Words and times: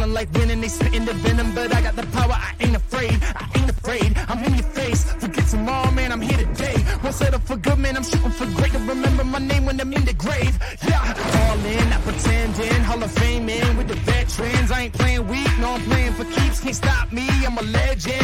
feeling 0.00 0.14
like 0.14 0.32
winning, 0.32 0.60
they 0.60 0.68
spitting 0.68 1.04
the 1.04 1.12
venom, 1.12 1.54
but 1.54 1.74
I 1.74 1.82
got 1.82 1.96
the 1.96 2.06
power, 2.18 2.32
I 2.32 2.54
ain't 2.60 2.76
afraid, 2.76 3.18
I 3.36 3.46
ain't 3.56 3.70
afraid. 3.70 4.16
I'm 4.28 4.42
in 4.44 4.54
your 4.54 4.68
face, 4.78 5.04
forget 5.12 5.46
tomorrow, 5.46 5.90
man, 5.90 6.12
I'm 6.12 6.20
here 6.20 6.38
today. 6.38 6.76
Won't 7.02 7.14
settle 7.14 7.40
for 7.40 7.56
good, 7.56 7.78
man, 7.78 7.96
I'm 7.96 8.02
shooting 8.02 8.30
for 8.30 8.46
great. 8.46 8.72
To 8.72 8.78
remember 8.78 9.24
my 9.24 9.38
name 9.38 9.66
when 9.66 9.80
I'm 9.80 9.92
in 9.92 10.04
the 10.04 10.14
grave. 10.14 10.58
Yeah, 10.86 11.00
all 11.40 11.58
in, 11.66 11.90
not 11.90 12.02
pretending, 12.02 12.82
Hall 12.82 13.02
of 13.02 13.10
Fame 13.12 13.48
in 13.48 13.76
with 13.76 13.88
the 13.88 13.96
veterans. 13.96 14.70
I 14.70 14.82
ain't 14.82 14.94
playing 14.94 15.26
weak, 15.28 15.50
no, 15.58 15.72
I'm 15.72 15.82
playing 15.82 16.12
for 16.12 16.24
keeps. 16.24 16.60
Can't 16.60 16.76
stop 16.76 17.12
me, 17.12 17.26
I'm 17.46 17.58
a 17.58 17.62
legend. 17.62 18.19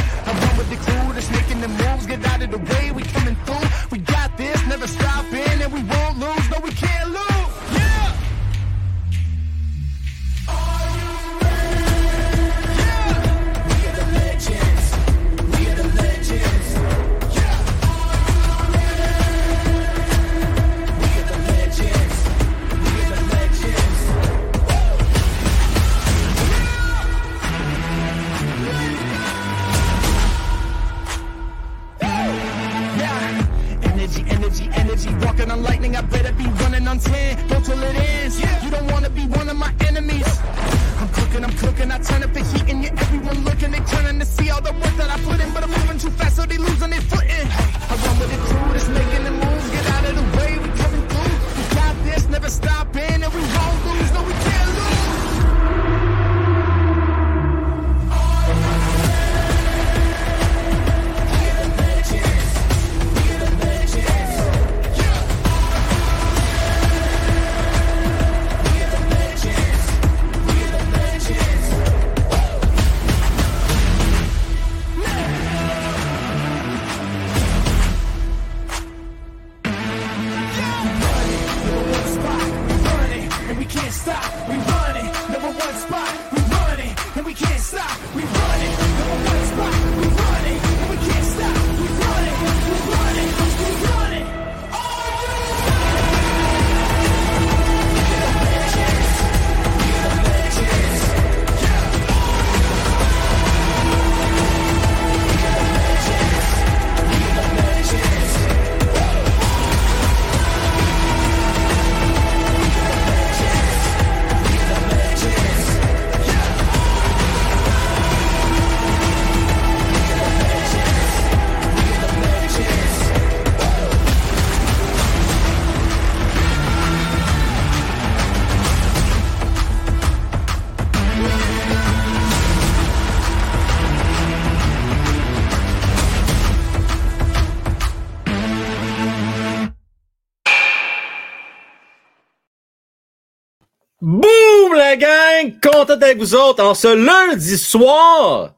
Avec 145.91 146.19
vous 146.19 146.35
autres 146.35 146.63
en 146.63 146.75
ce 146.75 146.89
lundi 146.89 147.59
soir. 147.59 148.55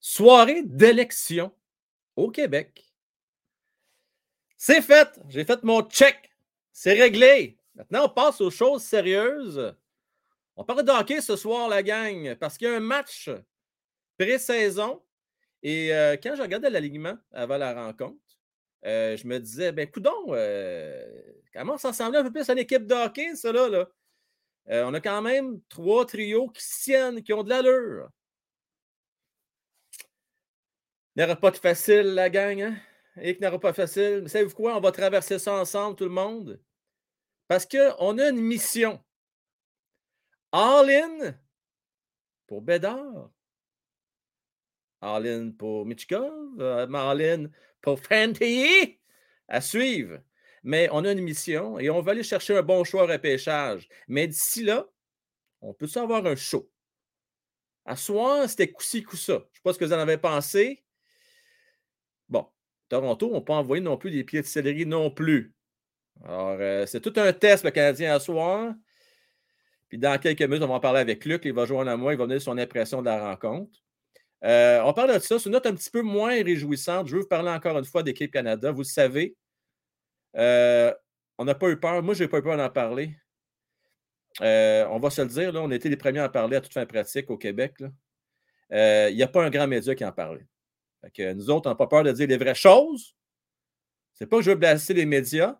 Soirée 0.00 0.62
d'élection 0.64 1.52
au 2.16 2.30
Québec. 2.30 2.84
C'est 4.56 4.82
fait. 4.82 5.08
J'ai 5.28 5.44
fait 5.44 5.62
mon 5.62 5.82
check. 5.82 6.30
C'est 6.72 6.94
réglé. 6.94 7.58
Maintenant, 7.74 8.06
on 8.06 8.08
passe 8.08 8.40
aux 8.40 8.50
choses 8.50 8.82
sérieuses. 8.82 9.74
On 10.56 10.64
parle 10.64 10.84
de 10.84 10.90
hockey 10.90 11.20
ce 11.20 11.36
soir, 11.36 11.68
la 11.68 11.82
gang, 11.82 12.34
parce 12.36 12.56
qu'il 12.56 12.68
y 12.68 12.70
a 12.70 12.76
un 12.76 12.80
match 12.80 13.28
pré-saison. 14.18 15.02
Et 15.62 15.94
euh, 15.94 16.16
quand 16.22 16.36
je 16.36 16.42
regardais 16.42 16.70
l'alignement 16.70 17.16
avant 17.32 17.56
la 17.56 17.74
rencontre, 17.74 18.18
euh, 18.86 19.16
je 19.16 19.26
me 19.26 19.38
disais, 19.38 19.72
ben, 19.72 19.90
coudon, 19.90 20.12
euh, 20.28 21.04
comment 21.52 21.78
ça 21.78 21.88
ressemblait 21.88 22.18
un 22.18 22.24
peu 22.24 22.30
plus 22.30 22.48
à 22.48 22.52
une 22.52 22.58
équipe 22.58 22.86
de 22.86 22.94
hockey, 22.94 23.32
là? 23.44 23.68
là? 23.68 23.88
Euh, 24.70 24.84
on 24.86 24.94
a 24.94 25.00
quand 25.00 25.20
même 25.22 25.60
trois 25.68 26.06
trios 26.06 26.48
qui 26.48 26.62
tiennent, 26.82 27.22
qui 27.22 27.32
ont 27.32 27.42
de 27.42 27.50
l'allure. 27.50 28.08
Il 31.14 31.20
n'y 31.20 31.24
aura 31.24 31.36
pas 31.36 31.50
de 31.50 31.56
facile, 31.56 32.14
la 32.14 32.30
gang, 32.30 32.60
hein? 32.60 32.76
Et 33.16 33.34
qu'il 33.34 33.42
n'y 33.42 33.46
aura 33.46 33.60
pas 33.60 33.72
facile. 33.72 34.20
Mais 34.22 34.28
savez-vous 34.28 34.54
quoi? 34.54 34.76
On 34.76 34.80
va 34.80 34.90
traverser 34.90 35.38
ça 35.38 35.54
ensemble, 35.54 35.96
tout 35.96 36.04
le 36.04 36.10
monde. 36.10 36.60
Parce 37.46 37.66
qu'on 37.66 38.18
a 38.18 38.28
une 38.30 38.40
mission. 38.40 39.04
All-in 40.50 41.34
pour 42.46 42.62
Bédard. 42.62 43.30
All-in 45.00 45.50
pour 45.52 45.84
Michkov. 45.84 46.60
euh, 46.60 46.86
All-in 46.92 47.50
pour 47.80 48.00
Fantilly. 48.00 48.98
À 49.46 49.60
suivre. 49.60 50.20
Mais 50.64 50.88
on 50.90 51.04
a 51.04 51.12
une 51.12 51.20
mission 51.20 51.78
et 51.78 51.90
on 51.90 52.00
va 52.00 52.12
aller 52.12 52.22
chercher 52.22 52.56
un 52.56 52.62
bon 52.62 52.84
choix 52.84 53.06
repêchage. 53.06 53.86
Mais 54.08 54.26
d'ici 54.26 54.64
là, 54.64 54.86
on 55.60 55.74
peut 55.74 55.86
avoir 55.94 56.24
un 56.26 56.34
show? 56.34 56.68
À 57.84 57.96
soir, 57.96 58.48
c'était 58.48 58.72
coup-ci. 58.72 59.04
Je 59.06 59.12
ne 59.12 59.38
sais 59.38 59.44
pas 59.62 59.74
ce 59.74 59.78
que 59.78 59.84
vous 59.84 59.92
en 59.92 59.98
avez 59.98 60.16
pensé. 60.16 60.82
Bon, 62.30 62.46
Toronto 62.88 63.30
n'a 63.30 63.42
pas 63.42 63.54
envoyé 63.54 63.82
non 63.82 63.98
plus 63.98 64.10
des 64.10 64.24
pieds 64.24 64.40
de 64.40 64.46
céleri 64.46 64.86
non 64.86 65.10
plus. 65.10 65.54
Alors, 66.24 66.56
euh, 66.58 66.86
c'est 66.86 67.00
tout 67.00 67.12
un 67.16 67.32
test, 67.34 67.62
le 67.64 67.70
Canadien, 67.70 68.14
à 68.14 68.20
soir. 68.20 68.74
Puis 69.88 69.98
dans 69.98 70.18
quelques 70.18 70.40
minutes, 70.42 70.62
on 70.62 70.68
va 70.68 70.74
en 70.74 70.80
parler 70.80 71.00
avec 71.00 71.26
Luc. 71.26 71.42
Il 71.44 71.52
va 71.52 71.66
joindre 71.66 71.90
à 71.90 71.96
moi. 71.98 72.14
Il 72.14 72.18
va 72.18 72.26
donner 72.26 72.40
son 72.40 72.56
impression 72.56 73.00
de 73.02 73.06
la 73.06 73.28
rencontre. 73.28 73.78
Euh, 74.44 74.80
on 74.82 74.94
parle 74.94 75.14
de 75.14 75.18
ça. 75.18 75.38
C'est 75.38 75.46
une 75.46 75.52
note 75.52 75.66
un 75.66 75.74
petit 75.74 75.90
peu 75.90 76.00
moins 76.00 76.42
réjouissante. 76.42 77.08
Je 77.08 77.16
veux 77.16 77.22
vous 77.22 77.28
parler 77.28 77.50
encore 77.50 77.78
une 77.78 77.84
fois 77.84 78.02
d'équipe 78.02 78.32
Canada. 78.32 78.72
Vous 78.72 78.80
le 78.80 78.84
savez, 78.84 79.36
euh, 80.36 80.92
on 81.38 81.44
n'a 81.44 81.54
pas 81.54 81.68
eu 81.68 81.78
peur. 81.78 82.02
Moi, 82.02 82.14
je 82.14 82.24
n'ai 82.24 82.28
pas 82.28 82.38
eu 82.38 82.42
peur 82.42 82.56
d'en 82.56 82.70
parler. 82.70 83.16
Euh, 84.40 84.86
on 84.90 84.98
va 84.98 85.10
se 85.10 85.22
le 85.22 85.28
dire, 85.28 85.52
là, 85.52 85.62
on 85.62 85.70
été 85.70 85.88
les 85.88 85.96
premiers 85.96 86.20
à 86.20 86.26
en 86.26 86.28
parler 86.28 86.56
à 86.56 86.60
toute 86.60 86.72
fin 86.72 86.86
pratique 86.86 87.30
au 87.30 87.38
Québec. 87.38 87.74
Euh, 88.72 89.08
Il 89.10 89.16
n'y 89.16 89.22
a 89.22 89.28
pas 89.28 89.44
un 89.44 89.50
grand 89.50 89.66
média 89.66 89.94
qui 89.94 90.04
en 90.04 90.12
parlait. 90.12 90.46
Nous 91.18 91.50
autres, 91.50 91.68
on 91.68 91.70
n'a 91.70 91.76
pas 91.76 91.86
peur 91.86 92.02
de 92.02 92.12
dire 92.12 92.26
les 92.26 92.38
vraies 92.38 92.54
choses. 92.54 93.14
C'est 94.14 94.26
pas 94.26 94.38
que 94.38 94.42
je 94.42 94.50
veux 94.50 94.56
blesser 94.56 94.94
les 94.94 95.06
médias, 95.06 95.58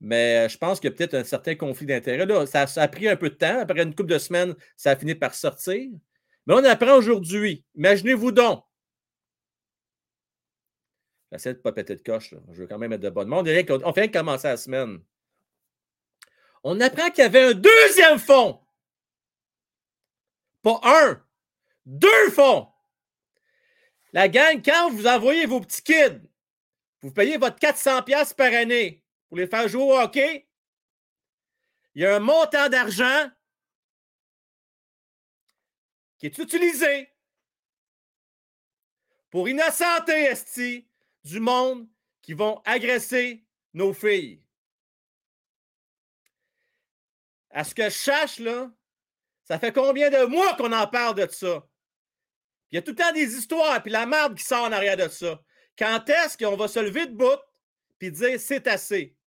mais 0.00 0.48
je 0.48 0.58
pense 0.58 0.78
qu'il 0.78 0.90
y 0.90 0.92
a 0.92 0.96
peut-être 0.96 1.14
un 1.14 1.24
certain 1.24 1.54
conflit 1.54 1.86
d'intérêts. 1.86 2.46
Ça, 2.46 2.66
ça 2.66 2.82
a 2.82 2.88
pris 2.88 3.08
un 3.08 3.16
peu 3.16 3.30
de 3.30 3.34
temps. 3.34 3.60
Après 3.60 3.82
une 3.82 3.94
couple 3.94 4.10
de 4.10 4.18
semaines, 4.18 4.54
ça 4.76 4.90
a 4.90 4.96
fini 4.96 5.14
par 5.14 5.34
sortir. 5.34 5.90
Mais 6.46 6.54
on 6.54 6.64
apprend 6.64 6.96
aujourd'hui. 6.96 7.64
Imaginez-vous 7.76 8.32
donc. 8.32 8.62
J'essaie 11.30 11.52
de 11.52 11.58
ne 11.58 11.62
pas 11.62 11.72
péter 11.72 11.94
de 11.94 12.02
coche. 12.02 12.32
là. 12.32 12.38
Je 12.52 12.62
veux 12.62 12.66
quand 12.66 12.78
même 12.78 12.92
être 12.92 13.00
de 13.00 13.10
bonne 13.10 13.28
monde. 13.28 13.48
On 13.84 13.92
fait 13.92 14.10
commencer 14.10 14.48
la 14.48 14.56
semaine. 14.56 15.00
On 16.64 16.80
apprend 16.80 17.10
qu'il 17.10 17.22
y 17.22 17.26
avait 17.26 17.50
un 17.50 17.54
deuxième 17.54 18.18
fonds. 18.18 18.60
Pas 20.62 20.80
un, 20.82 21.24
deux 21.86 22.30
fonds. 22.30 22.68
La 24.12 24.28
gang, 24.28 24.62
quand 24.64 24.90
vous 24.90 25.06
envoyez 25.06 25.46
vos 25.46 25.60
petits 25.60 25.82
kids, 25.82 26.22
vous 27.02 27.12
payez 27.12 27.36
votre 27.36 27.58
400$ 27.58 28.34
par 28.34 28.52
année 28.52 29.04
pour 29.28 29.36
les 29.36 29.46
faire 29.46 29.68
jouer 29.68 29.82
au 29.82 29.98
hockey, 29.98 30.48
il 31.94 32.02
y 32.02 32.06
a 32.06 32.16
un 32.16 32.20
montant 32.20 32.68
d'argent 32.68 33.30
qui 36.18 36.26
est 36.26 36.38
utilisé 36.38 37.12
pour 39.30 39.48
innocenter, 39.48 40.24
Esti, 40.24 40.88
du 41.24 41.40
monde 41.40 41.88
qui 42.22 42.34
vont 42.34 42.60
agresser 42.64 43.46
nos 43.74 43.92
filles. 43.92 44.42
À 47.50 47.64
ce 47.64 47.74
que 47.74 47.84
je 47.84 47.96
cherche, 47.96 48.38
là, 48.38 48.70
ça 49.44 49.58
fait 49.58 49.72
combien 49.72 50.10
de 50.10 50.26
mois 50.26 50.54
qu'on 50.56 50.72
en 50.72 50.86
parle 50.86 51.14
de 51.14 51.26
ça? 51.30 51.66
Il 52.70 52.74
y 52.74 52.78
a 52.78 52.82
tout 52.82 52.90
le 52.90 52.96
temps 52.96 53.12
des 53.12 53.36
histoires, 53.36 53.82
puis 53.82 53.90
la 53.90 54.04
merde 54.04 54.36
qui 54.36 54.44
sort 54.44 54.64
en 54.64 54.72
arrière 54.72 54.96
de 54.96 55.08
ça. 55.08 55.42
Quand 55.78 56.06
est-ce 56.08 56.36
qu'on 56.36 56.56
va 56.56 56.68
se 56.68 56.80
lever 56.80 57.06
de 57.06 57.14
bout 57.14 57.40
puis 57.98 58.12
dire 58.12 58.38
c'est 58.38 58.66
assez? 58.66 59.18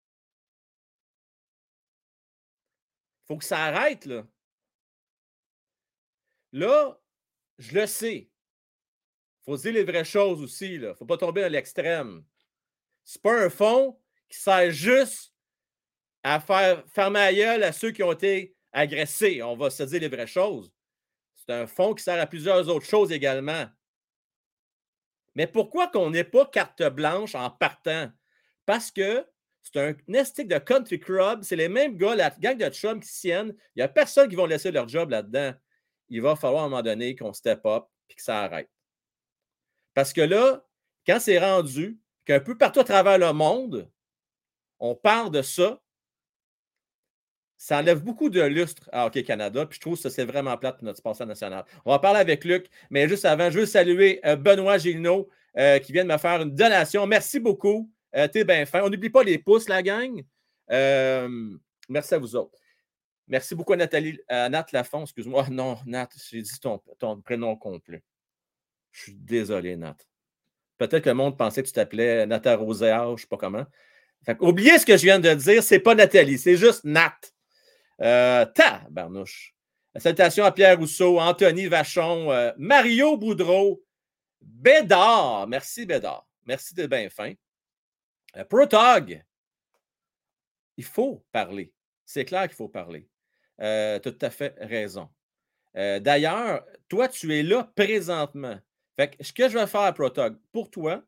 faut 3.30 3.38
que 3.38 3.44
ça 3.44 3.66
arrête, 3.66 4.06
là. 4.06 4.26
Là, 6.50 7.00
je 7.58 7.78
le 7.78 7.86
sais. 7.86 8.29
Faut 9.44 9.56
dire 9.56 9.72
les 9.72 9.84
vraies 9.84 10.04
choses 10.04 10.42
aussi. 10.42 10.74
Il 10.74 10.80
ne 10.82 10.94
faut 10.94 11.06
pas 11.06 11.16
tomber 11.16 11.42
dans 11.42 11.52
l'extrême. 11.52 12.24
Ce 13.04 13.18
n'est 13.18 13.22
pas 13.22 13.44
un 13.44 13.50
fonds 13.50 13.98
qui 14.28 14.38
sert 14.38 14.70
juste 14.70 15.32
à 16.22 16.40
faire 16.40 16.84
fermer 16.88 17.32
la 17.32 17.68
à 17.68 17.72
ceux 17.72 17.90
qui 17.90 18.02
ont 18.02 18.12
été 18.12 18.54
agressés. 18.72 19.42
On 19.42 19.56
va 19.56 19.70
se 19.70 19.82
dire 19.82 20.00
les 20.00 20.08
vraies 20.08 20.26
choses. 20.26 20.72
C'est 21.34 21.52
un 21.52 21.66
fonds 21.66 21.94
qui 21.94 22.02
sert 22.04 22.20
à 22.20 22.26
plusieurs 22.26 22.68
autres 22.68 22.86
choses 22.86 23.10
également. 23.10 23.66
Mais 25.34 25.46
pourquoi 25.46 25.88
qu'on 25.88 26.10
n'ait 26.10 26.24
pas 26.24 26.46
carte 26.46 26.82
blanche 26.82 27.34
en 27.34 27.50
partant? 27.50 28.10
Parce 28.66 28.90
que 28.90 29.24
c'est 29.62 29.80
un 29.80 29.94
nestic 30.08 30.48
de 30.48 30.58
country 30.58 30.98
club. 30.98 31.42
C'est 31.42 31.56
les 31.56 31.68
mêmes 31.68 31.96
gars, 31.96 32.14
la 32.14 32.30
gang 32.30 32.56
de 32.56 32.68
chums 32.70 33.00
qui 33.00 33.08
siennent. 33.08 33.54
Il 33.74 33.78
n'y 33.78 33.82
a 33.82 33.88
personne 33.88 34.28
qui 34.28 34.36
va 34.36 34.46
laisser 34.46 34.70
leur 34.70 34.88
job 34.88 35.10
là-dedans. 35.10 35.54
Il 36.08 36.20
va 36.22 36.36
falloir 36.36 36.64
à 36.64 36.66
un 36.66 36.68
moment 36.68 36.82
donné 36.82 37.14
qu'on 37.14 37.32
step 37.32 37.64
up 37.64 37.84
et 38.08 38.14
que 38.14 38.22
ça 38.22 38.40
arrête. 38.40 38.70
Parce 40.00 40.14
que 40.14 40.22
là, 40.22 40.64
quand 41.06 41.20
c'est 41.20 41.38
rendu 41.38 41.98
qu'un 42.24 42.40
peu 42.40 42.56
partout 42.56 42.80
à 42.80 42.84
travers 42.84 43.18
le 43.18 43.34
monde, 43.34 43.86
on 44.78 44.94
parle 44.94 45.30
de 45.30 45.42
ça, 45.42 45.78
ça 47.58 47.80
enlève 47.80 48.02
beaucoup 48.02 48.30
de 48.30 48.40
lustre 48.40 48.88
à 48.92 49.04
Hockey 49.04 49.24
Canada. 49.24 49.66
Puis 49.66 49.76
je 49.76 49.80
trouve 49.82 50.00
que 50.00 50.08
c'est 50.08 50.24
vraiment 50.24 50.56
plate 50.56 50.78
pour 50.78 50.86
notre 50.86 50.96
sponsor 50.96 51.26
national. 51.26 51.66
On 51.84 51.90
va 51.90 51.98
parler 51.98 52.20
avec 52.20 52.46
Luc, 52.46 52.70
mais 52.88 53.10
juste 53.10 53.26
avant, 53.26 53.50
je 53.50 53.58
veux 53.58 53.66
saluer 53.66 54.20
euh, 54.24 54.36
Benoît 54.36 54.78
Gilneau 54.78 55.28
euh, 55.58 55.78
qui 55.80 55.92
vient 55.92 56.04
de 56.04 56.10
me 56.10 56.16
faire 56.16 56.40
une 56.40 56.54
donation. 56.54 57.06
Merci 57.06 57.38
beaucoup. 57.38 57.92
Euh, 58.16 58.26
t'es 58.26 58.42
bien 58.42 58.64
fin. 58.64 58.80
On 58.82 58.88
n'oublie 58.88 59.10
pas 59.10 59.22
les 59.22 59.36
pouces, 59.36 59.68
la 59.68 59.82
gang. 59.82 60.24
merci 61.90 62.14
à 62.14 62.18
vous 62.18 62.36
autres. 62.36 62.58
Merci 63.28 63.54
beaucoup 63.54 63.74
à 63.74 63.76
Nathalie, 63.76 64.18
Nat 64.30 64.64
Lafont. 64.72 65.02
Excuse-moi. 65.02 65.46
Non, 65.50 65.76
Nat, 65.84 66.08
j'ai 66.30 66.40
dit 66.40 66.58
ton 66.58 67.20
prénom 67.20 67.54
complet. 67.54 68.02
Je 68.92 69.02
suis 69.02 69.14
désolé, 69.14 69.76
Nat. 69.76 69.96
Peut-être 70.78 71.04
que 71.04 71.10
le 71.10 71.14
monde 71.14 71.36
pensait 71.36 71.62
que 71.62 71.66
tu 71.66 71.74
t'appelais 71.74 72.26
Nata 72.26 72.56
Roséard, 72.56 73.08
je 73.08 73.12
ne 73.12 73.18
sais 73.18 73.26
pas 73.26 73.36
comment. 73.36 73.66
oubliez 74.40 74.78
ce 74.78 74.86
que 74.86 74.96
je 74.96 75.02
viens 75.02 75.18
de 75.18 75.34
dire, 75.34 75.62
c'est 75.62 75.78
pas 75.78 75.94
Nathalie, 75.94 76.38
c'est 76.38 76.56
juste 76.56 76.84
Nat. 76.84 77.18
Euh, 78.00 78.46
ta, 78.46 78.86
Barnouche. 78.90 79.54
Salutations 79.96 80.44
à 80.44 80.52
Pierre 80.52 80.78
Rousseau, 80.78 81.18
Anthony 81.18 81.66
Vachon, 81.66 82.30
euh, 82.30 82.52
Mario 82.56 83.16
Boudreau, 83.16 83.84
Bédard. 84.40 85.46
Merci, 85.48 85.84
Bédard. 85.84 86.26
Merci 86.46 86.74
d'être 86.74 86.90
bien 86.90 87.10
fin. 87.10 87.34
Euh, 88.36 88.44
Protog. 88.44 89.22
Il 90.76 90.84
faut 90.84 91.24
parler. 91.30 91.72
C'est 92.06 92.24
clair 92.24 92.46
qu'il 92.48 92.56
faut 92.56 92.68
parler. 92.68 93.06
tu 93.58 93.64
as 93.64 94.00
tout 94.00 94.16
à 94.22 94.30
fait 94.30 94.54
raison. 94.60 95.10
D'ailleurs, 95.74 96.64
toi, 96.88 97.06
tu 97.06 97.32
es 97.36 97.42
là 97.42 97.70
présentement. 97.76 98.58
Ce 99.20 99.32
que 99.32 99.48
je 99.48 99.58
vais 99.58 99.66
faire, 99.66 99.92
Protog, 99.94 100.36
pour 100.52 100.70
toi, 100.70 101.02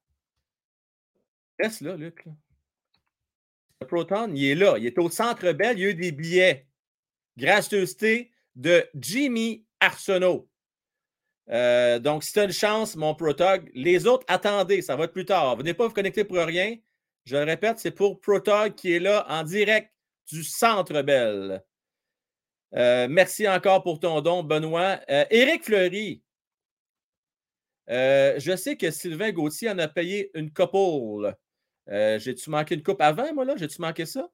reste 1.59 1.81
là, 1.83 1.97
Luc. 1.97 2.25
Le 3.81 3.87
Proton, 3.87 4.33
il 4.35 4.45
est 4.45 4.55
là. 4.55 4.77
Il 4.79 4.87
est 4.87 4.99
au 4.99 5.11
centre 5.11 5.51
belle. 5.53 5.79
Il 5.79 5.83
y 5.83 5.87
a 5.87 5.91
eu 5.91 5.95
des 5.95 6.13
billets 6.13 6.67
gracieuseté 7.37 8.31
de 8.55 8.87
Jimmy 8.95 9.65
Arsenault. 9.81 10.49
Euh, 11.51 11.99
donc, 11.99 12.23
si 12.23 12.33
tu 12.33 12.39
as 12.39 12.45
une 12.45 12.53
chance, 12.53 12.97
mon 12.97 13.15
Protog, 13.15 13.71
les 13.75 14.07
autres, 14.07 14.25
attendez, 14.29 14.83
ça 14.83 14.97
va 14.97 15.05
être 15.05 15.13
plus 15.13 15.25
tard. 15.25 15.57
Venez 15.57 15.75
pas 15.75 15.87
vous 15.87 15.95
connecter 15.95 16.25
pour 16.25 16.39
rien. 16.39 16.77
Je 17.25 17.37
le 17.37 17.45
répète, 17.45 17.79
c'est 17.79 17.91
pour 17.91 18.21
Protog 18.21 18.75
qui 18.75 18.93
est 18.93 19.01
là 19.01 19.27
en 19.29 19.43
direct 19.43 19.93
du 20.31 20.45
Centre 20.45 21.03
Belle. 21.03 21.63
Euh, 22.75 23.07
merci 23.09 23.47
encore 23.49 23.83
pour 23.83 24.01
ton 24.01 24.21
don, 24.21 24.43
Benoît. 24.43 25.01
Euh, 25.11 25.25
Éric 25.31 25.69
Fleury. 27.93 28.41
je 28.41 28.57
sais 28.57 28.77
que 28.77 28.91
Sylvain 28.91 29.33
Gauthier 29.33 29.71
en 29.71 29.79
a 29.79 29.89
payé 29.89 30.31
une 30.35 30.53
couple. 30.53 31.35
J'ai-tu 31.87 32.51
manqué 32.51 32.75
une 32.75 32.83
coupe 32.83 33.01
avant, 33.01 33.33
moi, 33.35 33.45
là? 33.45 33.55
J'ai-tu 33.57 33.81
manqué 33.81 34.07
ça? 34.07 34.31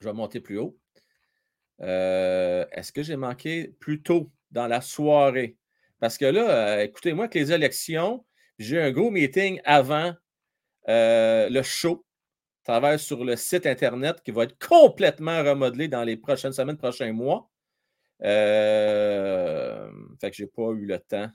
Je 0.00 0.08
vais 0.08 0.14
monter 0.14 0.40
plus 0.40 0.58
haut. 0.58 0.78
Euh, 1.80 2.64
est-ce 2.72 2.92
que 2.92 3.02
j'ai 3.02 3.16
manqué 3.16 3.74
plus 3.80 4.02
tôt 4.02 4.30
dans 4.50 4.66
la 4.66 4.80
soirée? 4.80 5.56
Parce 6.00 6.18
que 6.18 6.26
là, 6.26 6.76
euh, 6.76 6.82
écoutez-moi, 6.82 7.28
que 7.28 7.38
les 7.38 7.52
élections, 7.52 8.24
j'ai 8.58 8.80
un 8.80 8.90
gros 8.92 9.10
meeting 9.10 9.60
avant 9.64 10.14
euh, 10.88 11.48
le 11.48 11.62
show. 11.62 12.04
travaille 12.64 12.98
sur 12.98 13.24
le 13.24 13.36
site 13.36 13.66
Internet 13.66 14.22
qui 14.22 14.30
va 14.30 14.44
être 14.44 14.58
complètement 14.58 15.42
remodelé 15.42 15.88
dans 15.88 16.04
les 16.04 16.16
prochaines 16.16 16.52
semaines, 16.52 16.76
prochains 16.76 17.12
mois. 17.12 17.50
fait 18.20 18.28
que 20.30 20.36
je 20.36 20.42
n'ai 20.44 20.48
pas 20.48 20.70
eu 20.72 20.86
le 20.86 20.98
temps 20.98 21.30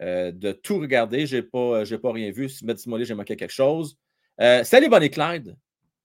de 0.00 0.52
tout 0.52 0.78
regarder. 0.78 1.26
Je 1.26 1.36
n'ai 1.36 1.42
pas, 1.42 1.84
pas 1.84 2.12
rien 2.12 2.30
vu. 2.30 2.48
Si 2.48 2.64
dis-moi 2.64 3.02
j'ai 3.04 3.14
manqué 3.14 3.36
quelque 3.36 3.50
chose. 3.52 3.96
salut 4.38 4.88
Bonnie 4.88 5.10
Clyde. 5.10 5.56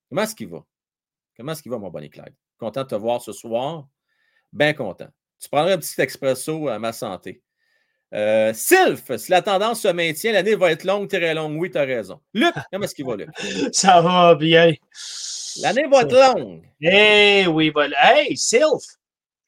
Comment 0.09 0.23
est-ce 0.23 0.35
qu'il 0.35 0.49
va? 0.49 0.63
Comment 1.35 1.51
est-ce 1.51 1.61
qu'il 1.61 1.71
va, 1.71 1.77
mon 1.77 1.89
Bonnie 1.89 2.09
Clyde? 2.09 2.35
Content 2.57 2.83
de 2.83 2.87
te 2.87 2.95
voir 2.95 3.21
ce 3.21 3.31
soir? 3.31 3.87
Bien 4.53 4.73
content. 4.73 5.09
Tu 5.39 5.49
prendrais 5.49 5.73
un 5.73 5.77
petit 5.77 5.99
expresso 6.01 6.69
à 6.69 6.79
ma 6.79 6.93
santé. 6.93 7.41
Euh, 8.13 8.53
Sylph, 8.53 9.15
si 9.17 9.31
la 9.31 9.41
tendance 9.41 9.81
se 9.81 9.87
maintient, 9.89 10.31
l'année 10.31 10.55
va 10.55 10.71
être 10.71 10.85
longue, 10.85 11.09
très 11.09 11.33
longue. 11.33 11.59
Oui, 11.59 11.69
tu 11.69 11.77
as 11.77 11.83
raison. 11.83 12.21
Luc, 12.33 12.53
comment 12.71 12.85
est-ce 12.85 12.95
qu'il 12.95 13.05
va, 13.05 13.15
Luc? 13.15 13.29
Ça 13.73 14.01
va 14.01 14.35
bien. 14.35 14.73
L'année 15.61 15.87
va 15.87 16.01
être 16.01 16.35
longue. 16.35 16.63
Eh 16.81 17.45
oui, 17.47 17.71
voilà. 17.71 18.19
Hey, 18.19 18.37
Sylph! 18.37 18.85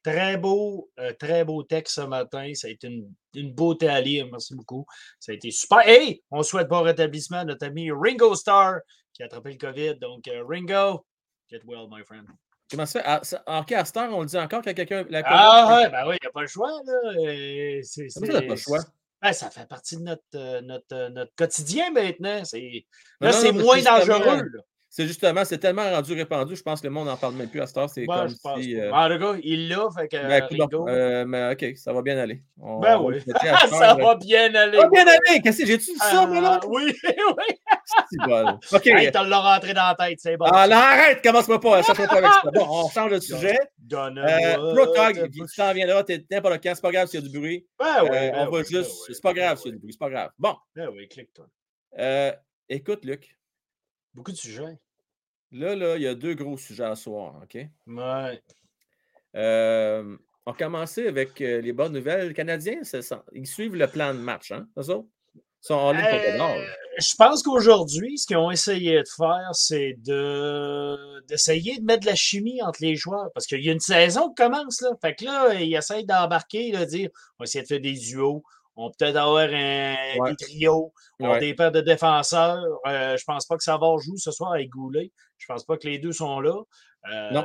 Très 0.08 0.38
beau, 0.38 0.90
euh, 0.98 1.12
très 1.12 1.44
beau 1.44 1.62
texte 1.62 1.96
ce 1.96 2.00
matin. 2.00 2.50
Ça 2.54 2.68
a 2.68 2.70
été 2.70 2.88
une, 3.34 3.52
beauté 3.52 3.88
à 3.88 4.00
lire. 4.00 4.26
Merci 4.30 4.54
beaucoup. 4.54 4.86
Ça 5.20 5.32
a 5.32 5.34
été 5.34 5.50
super. 5.50 5.86
Hey, 5.86 6.22
on 6.30 6.42
souhaite 6.42 6.66
bon 6.66 6.80
rétablissement 6.80 7.40
à 7.40 7.44
notre 7.44 7.66
ami 7.66 7.90
Ringo 7.90 8.34
Starr 8.34 8.78
qui 9.12 9.22
a 9.22 9.26
attrapé 9.26 9.50
le 9.52 9.58
COVID. 9.58 9.96
Donc, 9.96 10.26
euh, 10.28 10.42
Ringo, 10.48 11.04
get 11.50 11.60
well, 11.66 11.86
my 11.90 12.02
friend. 12.06 12.26
Comment 12.70 12.86
ça? 12.86 13.02
Ah, 13.04 13.60
OK, 13.60 13.72
à 13.72 13.84
cette 13.84 13.96
heure, 13.98 14.14
on 14.14 14.20
le 14.20 14.26
dit 14.26 14.38
encore 14.38 14.62
qu'il 14.62 14.70
y 14.70 14.80
a 14.80 14.86
quelqu'un. 14.86 15.04
Ah, 15.26 15.76
ouais, 15.76 15.90
ben 15.90 16.08
oui, 16.08 16.16
il 16.20 16.24
n'y 16.24 16.28
a 16.28 16.32
pas 16.32 16.42
le 16.42 16.46
choix. 16.46 16.70
Là. 16.86 17.82
C'est, 17.82 18.08
ça, 18.08 18.20
pas 18.20 18.40
le 18.40 18.56
choix? 18.56 18.80
Ben, 19.20 19.32
ça 19.34 19.50
fait 19.50 19.66
partie 19.66 19.98
de 19.98 20.02
notre, 20.02 20.22
euh, 20.36 20.62
notre, 20.62 21.08
notre 21.10 21.34
quotidien 21.34 21.90
maintenant. 21.90 22.42
Là, 23.20 23.32
c'est 23.32 23.52
moins 23.52 23.82
dangereux. 23.82 24.42
Là. 24.42 24.62
C'est 24.90 25.06
justement, 25.06 25.44
c'est 25.44 25.58
tellement 25.58 25.88
rendu 25.90 26.14
répandu, 26.14 26.56
je 26.56 26.62
pense 26.62 26.80
que 26.80 26.86
le 26.86 26.92
monde 26.92 27.08
n'en 27.08 27.16
parle 27.16 27.34
même 27.34 27.50
plus 27.50 27.60
à 27.60 27.66
cette 27.66 27.76
heure. 27.76 27.90
C'est 27.90 28.06
comme 28.06 28.28
si. 28.28 28.74
Euh... 28.80 28.90
Ah, 28.92 29.06
le 29.08 29.18
gars, 29.18 29.34
il 29.42 29.68
l'a, 29.68 29.86
fait 29.94 30.08
que. 30.08 30.16
Ben, 30.16 30.88
euh, 30.88 31.24
mais 31.26 31.52
OK, 31.52 31.76
ça 31.76 31.92
va 31.92 32.00
bien 32.00 32.16
aller. 32.16 32.42
ben 32.56 32.98
oui. 32.98 33.22
ça 33.70 33.94
va 33.94 34.14
bien 34.14 34.54
aller. 34.54 34.78
Ça 34.78 34.84
va 34.84 34.88
bien 34.88 35.06
aller. 35.06 35.42
Qu'est-ce 35.42 35.58
que 35.58 35.66
j'ai-tu 35.66 35.92
dit 35.92 35.98
ça, 35.98 36.26
moi, 36.26 36.40
là? 36.40 36.58
Ah, 36.62 36.66
oui, 36.68 36.94
oui. 37.04 37.54
c'est 38.10 38.26
bon. 38.26 38.58
OK. 38.72 38.86
Hey, 38.86 39.12
t'as 39.12 39.24
l'as 39.24 39.40
rentré 39.40 39.74
dans 39.74 39.88
la 39.88 39.94
tête, 39.94 40.20
c'est 40.22 40.38
bon. 40.38 40.46
Ah, 40.46 40.66
là, 40.66 40.78
arrête, 40.78 41.22
commence-moi 41.22 41.60
pas. 41.60 41.82
Ça 41.82 41.94
pas 41.94 42.04
avec 42.04 42.24
ça. 42.24 42.50
Bon, 42.50 42.66
on 42.68 42.88
change 42.88 43.12
de 43.12 43.20
sujet. 43.20 43.58
Euh, 43.92 44.74
Protog, 44.74 45.30
tu 45.30 45.40
t'en 45.56 45.72
viendras, 45.74 46.02
t'es 46.04 46.24
n'importe 46.30 46.62
quand, 46.62 46.72
c'est 46.74 46.82
pas 46.82 46.92
grave 46.92 47.08
s'il 47.08 47.20
y 47.20 47.24
a 47.24 47.28
du 47.28 47.38
bruit. 47.38 47.66
Ben 47.78 48.02
oui. 48.02 48.08
Euh, 48.12 48.30
on 48.34 48.44
ben 48.44 48.50
va 48.50 48.62
juste. 48.62 48.90
Ben 49.08 49.14
c'est 49.14 49.22
pas 49.22 49.34
grave 49.34 49.58
s'il 49.58 49.66
y 49.66 49.70
a 49.70 49.72
du 49.74 49.80
bruit, 49.80 49.92
c'est 49.92 49.98
pas 49.98 50.10
grave. 50.10 50.30
Bon. 50.38 50.56
Ben 50.74 50.88
oui, 50.94 51.08
clique-toi. 51.08 51.46
Euh, 51.98 52.32
écoute, 52.68 53.04
Luc. 53.04 53.37
Beaucoup 54.18 54.32
de 54.32 54.36
sujets. 54.36 54.80
Là, 55.52 55.76
là, 55.76 55.94
il 55.94 56.02
y 56.02 56.08
a 56.08 56.16
deux 56.16 56.34
gros 56.34 56.58
sujets 56.58 56.82
à 56.82 56.96
soir, 56.96 57.40
OK? 57.40 57.56
Ouais. 57.86 58.42
Euh, 59.36 60.16
on 60.44 60.50
va 60.50 60.56
commencer 60.58 61.06
avec 61.06 61.40
euh, 61.40 61.60
les 61.60 61.72
bonnes 61.72 61.92
nouvelles. 61.92 62.26
Les 62.26 62.34
Canadiens, 62.34 62.80
ils 63.32 63.46
suivent 63.46 63.76
le 63.76 63.86
plan 63.86 64.12
de 64.12 64.18
match, 64.18 64.50
hein, 64.50 64.66
eux 64.76 64.90
autres? 64.90 65.06
Ils 65.36 65.66
sont 65.68 65.74
en 65.74 65.92
ligne 65.92 66.04
euh, 66.04 66.66
Je 66.98 67.14
pense 67.16 67.44
qu'aujourd'hui, 67.44 68.18
ce 68.18 68.26
qu'ils 68.26 68.36
ont 68.38 68.50
essayé 68.50 68.98
de 68.98 69.08
faire, 69.16 69.50
c'est 69.52 69.94
de, 70.04 71.24
d'essayer 71.28 71.78
de 71.78 71.84
mettre 71.84 72.00
de 72.00 72.06
la 72.06 72.16
chimie 72.16 72.60
entre 72.60 72.80
les 72.82 72.96
joueurs. 72.96 73.30
Parce 73.34 73.46
qu'il 73.46 73.64
y 73.64 73.70
a 73.70 73.72
une 73.72 73.78
saison 73.78 74.30
qui 74.30 74.42
commence, 74.42 74.80
là. 74.80 74.90
Fait 75.00 75.14
que 75.14 75.26
là, 75.26 75.54
ils 75.54 75.76
essayent 75.76 76.06
d'embarquer, 76.06 76.72
de 76.72 76.84
dire 76.84 77.10
on 77.38 77.44
va 77.44 77.44
essayer 77.44 77.62
de 77.62 77.68
faire 77.68 77.80
des 77.80 77.92
duos, 77.94 78.42
On 78.80 78.90
peut-être 78.92 79.16
avoir 79.16 79.48
un, 79.48 79.96
Ouais. 80.18 80.30
des 80.30 80.36
trios, 80.36 80.92
on 81.20 81.30
Ouais. 81.30 81.40
des 81.40 81.52
paires 81.54 81.72
de 81.72 81.80
défenseurs. 81.80 82.62
Euh, 82.86 83.16
je 83.16 83.24
pense 83.24 83.44
pas 83.44 83.56
que 83.56 83.62
Savard 83.64 83.98
joue 83.98 84.16
ce 84.16 84.30
soir 84.30 84.52
avec 84.52 84.68
Goulet. 84.70 85.10
Je 85.36 85.46
pense 85.46 85.64
pas 85.64 85.76
que 85.76 85.88
les 85.88 85.98
deux 85.98 86.12
sont 86.12 86.38
là. 86.40 86.54
Euh, 87.12 87.30
Non. 87.32 87.42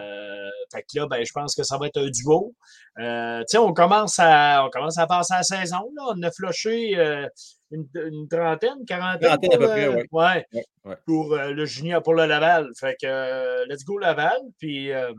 Fait 0.72 0.82
que 0.82 1.00
là, 1.00 1.08
ben, 1.08 1.24
je 1.26 1.32
pense 1.34 1.56
que 1.56 1.64
ça 1.64 1.78
va 1.78 1.88
être 1.88 1.98
un 1.98 2.10
duo. 2.10 2.54
Euh, 3.00 3.40
tu 3.42 3.46
sais, 3.50 3.58
on 3.58 3.74
commence 3.74 4.18
à 4.20 4.64
on 4.66 4.70
commence 4.70 4.98
à 4.98 5.06
passer 5.08 5.34
à 5.34 5.38
la 5.38 5.44
saison. 5.44 5.90
Là. 5.96 6.04
On 6.16 6.22
a 6.24 6.32
flushé 6.32 6.98
euh, 6.98 7.28
une, 7.72 7.88
une 7.96 8.28
trentaine, 8.28 8.84
quarantaine. 8.88 9.30
Trentaine 9.30 9.54
à 9.54 9.58
peu 9.58 9.60
pour, 9.66 9.70
près, 9.70 9.86
euh, 9.86 9.92
ouais. 9.94 10.08
ouais, 10.12 10.46
Ouais, 10.54 10.64
ouais. 10.86 10.96
pour 11.06 11.34
euh, 11.34 11.52
le 11.52 11.66
junior, 11.66 12.02
pour 12.04 12.14
le 12.16 12.26
Laval. 12.26 12.70
Fait 12.80 12.96
que 13.00 13.08
euh, 13.08 13.66
let's 13.68 13.84
go 13.86 13.98
Laval. 14.00 14.40
Puis 14.60 14.92
euh, 14.92 15.12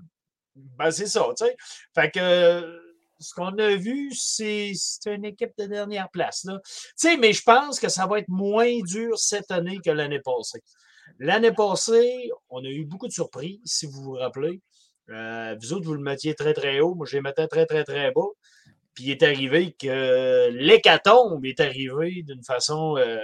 ben, 0.56 0.90
c'est 0.92 1.06
ça, 1.06 1.24
tu 1.36 1.44
sais. 1.44 1.56
Fait 1.94 2.10
que 2.10 2.20
euh, 2.20 2.78
ce 3.18 3.34
qu'on 3.34 3.56
a 3.58 3.74
vu, 3.76 4.12
c'est 4.14 4.72
une 5.06 5.24
équipe 5.24 5.52
de 5.58 5.66
dernière 5.66 6.08
place. 6.10 6.44
Là. 6.44 6.60
Mais 7.18 7.32
je 7.32 7.42
pense 7.42 7.80
que 7.80 7.88
ça 7.88 8.06
va 8.06 8.18
être 8.18 8.28
moins 8.28 8.80
dur 8.82 9.18
cette 9.18 9.50
année 9.50 9.78
que 9.84 9.90
l'année 9.90 10.20
passée. 10.20 10.62
L'année 11.18 11.52
passée, 11.52 12.30
on 12.48 12.64
a 12.64 12.68
eu 12.68 12.84
beaucoup 12.84 13.06
de 13.06 13.12
surprises, 13.12 13.60
si 13.64 13.86
vous 13.86 14.02
vous 14.02 14.12
rappelez. 14.12 14.60
Euh, 15.10 15.54
vous 15.60 15.72
autres, 15.72 15.84
vous 15.84 15.94
le 15.94 16.02
mettiez 16.02 16.34
très, 16.34 16.54
très 16.54 16.80
haut. 16.80 16.94
Moi, 16.94 17.06
je 17.06 17.16
les 17.16 17.22
mettais 17.22 17.46
très, 17.46 17.66
très, 17.66 17.84
très 17.84 18.10
bas. 18.12 18.22
Puis 18.94 19.04
il 19.04 19.10
est 19.10 19.22
arrivé 19.22 19.72
que 19.72 20.50
l'hécatombe 20.50 21.44
est 21.44 21.60
arrivé 21.60 22.22
d'une 22.22 22.42
façon 22.44 22.96
euh, 22.96 23.18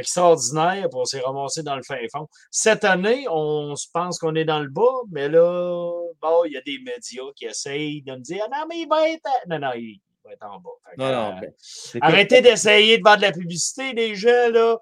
extraordinaire, 0.00 0.88
puis 0.90 0.98
on 1.00 1.04
s'est 1.04 1.20
ramassé 1.20 1.62
dans 1.62 1.76
le 1.76 1.82
fin 1.82 1.96
fond. 2.12 2.26
Cette 2.50 2.84
année, 2.84 3.26
on 3.30 3.74
se 3.76 3.86
pense 3.92 4.18
qu'on 4.18 4.34
est 4.34 4.44
dans 4.44 4.60
le 4.60 4.68
bas, 4.68 4.82
mais 5.10 5.28
là, 5.28 5.90
bon, 6.20 6.44
il 6.44 6.52
y 6.52 6.56
a 6.56 6.60
des 6.62 6.78
médias 6.84 7.22
qui 7.36 7.44
essayent 7.46 8.02
de 8.02 8.12
me 8.12 8.20
dire 8.20 8.44
Ah 8.50 8.58
non, 8.60 8.66
mais 8.68 8.80
il 8.80 8.88
va 8.88 9.08
être. 9.08 9.28
Non, 9.48 9.58
non, 9.58 9.70
il 9.76 10.00
va 10.24 10.32
être 10.32 10.44
en 10.46 10.58
bas. 10.60 10.70
Que, 10.84 11.00
Non, 11.00 11.12
non. 11.12 11.36
euh, 11.36 11.40
ben, 11.40 11.52
Arrêtez 12.02 12.40
d'essayer 12.42 12.98
de 12.98 13.02
vendre 13.04 13.18
de 13.18 13.22
la 13.22 13.32
publicité, 13.32 13.92
les 13.92 14.14
gens, 14.14 14.50
là. 14.50 14.76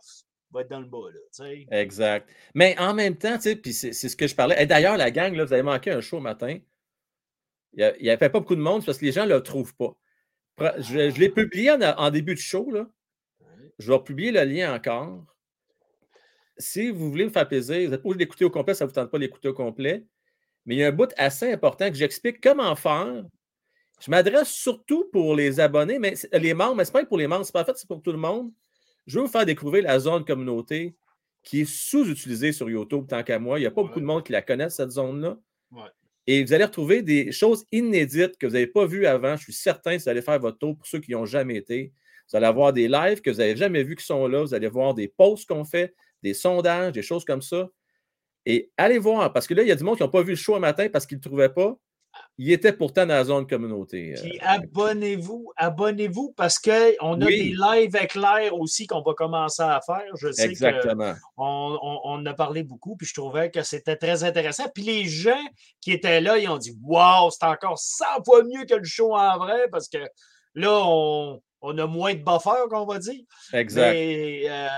Il 0.51 0.55
va 0.55 0.61
être 0.63 0.71
dans 0.71 0.81
le 0.81 0.87
bas, 0.87 1.11
là. 1.13 1.21
Exact. 1.71 2.29
Mais 2.55 2.75
en 2.79 2.95
même 2.95 3.17
temps, 3.17 3.37
puis 3.39 3.73
c'est 3.75 3.93
c'est 3.93 4.09
ce 4.09 4.17
que 4.17 4.27
je 4.27 4.35
parlais. 4.35 4.61
Et 4.63 4.67
d'ailleurs, 4.67 4.97
la 4.97 5.11
gang, 5.11 5.35
là, 5.35 5.45
vous 5.45 5.53
avez 5.53 5.63
manqué 5.63 5.91
un 5.91 6.01
show 6.01 6.21
matin. 6.21 6.59
Il 7.75 7.95
n'y 8.01 8.09
avait 8.11 8.17
pas 8.31 8.41
beaucoup 8.41 8.57
de 8.57 8.61
monde 8.61 8.85
parce 8.85 8.99
que 8.99 9.05
les 9.05 9.13
gens 9.13 9.25
ne 9.27 9.35
le 9.35 9.43
trouvent 9.43 9.75
pas. 9.77 9.95
Je 10.79 11.17
l'ai 11.19 11.29
publié 11.29 11.71
en, 11.71 11.81
en 11.83 12.11
début 12.11 12.35
de 12.35 12.41
show. 12.41 12.69
Là. 12.71 12.87
Je 13.79 13.93
vais 13.93 13.99
publier 14.01 14.33
le 14.33 14.45
lien 14.45 14.75
encore. 14.75 15.25
Si 16.57 16.91
vous 16.91 17.11
voulez 17.11 17.25
me 17.25 17.31
faire 17.31 17.47
plaisir, 17.47 17.77
vous 17.85 17.91
n'êtes 17.91 18.03
pas 18.03 18.09
obligé 18.09 18.25
d'écouter 18.25 18.45
au 18.45 18.51
complet, 18.51 18.75
ça 18.75 18.85
ne 18.85 18.89
vous 18.89 18.95
tente 18.95 19.11
pas 19.11 19.19
d'écouter 19.19 19.49
au 19.49 19.55
complet. 19.55 20.05
Mais 20.67 20.75
il 20.75 20.79
y 20.79 20.85
a 20.85 20.89
un 20.89 20.93
bout 20.93 21.13
assez 21.17 21.53
important 21.53 21.89
que 21.89 21.95
j'explique 21.95 22.41
comment 22.43 22.75
faire. 22.75 23.25
Je 24.01 24.11
m'adresse 24.11 24.51
surtout 24.51 25.09
pour 25.13 25.35
les 25.35 25.61
abonnés, 25.61 25.99
mais 25.99 26.15
les 26.33 26.55
membres, 26.55 26.77
mais 26.77 26.85
ce 26.85 26.91
n'est 26.91 27.01
pas 27.01 27.07
pour 27.07 27.19
les 27.19 27.27
membres, 27.27 27.45
c'est 27.45 27.53
pas 27.53 27.63
en 27.63 27.65
fait, 27.65 27.77
c'est 27.77 27.89
pour 27.89 28.03
tout 28.03 28.13
le 28.13 28.19
monde. 28.19 28.53
Je 29.07 29.19
veux 29.19 29.25
vous 29.25 29.31
faire 29.31 29.47
découvrir 29.47 29.85
la 29.85 29.99
zone 29.99 30.25
communauté 30.25 30.97
qui 31.43 31.63
est 31.63 31.71
sous-utilisée 31.71 32.53
sur 32.53 32.69
YouTube 32.69 33.07
tant 33.09 33.23
qu'à 33.23 33.39
moi. 33.39 33.59
Il 33.59 33.63
n'y 33.63 33.67
a 33.67 33.71
pas 33.71 33.83
beaucoup 33.83 34.01
de 34.01 34.05
monde 34.05 34.25
qui 34.25 34.33
la 34.33 34.43
connaît, 34.43 34.69
cette 34.71 34.91
zone-là. 34.91 35.39
Ouais. 35.73 35.89
Et 36.27 36.45
vous 36.45 36.53
allez 36.53 36.65
retrouver 36.65 37.01
des 37.01 37.33
choses 37.33 37.65
inédites 37.73 38.37
que 38.37 38.47
vous 38.47 38.53
n'avez 38.53 38.67
pas 38.67 38.85
vues 38.85 39.07
avant. 39.07 39.37
Je 39.37 39.45
suis 39.45 39.53
certain 39.55 39.97
que 39.97 40.03
vous 40.03 40.09
allez 40.11 40.21
faire 40.21 40.39
votre 40.39 40.59
tour 40.59 40.77
pour 40.77 40.87
ceux 40.87 41.01
qui 41.01 41.13
n'y 41.13 41.15
ont 41.15 41.25
jamais 41.25 41.57
été. 41.57 41.93
Vous 42.31 42.37
allez 42.37 42.47
avoir 42.47 42.73
des 42.73 42.89
lives 42.89 43.21
que 43.21 43.31
vous 43.31 43.39
n'avez 43.39 43.57
jamais 43.57 43.83
vus 43.83 43.97
qui 43.97 44.05
sont 44.05 44.27
là. 44.27 44.43
Vous 44.43 44.55
allez 44.55 44.69
voir 44.69 44.95
des 44.95 45.09
posts 45.09 45.49
qu'on 45.49 45.65
fait, 45.65 45.95
des 46.23 46.35
sondages, 46.35 46.93
des 46.93 47.03
choses 47.03 47.25
comme 47.25 47.43
ça. 47.43 47.69
Et 48.47 48.71
allez 48.77 48.99
voir, 48.99 49.33
parce 49.33 49.47
que 49.47 49.55
là, 49.55 49.63
il 49.63 49.69
y 49.69 49.73
a 49.73 49.77
du 49.77 49.85
monde 49.85 49.97
qui 49.97 50.03
n'ont 50.03 50.09
pas 50.11 50.23
vu 50.23 50.31
le 50.31 50.37
show 50.37 50.55
un 50.57 50.61
matin 50.61 50.89
parce 50.93 51.07
qu'ils 51.07 51.17
ne 51.19 51.23
le 51.23 51.29
trouvaient 51.29 51.49
pas. 51.49 51.77
Il 52.39 52.51
était 52.51 52.73
pourtant 52.73 53.03
dans 53.03 53.15
la 53.15 53.25
zone 53.25 53.47
communauté. 53.47 54.15
euh, 54.17 54.21
Puis 54.23 54.39
abonnez-vous, 54.41 55.53
abonnez-vous 55.57 56.33
parce 56.37 56.59
qu'on 56.59 57.21
a 57.21 57.25
Oui. 57.27 57.37
des 57.51 57.55
lives 57.57 57.97
éclairs 57.97 58.55
aussi 58.59 58.87
qu'on 58.87 59.03
va 59.03 59.13
commencer 59.15 59.63
à 59.63 59.81
faire. 59.85 60.05
Je 60.17 60.33
sais 60.33 60.47
Exactement. 60.47 61.15
qu'on 61.37 61.79
on, 61.81 62.01
on 62.05 62.11
en 62.15 62.27
a 62.27 62.35
parlé 62.35 62.63
beaucoup, 62.63 62.97
puis 62.97 63.07
je 63.07 63.15
trouvais 63.15 63.51
que 63.51 63.63
c'était 63.63 63.97
très 63.97 64.25
intéressant. 64.25 64.65
Puis 64.75 64.85
les 64.85 65.05
gens 65.05 65.45
qui 65.81 65.93
étaient 65.93 66.21
là, 66.21 66.39
ils 66.39 66.49
ont 66.49 66.59
dit 66.59 66.77
Waouh, 66.83 67.31
c'est 67.31 67.45
encore 67.47 67.79
100 67.79 68.05
fois 68.25 68.43
mieux 68.43 68.65
que 68.65 68.75
le 68.75 68.85
show 68.85 69.15
en 69.15 69.39
vrai 69.39 69.69
parce 69.71 69.89
que 69.89 69.99
là, 70.55 70.81
on, 70.87 71.41
on 71.61 71.77
a 71.79 71.87
moins 71.87 72.15
de 72.15 72.23
buffer, 72.23 72.69
qu'on 72.71 72.87
va 72.87 72.99
dire. 72.99 73.21
Exact. 73.53 73.93
Mais 73.93 74.43
euh, 74.49 74.69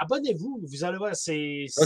abonnez-vous, 0.00 0.60
vous 0.62 0.84
allez 0.84 0.98
voir, 0.98 1.14
c'est. 1.14 1.66
Ah, 1.76 1.84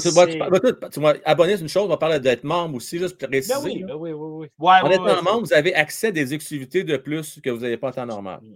vois, 0.96 1.14
abonner, 1.24 1.56
c'est 1.56 1.62
une 1.62 1.68
chose. 1.68 1.84
On 1.84 1.88
va 1.88 1.96
parler 1.96 2.20
d'être 2.20 2.44
membre 2.44 2.76
aussi, 2.76 2.98
juste 2.98 3.18
pour 3.18 3.28
préciser. 3.28 3.54
Ben 3.54 3.60
oui, 3.62 3.84
ben 3.84 3.94
oui, 3.94 4.12
oui, 4.12 4.28
oui. 4.30 4.46
Ouais, 4.58 4.74
En 4.82 4.88
ouais, 4.88 4.94
étant 4.94 5.04
ouais, 5.04 5.22
membre, 5.22 5.46
vous 5.46 5.52
avez 5.52 5.74
accès 5.74 6.08
à 6.08 6.12
des 6.12 6.34
exclusivités 6.34 6.84
de 6.84 6.96
plus 6.96 7.40
que 7.40 7.50
vous 7.50 7.60
n'avez 7.60 7.76
pas 7.76 7.88
en 7.88 7.92
temps 7.92 8.06
normal. 8.06 8.40
Mm. 8.42 8.54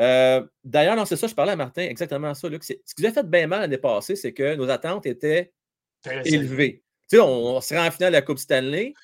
Euh, 0.00 0.46
D'ailleurs, 0.62 0.96
non, 0.96 1.04
c'est 1.04 1.16
ça, 1.16 1.26
je 1.26 1.34
parlais 1.34 1.52
à 1.52 1.56
Martin, 1.56 1.82
exactement 1.82 2.34
ça. 2.34 2.48
Luc. 2.48 2.62
Ce 2.62 2.72
qui 2.72 3.02
nous 3.02 3.08
a 3.08 3.12
fait 3.12 3.28
bien 3.28 3.46
mal 3.46 3.60
l'année 3.60 3.78
passée, 3.78 4.16
c'est 4.16 4.32
que 4.32 4.54
nos 4.54 4.68
attentes 4.70 5.06
étaient 5.06 5.52
élevées. 6.24 6.82
Tu 7.10 7.16
sais, 7.16 7.22
on, 7.22 7.56
on 7.56 7.60
se 7.60 7.74
rend 7.74 7.86
en 7.86 7.90
finale 7.90 8.12
de 8.12 8.16
la 8.16 8.22
Coupe 8.22 8.38
Stanley. 8.38 8.94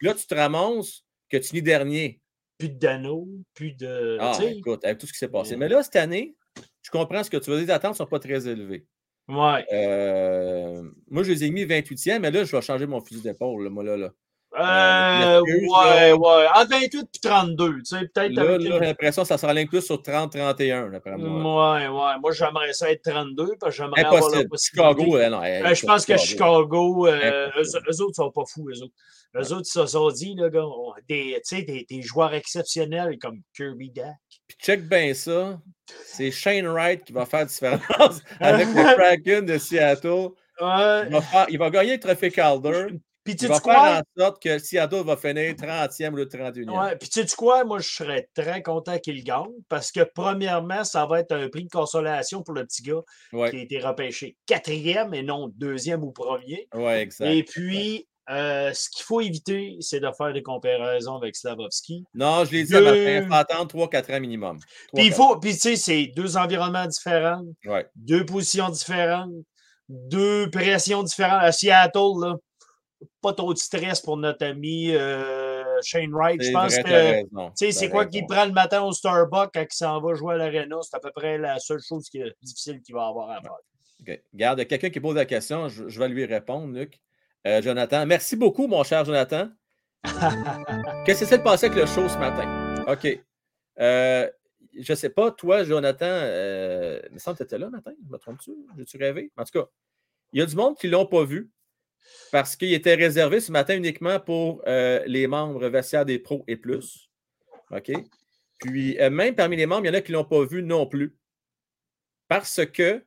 Là, 0.00 0.14
tu 0.14 0.26
te 0.26 0.34
ramasses 0.34 1.04
que 1.30 1.36
tu 1.36 1.48
finis 1.48 1.62
dernier. 1.62 2.20
Plus 2.60 2.68
d'anneaux, 2.68 3.26
plus 3.54 3.72
de. 3.72 4.18
Ah, 4.20 4.38
écoute, 4.42 4.84
avec 4.84 4.98
tout 4.98 5.06
ce 5.06 5.12
qui 5.12 5.18
s'est 5.18 5.28
passé. 5.28 5.52
Ouais. 5.52 5.56
Mais 5.56 5.68
là, 5.68 5.82
cette 5.82 5.96
année, 5.96 6.36
je 6.82 6.90
comprends 6.90 7.24
ce 7.24 7.30
que 7.30 7.38
tu 7.38 7.50
veux 7.50 7.56
dire. 7.56 7.66
Les 7.66 7.72
attentes 7.72 7.92
ne 7.92 7.96
sont 7.96 8.06
pas 8.06 8.20
très 8.20 8.46
élevées. 8.46 8.86
ouais. 9.28 9.64
Euh, 9.72 10.82
moi, 11.10 11.22
je 11.22 11.32
les 11.32 11.44
ai 11.44 11.50
mis 11.50 11.64
28e, 11.64 12.18
mais 12.20 12.30
là, 12.30 12.44
je 12.44 12.54
vais 12.54 12.62
changer 12.62 12.86
mon 12.86 13.00
fusil 13.00 13.22
d'épaule, 13.22 13.68
moi, 13.70 13.82
là. 13.82 13.96
là. 13.96 14.10
Euh, 14.58 15.40
m'excuse, 15.42 15.68
ouais, 15.70 16.08
là. 16.10 16.16
ouais. 16.16 16.46
Entre 16.54 16.70
28 16.70 17.00
et 17.02 17.28
32, 17.28 17.76
tu 17.76 17.84
sais, 17.84 18.00
peut-être 18.12 18.32
Là, 18.32 18.42
avec 18.42 18.62
là, 18.62 18.68
j'ai 18.72 18.78
l'impression 18.80 19.22
que 19.22 19.28
ça 19.28 19.38
s'enligne 19.38 19.68
plus 19.68 19.80
sur 19.80 20.02
30-31, 20.02 20.90
d'après 20.90 21.16
moi. 21.16 21.78
Ouais, 21.78 21.86
ouais. 21.86 22.18
Moi, 22.20 22.32
j'aimerais 22.32 22.72
ça 22.72 22.90
être 22.90 23.08
32 23.08 23.54
parce 23.60 23.76
que 23.76 23.82
j'aimerais 23.82 24.04
avoir 24.04 24.28
la 24.30 24.44
possibilité. 24.44 24.58
Chicago, 24.58 25.16
euh, 25.16 25.28
non. 25.28 25.42
Euh, 25.44 25.74
je 25.74 25.86
pense 25.86 26.04
que 26.04 26.16
Chicago, 26.16 27.06
euh, 27.06 27.48
eux, 27.56 27.62
eux 27.62 28.02
autres 28.02 28.16
sont 28.16 28.30
pas 28.32 28.44
fous, 28.44 28.68
eux 28.68 28.82
autres. 28.82 28.94
Eux 29.36 29.52
autres, 29.52 29.66
ils 29.66 29.80
se 29.80 29.86
sont 29.86 30.10
dit, 30.10 30.34
là, 30.36 30.48
gars, 30.50 30.64
des, 31.08 31.40
tu 31.46 31.56
sais, 31.56 31.62
des, 31.62 31.86
des 31.88 32.02
joueurs 32.02 32.34
exceptionnels 32.34 33.18
comme 33.18 33.40
Kirby 33.54 33.90
Dak. 33.90 34.16
Puis 34.48 34.56
check 34.60 34.88
bien 34.88 35.14
ça. 35.14 35.60
C'est 36.04 36.30
Shane 36.30 36.66
Wright 36.66 37.04
qui 37.04 37.12
va 37.12 37.26
faire 37.26 37.40
la 37.40 37.44
différence 37.46 38.20
avec 38.40 38.66
le 38.68 38.94
Kraken 38.96 39.46
de 39.46 39.58
Seattle. 39.58 40.28
Ouais. 40.60 41.06
Il 41.06 41.12
va, 41.12 41.20
faire- 41.22 41.46
il 41.48 41.58
va 41.58 41.70
gagner 41.70 41.92
le 41.94 42.00
trophée 42.00 42.30
Calder. 42.30 42.86
Puis 43.22 43.36
tu 43.36 43.44
Il 43.44 43.48
va 43.48 43.60
quoi? 43.60 43.74
faire 43.74 44.00
en 44.00 44.20
sorte 44.20 44.42
que 44.42 44.58
Seattle 44.58 45.02
va 45.04 45.16
finir 45.16 45.52
30e 45.54 46.12
ou 46.12 46.16
le 46.16 46.24
31e. 46.26 46.70
Ouais, 46.70 46.96
puis 46.96 47.08
tu 47.08 47.20
sais 47.26 47.36
quoi? 47.36 47.64
Moi, 47.64 47.78
je 47.80 47.88
serais 47.88 48.28
très 48.34 48.62
content 48.62 48.98
qu'il 48.98 49.22
gagne 49.22 49.44
parce 49.68 49.92
que, 49.92 50.00
premièrement, 50.14 50.84
ça 50.84 51.04
va 51.06 51.20
être 51.20 51.32
un 51.32 51.48
prix 51.50 51.64
de 51.64 51.68
consolation 51.70 52.42
pour 52.42 52.54
le 52.54 52.64
petit 52.64 52.82
gars 52.82 53.02
Ouais, 53.34 53.50
qui 53.50 53.56
a 53.56 53.60
été 53.60 53.78
repêché 53.78 54.36
quatrième 54.46 55.12
et 55.14 55.22
non 55.22 55.48
deuxième 55.54 56.02
ou 56.02 56.12
premier. 56.12 56.66
ouais, 56.74 57.02
exact. 57.02 57.26
Et 57.30 57.44
puis, 57.44 58.08
euh, 58.30 58.72
ce 58.72 58.88
qu'il 58.90 59.04
faut 59.04 59.20
éviter, 59.20 59.76
c'est 59.80 60.00
de 60.00 60.08
faire 60.16 60.32
des 60.32 60.42
comparaisons 60.42 61.16
avec 61.16 61.34
Slavovski. 61.36 62.04
Non, 62.14 62.44
je 62.44 62.52
l'ai 62.52 62.64
dit 62.64 62.76
à 62.76 62.80
Martin, 62.80 62.98
il 63.22 63.26
faut 63.26 63.34
attendre 63.34 63.74
3-4 63.88 64.16
ans 64.16 64.20
minimum. 64.20 64.58
Puis 64.94 65.06
il 65.06 65.12
3-4. 65.12 65.14
faut, 65.14 65.36
puis 65.40 65.52
tu 65.54 65.58
sais, 65.58 65.76
c'est 65.76 66.06
deux 66.14 66.36
environnements 66.36 66.86
différents, 66.86 67.42
Ouais. 67.66 67.86
deux 67.96 68.24
positions 68.24 68.68
différentes, 68.68 69.32
deux 69.88 70.48
pressions 70.50 71.02
différentes. 71.02 71.42
À 71.42 71.52
Seattle, 71.52 72.20
là, 72.20 72.36
pas 73.22 73.32
trop 73.32 73.52
de 73.52 73.58
stress 73.58 74.00
pour 74.00 74.16
notre 74.16 74.44
ami 74.44 74.90
euh, 74.94 75.64
Shane 75.82 76.12
Wright. 76.12 76.40
Je 76.42 76.52
pense 76.52 76.76
que. 76.76 77.22
Tu 77.22 77.28
sais, 77.56 77.72
c'est 77.72 77.88
quoi 77.90 78.06
qu'il 78.06 78.26
prend 78.26 78.44
le 78.44 78.52
matin 78.52 78.82
au 78.82 78.92
Starbucks 78.92 79.50
quand 79.54 79.62
il 79.62 79.74
s'en 79.74 80.00
va 80.00 80.14
jouer 80.14 80.34
à 80.34 80.36
l'Arena? 80.36 80.76
C'est 80.82 80.96
à 80.96 81.00
peu 81.00 81.10
près 81.14 81.38
la 81.38 81.58
seule 81.58 81.80
chose 81.80 82.08
qui 82.10 82.18
est 82.20 82.32
difficile 82.42 82.80
qu'il 82.82 82.94
va 82.94 83.06
avoir 83.06 83.30
à 83.30 83.40
faire. 83.40 83.52
OK. 84.00 84.20
Regarde, 84.32 84.58
il 84.58 84.62
y 84.62 84.62
a 84.62 84.66
quelqu'un 84.66 84.90
qui 84.90 85.00
pose 85.00 85.16
la 85.16 85.24
question, 85.26 85.68
je, 85.68 85.88
je 85.88 85.98
vais 85.98 86.08
lui 86.08 86.24
répondre, 86.24 86.72
Luc. 86.78 87.00
Euh, 87.46 87.62
Jonathan, 87.62 88.04
merci 88.04 88.36
beaucoup, 88.36 88.66
mon 88.66 88.84
cher 88.84 89.04
Jonathan. 89.04 89.48
Qu'est-ce 91.06 91.20
qui 91.20 91.26
s'est 91.26 91.42
passé 91.42 91.66
avec 91.66 91.78
le 91.78 91.86
show 91.86 92.06
ce 92.06 92.18
matin? 92.18 92.84
OK. 92.86 93.06
Euh, 93.78 94.30
je 94.78 94.92
ne 94.92 94.96
sais 94.96 95.08
pas, 95.08 95.30
toi, 95.30 95.64
Jonathan, 95.64 96.06
euh, 96.06 97.00
il 97.08 97.14
me 97.14 97.18
semble 97.18 97.38
que 97.38 97.42
tu 97.42 97.46
étais 97.46 97.58
là 97.58 97.66
le 97.66 97.72
matin, 97.72 97.92
me 98.10 98.18
trompes-tu? 98.18 98.52
J'ai-tu 98.76 98.98
rêvé? 98.98 99.32
En 99.38 99.44
tout 99.44 99.58
cas, 99.58 99.68
il 100.32 100.40
y 100.40 100.42
a 100.42 100.46
du 100.46 100.54
monde 100.54 100.76
qui 100.76 100.86
ne 100.86 100.92
l'ont 100.92 101.06
pas 101.06 101.24
vu 101.24 101.50
parce 102.30 102.56
qu'il 102.56 102.74
était 102.74 102.94
réservé 102.94 103.40
ce 103.40 103.52
matin 103.52 103.74
uniquement 103.74 104.20
pour 104.20 104.62
euh, 104.66 105.02
les 105.06 105.26
membres 105.26 105.66
vestiaires 105.68 106.04
des 106.04 106.18
pros 106.18 106.44
et 106.46 106.56
plus. 106.56 107.10
OK? 107.70 107.90
Puis, 108.58 108.98
même 109.10 109.34
parmi 109.34 109.56
les 109.56 109.64
membres, 109.64 109.86
il 109.86 109.88
y 109.88 109.90
en 109.90 109.94
a 109.94 110.02
qui 110.02 110.12
ne 110.12 110.18
l'ont 110.18 110.24
pas 110.24 110.44
vu 110.44 110.62
non 110.62 110.86
plus 110.86 111.16
parce 112.28 112.66
que 112.66 113.02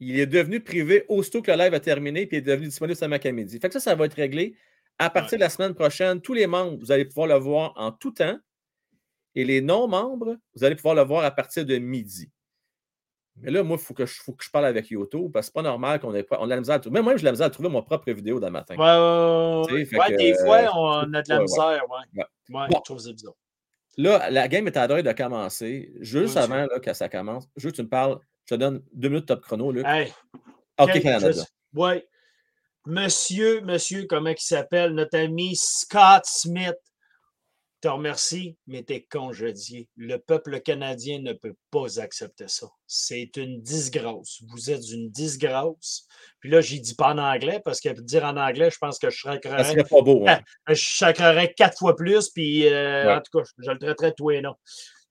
il 0.00 0.18
est 0.18 0.26
devenu 0.26 0.60
privé 0.60 1.04
aussitôt 1.08 1.42
que 1.42 1.50
le 1.50 1.56
live 1.58 1.74
a 1.74 1.80
terminé, 1.80 2.26
puis 2.26 2.36
il 2.36 2.40
est 2.40 2.42
devenu 2.42 2.66
disponible 2.66 2.96
ce 2.96 3.04
matin 3.04 3.32
midi. 3.32 3.58
Fait 3.58 3.68
que 3.68 3.74
ça, 3.74 3.80
ça 3.80 3.94
va 3.94 4.06
être 4.06 4.14
réglé. 4.14 4.56
À 4.98 5.10
partir 5.10 5.38
de 5.38 5.40
la 5.42 5.50
semaine 5.50 5.74
prochaine, 5.74 6.20
tous 6.20 6.34
les 6.34 6.46
membres, 6.46 6.78
vous 6.78 6.92
allez 6.92 7.04
pouvoir 7.04 7.26
le 7.26 7.34
voir 7.34 7.72
en 7.76 7.90
tout 7.92 8.12
temps. 8.12 8.38
Et 9.34 9.44
les 9.44 9.60
non-membres, 9.60 10.36
vous 10.54 10.62
allez 10.64 10.76
pouvoir 10.76 10.94
le 10.94 11.02
voir 11.02 11.24
à 11.24 11.30
partir 11.32 11.66
de 11.66 11.76
midi. 11.78 12.30
Mais 13.38 13.50
là, 13.50 13.64
moi, 13.64 13.76
il 13.80 13.84
faut 13.84 13.94
que, 13.94 14.06
je- 14.06 14.22
faut 14.22 14.32
que 14.32 14.44
je 14.44 14.50
parle 14.50 14.66
avec 14.66 14.90
Yoto, 14.90 15.28
parce 15.28 15.46
que 15.46 15.52
c'est 15.52 15.54
pas 15.54 15.62
normal 15.68 15.98
qu'on 15.98 16.14
ait 16.14 16.22
pas. 16.22 16.38
On 16.40 16.44
a 16.44 16.54
la 16.54 16.58
misère 16.60 16.76
à 16.76 16.78
trouver. 16.78 16.94
Même 16.94 17.02
moi, 17.04 17.14
j'ai 17.16 17.22
de 17.22 17.24
la 17.24 17.32
misère 17.32 17.46
à 17.48 17.50
trouver 17.50 17.68
mon 17.68 17.82
propre 17.82 18.12
vidéo 18.12 18.38
matin. 18.48 18.76
Ouais, 18.76 19.72
ouais, 19.72 19.74
ouais, 19.74 19.84
fait 19.86 19.98
ouais, 19.98 20.10
que, 20.12 20.16
des 20.16 20.32
euh, 20.34 20.44
fois, 20.44 20.70
on 20.76 21.12
a 21.12 21.22
de 21.22 21.28
la 21.28 21.36
ouais, 21.38 21.42
misère. 21.42 21.82
Ouais. 21.90 22.22
Ouais. 22.50 22.68
Bon. 22.68 22.76
je 22.76 22.80
trouve 22.84 22.98
ça 23.00 23.12
bizarre. 23.12 23.34
Là, 23.96 24.30
la 24.30 24.46
game 24.46 24.66
est 24.68 24.76
à 24.76 24.86
droite 24.86 25.04
de 25.04 25.12
commencer. 25.12 25.92
Juste 26.00 26.36
avant 26.36 26.66
là, 26.66 26.78
que 26.80 26.92
ça 26.92 27.08
commence, 27.08 27.48
je 27.56 27.64
veux 27.66 27.70
que 27.72 27.76
tu 27.76 27.82
me 27.82 27.88
parles. 27.88 28.18
Je 28.46 28.54
te 28.54 28.58
donne 28.58 28.82
deux 28.92 29.08
minutes 29.08 29.26
top 29.26 29.42
chrono, 29.42 29.72
Luc. 29.72 29.86
Hey, 29.86 30.12
OK, 30.78 30.90
quel- 30.92 31.02
Canada. 31.02 31.30
je- 31.32 31.78
ouais. 31.80 32.06
Monsieur, 32.86 33.62
monsieur, 33.62 34.04
comment 34.06 34.30
il 34.30 34.38
s'appelle? 34.38 34.92
Notre 34.92 35.18
ami 35.18 35.56
Scott 35.56 36.24
Smith. 36.26 36.76
Te 37.80 37.88
remercie, 37.88 38.56
mais 38.66 38.82
t'es 38.82 39.02
congédié. 39.10 39.90
Le 39.96 40.16
peuple 40.16 40.60
canadien 40.60 41.18
ne 41.20 41.34
peut 41.34 41.54
pas 41.70 42.00
accepter 42.00 42.48
ça. 42.48 42.66
C'est 42.86 43.30
une 43.36 43.60
disgrâce. 43.60 44.38
Vous 44.48 44.70
êtes 44.70 44.88
une 44.90 45.10
disgrâce. 45.10 46.06
Puis 46.40 46.48
là, 46.50 46.62
j'y 46.62 46.80
dis 46.80 46.94
pas 46.94 47.12
en 47.12 47.18
anglais 47.18 47.60
parce 47.62 47.80
que 47.80 47.90
dire 48.00 48.24
en 48.24 48.38
anglais, 48.38 48.70
je 48.70 48.78
pense 48.78 48.98
que 48.98 49.10
je 49.10 49.18
Ça 49.20 49.64
serait 49.64 49.84
pas 49.84 50.00
beau. 50.00 50.24
hein? 50.26 50.40
je 50.68 50.96
sacrerais 50.96 51.52
quatre 51.52 51.78
fois 51.78 51.94
plus, 51.94 52.30
puis 52.30 52.66
euh, 52.68 53.04
Ouais. 53.06 53.14
en 53.16 53.20
tout 53.20 53.38
cas, 53.38 53.44
je 53.58 53.70
le 53.70 53.78
traiterais 53.78 54.14
tout 54.16 54.30
et 54.30 54.40
non. 54.40 54.54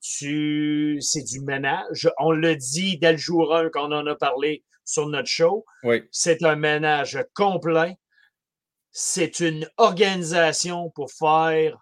Tu... 0.04 0.98
C'est 1.00 1.24
du 1.24 1.40
ménage. 1.40 2.10
On 2.20 2.32
le 2.32 2.58
dit 2.58 2.98
dès 2.98 3.14
le 3.14 3.18
jour 3.18 3.56
1 3.56 3.70
qu'on 3.70 3.92
en 3.94 4.06
a 4.06 4.16
parlé 4.16 4.64
sur 4.84 5.08
notre 5.08 5.30
show. 5.30 5.66
Oui. 5.84 6.04
C'est 6.12 6.44
un 6.44 6.58
ménage 6.58 7.18
complet. 7.34 7.98
C'est 8.92 9.40
une 9.40 9.68
organisation 9.78 10.90
pour 10.90 11.10
faire, 11.10 11.78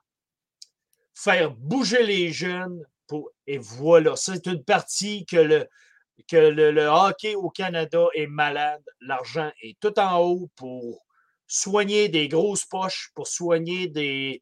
faire 1.16 1.52
bouger 1.52 2.04
les 2.04 2.32
jeunes. 2.32 2.86
Pour... 3.08 3.32
Et 3.48 3.58
voilà, 3.58 4.16
c'est 4.16 4.46
une 4.46 4.64
partie 4.64 5.26
que 5.26 5.38
le, 5.38 5.68
que 6.30 6.38
le, 6.38 6.72
le 6.72 6.86
hockey 6.86 7.34
au 7.34 7.50
Canada 7.50 8.06
est 8.14 8.28
malade. 8.28 8.84
L'argent 9.02 9.52
est 9.64 9.80
tout 9.80 10.00
en 10.00 10.20
haut 10.20 10.50
pour 10.56 11.04
soigner 11.48 12.08
des 12.08 12.30
grosses 12.30 12.66
poches, 12.66 13.12
pour 13.14 13.28
soigner 13.28 13.88
des, 13.88 14.42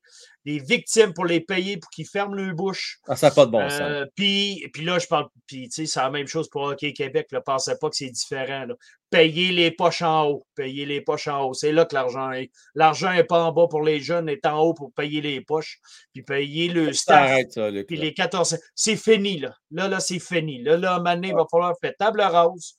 des 0.49 0.59
victimes, 0.59 1.13
pour 1.13 1.25
les 1.25 1.41
payer, 1.41 1.77
pour 1.77 1.91
qu'ils 1.91 2.07
ferment 2.07 2.33
leur 2.33 2.55
bouche. 2.55 2.99
Ah, 3.07 3.15
ça 3.15 3.29
n'a 3.29 3.35
pas 3.35 3.45
de 3.45 3.51
bon 3.51 3.69
sens. 3.69 3.81
Euh, 3.81 4.05
puis, 4.15 4.67
puis 4.73 4.83
là, 4.83 4.97
je 4.97 5.05
parle, 5.05 5.27
puis 5.45 5.69
tu 5.69 5.75
sais, 5.75 5.85
c'est 5.85 5.99
la 5.99 6.09
même 6.09 6.25
chose 6.25 6.49
pour 6.49 6.63
Hockey 6.63 6.91
Québec. 6.91 7.27
Ne 7.31 7.39
pensez 7.39 7.73
pas 7.79 7.89
que 7.89 7.95
c'est 7.95 8.09
différent. 8.09 8.65
là. 8.65 8.73
Payer 9.11 9.51
les 9.51 9.69
poches 9.69 10.01
en 10.01 10.25
haut. 10.25 10.47
Payer 10.55 10.87
les 10.87 11.01
poches 11.01 11.27
en 11.27 11.43
haut. 11.43 11.53
C'est 11.53 11.71
là 11.71 11.85
que 11.85 11.93
l'argent 11.93 12.31
est. 12.31 12.49
L'argent 12.73 13.13
n'est 13.13 13.23
pas 13.23 13.43
en 13.43 13.51
bas 13.51 13.67
pour 13.69 13.83
les 13.83 13.99
jeunes, 13.99 14.27
est 14.27 14.45
en 14.47 14.59
haut 14.59 14.73
pour 14.73 14.91
payer 14.93 15.21
les 15.21 15.41
poches, 15.41 15.79
puis 16.13 16.23
payer 16.23 16.67
le 16.69 16.93
staff. 16.93 17.29
arrête 17.29 17.51
ça, 17.51 17.69
Luc. 17.69 17.85
Puis 17.85 17.97
les 17.97 18.13
14. 18.13 18.57
C'est 18.73 18.95
fini, 18.95 19.39
là. 19.39 19.55
Là, 19.69 19.87
là, 19.87 19.99
c'est 19.99 20.19
fini. 20.19 20.63
Là, 20.63 20.77
là, 20.77 20.99
donné, 20.99 21.27
il 21.27 21.35
va 21.35 21.45
falloir 21.49 21.75
faire 21.79 21.93
table 21.97 22.21
rase. 22.21 22.75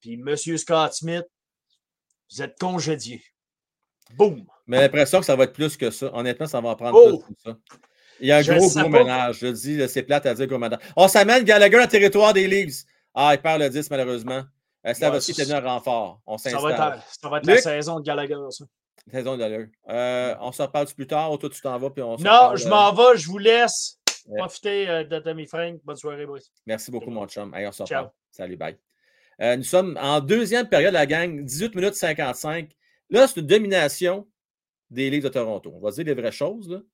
Puis 0.00 0.14
M. 0.14 0.36
Scott 0.36 0.92
Smith, 0.92 1.26
vous 2.30 2.42
êtes 2.42 2.56
congédié. 2.60 3.20
Boum! 4.14 4.46
Mais 4.68 4.80
l'impression 4.82 5.18
que 5.20 5.26
ça 5.26 5.34
va 5.34 5.44
être 5.44 5.52
plus 5.52 5.76
que 5.76 5.90
ça. 5.90 6.10
Honnêtement, 6.14 6.46
ça 6.46 6.60
va 6.60 6.68
en 6.70 6.76
prendre 6.76 6.96
Oh! 6.96 7.18
plus 7.18 7.34
que 7.34 7.40
ça. 7.44 7.56
Il 8.20 8.28
y 8.28 8.32
a 8.32 8.38
un 8.38 8.42
Je 8.42 8.52
gros, 8.52 8.68
gros 8.68 8.88
ménage. 8.88 9.38
Je 9.40 9.46
dis, 9.48 9.88
c'est 9.88 10.02
plate 10.02 10.26
à 10.26 10.34
dire 10.34 10.46
gros 10.46 10.58
ménage. 10.58 10.80
On 10.96 11.08
s'amène 11.08 11.44
Gallagher 11.44 11.78
en 11.80 11.86
territoire 11.86 12.32
des 12.32 12.46
Leafs. 12.46 12.84
Ah, 13.14 13.30
il 13.34 13.40
perd 13.40 13.60
le 13.60 13.68
10, 13.70 13.90
malheureusement. 13.90 14.42
Euh, 14.86 14.94
Slavoski 14.94 15.32
Ouais, 15.36 15.52
en 15.54 15.60
renfort. 15.60 16.20
On 16.26 16.38
Ça 16.38 16.50
va 16.58 16.70
être, 16.72 17.02
ça 17.20 17.28
va 17.28 17.38
être 17.38 17.46
Luc? 17.46 17.56
la 17.56 17.62
saison 17.62 17.98
de 18.00 18.04
Gallagher, 18.04 18.36
ça. 18.50 18.64
Saison 19.10 19.36
d'allure. 19.36 19.66
Euh, 19.88 20.34
on 20.40 20.52
se 20.52 20.60
reparle 20.62 20.86
plus 20.94 21.06
tard. 21.06 21.36
Toi, 21.38 21.48
tu 21.48 21.60
t'en 21.60 21.78
vas. 21.78 21.90
Puis 21.90 22.02
on 22.02 22.16
Non, 22.18 22.54
je 22.56 22.66
euh, 22.66 22.70
m'en 22.70 22.92
vais, 22.92 23.16
je 23.16 23.26
vous 23.28 23.38
laisse. 23.38 23.98
Ouais. 24.26 24.38
Profitez 24.38 24.88
euh, 24.88 25.04
de 25.04 25.18
Tommy 25.20 25.46
Frank. 25.46 25.80
Bonne 25.84 25.96
soirée. 25.96 26.26
Merci 26.66 26.90
beaucoup, 26.90 27.10
mon 27.10 27.26
chum. 27.26 27.52
Allez, 27.54 27.66
on 27.68 27.72
se 27.72 27.84
Ciao. 27.84 28.02
reparle. 28.04 28.10
Salut, 28.30 28.56
bye. 28.56 28.76
Nous 29.40 29.62
sommes 29.64 29.96
en 30.02 30.20
deuxième 30.20 30.68
période, 30.68 30.92
la 30.92 31.06
gang, 31.06 31.44
18 31.44 31.74
minutes 31.76 31.94
55. 31.94 32.70
Là, 33.10 33.26
c'est 33.28 33.40
une 33.40 33.46
domination 33.46 34.26
des 34.90 35.10
Leafs 35.10 35.24
de 35.24 35.28
Toronto. 35.28 35.72
On 35.74 35.80
va 35.80 35.90
dire 35.90 36.04
les 36.04 36.14
vraies 36.14 36.32
choses. 36.32 36.84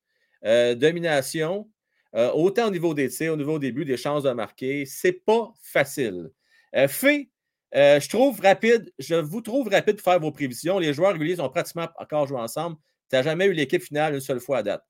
Euh, 0.44 0.74
domination, 0.74 1.70
euh, 2.14 2.30
autant 2.32 2.68
au 2.68 2.70
niveau 2.70 2.94
des 2.94 3.08
tirs, 3.08 3.32
au 3.32 3.36
niveau 3.36 3.58
des 3.58 3.72
buts, 3.72 3.84
des 3.84 3.96
chances 3.96 4.22
de 4.22 4.30
marquer. 4.30 4.86
C'est 4.86 5.12
pas 5.12 5.52
facile. 5.62 6.30
Euh, 6.76 6.88
fait, 6.88 7.30
euh, 7.74 7.98
je 7.98 8.08
trouve 8.08 8.40
rapide, 8.40 8.92
je 8.98 9.14
vous 9.16 9.40
trouve 9.40 9.68
rapide 9.68 9.96
pour 9.96 10.04
faire 10.04 10.20
vos 10.20 10.32
prévisions. 10.32 10.78
Les 10.78 10.92
joueurs 10.92 11.12
réguliers 11.12 11.40
ont 11.40 11.48
pratiquement 11.48 11.88
encore 11.98 12.26
joué 12.26 12.38
ensemble. 12.38 12.76
Tu 13.10 13.16
n'as 13.16 13.22
jamais 13.22 13.46
eu 13.46 13.52
l'équipe 13.52 13.82
finale 13.82 14.14
une 14.14 14.20
seule 14.20 14.40
fois 14.40 14.58
à 14.58 14.62
date. 14.62 14.84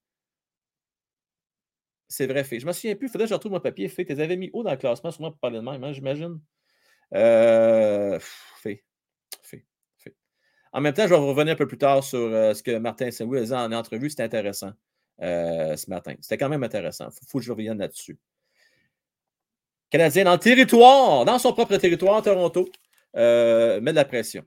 C'est 2.09 2.27
vrai, 2.27 2.45
fait. 2.45 2.61
Je 2.61 2.67
me 2.67 2.73
souviens 2.73 2.95
plus. 2.95 3.09
Il 3.09 3.11
faudrait 3.11 3.27
que 3.27 3.31
je 3.31 3.35
retrouve 3.35 3.53
mon 3.53 3.61
papier. 3.61 3.89
Fait, 3.89 4.05
tu 4.05 4.13
les 4.13 4.21
avais 4.21 4.37
mis 4.37 4.51
où 4.53 4.63
dans 4.63 4.71
le 4.71 4.77
classement, 4.77 5.11
sûrement 5.11 5.31
pour 5.31 5.41
parler 5.41 5.59
de 5.59 5.65
même, 5.65 5.83
hein, 5.83 5.93
j'imagine? 5.93 6.41
Fait. 7.13 8.85
En 10.75 10.81
même 10.81 10.93
temps, 10.93 11.05
je 11.05 11.11
vais 11.11 11.17
revenir 11.17 11.53
un 11.53 11.57
peu 11.57 11.69
plus 11.69 11.79
tard 11.79 12.03
sur 12.03 12.19
euh, 12.19 12.53
ce 12.53 12.61
que 12.61 12.77
Martin 12.79 13.09
Saint-Louis 13.13 13.39
a 13.39 13.45
dit 13.45 13.53
en 13.53 13.71
entrevue. 13.73 14.11
C'était 14.11 14.25
intéressant 14.25 14.73
euh, 15.23 15.77
ce 15.77 15.89
matin. 15.89 16.15
C'était 16.21 16.37
quand 16.37 16.49
même 16.49 16.65
intéressant. 16.65 17.09
Il 17.11 17.29
faut, 17.29 17.39
que 17.39 17.45
je 17.45 17.53
revienne 17.53 17.79
là-dessus. 17.79 18.19
Canadien 19.89 20.25
dans 20.25 20.33
le 20.33 20.39
territoire, 20.41 21.25
dans 21.25 21.39
son 21.39 21.53
propre 21.53 21.77
territoire, 21.77 22.21
Toronto, 22.23 22.69
euh, 23.15 23.81
met 23.81 23.93
de 23.93 23.97
la 23.97 24.05
pression. 24.05 24.45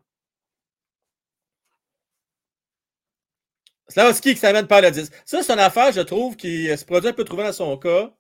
Slavski 3.88 4.34
qui 4.34 4.40
s'amène 4.40 4.68
par 4.68 4.82
le 4.82 4.92
10. 4.92 5.10
Ça, 5.24 5.42
c'est 5.42 5.54
une 5.54 5.60
affaire, 5.60 5.94
je 5.94 6.02
trouve, 6.02 6.36
qui 6.36 6.68
se 6.78 6.84
produit 6.84 7.10
un 7.10 7.14
peu 7.14 7.24
trouvé 7.24 7.44
dans 7.44 7.54
son 7.54 7.78
cas. 7.78 8.14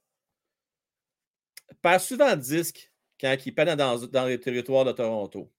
Perd 1.81 1.99
souvent 1.99 2.29
le 2.29 2.37
disque 2.37 2.89
quand 3.19 3.35
il 3.45 3.53
peine 3.53 3.75
dans, 3.75 3.97
dans 4.07 4.25
les 4.25 4.39
territoires 4.39 4.85
de 4.85 4.93
Toronto. 4.93 5.51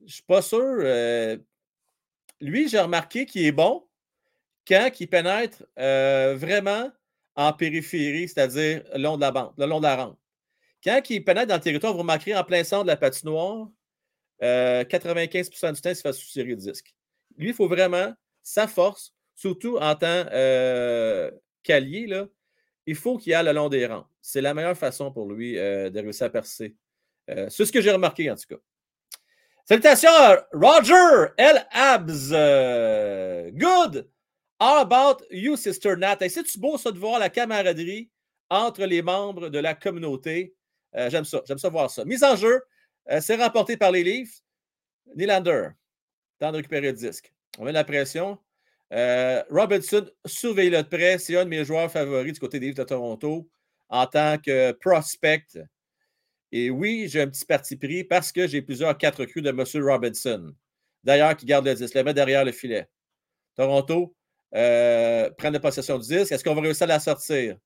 Je 0.00 0.04
ne 0.04 0.10
suis 0.10 0.22
pas 0.22 0.42
sûr. 0.42 0.58
euh, 0.60 1.36
lui, 2.40 2.68
j'ai 2.68 2.80
remarqué 2.80 3.26
qu'il 3.26 3.44
est 3.44 3.52
bon 3.52 3.86
quand 4.66 4.90
il 4.98 5.08
pénètre 5.08 5.64
euh, 5.78 6.34
vraiment 6.36 6.90
en 7.34 7.52
périphérie, 7.52 8.28
c'est-à-dire 8.28 8.82
le 8.94 9.02
long 9.02 9.16
de 9.16 9.20
la 9.20 9.30
bande, 9.30 9.52
le 9.58 9.66
long 9.66 9.78
de 9.78 9.84
la 9.84 9.96
rampe. 9.96 10.18
Quand 10.82 11.00
il 11.10 11.24
pénètre 11.24 11.48
dans 11.48 11.56
le 11.56 11.60
territoire, 11.60 11.92
vous 11.92 12.00
remarquerez 12.00 12.36
en 12.36 12.44
plein 12.44 12.64
centre 12.64 12.84
de 12.84 12.88
la 12.88 12.96
patinoire, 12.96 13.68
euh, 14.42 14.84
95% 14.84 15.72
du 15.72 15.80
temps, 15.80 15.90
il 15.90 15.96
se 15.96 16.02
fait 16.02 16.12
soutirer 16.12 16.48
le 16.50 16.56
disque. 16.56 16.94
Lui, 17.36 17.48
il 17.48 17.54
faut 17.54 17.68
vraiment 17.68 18.12
sa 18.42 18.66
force, 18.66 19.14
surtout 19.34 19.78
en 19.78 19.94
tant 19.94 20.24
euh, 20.32 21.30
qu'allié, 21.62 22.08
il 22.86 22.94
faut 22.94 23.18
qu'il 23.18 23.34
aille 23.34 23.46
le 23.46 23.52
long 23.52 23.68
des 23.68 23.86
rangs. 23.86 24.06
C'est 24.20 24.40
la 24.40 24.54
meilleure 24.54 24.76
façon 24.76 25.12
pour 25.12 25.30
lui 25.30 25.54
de 25.54 25.98
réussir 25.98 26.26
à 26.26 26.30
percer. 26.30 26.76
C'est 27.28 27.64
ce 27.64 27.72
que 27.72 27.80
j'ai 27.80 27.90
remarqué, 27.90 28.30
en 28.30 28.36
tout 28.36 28.46
cas. 28.48 28.60
Salutations 29.68 30.38
Roger 30.52 31.32
L. 31.38 31.66
Abs. 31.72 32.30
Euh, 32.30 33.50
good. 33.50 34.08
How 34.60 34.78
about 34.82 35.24
you, 35.32 35.56
Sister 35.56 35.96
Nat? 35.96 36.18
C'est-tu 36.20 36.60
beau, 36.60 36.78
ça, 36.78 36.92
de 36.92 36.98
voir 36.98 37.18
la 37.18 37.28
camaraderie 37.28 38.08
entre 38.48 38.84
les 38.84 39.02
membres 39.02 39.48
de 39.48 39.58
la 39.58 39.74
communauté? 39.74 40.54
Euh, 40.94 41.10
j'aime 41.10 41.24
ça. 41.24 41.42
J'aime 41.48 41.58
ça 41.58 41.68
voir 41.68 41.90
ça. 41.90 42.04
Mise 42.04 42.22
en 42.22 42.36
jeu. 42.36 42.62
euh, 43.10 43.20
c'est 43.20 43.34
remporté 43.34 43.76
par 43.76 43.90
les 43.90 44.04
Leafs. 44.04 44.40
Nylander. 45.16 45.70
Temps 46.38 46.52
de 46.52 46.58
récupérer 46.58 46.86
le 46.86 46.92
disque. 46.92 47.32
On 47.58 47.64
met 47.64 47.72
de 47.72 47.74
la 47.74 47.84
pression. 47.84 48.38
Euh, 48.92 49.42
Robinson, 49.50 50.08
surveille-le 50.24 50.84
de 50.84 50.88
près. 50.88 51.18
C'est 51.18 51.36
un 51.36 51.44
de 51.44 51.50
mes 51.50 51.64
joueurs 51.64 51.90
favoris 51.90 52.34
du 52.34 52.38
côté 52.38 52.60
des 52.60 52.66
Leafs 52.66 52.76
de 52.76 52.84
Toronto 52.84 53.50
en 53.88 54.06
tant 54.06 54.38
que 54.38 54.70
prospect. 54.72 55.58
Et 56.58 56.70
oui, 56.70 57.06
j'ai 57.06 57.20
un 57.20 57.28
petit 57.28 57.44
parti 57.44 57.76
pris 57.76 58.02
parce 58.02 58.32
que 58.32 58.46
j'ai 58.46 58.62
plusieurs 58.62 58.96
quatre 58.96 59.26
crues 59.26 59.42
de 59.42 59.50
M. 59.50 59.84
Robinson. 59.86 60.54
D'ailleurs, 61.04 61.36
qui 61.36 61.44
garde 61.44 61.66
le 61.66 61.74
disque, 61.74 61.94
le 61.94 62.02
met 62.02 62.14
derrière 62.14 62.46
le 62.46 62.52
filet. 62.52 62.88
Toronto 63.54 64.16
euh, 64.54 65.28
prend 65.32 65.50
la 65.50 65.60
possession 65.60 65.98
du 65.98 66.08
disque. 66.08 66.32
Est-ce 66.32 66.42
qu'on 66.42 66.54
va 66.54 66.62
réussir 66.62 66.84
à 66.84 66.86
la 66.86 66.98
sortir? 66.98 67.58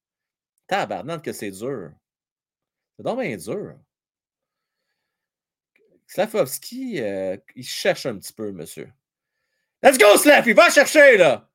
Tabarnak 0.67 1.23
que 1.23 1.33
c'est 1.33 1.53
dur. 1.53 1.93
C'est 2.97 3.05
donc 3.05 3.21
bien 3.21 3.37
dur. 3.37 3.77
Slavovski, 6.09 7.01
euh, 7.01 7.37
il 7.55 7.65
cherche 7.65 8.07
un 8.07 8.19
petit 8.19 8.33
peu, 8.33 8.51
monsieur. 8.51 8.91
Let's 9.85 9.99
go, 9.99 10.17
Slav! 10.17 10.49
Il 10.49 10.55
va 10.55 10.69
chercher, 10.69 11.17
là! 11.17 11.49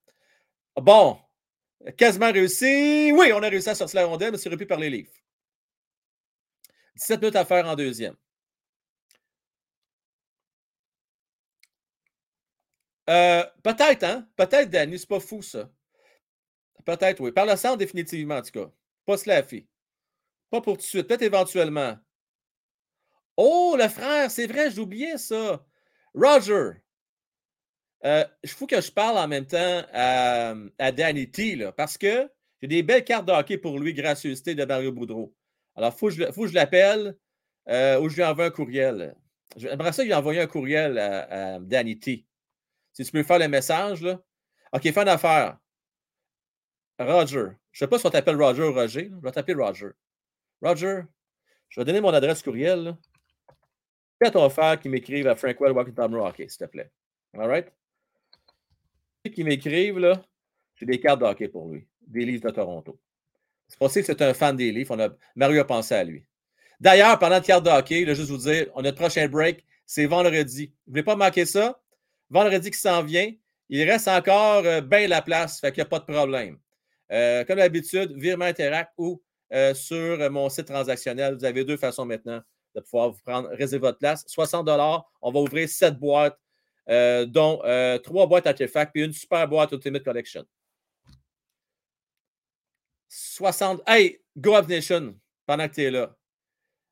Bon. 0.74 1.18
Quasiment 1.98 2.32
réussi. 2.32 3.12
Oui, 3.12 3.30
on 3.34 3.42
a 3.42 3.48
réussi 3.50 3.68
à 3.68 3.74
sortir 3.74 4.00
la 4.00 4.06
rondelle, 4.06 4.32
mais 4.32 4.38
c'est 4.38 4.48
repris 4.48 4.64
par 4.64 4.78
les 4.78 4.88
livres. 4.88 5.12
17 6.96 7.20
minutes 7.20 7.36
à 7.36 7.44
faire 7.44 7.66
en 7.66 7.76
deuxième. 7.76 8.16
Euh, 13.08 13.44
peut-être, 13.62 14.02
hein? 14.04 14.28
Peut-être, 14.36 14.70
Danny, 14.70 14.98
c'est 14.98 15.08
pas 15.08 15.20
fou, 15.20 15.42
ça. 15.42 15.70
Peut-être, 16.84 17.20
oui. 17.20 17.32
Par 17.32 17.46
le 17.46 17.56
centre, 17.56 17.78
définitivement, 17.78 18.36
en 18.36 18.42
tout 18.42 18.52
cas. 18.52 18.70
Pas 19.04 19.16
Slaffy. 19.16 19.66
Pas 20.50 20.60
pour 20.60 20.74
tout 20.74 20.82
de 20.82 20.86
suite. 20.86 21.06
Peut-être 21.08 21.22
éventuellement. 21.22 21.96
Oh, 23.36 23.76
le 23.78 23.88
frère, 23.88 24.30
c'est 24.30 24.46
vrai, 24.46 24.70
j'oubliais 24.70 25.18
ça. 25.18 25.64
Roger. 26.14 26.80
Euh, 28.04 28.24
il 28.42 28.50
faut 28.50 28.66
que 28.66 28.80
je 28.80 28.90
parle 28.90 29.18
en 29.18 29.28
même 29.28 29.46
temps 29.46 29.82
à, 29.92 30.54
à 30.78 30.92
Danny 30.92 31.30
T, 31.30 31.56
là, 31.56 31.72
parce 31.72 31.98
que 31.98 32.30
j'ai 32.62 32.68
des 32.68 32.82
belles 32.82 33.04
cartes 33.04 33.26
de 33.26 33.32
hockey 33.32 33.58
pour 33.58 33.78
lui, 33.78 33.94
gracieuseté 33.94 34.54
de 34.54 34.64
Mario 34.64 34.92
Boudreau. 34.92 35.34
Alors, 35.76 35.92
il 35.94 35.98
faut, 35.98 36.08
que 36.08 36.48
je 36.48 36.54
l'appelle 36.54 37.16
euh, 37.68 38.00
ou 38.00 38.08
je 38.08 38.16
lui 38.16 38.24
envoie 38.24 38.46
un 38.46 38.50
courriel. 38.50 39.14
J'aimerais 39.56 39.92
ça 39.92 40.04
lui 40.04 40.14
envoyer 40.14 40.40
un 40.40 40.46
courriel 40.46 40.98
à, 40.98 41.54
à 41.54 41.58
Danny 41.60 41.98
T. 41.98 42.26
Si 42.92 43.04
tu 43.04 43.12
peux 43.12 43.22
faire 43.22 43.38
le 43.38 43.48
message, 43.48 44.02
là. 44.02 44.20
OK, 44.72 44.82
fais 44.82 45.02
une 45.02 45.08
affaire. 45.08 45.58
Roger, 46.98 47.48
Je 47.72 47.84
ne 47.84 47.86
sais 47.86 47.88
pas 47.88 47.98
si 47.98 48.06
on 48.06 48.10
t'appelle 48.10 48.40
Roger 48.40 48.62
ou 48.62 48.72
Roger. 48.72 49.10
Je 49.10 49.22
vais 49.22 49.32
t'appeler 49.32 49.54
Roger. 49.54 49.90
Roger, 50.62 51.02
je 51.68 51.80
vais 51.80 51.84
donner 51.84 52.00
mon 52.00 52.12
adresse 52.12 52.42
courriel. 52.42 52.84
Là. 52.84 52.98
à 54.22 54.30
ton 54.30 54.48
frère 54.48 54.80
qui 54.80 54.88
m'écrive 54.88 55.26
à 55.26 55.36
Frankwell 55.36 55.72
Walking 55.72 55.94
Tom 55.94 56.14
Hockey, 56.14 56.48
s'il 56.48 56.66
te 56.66 56.70
plaît. 56.70 56.90
All 57.34 57.48
right? 57.48 57.72
Qui 59.30 59.44
m'écrivent, 59.44 59.98
là, 59.98 60.22
j'ai 60.76 60.86
des 60.86 61.00
cartes 61.00 61.20
de 61.20 61.46
pour 61.48 61.68
lui. 61.68 61.86
Des 62.06 62.24
livres 62.24 62.44
de 62.44 62.50
Toronto. 62.50 62.98
C'est 63.68 63.78
possible 63.78 64.06
que 64.06 64.12
c'est 64.12 64.22
un 64.22 64.34
fan 64.34 64.56
des 64.56 64.72
livres. 64.72 64.94
On 64.96 65.00
a, 65.00 65.08
Mario 65.34 65.60
a 65.60 65.66
pensé 65.66 65.94
à 65.94 66.04
lui. 66.04 66.24
D'ailleurs, 66.80 67.18
pendant 67.18 67.40
de 67.40 67.44
cartes 67.44 67.64
de 67.64 67.70
hockey, 67.70 68.00
je 68.00 68.06
vais 68.06 68.14
juste 68.14 68.30
vous 68.30 68.36
dire, 68.36 68.66
on 68.74 68.80
a 68.80 68.82
notre 68.82 68.98
prochain 68.98 69.26
break, 69.28 69.64
c'est 69.86 70.06
vendredi. 70.06 70.66
Vous 70.66 70.90
ne 70.90 70.92
voulez 70.92 71.02
pas 71.02 71.16
manquer 71.16 71.46
ça? 71.46 71.80
Vendredi 72.28 72.70
qui 72.70 72.78
s'en 72.78 73.02
vient, 73.02 73.32
il 73.68 73.88
reste 73.88 74.08
encore 74.08 74.64
euh, 74.64 74.80
bien 74.80 75.08
la 75.08 75.22
place, 75.22 75.60
fait 75.60 75.72
qu'il 75.72 75.80
n'y 75.80 75.86
a 75.86 75.88
pas 75.88 76.00
de 76.00 76.04
problème. 76.04 76.58
Euh, 77.12 77.44
comme 77.44 77.58
d'habitude, 77.58 78.12
virement 78.16 78.44
Interact 78.44 78.92
ou 78.98 79.22
euh, 79.52 79.74
sur 79.74 80.30
mon 80.30 80.48
site 80.48 80.66
transactionnel, 80.66 81.36
vous 81.36 81.44
avez 81.44 81.64
deux 81.64 81.76
façons 81.76 82.04
maintenant 82.04 82.40
de 82.74 82.80
pouvoir 82.80 83.10
vous 83.10 83.20
prendre, 83.24 83.48
réserver 83.50 83.86
votre 83.86 83.98
place. 83.98 84.24
60 84.26 84.68
on 85.22 85.32
va 85.32 85.40
ouvrir 85.40 85.68
sept 85.68 85.94
boîtes, 85.98 86.38
dont 86.88 87.62
trois 88.02 88.26
boîtes 88.26 88.46
artefacts 88.46 88.94
et 88.96 89.00
une 89.00 89.12
super 89.12 89.48
boîte 89.48 89.72
Ultimate 89.72 90.02
Collection. 90.02 90.44
60. 93.16 93.80
Hey, 93.86 94.20
Go 94.36 94.60
Nation, 94.62 95.18
pendant 95.46 95.68
que 95.68 95.74
tu 95.74 95.82
es 95.82 95.90
là. 95.90 96.14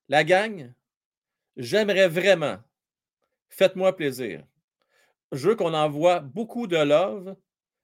La 0.09 0.25
gang, 0.25 0.73
j'aimerais 1.57 2.09
vraiment, 2.09 2.59
faites-moi 3.51 3.95
plaisir. 3.95 4.43
Je 5.33 5.49
veux 5.49 5.57
qu'on 5.57 5.75
envoie 5.75 6.21
beaucoup 6.21 6.67
de 6.67 6.79
love 6.79 7.37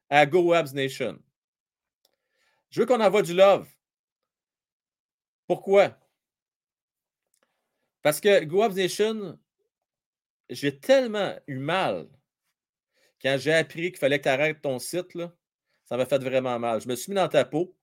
à 0.08 0.24
Go 0.24 0.54
Nation. 0.72 1.18
Je 2.70 2.80
veux 2.80 2.86
qu'on 2.86 3.00
envoie 3.00 3.22
du 3.22 3.34
love. 3.34 3.68
Pourquoi? 5.46 5.98
Parce 8.02 8.20
que 8.20 8.44
Go 8.44 8.62
Abs 8.62 8.76
Nation, 8.76 9.38
j'ai 10.48 10.78
tellement 10.78 11.38
eu 11.46 11.58
mal 11.58 12.08
quand 13.20 13.36
j'ai 13.38 13.52
appris 13.52 13.90
qu'il 13.90 13.98
fallait 13.98 14.18
que 14.18 14.24
tu 14.24 14.28
arrêtes 14.30 14.62
ton 14.62 14.78
site. 14.78 15.18
Ça 15.84 15.98
m'a 15.98 16.06
fait 16.06 16.22
vraiment 16.22 16.58
mal. 16.58 16.80
Je 16.80 16.88
me 16.88 16.96
suis 16.96 17.10
mis 17.10 17.16
dans 17.16 17.28
ta 17.28 17.44
peau. 17.44 17.76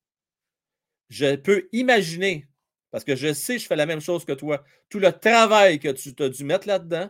Je 1.09 1.35
peux 1.35 1.67
imaginer 1.71 2.47
parce 2.91 3.03
que 3.03 3.15
je 3.15 3.33
sais, 3.33 3.59
je 3.59 3.67
fais 3.67 3.75
la 3.75 3.85
même 3.85 4.01
chose 4.01 4.25
que 4.25 4.31
toi. 4.31 4.63
Tout 4.89 4.99
le 4.99 5.11
travail 5.11 5.79
que 5.79 5.89
tu 5.89 6.15
as 6.23 6.29
dû 6.29 6.43
mettre 6.43 6.67
là-dedans, 6.67 7.09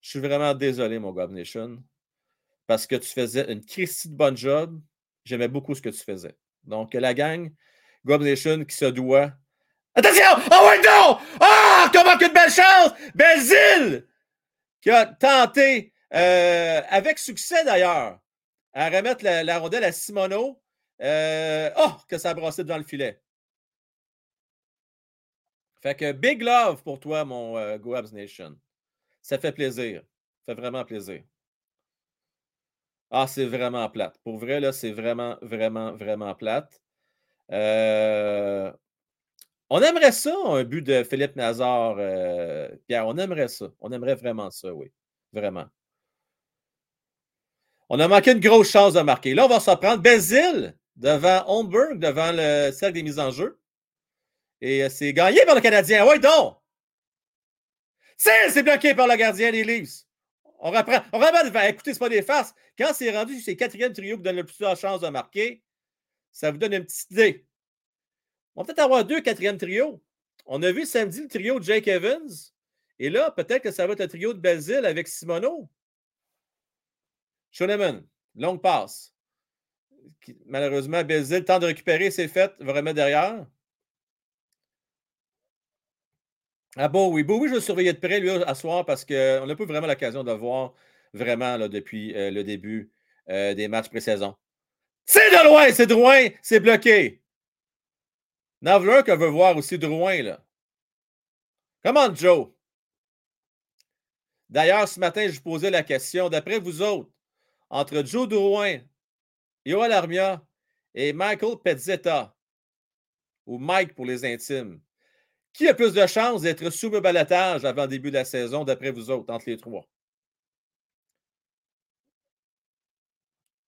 je 0.00 0.10
suis 0.10 0.20
vraiment 0.20 0.54
désolé, 0.54 0.98
mon 0.98 1.12
Nation, 1.28 1.82
parce 2.66 2.86
que 2.86 2.96
tu 2.96 3.08
faisais 3.08 3.52
une 3.52 3.64
Christie 3.64 4.08
de 4.08 4.14
bonne 4.14 4.36
job. 4.36 4.80
J'aimais 5.24 5.48
beaucoup 5.48 5.74
ce 5.74 5.82
que 5.82 5.88
tu 5.88 6.02
faisais. 6.02 6.36
Donc, 6.64 6.94
la 6.94 7.14
gang, 7.14 7.52
Nation 8.04 8.64
qui 8.64 8.74
se 8.74 8.86
doit. 8.86 9.32
Attention! 9.94 10.24
Oh, 10.50 10.68
ouais, 10.68 10.78
non! 10.78 11.18
Ah! 11.40 11.90
comment 11.92 12.16
que 12.16 12.26
de 12.26 12.32
belle 12.32 12.50
chance! 12.50 12.92
Belzile! 13.14 14.06
Qui 14.80 14.90
a 14.90 15.06
tenté, 15.06 15.92
euh, 16.14 16.80
avec 16.88 17.18
succès 17.18 17.62
d'ailleurs, 17.64 18.18
à 18.72 18.88
remettre 18.88 19.22
la, 19.24 19.58
rondelle 19.58 19.84
à 19.84 19.92
Simono. 19.92 20.61
Euh, 21.02 21.70
oh, 21.78 21.92
que 22.08 22.18
ça 22.18 22.30
a 22.30 22.34
brassé 22.34 22.62
devant 22.62 22.78
le 22.78 22.84
filet. 22.84 23.20
Fait 25.80 25.96
que 25.96 26.12
big 26.12 26.42
love 26.42 26.82
pour 26.84 27.00
toi, 27.00 27.24
mon 27.24 27.56
euh, 27.58 27.76
GoAbs 27.76 28.12
Nation. 28.12 28.56
Ça 29.20 29.38
fait 29.38 29.52
plaisir. 29.52 30.02
Ça 30.46 30.54
fait 30.54 30.60
vraiment 30.60 30.84
plaisir. 30.84 31.22
Ah, 33.10 33.26
c'est 33.26 33.46
vraiment 33.46 33.88
plate. 33.90 34.16
Pour 34.24 34.38
vrai, 34.38 34.60
là, 34.60 34.72
c'est 34.72 34.92
vraiment, 34.92 35.36
vraiment, 35.42 35.92
vraiment 35.92 36.34
plate. 36.34 36.80
Euh, 37.50 38.72
on 39.70 39.82
aimerait 39.82 40.12
ça, 40.12 40.34
un 40.46 40.64
but 40.64 40.82
de 40.82 41.02
Philippe 41.02 41.36
Nazar, 41.36 41.96
euh, 41.98 42.68
Pierre. 42.86 43.06
On 43.06 43.16
aimerait 43.18 43.48
ça. 43.48 43.66
On 43.80 43.90
aimerait 43.92 44.14
vraiment 44.14 44.50
ça, 44.50 44.72
oui. 44.72 44.92
Vraiment. 45.32 45.66
On 47.88 47.98
a 48.00 48.08
manqué 48.08 48.32
une 48.32 48.40
grosse 48.40 48.70
chance 48.70 48.94
de 48.94 49.00
marquer. 49.00 49.34
Là, 49.34 49.46
on 49.46 49.48
va 49.48 49.60
s'en 49.60 49.76
prendre. 49.76 50.00
Bézil 50.00 50.74
devant 50.96 51.44
Holmberg, 51.46 51.98
devant 51.98 52.32
le 52.32 52.70
cercle 52.72 52.94
des 52.94 53.02
mises 53.02 53.18
en 53.18 53.30
jeu. 53.30 53.58
Et 54.60 54.84
euh, 54.84 54.88
c'est 54.88 55.12
gagné 55.12 55.44
par 55.44 55.54
le 55.54 55.60
Canadien. 55.60 56.06
Oui, 56.06 56.18
donc! 56.20 56.58
C'est 58.16 58.62
bloqué 58.62 58.94
par 58.94 59.08
le 59.08 59.16
gardien 59.16 59.50
des 59.50 59.64
Leafs. 59.64 60.04
On 60.60 60.70
reprend. 60.70 61.02
On 61.12 61.18
reprend. 61.18 61.62
Écoutez, 61.62 61.92
ce 61.92 61.98
pas 61.98 62.08
des 62.08 62.22
farces. 62.22 62.54
Quand 62.78 62.92
c'est 62.94 63.10
rendu, 63.10 63.40
c'est 63.40 63.56
quatrième 63.56 63.92
trio 63.92 64.16
qui 64.16 64.22
donne 64.22 64.36
le 64.36 64.44
plus 64.44 64.58
de 64.58 64.74
chance 64.76 65.00
de 65.00 65.08
marquer. 65.08 65.62
Ça 66.30 66.52
vous 66.52 66.58
donne 66.58 66.74
une 66.74 66.84
petite 66.84 67.10
idée. 67.10 67.46
On 68.54 68.62
va 68.62 68.66
peut-être 68.66 68.78
avoir 68.78 69.04
deux 69.04 69.20
quatrièmes 69.20 69.58
trios. 69.58 70.00
On 70.46 70.62
a 70.62 70.70
vu 70.70 70.86
samedi 70.86 71.22
le 71.22 71.28
trio 71.28 71.58
de 71.58 71.64
Jake 71.64 71.88
Evans. 71.88 72.30
Et 73.00 73.10
là, 73.10 73.32
peut-être 73.32 73.64
que 73.64 73.72
ça 73.72 73.86
va 73.86 73.94
être 73.94 74.00
le 74.00 74.08
trio 74.08 74.34
de 74.34 74.38
Basile 74.38 74.86
avec 74.86 75.08
Simono. 75.08 75.68
Schoenemann, 77.50 78.06
longue 78.36 78.62
passe. 78.62 79.11
Malheureusement, 80.46 81.02
Basile, 81.04 81.44
temps 81.44 81.58
de 81.58 81.66
récupérer, 81.66 82.10
c'est 82.10 82.28
fait, 82.28 82.52
va 82.60 82.72
remettre 82.72 82.96
derrière. 82.96 83.46
Ah 86.76 86.88
bon, 86.88 87.12
oui. 87.12 87.22
Bon, 87.22 87.38
oui, 87.38 87.48
je 87.48 87.54
vais 87.54 87.60
surveiller 87.60 87.92
de 87.92 87.98
près, 87.98 88.20
lui, 88.20 88.30
à 88.30 88.54
soir, 88.54 88.84
parce 88.86 89.04
qu'on 89.04 89.46
n'a 89.46 89.56
pas 89.56 89.64
vraiment 89.64 89.86
l'occasion 89.86 90.24
de 90.24 90.30
le 90.30 90.38
voir 90.38 90.72
vraiment 91.12 91.58
depuis 91.68 92.14
euh, 92.14 92.30
le 92.30 92.44
début 92.44 92.90
euh, 93.28 93.54
des 93.54 93.68
matchs 93.68 93.88
pré-saison. 93.88 94.34
C'est 95.04 95.30
de 95.30 95.48
loin, 95.48 95.70
c'est 95.72 95.86
Drouin, 95.86 96.28
c'est 96.42 96.60
bloqué. 96.60 97.22
Navler 98.62 99.02
que 99.04 99.12
veut 99.12 99.26
voir 99.28 99.56
aussi 99.56 99.78
Drouin, 99.78 100.22
là. 100.22 100.44
Comment, 101.84 102.14
Joe? 102.14 102.48
D'ailleurs, 104.48 104.88
ce 104.88 105.00
matin, 105.00 105.26
je 105.28 105.34
vous 105.34 105.42
posais 105.42 105.70
la 105.70 105.82
question, 105.82 106.28
d'après 106.28 106.58
vous 106.58 106.80
autres, 106.82 107.10
entre 107.70 108.04
Joe 108.06 108.28
Drouin, 108.28 108.78
Yoel 109.64 109.92
Armia 109.92 110.44
et 110.94 111.12
Michael 111.12 111.56
Pezzetta, 111.62 112.36
ou 113.46 113.58
Mike 113.58 113.94
pour 113.94 114.06
les 114.06 114.24
intimes, 114.24 114.80
qui 115.52 115.68
a 115.68 115.74
plus 115.74 115.92
de 115.92 116.06
chances 116.06 116.42
d'être 116.42 116.70
sous 116.70 116.90
le 116.90 117.00
balatage 117.00 117.64
avant 117.64 117.82
le 117.82 117.88
début 117.88 118.10
de 118.10 118.16
la 118.16 118.24
saison, 118.24 118.64
d'après 118.64 118.90
vous 118.90 119.10
autres, 119.10 119.32
entre 119.32 119.48
les 119.48 119.56
trois? 119.56 119.86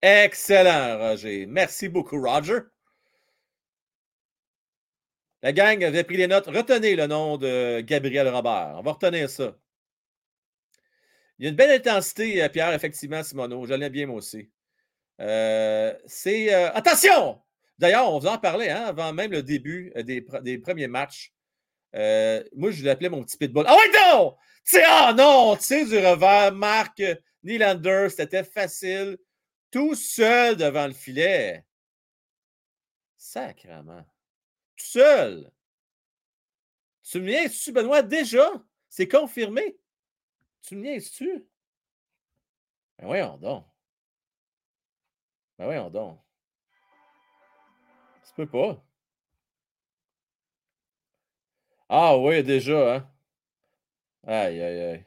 Excellent, 0.03 0.99
Roger. 0.99 1.47
Merci 1.47 1.89
beaucoup, 1.89 2.21
Roger. 2.21 2.61
La 5.43 5.53
gang 5.53 5.83
avait 5.85 6.05
pris 6.05 6.17
les 6.17 6.27
notes. 6.27 6.47
Retenez 6.47 6.97
le 6.97 7.07
nom 7.07 7.37
de 7.39 7.81
Gabriel 7.81 8.29
Robert. 8.29 8.77
On 8.79 8.83
va 8.83 8.93
retenir 8.93 9.29
ça. 9.31 9.57
Il 11.39 11.45
y 11.45 11.47
a 11.47 11.51
une 11.51 11.57
belle 11.57 11.71
intensité, 11.71 12.43
euh, 12.43 12.49
Pierre, 12.49 12.73
effectivement, 12.73 13.23
Simono. 13.23 13.67
Je 13.67 13.75
l'aime 13.75 13.93
bien, 13.93 14.07
moi 14.07 14.17
aussi. 14.17 14.51
Euh, 15.21 15.95
c'est. 16.07 16.53
Euh, 16.53 16.73
attention! 16.73 17.41
D'ailleurs, 17.79 18.13
on 18.13 18.19
vous 18.19 18.27
en 18.27 18.39
parlait 18.39 18.71
hein, 18.71 18.85
avant 18.85 19.13
même 19.13 19.33
le 19.33 19.43
début 19.43 19.93
des, 19.97 20.25
des 20.43 20.59
premiers 20.59 20.89
matchs. 20.89 21.33
Euh, 21.95 22.43
moi, 22.55 22.71
je 22.71 22.85
l'appelais 22.85 23.09
mon 23.09 23.23
petit 23.23 23.37
pitbull. 23.37 23.65
Ah 23.67 23.77
ouais, 23.77 23.93
non! 23.93 24.37
Ah 24.87 25.13
non! 25.17 25.57
Tu 25.57 25.65
sais, 25.65 25.85
du 25.85 25.99
revers, 25.99 26.53
Marc 26.53 27.03
Nylander, 27.43 28.09
c'était 28.11 28.45
facile. 28.45 29.19
Tout 29.71 29.95
seul 29.95 30.57
devant 30.57 30.87
le 30.87 30.93
filet. 30.93 31.65
Sacrement. 33.17 34.05
Tout 34.77 34.85
seul. 34.85 35.51
Tu 37.03 37.21
me 37.21 37.27
viens-tu, 37.27 37.73
Benoît, 37.73 38.03
déjà? 38.03 38.51
C'est 38.89 39.09
confirmé. 39.09 39.77
Tu 40.63 40.77
me 40.77 40.83
viens-tu? 40.83 41.47
Ben 42.99 43.07
voyons 43.07 43.37
donc. 43.39 43.67
Ben 45.65 45.69
voyons 45.69 45.89
donc. 45.89 46.19
Tu 48.27 48.35
peux 48.37 48.47
pas. 48.47 48.85
Ah 51.89 52.19
oui, 52.19 52.43
déjà, 52.43 52.97
hein? 52.97 53.09
Aïe, 54.27 54.61
aïe, 54.61 54.81
aïe. 54.81 55.07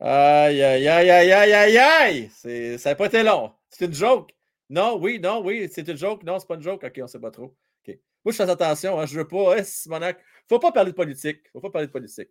Aïe, 0.00 0.62
aïe, 0.62 0.88
aïe, 0.88 1.10
aïe, 1.10 1.32
aïe, 1.32 1.52
aïe, 1.54 1.78
aïe! 1.78 2.78
Ça 2.78 2.90
n'a 2.90 2.96
pas 2.96 3.06
été 3.06 3.22
long. 3.22 3.52
C'est 3.68 3.84
une 3.84 3.94
joke. 3.94 4.34
Non, 4.68 4.98
oui, 5.00 5.20
non, 5.20 5.44
oui, 5.44 5.68
c'est 5.70 5.86
une 5.86 5.96
joke. 5.96 6.24
Non, 6.24 6.40
c'est 6.40 6.48
pas 6.48 6.56
une 6.56 6.62
joke. 6.62 6.82
OK, 6.82 6.94
on 6.98 7.02
ne 7.02 7.06
sait 7.06 7.20
pas 7.20 7.30
trop. 7.30 7.56
OK. 7.86 7.98
Moi, 8.24 8.32
je 8.32 8.36
fais 8.36 8.50
attention. 8.50 8.98
Hein, 8.98 9.06
je 9.06 9.16
veux 9.16 9.28
pas. 9.28 9.58
Hein, 9.58 9.62
Simonac. 9.62 10.18
Faut 10.48 10.58
pas 10.58 10.72
parler 10.72 10.90
de 10.90 10.96
politique. 10.96 11.48
Faut 11.52 11.60
pas 11.60 11.70
parler 11.70 11.86
de 11.86 11.92
politique. 11.92 12.30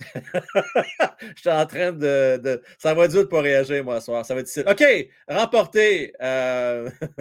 je 0.14 1.40
suis 1.40 1.50
en 1.50 1.66
train 1.66 1.92
de, 1.92 2.62
Ça 2.78 2.94
va 2.94 3.04
être 3.04 3.10
dur 3.10 3.20
de 3.20 3.24
ne 3.24 3.30
pas 3.30 3.40
réagir, 3.40 3.84
moi, 3.84 4.00
ce 4.00 4.06
soir. 4.06 4.24
Ça 4.24 4.34
va 4.34 4.40
être. 4.40 4.70
OK, 4.70 5.08
remporté. 5.28 6.12
Euh... 6.22 6.90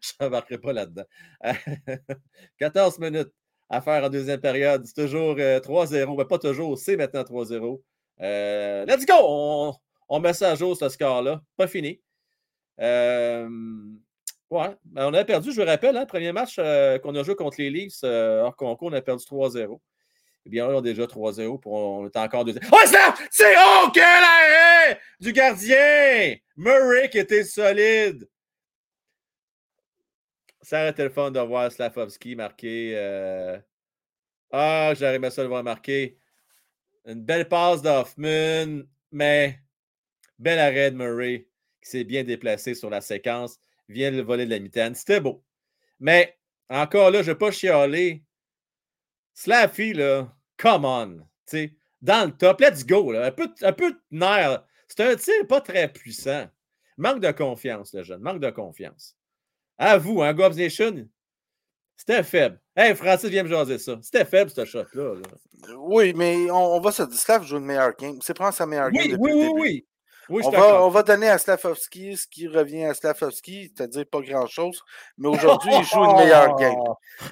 je 0.00 0.12
n'embarquerai 0.20 0.58
pas 0.58 0.72
là-dedans. 0.72 1.04
14 2.58 2.98
minutes 2.98 3.32
à 3.68 3.80
faire 3.80 4.04
en 4.04 4.08
deuxième 4.08 4.40
période. 4.40 4.86
C'est 4.86 5.02
toujours 5.02 5.36
3-0. 5.36 5.94
Euh, 5.94 6.16
mais 6.16 6.24
pas 6.24 6.38
toujours, 6.38 6.78
c'est 6.78 6.96
maintenant 6.96 7.22
3-0. 7.22 7.82
Euh, 8.20 8.84
let's 8.86 9.06
go! 9.06 9.74
On, 10.08 10.20
met 10.20 10.32
ça 10.32 10.52
à 10.52 10.54
jour, 10.54 10.76
ce 10.76 10.88
score-là. 10.88 11.42
Pas 11.56 11.66
fini. 11.66 12.00
Euh, 12.80 13.48
Ouais, 14.50 14.74
ben, 14.84 15.08
on 15.08 15.14
a 15.14 15.24
perdu, 15.24 15.52
je 15.52 15.60
vous 15.60 15.66
rappelle, 15.66 15.94
hein, 15.98 16.06
premier 16.06 16.32
match 16.32 16.56
euh, 16.58 16.98
qu'on 16.98 17.14
a 17.14 17.22
joué 17.22 17.34
contre 17.34 17.56
les 17.58 17.68
Leafs 17.68 18.00
euh, 18.02 18.40
hors 18.42 18.56
concours, 18.56 18.88
on 18.88 18.94
a 18.94 19.02
perdu 19.02 19.22
3-0. 19.24 19.78
Eh 20.48 20.50
bien, 20.50 20.66
là, 20.66 20.76
on 20.76 20.78
a 20.78 20.80
déjà 20.80 21.06
3-0, 21.06 21.60
pour 21.60 21.74
on 21.74 22.06
est 22.06 22.16
encore 22.16 22.42
deuxième. 22.42 22.64
Oh, 22.72 22.86
ça! 22.86 23.14
C'est 23.30 23.54
oh, 23.54 23.90
quel 23.92 24.02
arrêt 24.02 24.98
du 25.20 25.30
gardien! 25.30 26.36
Murray 26.56 27.10
qui 27.10 27.18
était 27.18 27.44
solide. 27.44 28.26
Ça 30.62 30.80
aurait 30.80 30.90
été 30.90 31.02
le 31.02 31.10
fun 31.10 31.30
de 31.30 31.38
voir 31.40 31.70
Slavovski 31.70 32.34
marquer. 32.34 32.92
euh, 32.96 33.58
Ah, 34.50 34.94
j'aurais 34.98 35.16
aimé 35.16 35.28
ça 35.28 35.42
le 35.42 35.48
voir 35.48 35.62
marquer. 35.62 36.16
Une 37.04 37.22
belle 37.22 37.46
passe 37.46 37.82
d'Hoffman, 37.82 38.84
mais 39.12 39.60
bel 40.38 40.58
arrêt 40.58 40.90
de 40.92 40.96
Murray 40.96 41.46
qui 41.82 41.90
s'est 41.90 42.04
bien 42.04 42.24
déplacé 42.24 42.74
sur 42.74 42.88
la 42.88 43.02
séquence. 43.02 43.60
Vient 43.90 44.10
le 44.10 44.22
voler 44.22 44.46
de 44.46 44.50
la 44.50 44.60
mitaine. 44.60 44.94
C'était 44.94 45.20
beau. 45.20 45.44
Mais 46.00 46.38
encore 46.70 47.10
là, 47.10 47.18
je 47.22 47.28
ne 47.28 47.34
vais 47.34 47.38
pas 47.38 47.50
chialer. 47.50 48.24
Slaffy, 49.34 49.92
là, 49.92 50.34
come 50.58 50.84
on. 50.84 51.16
tu 51.16 51.22
sais, 51.46 51.74
Dans 52.02 52.26
le 52.26 52.32
top, 52.36 52.60
let's 52.60 52.84
go. 52.84 53.12
Là. 53.12 53.26
Un, 53.26 53.30
peu, 53.32 53.48
un 53.62 53.72
peu 53.72 53.92
de 53.92 53.98
nerf. 54.10 54.62
C'est 54.88 55.00
un 55.04 55.16
tir 55.16 55.46
pas 55.48 55.60
très 55.60 55.90
puissant. 55.92 56.46
Manque 56.96 57.20
de 57.20 57.30
confiance, 57.30 57.94
le 57.94 58.02
jeune. 58.02 58.20
Manque 58.20 58.40
de 58.40 58.50
confiance. 58.50 59.16
À 59.78 59.96
vous, 59.98 60.22
hein, 60.22 60.34
Gobs 60.34 60.56
Nation, 60.56 61.08
c'était 61.96 62.22
faible. 62.24 62.60
Hey, 62.76 62.94
Francis, 62.96 63.28
viens 63.30 63.44
me 63.44 63.48
jaser 63.48 63.78
ça. 63.78 63.96
C'était 64.02 64.24
faible, 64.24 64.50
ce 64.50 64.64
shot-là. 64.64 65.14
là. 65.14 65.74
Oui, 65.76 66.12
mais 66.14 66.50
on, 66.50 66.76
on 66.76 66.80
va 66.80 66.90
se 66.92 67.02
dire, 67.04 67.18
Slav 67.18 67.44
joue 67.44 67.58
une 67.58 67.64
meilleure 67.64 67.94
game. 67.96 68.18
C'est 68.22 68.34
prendre 68.34 68.54
sa 68.54 68.66
meilleure 68.66 68.90
game 68.90 69.02
Oui, 69.04 69.12
depuis 69.12 69.22
oui, 69.22 69.30
le 69.32 69.46
début. 69.48 69.60
oui. 69.60 69.60
Oui, 69.60 69.86
je 70.30 70.46
On 70.46 70.50
va, 70.50 70.82
on 70.84 70.88
va 70.90 71.02
donner 71.02 71.28
à 71.28 71.38
Slavovski 71.38 72.16
ce 72.16 72.26
qui 72.26 72.46
revient 72.48 72.84
à 72.84 72.94
Slavovski, 72.94 73.72
c'est-à-dire 73.74 74.04
pas 74.10 74.20
grand-chose. 74.20 74.82
Mais 75.16 75.28
aujourd'hui, 75.28 75.72
il 75.74 75.84
joue 75.84 76.04
une 76.04 76.16
meilleure 76.16 76.54
game. 76.56 76.76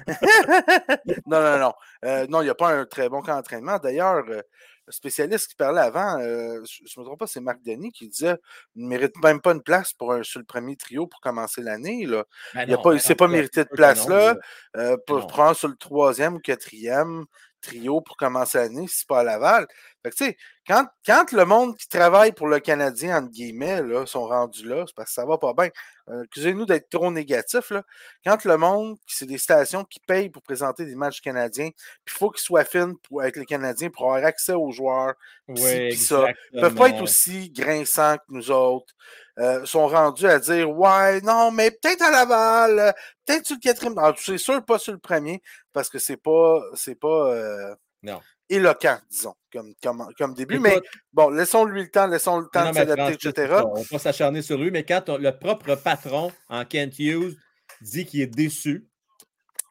non, 1.25 1.41
non, 1.41 1.57
non. 1.59 1.73
Euh, 2.05 2.27
non, 2.27 2.41
il 2.41 2.45
n'y 2.45 2.49
a 2.49 2.55
pas 2.55 2.69
un 2.69 2.85
très 2.85 3.09
bon 3.09 3.21
camp 3.21 3.35
d'entraînement. 3.35 3.77
D'ailleurs, 3.77 4.23
euh, 4.29 4.41
le 4.87 4.93
spécialiste 4.93 5.49
qui 5.49 5.55
parlait 5.55 5.81
avant, 5.81 6.17
euh, 6.19 6.61
je 6.65 6.83
ne 6.97 7.01
me 7.01 7.05
trompe 7.05 7.19
pas, 7.19 7.27
c'est 7.27 7.41
Marc 7.41 7.61
Denis 7.63 7.91
qui 7.91 8.07
disait 8.07 8.37
il 8.75 8.83
ne 8.83 8.87
mérite 8.87 9.21
même 9.21 9.41
pas 9.41 9.51
une 9.51 9.61
place 9.61 9.91
pour 9.93 10.13
un, 10.13 10.23
sur 10.23 10.39
le 10.39 10.45
premier 10.45 10.77
trio 10.77 11.07
pour 11.07 11.19
commencer 11.19 11.61
l'année. 11.61 12.05
là. 12.05 12.23
Ben 12.53 12.63
Il 12.67 12.73
a 12.73 12.77
non, 12.77 12.81
pas- 12.83 12.91
ben 12.91 12.99
s'est 12.99 13.15
pas 13.15 13.25
c'est 13.25 13.31
mérité 13.31 13.63
de 13.63 13.67
sûr 13.67 13.71
que 13.71 13.75
place 13.75 14.07
non, 14.07 14.15
là. 14.15 14.33
là. 14.33 14.39
Euh, 14.77 14.97
pour 15.05 15.27
prendre 15.27 15.55
sur 15.57 15.67
le 15.67 15.75
troisième 15.75 16.35
ou 16.35 16.39
quatrième 16.39 17.25
trio 17.59 17.99
pour 18.01 18.15
commencer 18.15 18.59
l'année, 18.59 18.87
si 18.87 18.99
c'est 18.99 19.07
pas 19.07 19.19
à 19.19 19.23
Laval. 19.23 19.67
Fait 20.15 20.33
que, 20.33 20.39
quand, 20.67 20.85
quand 21.05 21.31
le 21.31 21.45
monde 21.45 21.77
qui 21.77 21.87
travaille 21.87 22.31
pour 22.33 22.47
le 22.47 22.59
Canadien, 22.59 23.17
entre 23.17 23.31
guillemets, 23.31 23.81
là, 23.81 24.05
sont 24.05 24.27
rendus 24.27 24.67
là, 24.67 24.83
c'est 24.85 24.95
parce 24.95 25.09
que 25.09 25.13
ça 25.13 25.25
va 25.25 25.37
pas 25.37 25.53
bien. 25.53 25.69
Euh, 26.09 26.23
Excusez-nous 26.23 26.65
d'être 26.65 26.89
trop 26.89 27.11
négatif. 27.11 27.69
Là. 27.69 27.83
Quand 28.25 28.43
le 28.45 28.57
monde, 28.57 28.97
c'est 29.07 29.25
des 29.25 29.37
stations 29.37 29.83
qui 29.85 29.99
payent 29.99 30.29
pour 30.29 30.41
présenter 30.41 30.85
des 30.85 30.95
matchs 30.95 31.21
canadiens, 31.21 31.69
puis 32.05 32.15
il 32.15 32.17
faut 32.17 32.29
qu'ils 32.29 32.43
soient 32.43 32.65
fins 32.65 32.93
pour, 33.03 33.21
avec 33.21 33.35
les 33.37 33.45
Canadiens 33.45 33.89
pour 33.89 34.05
avoir 34.05 34.25
accès 34.25 34.53
aux 34.53 34.71
joueurs, 34.71 35.13
ci, 35.55 35.87
pis 35.89 35.97
ça. 35.97 36.27
Ils 36.53 36.61
peuvent 36.61 36.75
pas 36.75 36.89
être 36.89 37.01
aussi 37.01 37.49
grinçants 37.49 38.17
que 38.17 38.23
nous 38.29 38.51
autres. 38.51 38.93
Euh, 39.39 39.63
sont 39.65 39.87
rendus 39.87 40.25
à 40.25 40.39
dire 40.39 40.69
Ouais, 40.71 41.21
non, 41.21 41.51
mais 41.51 41.69
peut-être 41.69 42.01
à 42.01 42.09
Laval, 42.09 42.95
peut-être 43.23 43.45
sur 43.45 43.55
le 43.55 43.61
quatrième. 43.61 43.93
Ah, 43.99 44.11
c'est 44.17 44.39
sûr, 44.39 44.65
pas 44.65 44.79
sur 44.79 44.93
le 44.93 44.97
premier, 44.97 45.43
parce 45.73 45.89
que 45.89 45.99
c'est 45.99 46.17
pas 46.17 46.59
c'est 46.73 46.95
pas 46.95 47.33
euh, 47.33 47.75
Non. 48.01 48.19
Éloquent, 48.49 48.97
disons, 49.09 49.33
comme, 49.51 49.73
comme, 49.83 50.07
comme 50.17 50.33
début. 50.33 50.59
Mais 50.59 50.79
bon, 51.13 51.29
laissons-lui 51.29 51.83
le 51.83 51.89
temps, 51.89 52.07
laissons 52.07 52.39
le 52.39 52.47
temps 52.47 52.63
non, 52.65 52.69
de 52.71 52.75
s'adapter, 52.75 53.13
etc. 53.29 53.63
On 53.65 53.73
va 53.73 53.81
pas 53.89 53.99
s'acharner 53.99 54.41
sur 54.41 54.57
lui, 54.57 54.71
mais 54.71 54.83
quand 54.83 55.09
on- 55.09 55.17
le 55.17 55.37
propre 55.37 55.75
patron 55.75 56.31
en 56.49 56.63
Kent 56.65 56.97
Hughes 56.99 57.35
dit 57.81 58.05
qu'il 58.05 58.21
est 58.21 58.27
déçu, 58.27 58.87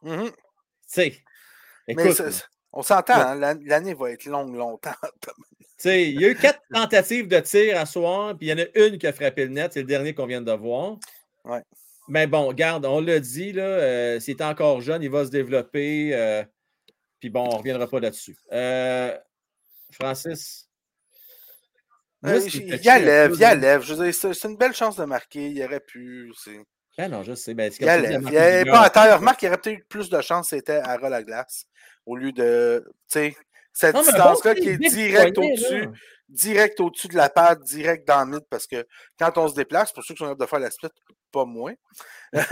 Mhm. 0.03 0.27
tu 0.27 0.33
sais, 0.87 1.25
on 2.73 2.83
s'entend, 2.83 3.15
Ouais. 3.15 3.21
hein, 3.23 3.35
l'an- 3.37 3.61
l'année 3.65 3.95
va 3.95 4.11
être 4.11 4.27
longue, 4.27 4.55
longtemps. 4.55 4.91
tu 5.23 5.31
sais, 5.79 6.11
il 6.11 6.21
y 6.21 6.25
a 6.25 6.29
eu 6.29 6.37
quatre 6.37 6.61
tentatives 6.73 7.29
de 7.29 7.41
tir 7.41 7.79
à 7.79 7.87
soir, 7.87 8.37
puis 8.37 8.49
il 8.49 8.51
y 8.51 8.53
en 8.53 8.65
a 8.65 8.87
une 8.87 8.99
qui 8.99 9.07
a 9.07 9.13
frappé 9.13 9.45
le 9.47 9.51
net, 9.53 9.73
c'est 9.73 9.81
le 9.81 9.87
dernier 9.87 10.15
qu'on 10.15 10.27
vient 10.27 10.43
de 10.43 10.53
voir. 10.53 10.97
Ouais. 11.45 11.63
Mais 12.09 12.27
bon, 12.27 12.47
regarde, 12.47 12.85
on 12.87 13.01
l'a 13.01 13.19
dit, 13.19 13.53
là, 13.53 13.65
euh, 13.65 14.21
s'il 14.21 14.37
est 14.37 14.43
encore 14.43 14.81
jeune, 14.81 15.03
il 15.03 15.11
va 15.11 15.25
se 15.25 15.31
développer. 15.31 16.11
euh, 16.15 16.45
puis 17.27 17.33
bon, 17.33 17.43
on 17.49 17.55
ne 17.55 17.59
reviendra 17.59 17.89
pas 17.89 17.99
là-dessus. 17.99 18.37
Euh, 18.53 19.13
Francis? 19.91 20.69
moi, 22.23 22.35
Euh, 22.35 22.41
il 22.55 22.85
y 22.85 22.89
un 22.89 22.99
lève, 23.01 23.33
il 23.35 23.61
lève. 23.61 23.83
Je 23.83 23.95
veux 23.95 24.05
dire, 24.05 24.15
c'est 24.15 24.49
une 24.49 24.57
belle 24.57 24.75
chance 24.75 24.95
de 24.95 25.05
marquer. 25.05 25.49
Il 25.51 25.61
aurait 25.65 25.81
pu. 25.81 26.33
Ah 26.97 27.09
non, 27.09 27.25
je 27.25 27.35
sais. 27.35 27.53
Ben, 27.55 27.73
Il 27.73 27.85
il 27.85 27.89
a 27.89 27.99
Il 27.99 28.21
marqué 28.21 28.39
n'est 28.39 28.65
du 28.65 28.71
pas 28.71 28.83
à 28.83 28.91
terre. 28.91 29.19
Remarque, 29.19 29.43
il 29.43 29.49
aurait 29.49 29.59
peut-être 29.59 29.81
eu 29.81 29.85
plus 29.89 30.09
de 30.09 30.21
chance 30.21 30.51
c'était 30.51 30.77
à 30.77 30.97
la 30.99 31.25
glace 31.25 31.65
au 32.07 32.15
lieu 32.15 32.31
de. 32.31 32.85
Tu 32.87 32.95
sais, 33.09 33.37
cette 33.73 33.97
un 33.97 34.03
bon 34.03 34.05
distance-là 34.07 34.55
qui 34.55 34.69
est 34.69 34.79
direct 34.79 35.37
au-dessus, 35.37 35.89
direct 36.29 36.79
au-dessus 36.79 37.09
de 37.09 37.17
la 37.17 37.29
patte, 37.29 37.65
direct 37.65 38.07
dans 38.07 38.25
le 38.25 38.37
mid, 38.37 38.45
parce 38.49 38.69
que 38.69 38.87
quand 39.19 39.37
on 39.37 39.49
se 39.49 39.57
déplace, 39.57 39.93
pour 39.93 40.05
ceux 40.05 40.15
qui 40.15 40.19
sont 40.19 40.27
capables 40.27 40.43
de 40.43 40.47
faire 40.47 40.61
la 40.61 40.71
split, 40.71 40.91
pas 41.33 41.45
moi. 41.45 41.73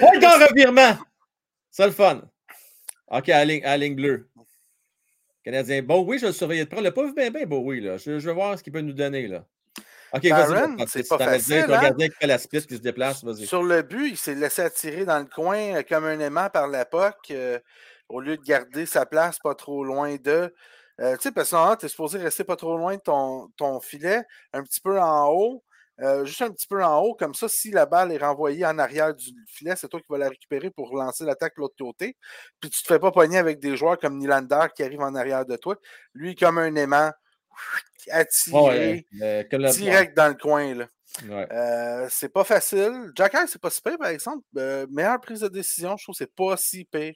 Ouais, 0.00 0.18
dans 0.18 0.46
revirement. 0.48 0.98
C'est 1.70 1.86
le 1.86 1.92
fun. 1.92 2.22
OK, 3.08 3.28
à 3.28 3.38
la 3.38 3.44
ligne, 3.44 3.64
à 3.64 3.70
la 3.70 3.76
ligne 3.78 3.94
bleue. 3.94 4.28
Canadien. 5.44 5.82
Bon, 5.82 6.02
oui, 6.04 6.18
je 6.18 6.26
le 6.26 6.32
surveillais 6.32 6.64
de 6.64 6.70
près. 6.70 6.90
Pas 6.90 7.04
vu 7.04 7.12
bien, 7.12 7.30
bien, 7.30 7.44
bon, 7.44 7.60
oui. 7.60 7.80
Là. 7.80 7.98
Je, 7.98 8.18
je 8.18 8.26
veux 8.28 8.32
voir 8.32 8.58
ce 8.58 8.62
qu'il 8.62 8.72
peut 8.72 8.80
nous 8.80 8.94
donner. 8.94 9.28
Là. 9.28 9.44
OK, 10.14 10.24
vas-y. 10.26 10.88
C'est 10.88 11.08
pas 11.08 11.18
facile, 11.18 11.64
ton 11.66 11.74
hein? 11.74 11.82
gardien 11.82 12.08
qui 12.08 12.14
fait 12.14 12.26
la 12.26 12.38
split, 12.38 12.66
qui 12.66 12.76
se 12.76 12.80
déplace, 12.80 13.24
vas-y. 13.24 13.46
Sur 13.46 13.62
le 13.62 13.82
but, 13.82 14.10
il 14.10 14.16
s'est 14.16 14.34
laissé 14.34 14.62
attirer 14.62 15.04
dans 15.04 15.18
le 15.18 15.26
coin 15.26 15.76
euh, 15.76 15.82
comme 15.82 16.04
un 16.04 16.20
aimant 16.20 16.48
par 16.50 16.68
la 16.68 16.84
POC 16.84 17.32
euh, 17.32 17.58
au 18.08 18.20
lieu 18.20 18.36
de 18.36 18.42
garder 18.42 18.86
sa 18.86 19.06
place 19.06 19.38
pas 19.38 19.54
trop 19.54 19.84
loin 19.84 20.14
de. 20.16 20.54
Euh, 21.00 21.16
tu 21.16 21.22
sais, 21.22 21.32
parce 21.32 21.50
que 21.50 21.76
tu 21.80 21.86
es 21.86 21.88
supposé 21.88 22.18
rester 22.18 22.44
pas 22.44 22.54
trop 22.54 22.78
loin 22.78 22.94
de 22.94 23.00
ton, 23.00 23.48
ton 23.56 23.80
filet, 23.80 24.22
un 24.52 24.62
petit 24.62 24.80
peu 24.80 25.00
en 25.00 25.28
haut, 25.30 25.64
euh, 26.00 26.24
juste 26.24 26.42
un 26.42 26.50
petit 26.50 26.66
peu 26.66 26.82
en 26.82 27.00
haut, 27.00 27.14
comme 27.14 27.34
ça, 27.34 27.48
si 27.48 27.70
la 27.70 27.86
balle 27.86 28.12
est 28.12 28.18
renvoyée 28.18 28.66
en 28.66 28.78
arrière 28.78 29.14
du 29.14 29.32
filet, 29.46 29.74
c'est 29.76 29.88
toi 29.88 30.00
qui 30.00 30.06
vas 30.08 30.18
la 30.18 30.28
récupérer 30.28 30.70
pour 30.70 30.94
lancer 30.96 31.24
l'attaque 31.24 31.54
de 31.56 31.60
l'autre 31.60 31.76
côté. 31.78 32.16
Puis 32.60 32.70
tu 32.70 32.82
te 32.82 32.86
fais 32.86 32.98
pas 32.98 33.12
pogner 33.12 33.38
avec 33.38 33.60
des 33.60 33.76
joueurs 33.76 33.98
comme 33.98 34.18
Nylander 34.18 34.66
qui 34.74 34.82
arrivent 34.82 35.02
en 35.02 35.14
arrière 35.14 35.46
de 35.46 35.56
toi. 35.56 35.76
Lui, 36.14 36.34
comme 36.34 36.58
un 36.58 36.74
aimant, 36.74 37.12
attiré, 38.10 38.58
Ouais, 38.58 39.06
euh, 39.22 39.70
direct 39.70 40.16
dans 40.16 40.28
le 40.28 40.34
coin. 40.34 40.74
Là. 40.74 40.88
Ouais. 41.28 41.46
Euh, 41.52 42.08
c'est 42.10 42.28
pas 42.28 42.44
facile. 42.44 43.12
Jack 43.14 43.34
High, 43.34 43.46
c'est 43.46 43.60
pas 43.60 43.70
si 43.70 43.80
pire, 43.80 43.98
par 43.98 44.08
exemple. 44.08 44.44
Euh, 44.56 44.86
meilleure 44.90 45.20
prise 45.20 45.40
de 45.40 45.48
décision, 45.48 45.96
je 45.96 46.04
trouve 46.04 46.14
que 46.14 46.18
c'est 46.18 46.34
pas 46.34 46.56
si 46.56 46.84
pire. 46.84 47.14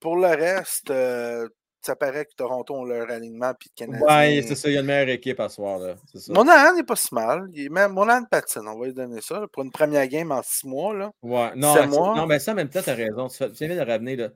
Pour 0.00 0.16
le 0.16 0.28
reste, 0.28 0.90
euh, 0.90 1.46
ça 1.82 1.96
paraît 1.96 2.24
que 2.26 2.34
Toronto 2.36 2.74
ont 2.74 2.84
leur 2.84 3.10
alignement 3.10 3.52
puis 3.58 3.70
le 3.76 3.86
Canadien. 3.86 4.06
Ouais, 4.06 4.44
c'est 4.46 4.54
ça. 4.54 4.68
Il 4.68 4.74
y 4.74 4.76
a 4.76 4.80
une 4.80 4.86
meilleure 4.86 5.08
équipe 5.08 5.40
à 5.40 5.48
ce 5.48 5.56
soir. 5.56 5.78
Là. 5.78 5.94
C'est 6.12 6.18
ça. 6.18 6.32
Monahan 6.32 6.74
n'est 6.74 6.82
pas 6.84 6.96
si 6.96 7.14
mal. 7.14 7.46
Il 7.52 7.66
est 7.66 7.68
même 7.68 7.92
Monahan 7.92 8.24
patine, 8.24 8.62
on 8.66 8.78
va 8.78 8.86
lui 8.86 8.94
donner 8.94 9.20
ça. 9.20 9.40
là, 9.40 9.46
pour 9.48 9.62
une 9.62 9.70
première 9.70 10.06
game 10.08 10.30
en 10.30 10.42
six 10.42 10.66
mois. 10.66 10.94
Là. 10.94 11.10
Ouais, 11.22 11.50
non, 11.56 11.86
non, 12.14 12.26
mais 12.26 12.38
ça, 12.38 12.54
même 12.54 12.68
temps, 12.68 12.82
tu 12.82 12.90
as 12.90 12.94
raison. 12.94 13.28
Tu 13.28 13.36
fais- 13.36 13.50
tu 13.52 13.66
viens 13.66 13.76
de 13.76 13.90
ramener. 13.90 14.16
Là. 14.16 14.28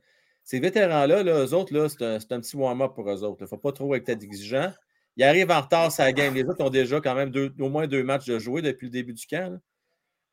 Ces 0.42 0.60
vétérans-là, 0.60 1.22
là, 1.22 1.44
eux 1.44 1.54
autres, 1.54 1.88
c'est 1.88 2.04
un, 2.04 2.16
un 2.16 2.40
petit 2.40 2.56
warm-up 2.56 2.92
pour 2.94 3.10
eux 3.10 3.22
autres. 3.24 3.38
Il 3.40 3.44
ne 3.44 3.48
faut 3.48 3.56
pas 3.58 3.72
trop 3.72 3.94
être 3.94 4.08
exigeant. 4.08 4.72
Ils 5.16 5.24
arrivent 5.24 5.50
en 5.50 5.60
retard 5.60 5.92
sa 5.92 6.12
game. 6.12 6.34
Les 6.34 6.44
autres 6.44 6.62
ont 6.64 6.70
déjà 6.70 7.00
quand 7.00 7.14
même 7.14 7.30
deux, 7.30 7.52
au 7.60 7.68
moins 7.68 7.86
deux 7.86 8.02
matchs 8.02 8.26
de 8.26 8.38
jouer 8.38 8.62
depuis 8.62 8.86
le 8.86 8.90
début 8.90 9.12
du 9.12 9.26
camp. 9.26 9.52
Là, 9.52 9.58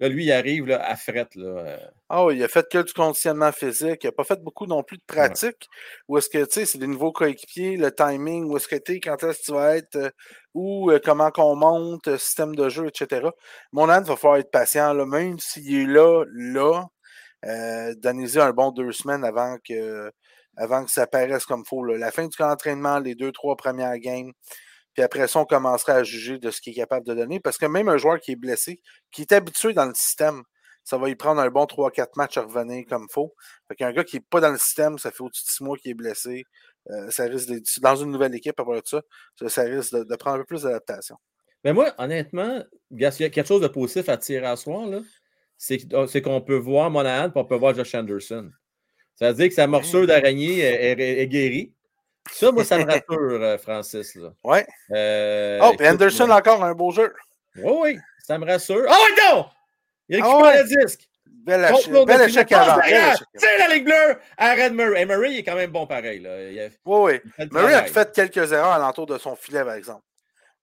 Là, 0.02 0.10
lui, 0.10 0.26
il 0.26 0.32
arrive 0.32 0.66
là, 0.66 0.84
à 0.84 0.96
fret. 0.96 1.28
Là. 1.36 1.78
oui, 2.10 2.38
il 2.38 2.44
a 2.44 2.48
fait 2.48 2.68
que 2.68 2.80
du 2.80 2.92
conditionnement 2.92 3.52
physique. 3.52 4.04
Il 4.04 4.08
n'a 4.08 4.12
pas 4.12 4.24
fait 4.24 4.42
beaucoup 4.42 4.66
non 4.66 4.82
plus 4.82 4.98
de 4.98 5.04
pratique. 5.06 5.70
Ou 6.08 6.18
est-ce 6.18 6.28
que, 6.28 6.44
tu 6.44 6.54
sais, 6.54 6.66
c'est 6.66 6.80
des 6.80 6.88
nouveaux 6.88 7.12
coéquipiers, 7.12 7.78
le 7.78 7.94
timing, 7.94 8.46
où 8.46 8.58
est-ce 8.58 8.68
que 8.68 8.78
tu 8.78 8.94
es, 8.94 9.00
quand 9.00 9.24
est-ce 9.24 9.42
que 9.42 9.46
tu 9.46 9.52
vas 9.52 9.78
être, 9.78 9.96
euh, 9.98 10.10
ou 10.56 10.90
euh, 10.90 11.00
comment 11.04 11.30
qu'on 11.30 11.56
monte, 11.56 12.18
système 12.18 12.56
de 12.56 12.68
jeu, 12.68 12.88
etc. 12.88 13.30
Mon 13.74 13.90
âne 13.90 14.04
va 14.04 14.16
falloir 14.16 14.40
être 14.40 14.50
patient, 14.50 14.92
là, 14.94 15.06
même 15.06 15.38
s'il 15.38 15.72
est 15.76 15.86
là, 15.86 16.26
là, 16.34 16.88
euh, 17.46 17.94
donnez-y 17.96 18.40
un 18.40 18.54
bon 18.54 18.72
deux 18.72 18.92
semaines 18.94 19.24
avant 19.24 19.58
que, 19.64 20.12
avant 20.58 20.84
que 20.84 20.90
ça 20.90 21.06
paraisse 21.06 21.46
comme 21.46 21.62
il 21.64 21.70
faut. 21.70 21.84
là. 21.84 21.98
La 22.00 22.12
fin 22.12 22.28
du 22.28 22.36
camp 22.36 22.48
d'entraînement, 22.50 22.98
les 22.98 23.14
deux, 23.14 23.32
trois 23.32 23.56
premières 23.56 24.00
games. 24.00 24.32
Puis 24.94 25.04
après 25.04 25.28
ça, 25.28 25.40
on 25.40 25.46
commencera 25.46 25.94
à 25.94 26.04
juger 26.04 26.38
de 26.38 26.52
ce 26.52 26.60
qu'il 26.62 26.74
est 26.74 26.78
capable 26.78 27.06
de 27.06 27.14
donner. 27.14 27.40
Parce 27.40 27.58
que 27.58 27.66
même 27.66 27.88
un 27.90 27.98
joueur 27.98 28.20
qui 28.20 28.32
est 28.32 28.36
blessé, 28.36 28.82
qui 29.12 29.22
est 29.22 29.32
habitué 29.32 29.74
dans 29.74 29.86
le 29.86 29.94
système, 29.94 30.44
ça 30.84 30.98
va 30.98 31.10
y 31.10 31.16
prendre 31.16 31.40
un 31.42 31.50
bon 31.50 31.66
3-4 31.66 32.10
matchs 32.18 32.38
à 32.38 32.42
revenir 32.42 32.84
comme 32.90 33.06
il 33.10 33.14
faut. 33.14 33.34
Fait 33.68 33.76
qu'un 33.76 33.92
gars 33.94 34.04
qui 34.04 34.18
n'est 34.18 34.26
pas 34.30 34.42
dans 34.42 34.52
le 34.52 34.58
système, 34.58 34.98
ça 34.98 35.12
fait 35.12 35.22
au-dessus 35.22 35.44
de 35.46 35.50
6 35.50 35.64
mois 35.64 35.78
qu'il 35.78 35.92
est 35.92 35.96
blessé. 35.96 36.44
euh, 36.90 37.10
ça 37.12 37.26
risque 37.26 37.50
dans 37.82 37.96
une 37.96 38.12
nouvelle 38.12 38.34
équipe 38.34 38.60
après 38.60 38.82
ça, 38.84 39.02
ça, 39.40 39.48
ça 39.50 39.62
risque 39.64 39.94
de, 39.94 40.04
de 40.04 40.16
prendre 40.16 40.38
un 40.38 40.40
peu 40.40 40.46
plus 40.46 40.64
d'adaptation. 40.64 41.16
Mais 41.64 41.74
moi, 41.74 41.94
honnêtement, 42.00 42.64
s'il 42.90 43.00
y 43.22 43.24
a 43.26 43.30
quelque 43.30 43.46
chose 43.48 43.62
de 43.62 43.68
positif 43.68 44.10
à 44.10 44.18
tirer 44.18 44.48
à 44.48 44.56
soir, 44.56 44.88
là, 44.88 45.02
c'est 45.58 46.22
qu'on 46.24 46.42
peut 46.42 46.56
voir 46.58 46.90
Monahan 46.90 47.28
et 47.30 47.32
on 47.36 47.46
peut 47.46 47.56
voir 47.56 47.76
Josh 47.76 47.94
Anderson. 47.94 48.50
Ça 49.16 49.30
veut 49.30 49.36
dire 49.38 49.48
que 49.50 49.54
sa 49.54 49.68
morsure 49.68 50.08
d'araignée 50.08 50.60
est, 50.62 51.00
est- 51.00 51.22
est 51.22 51.28
guérie. 51.28 51.72
Ça, 52.32 52.52
moi, 52.52 52.64
ça 52.64 52.78
me 52.78 52.86
rassure, 52.86 53.42
euh, 53.42 53.58
Francis. 53.58 54.16
Là. 54.16 54.30
Ouais. 54.44 54.66
Euh, 54.92 55.60
oh, 55.62 55.74
puis 55.78 55.88
Anderson, 55.88 56.30
encore 56.30 56.64
un 56.64 56.74
beau 56.74 56.92
jeu. 56.92 57.14
Oui, 57.56 57.74
oui. 57.82 58.00
Ça 58.20 58.38
me 58.38 58.46
rassure. 58.46 58.86
Oh, 58.88 58.92
ouais, 58.92 59.24
non! 59.34 59.46
Il 60.08 60.16
récupère 60.18 60.38
Ah 60.38 60.44
ouais. 60.44 60.64
le 60.64 60.84
disque. 60.84 61.08
Bel, 61.26 61.72
Contre 61.72 62.22
échec, 62.28 62.52
avant. 62.52 62.80
C'est 63.34 63.58
la 63.58 63.74
ligne 63.74 63.84
bleue. 63.84 64.20
Arrête 64.38 64.74
Murray. 64.74 65.02
Et 65.02 65.06
Murray, 65.06 65.32
il 65.32 65.38
est 65.40 65.44
quand 65.44 65.56
même 65.56 65.72
bon 65.72 65.88
pareil. 65.88 66.20
Là. 66.20 66.50
Il 66.50 66.60
a 66.60 66.70
fait 66.70 66.80
Oui, 66.86 67.20
oui. 67.40 67.48
Murray 67.52 67.74
a 67.74 67.86
fait 67.86 68.12
quelques 68.12 68.52
erreurs 68.52 68.74
alentour 68.74 69.08
de 69.08 69.18
son 69.18 69.36
filet, 69.36 69.64
par 69.64 69.74
exemple. 69.74 70.04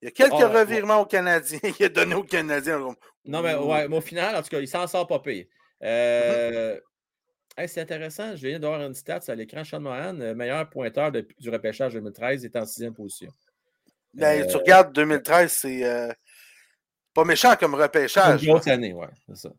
Il 0.00 0.04
y 0.04 0.08
a 0.08 0.10
quelques 0.12 0.34
Ah, 0.34 0.46
ouais, 0.48 0.60
revirements 0.60 1.00
aux 1.00 1.06
Canadiens. 1.06 1.58
Il 1.80 1.84
a 1.86 1.88
donné 1.88 2.14
aux 2.14 2.22
Canadiens. 2.22 2.78
Non, 3.24 3.42
mais, 3.42 3.56
ouais, 3.56 3.88
mais 3.88 3.96
au 3.96 4.00
final, 4.00 4.36
en 4.36 4.42
tout 4.42 4.48
cas, 4.48 4.60
il 4.60 4.68
s'en 4.68 4.86
sort 4.86 5.06
pas 5.08 5.18
pire. 5.18 5.46
Euh, 5.82 6.76
Mm-hmm. 6.76 6.80
Hey, 7.58 7.68
c'est 7.68 7.80
intéressant. 7.80 8.34
Je 8.36 8.46
viens 8.46 8.58
d'avoir 8.58 8.80
une 8.82 8.94
stat 8.94 9.20
à 9.28 9.34
l'écran. 9.34 9.64
Sean 9.64 9.80
Mohan, 9.80 10.20
euh, 10.20 10.34
meilleur 10.34 10.68
pointeur 10.70 11.12
de- 11.12 11.26
du 11.38 11.50
repêchage 11.50 11.92
2013, 11.94 12.44
est 12.44 12.56
en 12.56 12.64
sixième 12.64 12.94
position. 12.94 13.30
Ben, 14.14 14.46
Tu 14.46 14.54
Euh, 14.56 14.58
regardes 14.58 14.92
2013, 14.94 15.52
c'est 15.52 15.84
euh, 15.84 16.12
pas 17.14 17.24
méchant 17.24 17.54
comme 17.56 17.74
repêchage. 17.74 18.42
une 18.42 18.50
grosse 18.52 18.66
année, 18.68 18.92
ouais, 18.92 19.08
c'est 19.28 19.36
ça. 19.36 19.50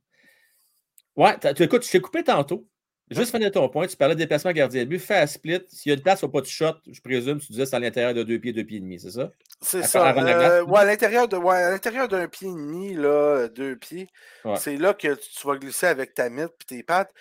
Ouais, 1.15 1.37
tu, 1.55 1.63
écoute, 1.63 1.85
je 1.85 1.91
t'ai 1.91 1.99
coupé 2.01 2.23
tantôt. 2.23 2.65
Juste 3.11 3.31
finir 3.31 3.51
ton 3.51 3.67
point, 3.69 3.87
tu 3.87 3.97
parlais 3.97 4.13
de 4.13 4.19
déplacement 4.19 4.51
gardien 4.51 4.83
de 4.83 4.87
but, 4.89 4.99
fais 4.99 5.17
un 5.17 5.25
split. 5.25 5.61
S'il 5.67 5.89
y 5.89 5.93
a 5.93 5.95
une 5.97 6.03
place, 6.03 6.19
il 6.21 6.29
pas 6.29 6.41
de 6.41 6.45
shot, 6.45 6.75
je 6.91 7.01
présume, 7.01 7.39
tu 7.39 7.47
disais 7.51 7.65
c'est 7.65 7.75
à 7.75 7.79
l'intérieur 7.79 8.13
de 8.13 8.21
deux 8.21 8.37
pieds, 8.37 8.53
deux 8.53 8.63
pieds 8.63 8.77
et 8.77 8.81
demi, 8.81 8.99
c'est 8.99 9.09
ça? 9.09 9.31
C'est 9.61 9.79
À- 9.79 9.83
ça. 9.87 10.05
à 10.09 10.13
Euh, 10.59 10.63
ouais, 10.65 10.79
à 10.79 10.85
l'intérieur 10.85 11.27
de, 11.27 11.35
ouais, 11.35 11.55
à 11.55 11.71
l'intérieur 11.71 12.07
d'un 12.07 12.27
pied 12.27 12.47
et 12.47 12.51
demi, 12.51 12.93
là, 12.93 13.47
deux 13.47 13.75
pieds, 13.77 14.07
Ouais. 14.45 14.57
c'est 14.57 14.77
là 14.77 14.93
que 14.93 15.15
tu 15.15 15.47
vas 15.47 15.55
glisser 15.57 15.87
avec 15.87 16.13
ta 16.13 16.29
mythe 16.29 16.51
et 16.61 16.65
tes 16.67 16.83
pattes. 16.83 17.11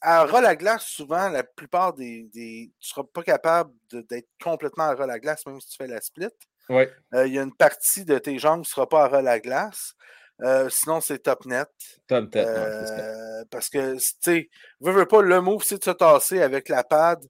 À 0.00 0.24
ras 0.24 0.40
la 0.40 0.56
glace, 0.56 0.84
souvent, 0.86 1.28
la 1.28 1.44
plupart 1.44 1.92
des. 1.94 2.28
des 2.32 2.72
tu 2.80 2.88
ne 2.88 2.88
seras 2.88 3.02
pas 3.12 3.22
capable 3.22 3.72
d'être 3.92 4.28
complètement 4.42 4.84
à 4.84 4.94
ras 4.94 5.06
la 5.06 5.18
glace, 5.18 5.44
même 5.46 5.60
si 5.60 5.68
tu 5.70 5.76
fais 5.76 5.86
la 5.86 6.00
split. 6.00 6.28
Oui. 6.70 6.84
Euh, 7.14 7.26
Il 7.26 7.34
y 7.34 7.38
a 7.38 7.42
une 7.42 7.54
partie 7.54 8.04
de 8.04 8.18
tes 8.18 8.38
jambes 8.38 8.62
qui 8.62 8.70
ne 8.70 8.74
sera 8.74 8.88
pas 8.88 9.04
à 9.04 9.08
ras 9.08 9.22
la 9.22 9.40
glace. 9.40 9.94
Euh, 10.42 10.68
sinon, 10.68 11.00
c'est 11.00 11.18
top 11.18 11.44
net. 11.46 11.68
Ouais, 12.10 12.20
c'est 12.32 12.42
ça. 12.42 12.98
Euh, 13.00 13.44
parce 13.50 13.68
que, 13.68 13.94
tu 13.96 14.16
sais, 14.20 14.50
veux, 14.80 14.92
veux 14.92 15.06
pas, 15.06 15.20
le 15.20 15.40
move, 15.40 15.64
c'est 15.64 15.78
de 15.78 15.84
se 15.84 15.90
tasser 15.90 16.40
avec 16.42 16.68
la 16.68 16.84
pad, 16.84 17.20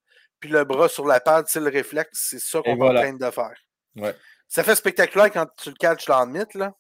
puis 0.41 0.51
le 0.51 0.65
bras 0.65 0.89
sur 0.89 1.07
la 1.07 1.21
pad, 1.21 1.47
c'est 1.49 1.61
le 1.61 1.71
réflexe. 1.71 2.29
C'est 2.31 2.39
ça 2.39 2.61
qu'on 2.61 2.77
voilà. 2.77 3.01
est 3.01 3.13
en 3.13 3.17
train 3.17 3.27
de 3.27 3.33
faire. 3.33 3.59
Ouais. 3.97 4.15
Ça 4.47 4.63
fait 4.63 4.77
spectaculaire 4.77 5.31
quand 5.31 5.47
tu 5.57 5.71
le 5.71 5.77
catches 5.77 6.07
dans 6.07 6.25
le 6.25 6.33
mythe, 6.33 6.55
là. 6.55 6.73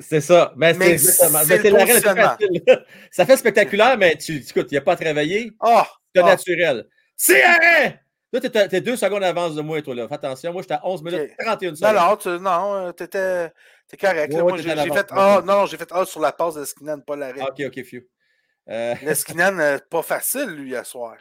C'est 0.00 0.20
ça. 0.20 0.52
Mais, 0.56 0.72
Mais 0.74 0.96
c'est 0.98 1.70
l'arrêt 1.70 2.00
facile. 2.00 2.62
Ça 3.10 3.26
fait 3.26 3.36
spectaculaire, 3.36 3.98
mais 3.98 4.16
tu 4.16 4.36
écoute, 4.36 4.68
il 4.70 4.74
n'y 4.74 4.78
a 4.78 4.80
pas 4.80 4.92
à 4.92 4.96
te 4.96 5.04
réveiller. 5.04 5.52
Ah! 5.60 5.86
C'est 6.14 6.22
Ah. 6.22 6.26
naturel. 6.26 6.86
C'est 7.16 7.42
arrêt! 7.42 8.00
Là, 8.32 8.40
t'es 8.40 8.80
deux 8.80 8.96
secondes 8.96 9.20
d'avance 9.20 9.54
de 9.54 9.60
moi, 9.60 9.82
toi, 9.82 9.94
là. 9.94 10.08
Fais 10.08 10.14
attention. 10.14 10.52
Moi, 10.54 10.62
j'étais 10.62 10.74
à 10.74 10.86
11 10.86 11.02
minutes 11.02 11.30
Ok. 11.38 11.44
31 11.44 11.70
Non, 11.70 11.76
secondes. 11.76 11.94
non, 11.94 12.16
tu, 12.16 12.28
non, 12.42 12.74
euh, 12.74 12.92
t'étais, 12.92 13.52
t'es 13.86 13.96
correct. 13.98 14.32
là. 14.32 14.40
Moi, 14.42 14.56
j'ai, 14.56 14.62
fait 14.70 15.12
A. 15.12 15.38
Ok. 15.38 15.44
Non, 15.44 15.54
non, 15.60 15.66
j'ai 15.66 15.76
fait 15.76 15.92
A 15.92 16.04
sur 16.06 16.20
la 16.20 16.32
passe 16.32 16.54
de 16.54 16.64
Skinan, 16.64 17.00
pas 17.00 17.16
l'arrêt. 17.16 17.40
Ah, 17.42 17.48
ok, 17.50 17.62
ok, 17.66 17.84
few. 17.84 18.00
Euh, 18.70 18.94
euh, 19.60 19.78
pas 19.90 20.02
facile, 20.02 20.48
lui, 20.48 20.70
hier 20.70 20.86
soir. 20.86 21.16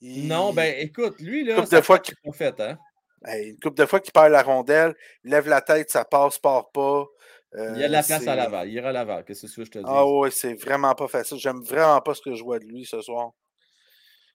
Il- 0.00 0.28
Non, 0.28 0.54
ben 0.54 0.74
écoute, 0.78 1.20
lui, 1.20 1.44
là, 1.44 1.56
Couple 1.56 1.66
ça 1.68 1.76
de 1.76 1.84
fois 1.84 1.98
qu'il 1.98 2.14
fait, 2.32 2.58
hein? 2.60 2.78
Une 3.26 3.58
couple 3.58 3.76
de 3.78 3.86
fois 3.86 4.00
qu'il 4.00 4.12
perd 4.12 4.30
la 4.30 4.42
rondelle, 4.42 4.94
il 5.24 5.30
lève 5.32 5.48
la 5.48 5.60
tête, 5.60 5.90
ça 5.90 6.04
passe, 6.04 6.38
part 6.38 6.70
pas. 6.70 7.04
Euh, 7.54 7.72
Il 7.74 7.80
y 7.80 7.84
a 7.84 7.88
de 7.88 7.92
la 7.92 8.02
place 8.02 8.26
à 8.26 8.34
Laval. 8.34 8.68
Il 8.68 8.74
ira 8.74 8.88
à 8.90 8.92
Laval. 8.92 9.24
Qu'est-ce 9.24 9.46
que 9.54 9.64
je 9.64 9.70
te 9.70 9.78
dise? 9.78 9.86
Ah 9.88 10.06
ouais, 10.06 10.30
c'est 10.30 10.54
vraiment 10.54 10.94
pas 10.94 11.08
facile. 11.08 11.38
J'aime 11.38 11.62
vraiment 11.62 12.00
pas 12.00 12.14
ce 12.14 12.20
que 12.20 12.34
je 12.34 12.42
vois 12.42 12.58
de 12.58 12.64
lui 12.64 12.84
ce 12.84 13.00
soir. 13.00 13.30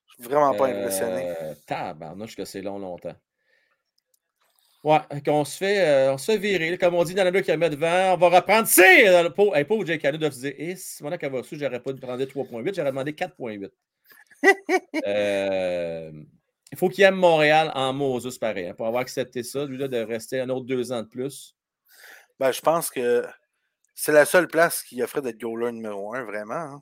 Je 0.07 0.23
suis 0.23 0.23
vraiment 0.23 0.53
pas 0.53 0.67
impressionné. 0.67 1.33
Euh, 1.41 1.53
tabarnouche 1.65 2.35
que 2.35 2.45
c'est 2.45 2.61
long, 2.61 2.79
longtemps. 2.79 3.15
Ouais, 4.83 4.97
qu'on 5.23 5.45
se 5.45 5.57
fait, 5.57 5.79
euh, 5.87 6.13
on 6.13 6.17
se 6.17 6.31
fait 6.31 6.37
virer. 6.39 6.75
Comme 6.77 6.95
on 6.95 7.03
dit 7.03 7.13
dans 7.13 7.23
la 7.23 7.41
qui 7.41 7.55
met 7.55 7.69
devant, 7.69 8.15
on 8.15 8.17
va 8.17 8.29
reprendre. 8.39 8.67
C'est 8.67 9.05
dans 9.11 9.21
le 9.23 9.29
pot. 9.31 9.53
Hey, 9.53 9.63
pauvre 9.63 9.85
Jake 9.85 10.01
Cano 10.01 10.17
de 10.17 10.29
se 10.29 10.39
dire, 10.39 10.53
eh, 10.57 10.75
si 10.75 11.03
mon 11.03 11.11
va 11.11 11.17
reçu, 11.17 11.55
j'aurais 11.57 11.79
pas 11.79 11.93
demandé 11.93 12.25
3.8, 12.25 12.73
j'aurais 12.75 12.89
demandé 12.89 13.13
4.8. 13.13 13.69
Euh, 15.05 16.11
il 16.71 16.77
faut 16.77 16.89
qu'il 16.89 17.03
aime 17.03 17.15
Montréal 17.15 17.71
en 17.75 17.93
Moses 17.93 18.37
pareil. 18.37 18.67
hein, 18.67 18.73
pour 18.73 18.87
avoir 18.87 19.01
accepté 19.01 19.43
ça, 19.43 19.65
lui, 19.65 19.77
là, 19.77 19.87
de 19.87 19.97
rester 19.97 20.39
un 20.39 20.49
autre 20.49 20.65
deux 20.65 20.91
ans 20.91 21.01
de 21.01 21.07
plus. 21.07 21.55
Ben, 22.41 22.51
je 22.51 22.61
pense 22.61 22.89
que 22.89 23.23
c'est 23.93 24.11
la 24.11 24.25
seule 24.25 24.47
place 24.47 24.81
qui 24.81 25.03
offrait 25.03 25.21
d'être 25.21 25.39
goaler 25.39 25.71
numéro 25.71 26.15
un, 26.15 26.23
vraiment. 26.23 26.55
hein. 26.55 26.81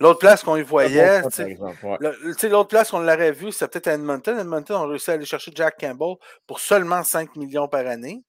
L'autre 0.00 0.18
place 0.18 0.42
qu'on 0.42 0.56
y 0.56 0.62
voyait, 0.62 1.22
ouais. 1.22 2.48
l'autre 2.48 2.66
place 2.66 2.90
qu'on 2.90 2.98
l'aurait 2.98 3.30
vu, 3.30 3.52
c'était 3.52 3.68
peut-être 3.68 3.86
à 3.86 3.92
Edmonton. 3.92 4.36
Edmonton, 4.36 4.76
on 4.78 4.88
réussi 4.88 5.12
à 5.12 5.14
aller 5.14 5.24
chercher 5.24 5.52
Jack 5.54 5.78
Campbell 5.78 6.16
pour 6.48 6.58
seulement 6.58 7.04
5 7.04 7.36
millions 7.36 7.68
par 7.68 7.86
année. 7.86 8.24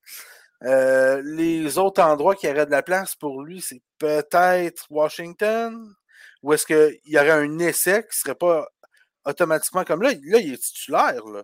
Euh, 0.64 1.24
les 1.26 1.80
autres 1.80 2.04
endroits 2.04 2.36
qui 2.36 2.48
auraient 2.48 2.68
de 2.68 2.72
la 2.72 2.84
place 2.84 3.16
pour 3.16 3.42
lui, 3.42 3.60
c'est 3.60 3.82
peut-être 3.98 4.86
Washington, 4.92 5.92
ou 6.44 6.54
est-ce 6.54 6.68
qu'il 6.68 7.00
y 7.06 7.18
aurait 7.18 7.32
un 7.32 7.58
essai 7.58 8.04
qui 8.04 8.10
ne 8.10 8.14
serait 8.14 8.36
pas 8.36 8.68
automatiquement 9.26 9.84
comme 9.84 10.04
là, 10.04 10.12
là, 10.12 10.38
il 10.38 10.54
est 10.54 10.62
titulaire. 10.62 11.26
Là. 11.26 11.42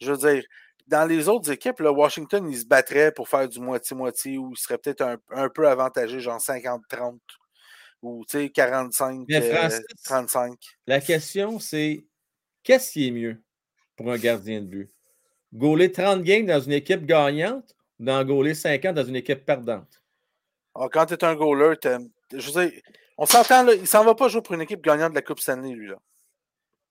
Je 0.00 0.12
veux 0.12 0.18
dire, 0.18 0.44
dans 0.86 1.04
les 1.04 1.28
autres 1.28 1.50
équipes, 1.50 1.80
là, 1.80 1.92
Washington, 1.92 2.48
il 2.48 2.58
se 2.58 2.64
battrait 2.64 3.12
pour 3.12 3.28
faire 3.28 3.48
du 3.48 3.60
moitié-moitié 3.60 4.38
ou 4.38 4.52
il 4.52 4.58
serait 4.58 4.78
peut-être 4.78 5.02
un, 5.02 5.16
un 5.30 5.48
peu 5.48 5.68
avantagé, 5.68 6.20
genre 6.20 6.40
50-30 6.40 7.18
ou 8.02 8.24
tu 8.28 8.38
sais, 8.38 8.50
45, 8.50 9.24
Mais 9.28 9.36
euh, 9.36 9.54
Francis, 9.54 9.84
35. 10.04 10.58
La 10.86 11.00
question, 11.00 11.58
c'est 11.58 12.06
qu'est-ce 12.62 12.92
qui 12.92 13.08
est 13.08 13.10
mieux 13.10 13.42
pour 13.96 14.12
un 14.12 14.18
gardien 14.18 14.60
de 14.60 14.66
but? 14.66 14.92
Gauler 15.52 15.90
30 15.90 16.22
games 16.22 16.46
dans 16.46 16.60
une 16.60 16.72
équipe 16.72 17.06
gagnante 17.06 17.74
ou 17.98 18.04
d'en 18.04 18.24
gauler 18.24 18.54
50 18.54 18.94
dans 18.94 19.04
une 19.04 19.16
équipe 19.16 19.44
perdante? 19.44 20.02
Alors, 20.74 20.90
quand 20.90 21.06
tu 21.06 21.14
es 21.14 21.24
un 21.24 21.34
goaler, 21.34 21.76
je 22.32 22.50
veux 22.50 22.66
dire, 22.66 22.80
on 23.16 23.26
s'entend, 23.26 23.62
là, 23.62 23.74
il 23.74 23.86
s'en 23.86 24.04
va 24.04 24.14
pas 24.14 24.28
jouer 24.28 24.42
pour 24.42 24.54
une 24.54 24.60
équipe 24.60 24.82
gagnante 24.82 25.10
de 25.10 25.16
la 25.16 25.22
Coupe 25.22 25.40
Stanley, 25.40 25.70
lui, 25.70 25.88
là. 25.88 25.96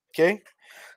OK? 0.09 0.41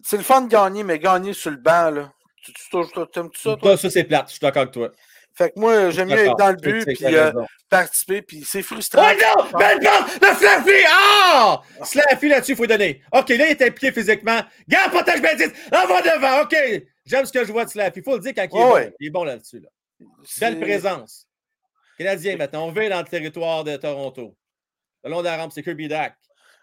C'est 0.01 0.17
le 0.17 0.23
fun 0.23 0.43
de 0.43 0.49
gagner, 0.49 0.85
mais 0.85 0.99
gagner 0.99 1.35
sur 1.35 1.51
le 1.51 1.59
banc, 1.59 1.91
là. 1.91 2.13
Tu, 2.45 2.53
tu- 2.53 3.07
t'aimes-tu 3.13 3.41
ça, 3.41 3.57
toi? 3.57 3.77
Ça, 3.77 3.91
c'est 3.91 4.05
plate. 4.05 4.27
Je 4.29 4.33
suis 4.33 4.41
d'accord 4.41 4.63
avec 4.63 4.73
toi. 4.75 4.91
Fait 5.35 5.51
que 5.51 5.61
moi, 5.61 5.91
j'aime 5.91 6.09
mieux 6.09 6.19
être 6.19 6.37
dans 6.37 6.51
le 6.51 6.57
but 6.57 6.85
puis 6.85 7.15
euh, 7.15 7.31
participer, 7.69 8.23
puis 8.23 8.43
c'est 8.45 8.63
frustrant. 8.63 9.03
Oh 9.09 9.43
non! 9.53 9.59
Belle 9.59 9.79
passe 9.79 10.19
de 10.19 10.27
Slaffy! 10.39 10.85
Ah! 10.91 11.61
Slaffy 11.85 12.29
là-dessus, 12.29 12.53
il 12.53 12.57
faut 12.57 12.67
donner. 12.67 13.03
OK, 13.13 13.29
là, 13.29 13.47
il 13.47 13.51
est 13.53 13.63
impliqué 13.63 13.93
physiquement. 13.93 14.41
Garde, 14.67 14.91
protège 14.91 15.23
Bendis! 15.23 15.53
On 15.71 15.87
va 15.87 16.03
devant. 16.03 16.43
OK. 16.43 16.57
J'aime 17.07 17.25
ce 17.25 17.33
que 17.33 17.45
je 17.45 17.53
vois 17.53 17.65
de 17.67 17.71
Slaffy. 17.71 18.01
Il 18.01 18.03
faut 18.03 18.15
le 18.17 18.21
dire 18.21 18.33
quand 18.35 18.47
il 18.51 18.57
est 18.57 18.61
Ouais, 18.61 18.65
bon. 18.69 18.75
ouais. 18.75 18.95
Il 18.99 19.07
est 19.07 19.11
bon 19.11 19.23
là-dessus. 19.25 19.61
Là. 19.61 19.69
Belle 20.41 20.59
présence. 20.61 21.27
Canadien 21.99 22.37
maintenant. 22.37 22.67
On 22.67 22.73
va 22.73 22.89
dans 22.89 22.99
le 22.99 23.05
territoire 23.07 23.63
de 23.63 23.77
Toronto. 23.77 24.35
Le 25.05 25.11
long 25.11 25.21
de 25.21 25.25
la 25.27 25.37
rampe, 25.37 25.53
c'est 25.55 25.63
Kirby 25.63 25.87
Dak. 25.87 26.17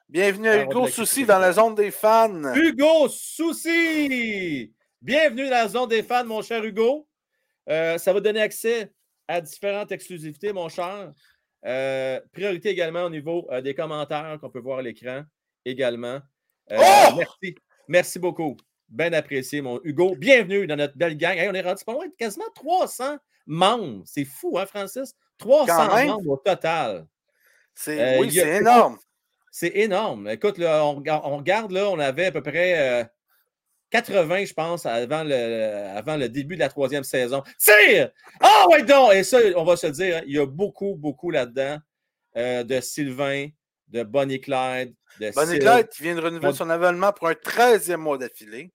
Bienvenue 0.10 0.50
à 0.50 0.64
Hugo 0.64 0.88
Souci 0.88 1.26
dans 1.26 1.40
la 1.40 1.54
zone 1.54 1.76
des 1.76 1.92
fans. 1.92 2.54
Hugo 2.54 3.08
Souci! 3.10 4.74
Bienvenue 5.06 5.44
dans 5.44 5.52
la 5.52 5.68
zone 5.68 5.88
des 5.88 6.02
fans, 6.02 6.26
mon 6.26 6.42
cher 6.42 6.64
Hugo. 6.64 7.08
Euh, 7.70 8.00
ça 8.00 8.12
va 8.12 8.20
donner 8.22 8.42
accès 8.42 8.92
à 9.28 9.40
différentes 9.40 9.92
exclusivités, 9.92 10.52
mon 10.52 10.68
cher. 10.68 11.12
Euh, 11.64 12.20
priorité 12.34 12.70
également 12.70 13.04
au 13.04 13.12
niveau 13.12 13.48
euh, 13.52 13.62
des 13.62 13.76
commentaires 13.76 14.40
qu'on 14.42 14.50
peut 14.50 14.58
voir 14.58 14.80
à 14.80 14.82
l'écran 14.82 15.22
également. 15.64 16.22
Euh, 16.72 16.78
Oh! 16.80 17.14
Merci. 17.18 17.56
Merci 17.88 18.18
beaucoup. 18.18 18.58
Bien 18.90 19.14
apprécié, 19.14 19.62
mon 19.62 19.80
Hugo. 19.84 20.16
Bienvenue 20.16 20.66
dans 20.66 20.76
notre 20.76 20.98
belle 20.98 21.16
gang. 21.18 21.38
Hey, 21.38 21.50
on 21.50 21.54
est 21.54 21.62
rendu 21.62 21.86
pas 21.86 21.94
loin 21.94 22.08
de 22.08 22.16
quasiment 22.18 22.50
300 22.56 23.18
membres. 23.46 24.02
C'est 24.08 24.26
fou, 24.26 24.58
hein, 24.58 24.66
Francis? 24.66 25.14
300 25.38 25.68
Quand 25.68 25.96
même. 25.96 26.08
membres 26.08 26.32
au 26.32 26.38
total. 26.38 27.06
C'est, 27.76 28.18
oui, 28.18 28.32
c'est 28.32 28.58
énorme. 28.58 28.98
C'est 29.52 29.72
énorme. 29.76 30.30
Écoute, 30.30 30.58
là, 30.58 30.84
on, 30.84 31.04
on 31.06 31.38
regarde, 31.38 31.70
là, 31.72 31.92
on 31.92 32.00
avait 32.00 32.26
à 32.26 32.32
peu 32.32 32.42
près 32.42 33.08
80, 33.92 34.46
je 34.46 34.54
pense, 34.54 34.86
avant 34.86 35.24
le, 35.24 35.96
avant 35.96 36.18
le 36.18 36.28
début 36.30 36.56
de 36.56 36.60
la 36.60 36.70
troisième 36.70 37.04
saison. 37.04 37.44
Tire! 37.58 38.10
Ah, 38.40 38.66
ouais, 38.70 38.84
donc! 38.84 39.14
Et 39.14 39.24
ça, 39.24 39.38
on 39.56 39.64
va 39.64 39.78
se 39.78 39.88
le 39.88 39.94
dire, 39.94 40.18
hein, 40.18 40.22
il 40.28 40.36
y 40.36 40.40
a 40.40 40.46
beaucoup, 40.46 40.96
beaucoup 40.96 41.32
là-dedans 41.32 41.78
euh, 42.38 42.64
de 42.64 42.80
Sylvain, 42.82 43.48
de 43.88 44.04
Bonnie 44.04 44.42
Clyde, 44.42 44.94
de 45.20 45.32
Bonnie 45.34 45.60
Clyde 45.60 45.90
qui 45.90 46.04
vient 46.04 46.16
de 46.16 46.22
renouveler 46.22 46.50
Bon- 46.50 46.56
son 46.56 46.70
avènement 46.70 47.14
pour 47.14 47.28
un 47.28 47.34
13e 47.36 47.98
mois 47.98 48.18
d'affilée. 48.18 48.72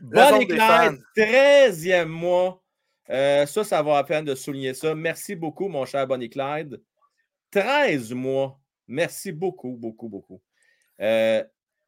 Bonnie. 0.00 0.46
Clyde, 0.46 1.02
13e 1.16 2.04
mois. 2.04 2.62
Euh, 3.08 3.46
ça, 3.46 3.64
ça 3.64 3.82
va 3.82 3.98
à 3.98 4.04
peine 4.04 4.24
de 4.24 4.34
souligner 4.36 4.74
ça. 4.74 4.94
Merci 4.94 5.34
beaucoup, 5.34 5.66
mon 5.68 5.84
cher 5.86 6.06
Bonnie 6.06 6.30
Clyde. 6.30 6.80
13 7.50 8.12
mois. 8.12 8.60
Merci 8.86 9.32
beaucoup, 9.32 9.70
beaucoup, 9.70 10.08
beaucoup. 10.08 10.40
Euh, 11.00 11.42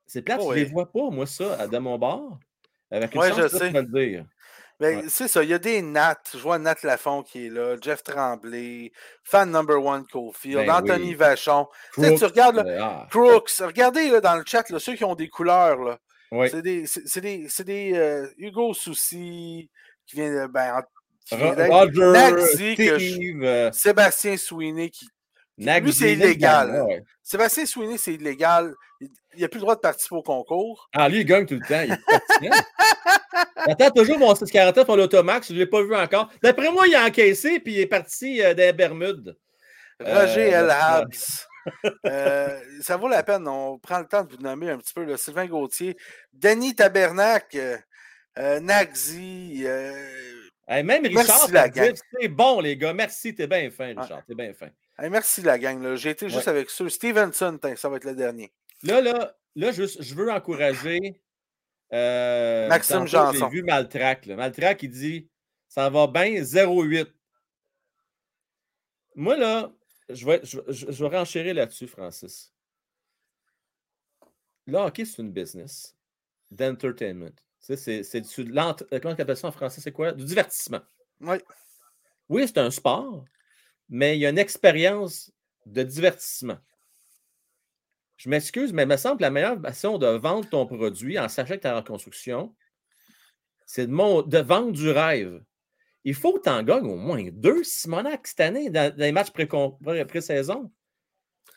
c'est 0.07 0.23
plate, 0.23 0.41
Oh 0.43 0.53
je 0.53 0.59
ne 0.59 0.65
les 0.65 0.71
vois 0.71 0.91
pas, 0.91 1.11
moi, 1.11 1.27
ça, 1.27 1.69
de 1.69 1.79
mon 1.79 1.99
bord. 1.99 2.41
Avec 2.93 3.15
une 3.15 3.21
Ouais, 3.21 3.29
chance, 3.31 3.39
je 3.41 3.49
sais. 3.49 3.71
le 3.71 3.83
dire. 3.85 4.25
Ben, 4.81 4.99
Ouais. 4.99 5.05
C'est 5.09 5.29
ça, 5.29 5.43
il 5.45 5.51
y 5.51 5.55
a 5.55 5.59
des 5.59 5.81
Nat. 5.81 6.19
Je 6.33 6.39
vois 6.39 6.59
Nat 6.59 6.77
Lafont 6.83 7.23
qui 7.23 7.47
est 7.47 7.51
là, 7.51 7.77
Jeff 7.81 8.03
Tremblay, 8.03 8.91
fan 9.23 9.51
number 9.51 9.83
one 9.85 10.05
Cofield, 10.07 10.67
Ben 10.67 10.71
Anthony 10.75 11.09
oui. 11.11 11.15
Vachon. 11.15 11.69
Tu 11.95 12.01
sais, 12.03 12.15
tu 12.17 12.25
regardes 12.25 12.57
là, 12.57 12.65
euh, 12.67 12.79
ah, 12.83 13.07
Crooks, 13.11 13.51
regardez 13.61 14.11
là, 14.11 14.21
dans 14.21 14.35
le 14.37 14.43
chat 14.47 14.69
là, 14.71 14.79
ceux 14.81 14.95
qui 14.95 15.05
ont 15.05 15.15
des 15.15 15.29
couleurs. 15.29 15.79
Là. 15.83 15.99
oui. 16.33 16.49
C'est 16.51 16.63
des, 16.63 16.87
c'est, 16.87 17.21
des, 17.21 17.47
des 17.65 17.93
euh, 17.95 18.27
Hugo 18.39 18.75
Soucy 18.75 19.71
qui 20.07 20.17
vient 20.17 20.31
de. 20.33 20.47
Ben, 20.49 20.75
en- 20.79 20.83
qui 21.25 21.37
vient 21.37 21.55
Roger, 21.69 22.75
que 22.75 22.99
je- 22.99 23.45
euh, 23.45 23.71
Sébastien 23.73 24.37
Sweeney 24.37 24.91
qui 24.91 25.07
Nagzi, 25.59 25.93
c'est 25.93 26.13
illégal. 26.15 26.83
ouais. 26.87 27.03
Sébastien 27.23 27.67
Sweeney, 27.67 27.99
c'est 27.99 28.15
illégal. 28.15 28.75
Il 29.01 29.41
n'a 29.41 29.49
plus 29.49 29.59
le 29.59 29.63
droit 29.63 29.75
de 29.77 29.81
participer 29.81 30.17
au 30.17 30.23
concours. 30.23 30.89
Ah, 30.93 31.09
lui, 31.09 31.21
il 31.21 31.25
gagne 31.25 31.47
tout 31.47 31.55
le 31.61 31.67
temps. 31.67 31.83
Il 32.41 32.47
est. 32.47 32.51
J'attends 33.67 33.91
toujours 33.95 34.19
mon 34.19 34.35
649 34.35 34.85
pour 34.87 34.97
l'automax. 34.97 35.49
Je 35.49 35.55
ne 35.55 35.59
l'ai 35.59 35.67
pas 35.67 35.83
vu 35.83 35.95
encore. 35.95 36.31
D'après 36.43 36.71
moi, 36.71 36.87
il 36.87 36.95
a 36.95 37.05
encaissé 37.07 37.61
puis 37.61 37.75
il 37.75 37.81
est 37.81 37.87
parti 37.87 38.43
euh, 38.43 38.55
des 38.55 38.73
Bermudes. 38.73 39.37
Roger 40.01 40.55
Euh, 40.55 40.65
L. 40.65 40.71
Habs. 40.71 41.47
Euh, 42.07 42.61
ça 42.81 42.97
vaut 42.97 43.09
la 43.09 43.23
peine. 43.23 43.47
On 43.47 43.79
prend 43.79 44.01
le 44.01 44.07
temps 44.07 44.25
de 44.25 44.35
vous 44.35 44.43
nommer 44.43 44.71
un 44.71 44.79
petit 44.79 44.93
peu. 44.95 45.05
là. 45.05 45.17
Sylvain 45.17 45.47
Gauthier, 45.47 45.97
Denis 46.33 46.75
Tabernac, 46.75 47.55
euh, 47.55 47.77
euh, 48.39 48.59
Nagzi. 48.61 49.63
euh, 49.65 49.93
Hey, 50.69 50.83
même 50.85 51.05
Richard, 51.05 51.49
c'est 52.21 52.29
bon, 52.29 52.61
les 52.61 52.77
gars. 52.77 52.95
Merci, 52.95 53.35
t'es 53.35 53.47
bien 53.47 53.69
fin, 53.71 53.89
Richard. 53.89 54.23
T'es 54.27 54.35
bien 54.35 54.53
fin. 54.55 54.69
Hey, 55.03 55.11
merci 55.11 55.43
la 55.43 55.59
gang. 55.59 55.83
là. 55.83 55.97
J'ai 55.97 56.11
été 56.11 56.29
juste 56.29 56.47
Ouais. 56.47 56.49
avec 56.51 56.71
ceux. 56.71 56.89
Stevenson, 56.89 57.59
ça 57.77 57.89
va 57.89 57.97
être 57.97 58.05
le 58.05 58.15
dernier. 58.15 58.53
Là, 58.83 59.01
là, 59.01 59.37
là, 59.55 59.73
je, 59.73 59.85
je 59.85 60.15
veux 60.15 60.31
encourager. 60.31 61.21
euh, 61.93 62.69
Maxime 62.69 63.07
Janson. 63.07 63.51
J'ai 63.51 63.57
vu 63.59 63.63
Maltrac. 63.63 64.25
là. 64.27 64.37
Maltrac, 64.37 64.83
il 64.83 64.91
dit 64.91 65.29
Ça 65.69 65.89
va 65.91 66.07
bien, 66.07 66.43
0,8. 66.43 67.07
Moi, 69.15 69.37
là, 69.37 69.73
je 70.09 70.25
vais, 70.27 70.41
je, 70.43 70.59
je- 70.69 70.91
je 70.91 71.05
vais 71.05 71.17
renchérir 71.19 71.55
là-dessus, 71.55 71.87
Francis. 71.87 72.53
Le 74.67 74.77
hockey, 74.79 75.05
c'est 75.05 75.21
une 75.23 75.33
business 75.33 75.95
d'entertainment. 76.51 77.35
Sais, 77.61 77.77
C'est 77.77 78.03
c'est 78.03 78.21
du- 78.21 78.53
comment 78.53 78.75
on 79.05 79.09
appelle 79.11 79.37
ça 79.37 79.49
en 79.49 79.53
français? 79.53 79.81
C'est 79.81 79.93
quoi? 79.93 80.13
Du 80.13 80.25
divertissement. 80.25 80.81
Oui. 81.21 81.37
Oui, 82.29 82.47
c'est 82.47 82.59
un 82.59 82.71
sport, 82.71 83.25
mais 83.89 84.17
il 84.17 84.21
y 84.21 84.27
a 84.27 84.31
une 84.31 84.39
expérience 84.39 85.31
de 85.67 85.83
divertissement. 85.83 86.59
Je 88.17 88.29
m'excuse, 88.29 88.73
mais 88.73 88.83
il 88.85 88.89
me 88.89 88.97
semble 88.97 89.17
que 89.19 89.23
la 89.23 89.31
meilleure 89.31 89.61
façon 89.61 89.99
de 89.99 90.07
vendre 90.07 90.49
ton 90.49 90.67
produit 90.67 91.19
en 91.19 91.29
sachant 91.29 91.55
que 91.57 91.61
tu 91.61 91.67
es 91.67 91.71
en 91.71 91.83
construction, 91.83 92.55
c'est 93.67 93.87
de, 93.87 93.93
mon- 93.93 94.23
de 94.23 94.39
vendre 94.39 94.73
du 94.73 94.91
rêve. 94.91 95.43
Il 96.05 96.15
faut 96.15 96.33
que 96.35 96.43
tu 96.43 96.49
en 96.51 96.63
gagnes 96.63 96.87
au 96.89 96.97
moins 96.97 97.29
deux, 97.33 97.63
Simonac, 97.65 98.27
cette 98.27 98.41
année, 98.41 98.71
dans, 98.71 98.91
dans 98.95 98.99
les 99.03 99.13
matchs 99.13 99.31
pré- 99.31 99.47
pré-saison. 99.47 100.71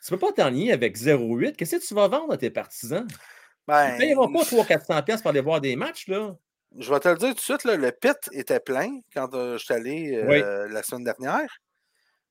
tu 0.04 0.12
ne 0.12 0.16
peux 0.18 0.26
pas 0.26 0.32
t'enligner 0.32 0.72
avec 0.72 0.96
0,8. 0.96 1.54
Qu'est-ce 1.56 1.76
que 1.76 1.86
tu 1.86 1.94
vas 1.94 2.08
vendre 2.08 2.32
à 2.32 2.36
tes 2.36 2.50
partisans? 2.50 3.06
Ils 3.08 3.72
ne 3.72 3.76
Ben, 3.90 3.98
payeront 3.98 4.32
pas 4.32 4.42
300-400$ 4.44 5.04
piastres 5.04 5.22
pour 5.22 5.30
aller 5.30 5.40
voir 5.40 5.60
des 5.60 5.74
matchs, 5.76 6.06
là. 6.08 6.36
je 6.78 6.92
vais 6.92 7.00
te 7.00 7.08
le 7.08 7.16
dire 7.16 7.28
tout 7.30 7.34
de 7.34 7.40
suite, 7.40 7.64
là, 7.64 7.76
le 7.76 7.90
pit 7.92 8.16
était 8.32 8.60
plein 8.60 9.00
quand 9.12 9.34
euh, 9.34 9.58
je 9.58 9.64
suis 9.64 9.74
allé 9.74 10.22
Oui. 10.26 10.40
euh, 10.40 10.68
la 10.68 10.82
semaine 10.84 11.04
dernière. 11.04 11.48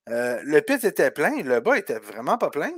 Euh, 0.09 0.39
le 0.43 0.61
pit 0.61 0.83
était 0.83 1.11
plein, 1.11 1.41
le 1.41 1.59
bas 1.59 1.77
était 1.77 1.99
vraiment 1.99 2.37
pas 2.37 2.49
plein. 2.49 2.73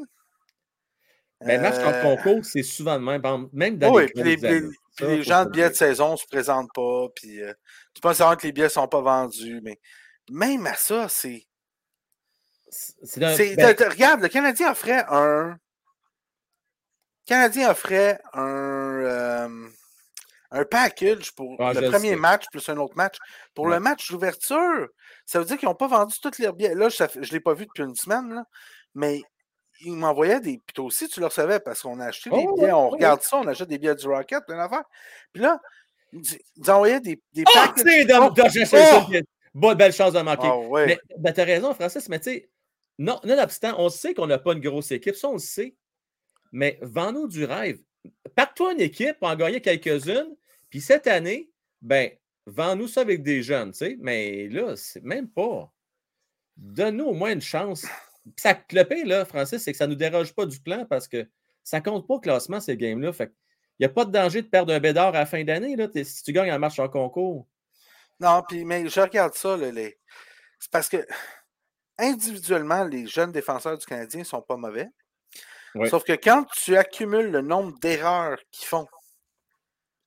Mais 1.45 1.57
le 1.57 1.61
match 1.63 1.75
Euh, 1.78 2.01
concours, 2.01 2.45
c'est 2.45 2.63
souvent 2.63 2.95
le 2.97 3.01
même. 3.01 3.49
Même 3.53 3.78
dans 3.78 3.93
Oui, 3.93 4.07
les 4.15 4.38
Ça, 4.38 5.21
gens 5.21 5.41
de 5.43 5.49
le 5.49 5.51
billets 5.51 5.69
de 5.69 5.75
saison 5.75 6.13
ne 6.13 6.17
se 6.17 6.25
présentent 6.25 6.73
pas. 6.73 7.07
Puis, 7.15 7.41
euh, 7.43 7.53
tu 7.93 8.01
penses 8.01 8.17
savoir 8.17 8.38
que 8.38 8.47
les 8.47 8.51
billets 8.51 8.65
ne 8.67 8.71
sont 8.71 8.88
pas 8.88 9.01
vendus, 9.01 9.61
mais 9.61 9.80
même 10.32 10.65
à 10.65 10.73
ça, 10.73 11.07
c'est. 11.09 11.45
Ben, 13.17 13.36
regarde, 13.89 14.21
le 14.21 14.28
Canadien 14.30 14.71
offrait 14.71 15.05
un. 15.09 15.49
Le 15.51 15.57
Canadien 17.25 17.69
offrait 17.71 18.19
un. 18.34 19.01
euh, 19.03 19.69
un 20.51 20.63
package 20.65 21.31
pour 21.33 21.55
Ah, 21.59 21.73
le 21.73 21.89
premier 21.91 22.11
sais. 22.11 22.15
match 22.15 22.45
plus 22.51 22.67
un 22.69 22.77
autre 22.77 22.95
match. 22.95 23.17
Pour 23.53 23.65
Ouais. 23.65 23.73
le 23.75 23.79
match 23.79 24.09
d'ouverture, 24.11 24.87
ça 25.25 25.39
veut 25.39 25.45
dire 25.45 25.57
qu'ils 25.57 25.67
n'ont 25.67 25.75
pas 25.75 25.87
vendu 25.87 26.15
tous 26.21 26.39
leurs 26.39 26.53
billets. 26.53 26.75
Là, 26.75 26.89
je 26.89 27.03
ne 27.03 27.25
l'ai 27.31 27.39
pas 27.39 27.53
vu 27.53 27.65
depuis 27.65 27.83
une 27.83 27.95
semaine, 27.95 28.33
là, 28.33 28.43
mais 28.95 29.21
ils 29.81 29.93
m'envoyaient 29.93 30.39
des. 30.39 30.57
Puis 30.65 30.73
toi 30.73 30.85
aussi, 30.85 31.07
tu 31.09 31.19
le 31.19 31.25
recevais 31.27 31.59
parce 31.59 31.81
qu'on 31.81 31.99
a 31.99 32.05
acheté 32.07 32.29
des 32.29 32.35
Oh, 32.47 32.53
billets, 32.55 32.65
ouais, 32.67 32.71
on 32.71 32.85
ouais, 32.85 32.91
regarde 32.93 33.21
ça, 33.21 33.37
on 33.37 33.47
achète 33.47 33.67
des 33.67 33.77
billets 33.77 33.95
du 33.95 34.07
Rocket, 34.07 34.43
plein 34.47 34.57
d'affaires. 34.57 34.85
Puis 35.33 35.41
là, 35.43 35.59
ils 36.13 36.71
envoyaient 36.71 37.01
des, 37.01 37.21
des 37.33 37.43
Oh, 37.45 37.51
packages- 37.53 38.07
Oh! 38.09 38.99
Oh! 39.03 39.11
j'ai- 39.11 39.23
Bonne 39.53 39.77
belle 39.77 39.93
chance 39.93 40.13
de 40.13 40.21
manquer. 40.21 40.47
Ah. 40.51 40.85
Mais 40.85 40.99
ben, 41.17 41.33
tu 41.33 41.41
as 41.41 41.43
raison, 41.43 41.73
Francis, 41.73 42.07
mais 42.09 42.19
tu 42.19 42.29
sais, 42.31 42.49
non, 42.99 43.19
nonobstant, 43.23 43.73
on 43.79 43.89
sait 43.89 44.13
qu'on 44.13 44.27
n'a 44.27 44.37
pas 44.37 44.53
une 44.53 44.59
grosse 44.61 44.91
équipe, 44.91 45.15
ça 45.15 45.29
on 45.29 45.33
le 45.33 45.39
sait. 45.39 45.75
Mais 46.51 46.77
vends-nous 46.81 47.27
du 47.27 47.43
rêve. 47.43 47.79
Pars-toi 48.35 48.73
une 48.73 48.81
équipe 48.81 49.19
pour 49.19 49.29
en 49.29 49.35
gagner 49.35 49.61
quelques-unes, 49.61 50.35
puis 50.69 50.81
cette 50.81 51.07
année, 51.07 51.49
ben, 51.81 52.11
vends-nous 52.45 52.87
ça 52.87 53.01
avec 53.01 53.23
des 53.23 53.43
jeunes, 53.43 53.71
tu 53.71 53.79
sais. 53.79 53.97
Mais 53.99 54.47
là, 54.47 54.75
c'est 54.75 55.03
même 55.03 55.29
pas. 55.29 55.71
Donne-nous 56.55 57.05
au 57.05 57.13
moins 57.13 57.33
une 57.33 57.41
chance. 57.41 57.85
Ça, 58.35 58.59
le 58.71 59.05
là, 59.05 59.25
Francis, 59.25 59.63
c'est 59.63 59.71
que 59.71 59.77
ça 59.77 59.87
ne 59.87 59.91
nous 59.91 59.97
déroge 59.97 60.33
pas 60.33 60.45
du 60.45 60.59
plan 60.59 60.85
parce 60.85 61.07
que 61.07 61.29
ça 61.63 61.81
compte 61.81 62.07
pas 62.07 62.15
au 62.15 62.19
classement, 62.19 62.59
ces 62.59 62.75
games-là. 62.75 63.13
Fait 63.13 63.31
il 63.79 63.83
n'y 63.83 63.85
a 63.85 63.89
pas 63.89 64.05
de 64.05 64.11
danger 64.11 64.41
de 64.41 64.47
perdre 64.47 64.73
un 64.73 64.79
bédard 64.79 65.09
à 65.09 65.19
la 65.19 65.25
fin 65.25 65.43
d'année, 65.43 65.75
là, 65.75 65.87
si 65.93 66.23
tu 66.23 66.33
gagnes 66.33 66.49
un 66.49 66.57
match 66.57 66.79
en 66.79 66.89
concours. 66.89 67.47
Non, 68.19 68.41
puis 68.47 68.65
mais 68.65 68.89
je 68.89 68.99
regarde 68.99 69.35
ça, 69.35 69.55
là, 69.55 69.69
c'est 70.59 70.71
parce 70.71 70.89
que 70.89 71.05
individuellement, 71.99 72.83
les 72.83 73.05
jeunes 73.07 73.31
défenseurs 73.31 73.77
du 73.77 73.85
Canadien 73.85 74.21
ne 74.21 74.25
sont 74.25 74.41
pas 74.41 74.57
mauvais. 74.57 74.87
Sauf 75.89 76.03
que 76.03 76.13
quand 76.13 76.45
tu 76.55 76.75
accumules 76.78 77.30
le 77.32 77.41
nombre 77.41 77.78
d'erreurs 77.80 78.38
qu'ils 78.51 78.67
font 78.67 78.88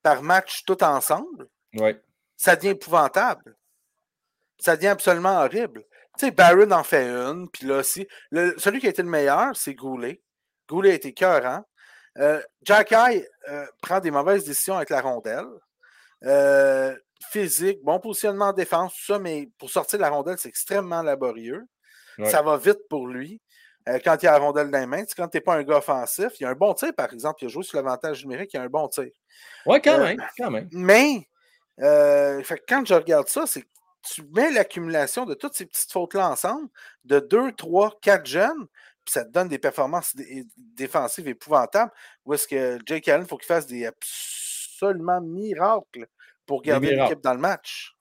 par 0.02 0.22
match 0.22 0.64
tout 0.64 0.82
ensemble, 0.82 1.48
Oui. 1.74 1.96
ça 2.36 2.56
devient 2.56 2.68
épouvantable. 2.70 3.56
Ça 4.58 4.76
devient 4.76 4.88
absolument 4.88 5.38
horrible. 5.42 5.84
Tu 6.18 6.26
sais, 6.26 6.30
Barron 6.32 6.70
en 6.72 6.82
fait 6.84 7.06
une, 7.08 7.48
puis 7.50 7.66
là 7.66 7.78
aussi. 7.78 8.06
le- 8.30 8.54
celui 8.58 8.80
qui 8.80 8.86
a 8.86 8.90
été 8.90 9.02
le 9.02 9.08
meilleur, 9.08 9.54
c'est 9.56 9.74
Goulet. 9.74 10.20
Goulet 10.68 10.90
a 10.90 10.94
été 10.94 11.12
cœurant. 11.12 11.64
Euh, 12.18 12.42
Jack 12.62 12.92
Eye 12.92 13.26
euh, 13.48 13.66
prend 13.82 14.00
des 14.00 14.10
mauvaises 14.10 14.44
décisions 14.44 14.76
avec 14.76 14.90
la 14.90 15.00
rondelle. 15.00 15.46
Euh, 16.24 16.94
physique, 17.30 17.78
bon 17.82 18.00
positionnement 18.00 18.46
en 18.46 18.52
défense, 18.52 18.92
tout 18.94 19.12
ça, 19.12 19.18
mais 19.18 19.48
pour 19.58 19.70
sortir 19.70 19.98
de 19.98 20.02
la 20.02 20.10
rondelle, 20.10 20.36
c'est 20.38 20.48
extrêmement 20.48 21.02
laborieux. 21.02 21.64
Ouais. 22.18 22.28
Ça 22.30 22.42
va 22.42 22.56
vite 22.56 22.80
pour 22.88 23.06
lui. 23.06 23.40
Euh, 23.90 23.98
quand 24.04 24.22
il 24.22 24.28
a 24.28 24.32
la 24.32 24.38
rondelle 24.38 24.70
dans 24.70 24.78
les 24.78 24.86
mains, 24.86 25.04
quand 25.16 25.28
tu 25.28 25.36
n'es 25.36 25.40
pas 25.40 25.54
un 25.54 25.62
gars 25.62 25.78
offensif, 25.78 26.28
il 26.38 26.44
y 26.44 26.46
a 26.46 26.50
un 26.50 26.54
bon 26.54 26.72
tir, 26.74 26.94
par 26.94 27.12
exemple, 27.12 27.42
il 27.42 27.46
a 27.46 27.48
joué 27.48 27.62
sur 27.64 27.76
l'avantage 27.76 28.22
numérique, 28.24 28.52
il 28.54 28.56
y 28.56 28.60
a 28.60 28.62
un 28.62 28.68
bon 28.68 28.86
tir. 28.88 29.08
Oui, 29.66 29.80
quand 29.82 29.98
Euh, 29.98 30.04
même, 30.04 30.26
quand 30.38 30.50
même. 30.50 30.68
Mais 30.72 31.28
euh, 31.80 32.42
fait 32.42 32.62
quand 32.68 32.86
je 32.86 32.94
regarde 32.94 33.28
ça, 33.28 33.46
c'est 33.46 33.62
que 33.62 33.68
tu 34.02 34.22
mets 34.34 34.50
l'accumulation 34.50 35.26
de 35.26 35.34
toutes 35.34 35.54
ces 35.54 35.66
petites 35.66 35.92
fautes-là 35.92 36.30
ensemble, 36.30 36.68
de 37.04 37.20
2, 37.20 37.52
3, 37.52 37.98
4 38.00 38.24
jeunes, 38.26 38.66
puis 39.04 39.12
ça 39.12 39.24
te 39.24 39.30
donne 39.30 39.48
des 39.48 39.58
performances 39.58 40.14
dé- 40.14 40.46
défensives 40.56 41.28
épouvantables. 41.28 41.90
Où 42.24 42.34
est-ce 42.34 42.46
que 42.48 42.78
Jake 42.86 43.08
Allen, 43.08 43.24
il 43.24 43.28
faut 43.28 43.36
qu'il 43.38 43.46
fasse 43.46 43.66
des 43.66 43.86
absolument 43.86 45.20
miracles 45.20 46.06
pour 46.46 46.62
garder 46.62 46.88
l'équipe 47.04 47.20
dans 47.22 47.34
le 47.34 47.40
match. 47.40 47.94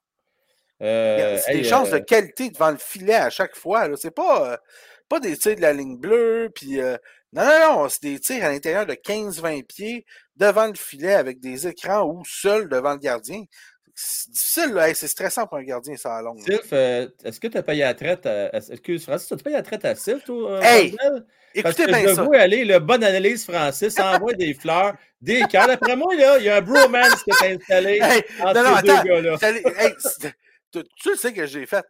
Euh, 0.82 1.38
c'est 1.44 1.52
hey, 1.52 1.62
des 1.62 1.68
chances 1.68 1.88
euh, 1.92 1.98
de 1.98 2.04
qualité 2.04 2.48
devant 2.50 2.70
le 2.70 2.78
filet 2.78 3.14
à 3.14 3.28
chaque 3.30 3.54
fois. 3.54 3.86
C'est 3.96 4.10
pas, 4.14 4.52
euh, 4.52 4.56
pas 5.10 5.20
des 5.20 5.36
tirs 5.36 5.56
de 5.56 5.60
la 5.60 5.74
ligne 5.74 5.98
bleue, 5.98 6.50
puis 6.54 6.80
euh, 6.80 6.96
non, 7.34 7.44
non, 7.44 7.82
non, 7.82 7.88
c'est 7.90 8.02
des 8.02 8.18
tirs 8.18 8.44
à 8.44 8.48
l'intérieur 8.48 8.86
de 8.86 8.94
15-20 8.94 9.64
pieds 9.66 10.06
devant 10.36 10.68
le 10.68 10.74
filet 10.74 11.14
avec 11.14 11.40
des 11.40 11.66
écrans 11.66 12.06
ou 12.06 12.22
seul 12.24 12.68
devant 12.70 12.92
le 12.92 12.98
gardien. 12.98 13.42
C'est 13.94 14.30
difficile, 14.30 14.72
là. 14.72 14.88
Hey, 14.88 14.94
c'est 14.94 15.08
stressant 15.08 15.46
pour 15.46 15.58
un 15.58 15.62
gardien, 15.62 15.94
ça 15.96 16.16
à 16.16 16.22
longue. 16.22 16.40
Sylph, 16.40 16.72
euh, 16.72 17.06
est-ce 17.22 17.38
que 17.38 17.48
tu 17.48 17.58
as 17.58 17.62
payé 17.62 17.82
la 17.82 17.92
traite 17.92 18.24
à. 18.24 18.50
Excuse, 18.56 19.04
Francis, 19.04 19.30
as-tu 19.30 19.42
payé 19.44 19.56
la 19.56 19.62
traite 19.62 19.84
à 19.84 19.94
Sylph, 19.94 20.24
toi? 20.24 20.52
euh, 20.52 20.62
Hey, 20.62 20.96
Écoutez 21.52 21.84
que 21.84 21.90
bien 21.90 22.08
je 22.08 22.14
ça. 22.14 22.22
vois 22.22 22.38
aller, 22.38 22.64
le 22.64 22.78
bon 22.78 23.02
analyse, 23.02 23.44
Francis, 23.44 23.98
envoie 23.98 24.32
des 24.34 24.54
fleurs, 24.54 24.94
des 25.20 25.42
cœurs. 25.48 25.66
D'après 25.66 25.96
moi, 25.96 26.14
là, 26.14 26.38
il 26.38 26.44
y 26.44 26.48
a 26.48 26.56
un 26.56 26.60
bromance 26.62 27.22
qui 27.24 27.30
est 27.44 27.54
installé 27.56 27.98
Hey, 28.00 28.22
entre 28.40 28.54
non, 28.62 28.70
non, 28.70 28.76
ces 28.76 28.82
deux 28.86 29.02
gars-là. 29.02 29.36
Hey, 29.76 29.94
tu, 30.72 30.82
tu 30.96 31.16
sais 31.16 31.32
que 31.32 31.46
j'ai 31.46 31.66
fait. 31.66 31.84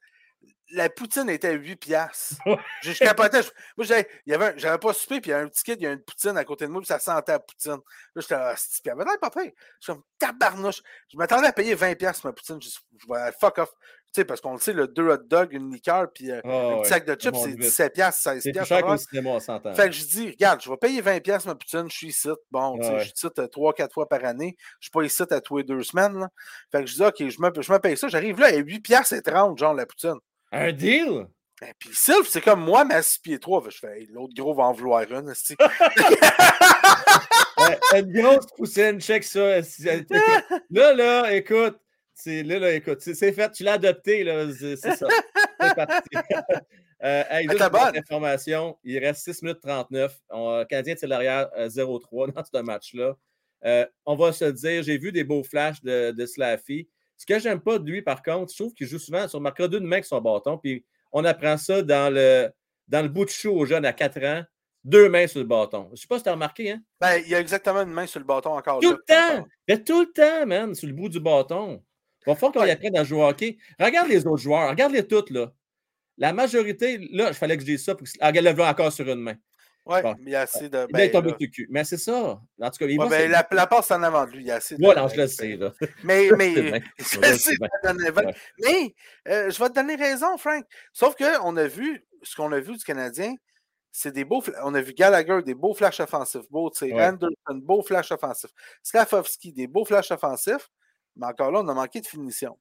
La 0.73 0.89
poutine 0.89 1.29
était 1.29 1.49
à 1.49 1.53
8 1.53 1.77
piastres. 1.77 2.35
Ouais. 2.47 2.57
Je, 2.83 2.93
je 2.93 2.99
capotais. 3.01 3.43
je- 3.43 3.51
moi, 3.77 3.85
j'avais, 3.87 4.07
avait 4.33 4.55
j'avais 4.57 4.79
pas 4.79 4.93
soupé, 4.93 5.21
puis 5.21 5.31
il 5.31 5.35
y 5.35 5.35
a 5.35 5.39
un 5.41 5.49
petit 5.49 5.65
kid, 5.65 5.77
il 5.81 5.85
y 5.85 5.87
a 5.87 5.93
une 5.93 6.03
poutine 6.03 6.37
à 6.37 6.45
côté 6.45 6.67
de 6.67 6.71
moi, 6.71 6.81
puis 6.81 6.87
ça 6.87 6.99
sentait 6.99 7.33
la 7.33 7.41
poutine. 7.41 7.73
Là, 8.15 8.23
j'étais 8.23 8.35
là, 8.35 8.55
puis 8.55 8.81
il 8.85 8.91
avait 8.91 9.05
l'air 9.05 9.19
pas 9.21 9.31
pire. 9.31 9.51
Je 9.81 9.85
suis 9.85 9.93
comme, 9.93 10.03
tabarnouche. 10.19 10.83
Je 11.13 11.17
m'attendais 11.17 11.49
à 11.49 11.53
payer 11.53 11.75
20 11.75 11.95
piastres 11.97 12.27
ma 12.27 12.33
poutine. 12.33 12.61
Je, 12.63 12.69
je 12.69 13.07
vais 13.13 13.33
fuck 13.41 13.59
off. 13.59 13.73
Tu 14.13 14.23
sais, 14.23 14.25
parce 14.25 14.41
qu'on 14.41 14.55
le 14.55 14.59
sait, 14.59 14.73
le 14.73 14.89
deux 14.89 15.09
hot 15.09 15.19
dog, 15.19 15.53
une 15.53 15.73
liqueur, 15.73 16.13
puis 16.13 16.33
euh, 16.33 16.41
Ah, 16.45 16.49
un 16.49 16.69
ouais, 16.75 16.81
petit 16.83 16.89
sac 16.89 17.05
de 17.07 17.15
chips, 17.15 17.37
c'est 17.37 17.51
vite. 17.51 17.59
17 17.61 17.93
piastres, 17.93 18.23
16 18.23 18.43
C'est 18.43 18.49
plus 18.51 18.53
piastres. 18.55 18.69
cher 18.75 18.83
qu'au 18.85 18.97
cinéma, 18.97 19.31
on 19.31 19.39
s'entend. 19.39 19.73
fait 19.73 19.87
que 19.87 19.93
je 19.95 20.05
dis, 20.05 20.31
regarde, 20.31 20.61
je 20.61 20.69
vais 20.69 20.77
payer 20.79 21.01
20$ 21.01 21.21
piastres 21.21 21.47
ma 21.49 21.55
poutine, 21.55 21.89
je 21.89 21.97
suis 21.97 22.09
ici. 22.09 22.29
Bon, 22.51 22.77
tu 22.77 22.85
sais, 22.87 22.91
Ouais. 22.93 22.99
je 22.99 23.05
suis 23.05 23.13
ici 23.15 23.27
3-4 23.29 23.93
fois 23.93 24.09
par 24.09 24.25
année. 24.25 24.57
Je 24.81 24.87
suis 24.87 24.91
pas 24.91 25.03
ici 25.03 25.23
à 25.31 25.41
tous 25.41 25.59
les 25.59 25.63
deux 25.65 25.83
semaines. 25.85 26.19
là. 26.19 26.29
Fait 26.73 26.81
que 26.81 26.87
je 26.87 26.95
dis, 26.97 27.05
OK, 27.05 27.17
je 27.19 27.41
me, 27.41 27.63
je 27.63 27.73
me 27.73 27.79
paye 27.79 27.97
ça. 27.97 28.09
J'arrive 28.09 28.41
là, 28.41 28.49
à 28.49 28.51
8$ 28.53 28.81
piastres 28.83 29.13
et 29.13 29.23
30, 29.23 29.57
genre, 29.59 29.75
la 29.75 29.87
poutine. 29.87 30.17
Un 30.53 30.73
deal? 30.73 31.27
Ben, 31.61 31.73
puis 31.79 31.91
Sylph, 31.93 32.29
c'est 32.29 32.41
comme 32.41 32.65
moi, 32.65 32.87
à 32.91 33.03
6 33.03 33.19
pieds 33.19 33.39
3. 33.39 33.63
Je 33.69 33.79
fais, 33.79 34.01
Hey, 34.01 34.07
l'autre 34.07 34.35
gros 34.35 34.55
va 34.55 34.65
en 34.65 34.73
vouloir 34.73 35.03
une. 35.03 35.33
Ouais, 37.59 37.79
une 38.01 38.13
grosse 38.13 38.47
poussine, 38.57 39.01
check 39.01 39.23
ça. 39.23 39.39
Euh, 39.41 39.63
Là, 40.71 40.95
là, 40.95 41.33
écoute, 41.35 41.79
c'est 42.15 42.43
là, 42.43 42.59
là, 42.59 42.73
écoute, 42.73 43.01
c'est 43.01 43.33
fait, 43.33 43.51
tu 43.51 43.65
l'as 43.65 43.75
adopté, 43.75 44.25
là, 44.25 44.47
c'est 44.59 44.77
ça. 44.77 44.95
C'est 45.61 45.75
parti. 45.75 46.09
Euh, 47.03 47.25
hey, 47.31 47.49
information, 47.97 48.77
il 48.85 48.99
reste 48.99 49.25
6 49.25 49.43
minutes 49.43 49.63
39. 49.63 50.15
On, 50.29 50.67
Canadien 50.69 50.95
tire 50.95 51.09
l'arrière 51.09 51.49
euh, 51.57 51.67
0-3 51.67 52.35
dans 52.35 52.45
ce 52.45 52.63
match-là. 52.63 53.17
Euh, 53.65 53.87
on 54.05 54.17
va 54.17 54.33
se 54.33 54.45
dire, 54.45 54.83
j'ai 54.83 54.99
vu 54.99 55.11
des 55.11 55.25
beaux 55.25 55.43
flashs 55.43 55.83
de, 55.83 56.11
de 56.11 56.27
Slaffy. 56.27 56.91
Ce 57.21 57.27
que 57.27 57.39
j'aime 57.39 57.61
pas 57.61 57.79
de 57.79 57.85
lui, 57.85 58.01
par 58.01 58.23
contre, 58.23 58.51
je 58.51 58.57
trouve 58.57 58.73
qu'il 58.73 58.87
joue 58.87 58.99
souvent 58.99 59.29
sur 59.29 59.43
marquera 59.43 59.69
d'une 59.69 59.85
main 59.85 59.97
avec 59.97 60.07
son 60.07 60.23
bâton. 60.23 60.57
Puis 60.57 60.87
on 61.13 61.23
apprend 61.27 61.59
ça 61.59 61.83
dans 61.83 62.11
le, 62.11 62.49
dans 62.89 63.03
le 63.03 63.11
bout 63.11 63.27
de 63.27 63.31
chou 63.31 63.51
aux 63.51 63.67
jeunes 63.67 63.85
à 63.85 63.93
4 63.93 64.25
ans. 64.25 64.43
Deux 64.85 65.11
mains 65.11 65.27
sur 65.27 65.41
le 65.41 65.45
bâton. 65.45 65.91
Je 65.93 66.01
sais 66.01 66.07
pas 66.07 66.17
si 66.17 66.23
tu 66.23 66.31
as 66.31 66.33
remarqué, 66.33 66.71
hein? 66.71 66.81
Ben, 66.99 67.19
il 67.19 67.29
y 67.29 67.35
a 67.35 67.41
exactement 67.41 67.83
une 67.83 67.91
main 67.91 68.07
sur 68.07 68.21
le 68.21 68.25
bâton 68.25 68.57
encore. 68.57 68.81
Tout 68.81 68.93
là, 68.93 68.97
le 68.97 69.05
temps! 69.39 69.47
Fait 69.69 69.85
tout 69.85 70.01
le 70.01 70.11
temps, 70.11 70.47
man, 70.47 70.75
sur 70.75 70.89
le 70.89 70.95
bout 70.95 71.11
du 71.11 71.21
bâton. 71.21 71.85
Il 72.23 72.31
va 72.31 72.37
falloir 72.37 72.53
qu'on 72.53 72.65
y 72.65 72.71
apprenne 72.71 72.97
à 72.97 73.05
jouer 73.05 73.19
au 73.19 73.27
hockey. 73.27 73.59
Regarde 73.79 74.09
les 74.09 74.27
autres 74.27 74.43
joueurs, 74.43 74.71
regarde-les 74.71 75.07
toutes, 75.07 75.29
là. 75.29 75.53
La 76.17 76.33
majorité, 76.33 76.97
là, 77.13 77.29
il 77.29 77.35
fallait 77.35 77.57
que 77.59 77.63
je 77.63 77.67
dise 77.67 77.85
ça. 77.85 77.95
Pour 77.95 78.07
que... 78.07 78.13
Ah, 78.21 78.29
regarde, 78.29 78.47
le 78.57 78.65
encore 78.65 78.93
sur 78.93 79.07
une 79.07 79.21
main. 79.21 79.37
Ouais, 79.91 80.03
Bon. 80.03 80.15
mais 80.21 80.31
il 80.31 80.33
y 80.33 80.37
a 80.37 80.43
assez 80.43 80.69
de. 80.69 80.77
là, 80.79 80.87
il 80.89 80.93
Ben, 80.93 81.01
est 81.01 81.11
tombé 81.11 81.31
là. 81.31 81.37
cul. 81.53 81.67
Mais 81.71 81.85
c'est 81.85 81.97
ça. 81.99 82.13
En 82.61 82.71
tout 82.71 82.79
cas, 82.79 82.87
il 82.87 82.99
Ouais, 82.99 83.09
ben, 83.09 83.31
la, 83.31 83.47
la 83.51 83.67
passe 83.67 83.91
en 83.91 84.03
avant 84.03 84.25
de 84.27 84.31
lui, 84.31 84.41
il 84.43 84.47
y 84.47 84.51
a 84.51 84.57
assez 84.57 84.77
de. 84.77 84.83
Voilà, 84.83 85.07
je 85.09 85.17
le 85.17 85.27
sais, 85.29 85.57
là. 85.57 85.73
Mais, 86.05 86.29
C'est 86.29 86.37
mais, 86.37 86.55
c'est- 86.55 87.19
Ouais, 87.19 87.33
c'est 87.33 87.39
c'est 87.39 87.57
mais 87.61 88.95
euh, 89.29 89.51
je 89.51 89.59
vais 89.63 89.69
te 89.69 89.75
donner 89.75 89.95
raison, 89.97 90.37
Frank. 90.39 90.65
Sauf 90.93 91.15
qu'on 91.17 91.57
a 91.57 91.67
vu, 91.67 92.05
ce 92.23 92.37
qu'on 92.37 92.53
a 92.53 92.61
vu 92.61 92.77
du 92.77 92.85
Canadien, 92.85 93.35
c'est 93.93 94.13
des 94.13 94.25
beaux. 94.25 94.43
On 94.63 94.75
a 94.75 94.81
vu 94.81 94.93
Gallagher, 94.95 95.41
des 95.45 95.55
beaux 95.55 95.75
flashs 95.75 96.01
offensifs, 96.01 96.43
tirs. 96.73 96.95
Ouais. 96.95 97.05
Anderson, 97.07 97.35
beaux 97.55 97.83
flashs 97.83 98.13
offensifs. 98.13 98.51
Slavovski, 98.83 99.53
des 99.53 99.67
beaux 99.67 99.85
flashs 99.85 100.11
offensifs. 100.13 100.69
Mais 101.17 101.27
encore 101.27 101.51
là, 101.51 101.61
on 101.61 101.69
a 101.69 101.75
manqué 101.75 102.01
de 102.01 102.07
finition. 102.07 102.57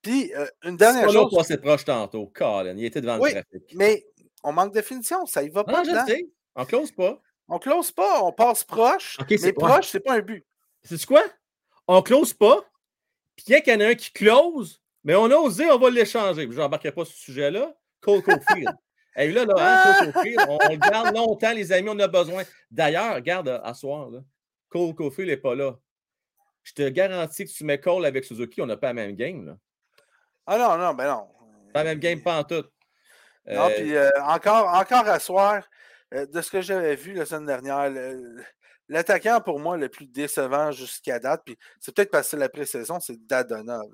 Puis, 0.00 0.32
euh, 0.34 0.46
une 0.62 0.76
dernière 0.76 1.08
On 1.08 1.12
chose, 1.12 1.34
passé 1.34 1.56
proche 1.56 1.84
tantôt. 1.84 2.30
Colin, 2.34 2.74
il 2.76 2.84
était 2.84 3.00
devant 3.00 3.18
Oui, 3.18 3.30
le 3.34 3.42
trafic. 3.42 3.74
mais 3.74 4.04
on 4.42 4.52
manque 4.52 4.74
de 4.74 4.82
finition, 4.82 5.24
ça 5.26 5.42
y 5.42 5.48
va 5.48 5.64
pas. 5.64 5.72
Non, 5.72 5.84
je 5.84 5.90
dedans. 5.90 6.06
sais. 6.06 6.26
On 6.56 6.64
close 6.64 6.92
pas. 6.92 7.20
On 7.48 7.58
close 7.58 7.92
pas, 7.92 8.22
on 8.22 8.32
passe 8.32 8.64
proche. 8.64 9.18
Mais 9.28 9.36
c'est- 9.36 9.52
proche, 9.52 9.88
c'est 9.88 10.00
pas 10.00 10.14
un 10.14 10.20
but. 10.20 10.44
C'est 10.82 11.04
quoi? 11.04 11.22
On 11.86 12.00
close 12.02 12.32
pas. 12.32 12.64
Puis 13.36 13.46
il 13.48 13.62
y 13.68 13.72
en 13.74 13.80
a 13.80 13.88
un 13.88 13.94
qui 13.94 14.12
close, 14.12 14.80
mais 15.02 15.14
on 15.14 15.24
a 15.30 15.34
osé, 15.36 15.70
on 15.70 15.78
va 15.78 15.90
l'échanger. 15.90 16.48
Je 16.50 16.58
n'embarquerai 16.58 16.92
pas 16.92 17.04
sur 17.04 17.14
ce 17.16 17.22
sujet-là. 17.24 17.74
Cole 18.00 18.22
Caulfield. 18.22 18.70
Et 19.16 19.30
là, 19.30 19.44
là, 19.44 19.54
hein, 19.58 19.94
Cole 20.04 20.12
Caulfield, 20.12 20.40
on, 20.48 20.58
on 20.62 20.68
le 20.70 20.76
garde 20.76 21.14
longtemps, 21.14 21.52
les 21.52 21.70
amis, 21.72 21.88
on 21.90 21.98
a 21.98 22.08
besoin. 22.08 22.42
D'ailleurs, 22.70 23.14
regarde, 23.14 23.60
à, 23.62 23.74
soir, 23.74 24.10
là, 24.10 24.20
Cole 24.68 24.94
Caulfield 24.94 25.28
n'est 25.28 25.36
pas 25.36 25.54
là. 25.54 25.76
Je 26.62 26.72
te 26.72 26.88
garantis 26.88 27.44
que 27.44 27.50
tu 27.50 27.64
mets 27.64 27.78
Cole 27.78 28.06
avec 28.06 28.24
Suzuki, 28.24 28.62
on 28.62 28.66
n'a 28.66 28.76
pas 28.76 28.88
la 28.88 28.94
même 28.94 29.14
game. 29.14 29.44
Là. 29.46 29.56
Ah 30.46 30.58
non, 30.58 30.76
non, 30.78 30.94
ben 30.94 31.06
non. 31.06 31.28
Pas 31.72 31.84
la 31.84 31.90
même 31.90 31.98
game, 31.98 32.22
pas 32.22 32.38
en 32.38 32.44
tout. 32.44 32.64
Non, 33.46 33.66
Euh, 33.66 33.70
puis 33.76 33.94
euh, 33.94 34.08
encore, 34.22 34.68
encore 34.68 35.06
à 35.06 35.18
soir, 35.18 35.62
euh, 36.14 36.26
de 36.26 36.40
ce 36.40 36.50
que 36.50 36.60
j'avais 36.60 36.96
vu 36.96 37.12
la 37.12 37.26
semaine 37.26 37.46
dernière, 37.46 37.90
l'attaquant 38.88 39.40
pour 39.40 39.58
moi 39.60 39.76
le 39.76 39.88
plus 39.88 40.06
décevant 40.06 40.70
jusqu'à 40.72 41.18
date, 41.18 41.42
puis 41.44 41.58
c'est 41.80 41.94
peut-être 41.94 42.10
parce 42.10 42.30
que 42.30 42.36
la 42.36 42.48
pré-saison, 42.48 43.00
c'est 43.00 43.16
Dadonov. 43.26 43.90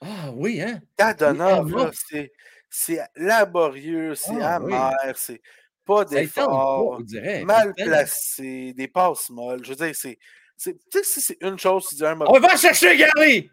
Ah 0.00 0.30
oui, 0.34 0.60
hein? 0.60 0.80
Dadonov, 0.98 1.72
Oui, 1.72 1.82
c'est, 2.08 2.32
c'est 2.68 3.00
laborieux, 3.16 4.14
c'est 4.14 4.40
Ah, 4.40 4.60
oui. 4.60 4.74
amer, 4.74 5.12
c'est 5.16 5.40
pas 5.84 6.04
d'effort, 6.04 7.00
mal 7.44 7.74
placé, 7.74 8.72
des 8.72 8.88
passes 8.88 9.30
molles. 9.30 9.64
Je 9.64 9.70
veux 9.70 9.76
dire, 9.76 9.94
c'est. 9.94 10.18
Tu 10.62 10.72
sais, 10.92 11.02
si 11.02 11.20
c'est 11.20 11.38
une 11.40 11.58
chose, 11.58 11.86
tu 11.88 11.96
dis 11.96 12.04
un 12.06 12.20
On 12.20 12.38
va 12.38 12.56
chercher 12.56 12.96
Gary! 12.96 13.50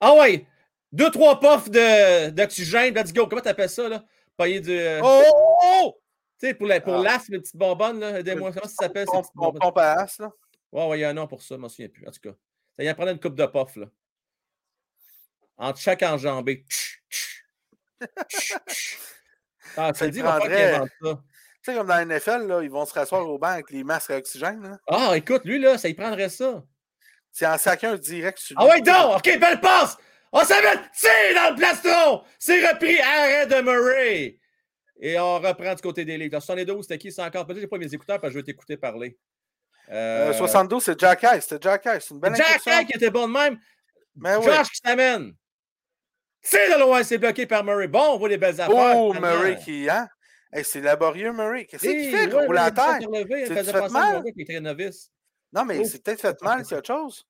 Ah 0.00 0.14
ouais! 0.14 0.46
Deux, 0.90 1.10
trois 1.10 1.38
puffs 1.38 1.68
de- 1.70 2.30
d'oxygène, 2.30 2.94
let's 2.94 3.12
go. 3.12 3.26
Comment 3.26 3.42
t'appelles 3.42 3.68
ça, 3.68 3.88
là? 3.88 4.02
Payer 4.38 4.60
du. 4.60 4.70
euh, 4.72 5.00
Oh! 5.04 5.22
oh, 5.30 5.56
oh! 5.84 5.99
Tu 6.40 6.46
sais, 6.46 6.54
pour, 6.54 6.66
la, 6.66 6.80
pour 6.80 6.94
Ah. 6.94 7.02
l'AF, 7.02 7.28
les 7.28 7.38
petites 7.38 7.56
bonbonnes, 7.56 8.00
là, 8.00 8.18
aidez-moi. 8.20 8.50
Comment 8.52 8.66
ça 8.66 8.84
s'appelle, 8.84 9.06
pompe 9.06 9.78
à 9.78 9.92
as, 10.02 10.18
là? 10.18 10.30
Ouais, 10.72 10.86
ouais, 10.88 10.98
il 10.98 11.00
y 11.02 11.04
a 11.04 11.10
un 11.10 11.14
nom 11.14 11.26
pour 11.26 11.42
ça, 11.42 11.56
je 11.56 11.60
m'en 11.60 11.68
souviens 11.68 11.88
plus. 11.88 12.06
En 12.06 12.10
tout 12.10 12.20
cas, 12.20 12.34
ça 12.78 12.84
y 12.84 12.90
en 12.90 12.94
prendre 12.94 13.10
une 13.10 13.20
coupe 13.20 13.34
de 13.34 13.44
puff, 13.46 13.76
là. 13.76 13.86
Entre 15.58 15.78
chaque 15.78 16.02
enjambée. 16.02 16.64
Ah, 19.76 19.92
Ça 19.94 20.08
dit, 20.08 20.20
va 20.22 20.38
prendrait- 20.38 20.74
invente 20.74 20.88
ça. 21.02 21.22
Tu 21.62 21.72
sais, 21.72 21.74
comme 21.76 21.88
dans 21.88 21.94
la 21.96 22.04
NFL, 22.06 22.46
là, 22.46 22.62
ils 22.62 22.70
vont 22.70 22.86
se 22.86 22.94
rasseoir 22.94 23.28
au 23.28 23.38
banc 23.38 23.48
avec 23.48 23.70
les 23.70 23.84
masques 23.84 24.10
à 24.10 24.16
oxygène. 24.16 24.62
Là. 24.62 24.78
Ah, 24.86 25.12
écoute, 25.16 25.44
lui, 25.44 25.58
là, 25.58 25.76
ça 25.76 25.88
y 25.90 25.94
prendrait 25.94 26.30
ça. 26.30 26.64
C'est 27.32 27.46
en 27.46 27.58
saquant 27.58 27.90
un 27.90 27.96
direct 27.98 28.38
sur 28.38 28.56
Ah 28.58 28.64
ouais, 28.66 28.80
donc! 28.80 29.18
OK, 29.18 29.38
belle 29.38 29.60
passe! 29.60 29.98
On 30.32 30.42
s'amène! 30.42 30.80
C'est 30.94 31.34
dans 31.34 31.50
le 31.50 31.56
plastron! 31.56 32.24
C'est 32.38 32.66
repris, 32.66 32.98
arrêt 33.00 33.46
de 33.46 33.60
Murray! 33.60 34.39
Et 35.02 35.18
on 35.18 35.38
reprend 35.38 35.74
du 35.74 35.80
côté 35.82 36.04
des 36.04 36.18
ligues. 36.18 36.30
Dans 36.32 36.40
72, 36.40 36.82
c'était 36.84 36.98
qui? 36.98 37.10
C'est 37.10 37.22
encore. 37.22 37.46
Peut-être 37.46 37.66
pas 37.66 37.78
mes 37.78 37.92
écouteurs 37.92 38.20
parce 38.20 38.32
que 38.32 38.34
je 38.34 38.44
vais 38.44 38.44
t'écouter 38.44 38.76
parler. 38.76 39.16
Euh, 39.90 40.30
Euh, 40.30 40.32
72, 40.34 40.82
c'est 40.84 41.00
Jack 41.00 41.22
Ice. 41.34 41.46
C'était 41.48 41.58
Jack 41.68 41.84
Ice. 41.86 42.04
C'est 42.08 42.14
une 42.14 42.20
belle 42.20 42.34
Jack. 42.36 42.60
High 42.66 42.86
qui 42.86 42.96
était 42.96 43.10
bon 43.10 43.26
de 43.26 43.32
même. 43.32 43.58
Mais 44.16 44.36
oui. 44.36 44.44
Josh 44.44 44.70
qui 44.70 44.80
s'amène. 44.84 45.34
C'est 46.42 46.72
de 46.74 46.78
loin, 46.80 47.02
c'est 47.02 47.18
bloqué 47.18 47.46
par 47.46 47.64
Murray. 47.64 47.88
Bon, 47.88 48.14
on 48.14 48.18
voit 48.18 48.28
les 48.28 48.38
belles 48.38 48.60
affaires. 48.60 48.96
Oh, 48.96 49.12
finalement. 49.14 49.38
Murray 49.42 49.58
qui. 49.58 49.88
Hein? 49.90 50.08
Hey, 50.52 50.64
c'est 50.64 50.80
laborieux, 50.80 51.32
Murray. 51.32 51.64
Qu'est-ce 51.66 51.82
qu'il 51.82 51.90
Hey, 51.92 52.10
fait, 52.10 52.34
ouais, 52.34 52.46
ouais, 52.46 52.54
la 52.54 52.70
terre? 52.70 52.98
il 53.00 53.46
C'est- 53.46 53.74
à 53.76 53.88
mal? 53.88 54.22
qui 54.24 54.42
était 54.42 54.60
novice. 54.60 55.10
Non, 55.52 55.64
mais 55.64 55.78
Oh. 55.80 55.84
c'est 55.84 56.02
peut-être 56.02 56.20
fait 56.20 56.42
mal 56.42 56.60
a 56.60 56.76
autre 56.76 56.86
chose. 56.86 57.24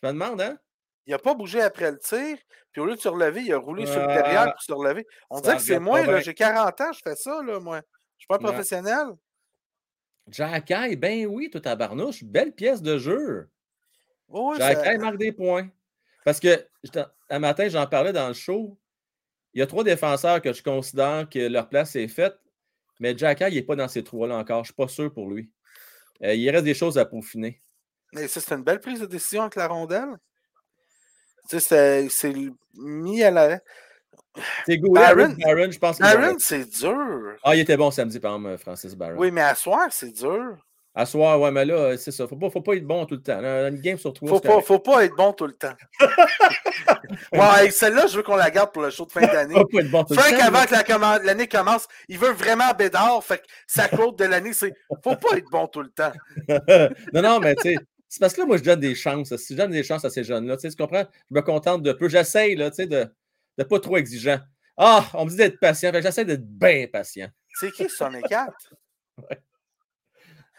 Je 0.00 0.06
me 0.06 0.12
demande, 0.12 0.40
hein? 0.40 0.58
Il 1.06 1.10
n'a 1.12 1.18
pas 1.18 1.34
bougé 1.34 1.60
après 1.62 1.90
le 1.90 1.98
tir. 1.98 2.36
Puis 2.72 2.80
au 2.80 2.86
lieu 2.86 2.94
de 2.94 3.00
se 3.00 3.08
relever, 3.08 3.42
il 3.42 3.52
a 3.52 3.58
roulé 3.58 3.86
sur 3.86 4.00
le 4.00 4.06
derrière 4.06 4.52
pour 4.52 4.62
se 4.62 4.72
relever. 4.72 5.06
On 5.28 5.40
dirait 5.40 5.56
que 5.56 5.62
c'est 5.62 5.80
moi, 5.80 6.04
là. 6.06 6.20
J'ai 6.20 6.34
40 6.34 6.80
ans, 6.80 6.92
je 6.92 7.00
fais 7.02 7.16
ça, 7.16 7.42
là, 7.42 7.58
moi. 7.58 7.80
Je 8.16 8.22
suis 8.22 8.28
pas 8.28 8.36
un 8.36 8.38
professionnel. 8.38 9.06
Jack 10.28 10.70
High, 10.70 10.98
ben 10.98 11.26
oui, 11.26 11.50
tout 11.50 11.62
à 11.64 11.74
barnouche. 11.74 12.22
Belle 12.22 12.52
pièce 12.52 12.82
de 12.82 12.98
jeu. 12.98 13.48
Oui, 14.28 14.56
Jack 14.58 14.84
ça- 14.84 14.94
High 14.94 15.00
marque 15.00 15.16
des 15.16 15.32
points. 15.32 15.68
Parce 16.24 16.38
que 16.38 16.64
un 17.28 17.38
matin, 17.38 17.68
j'en 17.68 17.86
parlais 17.86 18.12
dans 18.12 18.28
le 18.28 18.34
show. 18.34 18.78
Il 19.52 19.58
y 19.58 19.62
a 19.62 19.66
trois 19.66 19.82
défenseurs 19.82 20.40
que 20.40 20.52
je 20.52 20.62
considère 20.62 21.28
que 21.28 21.40
leur 21.40 21.68
place 21.68 21.96
est 21.96 22.06
faite, 22.06 22.36
mais 23.00 23.18
Jack 23.18 23.40
High 23.40 23.54
n'est 23.54 23.62
pas 23.62 23.74
dans 23.74 23.88
ces 23.88 24.04
trois-là 24.04 24.36
encore. 24.36 24.58
Je 24.58 24.60
ne 24.60 24.64
suis 24.66 24.74
pas 24.74 24.88
sûr 24.88 25.12
pour 25.12 25.28
lui. 25.28 25.50
Euh, 26.22 26.34
il 26.34 26.48
reste 26.50 26.64
des 26.64 26.74
choses 26.74 26.98
à 26.98 27.04
peaufiner. 27.04 27.60
Mais 28.12 28.28
ça, 28.28 28.40
c'est 28.40 28.54
une 28.54 28.62
belle 28.62 28.80
prise 28.80 29.00
de 29.00 29.06
décision 29.06 29.42
avec 29.42 29.56
la 29.56 29.66
rondelle. 29.66 30.16
Tu 31.48 31.60
sais, 31.60 32.08
c'est- 32.08 32.34
mis 32.74 33.22
à 33.22 33.30
la. 33.30 33.58
C'est 34.66 34.78
Barron- 34.78 35.34
Barron, 35.44 35.70
je 35.70 35.78
pense 35.78 35.98
que. 35.98 36.02
Barron, 36.02 36.36
c'est 36.38 36.64
dur. 36.80 36.96
Ah, 37.42 37.54
il 37.56 37.60
était 37.60 37.76
bon 37.76 37.90
samedi, 37.90 38.20
par 38.20 38.36
exemple, 38.36 38.58
Francis 38.58 38.94
Barron. 38.94 39.16
Oui, 39.18 39.30
mais 39.30 39.42
à 39.42 39.54
soir, 39.54 39.88
c'est 39.90 40.12
dur. 40.12 40.56
À 40.92 41.06
soir, 41.06 41.40
ouais, 41.40 41.52
mais 41.52 41.64
là, 41.64 41.96
c'est 41.96 42.10
ça. 42.10 42.26
Faut 42.26 42.36
pas, 42.36 42.50
faut 42.50 42.62
pas 42.62 42.74
être 42.74 42.84
bon 42.84 43.06
tout 43.06 43.14
le 43.14 43.22
temps. 43.22 43.38
Une 43.40 43.80
game 43.80 43.96
sur 43.96 44.12
trois, 44.12 44.28
Faut 44.28 44.40
pas, 44.40 44.60
faut 44.60 44.80
pas 44.80 45.04
être 45.04 45.14
bon 45.14 45.32
tout 45.32 45.46
le 45.46 45.52
temps. 45.52 45.74
ouais, 47.32 47.70
celle-là, 47.70 48.06
je 48.08 48.16
veux 48.16 48.22
qu'on 48.22 48.34
la 48.36 48.50
garde 48.50 48.72
pour 48.72 48.82
le 48.82 48.90
show 48.90 49.06
de 49.06 49.12
fin 49.12 49.20
d'année. 49.20 49.54
Faut 49.54 49.66
pas 49.66 49.80
être 49.80 49.90
bon 49.90 50.04
tout 50.04 50.14
le 50.14 50.20
Frank, 50.20 50.36
temps. 50.38 50.46
avant 50.46 50.64
que 50.64 50.74
la 50.74 51.18
l'année 51.22 51.46
commence, 51.46 51.86
il 52.08 52.18
veut 52.18 52.32
vraiment 52.32 52.72
Bédard. 52.76 53.22
Fait 53.22 53.38
que 53.38 53.44
sa 53.66 53.88
quote 53.88 54.18
de 54.18 54.24
l'année, 54.24 54.52
c'est 54.52 54.72
Faut 55.02 55.16
pas 55.16 55.36
être 55.36 55.48
bon 55.50 55.66
tout 55.68 55.82
le 55.82 55.90
temps. 55.90 56.12
non, 57.14 57.22
non, 57.22 57.40
mais 57.40 57.54
tu 57.54 57.70
sais, 57.70 57.76
c'est 58.10 58.20
parce 58.20 58.34
que 58.34 58.40
là, 58.42 58.46
moi, 58.46 58.58
je 58.58 58.62
donne 58.64 58.80
des 58.80 58.94
chances. 58.94 59.34
Si 59.36 59.54
je 59.54 59.58
donne 59.58 59.70
des 59.70 59.82
chances 59.82 60.04
à 60.04 60.10
ces 60.10 60.22
jeunes-là, 60.24 60.56
tu 60.56 60.62
sais, 60.62 60.70
tu 60.70 60.76
comprends? 60.76 61.06
Je 61.30 61.34
me 61.34 61.40
contente 61.40 61.82
de 61.82 61.92
peu. 61.92 62.08
J'essaye, 62.08 62.56
là, 62.56 62.68
tu 62.70 62.76
sais, 62.76 62.86
de 62.86 63.06
ne 63.56 63.64
pas 63.64 63.80
trop 63.80 63.96
exigeant. 63.96 64.38
Ah, 64.76 65.08
on 65.14 65.24
me 65.24 65.30
dit 65.30 65.36
d'être 65.36 65.58
patient. 65.60 65.90
J'essaie 65.94 66.24
d'être 66.26 66.44
bien 66.46 66.86
patient. 66.92 67.28
C'est 67.58 67.70
qui, 67.72 67.88
64? 67.88 68.74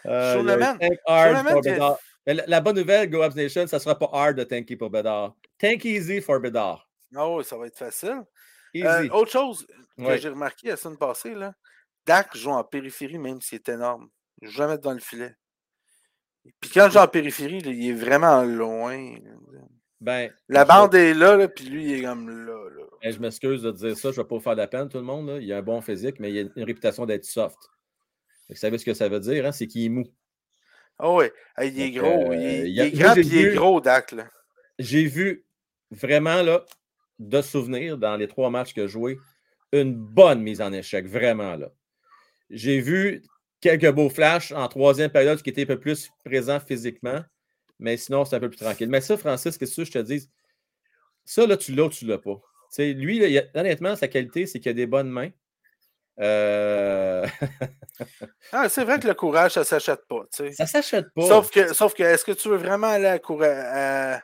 Euh, 0.06 0.34
Sur 0.34 0.42
il 0.42 0.48
y 0.48 0.50
a 0.52 0.56
le 0.56 0.64
un 0.64 0.66
man. 0.66 0.80
Thank 0.80 0.98
hard 1.06 1.28
Sur 1.30 1.38
le 1.38 1.44
man, 1.44 1.54
for 1.54 1.64
j'ai- 1.64 1.72
Bedard. 1.74 1.98
Mais 2.26 2.34
la, 2.34 2.44
la 2.48 2.62
bonne 2.62 2.76
nouvelle, 2.76 3.10
Go 3.10 3.22
Abs 3.22 3.36
Nation, 3.36 3.68
ça 3.68 3.78
ne 3.78 3.82
sera 3.82 3.98
pas 3.98 4.10
hard 4.12 4.36
de 4.36 4.44
tanky 4.44 4.76
pour 4.76 4.90
Bedard. 4.90 5.36
Tank 5.60 5.86
easy 5.86 6.22
for 6.22 6.40
Bedard. 6.40 6.90
Ah 7.16 7.30
oui, 7.30 7.44
ça 7.44 7.56
va 7.58 7.68
être 7.68 7.78
facile. 7.78 8.24
Easy. 8.74 8.86
Euh, 8.86 9.08
autre 9.10 9.32
chose 9.32 9.68
que 9.98 10.02
Ouais. 10.04 10.18
j'ai 10.18 10.30
remarqué 10.30 10.70
la 10.70 10.78
semaine 10.78 10.98
passée, 10.98 11.36
là, 11.36 11.54
Dak 12.06 12.36
joue 12.36 12.50
en 12.50 12.64
périphérie, 12.64 13.20
même 13.20 13.42
s'il 13.42 13.58
est 13.58 13.70
énorme. 13.70 14.10
Jamais 14.42 14.78
devant 14.80 14.94
le 14.94 15.00
filet. 15.00 15.36
Puis 16.60 16.72
quand 16.74 16.90
il 16.92 16.98
en 16.98 17.08
périphérie, 17.08 17.60
là, 17.62 17.72
il 17.72 17.90
est 17.90 17.94
vraiment 17.94 18.44
loin. 18.44 19.16
Ben, 20.00 20.32
La 20.50 20.66
bande 20.66 20.96
est 20.96 21.14
là, 21.14 21.36
là 21.38 21.48
puis 21.48 21.66
lui, 21.66 21.84
il 21.86 22.00
est 22.00 22.02
comme 22.04 22.30
là. 22.30 22.54
là. 22.76 22.84
ben, 23.04 23.12
je 23.14 23.20
m'excuse 23.20 23.62
de 23.62 23.72
dire 23.72 23.96
ça, 23.98 24.12
je 24.12 24.20
ne 24.20 24.24
vais 24.24 24.28
pas 24.28 24.36
vous 24.36 24.42
faire 24.42 24.54
de 24.56 24.62
la 24.62 24.68
peine, 24.68 24.90
tout 24.90 24.98
le 24.98 25.04
monde. 25.04 25.28
là. 25.30 25.38
Il 25.40 25.52
a 25.54 25.58
un 25.58 25.62
bon 25.62 25.82
physique, 25.82 26.20
mais 26.20 26.32
il 26.32 26.40
a 26.40 26.42
une 26.56 26.64
réputation 26.64 27.06
d'être 27.06 27.26
soft. 27.26 27.58
Vous 28.50 28.56
savez 28.56 28.78
ce 28.80 28.86
que 28.86 28.94
ça 28.94 29.08
veut 29.08 29.20
dire, 29.20 29.46
hein? 29.46 29.52
c'est 29.52 29.68
qu'il 29.68 29.86
est 29.86 29.90
mou. 29.90 30.04
Ah 30.98 31.12
oui, 31.14 31.26
il 31.62 31.80
est 31.80 31.90
Donc, 31.92 32.04
gros. 32.04 32.32
euh, 32.32 32.36
il 32.36 32.44
est, 32.46 32.60
il 32.62 32.68
il 32.74 32.82
a- 32.82 32.86
est 32.88 32.92
moi, 32.96 33.04
grand, 33.04 33.14
puis 33.14 33.28
il 33.28 33.38
est 33.38 33.50
vu- 33.50 33.56
gros, 33.56 33.80
Dak. 33.82 34.16
J'ai 34.80 35.06
vu 35.06 35.46
vraiment 35.92 36.42
là, 36.42 36.66
de 37.20 37.42
souvenirs 37.42 37.98
dans 37.98 38.16
les 38.18 38.28
trois 38.28 38.50
matchs 38.50 38.74
que 38.74 38.82
j'ai 38.82 38.88
joués, 38.92 39.18
une 39.72 39.94
bonne 39.96 40.42
mise 40.42 40.62
en 40.62 40.74
échec, 40.74 41.08
vraiment 41.08 41.56
là. 41.56 41.70
J'ai 42.50 42.82
vu 42.82 43.24
quelques 43.62 43.92
beaux 43.92 44.10
flashs 44.10 44.52
en 44.52 44.68
troisième 44.68 45.10
période 45.12 45.42
qui 45.42 45.50
étaient 45.50 45.64
un 45.64 45.68
peu 45.68 45.80
plus 45.80 46.10
présents 46.26 46.60
physiquement, 46.60 47.22
mais 47.80 47.96
sinon, 47.98 48.26
c'est 48.26 48.36
un 48.36 48.40
peu 48.40 48.50
plus 48.50 48.58
tranquille. 48.58 48.90
Mais 48.90 49.02
ça, 49.02 49.18
Francis, 49.18 49.58
qu'est-ce 49.58 49.76
que 49.76 49.86
je 49.86 49.92
te 49.92 50.00
dis? 50.00 50.30
Ça, 51.24 51.46
là, 51.48 51.56
tu 51.58 51.74
l'as 51.74 51.84
ou 51.86 51.90
tu 51.90 52.06
l'as 52.06 52.18
pas? 52.18 52.42
Lui, 52.78 53.20
là, 53.20 53.28
il 53.28 53.38
a- 53.38 53.60
honnêtement, 53.60 53.96
sa 53.96 54.08
qualité, 54.08 54.46
c'est 54.46 54.60
qu'il 54.60 54.70
a 54.72 54.74
des 54.74 54.88
bonnes 54.88 55.10
mains. 55.10 55.30
Euh, 56.20 57.26
Ah, 58.52 58.68
c'est 58.70 58.84
vrai 58.84 59.00
que 59.00 59.08
le 59.08 59.14
courage, 59.14 59.52
ça 59.54 59.64
s'achète 59.64 60.06
pas. 60.08 60.26
ça 60.30 60.66
s'achète 60.66 61.08
pas. 61.16 61.28
Sauf 61.28 61.52
que, 61.52 61.74
sauf 61.74 61.94
que 61.94 62.04
est-ce 62.04 62.26
que 62.26 62.32
tu 62.32 62.50
veux 62.50 62.58
vraiment 62.58 62.88
aller 62.88 63.06
à 63.06 63.20
courage? 63.20 64.22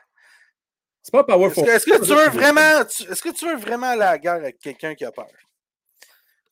C'est 1.02 1.12
pas 1.12 1.24
Power 1.24 1.46
Est-ce 1.46 1.86
que, 1.86 2.04
tu 2.04 2.14
veux 2.14 2.28
vraiment, 2.38 2.80
est-ce 2.82 3.22
que 3.22 3.30
tu 3.30 3.46
veux 3.46 3.56
vraiment 3.56 3.86
aller 3.86 4.02
à 4.02 4.12
la 4.12 4.18
guerre 4.18 4.34
avec 4.34 4.58
quelqu'un 4.58 4.94
qui 4.94 5.04
a 5.04 5.12
peur? 5.12 5.26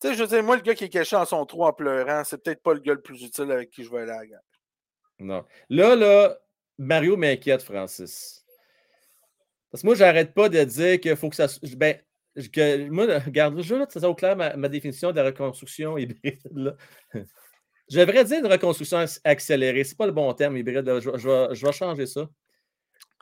Tu 0.01 0.09
sais, 0.09 0.15
je 0.15 0.23
veux 0.23 0.29
dire, 0.29 0.43
moi, 0.43 0.57
le 0.57 0.63
gars 0.63 0.75
qui 0.75 0.85
est 0.85 0.89
caché 0.89 1.17
dans 1.17 1.25
son 1.25 1.45
trou 1.47 1.65
en 1.65 1.73
pleurant, 1.73 2.23
c'est 2.25 2.43
peut-être 2.43 2.63
pas 2.63 2.75
le 2.75 2.81
gars 2.81 2.95
le 2.95 3.01
plus 3.01 3.23
utile 3.23 3.51
avec 3.51 3.71
qui 3.71 3.83
je 3.83 3.91
vais 3.91 4.01
aller 4.03 4.13
à 4.13 4.19
la 4.19 4.27
guerre. 4.27 4.41
Non. 5.19 5.45
Là, 5.71 5.97
là, 5.97 6.39
Mario 6.79 7.17
m'inquiète, 7.17 7.63
Francis. 7.63 8.45
Parce 9.71 9.83
que 9.83 9.87
moi, 9.87 9.95
j'arrête 9.95 10.35
pas 10.35 10.49
de 10.49 10.63
dire 10.65 11.01
qu'il 11.01 11.17
faut 11.17 11.31
que 11.31 11.37
ça. 11.37 11.47
Ben, 11.77 11.99
je- 12.35 12.49
que, 12.49 12.89
moi, 12.89 13.07
regarde, 13.19 13.61
je 13.61 13.75
là, 13.75 13.87
ça 13.89 14.09
au 14.09 14.15
clair 14.15 14.37
ma, 14.37 14.69
définition 14.69 15.11
de 15.11 15.17
la 15.17 15.25
reconstruction 15.25 15.97
hybride. 15.99 16.41
Là. 16.55 16.75
Je 17.89 18.01
dire 18.25 18.41
une 18.41 18.51
reconstruction 18.51 18.99
ac- 18.99 19.21
accélérée. 19.23 19.85
C'est 19.85 19.97
pas 19.97 20.07
le 20.07 20.13
bon 20.13 20.33
terme 20.35 20.57
hybride. 20.57 20.85
Je, 20.99 21.09
vais- 21.65 21.73
changer 21.73 22.07
ça. 22.07 22.29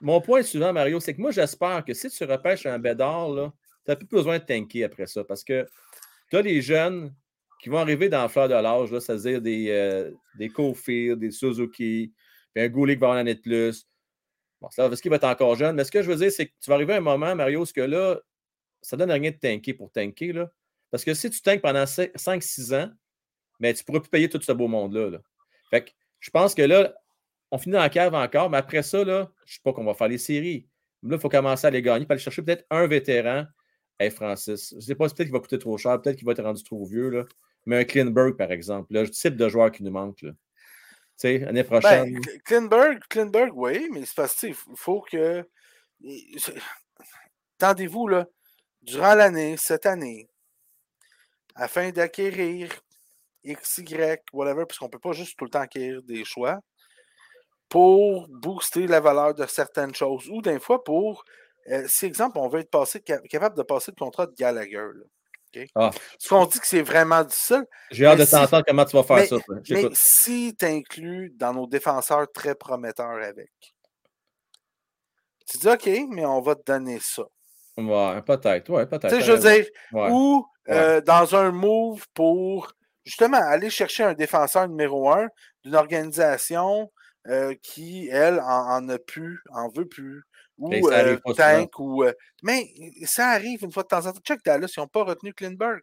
Mon 0.01 0.23
point 0.23 0.43
suivant, 0.43 0.73
Mario, 0.73 1.01
c'est 1.01 1.15
que 1.15 1.21
moi, 1.21 1.33
j'espère 1.33 1.85
que 1.85 1.93
si 1.93 2.09
tu 2.09 2.25
repêches 2.25 2.65
un 2.65 2.79
bédard, 2.79 3.29
tu 3.35 3.51
n'as 3.89 3.97
plus 3.97 4.07
besoin 4.07 4.39
de 4.39 4.45
tanker 4.45 4.85
après 4.85 5.07
ça. 5.07 5.23
Parce 5.23 5.45
que 5.45 5.67
tu 6.37 6.43
des 6.43 6.63
jeunes 6.63 7.15
qui 7.61 7.69
vont 7.69 7.79
arriver 7.79 8.09
dans 8.09 8.23
la 8.23 8.29
fleur 8.29 8.49
de 8.49 8.55
l'âge, 8.55 8.91
c'est-à-dire 8.99 9.41
des, 9.41 9.71
euh, 9.71 10.11
des 10.39 10.51
des 11.17 11.31
Suzuki, 11.31 12.13
puis 12.55 12.65
un 12.65 12.69
Goulet 12.69 12.95
qui 12.95 13.01
va 13.01 13.09
une 13.09 13.19
année 13.19 13.35
de 13.35 13.41
plus. 13.41 13.87
Bon, 14.61 14.69
qu'il 14.69 15.11
va 15.11 15.17
être 15.17 15.25
encore 15.25 15.57
jeune? 15.57 15.77
Mais 15.77 15.85
ce 15.85 15.91
que 15.91 16.03
je 16.03 16.11
veux 16.11 16.17
dire, 16.17 16.31
c'est 16.31 16.47
que 16.47 16.53
tu 16.61 16.71
vas 16.71 16.77
arriver 16.77 16.95
à 16.95 16.97
un 16.99 17.01
moment, 17.01 17.35
Mario, 17.35 17.65
ce 17.65 17.73
que 17.73 17.81
là, 17.81 18.19
ça 18.81 18.97
donne 18.97 19.11
rien 19.11 19.31
de 19.31 19.37
tanker 19.37 19.75
pour 19.75 19.91
tanker. 19.91 20.33
Là. 20.33 20.51
Parce 20.91 21.05
que 21.05 21.15
si 21.15 21.31
tu 21.31 21.41
tankes 21.43 21.63
pendant 21.63 21.85
5-6 21.85 22.75
ans, 22.75 22.91
tu 23.61 23.67
ne 23.67 23.85
pourras 23.85 24.01
plus 24.01 24.11
payer 24.11 24.29
tout 24.29 24.41
ce 24.41 24.53
beau 24.53 24.69
monde-là. 24.69 25.11
là. 25.11 25.19
Fait 25.71 25.85
que 25.85 25.91
je 26.21 26.31
pense 26.31 26.55
que 26.55 26.63
là, 26.63 26.95
on 27.51 27.59
finit 27.59 27.75
dans 27.75 27.81
la 27.81 27.89
cave 27.89 28.15
encore, 28.15 28.51
mais 28.51 28.59
après 28.59 28.83
ça, 28.83 29.05
là, 29.05 29.31
je 29.45 29.53
ne 29.53 29.55
sais 29.55 29.61
pas 29.63 29.73
qu'on 29.73 29.85
va 29.85 29.95
faire 29.95 30.09
les 30.09 30.19
séries. 30.19 30.69
Là, 31.03 31.17
il 31.17 31.21
faut 31.21 31.29
commencer 31.29 31.67
à 31.67 31.71
les 31.71 31.83
gagner, 31.83 32.07
puis 32.07 32.13
aller 32.13 32.23
chercher 32.23 32.43
peut-être 32.43 32.65
un 32.71 32.87
vétéran. 32.87 33.45
Hey, 33.99 34.11
Francis, 34.11 34.71
je 34.71 34.77
ne 34.77 34.81
sais 34.81 34.95
pas, 34.95 35.07
peut-être 35.07 35.25
qu'il 35.27 35.33
va 35.33 35.41
coûter 35.41 35.59
trop 35.59 35.79
cher, 35.79 36.01
peut-être 36.01 36.17
qu'il 36.17 36.27
va 36.27 36.33
être 36.33 36.43
rendu 36.43 36.63
trop 36.65 36.85
vieux, 36.85 37.11
là. 37.11 37.25
mais 37.67 37.79
un 37.79 37.85
Klinberg, 37.85 38.37
par 38.37 38.51
exemple, 38.51 38.93
le 38.93 39.09
type 39.09 39.37
de 39.37 39.49
joueur 39.49 39.71
qui 39.71 39.85
nous 39.85 39.93
manque. 39.93 40.23
Là. 40.23 40.33
Tu 40.33 40.37
sais, 41.17 41.39
l'année 41.39 41.63
Ben, 41.63 41.81
prochaine. 41.81 42.19
Cl- 42.19 42.43
Klinberg, 42.43 43.01
Klinberg, 43.09 43.53
oui, 43.55 43.89
mais 43.93 44.05
c'est 44.05 44.17
parce 44.17 44.35
que 44.35 44.47
tu 44.47 44.55
sais, 44.55 44.63
il 44.69 44.77
faut 44.77 45.01
que. 45.01 45.49
Tendez-vous, 47.59 48.09
là, 48.09 48.27
durant 48.83 49.15
l'année, 49.15 49.57
cette 49.57 49.87
année, 49.87 50.29
afin 51.55 51.91
d'acquérir 51.91 52.73
X, 53.45 53.79
Y, 53.79 54.25
whatever, 54.33 54.67
puisqu'on 54.67 54.87
ne 54.87 54.91
peut 54.91 54.99
pas 54.99 55.13
juste 55.13 55.39
tout 55.39 55.45
le 55.45 55.51
temps 55.51 55.61
acquérir 55.61 56.03
des 56.03 56.25
choix, 56.25 56.61
pour 57.69 58.29
booster 58.29 58.87
la 58.87 59.01
valeur 59.01 59.35
de 59.35 59.47
certaines 59.47 59.95
choses, 59.95 60.29
ou 60.29 60.43
des 60.43 60.59
fois 60.59 60.83
pour, 60.83 61.25
euh, 61.71 61.85
si 61.89 62.07
exemple, 62.07 62.39
on 62.39 62.49
veut 62.49 62.61
être 62.61 62.71
passé, 62.71 63.03
ca- 63.07 63.21
capable 63.23 63.57
de 63.57 63.63
passer 63.63 63.93
le 63.97 64.03
contrat 64.03 64.27
de 64.27 64.35
Gallagher. 64.35 64.77
là. 64.95 65.05
Ah, 65.77 65.91
Parce 65.93 66.29
qu'on 66.29 66.47
dit 66.47 66.59
que 66.59 66.67
c'est 66.67 66.83
vraiment 66.83 67.23
difficile, 67.23 67.65
J'ai 67.93 68.07
hâte 68.07 68.19
de 68.19 68.25
si- 68.25 68.33
t'entendre 68.33 68.65
comment 68.67 68.85
tu 68.85 68.97
vas 68.97 69.05
faire 69.05 69.17
mais- 69.19 69.27
ça. 69.29 69.37
toi. 69.39 69.57
mais 69.71 69.89
si 69.93 70.57
tu 70.59 70.65
inclus 70.65 71.31
dans 71.37 71.55
nos 71.55 71.69
défenseurs 71.69 72.27
très 72.33 72.57
prometteurs 72.57 73.23
avec, 73.23 73.53
tu 75.49 75.59
dis 75.59 75.69
OK, 75.69 75.89
mais 76.11 76.25
on 76.27 76.41
va 76.41 76.55
te 76.57 76.63
donner 76.73 76.99
ça. 77.01 77.23
Ouais, 77.77 78.23
peut-être. 78.23 78.69
Ouais, 78.71 78.87
peut-être. 78.87 79.09
Tu 79.09 79.15
sais, 79.15 79.21
t'as 79.21 79.25
je 79.27 79.33
veux 79.33 79.39
raison. 79.49 79.63
dire, 79.63 79.71
Ouais. 79.93 80.11
ou 80.11 80.47
Ouais. 80.67 80.75
euh, 80.75 81.01
dans 81.03 81.35
un 81.37 81.51
move 81.53 82.05
pour 82.15 82.73
justement 83.05 83.37
aller 83.39 83.69
chercher 83.71 84.05
un 84.05 84.15
défenseur 84.15 84.69
numéro 84.69 85.11
un 85.11 85.29
d'une 85.63 85.75
organisation 85.77 86.91
euh, 87.29 87.55
qui, 87.63 88.09
elle, 88.11 88.41
en, 88.41 88.69
en 88.77 88.89
a 88.89 88.99
plus, 88.99 89.41
en 89.53 89.69
veut 89.71 89.87
plus, 89.89 90.23
ou 90.59 90.89
arrive 90.89 91.13
euh, 91.13 91.17
pas 91.17 91.31
souvent. 91.33 91.61
tank, 91.61 91.79
ou. 91.79 92.05
euh, 92.05 92.13
mais 92.43 92.69
ça 93.05 93.29
arrive 93.29 93.65
une 93.65 93.73
fois 93.73 93.83
de 93.83 93.89
temps 93.89 94.07
en 94.07 94.13
temps. 94.13 94.21
Check 94.25 94.41
Dallas, 94.45 94.73
ils 94.77 94.81
n'ont 94.81 94.87
pas 94.87 95.05
retenu 95.05 95.33
Klinberg. 95.33 95.83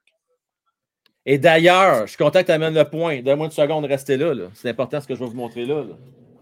Et 1.26 1.38
d'ailleurs, 1.38 2.08
je 2.08 2.12
suis 2.14 2.18
content 2.18 2.42
que 2.42 2.48
tu 2.48 2.52
amènes 2.52 2.74
le 2.74 2.90
point. 2.90 3.22
Donne-moi 3.22 3.46
une 3.48 3.52
seconde, 3.52 3.86
restez 3.86 4.18
là. 4.18 4.34
là. 4.34 4.48
C'est 4.54 4.70
important 4.70 5.00
ce 5.00 5.08
que 5.08 5.14
je 5.14 5.20
vais 5.20 5.28
vous 5.28 5.36
montrer 5.36 5.66
là. 5.66 5.84
Là, 5.84 5.96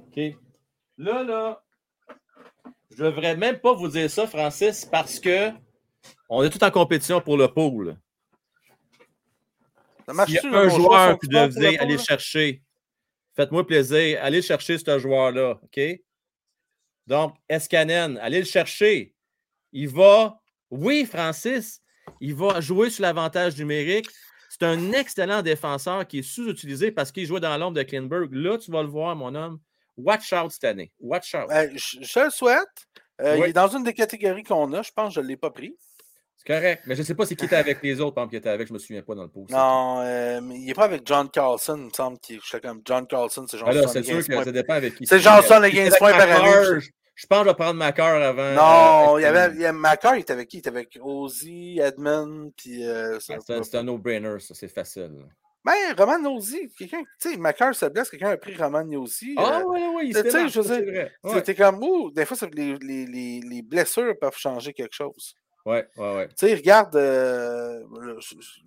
OK? 0.08 0.36
là, 0.98 1.24
là, 1.24 1.64
je 2.96 3.04
ne 3.04 3.10
devrais 3.10 3.36
même 3.36 3.60
pas 3.60 3.74
vous 3.74 3.90
dire 3.90 4.10
ça, 4.10 4.26
Francis, 4.26 4.86
parce 4.86 5.20
que 5.20 5.52
on 6.30 6.44
est 6.44 6.50
tout 6.50 6.64
en 6.64 6.72
compétition 6.72 7.20
pour 7.22 7.38
le. 7.38 7.48
Ça 10.06 10.26
Il 10.28 10.34
y 10.34 10.38
a 10.40 10.58
un 10.58 10.70
joueur 10.70 11.20
que 11.20 11.26
vous 11.26 11.32
devez 11.32 11.78
aller 11.78 11.98
chercher. 11.98 12.62
Faites-moi 13.36 13.66
plaisir. 13.66 14.20
Allez 14.22 14.42
chercher 14.42 14.78
ce 14.78 15.00
joueur-là. 15.00 15.60
OK? 15.62 15.80
Donc, 17.10 17.34
Escanen, 17.49 18.18
allez 18.22 18.39
le 18.39 18.45
chercher. 18.45 19.14
Il 19.74 19.89
va, 19.89 20.39
oui, 20.70 21.05
Francis, 21.05 21.82
il 22.22 22.36
va 22.36 22.62
jouer 22.62 22.91
sur 22.91 23.01
l'avantage 23.01 23.57
numérique. 23.57 24.07
C'est 24.49 24.64
un 24.64 24.91
excellent 24.93 25.41
défenseur 25.41 26.07
qui 26.07 26.20
est 26.20 26.24
sous-utilisé 26.24 26.91
parce 26.91 27.12
qu'il 27.12 27.26
jouait 27.26 27.39
dans 27.39 27.57
l'ombre 27.57 27.78
de 27.78 27.84
Klinberg. 27.84 28.32
Là, 28.34 28.57
tu 28.57 28.72
vas 28.72 28.84
le 28.84 28.89
voir, 28.89 29.16
mon 29.16 29.34
homme. 29.34 29.60
Watch 29.97 30.32
out 30.34 30.51
cette 30.51 30.64
année. 30.64 30.91
Watch 30.99 31.34
out. 31.34 31.49
Ben, 31.49 31.72
je, 31.76 31.97
je 32.01 32.20
le 32.20 32.30
souhaite. 32.30 32.68
Euh, 33.22 33.36
Oui. 33.36 33.41
Il 33.47 33.49
est 33.49 33.53
dans 33.53 33.68
une 33.68 33.84
des 33.84 33.93
catégories 33.93 34.43
qu'on 34.43 34.72
a. 34.74 34.82
Je 34.82 34.91
pense 34.95 35.10
que 35.10 35.16
je 35.16 35.22
ne 35.22 35.28
l'ai 35.28 35.38
pas 35.38 35.49
pris. 35.49 35.76
C'est 36.38 36.53
correct. 36.53 36.84
Mais 36.86 36.95
je 36.95 37.01
ne 37.01 37.05
sais 37.05 37.16
pas 37.16 37.26
c'est 37.26 37.36
qui 37.36 37.45
était 37.45 37.55
avec 37.57 37.84
les 37.84 37.99
autres, 37.99 38.16
par 38.16 38.24
exemple, 38.24 38.32
qui 38.32 38.38
était 38.38 38.49
avec. 38.49 38.68
Je 38.68 38.74
ne 38.74 38.76
me 38.76 38.80
souviens 38.80 39.01
pas 39.01 39.14
dans 39.14 39.24
le 39.24 39.30
post. 39.30 39.49
Non, 39.51 39.99
euh, 40.01 40.39
mais 40.41 40.55
il 40.55 40.66
n'est 40.68 40.74
pas 40.74 40.86
avec 40.86 41.01
John 41.05 41.30
Carlson. 41.30 41.76
Il 41.78 41.86
me 41.86 41.89
semble 41.89 42.18
qu'il 42.20 42.39
j'étais 42.41 42.66
comme 42.66 42.82
John 42.86 43.05
Carlson, 43.07 43.45
c'est 43.47 43.57
genre 43.57 43.68
Ah 43.70 43.74
là, 43.74 43.82
c'est 43.88 44.03
75 44.03 44.26
sûr 44.26 44.38
que 44.38 44.43
ça 44.45 44.51
dépend 44.51 44.74
avec 44.76 44.95
qui. 44.95 45.05
C'est 45.05 45.20
ça, 45.20 45.60
les 45.60 45.70
Si 45.70 45.76
15 45.76 45.91
c'est 45.91 45.97
points 45.97 46.12
par 46.12 46.32
année. 46.32 46.80
Macar, 47.20 47.22
Je 47.22 47.28
pense 47.28 47.39
que 47.39 47.43
je 47.45 47.49
vais 47.49 47.55
prendre 47.55 47.80
ma 47.80 47.91
cœur 47.91 48.22
avant. 48.24 48.53
Non, 48.53 49.15
euh, 49.15 49.20
il 49.20 49.24
y 49.24 49.26
avait, 49.26 49.53
il 49.55 49.61
y 49.61 49.65
a 49.65 49.74
Macar, 49.74 50.15
il 50.15 50.22
était 50.22 50.34
avec 50.34 50.47
qui? 50.47 50.57
Il 50.57 50.59
était 50.59 50.70
avec 50.70 50.97
Ozzy, 51.01 51.80
Edmund, 51.82 52.51
puis... 52.55 52.86
Euh, 52.88 53.17
Ah, 53.30 53.38
C'est 53.63 53.76
un- 53.76 53.84
no-brainer, 53.84 54.39
ça, 54.39 54.53
c'est 54.55 54.67
facile. 54.67 55.26
Ben, 55.65 55.74
Roman 55.97 56.36
Ozzy, 56.36 56.72
quelqu'un, 56.78 57.01
tu 57.22 57.32
sais, 57.32 57.38
Macar 57.38 57.76
se 57.76 57.86
blesse, 57.88 58.09
quelqu'un 58.09 58.30
a 58.30 58.38
pris 58.38 58.55
Roman 58.55 58.88
Ozzy. 58.93 59.36
Ah 59.38 59.59
euh, 59.59 59.63
oui, 59.67 59.82
oui, 59.95 60.03
il 60.07 60.15
tu 60.24 60.32
sais, 60.32 60.47
je 60.47 60.61
veux 60.61 60.82
dire, 60.82 61.09
C'était 61.34 61.53
comme, 61.55 61.84
ouh, 61.84 62.11
des 62.11 62.26
fois, 62.26 62.38
les, 62.53 62.78
les, 62.78 63.05
les, 63.05 63.41
les 63.41 63.61
blessures 63.61 64.17
peuvent 64.20 64.38
changer 64.38 64.72
quelque 64.74 64.95
chose. 64.95 65.36
ouais, 65.65 65.86
ouais. 65.97 66.15
ouais. 66.15 66.28
Tu 66.30 66.47
sais, 66.47 66.55
regarde, 66.55 66.95
euh, 66.95 67.84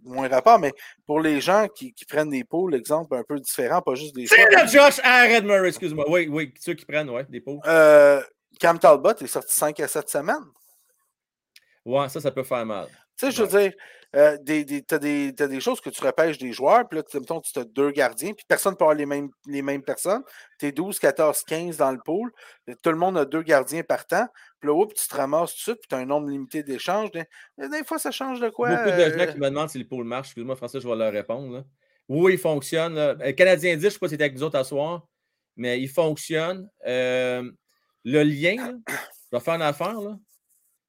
moins 0.05 0.29
rapport, 0.29 0.59
mais 0.59 0.73
pour 1.07 1.21
les 1.21 1.41
gens 1.41 1.67
qui, 1.75 1.95
qui 1.95 2.05
prennent 2.05 2.31
des 2.31 2.45
poules, 2.45 2.75
exemple, 2.75 3.17
un 3.17 3.25
peu 3.25 3.41
différents, 3.41 3.81
pas 3.81 3.95
juste 3.95 4.15
des 4.15 4.27
C'est 4.27 4.45
le 4.45 4.67
Josh 4.69 5.01
Arrête 5.03 5.45
excuse-moi. 5.65 6.05
Oui, 6.09 6.29
oui, 6.31 6.53
ceux 6.61 6.75
qui 6.75 6.85
prennent, 6.85 7.09
ouais, 7.09 7.25
des 7.29 7.41
pots. 7.41 7.59
Euh, 7.67 8.23
Cam 8.59 8.79
Talbot 8.79 9.15
est 9.21 9.27
sorti 9.27 9.55
5 9.55 9.81
à 9.81 9.89
7 9.89 10.09
semaines. 10.09 10.45
Ouais, 11.85 12.09
ça, 12.09 12.21
ça 12.21 12.31
peut 12.31 12.45
faire 12.45 12.65
mal. 12.65 12.89
Tu 13.19 13.27
sais, 13.27 13.33
je 13.33 13.43
veux 13.43 13.61
dire, 13.61 13.73
euh, 14.15 14.37
des, 14.43 14.65
des, 14.65 14.83
t'as 14.83 14.99
des, 14.99 15.61
choses 15.61 15.81
que 15.81 15.89
tu 15.89 16.03
repêches 16.05 16.37
des 16.37 16.53
joueurs, 16.53 16.87
puis 16.87 16.99
là, 16.99 17.03
tu 17.03 17.19
mettons, 17.19 17.41
tu 17.41 17.59
as 17.59 17.65
deux 17.65 17.91
gardiens, 17.91 18.35
puis 18.35 18.45
personne 18.47 18.73
ne 18.73 18.77
peut 18.77 18.85
avoir 18.85 18.97
les 18.97 19.07
mêmes, 19.07 19.31
les 19.47 19.63
mêmes 19.63 19.83
personnes. 19.83 20.23
Tu 20.59 20.67
es 20.67 20.73
12, 20.73 20.99
14, 20.99 21.43
15 21.45 21.79
dans 21.79 21.91
le 21.91 21.99
pool. 22.05 22.31
Tout 22.83 22.91
le 22.91 22.97
monde 22.97 23.17
a 23.17 23.25
deux 23.25 23.43
gardiens 23.43 23.83
partant. 23.83 24.27
Puis 24.61 24.69
là, 24.69 24.75
oups, 24.75 24.95
tu 24.95 25.09
te 25.09 25.17
ramasses 25.17 25.53
tout 25.53 25.59
de 25.59 25.63
suite, 25.63 25.79
puis 25.81 25.89
tu 25.89 25.95
as 25.95 25.99
un 25.99 26.05
nombre 26.05 26.29
limité 26.29 26.63
d'échanges. 26.63 27.11
Des, 27.11 27.25
des 27.59 27.85
fois, 27.85 27.99
ça 27.99 28.11
change 28.11 28.39
de 28.39 28.51
quoi. 28.51 28.69
Beaucoup 28.69 28.91
de 28.91 29.11
gens 29.11 29.19
euh, 29.19 29.27
qui 29.27 29.39
me 29.39 29.49
demandent 29.49 29.71
si 29.71 29.79
le 29.79 29.87
pool 29.87 30.05
marche. 30.05 30.29
Excuse-moi, 30.29 30.57
François, 30.57 30.81
je 30.81 30.89
vais 30.89 30.97
leur 30.97 31.13
répondre. 31.13 31.55
là. 31.55 31.65
Oui, 32.09 32.35
il 32.35 32.39
fonctionne. 32.39 32.95
là. 32.95 33.15
Le 33.15 33.33
Canadien 33.33 33.77
10, 33.77 33.81
je 33.81 33.87
ne 33.87 33.91
sais 33.91 33.99
pas 33.99 34.09
si 34.09 34.11
c'était 34.11 34.25
avec 34.25 34.37
nous 34.37 34.43
autres 34.43 34.59
à 34.59 34.65
soir, 34.65 35.07
mais 35.57 35.81
il 35.81 35.89
fonctionne. 35.89 36.69
Euh, 36.87 37.51
le 38.05 38.23
lien, 38.23 38.81
je 38.89 39.37
vais 39.37 39.41
faire 39.41 39.55
une 39.55 39.63
affaire. 39.63 40.01
Là. 40.01 40.19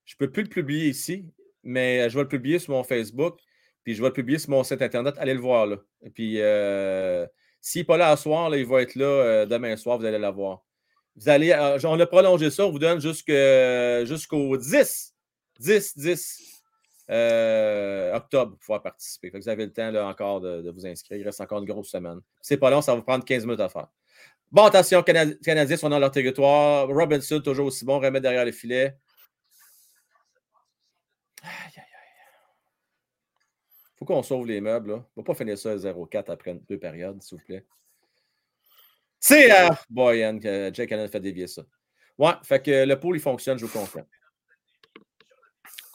Je 0.06 0.16
ne 0.16 0.18
peux 0.18 0.32
plus 0.32 0.44
le 0.44 0.50
publier 0.50 0.90
ici, 0.90 1.26
mais 1.64 2.10
je 2.10 2.16
vais 2.16 2.24
le 2.24 2.28
publier 2.28 2.60
sur 2.60 2.74
mon 2.74 2.84
Facebook, 2.84 3.40
puis 3.84 3.96
je 3.96 4.02
vais 4.02 4.10
le 4.10 4.14
publier 4.14 4.40
sur 4.40 4.50
mon 4.50 4.64
site 4.64 4.82
Internet. 4.82 5.16
Allez 5.18 5.34
le 5.34 5.40
voir. 5.40 5.66
Là. 5.66 5.78
Et 6.02 6.10
puis, 6.10 6.40
euh, 6.40 7.26
s'il 7.62 7.82
n'est 7.82 7.86
pas 7.86 7.98
là 7.98 8.10
à 8.10 8.18
soir, 8.18 8.54
il 8.56 8.66
va 8.66 8.82
être 8.82 8.96
là 8.96 9.06
euh, 9.06 9.46
demain 9.46 9.76
soir. 9.78 9.98
Vous 9.98 10.06
allez 10.06 10.20
l'avoir. 10.20 10.64
Vous 11.16 11.30
allez, 11.30 11.52
euh, 11.52 11.78
on 11.86 12.00
a 12.00 12.06
prolongé 12.06 12.50
ça. 12.50 12.66
On 12.66 12.72
vous 12.72 12.80
donne 12.80 13.00
jusqu'au 13.00 14.58
10. 14.58 15.14
10, 15.60 15.98
10 15.98 16.62
euh, 17.10 18.14
octobre 18.16 18.52
pour 18.52 18.60
pouvoir 18.60 18.82
participer. 18.82 19.30
Vous 19.34 19.48
avez 19.48 19.66
le 19.66 19.74
temps 19.74 19.92
là, 19.92 20.08
encore 20.08 20.42
de, 20.42 20.62
de 20.62 20.72
vous 20.72 20.86
inscrire. 20.86 21.18
Il 21.20 21.24
reste 21.24 21.42
encore 21.42 21.60
une 21.60 21.66
grosse 21.66 21.90
semaine. 21.90 22.20
C'est 22.42 22.58
pas 22.58 22.70
long, 22.70 22.82
ça 22.82 22.94
va 22.94 22.98
vous 22.98 23.04
prendre 23.04 23.24
15 23.24 23.46
minutes 23.46 23.60
à 23.60 23.70
faire. 23.70 23.88
Bon, 24.54 24.66
attention, 24.66 25.02
Cana- 25.02 25.34
Canadiens 25.44 25.78
sont 25.78 25.90
dans 25.90 25.98
leur 25.98 26.12
territoire. 26.12 26.88
Robinson, 26.88 27.42
toujours 27.42 27.66
aussi 27.66 27.84
bon, 27.86 28.00
remet 28.00 28.22
derrière 28.22 28.46
le 28.46 28.52
filet. 28.52 28.96
Aïe, 31.42 31.50
aïe, 31.52 31.74
aïe. 31.78 31.86
Faut 33.98 34.06
qu'on 34.06 34.22
sauve 34.22 34.46
les 34.46 34.62
meubles. 34.62 34.92
Là. 34.92 35.06
On 35.16 35.22
va 35.22 35.26
pas 35.26 35.34
finir 35.34 35.58
ça 35.58 35.72
à 35.72 35.76
0-4 35.76 36.30
après 36.30 36.54
deux 36.54 36.78
périodes, 36.78 37.20
s'il 37.24 37.40
vous 37.40 37.44
plaît. 37.44 37.66
C'est 39.20 39.50
à 39.50 39.76
Boyan 39.90 40.38
que 40.38 40.70
Jake 40.72 40.92
Allen 40.92 41.10
fait 41.10 41.20
dévier 41.20 41.48
ça. 41.48 41.64
Ouais, 42.20 42.34
fait 42.44 42.62
que 42.62 42.86
le 42.86 43.00
pool, 43.00 43.18
il 43.18 43.22
fonctionne, 43.22 43.58
je 43.58 43.66
vous 43.66 43.72
confirme. 43.80 44.06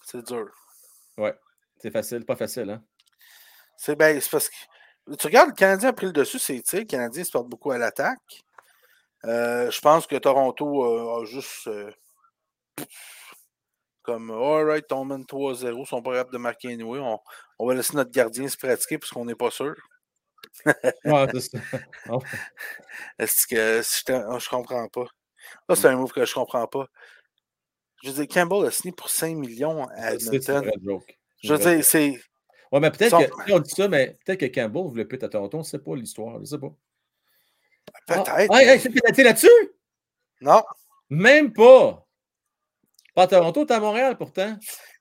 C'est 0.03 0.27
dur. 0.27 0.51
Ouais, 1.17 1.35
c'est 1.77 1.93
facile, 1.93 2.25
pas 2.25 2.35
facile, 2.35 2.71
hein? 2.71 2.83
C'est 3.77 3.95
ben, 3.95 4.21
c'est 4.21 4.31
parce 4.31 4.49
que. 4.49 4.57
Tu 5.17 5.27
regardes, 5.29 5.51
le 5.51 5.55
Canadien 5.55 5.91
a 5.91 5.93
pris 5.93 6.07
le 6.07 6.13
dessus, 6.13 6.41
c'est 6.41 6.61
le 6.73 6.85
Canadien 6.85 7.23
se 7.23 7.31
porte 7.31 7.49
beaucoup 7.49 7.71
à 7.71 7.79
l'attaque. 7.79 8.43
Euh, 9.25 9.71
je 9.71 9.81
pense 9.81 10.07
que 10.07 10.17
Toronto 10.17 10.85
euh, 10.85 11.23
a 11.23 11.25
juste. 11.25 11.67
euh, 11.67 11.91
comme, 14.03 14.31
alright, 14.31 14.91
mène 14.91 15.25
3-0, 15.27 15.83
ils 15.83 15.87
sont 15.87 16.03
pas 16.03 16.13
capables 16.13 16.33
de 16.33 16.39
marquer 16.39 16.73
anyway. 16.73 16.99
On, 16.99 17.19
on 17.59 17.67
va 17.67 17.75
laisser 17.75 17.95
notre 17.95 18.11
gardien 18.11 18.49
se 18.49 18.57
pratiquer 18.57 18.97
parce 18.99 19.11
qu'on 19.13 19.27
n'est 19.27 19.35
pas 19.35 19.51
sûr. 19.51 19.75
Ouais, 21.05 21.27
c'est 21.35 21.41
ça. 21.41 21.59
Oh, 22.11 22.23
Est-ce 23.19 23.47
que 23.47 23.83
je, 23.83 24.05
t'en- 24.05 24.39
je 24.39 24.49
comprends 24.49 24.89
pas? 24.89 25.05
Là, 25.69 25.77
c'est 25.77 25.89
un 25.89 25.97
move 25.97 26.13
que 26.13 26.25
je 26.25 26.33
comprends 26.33 26.67
pas. 26.67 26.87
Je 28.03 28.11
veux 28.11 28.25
dire, 28.25 28.29
Campbell 28.35 28.67
a 28.67 28.71
signé 28.71 28.93
pour 28.93 29.11
5 29.11 29.37
millions 29.37 29.87
à 29.89 30.15
Edmonton. 30.15 30.71
Je 31.43 31.53
veux 31.53 31.59
dire, 31.59 31.85
c'est. 31.85 32.21
Ouais, 32.73 32.81
mais 32.81 32.91
peut-être 32.91 33.11
Son- 33.11 33.25
que, 33.25 33.53
on 33.53 33.59
dit 33.59 33.71
ça, 33.75 33.89
mais 33.89 34.17
peut-être 34.25 34.41
que 34.41 34.47
Campbell 34.47 34.85
voulait 34.85 35.05
plus 35.05 35.17
être 35.17 35.25
à 35.25 35.29
Toronto, 35.29 35.59
on 35.59 35.61
ne 35.61 35.67
sait 35.67 35.79
pas 35.79 35.95
l'histoire, 35.97 36.35
je 36.37 36.41
ne 36.41 36.45
sais 36.47 36.59
pas. 36.59 36.73
Ah, 38.09 38.23
Peut-être. 38.25 38.53
hey, 38.55 38.69
hey, 38.69 38.81
c'est 38.81 38.91
pénalité 38.91 39.23
là-dessus? 39.23 39.49
Non. 40.41 40.63
Même 41.11 41.53
pas. 41.53 42.05
Pas 43.15 43.23
à 43.25 43.27
Toronto, 43.27 43.65
t'es 43.65 43.75
à 43.75 43.81
Montréal 43.81 44.17
pourtant. 44.17 44.57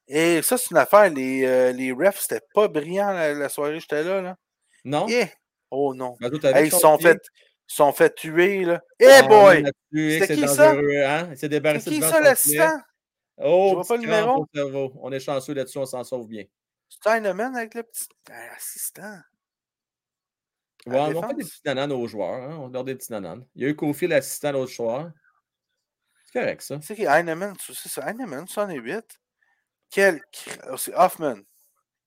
Et 0.08 0.42
ça, 0.42 0.58
c'est 0.58 0.72
une 0.72 0.78
affaire. 0.78 1.10
Les, 1.10 1.46
euh, 1.46 1.72
les 1.74 1.92
refs, 1.92 2.20
c'était 2.22 2.46
pas 2.54 2.68
brillant 2.68 3.12
la, 3.12 3.34
la 3.34 3.50
soirée, 3.50 3.80
j'étais 3.80 4.04
là. 4.04 4.22
là. 4.22 4.36
Non? 4.86 5.06
Eh! 5.10 5.26
Oh 5.70 5.94
non. 5.94 6.16
Ben, 6.22 6.32
Hey, 6.56 6.68
ils 6.68 6.72
se 6.72 6.80
sont 6.80 6.98
fait, 6.98 7.20
sont 7.68 7.92
fait 7.92 8.16
tuer, 8.16 8.64
là. 8.64 8.82
Eh 9.00 9.06
Ah, 9.06 9.24
boy! 9.24 9.66
C'était 9.94 10.26
c'est 10.28 10.36
qui, 10.36 10.48
ça? 10.48 10.72
hein? 10.72 11.30
C'est 11.36 11.50
qui 11.50 12.00
ça, 12.00 12.08
Vincent 12.08 12.20
l'assistant? 12.22 12.80
Oh, 13.40 13.68
Je 13.72 13.76
vois 13.76 13.84
pas 13.86 13.96
le 13.98 14.02
numéro. 14.02 14.46
On 15.02 15.12
est 15.12 15.20
chanceux 15.20 15.54
là-dessus, 15.54 15.78
on 15.78 15.86
s'en 15.86 16.04
sauve 16.06 16.28
bien. 16.28 16.46
C'est 16.90 17.10
Heinemann 17.10 17.56
avec 17.56 17.76
le 17.76 17.84
petit 17.84 18.08
Ah, 18.32 18.56
assistant. 18.56 19.18
Ouais, 20.88 21.16
on 21.16 21.22
a 21.22 21.28
fait 21.28 21.34
des 21.36 21.44
petits 21.44 21.62
nananes 21.66 21.92
aux 21.92 22.08
joueurs. 22.08 22.34
Hein? 22.34 22.58
On 22.60 22.70
leur 22.70 22.84
des 22.84 22.96
petits 22.96 23.12
nananes. 23.12 23.46
Il 23.56 23.64
y 23.64 23.66
a 23.66 23.70
eu 23.70 23.76
Kofi, 23.76 24.08
l'assistant 24.08 24.52
l'autre 24.52 24.72
soir. 24.72 25.12
C'est 26.26 26.40
correct, 26.40 26.62
ça. 26.62 26.80
C'est 26.82 26.96
qui? 26.96 27.04
Heinemann? 27.04 27.56
tu 27.58 27.74
sais, 27.74 27.90
C'est 27.90 28.02
Heinemann, 28.02 28.48
108. 28.48 29.20
Quel. 29.90 30.22
oh, 30.70 30.78
c'est 30.78 30.94
Hoffman. 30.94 31.38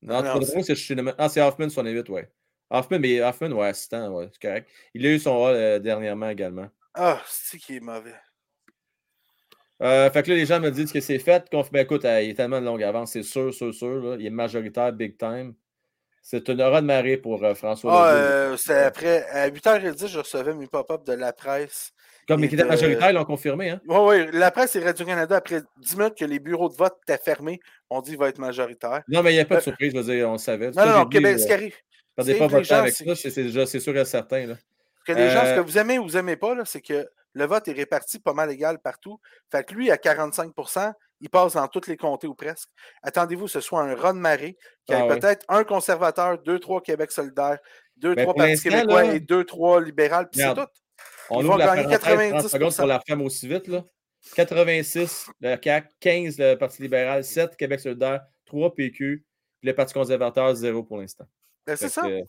Non, 0.02 0.22
non, 0.22 0.40
c'est. 0.42 0.96
Ah, 1.18 1.28
c'est 1.28 1.40
Hoffman 1.40 1.68
68, 1.68 2.08
ouais. 2.08 2.30
Hoffman, 2.70 2.98
mais 3.00 3.20
Hoffman, 3.20 3.50
ouais, 3.52 3.68
assistant, 3.68 4.10
ouais, 4.14 4.28
c'est 4.32 4.40
correct. 4.40 4.68
Il 4.94 5.04
a 5.06 5.10
eu 5.10 5.18
son 5.18 5.36
rôle 5.36 5.54
euh, 5.54 5.78
dernièrement 5.78 6.28
également. 6.28 6.68
Ah, 6.94 7.20
c'est 7.26 7.58
qui 7.58 7.76
est 7.76 7.80
mauvais. 7.80 8.14
Euh, 9.82 10.10
fait 10.10 10.22
que 10.22 10.30
là, 10.30 10.36
les 10.36 10.46
gens 10.46 10.60
me 10.60 10.70
disent 10.70 10.92
que 10.92 11.00
c'est 11.00 11.18
fait. 11.18 11.48
Qu'on 11.50 11.64
fait, 11.64 11.70
ben, 11.72 11.82
écoute, 11.84 12.04
euh, 12.04 12.20
il 12.22 12.30
est 12.30 12.34
tellement 12.34 12.60
de 12.60 12.66
longue 12.66 12.82
avance, 12.82 13.12
c'est 13.12 13.22
sûr, 13.22 13.52
sûr, 13.52 13.72
sûr. 13.74 14.02
là. 14.02 14.16
Il 14.18 14.26
est 14.26 14.30
majoritaire, 14.30 14.92
big 14.92 15.16
time. 15.16 15.54
C'est 16.22 16.48
une 16.48 16.60
aura 16.62 16.80
de 16.80 16.86
marée 16.86 17.16
pour 17.16 17.42
euh, 17.44 17.54
François 17.54 18.08
Ah, 18.08 18.12
euh, 18.12 18.56
c'est 18.56 18.84
après. 18.84 19.26
À 19.30 19.48
8h10, 19.48 20.06
je 20.06 20.18
recevais 20.18 20.54
mes 20.54 20.66
pop-up 20.66 21.04
de 21.06 21.12
la 21.14 21.32
presse. 21.32 21.92
Comme 22.28 22.44
était 22.44 22.56
de- 22.56 22.64
majoritaire, 22.64 23.10
ils 23.10 23.14
l'ont 23.14 23.24
confirmé. 23.24 23.70
Hein? 23.70 23.80
Oui, 23.88 23.96
oui. 24.00 24.26
La 24.32 24.50
presse 24.50 24.76
et 24.76 24.80
Radio-Canada, 24.84 25.36
après 25.36 25.62
10 25.78 25.96
minutes 25.96 26.14
que 26.16 26.24
les 26.24 26.38
bureaux 26.38 26.68
de 26.68 26.74
vote 26.76 26.94
étaient 27.02 27.18
fermés, 27.22 27.58
on 27.88 28.00
dit 28.02 28.10
qu'il 28.10 28.18
va 28.20 28.28
être 28.28 28.38
majoritaire. 28.38 29.02
Non, 29.08 29.22
mais 29.22 29.32
il 29.32 29.36
n'y 29.36 29.40
a 29.40 29.44
pas 29.46 29.56
de 29.56 29.60
Euh, 29.60 29.64
surprise, 29.64 29.92
je 29.94 29.98
veux 30.00 30.14
dire, 30.14 30.28
on 30.28 30.32
le 30.32 30.38
savait. 30.38 30.70
Non, 30.70 30.86
non, 30.86 30.98
non, 30.98 31.06
Québec, 31.06 31.34
euh, 31.36 31.38
ce 31.38 31.46
qui 31.46 31.52
arrive. 31.52 31.74
Perdez 32.14 32.34
pas 32.34 32.46
votre 32.46 32.68
temps 32.68 32.74
avec 32.76 32.94
ça, 32.94 33.14
c'est 33.16 33.30
c'est 33.30 33.42
déjà 33.44 33.64
c'est 33.66 33.80
sûr 33.80 33.96
et 33.96 34.04
certain. 34.04 34.46
Là. 34.46 34.54
Que 35.06 35.12
les 35.12 35.30
gens, 35.30 35.40
ce 35.42 35.46
Euh, 35.46 35.56
que 35.56 35.60
vous 35.60 35.78
aimez 35.78 35.98
ou 35.98 36.04
vous 36.06 36.14
n'aimez 36.16 36.36
pas, 36.36 36.54
c'est 36.66 36.82
que 36.82 37.08
le 37.32 37.46
vote 37.46 37.66
est 37.68 37.72
réparti 37.72 38.18
pas 38.18 38.34
mal 38.34 38.50
égal 38.50 38.78
partout. 38.78 39.18
Fait 39.50 39.64
que 39.64 39.72
lui, 39.74 39.90
à 39.90 39.96
45 39.96 40.52
il 41.20 41.28
passe 41.30 41.54
dans 41.54 41.68
tous 41.68 41.86
les 41.86 41.96
comtés 41.96 42.26
ou 42.26 42.34
presque. 42.34 42.68
Attendez-vous 43.02 43.44
que 43.46 43.50
ce 43.50 43.60
soit 43.60 43.82
un 43.82 43.94
Ron 43.94 44.14
Maré, 44.14 44.56
qui 44.86 44.94
Ah 44.94 45.04
ait 45.04 45.08
peut-être 45.08 45.44
un 45.48 45.64
conservateur, 45.64 46.38
deux, 46.42 46.58
trois 46.58 46.80
Québec 46.80 47.10
solidaire, 47.12 47.58
deux, 47.96 48.14
Ben, 48.14 48.22
trois 48.22 48.34
pour 48.34 48.38
Parti 48.38 48.50
l'instant, 48.52 48.70
québécois 48.70 49.02
là- 49.02 49.14
et 49.14 49.20
deux, 49.20 49.44
trois 49.44 49.80
libérales, 49.82 50.28
puis 50.30 50.40
c'est 50.40 50.54
tout. 50.54 50.66
On 51.30 51.40
Ils 51.42 51.46
vont 51.46 51.56
gagner 51.56 51.82
parenthèse 51.84 52.00
30 52.00 52.48
secondes 52.48 52.70
90%. 52.72 52.76
pour 52.76 52.86
la 52.86 53.24
aussi 53.24 53.46
vite. 53.48 53.68
Là. 53.68 53.84
86, 54.36 55.26
le 55.40 55.56
CAC, 55.56 55.90
15, 56.00 56.38
le 56.38 56.54
Parti 56.56 56.82
libéral, 56.82 57.24
7, 57.24 57.56
Québec 57.56 57.80
solidaire, 57.80 58.22
3 58.46 58.74
PQ, 58.74 59.24
puis 59.60 59.68
le 59.68 59.74
Parti 59.74 59.94
conservateur, 59.94 60.54
0 60.54 60.82
pour 60.82 60.98
l'instant. 60.98 61.24
Ben, 61.66 61.76
c'est 61.76 61.88
ça. 61.88 62.02
que, 62.02 62.20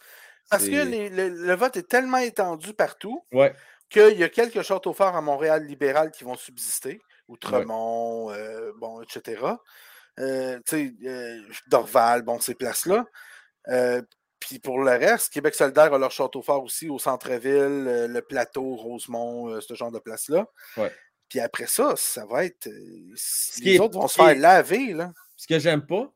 Parce 0.50 0.66
que 0.66 0.86
les- 0.86 1.10
le, 1.10 1.30
le 1.30 1.54
vote 1.56 1.78
est 1.78 1.88
tellement 1.88 2.18
étendu 2.18 2.74
partout 2.74 3.26
Ouais, 3.32 3.54
qu'il 3.89 4.18
y 4.20 4.24
a 4.24 4.30
quelques 4.30 4.62
châteaux 4.62 4.94
forts 4.94 5.16
à 5.16 5.22
Montréal 5.22 5.64
libéral 5.66 6.12
qui 6.12 6.24
vont 6.24 6.36
subsister. 6.36 7.00
Outremont, 7.28 8.32
euh, 8.32 8.72
bon, 8.78 9.01
etc. 9.01 9.41
Euh, 10.19 10.59
euh, 10.74 11.41
Dorval, 11.67 12.22
bon, 12.24 12.39
ces 12.39 12.55
places-là. 12.55 13.05
Puis 14.39 14.57
pour 14.57 14.80
le 14.80 14.89
reste, 14.91 15.32
Québec 15.32 15.53
solidaire 15.53 15.93
a 15.93 15.97
leur 15.99 16.11
château 16.11 16.41
fort 16.41 16.63
aussi 16.63 16.89
au 16.89 16.97
centre-ville, 16.97 17.86
euh, 17.88 18.07
le 18.07 18.22
plateau, 18.24 18.76
Rosemont, 18.76 19.49
euh, 19.49 19.61
ce 19.61 19.76
genre 19.76 19.91
de 19.91 19.99
place-là. 19.99 20.47
Ouais. 20.78 20.91
Puis 21.30 21.39
après 21.39 21.67
ça, 21.67 21.93
ça 21.95 22.26
va 22.26 22.45
être. 22.45 22.67
euh, 22.67 23.13
les 23.61 23.76
est- 23.76 23.80
autres 23.80 23.99
vont 23.99 24.07
se 24.07 24.15
faire 24.15 24.36
laver, 24.36 24.93
là. 24.93 25.13
Ce 25.38 25.45
que 25.45 25.59
j'aime 25.59 25.86
pas, 25.86 26.11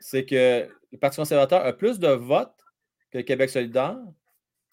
c'est 0.00 0.24
que 0.24 0.68
le 0.90 0.98
Parti 0.98 1.16
conservateur 1.18 1.64
a 1.64 1.72
plus 1.74 1.98
de 1.98 2.08
votes 2.08 2.54
que 3.10 3.18
le 3.18 3.24
Québec 3.24 3.50
solidaire, 3.50 3.98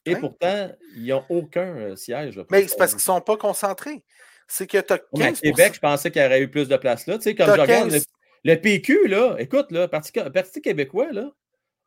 et 0.05 0.15
pourtant, 0.15 0.71
ils 0.95 1.07
n'ont 1.07 1.25
aucun 1.29 1.95
siège. 1.95 2.37
là, 2.37 2.45
Mais 2.49 2.67
c'est 2.67 2.77
parce 2.77 2.91
qu'ils 2.91 2.97
ne 2.97 3.01
sont 3.01 3.21
pas 3.21 3.37
concentrés. 3.37 4.03
C'est 4.47 4.67
que 4.67 4.79
tu 4.79 4.93
as 4.93 4.99
Mais 5.17 5.25
à 5.25 5.27
15 5.29 5.41
Québec, 5.41 5.73
je 5.75 5.79
pensais 5.79 6.11
qu'il 6.11 6.21
y 6.21 6.25
aurait 6.25 6.41
eu 6.41 6.49
plus 6.49 6.67
de 6.67 6.77
place 6.77 7.07
là. 7.07 7.17
Tu 7.17 7.23
sais, 7.23 7.35
comme 7.35 7.47
je 7.47 7.51
regarde 7.51 7.89
15. 7.89 7.93
le, 7.93 8.51
le 8.51 8.61
PQ, 8.61 9.07
là, 9.07 9.35
écoute, 9.39 9.71
là, 9.71 9.87
Parti, 9.87 10.11
Parti 10.11 10.61
québécois, 10.61 11.11
là, 11.11 11.31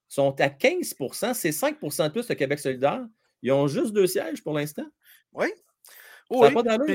sont 0.09 0.39
à 0.41 0.49
15% 0.49 1.35
c'est 1.35 1.51
5% 1.51 2.05
de 2.05 2.13
plus 2.13 2.27
que 2.27 2.33
Québec 2.33 2.59
solidaire. 2.59 3.05
Ils 3.43 3.53
ont 3.53 3.69
juste 3.69 3.93
deux 3.93 4.07
sièges 4.07 4.43
pour 4.43 4.55
l'instant. 4.55 4.87
Oui. 5.33 5.47
Ça 6.31 6.37
n'a 6.37 6.51
pas 6.51 6.63
d'allure, 6.63 6.87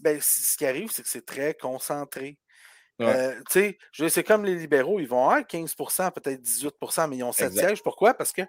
ben, 0.00 0.20
ce 0.20 0.56
qui 0.56 0.66
arrive, 0.66 0.90
c'est 0.90 1.02
que 1.02 1.08
c'est 1.08 1.24
très 1.26 1.54
concentré. 1.54 2.38
Ouais. 2.98 3.06
Euh, 3.52 3.76
c'est 4.08 4.24
comme 4.24 4.44
les 4.44 4.56
libéraux, 4.56 4.98
ils 4.98 5.06
vont 5.06 5.28
avoir 5.28 5.42
15% 5.42 6.12
peut-être 6.12 6.40
18% 6.40 7.10
mais 7.10 7.18
ils 7.18 7.22
ont 7.22 7.32
7 7.32 7.48
Exact. 7.48 7.66
sièges. 7.66 7.82
Pourquoi? 7.82 8.14
Parce 8.14 8.32
que 8.32 8.42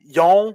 ils 0.00 0.20
ont 0.20 0.54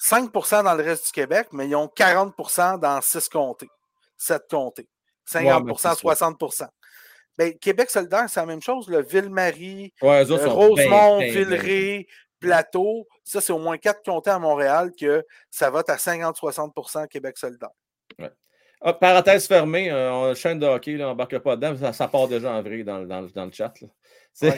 5% 0.00 0.62
dans 0.64 0.74
le 0.74 0.82
reste 0.84 1.06
du 1.06 1.12
Québec, 1.12 1.48
mais 1.52 1.66
ils 1.68 1.76
ont 1.76 1.86
40% 1.86 2.78
dans 2.78 3.00
6 3.00 3.28
comtés, 3.28 3.68
7 4.16 4.42
comtés. 4.50 4.88
50 5.26 5.64
mais 5.64 5.72
c'est 5.76 5.88
ça. 5.88 5.94
60% 5.94 6.68
ben, 7.38 7.56
Québec 7.56 7.88
solidaire, 7.88 8.24
c'est 8.28 8.40
la 8.40 8.46
même 8.46 8.60
chose. 8.60 8.88
Le 8.88 9.00
Ville-Marie, 9.00 9.94
Ouais, 10.02 10.28
euh, 10.28 10.48
Rosemont. 10.48 11.20
Villeray, 11.20 12.06
Plateau, 12.40 13.06
ça, 13.24 13.40
c'est 13.40 13.52
au 13.52 13.58
moins 13.58 13.78
4 13.78 14.02
comtés 14.04 14.30
à 14.30 14.38
Montréal 14.40 14.90
que 14.98 15.24
ça 15.50 15.70
vote 15.70 15.88
à 15.88 15.96
50-60% 15.96 17.06
Québec 17.06 17.38
solidaire. 17.38 17.70
Ah, 18.80 18.92
parenthèse 18.92 19.48
fermée, 19.48 19.90
euh, 19.90 20.12
on, 20.12 20.34
chaîne 20.36 20.60
de 20.60 20.66
hockey, 20.66 20.92
là, 20.92 21.06
on 21.06 21.08
n'embarque 21.08 21.38
pas 21.38 21.56
dedans, 21.56 21.76
ça, 21.76 21.92
ça 21.92 22.06
part 22.06 22.28
déjà 22.28 22.52
en 22.52 22.62
vrai 22.62 22.84
dans, 22.84 22.98
le- 22.98 23.06
dans 23.06 23.22
le- 23.22 23.30
dans 23.30 23.44
le 23.44 23.52
chat. 23.52 23.72
là. 23.80 23.88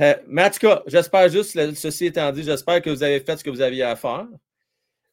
Euh, 0.00 0.14
mais 0.26 0.44
en 0.44 0.50
tout 0.50 0.58
cas, 0.58 0.82
j'espère 0.86 1.30
juste, 1.30 1.58
ceci 1.74 2.06
étant 2.06 2.30
dit, 2.30 2.42
j'espère 2.42 2.82
que 2.82 2.90
vous 2.90 3.02
avez 3.02 3.20
fait 3.20 3.38
ce 3.38 3.44
que 3.44 3.48
vous 3.48 3.62
aviez 3.62 3.84
à 3.84 3.96
faire. 3.96 4.26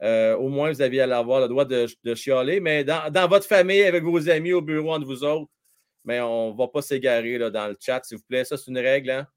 Euh, 0.04 0.36
au 0.36 0.50
moins, 0.50 0.72
vous 0.72 0.82
aviez 0.82 1.02
à 1.02 1.18
avoir 1.18 1.42
le 1.42 1.48
droit 1.48 1.66
de, 1.66 1.86
de 2.04 2.16
chialer, 2.16 2.60
mais 2.60 2.84
dans, 2.84 3.12
dans 3.12 3.28
votre 3.28 3.46
famille, 3.46 3.84
avec 3.84 4.04
vos 4.04 4.30
amis, 4.30 4.52
au 4.54 4.62
bureau, 4.62 4.94
entre 4.94 5.06
vous 5.06 5.24
autres, 5.24 5.50
mais 6.04 6.20
on 6.22 6.52
ne 6.52 6.58
va 6.58 6.68
pas 6.68 6.82
s'égarer 6.82 7.38
là, 7.38 7.50
dans 7.52 7.68
le 7.68 7.78
chat, 7.80 8.04
s'il 8.04 8.18
vous 8.18 8.24
plaît. 8.24 8.44
Ça, 8.44 8.58
c'est 8.58 8.72
une 8.72 8.80
règle. 8.80 9.12
hein? 9.12 9.28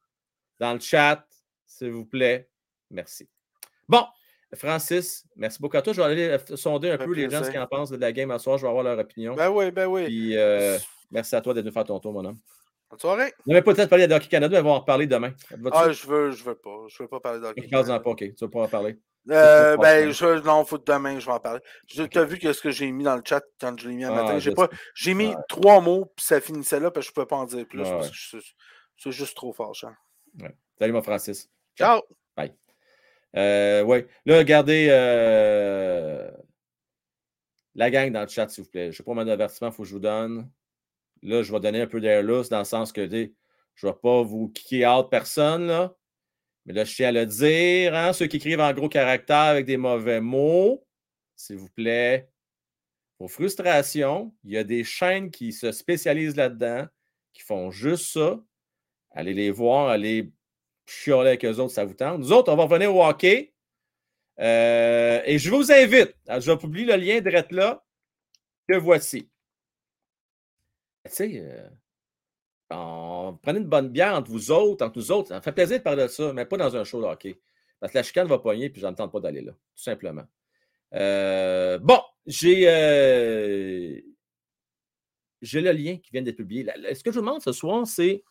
Dans 0.58 0.72
le 0.72 0.80
chat, 0.80 1.26
s'il 1.66 1.90
vous 1.90 2.06
plaît. 2.06 2.48
Merci. 2.90 3.28
Bon, 3.86 4.04
Francis, 4.54 5.26
merci 5.36 5.58
beaucoup 5.60 5.76
à 5.76 5.82
toi. 5.82 5.92
Je 5.92 6.00
vais 6.00 6.06
aller 6.06 6.28
euh, 6.28 6.56
sonder 6.56 6.90
un 6.90 6.96
peu 6.96 7.12
les 7.12 7.28
gens 7.28 7.44
ce 7.44 7.50
qu'ils 7.50 7.60
en 7.60 7.66
pensent 7.66 7.90
de 7.90 7.96
la 7.96 8.12
game 8.12 8.30
à 8.30 8.38
soir. 8.38 8.56
Je 8.56 8.62
vais 8.62 8.68
avoir 8.68 8.84
leur 8.84 8.98
opinion. 8.98 9.34
Ben 9.34 9.50
oui, 9.50 9.70
ben 9.70 9.86
oui. 9.86 10.04
Puis, 10.06 10.36
euh, 10.38 10.78
merci 11.10 11.34
à 11.36 11.40
toi 11.42 11.52
d'être 11.52 11.64
venu 11.64 11.72
faire 11.74 11.84
ton 11.84 11.98
tour, 12.00 12.12
mon 12.12 12.24
homme. 12.24 12.38
Bonne 12.88 12.98
soirée. 13.00 13.32
On 13.46 13.52
n'avait 13.52 13.62
pas 13.62 13.74
peut-être 13.74 13.90
parlé 13.90 14.06
de 14.06 14.14
Hockey 14.14 14.28
Canada, 14.28 14.56
mais 14.62 14.66
on 14.66 14.72
va 14.72 14.76
en 14.76 14.80
reparler 14.80 15.06
demain. 15.06 15.34
Ah, 15.72 15.90
je 15.90 16.06
veux, 16.06 16.30
je 16.30 16.42
veux 16.44 16.54
pas. 16.54 16.84
Je 16.88 17.02
veux 17.02 17.08
pas 17.08 17.20
parler 17.20 17.40
d'hockey. 17.40 17.68
Parle-en 17.70 18.00
pas, 18.00 18.10
OK. 18.10 18.18
Tu 18.20 18.34
vas 18.40 18.48
pas 18.48 18.62
en 18.62 18.68
parler. 18.68 18.96
Euh, 19.30 19.76
ben, 19.78 20.10
je, 20.10 20.44
non, 20.44 20.64
faut 20.64 20.78
demain, 20.78 21.18
je 21.18 21.26
vais 21.26 21.32
en 21.32 21.40
parler. 21.40 21.60
Tu 21.88 22.02
as 22.02 22.24
vu 22.24 22.38
que 22.38 22.52
ce 22.52 22.60
que 22.60 22.70
j'ai 22.70 22.90
mis 22.92 23.04
dans 23.04 23.16
le 23.16 23.22
chat 23.24 23.42
quand 23.60 23.78
je 23.78 23.88
l'ai 23.88 23.94
mis 23.94 24.04
un 24.04 24.12
Ah, 24.12 24.22
matin. 24.22 24.38
J'ai 24.38 24.52
pas, 24.52 24.68
j'ai 24.94 25.14
mis 25.14 25.34
trois 25.48 25.80
mots, 25.80 26.12
puis 26.16 26.26
ça 26.26 26.40
finissait 26.40 26.80
là, 26.80 26.90
parce 26.90 27.06
que 27.06 27.08
je 27.08 27.10
ne 27.12 27.14
pouvais 27.14 27.26
pas 27.26 27.36
en 27.36 27.46
dire 27.46 27.66
plus, 27.66 27.80
Ouais, 27.80 27.90
parce 27.90 28.08
ouais. 28.08 28.38
que 28.40 28.44
c'est 28.98 29.12
juste 29.12 29.36
trop 29.36 29.52
fort. 29.52 29.74
Salut, 30.78 30.92
mon 30.92 31.02
Francis. 31.02 31.48
Ciao! 31.76 32.02
Euh, 33.36 33.82
oui. 33.82 34.04
Là, 34.26 34.38
regardez 34.38 34.86
euh, 34.90 36.30
la 37.74 37.90
gang 37.90 38.12
dans 38.12 38.22
le 38.22 38.28
chat, 38.28 38.48
s'il 38.48 38.64
vous 38.64 38.70
plaît. 38.70 38.84
Je 38.84 38.88
ne 38.88 38.92
sais 38.92 39.02
pas 39.02 39.12
mon 39.14 39.26
avertissement, 39.26 39.68
il 39.68 39.74
faut 39.74 39.82
que 39.82 39.88
je 39.88 39.94
vous 39.94 40.00
donne. 40.00 40.48
Là, 41.22 41.42
je 41.42 41.52
vais 41.52 41.60
donner 41.60 41.80
un 41.80 41.86
peu 41.86 42.00
d'air 42.00 42.22
lousse 42.22 42.48
dans 42.48 42.58
le 42.58 42.64
sens 42.64 42.92
que 42.92 43.08
je 43.08 43.16
ne 43.86 43.90
vais 43.90 43.96
pas 44.00 44.22
vous 44.22 44.50
kicker 44.50 44.86
out 44.86 45.10
personne, 45.10 45.66
là. 45.66 45.94
Mais 46.66 46.72
là, 46.72 46.84
je 46.84 46.94
tiens 46.94 47.08
à 47.08 47.12
le 47.12 47.26
dire, 47.26 47.94
hein, 47.94 48.12
ceux 48.12 48.26
qui 48.26 48.36
écrivent 48.38 48.60
en 48.60 48.72
gros 48.72 48.88
caractères 48.88 49.36
avec 49.36 49.66
des 49.66 49.76
mauvais 49.76 50.20
mots, 50.20 50.86
s'il 51.36 51.56
vous 51.56 51.70
plaît. 51.70 52.28
Vos 53.18 53.28
frustrations, 53.28 54.34
il 54.44 54.52
y 54.52 54.56
a 54.56 54.64
des 54.64 54.82
chaînes 54.82 55.30
qui 55.30 55.52
se 55.52 55.72
spécialisent 55.72 56.36
là-dedans, 56.36 56.86
qui 57.32 57.42
font 57.42 57.70
juste 57.70 58.12
ça. 58.12 58.40
Allez 59.10 59.34
les 59.34 59.50
voir, 59.50 59.88
allez 59.88 60.32
chialer 60.86 61.28
avec 61.28 61.44
eux 61.44 61.58
autres, 61.58 61.74
ça 61.74 61.84
vous 61.84 61.94
tente. 61.94 62.18
Nous 62.18 62.32
autres, 62.32 62.52
on 62.52 62.56
va 62.56 62.64
revenir 62.64 62.94
au 62.94 63.04
hockey. 63.04 63.54
Euh, 64.40 65.22
et 65.24 65.38
je 65.38 65.50
vous 65.50 65.70
invite, 65.70 66.16
je 66.26 66.50
vais 66.50 66.58
publier 66.58 66.86
le 66.86 66.96
lien 66.96 67.20
direct 67.20 67.52
là, 67.52 67.84
que 68.68 68.74
voici. 68.74 69.30
Tu 71.04 71.12
sais, 71.12 71.40
euh, 71.40 71.68
prenez 73.42 73.58
une 73.60 73.68
bonne 73.68 73.88
bière 73.88 74.14
entre 74.14 74.30
vous 74.30 74.50
autres, 74.50 74.84
entre 74.84 74.98
nous 74.98 75.12
autres. 75.12 75.28
Ça 75.28 75.40
fait 75.40 75.52
plaisir 75.52 75.78
de 75.78 75.82
parler 75.82 76.04
de 76.04 76.08
ça, 76.08 76.32
mais 76.32 76.44
pas 76.46 76.56
dans 76.56 76.76
un 76.76 76.84
show 76.84 77.00
de 77.00 77.06
hockey. 77.06 77.40
Parce 77.80 77.92
que 77.92 77.98
la 77.98 78.02
chicane 78.02 78.28
va 78.28 78.38
pogner, 78.38 78.70
puis 78.70 78.80
je 78.80 78.86
ne 78.86 78.94
tente 78.94 79.12
pas 79.12 79.20
d'aller 79.20 79.42
là, 79.42 79.52
tout 79.52 79.82
simplement. 79.82 80.24
Euh, 80.94 81.78
bon, 81.78 82.00
j'ai 82.26 82.68
euh, 82.68 84.00
j'ai 85.42 85.60
le 85.60 85.72
lien 85.72 85.98
qui 85.98 86.10
vient 86.12 86.22
d'être 86.22 86.36
publié. 86.36 86.66
Ce 86.94 87.02
que 87.02 87.10
je 87.10 87.18
vous 87.18 87.24
demande 87.24 87.42
ce 87.42 87.52
soir, 87.52 87.86
c'est 87.86 88.24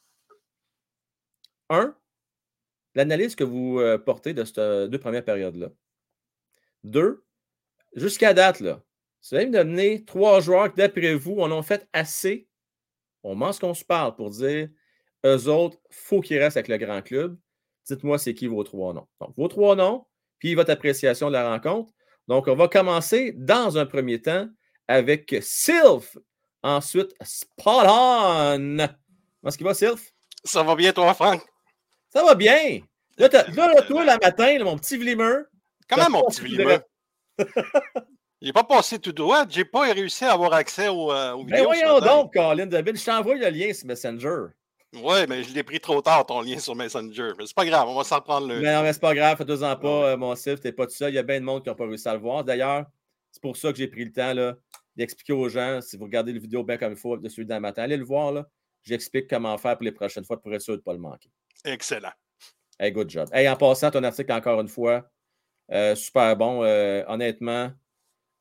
un, 1.69 1.95
l'analyse 2.95 3.35
que 3.35 3.43
vous 3.43 3.79
euh, 3.79 3.97
portez 3.97 4.33
de 4.33 4.43
ces 4.43 4.87
deux 4.87 4.99
premières 4.99 5.25
périodes-là. 5.25 5.69
Deux, 6.83 7.23
jusqu'à 7.95 8.33
date, 8.33 8.59
là, 8.59 8.81
si 9.21 9.33
vous 9.33 9.37
allez 9.39 9.47
me 9.47 9.53
donner 9.53 10.03
trois 10.03 10.41
joueurs 10.41 10.69
qui, 10.69 10.77
d'après 10.77 11.13
vous, 11.15 11.39
en 11.39 11.63
fait 11.63 11.87
assez, 11.93 12.47
on 13.23 13.37
pense 13.37 13.59
qu'on 13.59 13.73
se 13.73 13.83
parle 13.83 14.15
pour 14.15 14.29
dire 14.29 14.69
eux 15.25 15.47
autres, 15.47 15.77
faut 15.89 16.21
qu'ils 16.21 16.39
restent 16.39 16.57
avec 16.57 16.67
le 16.67 16.77
grand 16.77 17.01
club. 17.01 17.37
Dites-moi 17.85 18.17
c'est 18.17 18.33
qui 18.33 18.47
vos 18.47 18.63
trois 18.63 18.93
noms. 18.93 19.07
Donc, 19.19 19.33
vos 19.37 19.47
trois 19.47 19.75
noms, 19.75 20.05
puis 20.39 20.55
votre 20.55 20.71
appréciation 20.71 21.27
de 21.27 21.33
la 21.33 21.49
rencontre. 21.49 21.93
Donc, 22.27 22.47
on 22.47 22.55
va 22.55 22.67
commencer 22.67 23.33
dans 23.35 23.77
un 23.77 23.85
premier 23.85 24.21
temps 24.21 24.47
avec 24.87 25.35
Sylph. 25.41 26.17
Ensuite, 26.61 27.13
Spot 27.21 27.85
On. 27.87 28.57
Comment 28.57 28.87
est-ce 29.47 29.57
qu'il 29.57 29.67
va, 29.67 29.73
Sylph? 29.73 30.13
Ça 30.43 30.63
va 30.63 30.75
bien, 30.75 30.93
toi, 30.93 31.13
Franck? 31.13 31.41
Ça 32.09 32.23
va 32.23 32.35
bien. 32.35 32.79
Là, 33.17 33.27
là, 33.31 33.73
là, 33.73 33.81
toi, 33.81 34.05
le 34.05 34.19
matin, 34.19 34.57
là, 34.57 34.63
mon 34.63 34.77
petit 34.77 34.97
Vlimer. 34.97 35.43
Comment, 35.89 36.09
mon 36.09 36.27
petit 36.27 36.55
fait 36.55 36.85
Vlimer? 38.43 38.47
J'ai 38.47 38.53
pas 38.53 38.63
passé 38.63 38.99
tout 38.99 39.11
droit. 39.13 39.45
J'ai 39.49 39.65
pas 39.65 39.91
réussi 39.93 40.25
à 40.25 40.33
avoir 40.33 40.53
accès 40.53 40.87
aux, 40.89 41.11
euh, 41.11 41.31
aux 41.33 41.43
Ben 41.43 41.55
vidéos. 41.57 41.73
ce 41.73 41.79
voyons 41.85 41.99
donc, 41.99 42.33
Colin 42.33 42.65
Deville. 42.67 42.97
Je 42.97 43.05
t'envoie 43.05 43.35
le 43.35 43.49
lien 43.49 43.73
sur 43.73 43.87
Messenger. 43.87 44.45
Ouais, 45.01 45.25
mais 45.25 45.41
je 45.43 45.51
l'ai 45.53 45.63
pris 45.63 45.79
trop 45.79 46.01
tard, 46.03 46.23
ton 46.25 46.41
lien 46.41 46.59
sur 46.59 46.75
Messenger. 46.75 47.31
Mais 47.37 47.47
c'est 47.47 47.55
pas 47.55 47.65
grave, 47.65 47.87
on 47.87 47.95
va 47.95 48.03
s'en 48.03 48.17
reprendre 48.17 48.47
le. 48.47 48.59
Mais 48.59 48.73
non, 48.73 48.83
mais 48.83 48.93
c'est 48.93 48.99
pas 49.01 49.15
grave, 49.15 49.37
fais-toi-en 49.39 49.75
pas, 49.75 49.87
Ouais. 49.99 50.05
euh, 50.09 50.17
mon 50.17 50.35
Sylph, 50.35 50.59
t'es 50.59 50.71
pas 50.71 50.85
tout 50.85 50.93
seul. 50.93 51.11
Il 51.11 51.15
y 51.15 51.17
a 51.17 51.23
bien 51.23 51.39
de 51.39 51.45
monde 51.45 51.63
qui 51.63 51.69
n'a 51.69 51.73
pas 51.75 51.85
réussi 51.87 52.07
à 52.07 52.13
le 52.13 52.19
voir. 52.19 52.43
D'ailleurs, 52.43 52.85
c'est 53.31 53.41
pour 53.41 53.57
ça 53.57 53.71
que 53.71 53.77
j'ai 53.79 53.87
pris 53.87 54.05
le 54.05 54.11
temps 54.11 54.33
là, 54.33 54.53
d'expliquer 54.95 55.33
aux 55.33 55.49
gens, 55.49 55.81
si 55.81 55.97
vous 55.97 56.03
regardez 56.03 56.31
la 56.31 56.37
vidéo 56.39 56.63
bien 56.63 56.77
comme 56.77 56.91
il 56.91 56.97
faut 56.97 57.17
de 57.17 57.27
celui 57.27 57.47
d'un 57.47 57.59
matin, 57.59 57.81
allez 57.83 57.97
le 57.97 58.05
voir. 58.05 58.31
là. 58.31 58.45
J'explique 58.83 59.27
comment 59.27 59.57
faire 59.57 59.77
pour 59.77 59.85
les 59.85 59.91
prochaines 59.93 60.25
fois 60.25 60.39
pour 60.39 60.53
être 60.53 60.61
sûr 60.61 60.73
de 60.73 60.77
ne 60.79 60.83
pas 60.83 60.93
le 60.93 60.99
manquer. 60.99 61.29
Excellent. 61.65 62.11
Hey, 62.79 62.91
good 62.91 63.09
job. 63.09 63.29
Hey, 63.33 63.49
en 63.49 63.55
passant, 63.55 63.89
ton 63.89 64.03
article, 64.03 64.31
encore 64.31 64.59
une 64.61 64.67
fois, 64.67 65.09
euh, 65.71 65.95
super 65.95 66.35
bon. 66.35 66.63
Euh, 66.63 67.03
honnêtement, 67.07 67.71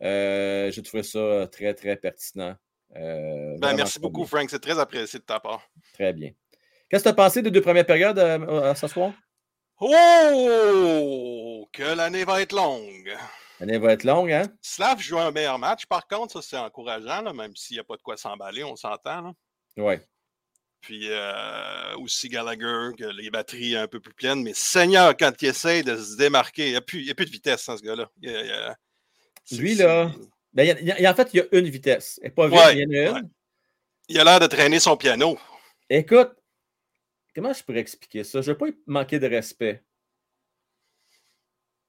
euh, 0.03 0.71
j'ai 0.71 0.83
trouvé 0.83 1.03
ça 1.03 1.47
très, 1.51 1.75
très 1.75 1.97
pertinent. 1.97 2.57
Euh, 2.97 3.57
Ben, 3.59 3.75
merci 3.75 3.99
beaucoup, 3.99 4.21
bien. 4.23 4.27
Frank. 4.27 4.51
C'est 4.51 4.61
très 4.61 4.79
apprécié 4.79 5.19
de 5.19 5.25
ta 5.25 5.41
part. 5.41 5.63
Très 5.95 6.13
bien. 6.13 6.31
Qu'est-ce 6.89 7.05
que 7.05 7.09
tu 7.09 7.13
as 7.13 7.15
pensé 7.15 7.41
des 7.41 7.51
deux 7.51 7.63
premières 7.63 7.87
périodes 7.87 8.19
euh, 8.19 8.75
ce 8.75 8.87
soir? 8.87 9.13
Oh! 9.81 11.69
Que 11.73 11.97
l'année 11.97 12.25
va 12.25 12.43
être 12.43 12.53
longue. 12.53 13.17
L'année 13.59 13.79
va 13.79 13.93
être 13.93 14.05
longue, 14.05 14.31
hein? 14.31 14.43
Slav 14.61 15.01
joue 15.01 15.19
un 15.19 15.31
meilleur 15.31 15.59
match, 15.59 15.87
par 15.87 16.07
contre, 16.07 16.35
ça 16.35 16.43
c'est 16.43 16.57
encourageant, 16.57 17.23
là, 17.23 17.33
même 17.33 17.55
s'il 17.57 17.77
n'y 17.77 17.81
a 17.81 17.85
pas 17.85 17.97
de 17.97 18.03
quoi 18.03 18.17
s'emballer, 18.17 18.65
on 18.65 18.77
s'entend. 18.77 19.35
Oui. 19.77 19.95
Puis 20.81 21.07
euh, 21.11 21.97
aussi 21.99 22.29
Gallagher, 22.29 22.91
que 22.99 23.05
les 23.05 23.31
batteries 23.31 23.77
un 23.77 23.87
peu 23.87 24.01
plus 24.01 24.13
pleines. 24.15 24.43
Mais 24.43 24.53
Seigneur, 24.53 25.17
quand 25.17 25.31
il 25.41 25.49
essaye 25.49 25.85
de 25.85 25.97
se 25.97 26.17
démarquer, 26.17 26.67
il 26.67 26.71
n'y 26.71 26.77
a, 26.77 26.79
a 26.79 27.15
plus 27.15 27.25
de 27.25 27.31
vitesse, 27.31 27.69
hein, 27.69 27.77
ce 27.77 27.83
gars-là. 27.83 28.11
Il 28.21 28.31
Lui, 29.51 29.75
là, 29.75 30.11
Ben, 30.55 30.65
il 30.65 30.69
y 30.69 30.71
a- 30.71 30.99
il 30.99 31.03
y 31.03 31.07
a- 31.07 31.11
en 31.11 31.15
fait, 31.15 31.31
il 31.33 31.39
y 31.39 31.41
a 31.41 31.47
une 31.59 31.69
vitesse. 31.69 32.19
Elle 32.23 32.29
n'est 32.29 32.35
pas 32.35 32.47
vite, 32.47 32.59
Ouais, 32.59 32.77
il 32.77 32.81
y 32.81 32.85
en 32.85 32.91
a 32.91 33.09
une. 33.11 33.15
ouais. 33.25 33.31
Il 34.09 34.21
a 34.21 34.25
l'air 34.25 34.39
de 34.41 34.47
traîner 34.47 34.79
son 34.81 34.97
piano. 34.99 35.39
Écoute, 35.89 36.33
comment 37.35 37.53
je 37.55 37.63
pourrais 37.65 37.79
expliquer 37.81 38.23
ça? 38.25 38.43
Je 38.43 38.49
ne 38.51 38.53
veux 38.55 38.59
pas 38.59 38.67
lui 38.67 38.77
manquer 38.87 39.19
de 39.19 39.27
respect. 39.27 39.83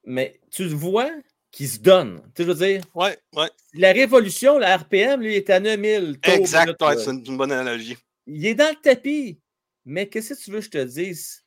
Mais 0.05 0.39
tu 0.51 0.63
le 0.63 0.73
vois 0.75 1.09
qu'il 1.51 1.67
se 1.67 1.79
donne. 1.79 2.21
Tu 2.35 2.43
sais, 2.43 2.43
je 2.43 2.51
veux 2.53 2.67
dire, 2.67 2.83
Ouais, 2.93 3.17
ouais. 3.35 3.49
la 3.73 3.91
révolution, 3.93 4.57
la 4.57 4.77
RPM, 4.77 5.21
lui, 5.21 5.35
est 5.35 5.49
à 5.49 5.59
9000. 5.59 6.19
tours 6.19 6.33
Exact, 6.33 6.81
ouais, 6.81 6.97
c'est 6.97 7.11
une, 7.11 7.25
une 7.25 7.37
bonne 7.37 7.51
analogie. 7.51 7.97
Il 8.27 8.45
est 8.45 8.55
dans 8.55 8.69
le 8.69 8.81
tapis. 8.81 9.39
Mais 9.85 10.07
qu'est-ce 10.07 10.33
que 10.33 10.39
tu 10.41 10.51
veux 10.51 10.59
que 10.59 10.65
je 10.65 10.69
te 10.71 10.83
dise? 10.83 11.43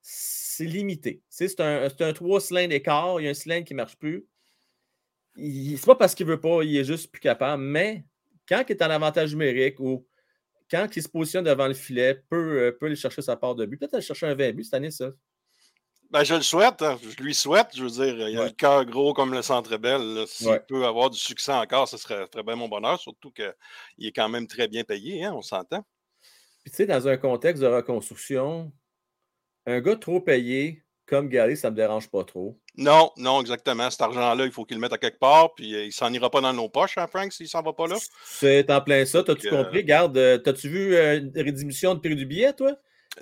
C'est 0.00 0.64
limité. 0.64 1.16
Tu 1.16 1.22
sais, 1.28 1.48
C'est 1.48 1.60
un, 1.60 1.88
c'est 1.88 2.02
un 2.02 2.12
3 2.12 2.40
cylindres 2.40 2.70
d'écart. 2.70 3.20
Il 3.20 3.24
y 3.24 3.26
a 3.26 3.30
un 3.30 3.34
cylindre 3.34 3.66
qui 3.66 3.74
ne 3.74 3.78
marche 3.78 3.96
plus. 3.96 4.26
C'est 5.36 5.86
pas 5.86 5.96
parce 5.96 6.14
qu'il 6.14 6.26
ne 6.26 6.32
veut 6.32 6.40
pas, 6.40 6.62
il 6.62 6.76
est 6.76 6.84
juste 6.84 7.10
plus 7.10 7.20
capable. 7.20 7.62
Mais 7.62 8.04
quand 8.48 8.62
il 8.68 8.72
est 8.72 8.82
en 8.82 8.90
avantage 8.90 9.32
numérique 9.32 9.80
ou 9.80 10.06
quand 10.70 10.88
il 10.96 11.02
se 11.02 11.08
positionne 11.08 11.44
devant 11.44 11.68
le 11.68 11.74
filet, 11.74 12.22
peut, 12.30 12.36
euh, 12.68 12.72
peut 12.72 12.86
aller 12.86 12.96
chercher 12.96 13.22
sa 13.22 13.36
part 13.36 13.54
de 13.56 13.66
but. 13.66 13.78
Peut-être 13.78 13.94
aller 13.94 14.02
chercher 14.02 14.26
un 14.26 14.34
20 14.34 14.52
buts 14.52 14.64
cette 14.64 14.74
année, 14.74 14.90
ça. 14.92 15.12
Ben, 16.10 16.22
je 16.22 16.34
le 16.34 16.42
souhaite, 16.42 16.82
hein, 16.82 16.98
je 17.02 17.22
lui 17.22 17.34
souhaite. 17.34 17.70
Je 17.76 17.82
veux 17.84 17.90
dire, 17.90 18.28
il 18.28 18.38
a 18.38 18.40
Ouais. 18.40 18.46
le 18.46 18.52
cœur 18.52 18.84
gros 18.84 19.14
comme 19.14 19.32
le 19.32 19.42
centre 19.42 19.76
belle. 19.78 20.24
S'il 20.28 20.46
Ouais. 20.46 20.60
peut 20.68 20.84
avoir 20.86 21.10
du 21.10 21.18
succès 21.18 21.52
encore, 21.52 21.88
ce 21.88 21.96
serait, 21.96 22.26
très 22.28 22.42
bien 22.42 22.56
mon 22.56 22.68
bonheur, 22.68 23.00
surtout 23.00 23.32
qu'il 23.32 23.52
est 24.06 24.12
quand 24.12 24.28
même 24.28 24.46
très 24.46 24.68
bien 24.68 24.84
payé, 24.84 25.24
hein, 25.24 25.32
on 25.34 25.42
s'entend. 25.42 25.84
Puis 26.64 26.70
tu 26.70 26.76
sais, 26.78 26.86
dans 26.86 27.06
un 27.08 27.16
contexte 27.18 27.62
de 27.62 27.66
reconstruction, 27.68 28.72
un 29.66 29.80
gars 29.80 29.96
trop 29.96 30.20
payé, 30.20 30.83
comme 31.06 31.28
Gary, 31.28 31.56
ça 31.56 31.68
ne 31.68 31.72
me 31.72 31.76
dérange 31.76 32.08
pas 32.08 32.24
trop. 32.24 32.58
Non, 32.76 33.10
non, 33.16 33.40
exactement. 33.40 33.90
Cet 33.90 34.00
argent-là, 34.00 34.44
il 34.44 34.52
faut 34.52 34.64
qu'il 34.64 34.76
le 34.76 34.80
mette 34.80 34.92
à 34.92 34.98
quelque 34.98 35.18
part, 35.18 35.54
puis 35.54 35.74
euh, 35.74 35.84
il 35.84 35.92
s'en 35.92 36.12
ira 36.12 36.30
pas 36.30 36.40
dans 36.40 36.52
nos 36.52 36.68
poches, 36.68 36.98
hein, 36.98 37.06
Frank, 37.06 37.32
s'il 37.32 37.48
s'en 37.48 37.62
va 37.62 37.72
pas 37.72 37.86
là. 37.86 37.96
C'est 38.24 38.70
en 38.70 38.80
plein 38.80 39.04
ça. 39.04 39.22
T'as-tu 39.22 39.48
Donc, 39.48 39.58
euh, 39.58 39.64
compris? 39.64 39.84
Garde, 39.84 40.16
euh, 40.16 40.38
t'as-tu 40.38 40.68
vu 40.68 40.96
une 40.96 41.32
rédiminution 41.34 41.94
de 41.94 42.00
prix 42.00 42.16
du 42.16 42.26
billet, 42.26 42.52
toi? 42.52 42.72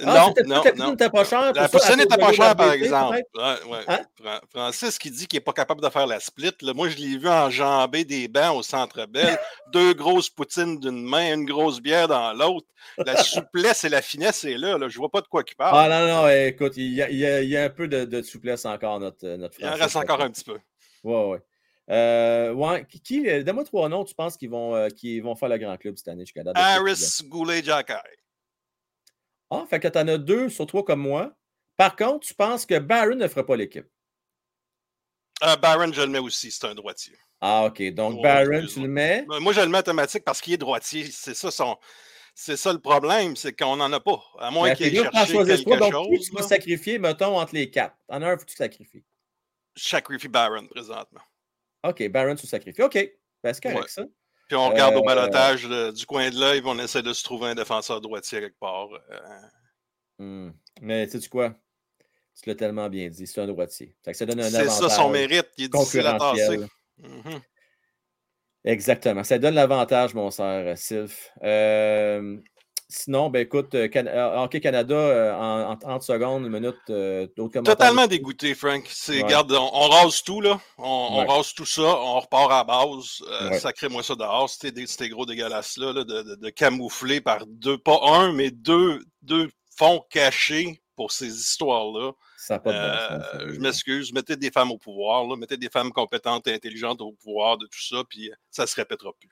Ah, 0.01 0.05
non, 0.15 0.29
c'était 0.29 0.43
non, 0.49 0.63
non. 0.77 0.91
n'était 0.93 1.11
pas 1.11 1.25
chère. 1.25 1.53
La 1.53 1.69
cause 1.69 1.97
n'était 1.97 2.17
pas 2.17 2.33
chère, 2.33 2.57
par 2.57 2.73
exemple. 2.73 3.19
peut-être? 3.35 3.67
Ouais, 3.67 3.73
ouais. 3.73 3.85
Hein? 3.89 4.01
Fran- 4.21 4.41
Francis 4.51 4.99
qui 4.99 5.11
dit 5.11 5.27
qu'il 5.27 5.37
n'est 5.37 5.43
pas 5.45 5.53
capable 5.53 5.83
de 5.83 5.89
faire 5.91 6.07
la 6.07 6.19
split. 6.19 6.53
là, 6.63 6.73
moi, 6.73 6.89
je 6.89 6.97
l'ai 6.97 7.19
vu 7.19 7.29
enjamber 7.29 8.05
des 8.05 8.27
bancs 8.29 8.57
au 8.57 8.63
centre 8.63 9.05
Bell. 9.07 9.39
deux 9.73 9.93
grosses 9.93 10.31
poutines 10.31 10.81
d'une 10.81 11.03
main, 11.05 11.35
une 11.35 11.45
grosse 11.45 11.81
bière 11.81 12.09
dans 12.09 12.33
l'autre. 12.33 12.67
La 13.05 13.17
souplesse 13.23 13.85
et 13.85 13.89
la 13.91 14.01
finesse 14.03 14.45
est 14.45 14.57
là. 14.57 14.79
là. 14.79 14.89
Je 14.89 14.97
vois 14.99 15.11
pas 15.11 15.21
de 15.21 15.27
quoi 15.29 15.43
il 15.47 15.55
parle. 15.55 15.77
Ah 15.93 16.01
non, 16.01 16.07
non, 16.23 16.29
écoute, 16.29 16.73
il 16.77 16.93
y 16.95 17.03
a, 17.03 17.11
il 17.11 17.19
y 17.19 17.27
a- 17.27 17.43
il 17.43 17.49
y 17.51 17.57
a 17.57 17.65
un 17.65 17.71
peu 17.71 17.87
de, 17.87 18.05
de 18.05 18.23
souplesse 18.23 18.65
encore, 18.65 18.99
notre, 18.99 19.27
euh, 19.27 19.37
notre 19.37 19.57
il 19.59 19.65
en 19.67 19.69
Francis, 19.77 19.83
reste 19.85 19.97
encore 19.97 20.21
un 20.23 20.31
petit 20.31 20.45
peu. 20.45 20.59
Ouais, 21.05 21.25
ouais. 21.27 21.39
Euh, 21.91 22.53
ouais, 22.53 22.87
qui, 23.05 23.29
euh, 23.29 23.43
donne-moi 23.43 23.65
trois 23.65 23.89
noms, 23.89 24.05
tu 24.05 24.15
penses 24.15 24.37
qu'ils 24.37 24.51
vont, 24.51 24.75
euh, 24.75 24.89
vont 25.23 25.35
faire 25.35 25.49
le 25.49 25.59
grand 25.59 25.77
club 25.77 25.97
cette 25.97 26.09
année? 26.09 26.23
Jusqu'à 26.25 26.43
date? 26.45 26.55
Harris 26.57 26.79
côté-là? 26.79 26.97
Ah, 29.55 29.67
fait 29.69 29.81
que 29.81 29.89
t'en 29.89 30.07
as 30.09 30.19
deux 30.19 30.49
sur 30.49 30.67
trois 30.67 30.85
comme 30.85 31.01
moi. 31.01 31.35
Par 31.77 31.97
contre, 31.97 32.27
tu 32.27 32.35
penses 32.35 32.65
que 32.67 32.79
Barron 32.79 33.17
ne 33.17 33.29
fera 33.29 33.45
pas 33.45 33.57
l'équipe? 33.57 33.87
Euh, 35.43 35.57
Barron, 35.57 35.93
je 35.93 36.01
le 36.03 36.07
mets 36.09 36.19
aussi, 36.19 36.51
c'est 36.51 36.67
un 36.67 36.75
droitier. 36.75 37.17
Ah, 37.41 37.65
OK. 37.67 37.83
Donc, 37.93 38.17
Ouais, 38.17 38.23
Barron, 38.23 38.67
tu 38.67 38.81
le 38.81 38.89
mets. 38.89 39.25
Moi, 39.27 39.53
je 39.53 39.61
le 39.61 39.67
mets 39.69 39.79
automatique 39.79 40.25
parce 40.25 40.41
qu'il 40.41 40.53
est 40.55 40.59
droitier. 40.59 41.11
C'est 41.11 41.35
ça 41.35 41.51
son. 41.51 41.77
C'est 42.35 42.57
ça 42.57 42.73
le 42.73 42.79
problème, 42.79 43.37
c'est 43.37 43.53
qu'on 43.53 43.77
n'en 43.77 43.93
a 43.93 44.01
pas. 44.01 44.23
À 44.39 44.51
moins 44.51 44.69
Ben, 44.71 44.77
qu'il 44.77 44.87
ait 44.97 45.03
cherché 45.03 45.33
quelque. 45.45 45.79
Donc, 45.79 45.93
chose. 45.93 46.29
tu 46.31 46.35
vas 46.35 46.43
sacrifier, 46.43 46.99
mettons, 46.99 47.39
entre 47.39 47.55
les 47.55 47.71
quatre? 47.71 47.97
En 48.09 48.23
un, 48.23 48.39
faut 48.39 48.45
que 48.45 48.51
tu 48.51 48.57
sacrifies. 48.57 49.05
Je 49.75 49.83
sacrifie 49.89 50.29
Barron 50.29 50.67
présentement. 50.67 51.21
OK, 51.85 52.09
Barron, 52.09 52.35
tu 52.37 52.47
sacrifies. 52.47 52.83
OK. 52.83 52.95
Ben, 53.43 53.53
c'est 53.53 53.63
correct, 53.63 53.83
Ouais. 53.83 53.89
ça. 53.89 54.05
Puis 54.49 54.57
on 54.57 54.69
regarde 54.69 54.95
au 54.95 54.99
Euh, 54.99 55.07
balotage 55.07 55.69
du 55.95 56.07
coin 56.07 56.31
de 56.31 56.39
l'œil, 56.39 56.63
on 56.65 56.79
essaie 56.79 57.03
de 57.03 57.13
se 57.13 57.25
trouver 57.25 57.49
un 57.49 57.55
défenseur 57.55 58.01
droitier 58.01 58.41
quelque 58.41 58.59
part. 58.59 58.89
Hmm. 60.19 60.51
Mais 60.81 61.09
sais-tu 61.09 61.29
quoi? 61.29 61.55
Tu 62.41 62.49
l'as 62.49 62.55
tellement 62.55 62.89
bien 62.89 63.09
dit, 63.09 63.27
c'est 63.27 63.41
un 63.41 63.47
droitier. 63.47 63.95
Ça 64.13 64.27
donne 64.27 64.41
un 64.41 64.51
c'est 64.51 64.69
ça 64.69 64.89
son 64.89 65.11
mérite. 65.11 65.49
Il 65.59 65.65
est 65.65 65.69
difficile 65.69 66.07
à 66.07 66.19
tasser. 66.19 66.59
Mhm. 66.99 67.41
Exactement. 68.65 69.25
Ça 69.25 69.39
donne 69.39 69.55
l'avantage, 69.55 70.15
mon 70.15 70.31
cher 70.31 70.79
Sylph. 70.79 71.31
Euh, 71.43 72.39
sinon, 72.93 73.31
ben 73.31 73.41
écoute, 73.41 73.75
euh, 73.75 73.89
Can- 73.89 74.07
euh, 74.07 74.45
Hockey 74.45 74.61
Canada, 74.61 74.95
euh, 74.95 75.33
en, 75.35 75.71
en 75.73 75.77
30 75.77 76.03
secondes, 76.03 76.45
une 76.45 76.53
minute, 76.53 76.77
euh, 76.91 77.27
d'autres 77.37 77.55
commentaires. 77.55 77.77
Totalement 77.77 78.07
dégoûté, 78.07 78.55
Frank. 78.55 78.85
C'est, 78.89 79.17
Ouais. 79.17 79.23
Regarde, 79.23 79.53
on, 79.53 79.71
on 79.73 79.89
rase 79.89 80.23
tout, 80.23 80.41
là. 80.41 80.61
On, 80.79 81.25
rase 81.27 81.55
tout 81.55 81.67
ça, 81.67 81.83
on 81.83 82.21
repart 82.21 82.51
à 82.53 82.57
la 82.59 82.65
base. 82.65 83.23
Euh, 83.29 83.51
Ouais. 83.51 83.59
Sacrez-moi 83.59 84.03
ça 84.03 84.15
dehors, 84.15 84.49
c'était, 84.51 85.09
gros 85.09 85.27
dégueulasses-là, 85.27 85.93
là, 85.93 86.05
de, 86.05 86.23
de, 86.23 86.35
de 86.37 86.51
camoufler 86.51 87.21
par 87.21 87.47
deux, 87.47 87.79
pas 87.79 87.99
un, 88.05 88.33
mais 88.33 88.51
deux, 88.51 89.01
deux 89.23 89.49
fonds 89.77 90.05
cachés 90.11 90.83
pour 90.95 91.11
ces 91.13 91.27
histoires-là. 91.35 92.13
Ça 92.37 92.55
n'a 92.55 92.61
pas 92.61 92.73
de 92.73 92.79
bon 92.79 93.23
sens, 93.23 93.33
ça. 93.33 93.39
je 93.55 93.61
m'excuse, 93.61 94.13
mettez 94.13 94.37
des 94.37 94.51
femmes 94.51 94.71
au 94.73 94.79
pouvoir, 94.79 95.25
là, 95.27 95.37
mettez 95.37 95.57
des 95.57 95.69
femmes 95.71 95.93
compétentes 95.93 96.47
et 96.49 96.55
intelligentes 96.55 97.01
au 97.01 97.13
pouvoir 97.13 97.57
de 97.57 97.67
tout 97.67 97.81
ça, 97.83 98.03
puis 98.09 98.31
ça 98.51 98.67
se 98.67 98.75
répétera 98.77 99.11
plus. 99.19 99.31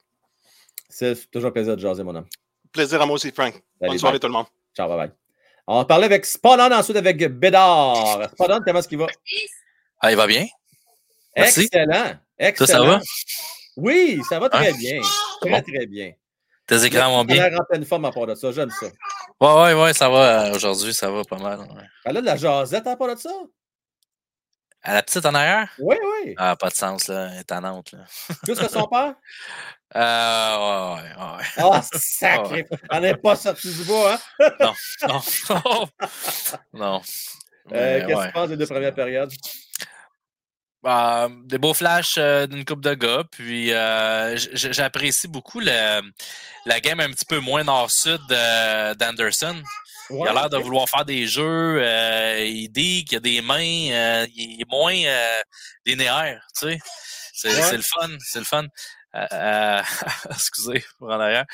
Sylph, 0.89 1.29
toujours 1.31 1.49
un 1.49 1.53
plaisir 1.53 1.77
de 1.77 1.81
jaser, 1.81 2.03
mon 2.03 2.15
homme. 2.15 2.27
Plaisir 2.73 3.01
à 3.03 3.07
moi 3.07 3.15
aussi, 3.17 3.31
Frank. 3.33 3.55
Bonne 3.81 3.99
soirée 3.99 4.15
bye. 4.15 4.21
tout 4.21 4.27
le 4.27 4.33
monde. 4.33 4.47
Ciao, 4.77 4.89
bye 4.89 4.97
bye. 4.97 5.11
On 5.67 5.79
va 5.79 5.85
parler 5.85 6.05
avec 6.07 6.25
Spadon 6.27 6.75
ensuite 6.75 6.97
avec 6.97 7.17
Bédard. 7.39 8.29
Spadon, 8.33 8.61
comment 8.65 8.79
est-ce 8.81 8.89
qu'il 8.89 8.99
va? 8.99 9.07
Ah, 10.01 10.11
il 10.11 10.17
va 10.17 10.27
bien? 10.27 10.47
Merci. 11.37 11.65
Excellent. 11.65 12.13
Excellent. 12.39 12.67
Ça, 12.67 12.73
ça 12.75 12.83
va? 12.85 13.01
Oui, 13.77 14.21
ça 14.29 14.39
va 14.39 14.49
très 14.49 14.71
Hein? 14.71 14.77
bien. 14.79 15.01
Très, 15.41 15.51
Bon. 15.51 15.63
très 15.63 15.87
bien. 15.87 16.13
Tes 16.67 16.85
écrans 16.85 17.11
vont 17.11 17.25
bien? 17.25 17.49
l'air 17.49 17.61
en 17.61 17.65
pleine 17.65 17.85
forme 17.85 18.05
à 18.05 18.13
part 18.13 18.27
de 18.27 18.35
ça. 18.35 18.51
J'aime 18.53 18.71
ça. 18.71 18.87
Ouais, 19.41 19.75
ouais, 19.75 19.83
ouais, 19.83 19.93
ça 19.95 20.09
va. 20.09 20.47
euh, 20.47 20.55
Aujourd'hui, 20.55 20.93
ça 20.95 21.11
va 21.11 21.23
pas 21.25 21.39
mal. 21.39 21.61
ouais. 21.61 21.67
Elle 22.05 22.17
a 22.17 22.21
de 22.21 22.27
la 22.27 22.37
jasette 22.37 22.87
à 22.87 22.97
part 22.97 23.15
de 23.15 23.21
ça? 23.21 23.31
À 24.83 24.95
la 24.95 25.03
petite 25.03 25.27
en 25.27 25.35
arrière? 25.35 25.69
Oui, 25.79 25.97
oui. 26.03 26.35
Ah, 26.39 26.57
pas 26.57 26.71
de 26.71 26.75
sens, 26.75 27.09
là. 27.09 27.39
Étonnante, 27.39 27.93
là. 27.93 27.99
Plus 28.45 28.59
que 28.59 28.69
son 28.69 28.87
père? 28.87 29.15
Euh, 29.95 30.57
ouais, 30.57 31.03
ouais, 31.03 31.37
ouais. 31.37 31.45
Ah, 31.59 31.83
sacré. 31.93 32.67
On 32.91 33.01
n'est 33.01 33.17
pas 33.17 33.37
sorti 33.37 33.73
du 33.75 33.85
bois, 33.85 34.19
hein? 34.41 34.51
Non. 35.09 35.21
non. 36.73 37.03
Euh, 37.73 38.01
Mais, 38.01 38.07
Qu'est-ce 38.07 38.15
que 38.15 38.19
ouais. 38.19 38.27
tu 38.27 38.33
penses 38.33 38.49
des 38.49 38.57
deux 38.57 38.67
premières 38.67 38.95
périodes? 38.95 39.31
Euh, 40.87 41.29
des 41.45 41.59
beaux 41.59 41.75
flashs 41.75 42.15
euh, 42.17 42.47
d'une 42.47 42.65
coupe 42.65 42.81
de 42.81 42.95
gars. 42.95 43.25
Puis 43.31 43.73
euh, 43.73 44.37
j'apprécie 44.55 45.29
beaucoup 45.29 45.61
le- 45.61 46.01
la 46.65 46.81
game 46.81 47.01
un 47.01 47.11
petit 47.11 47.27
peu 47.27 47.39
moins 47.39 47.65
nord-sud 47.65 48.19
de- 48.29 48.95
d'Anderson. 48.95 49.63
Il 50.11 50.27
a 50.27 50.33
l'air 50.33 50.49
de 50.51 50.57
vouloir 50.57 50.89
faire 50.89 51.05
des 51.05 51.27
jeux. 51.27 51.81
euh, 51.83 52.45
il 52.45 52.69
dit 52.69 53.05
qu'il 53.05 53.19
a 53.19 53.21
des 53.21 53.43
mains. 53.43 53.91
euh, 53.93 54.27
il 54.35 54.63
est 54.63 54.71
moins 54.71 54.95
euh, 54.97 55.41
linéaire, 55.87 56.43
tu 56.59 56.69
sais. 56.71 56.79
C'est 57.35 57.49
Ouais. 57.55 57.63
c'est 57.63 57.77
le 57.77 57.83
fun. 57.83 58.09
C'est 58.21 58.39
le 58.41 58.45
fun. 58.45 58.65
Euh, 59.15 59.27
euh, 59.33 59.81
excusez, 60.31 60.85
pour 60.99 61.09
en 61.09 61.19
arrière. 61.21 61.45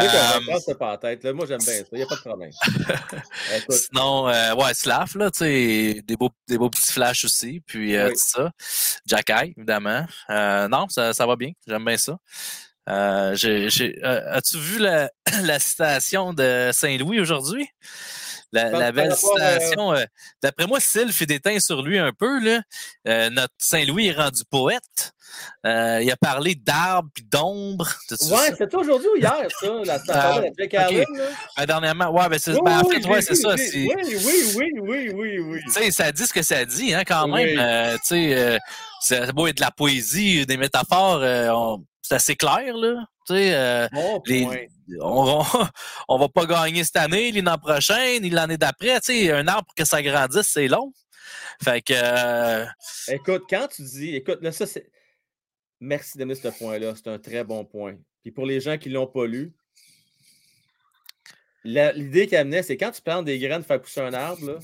Oui, 0.00 0.06
Euh, 0.06 0.74
pas 0.78 0.92
en 0.92 0.96
tête. 0.96 1.24
là. 1.24 1.32
Moi, 1.32 1.46
j'aime 1.46 1.58
bien 1.58 1.78
ça. 1.78 1.84
Il 1.92 1.96
n'y 1.98 2.02
a 2.02 2.06
pas 2.06 2.14
de 2.16 2.20
problème. 2.20 2.50
Sinon, 3.70 4.28
euh, 4.28 4.54
ouais, 4.54 4.74
Slav, 4.74 5.16
là, 5.16 5.30
tu 5.30 5.38
sais, 5.38 6.02
des 6.04 6.16
beaux, 6.16 6.30
des 6.48 6.58
beaux 6.58 6.70
petits 6.70 6.92
flashs 6.92 7.24
aussi, 7.24 7.60
puis 7.66 7.96
euh, 7.96 8.08
Oui. 8.08 8.12
tout 8.14 8.20
ça. 8.24 8.50
Jack 9.06 9.30
Eye, 9.30 9.54
évidemment. 9.56 10.06
Euh, 10.30 10.68
non, 10.68 10.88
ça, 10.88 11.12
ça 11.12 11.26
va 11.26 11.36
bien, 11.36 11.50
j'aime 11.66 11.84
bien 11.84 11.96
ça. 11.96 12.16
Euh, 12.88 13.36
euh, 13.44 14.20
As-tu 14.32 14.58
vu 14.58 14.78
la, 14.78 15.10
la 15.42 15.58
citation 15.58 16.32
de 16.32 16.70
Saint-Louis 16.72 17.20
aujourd'hui? 17.20 17.68
La, 18.52 18.70
la 18.70 18.90
belle 18.90 19.14
citation. 19.14 19.92
euh, 19.94 20.04
D'après 20.42 20.66
moi, 20.66 20.80
Sylph 20.80 21.22
est 21.22 21.26
déteint 21.26 21.60
sur 21.60 21.82
lui 21.82 21.98
un 22.00 22.12
peu. 22.12 22.40
Là. 22.40 22.62
Euh, 23.06 23.30
notre 23.30 23.54
Saint-Louis 23.58 24.08
est 24.08 24.12
rendu 24.12 24.42
poète. 24.50 25.12
Euh, 25.66 26.00
il 26.02 26.10
a 26.10 26.16
parlé 26.16 26.54
d'arbres 26.54 27.10
puis 27.14 27.24
d'ombre. 27.30 27.86
Ouais, 28.10 28.52
c'était 28.58 28.74
aujourd'hui 28.74 29.08
ou 29.14 29.16
hier, 29.18 29.46
ça? 29.60 29.66
La 29.84 29.98
Ah, 30.08 30.40
de? 30.40 31.04
Euh, 31.60 31.66
dernièrement, 31.66 32.10
ouais, 32.10 32.28
ben, 32.28 32.38
c'est 32.38 32.52
Oui, 32.52 32.60
ben, 32.64 32.80
en 32.80 32.88
fait, 32.88 33.06
ouais, 33.06 33.22
c'est 33.22 33.34
ça. 33.34 33.56
c'est- 33.56 33.76
Oui, 33.86 33.94
oui, 34.06 34.52
oui, 34.56 34.72
oui, 34.80 35.10
oui, 35.14 35.38
oui. 35.40 35.60
tu 35.66 35.70
sais, 35.72 35.90
ça 35.90 36.10
dit 36.12 36.26
ce 36.26 36.32
que 36.32 36.42
ça 36.42 36.64
dit, 36.64 36.94
hein, 36.94 37.02
quand 37.06 37.28
même. 37.28 37.58
Euh, 37.58 37.94
tu 37.98 38.00
sais, 38.04 38.34
euh, 38.38 38.58
c'est 39.00 39.32
beau 39.32 39.46
être 39.46 39.56
de 39.56 39.60
la 39.62 39.70
poésie, 39.70 40.46
des 40.46 40.56
métaphores, 40.56 41.20
euh, 41.22 41.48
on- 41.50 41.84
c'est 42.02 42.14
assez 42.14 42.36
clair, 42.36 42.76
là. 42.76 43.04
Tu 43.26 43.34
sais, 43.34 43.54
euh, 43.54 43.86
Bon 43.92 44.22
les- 44.26 44.42
point. 44.44 44.56
on, 45.00 45.40
on, 45.40 45.44
on 46.08 46.18
va 46.18 46.28
pas 46.28 46.46
gagner 46.46 46.82
cette 46.84 46.96
année, 46.96 47.30
ni 47.32 47.40
l'an 47.42 47.58
prochain, 47.58 48.18
ni 48.20 48.30
l'année 48.30 48.56
d'après. 48.56 49.00
Tu 49.00 49.12
sais, 49.26 49.32
un 49.32 49.46
arbre 49.46 49.66
pour 49.66 49.74
que 49.74 49.84
ça 49.84 50.02
grandisse, 50.02 50.48
c'est 50.52 50.68
long. 50.68 50.92
Fait 51.62 51.82
que, 51.82 51.92
euh, 51.94 52.64
Écoute, 53.08 53.42
quand 53.48 53.68
tu 53.68 53.82
dis, 53.82 54.16
écoute, 54.16 54.38
là, 54.40 54.50
ça, 54.50 54.66
c'est. 54.66 54.90
Merci 55.80 56.18
d'amener 56.18 56.34
ce 56.34 56.48
point-là. 56.48 56.92
C'est 56.96 57.08
un 57.08 57.18
très 57.18 57.42
bon 57.44 57.64
point. 57.64 57.96
Puis 58.22 58.30
pour 58.32 58.44
les 58.46 58.60
gens 58.60 58.76
qui 58.78 58.88
ne 58.90 58.94
l'ont 58.94 59.06
pas 59.06 59.26
lu, 59.26 59.52
l'idée 61.64 62.26
qu'il 62.26 62.36
amenait, 62.36 62.62
c'est 62.62 62.76
quand 62.76 62.90
tu 62.90 63.02
plantes 63.02 63.24
des 63.24 63.38
graines 63.38 63.62
faire 63.62 63.80
pousser 63.80 64.00
un 64.00 64.12
arbre, 64.14 64.44
là, 64.46 64.54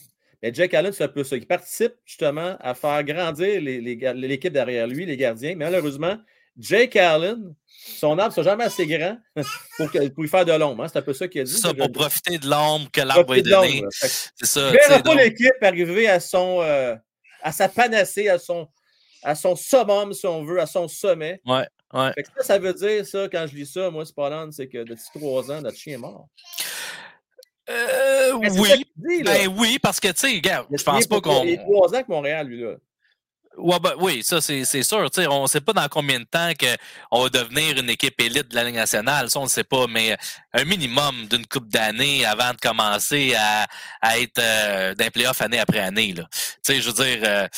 ben, 0.42 0.54
Jack 0.54 0.74
Allen 0.74 0.92
fait 0.92 1.04
un 1.04 1.08
peu 1.08 1.24
ça. 1.24 1.36
Il 1.36 1.46
participe 1.46 1.94
justement 2.04 2.56
à 2.60 2.74
faire 2.74 3.02
grandir 3.04 3.60
l'équipe 3.60 4.52
derrière 4.52 4.86
lui, 4.86 5.06
les 5.06 5.16
gardiens. 5.16 5.54
Mais 5.56 5.64
malheureusement, 5.64 6.18
Jake 6.58 6.96
Allen, 6.96 7.54
son 7.66 8.18
arbre 8.18 8.30
ne 8.30 8.34
sera 8.42 8.50
jamais 8.52 8.64
assez 8.64 8.86
grand 8.86 9.18
pour, 9.76 9.90
que- 9.90 10.08
pour 10.08 10.24
y 10.24 10.28
faire 10.28 10.44
de 10.44 10.52
l'ombre. 10.52 10.84
hein. 10.84 10.88
C'est 10.88 10.98
un 10.98 11.02
peu 11.02 11.12
ça 11.14 11.28
qu'il 11.28 11.40
a 11.42 11.44
dit. 11.44 11.52
c'est 11.52 11.58
ça, 11.60 11.74
pour 11.74 11.90
profiter 11.92 12.38
de 12.38 12.46
l'ombre 12.48 12.90
que 12.90 13.00
l'arbre 13.00 13.34
lui. 13.34 13.42
Fait 13.92 14.08
que 14.08 14.12
C'est 14.36 14.46
ça. 14.46 14.70
verrai 14.70 14.96
sais, 14.96 15.02
pas 15.02 15.14
l'équipe 15.14 15.52
arriver 15.62 16.08
à 16.08 16.20
son 16.20 16.60
euh, 16.62 16.94
à 17.42 17.52
sa 17.52 17.68
panacée, 17.68 18.28
à 18.28 18.38
son, 18.38 18.68
à 19.26 19.34
son 19.34 19.56
summum, 19.56 20.12
si 20.12 20.24
on 20.26 20.44
veut, 20.44 20.60
à 20.60 20.66
son 20.66 20.86
sommet. 20.86 21.40
Ouais, 21.44 21.66
ouais. 21.92 22.12
Fait 22.14 22.22
que 22.22 22.28
ça, 22.38 22.44
ça 22.44 22.58
veut 22.58 22.72
dire, 22.72 23.04
ça, 23.04 23.28
quand 23.30 23.46
je 23.50 23.56
lis 23.56 23.66
ça, 23.66 23.90
moi, 23.90 24.04
l'âne, 24.16 24.52
c'est 24.52 24.68
que 24.68 24.84
depuis 24.84 25.02
trois 25.14 25.50
ans, 25.50 25.60
notre 25.60 25.76
chien 25.76 25.94
est 25.94 25.98
mort. 25.98 26.28
Euh, 27.68 28.32
oui, 28.34 28.86
dit, 28.96 29.22
ben 29.24 29.52
oui, 29.58 29.80
parce 29.82 29.98
que, 29.98 30.06
tu 30.08 30.20
sais, 30.20 30.28
regarde, 30.28 30.68
je 30.70 30.82
pense 30.84 31.08
pas 31.08 31.20
qu'on... 31.20 31.42
Il 31.42 31.50
y 31.50 31.54
a 31.54 31.58
trois 31.58 31.88
ans 31.88 31.94
avec 31.94 32.06
Montréal, 32.08 32.46
lui, 32.46 32.62
là. 32.62 32.76
Ouais, 33.56 33.78
ben, 33.80 33.94
oui, 33.98 34.22
ça, 34.22 34.40
c'est 34.40 34.64
sûr. 34.82 35.10
Tu 35.10 35.22
sais, 35.22 35.26
on 35.28 35.42
ne 35.42 35.46
sait 35.46 35.60
pas 35.60 35.72
dans 35.72 35.88
combien 35.88 36.20
de 36.20 36.24
temps 36.24 36.52
que 36.58 36.66
on 37.10 37.22
va 37.22 37.28
devenir 37.30 37.78
une 37.78 37.88
équipe 37.88 38.20
élite 38.20 38.48
de 38.48 38.54
la 38.54 38.64
Ligue 38.64 38.74
nationale. 38.74 39.30
Ça, 39.30 39.38
on 39.40 39.44
ne 39.44 39.48
sait 39.48 39.64
pas, 39.64 39.86
mais 39.88 40.16
un 40.52 40.64
minimum 40.64 41.26
d'une 41.26 41.46
coupe 41.46 41.68
d'années 41.68 42.26
avant 42.26 42.50
de 42.50 42.58
commencer 42.58 43.34
à, 43.34 43.66
à 44.02 44.18
être 44.18 44.38
euh, 44.38 44.94
d'un 44.94 45.08
playoff 45.10 45.40
année 45.40 45.58
après 45.58 45.78
année. 45.78 46.12
Là. 46.12 46.24
Tu 46.30 46.40
sais, 46.62 46.80
je 46.82 46.90
veux 46.90 47.04
dire, 47.04 47.18
euh, 47.22 47.48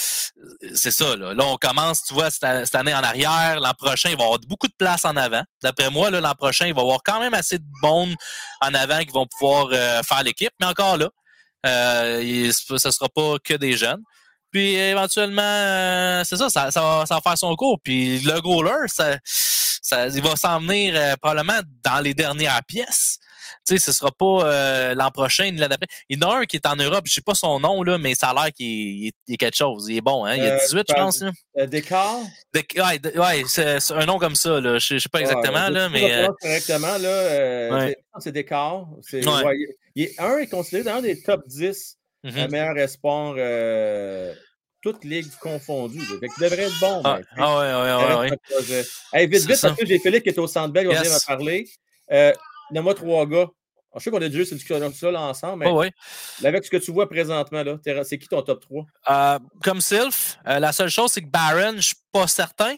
c'est 0.75 0.93
ça. 0.93 1.17
Là. 1.17 1.35
là, 1.35 1.45
on 1.45 1.57
commence, 1.57 2.05
tu 2.05 2.15
vois, 2.15 2.31
cette, 2.31 2.75
année 2.75 2.95
en 2.95 3.03
arrière. 3.03 3.59
L'an 3.61 3.75
prochain, 3.77 4.11
il 4.11 4.17
va 4.17 4.23
y 4.23 4.27
avoir 4.27 4.39
beaucoup 4.47 4.69
de 4.69 4.77
place 4.79 5.05
en 5.05 5.17
avant. 5.17 5.43
D'après 5.63 5.91
moi, 5.91 6.11
l'an 6.11 6.35
prochain, 6.35 6.67
il 6.67 6.75
va 6.75 6.81
y 6.81 6.85
avoir 6.85 7.03
quand 7.05 7.19
même 7.19 7.35
assez 7.35 7.59
de 7.59 7.65
monde 7.83 8.15
en 8.61 8.73
avant 8.75 9.01
qui 9.01 9.11
vont 9.11 9.27
pouvoir 9.27 9.69
euh, 9.73 10.03
faire 10.03 10.23
l'équipe. 10.23 10.53
Mais 10.61 10.67
encore 10.67 10.97
là, 10.97 11.09
euh, 11.67 12.53
ce 12.53 12.73
ne 12.73 12.93
sera 12.93 13.09
pas 13.09 13.37
que 13.43 13.55
des 13.55 13.77
jeunes. 13.77 14.03
Puis 14.51 14.75
éventuellement, 14.75 15.43
euh, 15.43 16.23
c'est 16.25 16.37
ça, 16.37 16.49
ça, 16.49 16.71
ça, 16.71 16.81
va, 16.81 17.05
ça 17.07 17.15
va 17.17 17.21
faire 17.21 17.39
son 17.39 17.55
cours. 17.57 17.79
Puis 17.83 18.21
le 18.21 18.41
goaler, 18.41 18.87
ça, 18.87 19.19
ça, 19.25 20.07
il 20.09 20.23
va 20.23 20.37
s'en 20.37 20.61
venir 20.61 20.95
euh, 20.97 21.15
probablement 21.21 21.61
dans 21.85 22.01
les 22.01 22.15
dernières 22.15 22.63
pièces. 22.67 23.19
Tu 23.67 23.77
sais, 23.77 23.85
ce 23.85 23.93
sera 23.93 24.11
pas 24.11 24.45
euh, 24.45 24.95
l'an 24.95 25.11
prochain 25.11 25.45
ni 25.51 25.53
l'année 25.59 25.69
d'après. 25.79 25.87
Il 26.09 26.19
y 26.19 26.25
en 26.25 26.31
a 26.31 26.37
un 26.39 26.45
qui 26.47 26.57
est 26.57 26.67
en 26.67 26.77
Europe, 26.77 27.03
je 27.07 27.13
sais 27.13 27.21
pas 27.21 27.35
son 27.35 27.61
nom, 27.61 27.83
là, 27.83 27.99
mais 27.99 28.15
ça 28.15 28.31
a 28.31 28.35
l'air 28.35 28.53
qu'il 28.53 29.07
est, 29.09 29.13
est 29.29 29.37
quelque 29.37 29.57
chose. 29.57 29.87
Il 29.91 29.97
est 29.99 30.01
bon, 30.01 30.25
hein? 30.25 30.37
Il 30.37 30.43
a 30.43 30.55
Euh, 30.55 30.59
18, 30.59 30.85
je 30.89 30.95
pense. 30.95 31.21
Là. 31.21 31.67
Descartes? 31.67 32.23
De- 32.55 32.61
ouais, 32.81 33.19
ouais 33.19 33.43
c'est 33.47 33.93
un 33.93 34.07
nom 34.07 34.19
comme 34.19 34.35
ça, 34.35 34.59
là. 34.61 34.79
Je, 34.79 34.95
je 34.95 34.99
sais 34.99 35.09
pas 35.11 35.21
exactement, 35.21 35.67
Ouais, 35.67 35.71
là, 35.71 35.89
mais. 35.91 36.27
correctement, 36.41 36.97
là. 36.99 37.69
Ouais. 37.77 37.97
c'est- 38.21 38.33
Descartes. 38.33 38.87
Il- 39.13 39.69
il 39.95 40.03
est, 40.05 40.21
un 40.21 40.39
est 40.39 40.47
considéré 40.47 40.85
dans 40.85 40.95
un 40.97 41.03
des 41.03 41.21
top 41.23 41.43
10 41.47 41.98
mhm. 42.25 42.37
euh, 42.37 42.49
meilleurs 42.49 42.79
espoirs, 42.79 43.35
euh, 43.37 44.35
toutes 44.83 45.05
ligues 45.05 45.31
confondues. 45.41 46.01
Fait 46.21 46.29
devrait 46.41 46.65
être 46.65 46.81
bon. 46.81 47.01
Ah, 47.05 47.19
ben, 47.19 47.25
ah 47.37 47.59
ouais, 47.59 47.75
ouais, 47.75 48.31
ouais, 48.31 48.31
ouais. 48.31 48.85
Hey, 49.13 49.27
vite, 49.27 49.47
vite, 49.47 49.57
ça. 49.57 49.69
parce 49.69 49.81
que 49.81 49.87
j'ai 49.87 49.99
Philippe 49.99 50.23
qui 50.23 50.31
est 50.31 50.39
au 50.39 50.47
Centre 50.47 50.73
va 50.75 50.83
venir 50.83 51.03
Yes. 51.03 51.23
me 51.23 51.27
parler. 51.27 51.69
Euh, 52.13 52.33
Donne-moi 52.71 52.95
trois 52.95 53.27
gars. 53.27 53.49
Je 53.97 54.03
sais 54.05 54.11
qu'on 54.11 54.19
a 54.19 54.29
déjà 54.29 54.41
eu 54.41 54.45
cette 54.45 54.59
discussion 54.59 55.11
là 55.11 55.21
ensemble, 55.23 55.65
mais 55.65 55.71
là, 56.43 56.49
avec 56.51 56.65
ce 56.65 56.71
que 56.71 56.77
tu 56.77 56.93
vois 56.93 57.09
présentement, 57.09 57.63
c'est 58.05 58.19
qui 58.19 58.29
ton 58.29 58.43
top 58.43 58.61
3? 58.61 58.85
Euh, 59.11 59.39
comme 59.63 59.81
Sylph, 59.81 60.37
euh, 60.47 60.59
la 60.59 60.73
seule 60.73 60.91
chose, 60.91 61.11
c'est 61.13 61.23
que 61.23 61.27
Barron, 61.29 61.75
je 61.77 61.81
suis 61.81 61.97
pas 62.13 62.27
certain. 62.27 62.75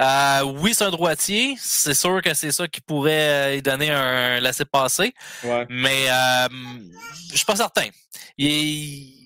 Euh, 0.00 0.42
oui, 0.60 0.72
c'est 0.74 0.84
un 0.84 0.90
droitier. 0.90 1.56
C'est 1.58 1.94
sûr 1.94 2.22
que 2.22 2.32
c'est 2.34 2.52
ça 2.52 2.68
qui 2.68 2.80
pourrait 2.80 3.54
lui 3.54 3.62
donner 3.62 3.90
un 3.90 4.40
laisser-passer. 4.40 5.12
Ouais. 5.42 5.66
Mais 5.68 6.06
je 7.30 7.36
suis 7.36 7.44
pas 7.44 7.56
certain. 7.56 7.86
Il 8.38 8.46
est- 8.46 9.23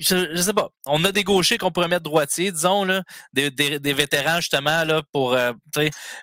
je, 0.00 0.34
je 0.34 0.40
sais 0.42 0.52
pas. 0.54 0.68
On 0.86 1.04
a 1.04 1.12
des 1.12 1.22
gauchers 1.24 1.58
qu'on 1.58 1.70
pourrait 1.70 1.88
mettre 1.88 2.02
droitiers, 2.04 2.50
disons, 2.52 2.84
là, 2.84 3.02
des, 3.32 3.50
des, 3.50 3.78
des 3.78 3.92
vétérans 3.92 4.36
justement 4.40 4.84
là 4.84 5.02
pour 5.12 5.34
euh, 5.34 5.52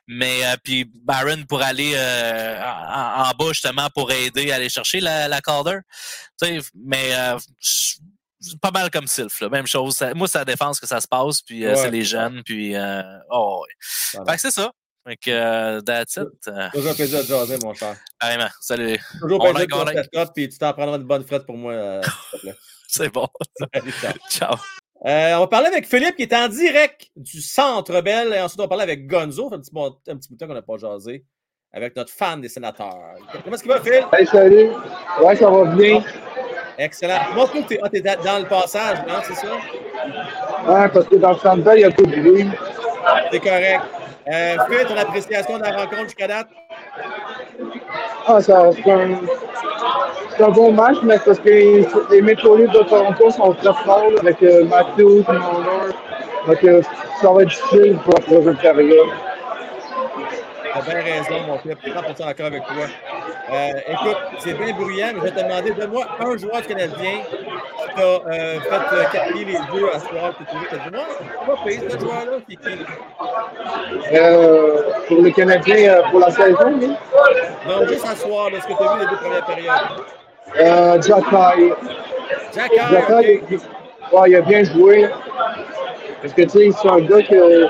mais 0.08 0.46
euh, 0.46 0.56
puis 0.64 0.86
Barron 1.04 1.44
pour 1.48 1.62
aller 1.62 1.94
euh, 1.96 2.62
en, 2.62 3.24
en 3.30 3.32
bas 3.32 3.50
justement 3.54 3.90
pour 3.94 4.12
aider 4.12 4.52
à 4.52 4.56
aller 4.56 4.70
chercher 4.70 5.00
la, 5.00 5.28
la 5.28 5.42
Calder. 5.42 5.80
Mais 6.76 7.16
euh, 7.16 7.38
pas 8.62 8.72
mal 8.72 8.90
comme 8.92 9.08
Sylph, 9.08 9.40
là. 9.42 9.50
même 9.50 9.68
chose. 9.68 9.96
Ça- 9.96 10.14
moi, 10.14 10.28
c'est 10.28 10.38
la 10.38 10.46
défense 10.46 10.80
que 10.80 10.88
ça 10.88 11.02
se 11.02 11.08
passe, 11.08 11.42
puis 11.42 11.66
Ouais. 11.68 11.76
c'est 11.76 11.92
les 11.92 12.04
jeunes, 12.04 12.42
puis 12.44 12.76
oh, 13.30 13.64
ouais. 13.64 13.74
Voilà. 14.14 14.32
Fait 14.32 14.36
que 14.38 14.42
c'est 14.42 14.52
ça. 14.62 14.72
Fait 15.08 15.16
que 15.18 15.32
euh, 15.32 15.82
that's 15.82 16.18
it. 16.18 16.28
Toujours 16.74 16.92
un 16.92 16.94
plaisir 16.94 17.24
de 17.24 17.28
jaser, 17.28 17.58
mon 17.64 17.74
cher. 17.74 17.96
carrément. 18.20 18.50
Salut. 18.60 19.00
Toujours 19.22 19.46
un 19.48 19.54
plaisir 19.54 19.86
de 19.86 19.92
setup, 20.04 20.34
puis 20.36 20.50
tu 20.50 20.58
t'en 20.58 20.74
prendras 20.74 20.98
une 20.98 21.04
bonne 21.04 21.26
frette 21.26 21.46
pour 21.46 21.56
moi. 21.58 22.02
s'il 22.04 22.40
te 22.40 22.46
plaît. 22.46 22.56
C'est 22.90 23.10
bon. 23.14 23.28
Allez, 23.74 23.92
ciao. 24.02 24.14
Ciao. 24.30 24.56
Euh, 25.06 25.36
on 25.36 25.40
va 25.42 25.48
parler 25.48 25.68
avec 25.68 25.88
Philippe 25.88 26.16
qui 26.16 26.24
est 26.24 26.34
en 26.34 26.48
direct 26.48 27.08
du 27.16 27.42
Centre 27.42 28.02
Bell. 28.02 28.34
Et 28.34 28.40
ensuite, 28.42 28.60
on 28.60 28.64
va 28.64 28.68
parler 28.70 28.84
avec 28.84 29.08
Gonzo. 29.08 29.54
Un 29.54 29.60
petit, 29.60 29.72
bon- 29.72 29.96
un 30.08 30.16
petit 30.18 30.30
bout 30.30 30.36
de 30.36 30.40
temps 30.40 30.48
qu'on 30.48 30.54
n'a 30.54 30.62
pas 30.62 30.78
jasé. 30.78 31.24
Avec 31.74 31.96
notre 31.96 32.12
fan 32.12 32.42
des 32.42 32.50
sénateurs. 32.50 32.96
Comment 33.44 33.56
est-ce 33.56 33.64
qu'il 33.64 33.72
va, 33.72 33.82
Phil? 33.82 34.06
Hey, 34.14 34.26
salut. 34.26 34.70
Ouais, 35.22 35.36
ça 35.36 35.50
va 35.50 35.66
bien. 35.76 36.04
Excellent. 36.80 37.20
Moi, 37.36 37.48
tu 37.68 37.74
es, 37.76 37.80
ah, 37.84 37.90
t'es 37.90 38.02
dans 38.02 38.40
le 38.40 38.48
passage, 38.48 39.00
non? 39.08 39.16
C'est 39.24 39.36
ça? 39.36 39.48
Ouais, 40.68 40.90
parce 40.90 41.08
que 41.08 41.16
dans 41.18 41.32
le 41.34 41.38
centre 41.40 41.76
il 41.76 41.82
y 41.82 41.84
a 41.84 41.92
tout 41.92 42.06
de 42.06 42.16
bruit. 42.22 42.48
C'est 43.32 43.40
correct. 43.40 43.82
Euh, 44.32 44.56
Phil, 44.70 44.88
ton 44.88 44.96
appréciation 44.98 45.58
de 45.58 45.64
la 45.64 45.72
rencontre 45.76 46.04
jusqu'à 46.04 46.28
date? 46.28 46.48
Ah, 48.28 48.42
ça, 48.42 48.70
c'est 48.72 48.92
un, 48.92 49.20
c'est 50.38 50.44
un 50.44 50.50
bon 50.50 50.72
match, 50.72 50.98
mais 51.04 51.18
parce 51.26 51.40
que 51.40 51.50
les 51.50 52.22
Maple 52.22 52.58
Leafs 52.58 52.72
de 52.72 52.84
Toronto 52.84 53.32
sont 53.32 53.54
très 53.54 53.74
forts 53.84 54.12
là, 54.12 54.20
avec 54.22 54.42
euh, 54.44 54.66
Matthews. 54.66 55.24
Donc, 56.48 56.64
euh, 56.64 56.82
ça 57.22 57.32
va 57.32 57.42
être 57.42 57.50
difficile 57.50 57.98
pour 58.04 58.14
la 58.14 58.22
prochaine 58.22 58.58
période. 58.58 59.08
T'as 60.74 60.82
bien 60.82 61.02
raison, 61.02 61.36
mon 61.48 61.60
suis 61.60 61.92
100% 61.92 62.26
d'accord 62.26 62.46
avec 62.46 62.64
toi. 62.64 62.86
Euh, 63.50 63.70
écoute, 63.88 64.18
c'est 64.40 64.54
bien 64.54 64.74
bruyant, 64.74 65.08
mais 65.16 65.20
je 65.20 65.26
vais 65.26 65.32
te 65.32 65.40
demander, 65.44 65.72
donne-moi 65.72 66.06
un 66.20 66.38
joueur 66.38 66.62
Canadien 66.68 67.22
qui 67.32 67.96
t'a 67.96 68.02
euh, 68.02 68.60
fait 68.60 69.18
capter 69.18 69.46
les 69.46 69.54
yeux 69.54 69.90
à 69.94 70.00
ce 70.00 70.08
soir 70.08 70.34
que 70.38 70.44
tu 70.44 70.58
veux. 70.58 70.68
T'as 70.70 70.78
dit, 70.78 70.96
moi, 70.96 71.56
pas 71.56 71.64
pire, 71.66 71.82
ce 71.90 71.98
joueur-là. 71.98 72.38
C'est 72.48 72.56
qui? 72.56 72.86
Euh, 74.14 74.82
pour 75.08 75.22
les 75.22 75.32
Canadiens, 75.32 75.94
euh, 75.94 76.02
pour 76.12 76.20
la 76.20 76.30
saison, 76.30 76.74
oui. 76.80 76.94
Non, 77.68 77.88
juste 77.88 78.06
à 78.06 78.16
soir, 78.16 78.50
là, 78.52 78.62
ce 78.62 78.68
que 78.68 78.74
tu 78.78 78.84
as 78.84 78.94
vu 78.94 79.00
les 79.00 79.08
deux 79.08 79.18
premières 79.18 79.46
périodes. 79.46 80.17
Euh, 80.60 81.02
Jack 81.02 81.24
High. 81.32 81.74
Jack 82.54 82.72
Jack 82.74 83.10
Hart, 83.10 83.24
High, 83.24 83.44
il, 83.50 83.58
ouais, 83.58 84.30
il 84.30 84.36
a 84.36 84.42
bien 84.42 84.64
joué. 84.64 85.08
Parce 86.22 86.34
que, 86.34 86.42
tu 86.44 86.50
sais, 86.50 86.70
c'est 86.82 86.90
un 86.90 87.00
gars 87.02 87.22
qui 87.22 87.36
est 87.36 87.64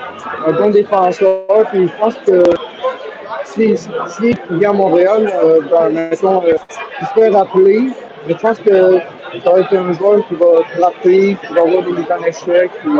un 0.46 0.52
bon 0.54 0.70
défenseur. 0.70 1.44
Puis 1.72 1.88
je 1.88 2.00
pense 2.00 2.16
que 2.26 2.44
s'il 3.46 3.78
si, 3.78 3.90
si 4.08 4.36
il 4.50 4.58
vient 4.58 4.72
à 4.72 4.74
Montréal, 4.74 5.32
euh, 5.44 5.60
ben, 5.70 5.90
mettons, 5.90 6.44
euh, 6.44 6.56
il 7.02 7.08
se 7.08 7.14
fait 7.14 7.30
rappeler. 7.30 7.90
Mais 8.28 8.34
je 8.34 8.40
pense 8.40 8.60
que 8.60 9.00
ça 9.44 9.52
va 9.52 9.60
être 9.60 9.76
un 9.76 9.94
joueur 9.94 10.28
qui 10.28 10.36
va 10.36 10.46
frapper, 10.78 11.38
qui 11.46 11.54
va 11.54 11.62
avoir 11.62 11.84
des 11.84 11.92
mises 11.92 12.12
en 12.12 12.24
échec. 12.24 12.72
puis 12.82 12.92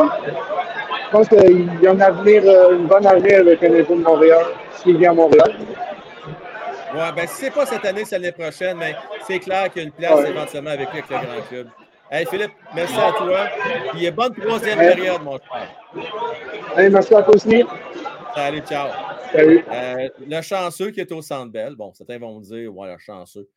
je 1.08 1.12
pense 1.12 1.30
qu'il 1.30 1.70
y 1.82 1.88
a 1.88 1.92
un 1.92 2.00
avenir, 2.02 2.44
euh, 2.46 2.74
une 2.74 2.88
bonne 2.88 3.06
avenir 3.08 3.40
avec 3.40 3.62
le 3.62 3.68
Canadien 3.68 3.96
de 3.96 4.04
Montréal, 4.04 4.46
s'il 4.76 4.98
vient 4.98 5.12
à 5.12 5.14
Montréal. 5.14 5.56
Ouais, 6.94 7.12
ben, 7.16 7.28
si 7.28 7.36
c'est 7.36 7.52
pas 7.52 7.66
cette 7.66 7.86
année, 7.86 8.06
c'est 8.06 8.18
l'année 8.18 8.32
prochaine, 8.32 8.78
mais 8.78 8.96
c'est 9.28 9.40
clair 9.40 9.72
qu'il 9.72 9.82
y 9.82 9.86
a 9.86 9.88
une 9.88 9.94
place 9.94 10.16
Ouais. 10.16 10.30
éventuellement 10.30 10.70
avec 10.72 10.92
lui, 10.92 11.00
avec 11.00 11.10
le 11.10 11.28
grand 11.28 11.48
club. 11.48 11.70
Hey, 12.10 12.26
Philippe, 12.26 12.54
merci 12.74 12.96
à 12.98 13.12
toi. 13.12 13.48
Puis, 13.92 14.06
il 14.06 14.12
bonne 14.12 14.34
troisième 14.34 14.78
période, 14.80 15.22
mon 15.24 15.38
frère. 15.40 15.70
Allez, 16.76 16.90
merci 16.90 17.14
à 17.14 17.22
toi 17.24 17.36
aussi. 17.36 17.64
Salut, 18.34 18.62
ciao. 18.62 18.90
Salut. 19.34 19.66
Euh, 19.70 20.10
le 20.26 20.42
chanceux 20.42 20.92
qui 20.92 21.02
est 21.02 21.12
au 21.12 21.22
Centre 21.22 21.52
Bell, 21.52 21.76
bon, 21.76 21.94
certains 21.94 22.18
vont 22.18 22.40
me 22.40 22.44
dire, 22.44 22.74
ouais, 22.74 22.92
le 22.92 22.98
chanceux. 22.98 23.50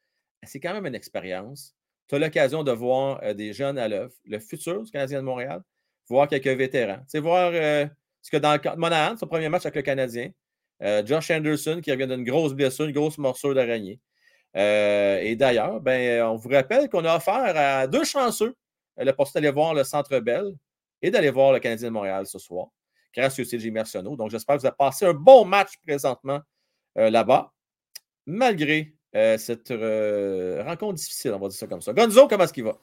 C'est 0.42 0.58
quand 0.58 0.72
même 0.72 0.86
une 0.86 0.94
expérience. 0.96 1.76
Tu 2.08 2.16
as 2.16 2.18
l'occasion 2.18 2.64
de 2.64 2.72
voir 2.72 3.20
euh, 3.22 3.34
des 3.34 3.52
jeunes 3.52 3.78
à 3.78 3.86
l'œuvre, 3.86 4.12
le 4.24 4.38
futur 4.40 4.82
du 4.82 4.90
Canadien 4.90 5.20
de 5.20 5.24
Montréal, 5.26 5.60
voir 6.08 6.26
quelques 6.26 6.48
vétérans. 6.48 6.96
Tu 7.02 7.04
sais, 7.08 7.18
voir 7.20 7.52
euh, 7.54 7.86
ce 8.20 8.30
que 8.32 8.36
dans 8.36 8.52
le 8.54 8.76
Monahan, 8.76 9.16
son 9.16 9.26
premier 9.28 9.48
match 9.48 9.62
avec 9.66 9.76
le 9.76 9.82
Canadien, 9.82 10.30
euh, 10.82 11.04
Josh 11.04 11.30
Anderson 11.30 11.80
qui 11.82 11.90
revient 11.90 12.06
d'une 12.06 12.24
grosse 12.24 12.54
blessure, 12.54 12.86
une 12.86 12.92
grosse 12.92 13.18
morsure 13.18 13.54
d'araignée. 13.54 14.00
Euh, 14.56 15.18
et 15.20 15.36
d'ailleurs, 15.36 15.80
ben, 15.80 16.22
on 16.24 16.36
vous 16.36 16.48
rappelle 16.48 16.88
qu'on 16.88 17.04
a 17.04 17.16
offert 17.16 17.56
à 17.56 17.86
deux 17.86 18.04
chanceux 18.04 18.56
euh, 18.98 19.04
le 19.04 19.12
possibilité 19.12 19.46
d'aller 19.46 19.54
voir 19.54 19.74
le 19.74 19.84
Centre 19.84 20.18
Bell 20.20 20.54
et 21.02 21.10
d'aller 21.10 21.30
voir 21.30 21.52
le 21.52 21.60
Canadien 21.60 21.88
de 21.88 21.92
Montréal 21.92 22.26
ce 22.26 22.38
soir, 22.38 22.68
grâce 23.14 23.38
au 23.38 23.44
CG 23.44 23.70
Mercenaux. 23.70 24.16
Donc, 24.16 24.30
j'espère 24.30 24.56
que 24.56 24.62
vous 24.62 24.66
avez 24.66 24.76
passé 24.76 25.06
un 25.06 25.14
bon 25.14 25.44
match 25.44 25.72
présentement 25.86 26.40
euh, 26.98 27.10
là-bas, 27.10 27.52
malgré 28.26 28.92
cette 29.12 29.70
rencontre 29.70 30.94
difficile, 30.94 31.32
on 31.32 31.40
va 31.40 31.48
dire 31.48 31.58
ça 31.58 31.66
comme 31.66 31.80
ça. 31.80 31.92
Gonzo, 31.92 32.28
comment 32.28 32.44
est-ce 32.44 32.52
qu'il 32.52 32.62
va? 32.62 32.78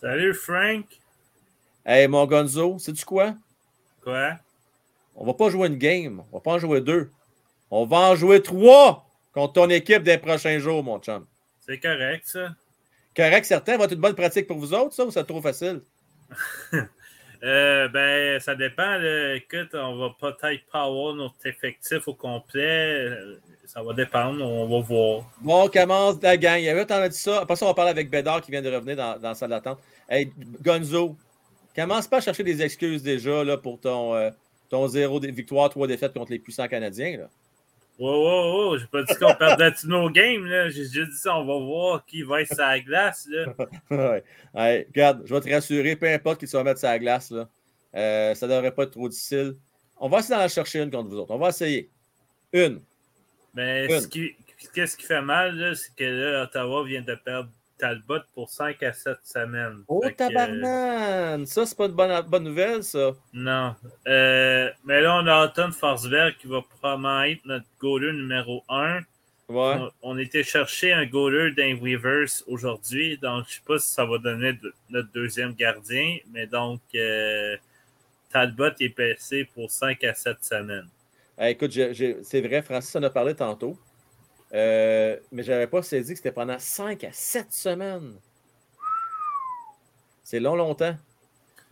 Salut 0.00 0.32
Frank. 0.32 0.86
Hey, 1.84 2.08
mon 2.08 2.24
Gonzo, 2.24 2.78
sais-tu 2.78 3.04
quoi? 3.04 3.34
Quoi? 4.02 4.38
On 5.14 5.26
va 5.26 5.34
pas 5.34 5.50
jouer 5.50 5.68
une 5.68 5.76
game, 5.76 6.24
on 6.32 6.36
va 6.36 6.40
pas 6.40 6.52
en 6.52 6.58
jouer 6.58 6.80
deux. 6.80 7.10
On 7.70 7.84
va 7.84 7.98
en 7.98 8.14
jouer 8.16 8.42
trois 8.42 9.06
contre 9.32 9.54
ton 9.54 9.70
équipe 9.70 10.02
des 10.02 10.18
prochains 10.18 10.58
jours, 10.58 10.82
mon 10.82 10.98
chum. 10.98 11.26
C'est 11.66 11.78
correct, 11.78 12.22
ça. 12.26 12.50
Correct, 13.14 13.44
certain, 13.44 13.76
va 13.76 13.84
être 13.84 13.94
une 13.94 14.00
bonne 14.00 14.14
pratique 14.14 14.46
pour 14.46 14.58
vous 14.58 14.72
autres, 14.72 14.94
ça, 14.94 15.04
ou 15.04 15.10
c'est 15.10 15.24
trop 15.24 15.40
facile? 15.42 15.80
Euh, 17.44 17.86
ben, 17.88 18.40
ça 18.40 18.56
dépend. 18.56 18.98
là. 18.98 19.36
Écoute, 19.36 19.68
on 19.72 19.96
va 19.96 20.08
peut-être 20.18 20.64
pas 20.72 20.82
avoir 20.82 21.14
notre 21.14 21.46
effectif 21.46 22.08
au 22.08 22.14
complet. 22.14 23.16
Ça 23.64 23.82
va 23.82 23.92
dépendre. 23.92 24.44
On 24.44 24.66
va 24.66 24.84
voir. 24.84 25.22
Bon, 25.40 25.64
on 25.64 25.68
commence 25.68 26.20
la 26.20 26.36
gang. 26.36 26.58
Il 26.58 26.64
y 26.64 26.68
avait 26.68 26.84
t'en 26.84 26.96
as 26.96 27.08
dit 27.08 27.16
ça. 27.16 27.42
Après 27.42 27.54
ça, 27.54 27.64
on 27.66 27.68
va 27.68 27.74
parler 27.74 27.92
avec 27.92 28.10
Bédard 28.10 28.40
qui 28.40 28.50
vient 28.50 28.62
de 28.62 28.74
revenir 28.74 28.96
dans, 28.96 29.18
dans 29.20 29.28
la 29.28 29.34
salle 29.34 29.50
d'attente. 29.50 29.78
Hey, 30.08 30.32
Gonzo, 30.62 31.16
commence 31.76 32.08
pas 32.08 32.16
à 32.16 32.20
chercher 32.20 32.42
des 32.42 32.60
excuses 32.60 33.02
déjà 33.02 33.44
là, 33.44 33.56
pour 33.56 33.78
ton, 33.78 34.14
euh, 34.14 34.30
ton 34.68 34.88
zéro 34.88 35.20
victoire, 35.20 35.70
trois 35.70 35.86
défaites 35.86 36.14
contre 36.14 36.32
les 36.32 36.40
puissants 36.40 36.66
Canadiens. 36.66 37.18
Là. 37.18 37.28
Wow, 37.98 38.22
wow, 38.22 38.52
wow. 38.70 38.78
J'ai 38.78 38.86
pas 38.86 39.02
dit 39.02 39.14
qu'on 39.16 39.34
perdait 39.34 39.72
tous 39.72 39.88
nos 39.88 40.08
games. 40.08 40.46
là. 40.46 40.68
J'ai 40.70 40.84
juste 40.84 41.10
dit 41.10 41.16
ça. 41.16 41.36
On 41.36 41.44
va 41.44 41.58
voir 41.58 42.04
qui 42.06 42.22
va 42.22 42.42
être 42.42 42.56
la 42.56 42.78
glace. 42.80 43.28
Là. 43.28 43.46
ouais. 43.90 44.24
Ouais, 44.54 44.86
regarde, 44.88 45.22
je 45.26 45.34
vais 45.34 45.40
te 45.40 45.50
rassurer, 45.50 45.96
peu 45.96 46.08
importe 46.08 46.40
qui 46.40 46.46
tu 46.46 46.52
vas 46.52 46.62
mettre 46.64 46.84
la 46.84 46.98
glace, 46.98 47.30
là, 47.30 47.48
euh, 47.96 48.34
ça 48.34 48.46
devrait 48.46 48.70
pas 48.70 48.84
être 48.84 48.92
trop 48.92 49.08
difficile. 49.08 49.56
On 49.98 50.08
va 50.08 50.20
essayer 50.20 50.38
d'en 50.38 50.48
chercher 50.48 50.80
une 50.82 50.90
contre 50.90 51.08
vous 51.08 51.16
autres. 51.16 51.34
On 51.34 51.38
va 51.38 51.48
essayer. 51.48 51.90
Une. 52.52 52.80
Mais 53.54 53.86
Une. 53.86 54.00
ce 54.00 54.06
qui, 54.06 54.36
qu'est-ce 54.72 54.96
qui 54.96 55.04
fait 55.04 55.20
mal, 55.22 55.56
là, 55.56 55.74
c'est 55.74 55.94
que 55.94 56.04
là, 56.04 56.42
Ottawa 56.44 56.84
vient 56.84 57.02
de 57.02 57.14
perdre 57.16 57.50
Talbot 57.78 58.20
pour 58.34 58.50
5 58.50 58.82
à 58.82 58.92
7 58.92 59.18
semaines. 59.24 59.84
Oh, 59.88 60.02
tabarnan! 60.16 61.46
Ça, 61.46 61.64
c'est 61.66 61.76
pas 61.76 61.86
une 61.86 61.92
bonne, 61.92 62.20
bonne 62.28 62.44
nouvelle, 62.44 62.82
ça. 62.82 63.12
Non. 63.32 63.74
Euh, 64.06 64.70
mais 64.84 65.00
là, 65.00 65.16
on 65.22 65.26
a 65.26 65.46
Anton 65.46 65.70
Forsberg 65.72 66.36
qui 66.38 66.46
va 66.48 66.60
probablement 66.62 67.22
être 67.22 67.44
notre 67.44 67.66
goaler 67.80 68.12
numéro 68.12 68.62
1. 68.68 68.98
Ouais. 69.48 69.76
On, 69.78 69.90
on 70.02 70.18
était 70.18 70.42
chercher 70.42 70.92
un 70.92 71.06
goaler 71.06 71.52
d'un 71.52 71.74
Weavers 71.80 72.28
aujourd'hui, 72.46 73.16
donc 73.16 73.46
je 73.48 73.54
sais 73.54 73.60
pas 73.66 73.78
si 73.78 73.88
ça 73.88 74.04
va 74.04 74.18
donner 74.18 74.52
de- 74.52 74.74
notre 74.90 75.10
deuxième 75.12 75.54
gardien, 75.54 76.18
mais 76.30 76.46
donc 76.46 76.80
euh, 76.94 77.56
Talbot 78.30 78.72
est 78.78 78.90
passé 78.90 79.48
pour 79.54 79.70
5 79.70 80.04
à 80.04 80.12
7 80.12 80.36
semaines. 80.42 80.88
Eh, 81.40 81.50
écoute, 81.52 81.72
c'est 81.72 82.40
vrai, 82.42 82.60
Francis 82.62 82.94
en 82.96 83.02
a 83.04 83.10
parlé 83.10 83.34
tantôt. 83.34 83.78
Euh, 84.54 85.16
mais 85.30 85.42
je 85.42 85.52
n'avais 85.52 85.66
pas 85.66 85.82
saisi 85.82 86.12
que 86.12 86.18
c'était 86.18 86.32
pendant 86.32 86.58
5 86.58 87.04
à 87.04 87.12
7 87.12 87.52
semaines. 87.52 88.14
C'est 90.22 90.40
long, 90.40 90.56
longtemps. 90.56 90.96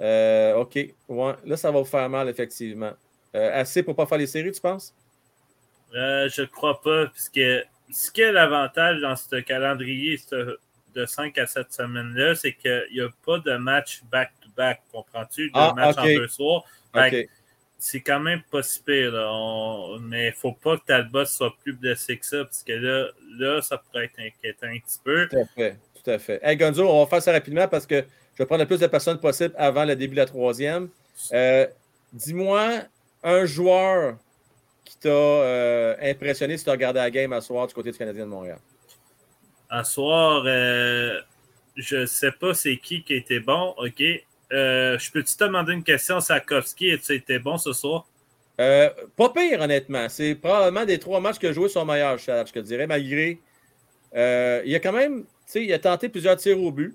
Euh, 0.00 0.54
OK. 0.56 0.78
Ouais. 1.08 1.34
Là, 1.44 1.56
ça 1.56 1.70
va 1.70 1.78
vous 1.78 1.84
faire 1.86 2.08
mal, 2.08 2.28
effectivement. 2.28 2.92
Euh, 3.34 3.60
assez 3.60 3.82
pour 3.82 3.92
ne 3.94 3.96
pas 3.96 4.06
faire 4.06 4.18
les 4.18 4.26
séries, 4.26 4.52
tu 4.52 4.60
penses? 4.60 4.94
Euh, 5.94 6.28
je 6.28 6.42
crois 6.42 6.80
pas, 6.80 7.06
puisque 7.06 7.40
ce 7.90 8.10
qui 8.10 8.20
est 8.20 8.32
l'avantage 8.32 9.00
dans 9.00 9.16
ce 9.16 9.36
calendrier 9.36 10.20
de 10.94 11.07
5 11.07 11.38
à 11.38 11.46
7 11.46 11.72
semaines-là, 11.72 12.34
c'est 12.34 12.54
qu'il 12.54 12.86
n'y 12.92 13.00
a 13.00 13.08
pas 13.24 13.38
de 13.38 13.57
match 13.57 14.03
back-to-back, 14.11 14.82
comprends-tu? 14.92 15.46
De 15.46 15.53
Ah, 15.54 15.72
match 15.74 15.96
en 15.98 16.04
deux 16.04 16.28
soirs. 16.28 16.64
C'est 17.78 18.00
quand 18.00 18.20
même 18.20 18.42
pas 18.50 18.62
si 18.62 18.80
pire. 18.82 19.12
là. 19.12 19.28
On- 19.32 19.98
Mais 20.00 20.28
il 20.28 20.32
faut 20.32 20.53
pas 20.53 20.76
que 20.78 20.84
Talbot 20.86 21.24
soit 21.26 21.54
plus 21.62 21.72
blessé 21.74 22.16
que 22.16 22.24
ça, 22.26 22.44
parce 22.44 22.62
que 22.62 22.72
là, 22.72 23.08
là 23.38 23.62
ça 23.62 23.78
pourrait 23.78 24.04
être 24.07 24.18
inquiétant 24.18 24.66
un 24.68 24.78
petit 24.78 24.98
peu. 25.04 25.28
Tout 25.28 25.36
à 25.38 25.44
fait. 25.46 25.76
Tout 26.04 26.11
à 26.11 26.18
fait. 26.18 26.40
Hey, 26.42 26.57
Gonzo, 26.57 26.88
on 26.88 27.04
va 27.04 27.11
faire 27.11 27.22
ça 27.22 27.32
rapidement 27.32 27.66
parce 27.68 27.86
que 27.86 27.96
je 28.34 28.38
vais 28.42 28.46
prendre 28.46 28.62
le 28.62 28.66
plus 28.68 28.80
de 28.80 28.86
personnes 28.86 29.18
possible 29.18 29.54
avant 29.58 29.84
le 29.84 29.96
début 29.96 30.14
de 30.14 30.20
la 30.20 30.26
troisième. 30.26 30.88
Euh, 31.32 31.66
Dis-moi 32.12 32.82
un 33.22 33.44
joueur 33.44 34.16
qui 34.84 34.96
t'a 34.98 35.08
euh, 35.08 35.96
impressionné 36.00 36.57
si 36.57 36.62
tu 36.64 36.70
as 36.70 36.74
regardé 36.74 37.00
la 37.00 37.11
game 37.11 37.32
à 37.32 37.40
soir 37.40 37.66
du 37.66 37.74
côté 37.74 37.90
du 37.90 37.98
Canadien 37.98 38.24
de 38.24 38.30
Montréal. 38.30 38.58
Un 39.68 39.82
soir, 39.82 40.44
euh, 40.46 41.20
je 41.74 42.07
sais 42.07 42.30
pas 42.30 42.54
c'est 42.54 42.76
qui 42.76 43.03
qui 43.03 43.14
était 43.14 43.40
bon. 43.40 43.74
OK. 43.78 44.03
Euh, 44.52 44.98
je 44.98 45.10
peux-tu 45.10 45.36
te 45.36 45.44
demander 45.44 45.72
une 45.72 45.82
question, 45.82 46.20
Sarkovski? 46.20 46.92
As-tu 46.92 47.14
été 47.14 47.38
bon 47.38 47.58
ce 47.58 47.72
soir? 47.72 48.06
Euh, 48.60 48.88
pas 49.16 49.30
pire, 49.30 49.60
honnêtement. 49.60 50.08
C'est 50.08 50.34
probablement 50.34 50.84
des 50.84 50.98
trois 50.98 51.20
matchs 51.20 51.38
que 51.38 51.52
joué 51.52 51.68
son 51.68 51.84
meilleur, 51.84 52.16
je 52.18 52.52
te 52.52 52.58
dirais, 52.60 52.86
malgré. 52.86 53.38
euh, 54.14 54.62
il 54.64 54.74
a 54.74 54.80
quand 54.80 54.92
même, 54.92 55.22
tu 55.24 55.28
sais, 55.46 55.64
il 55.64 55.72
a 55.72 55.78
tenté 55.78 56.08
plusieurs 56.08 56.36
tirs 56.36 56.60
au 56.60 56.70
but. 56.70 56.94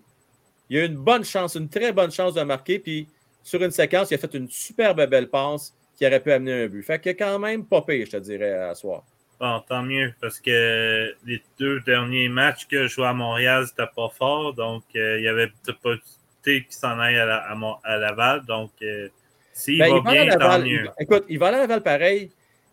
Il 0.70 0.78
a 0.80 0.84
eu 0.84 0.86
une 0.88 0.96
bonne 0.96 1.26
chance, 1.26 1.56
une 1.56 1.70
très 1.70 1.92
bonne 1.92 2.12
chance 2.12 2.34
de 2.34 2.42
marquer. 2.42 2.80
Puis 2.80 3.08
sur 3.44 3.62
une 3.62 3.72
séquence, 3.72 4.12
il 4.12 4.16
a 4.16 4.18
fait 4.18 4.34
une 4.34 4.50
superbe 4.50 5.06
belle 5.08 5.28
passe 5.30 5.74
qui 5.98 6.06
aurait 6.08 6.22
pu 6.22 6.32
amener 6.32 6.64
un 6.64 6.68
but. 6.68 6.82
Fait 6.84 7.00
que 7.00 7.10
quand 7.10 7.38
même 7.38 7.66
pas 7.66 7.82
pire, 7.82 8.06
je 8.06 8.12
te 8.12 8.18
dirais, 8.18 8.54
à 8.54 8.74
soir. 8.74 9.04
Bon, 9.40 9.60
tant 9.68 9.84
mieux, 9.84 10.14
parce 10.22 10.40
que 10.40 11.14
les 11.26 11.42
deux 11.60 11.80
derniers 11.82 12.30
matchs 12.30 12.68
que 12.68 12.84
je 12.84 12.94
jouais 12.94 13.08
à 13.08 13.14
Montréal, 13.14 13.66
c'était 13.68 13.90
pas 13.96 14.10
fort. 14.10 14.54
Donc, 14.54 14.84
euh, 14.96 15.18
il 15.20 15.24
y 15.24 15.28
avait 15.28 15.48
peut-être 15.48 16.02
pas 16.44 16.60
qui 16.60 16.76
s'en 16.76 17.00
aille 17.00 17.18
à, 17.18 17.26
la- 17.26 17.38
à 17.50 17.56
Mon- 17.56 17.76
à 17.84 17.98
Laval. 17.98 18.46
Donc, 18.46 18.72
euh, 18.82 19.08
s'il 19.54 19.78
Ben, 19.80 19.90
va 19.92 19.98
il 19.98 20.04
va 20.04 20.12
bien, 20.12 20.34
tant 20.34 20.40
Laval. 20.40 20.64
mieux. 20.64 20.86
Il- 21.00 21.04
écoute, 21.04 21.26
il 21.30 21.40
va 21.40 21.48
aller 21.48 21.58
à 21.58 21.62
Laval 21.62 21.84
pareil. 21.84 22.32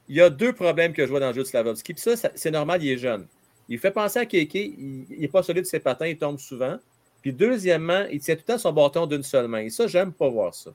Il 0.09 0.17
y 0.17 0.21
a 0.23 0.31
deux 0.31 0.53
problèmes 0.53 0.93
que 0.93 1.05
je 1.05 1.11
vois 1.11 1.21
dans 1.21 1.29
le 1.29 1.35
jeu 1.35 1.43
de 1.43 1.47
Slavovski. 1.49 1.93
Puis 1.95 2.03
ça, 2.03 2.17
ça- 2.17 2.31
c'est 2.35 2.51
normal, 2.51 2.83
il 2.83 2.93
est 2.93 2.99
jeune. 2.99 3.27
Il 3.69 3.79
fait 3.79 3.91
penser 3.91 4.19
à 4.21 4.25
Keke. 4.27 4.55
Il 4.55 5.05
n'est 5.21 5.29
pas 5.29 5.43
solide 5.43 5.63
de 5.65 5.69
ses 5.69 5.81
patins, 5.81 6.07
il 6.07 6.17
tombe 6.17 6.39
souvent. 6.39 6.79
Puis 7.21 7.33
deuxièmement, 7.33 8.07
il 8.11 8.21
tient 8.21 8.35
tout 8.37 8.43
le 8.47 8.53
temps 8.55 8.59
son 8.59 8.73
bâton 8.73 9.07
d'une 9.07 9.23
seule 9.23 9.49
main. 9.49 9.59
Et 9.61 9.71
ça, 9.71 9.87
j'aime 9.87 10.13
pas 10.13 10.29
voir 10.29 10.55
ça. 10.55 10.71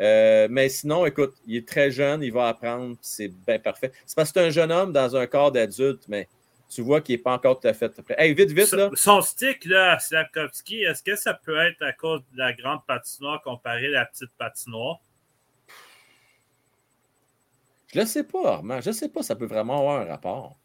Euh, 0.00 0.48
mais 0.50 0.68
sinon, 0.70 1.04
écoute, 1.04 1.34
il 1.46 1.56
est 1.56 1.68
très 1.68 1.90
jeune, 1.90 2.22
il 2.22 2.32
va 2.32 2.48
apprendre, 2.48 2.96
c'est 3.02 3.28
bien 3.28 3.58
parfait. 3.58 3.92
C'est 4.06 4.16
parce 4.16 4.32
que 4.32 4.40
c'est 4.40 4.46
un 4.46 4.50
jeune 4.50 4.72
homme 4.72 4.92
dans 4.92 5.14
un 5.16 5.26
corps 5.26 5.52
d'adulte, 5.52 6.04
mais 6.08 6.28
tu 6.72 6.80
vois 6.80 7.02
qu'il 7.02 7.16
n'est 7.16 7.22
pas 7.22 7.34
encore 7.34 7.60
tout 7.60 7.68
à 7.68 7.74
fait 7.74 7.90
prêt. 8.02 8.14
Hey, 8.16 8.32
vite, 8.32 8.50
vite, 8.50 8.72
là. 8.72 8.90
Son 8.94 9.20
stick, 9.20 9.64
là, 9.66 9.98
Slavkovski, 9.98 10.82
est-ce 10.82 11.02
que 11.02 11.16
ça 11.16 11.34
peut 11.34 11.58
être 11.58 11.82
à 11.82 11.92
cause 11.92 12.22
de 12.32 12.38
la 12.38 12.54
grande 12.54 12.84
patinoire 12.86 13.42
comparée 13.42 13.88
à 13.88 13.90
la 13.90 14.06
petite 14.06 14.30
patinoire? 14.38 15.00
Je 17.92 18.00
ne 18.00 18.04
sais 18.06 18.24
pas, 18.24 18.54
Armand. 18.54 18.80
Je 18.80 18.88
ne 18.88 18.94
sais 18.94 19.10
pas, 19.10 19.22
ça 19.22 19.36
peut 19.36 19.44
vraiment 19.46 19.80
avoir 19.80 20.00
un 20.00 20.04
rapport. 20.06 20.56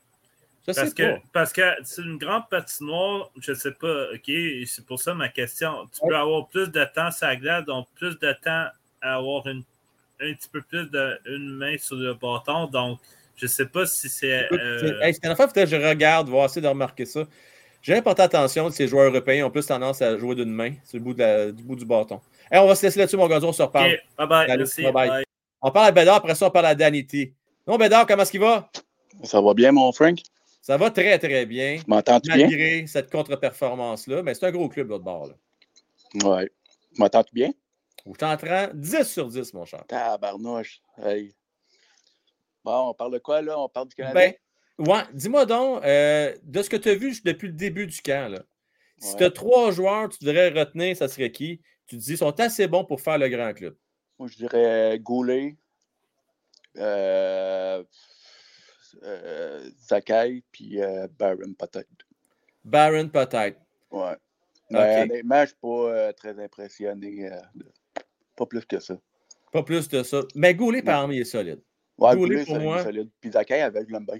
Je 0.65 0.73
Parce 0.73 0.89
sais 0.89 0.93
que, 0.93 1.15
pas. 1.15 1.21
parce 1.34 1.53
que 1.53 1.61
c'est 1.84 2.01
une 2.01 2.17
grande 2.17 2.49
patinoire, 2.49 3.29
je 3.39 3.53
sais 3.53 3.71
pas, 3.71 4.11
OK, 4.13 4.31
c'est 4.65 4.85
pour 4.85 4.99
ça 4.99 5.13
ma 5.13 5.27
question. 5.27 5.88
Tu 5.93 6.07
peux 6.07 6.15
avoir 6.15 6.47
plus 6.47 6.69
de 6.69 6.85
temps 6.85 7.11
sur 7.11 7.27
la 7.27 7.35
glace, 7.35 7.65
donc 7.65 7.88
plus 7.95 8.17
de 8.19 8.31
temps 8.43 8.67
à 9.01 9.15
avoir 9.15 9.47
une, 9.47 9.63
un 10.21 10.34
petit 10.34 10.49
peu 10.49 10.61
plus 10.61 10.89
d'une 10.89 11.49
main 11.49 11.77
sur 11.77 11.97
le 11.97 12.13
bâton, 12.13 12.67
donc 12.67 12.99
je 13.38 13.47
sais 13.47 13.65
pas 13.68 13.85
si 13.85 14.09
c'est... 14.09 14.51
Euh, 14.51 14.80
c'est- 14.80 15.07
hey, 15.07 15.14
c'est 15.14 15.53
que 15.53 15.65
je 15.65 15.76
regarde, 15.77 16.27
voir 16.30 16.45
essayer 16.45 16.61
de 16.61 16.68
remarquer 16.68 17.05
ça. 17.05 17.23
J'ai 17.81 17.93
bien 17.93 18.01
porté 18.01 18.23
attention, 18.23 18.69
ces 18.69 18.88
joueurs 18.88 19.09
européens 19.09 19.45
ont 19.45 19.51
plus 19.51 19.65
tendance 19.65 20.01
à 20.01 20.18
jouer 20.18 20.35
d'une 20.35 20.51
main, 20.51 20.73
sur 20.84 20.97
le 20.97 21.03
bout, 21.03 21.14
de 21.14 21.19
la- 21.19 21.51
du 21.51 21.64
bout 21.64 21.76
du 21.76 21.85
bâton. 21.85 22.19
Hey, 22.51 22.59
on 22.59 22.68
va 22.68 22.76
se 22.76 22.85
laisser 22.85 22.99
là-dessus, 22.99 23.15
mon 23.18 23.27
gars, 23.27 23.39
on 23.41 23.53
se 23.53 23.61
reparle. 23.61 23.91
Bye-bye, 24.18 24.47
Salut, 24.47 24.57
merci, 24.64 24.81
bye-bye. 24.84 25.07
bye. 25.07 25.23
On 25.61 25.72
parle 25.72 25.88
à 25.88 25.91
Bédard, 25.91 26.15
après 26.18 26.35
ça, 26.35 26.47
on 26.47 26.51
parle 26.51 26.65
à 26.65 26.76
Danity. 26.76 27.34
Non, 27.65 27.77
Bédard, 27.77 28.05
comment 28.07 28.23
est-ce 28.23 28.31
qu'il 28.31 28.39
va? 28.41 28.69
Ça 29.23 29.39
va 29.41 29.53
bien, 29.53 29.72
mon 29.72 29.91
Frank? 29.91 30.19
Ça 30.61 30.76
va 30.76 30.91
très, 30.91 31.18
très 31.18 31.45
bien. 31.45 31.80
M'entends-tu 31.88 32.31
bien? 32.31 32.47
Malgré 32.47 32.85
cette 32.88 33.09
contre-performance-là, 33.09 34.22
mais 34.23 34.34
c'est 34.34 34.45
un 34.47 34.51
gros 34.51 34.68
club, 34.68 34.89
l'autre 34.89 35.03
bord. 35.03 35.27
Là. 35.27 36.30
Ouais. 36.30 36.49
M'entends-tu 36.97 37.34
bien? 37.34 37.51
Je 38.05 38.11
t'entraîne 38.14 38.72
10 38.73 39.03
sur 39.03 39.27
10, 39.27 39.53
mon 39.53 39.65
cher. 39.65 39.84
Tabarnouche. 39.88 40.81
Hey. 41.03 41.34
Bon, 42.68 42.89
on 42.89 42.94
parle 42.94 43.14
de 43.14 43.19
quoi, 43.19 43.41
là? 43.41 43.57
On 43.57 43.69
parle 43.69 43.88
du 43.88 43.95
Canadien? 43.95 44.34
Ben, 44.77 44.85
ouais, 44.85 45.03
dis-moi 45.14 45.45
donc, 45.45 45.85
euh, 45.85 46.35
de 46.44 46.61
ce 46.61 46.69
que 46.69 46.76
tu 46.76 46.89
as 46.89 46.95
vu 46.95 47.14
depuis 47.23 47.48
le 47.48 47.53
début 47.53 47.88
du 47.88 48.02
camp, 48.02 48.30
là, 48.30 48.44
si 48.99 49.11
Ouais. 49.11 49.18
tu 49.19 49.23
as 49.23 49.31
trois 49.31 49.72
joueurs, 49.72 50.10
tu 50.10 50.22
devrais 50.26 50.49
retenir, 50.49 50.98
ça 50.98 51.07
serait 51.07 51.31
qui? 51.31 51.61
Tu 51.85 51.95
te 51.95 52.02
dis, 52.02 52.11
ils 52.11 52.18
sont 52.18 52.38
assez 52.38 52.68
bons 52.68 52.84
pour 52.84 52.99
faire 52.99 53.18
le 53.19 53.30
grand 53.30 53.53
club. 53.53 53.77
Moi, 54.19 54.27
je 54.27 54.35
dirais 54.35 54.99
Goulet, 54.99 55.56
euh, 56.76 57.85
euh, 59.03 59.69
Zakai, 59.88 60.44
puis 60.52 60.81
euh, 60.81 61.07
Barron, 61.18 61.53
peut-être. 61.57 61.88
Baron, 62.65 63.07
peut-être. 63.07 63.61
Ouais. 63.91 64.18
Mais 64.69 64.80
Ok. 64.80 65.03
honnêtement, 65.03 65.35
je 65.35 65.41
ne 65.41 65.45
suis 65.45 65.56
pas 65.61 66.14
très 66.14 66.44
impressionné. 66.44 67.30
de- 67.56 67.65
Pas 68.35 68.45
plus 68.45 68.65
que 68.65 68.81
ça. 68.81 68.98
Pas 69.53 69.64
plus 69.64 69.88
de 69.88 70.03
ça. 70.03 70.19
Mais 70.35 70.53
Goulet, 70.53 70.81
par 70.81 70.95
exemple, 70.98 71.14
il 71.14 71.22
est 71.22 71.23
solide. 71.23 71.61
Ouais, 71.98 72.15
Goulet, 72.15 72.45
pour 72.45 72.56
c'est 72.56 72.64
moi- 72.64 72.84
solide. 72.84 73.10
Puis 73.19 73.32
Zakai, 73.32 73.61
avec, 73.61 73.88
je 73.88 73.94
l'aime 73.94 74.06
bien. 74.06 74.19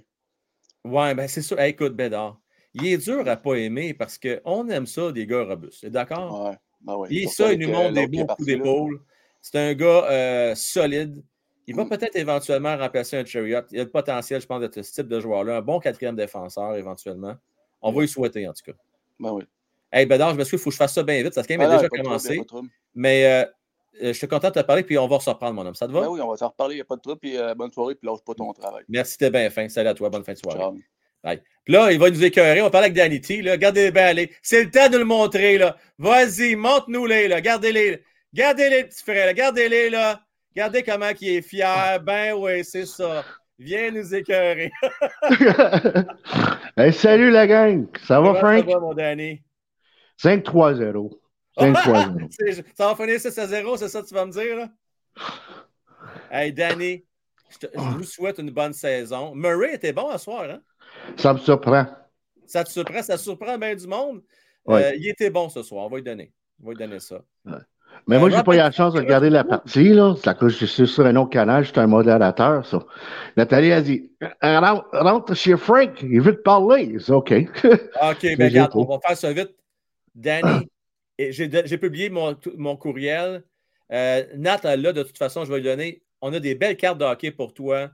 Ouais, 0.84 1.14
ben 1.14 1.28
c'est 1.28 1.42
sûr. 1.42 1.58
Hey, 1.60 1.70
écoute, 1.70 1.94
Bédard, 1.94 2.40
il 2.74 2.86
est 2.86 2.98
dur 2.98 3.28
à 3.28 3.36
pas 3.36 3.54
aimer 3.56 3.94
parce 3.94 4.18
qu'on 4.18 4.68
aime 4.68 4.86
ça, 4.86 5.12
des 5.12 5.26
gars 5.26 5.44
robustes. 5.44 5.80
T'es 5.82 5.90
d'accord? 5.90 6.44
Ouais. 6.48 6.56
Ben 6.80 6.96
ouais. 6.96 7.08
Et 7.12 7.26
ça, 7.26 7.52
il 7.52 7.58
nous 7.60 7.68
montre 7.72 7.92
des 7.92 8.06
bons 8.06 8.26
coups 8.26 8.46
d'épaule. 8.46 9.00
C'est 9.40 9.58
un 9.58 9.74
gars 9.74 10.04
euh, 10.10 10.54
solide. 10.54 11.22
Il 11.66 11.74
va 11.76 11.84
Mm. 11.84 11.88
peut-être 11.90 12.16
éventuellement 12.16 12.76
remplacer 12.76 13.16
un 13.16 13.24
Chariot. 13.24 13.60
Il 13.72 13.80
a 13.80 13.84
le 13.84 13.90
potentiel, 13.90 14.40
je 14.40 14.46
pense, 14.46 14.60
d'être 14.60 14.80
ce 14.82 14.92
type 14.92 15.08
de 15.08 15.20
joueur-là. 15.20 15.58
Un 15.58 15.62
bon 15.62 15.80
quatrième 15.80 16.16
défenseur, 16.16 16.74
éventuellement. 16.76 17.34
On 17.82 17.92
va 17.92 18.04
y 18.04 18.08
souhaiter, 18.08 18.48
en 18.48 18.52
tout 18.52 18.72
cas. 18.72 18.78
Ben 19.20 19.32
oui. 19.32 19.44
Hey, 19.92 20.06
Bédard, 20.06 20.30
je 20.32 20.36
m'excuse, 20.36 20.58
il 20.60 20.62
faut 20.62 20.70
que 20.70 20.74
je 20.74 20.78
fasse 20.78 20.94
ça 20.94 21.02
bien 21.02 21.22
vite. 21.22 21.34
Ça 21.34 21.42
se 21.42 21.48
Ah 21.52 21.62
a 21.62 21.76
déjà 21.76 21.88
commencé. 21.88 22.40
Mais 22.94 23.24
euh, 23.26 23.50
je 24.00 24.12
suis 24.12 24.28
content 24.28 24.48
de 24.48 24.54
te 24.54 24.60
parler, 24.60 24.82
puis 24.82 24.98
on 24.98 25.06
va 25.08 25.18
se 25.20 25.28
reprendre, 25.30 25.54
mon 25.54 25.66
homme. 25.66 25.74
Ça 25.74 25.86
te 25.86 25.92
va? 25.92 26.02
Ben 26.02 26.08
oui, 26.08 26.20
on 26.20 26.28
va 26.30 26.36
s'en 26.36 26.48
reparler, 26.48 26.74
il 26.74 26.78
n'y 26.78 26.82
a 26.82 26.84
pas 26.84 26.96
de 26.96 27.00
trouble. 27.00 27.18
Puis 27.20 27.36
euh, 27.36 27.54
bonne 27.54 27.70
soirée, 27.72 27.94
puis 27.94 28.08
lâche 28.08 28.20
pas 28.24 28.34
ton 28.34 28.52
travail. 28.52 28.84
Merci, 28.88 29.18
t'es 29.18 29.30
bien 29.30 29.48
fin. 29.50 29.68
Salut 29.68 29.88
à 29.88 29.94
toi. 29.94 30.08
Bonne 30.10 30.24
fin 30.24 30.32
de 30.32 30.38
soirée. 30.38 30.58
Ciao. 30.58 30.76
Bye. 31.24 31.42
Puis 31.64 31.74
là, 31.74 31.90
il 31.92 31.98
va 31.98 32.10
nous 32.10 32.24
écœurer. 32.24 32.60
On 32.60 32.64
va 32.64 32.70
parler 32.70 32.86
avec 32.86 32.96
Danny 32.96 33.20
T. 33.20 33.42
Là. 33.42 33.56
Gardez 33.56 33.90
bien 33.90 34.06
aller. 34.06 34.32
C'est 34.42 34.64
le 34.64 34.70
temps 34.70 34.88
de 34.88 34.98
le 34.98 35.04
montrer. 35.04 35.58
là. 35.58 35.76
Vas-y, 35.98 36.54
montre-nous-les. 36.54 37.26
là. 37.28 37.40
Gardez-les. 37.40 38.02
Gardez-les, 38.32 38.84
petits 38.84 39.02
frères. 39.02 39.34
Gardez-les. 39.34 39.90
là. 39.90 40.20
Regardez 40.54 40.82
comment 40.82 41.10
il 41.20 41.28
est 41.36 41.42
fier. 41.42 42.00
Ben 42.02 42.34
oui, 42.34 42.64
c'est 42.64 42.86
ça. 42.86 43.24
Viens 43.58 43.90
nous 43.90 44.14
écœurer. 44.14 44.70
Hey, 46.76 46.92
salut 46.92 47.32
la 47.32 47.48
gang. 47.48 47.86
Ça 48.06 48.20
va, 48.20 48.34
Frank? 48.36 48.64
Ça 48.64 48.74
va, 48.74 48.78
mon 48.78 48.94
Danny? 48.94 49.42
5-3-0. 50.22 51.10
5-3-0. 51.58 52.26
C'est- 52.30 52.64
ça 52.76 52.88
va 52.88 52.94
finir 52.96 53.20
6 53.20 53.38
à 53.38 53.46
0, 53.46 53.76
c'est 53.76 53.88
ça 53.88 54.02
que 54.02 54.06
tu 54.06 54.14
vas 54.14 54.26
me 54.26 54.32
dire? 54.32 54.56
Là? 54.56 54.68
Hey, 56.30 56.52
Danny, 56.52 57.04
je, 57.50 57.58
te- 57.58 57.66
je 57.74 57.80
vous 57.80 58.04
souhaite 58.04 58.38
une 58.38 58.50
bonne 58.50 58.72
saison. 58.72 59.34
Murray 59.34 59.74
était 59.74 59.92
bon 59.92 60.08
à 60.08 60.18
soir. 60.18 60.44
Hein? 60.48 60.60
Ça 61.16 61.32
me 61.32 61.38
surprend. 61.38 61.86
Ça 62.46 62.64
te 62.64 62.70
surprend? 62.70 63.02
Ça 63.02 63.16
surprend 63.18 63.58
bien 63.58 63.74
du 63.74 63.86
monde. 63.86 64.22
Ouais. 64.66 64.84
Euh, 64.84 64.94
il 64.96 65.08
était 65.08 65.30
bon 65.30 65.48
ce 65.48 65.62
soir. 65.62 65.86
On 65.86 65.88
va 65.88 65.96
lui 65.96 66.02
donner. 66.04 66.32
On 66.62 66.66
va 66.66 66.72
lui 66.72 66.78
donner 66.78 67.00
ça. 67.00 67.20
Mais 68.06 68.16
Euh, 68.16 68.20
moi, 68.20 68.30
j'ai 68.30 68.42
pas 68.42 68.54
eu 68.54 68.58
la 68.58 68.70
chance 68.70 68.92
de 68.94 68.98
regarder 69.00 69.30
la 69.30 69.44
partie, 69.44 69.88
là. 69.88 70.14
C'est 70.16 70.28
à 70.28 70.34
cause 70.34 70.54
que 70.54 70.66
je 70.66 70.70
suis 70.70 70.86
sur 70.86 71.04
un 71.06 71.16
autre 71.16 71.30
canal, 71.30 71.64
je 71.64 71.70
suis 71.70 71.80
un 71.80 71.86
modérateur, 71.86 72.64
ça. 72.66 72.84
Nathalie 73.36 73.72
a 73.72 73.80
dit 73.80 74.12
rentre, 74.42 74.86
rentre 74.92 75.34
chez 75.34 75.56
Frank, 75.56 76.00
il 76.02 76.20
veut 76.20 76.36
te 76.36 76.42
parler. 76.42 76.96
C'est 77.00 77.12
OK. 77.12 77.32
OK, 77.32 77.46
ben 78.38 78.48
regarde, 78.48 78.72
on 78.74 78.84
va 78.84 78.98
faire 79.06 79.16
ça 79.16 79.32
vite. 79.32 79.50
Danny, 80.14 80.68
j'ai 81.18 81.78
publié 81.78 82.10
mon, 82.10 82.36
mon 82.56 82.76
courriel. 82.76 83.42
Euh, 83.92 84.24
Nat, 84.36 84.60
là, 84.76 84.92
de 84.92 85.02
toute 85.02 85.18
façon, 85.18 85.44
je 85.44 85.50
vais 85.50 85.58
lui 85.58 85.64
donner. 85.64 86.02
On 86.20 86.32
a 86.32 86.40
des 86.40 86.54
belles 86.54 86.76
cartes 86.76 86.98
de 86.98 87.04
hockey 87.04 87.30
pour 87.30 87.54
toi. 87.54 87.90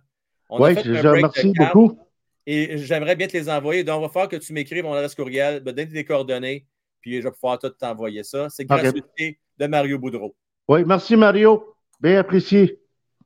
Oui, 0.50 0.74
je 0.84 1.08
remercie 1.08 1.52
beaucoup. 1.52 1.98
Et 2.46 2.76
j'aimerais 2.78 3.16
bien 3.16 3.26
te 3.26 3.36
les 3.36 3.48
envoyer. 3.48 3.84
Donc, 3.84 3.98
on 3.98 4.02
va 4.02 4.08
faire 4.08 4.28
que 4.28 4.36
tu 4.36 4.52
m'écrives 4.52 4.84
mon 4.84 4.92
adresse 4.92 5.14
courriel, 5.14 5.62
me 5.64 5.72
donner 5.72 5.88
tes 5.88 6.04
coordonnées, 6.04 6.66
puis 7.00 7.16
je 7.16 7.22
vais 7.22 7.32
pouvoir 7.32 7.58
tout 7.58 7.70
t'envoyer 7.70 8.22
ça. 8.22 8.48
C'est 8.50 8.70
OK. 8.70 8.78
gratuité 8.78 9.38
de 9.56 9.66
Mario 9.66 9.98
Boudreau. 9.98 10.34
Oui, 10.68 10.84
merci 10.84 11.16
Mario. 11.16 11.74
Bien 12.00 12.18
apprécié. 12.18 12.78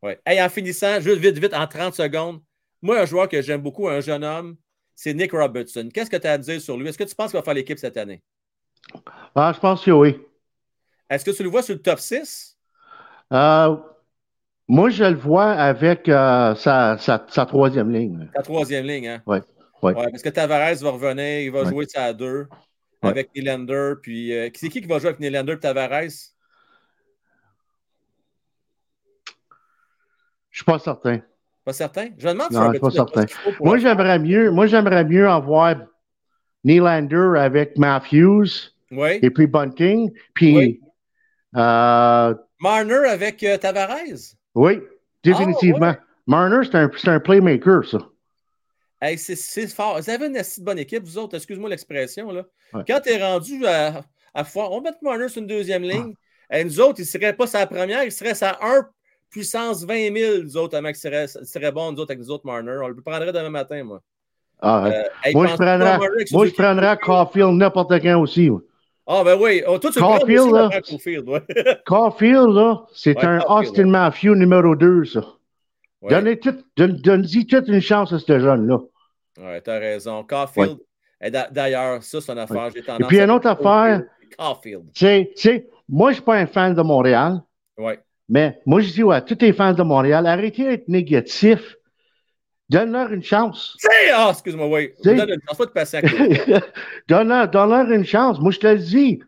Ouais. 0.02 0.20
Hey, 0.24 0.40
en 0.40 0.48
finissant, 0.48 1.00
juste 1.00 1.18
vite, 1.18 1.38
vite, 1.38 1.54
en 1.54 1.66
30 1.66 1.94
secondes, 1.94 2.40
moi, 2.80 3.00
un 3.00 3.06
joueur 3.06 3.28
que 3.28 3.42
j'aime 3.42 3.60
beaucoup, 3.60 3.88
un 3.88 4.00
jeune 4.00 4.22
homme, 4.22 4.56
c'est 4.94 5.14
Nick 5.14 5.32
Robertson. 5.32 5.88
Qu'est-ce 5.92 6.10
que 6.10 6.16
tu 6.16 6.26
as 6.26 6.32
à 6.32 6.38
dire 6.38 6.60
sur 6.60 6.76
lui? 6.76 6.88
Est-ce 6.88 6.98
que 6.98 7.04
tu 7.04 7.14
penses 7.14 7.30
qu'il 7.30 7.38
va 7.38 7.42
faire 7.42 7.54
l'équipe 7.54 7.78
cette 7.78 7.96
année? 7.96 8.22
Ah, 9.34 9.52
je 9.54 9.60
pense 9.60 9.84
que 9.84 9.90
oui. 9.90 10.16
Est-ce 11.10 11.24
que 11.24 11.30
tu 11.30 11.42
le 11.42 11.48
vois 11.50 11.62
sur 11.62 11.74
le 11.74 11.82
top 11.82 11.98
6? 12.00 12.56
Euh, 13.32 13.76
moi, 14.68 14.90
je 14.90 15.04
le 15.04 15.16
vois 15.16 15.52
avec 15.52 16.08
euh, 16.08 16.54
sa, 16.54 16.98
sa, 16.98 17.26
sa 17.28 17.46
troisième 17.46 17.90
ligne. 17.92 18.28
La 18.34 18.42
troisième 18.42 18.86
ligne, 18.86 19.08
hein? 19.08 19.22
Oui. 19.26 19.38
Ouais. 19.82 19.94
Ouais, 19.94 20.10
parce 20.10 20.22
que 20.22 20.28
Tavares 20.28 20.76
va 20.76 20.90
revenir, 20.90 21.40
il 21.40 21.50
va 21.50 21.64
Ouais. 21.64 21.70
jouer 21.70 21.86
ça 21.88 22.04
à 22.06 22.12
deux 22.12 22.46
Ouais. 23.02 23.10
avec 23.10 23.30
Nylander. 23.34 23.94
Puis, 24.02 24.32
euh, 24.34 24.50
c'est 24.54 24.68
qui 24.68 24.80
qui 24.80 24.86
va 24.86 24.98
jouer 24.98 25.08
avec 25.10 25.20
Nylander 25.20 25.54
et 25.54 25.58
Tavares? 25.60 26.02
Je 30.50 30.58
suis 30.58 30.64
pas 30.64 30.78
certain. 30.78 31.20
Pas 31.64 31.72
certain? 31.72 32.10
Je 32.18 32.26
me 32.26 32.32
demande 32.32 32.52
si 32.52 32.56
Non, 32.58 32.62
je 32.64 32.70
suis 32.70 32.78
pas 32.80 32.90
certain. 32.90 33.26
Moi, 33.62 33.78
j'aimerais 33.78 34.18
mieux, 34.18 34.50
moi, 34.50 34.66
j'aimerais 34.66 35.04
mieux 35.04 35.28
avoir 35.28 35.76
Nylander 36.64 37.38
avec 37.38 37.76
Matthews 37.78 38.72
Oui. 38.90 39.18
et 39.22 39.30
puis 39.30 39.46
Bunting. 39.46 40.12
Puis, 40.34 40.56
Oui. 40.56 40.80
euh, 41.56 42.34
Marner 42.60 43.08
avec 43.08 43.42
euh, 43.44 43.56
Tavares? 43.56 44.34
oui, 44.54 44.80
définitivement. 45.22 45.94
Ah, 45.96 46.04
Marner, 46.26 46.60
c'est 46.64 46.74
un, 46.76 46.90
un 47.14 47.20
playmaker, 47.20 47.84
ça. 47.88 47.98
Hey, 49.00 49.16
c'est- 49.16 49.68
fort. 49.68 50.00
Vous 50.00 50.10
avez 50.10 50.26
une 50.26 50.36
assez 50.36 50.60
bonne 50.60 50.78
équipe, 50.78 51.04
vous 51.04 51.18
autres, 51.18 51.36
excuse-moi 51.36 51.70
l'expression. 51.70 52.32
là. 52.32 52.44
Ouais. 52.74 52.82
Quand 52.86 53.00
tu 53.00 53.10
es 53.10 53.22
rendu 53.22 53.64
à, 53.64 54.02
à 54.34 54.44
fois, 54.44 54.70
on 54.72 54.76
va 54.80 54.90
mettre 54.90 54.98
Marner 55.02 55.28
sur 55.28 55.40
une 55.40 55.46
deuxième 55.46 55.82
ligne. 55.82 56.12
Et 56.50 56.64
nous 56.64 56.80
autres, 56.80 56.98
il 56.98 57.02
ne 57.02 57.06
serait 57.06 57.34
pas 57.36 57.46
sa 57.46 57.66
première, 57.66 58.02
il 58.04 58.10
serait 58.12 58.34
sa 58.34 58.58
1 58.60 58.88
puissance 59.30 59.84
20 59.84 60.14
000, 60.16 60.38
nous 60.42 60.56
autres, 60.56 60.70
tellement 60.72 60.90
que 60.90 60.98
serait, 60.98 61.28
serait 61.28 61.70
bon, 61.70 61.92
nous 61.92 62.00
autres, 62.00 62.10
avec 62.12 62.24
nous 62.24 62.30
autres 62.30 62.46
Marner. 62.46 62.78
On 62.82 62.88
le 62.88 62.94
prendrait 63.00 63.32
demain 63.32 63.50
matin, 63.50 63.84
moi. 63.84 64.00
Ah, 64.60 64.82
ouais. 64.84 64.94
Euh, 64.96 65.02
hey, 65.24 65.34
moi, 65.34 65.46
je 65.46 65.54
prendrais, 65.54 65.98
moi, 66.32 66.46
je 66.46 66.52
prendrais 66.52 66.96
Caulfield 66.98 67.52
n'importe 67.54 67.92
quand 68.02 68.20
aussi. 68.20 68.50
moi. 68.50 68.60
Ah, 69.06 69.22
ben 69.24 69.38
oui. 69.40 69.62
Oh, 69.66 69.78
toi, 69.78 69.90
tu 69.90 69.98
Caulfield, 70.00 70.52
là. 70.52 70.68
Caulfield, 70.86 71.28
ouais. 71.28 71.42
Caulfield, 71.86 72.50
là, 72.50 72.82
c'est 72.92 73.16
Ouais, 73.16 73.24
un 73.24 73.38
Caulfield, 73.38 73.68
Austin 73.70 73.86
Matthew 73.86 74.26
numéro 74.34 74.74
2, 74.76 75.04
ça. 75.06 75.20
Ouais. 76.02 76.10
Donnez 76.10 76.38
tout- 76.38 76.62
donne- 76.76 77.00
toute 77.02 77.68
une 77.68 77.80
chance 77.80 78.12
à 78.12 78.18
ce 78.18 78.38
jeune-là. 78.38 78.78
Ouais, 79.40 79.60
t'as 79.62 79.78
raison. 79.78 80.24
Caulfield, 80.24 80.76
d'ailleurs, 81.50 82.02
ça, 82.02 82.20
c'est 82.20 82.32
une 82.32 82.38
affaire. 82.38 82.70
J'ai 82.74 82.82
tendance 82.82 83.00
Et 83.00 83.04
puis, 83.06 83.20
une 83.20 83.30
autre 83.30 83.46
affaire, 83.48 84.02
Caulfield. 84.36 84.92
tu 84.94 85.26
sais, 85.36 85.66
moi, 85.88 86.10
je 86.10 86.14
suis 86.16 86.22
pas 86.24 86.34
un 86.36 86.46
fan 86.46 86.74
de 86.74 86.82
Montréal, 86.82 87.40
Ouais. 87.78 87.98
mais 88.28 88.60
moi, 88.66 88.80
je 88.80 88.92
dis 88.92 89.02
ouais, 89.02 89.24
tous 89.24 89.38
les 89.40 89.52
fans 89.54 89.72
de 89.72 89.82
Montréal, 89.82 90.26
arrêtez 90.26 90.64
d'être 90.64 90.88
négatifs. 90.88 91.76
Donne-leur 92.70 93.12
une 93.12 93.22
chance. 93.22 93.74
C'est- 93.78 94.10
Ah, 94.14 94.28
excuse-moi, 94.32 94.66
oui. 94.68 94.90
Sais- 95.02 95.14
Donne 95.14 95.30
une 95.30 95.40
chance. 95.48 95.58
Donne-leur 97.08 97.48
donne-leur. 97.48 98.40
Moi, 98.42 98.52
je 98.52 98.58
te 98.58 98.66
le 98.66 98.78
dis. 98.78 99.20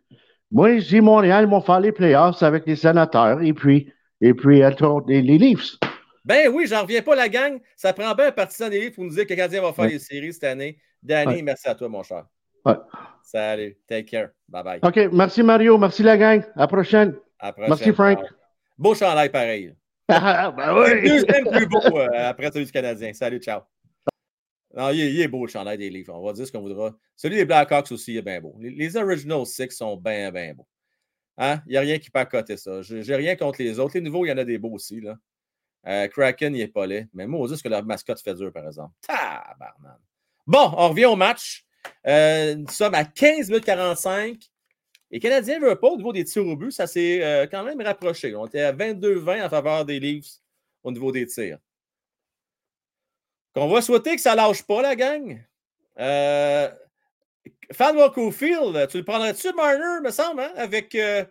Moi, 0.51 0.79
je 0.79 0.89
dis 0.89 1.01
Montréal, 1.01 1.45
ils 1.47 1.51
vont 1.51 1.61
faire 1.61 1.81
les 1.81 1.93
playoffs 1.93 2.43
avec 2.43 2.67
les 2.67 2.77
sénateurs 2.77 3.41
et 3.43 3.53
puis, 3.53 3.93
et 4.21 4.35
puis 4.35 4.63
euh, 4.63 4.71
les, 5.07 5.23
les 5.23 5.39
Leafs. 5.39 5.77
Ben 6.25 6.49
oui, 6.53 6.67
j'en 6.67 6.83
reviens 6.83 7.03
pas, 7.03 7.15
la 7.15 7.29
gang. 7.29 7.59
Ça 7.77 7.93
prend 7.93 8.15
bien 8.15 8.27
un 8.27 8.33
partisan 8.33 8.69
des 8.69 8.81
livres 8.81 8.95
pour 8.97 9.05
nous 9.05 9.11
dire 9.11 9.25
que 9.25 9.31
le 9.31 9.37
Canadien 9.37 9.63
va 9.63 9.73
faire 9.73 9.85
Ouais. 9.87 9.93
les 9.93 9.99
séries 9.99 10.33
cette 10.33 10.45
année. 10.45 10.79
Danny, 11.03 11.37
Ouais. 11.37 11.43
merci 11.43 11.69
à 11.69 11.75
toi, 11.75 11.89
mon 11.89 12.03
cher. 12.03 12.25
Ouais. 12.67 12.75
Salut. 13.23 13.77
Take 13.89 14.05
care. 14.05 14.29
Bye 14.49 14.65
bye. 14.65 14.81
OK, 14.83 15.13
merci 15.13 15.43
Mario, 15.43 15.79
merci 15.79 16.03
la 16.03 16.17
gang. 16.19 16.43
À 16.57 16.61
la 16.61 16.67
prochaine. 16.67 17.15
À 17.39 17.55
la 17.57 17.69
Merci 17.69 17.93
prochaine. 17.93 17.95
Frank. 17.95 18.19
Ciao. 18.19 18.37
Beau 18.77 18.95
chandail 18.95 19.31
pareil. 19.31 19.75
Ah, 20.23 20.51
ben 20.51 20.77
oui. 20.77 21.09
deuxième 21.09 21.49
plus 21.51 21.67
beau 21.67 21.81
euh, 21.99 22.09
après 22.31 22.51
celui 22.51 22.67
du 22.67 22.73
Canadien. 22.73 23.13
Salut, 23.13 23.39
ciao. 23.39 23.63
Non, 24.77 24.91
il 24.91 25.01
est, 25.01 25.13
il 25.13 25.21
est 25.21 25.29
beau 25.29 25.47
le 25.47 25.51
chandail 25.51 25.79
des 25.79 25.91
livres. 25.91 26.15
On 26.15 26.25
va 26.25 26.33
dire 26.33 26.47
ce 26.47 26.53
qu'on 26.53 26.61
voudra. 26.61 26.95
Celui 27.17 27.37
des 27.37 27.45
Blackhawks 27.45 27.93
aussi 27.93 28.17
est 28.17 28.23
bien 28.23 28.41
beau. 28.41 28.57
Les, 28.59 28.71
les 28.71 28.97
Original 28.97 29.47
Six 29.47 29.71
sont 29.71 29.97
bien, 29.97 30.31
bien 30.33 30.55
beaux. 30.55 30.67
Hein? 31.39 31.61
Il 31.67 31.71
n'y 31.71 31.77
a 31.77 31.81
rien 31.81 31.99
qui 31.99 32.11
peut 32.11 32.19
accoter 32.19 32.57
ça. 32.57 32.83
Je 32.83 32.97
n'ai 32.97 33.17
rien 33.17 33.37
contre 33.37 33.63
les 33.63 33.79
autres. 33.79 33.93
Les 33.95 34.01
nouveaux, 34.01 34.25
il 34.25 34.29
y 34.29 34.33
en 34.33 34.39
a 34.39 34.45
des 34.45 34.59
beaux 34.59 34.73
aussi. 34.73 35.01
Là. 35.01 35.17
Euh, 35.87 36.09
Kraken, 36.09 36.55
il 36.55 36.59
n'est 36.59 36.69
pas 36.69 36.87
laid. 36.87 37.09
Mais 37.15 37.27
moi, 37.27 37.41
on 37.41 37.47
dit 37.47 37.57
ce 37.57 37.63
que 37.63 37.69
leur 37.69 37.85
mascotte 37.85 38.21
fait 38.21 38.35
dur, 38.35 38.53
par 38.53 38.67
exemple. 38.67 38.95
Tabarnan. 39.07 39.99
Bon, 40.47 40.73
on 40.77 40.89
revient 40.91 41.07
au 41.07 41.17
match. 41.17 41.65
Euh, 42.07 42.57
nous 42.57 42.69
sommes 42.69 42.95
à 42.95 43.05
15 43.05 43.49
minutes 43.49 43.65
45. 43.65 44.37
Les 45.11 45.19
Canadiens 45.19 45.59
ne 45.59 45.67
veulent 45.67 45.81
pas 45.81 45.89
au 45.89 45.97
niveau 45.97 46.13
des 46.13 46.25
tirs 46.25 46.47
au 46.47 46.57
but. 46.57 46.71
Ça 46.71 46.87
s'est 46.87 47.23
euh, 47.23 47.47
quand 47.47 47.65
même 47.65 47.81
rapproché. 47.81 48.35
On 48.37 48.47
était 48.47 48.63
à 48.63 48.73
22-20 48.73 49.47
en 49.47 49.49
faveur 49.51 49.85
des 49.85 49.99
Leafs 49.99 50.41
au 50.83 50.93
niveau 50.93 51.11
des 51.11 51.27
tirs. 51.27 51.59
Qu'on 53.55 53.69
va 53.69 53.83
souhaiter 53.83 54.15
que 54.15 54.23
ça 54.23 54.35
lâche 54.35 54.63
pas, 54.63 54.83
la 54.83 54.95
gang. 54.95 55.45
Euh, 55.99 56.71
Fanwell 57.73 58.11
Cofield, 58.13 58.89
tu 58.89 58.99
le 58.99 59.05
prendrais-tu, 59.05 59.53
Marner, 59.55 60.01
me 60.03 60.11
semble, 60.11 60.43
hein? 60.43 60.53
avec, 60.57 60.95
euh, 60.95 61.25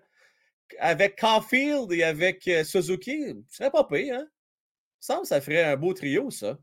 avec 0.79 1.17
Caulfield 1.19 1.91
et 1.93 2.03
avec 2.03 2.47
euh, 2.47 2.63
Suzuki? 2.63 3.35
Ce 3.47 3.57
serait 3.57 3.71
pas 3.71 3.85
pire, 3.85 4.15
hein? 4.15 4.27
Il 4.27 5.01
me 5.01 5.15
semble 5.15 5.21
que 5.21 5.27
ça 5.29 5.39
ferait 5.39 5.63
un 5.63 5.77
beau 5.77 5.93
trio, 5.93 6.29
ça. 6.29 6.57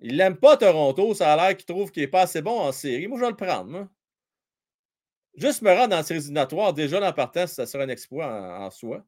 Il 0.00 0.16
l'aime 0.16 0.36
pas, 0.36 0.56
Toronto. 0.56 1.12
Ça 1.14 1.32
a 1.32 1.36
l'air 1.36 1.56
qu'il 1.56 1.66
trouve 1.66 1.90
qu'il 1.90 2.02
n'est 2.04 2.08
pas 2.08 2.22
assez 2.22 2.40
bon 2.40 2.60
en 2.60 2.70
série. 2.70 3.08
Moi, 3.08 3.18
je 3.18 3.24
vais 3.24 3.30
le 3.30 3.36
prendre. 3.36 3.68
moi. 3.68 3.88
Juste 5.38 5.62
me 5.62 5.70
rendre 5.70 5.88
dans 5.88 5.96
la 5.96 6.02
série 6.02 6.20
éliminatoire, 6.20 6.74
déjà 6.74 7.00
dans 7.00 7.12
partant, 7.12 7.46
ça 7.46 7.64
serait 7.66 7.84
un 7.84 7.88
exploit 7.88 8.26
en, 8.26 8.64
en 8.66 8.70
soi. 8.70 9.04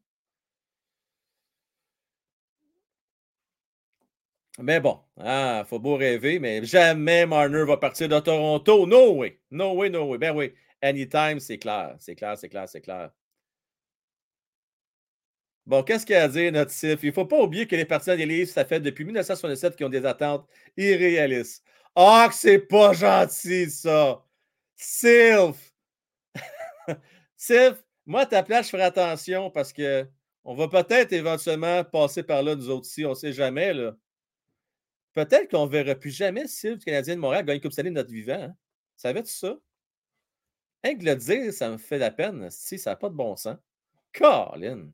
Mais 4.58 4.80
bon, 4.80 4.98
il 5.18 5.64
faut 5.66 5.78
beau 5.78 5.96
rêver, 5.96 6.38
mais 6.38 6.64
jamais 6.64 7.24
Marner 7.26 7.64
va 7.64 7.76
partir 7.76 8.08
de 8.08 8.18
Toronto. 8.20 8.86
No 8.86 9.14
way. 9.14 9.40
No 9.50 9.72
way, 9.74 9.88
no 9.90 10.04
way. 10.06 10.18
Ben 10.18 10.34
oui. 10.36 10.52
Anytime, 10.82 11.40
c'est 11.40 11.58
clair. 11.58 11.96
C'est 11.98 12.14
clair, 12.14 12.36
c'est 12.38 12.48
clair, 12.48 12.68
c'est 12.68 12.80
clair. 12.80 13.10
Bon, 15.66 15.82
qu'est-ce 15.82 16.04
qu'il 16.04 16.14
y 16.14 16.18
a 16.18 16.24
à 16.24 16.28
dire, 16.28 16.50
notre 16.52 16.70
Sif? 16.72 17.02
Il 17.02 17.08
ne 17.08 17.12
faut 17.12 17.26
pas 17.26 17.40
oublier 17.40 17.66
que 17.66 17.76
les 17.76 17.84
partisans 17.84 18.16
des 18.16 18.26
Leafs, 18.26 18.50
ça 18.50 18.64
fait 18.64 18.80
depuis 18.80 19.04
1967 19.04 19.76
qu'ils 19.76 19.86
ont 19.86 19.88
des 19.90 20.04
attentes 20.06 20.46
irréalistes. 20.76 21.62
Ah, 21.94 22.26
que 22.28 22.34
c'est 22.34 22.58
pas 22.58 22.92
gentil, 22.92 23.70
ça! 23.70 24.24
Sylph! 24.76 25.69
Sylph, 27.36 27.82
moi, 28.06 28.22
à 28.22 28.26
ta 28.26 28.42
place, 28.42 28.66
je 28.66 28.70
ferai 28.70 28.84
attention 28.84 29.50
parce 29.50 29.72
que 29.72 30.06
on 30.44 30.54
va 30.54 30.68
peut-être 30.68 31.12
éventuellement 31.12 31.84
passer 31.84 32.22
par 32.22 32.42
là, 32.42 32.54
nous 32.54 32.70
autres 32.70 32.86
aussi, 32.86 33.04
on 33.04 33.10
ne 33.10 33.14
sait 33.14 33.32
jamais, 33.32 33.74
là. 33.74 33.94
Peut-être 35.12 35.50
qu'on 35.50 35.66
ne 35.66 35.70
verra 35.70 35.94
plus 35.94 36.10
jamais 36.10 36.46
Sylph 36.46 36.78
du 36.78 36.84
Canadien 36.84 37.16
de 37.16 37.20
Montréal 37.20 37.44
gagner 37.44 37.56
une 37.56 37.62
Coupe 37.62 37.72
Stanley 37.72 37.90
de 37.90 37.96
notre 37.96 38.10
vivant. 38.10 38.42
Hein? 38.42 38.54
Savais-tu 38.96 39.32
ça? 39.32 39.58
Rien 40.84 40.96
que 40.96 41.04
le 41.04 41.16
dire, 41.16 41.52
ça 41.52 41.68
me 41.70 41.78
fait 41.78 41.98
la 41.98 42.10
peine. 42.10 42.48
Si, 42.50 42.78
ça 42.78 42.90
n'a 42.90 42.96
pas 42.96 43.08
de 43.08 43.14
bon 43.14 43.36
sens. 43.36 43.56
Colin! 44.12 44.90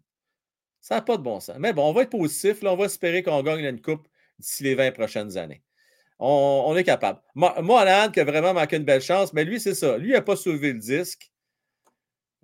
Ça 0.81 0.97
n'a 0.97 1.03
pas 1.03 1.17
de 1.17 1.23
bon 1.23 1.39
sens. 1.41 1.57
Mais 1.59 1.73
bon, 1.73 1.89
on 1.89 1.93
va 1.93 2.03
être 2.03 2.11
positif. 2.11 2.59
On 2.63 2.77
va 2.77 2.87
espérer 2.87 3.23
qu'on 3.23 3.43
gagne 3.43 3.65
une 3.65 3.81
coupe 3.81 4.09
d'ici 4.39 4.63
les 4.63 4.75
20 4.75 4.93
prochaines 4.93 5.37
années. 5.37 5.63
On, 6.19 6.75
est 6.77 6.85
capable. 6.85 7.21
Moi, 7.35 7.61
Mohan, 7.61 8.11
qui 8.11 8.21
a 8.21 8.25
vraiment 8.25 8.55
manqué 8.55 8.77
une 8.77 8.85
belle 8.85 9.03
chance, 9.03 9.35
mais 9.35 9.45
lui, 9.45 9.61
c'est 9.61 9.75
ça. 9.75 9.99
Lui, 9.99 10.11
il 10.11 10.13
n'a 10.13 10.23
pas 10.23 10.37
soulevé 10.37 10.73
le 10.73 10.79
disque. 10.79 11.31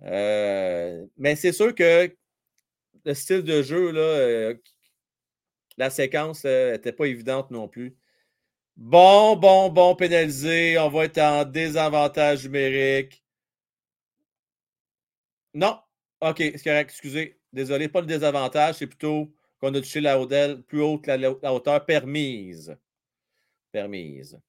Euh, 0.05 1.05
mais 1.17 1.35
c'est 1.35 1.51
sûr 1.53 1.73
que 1.75 2.15
le 3.05 3.13
style 3.13 3.43
de 3.43 3.61
jeu, 3.61 3.91
euh, 3.95 4.55
la 5.77 5.89
séquence 5.89 6.45
n'était 6.45 6.91
pas 6.93 7.05
évidente 7.05 7.51
non 7.51 7.67
plus. 7.67 7.95
Bon, 8.75 9.35
bon, 9.35 9.69
bon, 9.69 9.95
pénalisé. 9.95 10.77
On 10.79 10.89
va 10.89 11.05
être 11.05 11.19
en 11.19 11.45
désavantage 11.45 12.45
numérique. 12.45 13.23
Non. 15.53 15.79
OK, 16.21 16.37
c'est 16.37 16.63
correct. 16.63 16.89
Excusez. 16.89 17.39
Désolé, 17.51 17.87
pas 17.87 18.01
le 18.01 18.07
désavantage. 18.07 18.75
C'est 18.75 18.87
plutôt 18.87 19.31
qu'on 19.59 19.73
a 19.75 19.79
touché 19.79 20.01
la 20.01 20.17
plus 20.67 20.81
haute 20.81 21.03
que 21.03 21.11
la 21.11 21.53
hauteur 21.53 21.85
permise. 21.85 22.75
Permise. 23.71 24.39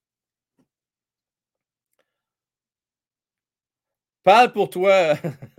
Parle 4.24 4.52
pour 4.52 4.70
toi. 4.70 5.14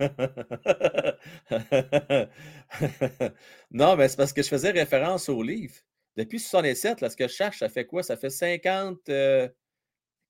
non, 3.70 3.96
mais 3.96 4.08
c'est 4.08 4.16
parce 4.16 4.32
que 4.32 4.42
je 4.42 4.48
faisais 4.48 4.72
référence 4.72 5.28
au 5.28 5.40
livre. 5.40 5.76
Depuis 6.16 6.40
67, 6.40 7.00
là, 7.00 7.08
ce 7.08 7.16
que 7.16 7.28
je 7.28 7.32
cherche, 7.32 7.60
ça 7.60 7.68
fait 7.68 7.86
quoi? 7.86 8.02
Ça 8.02 8.16
fait 8.16 8.30
50, 8.30 9.08
euh, 9.08 9.48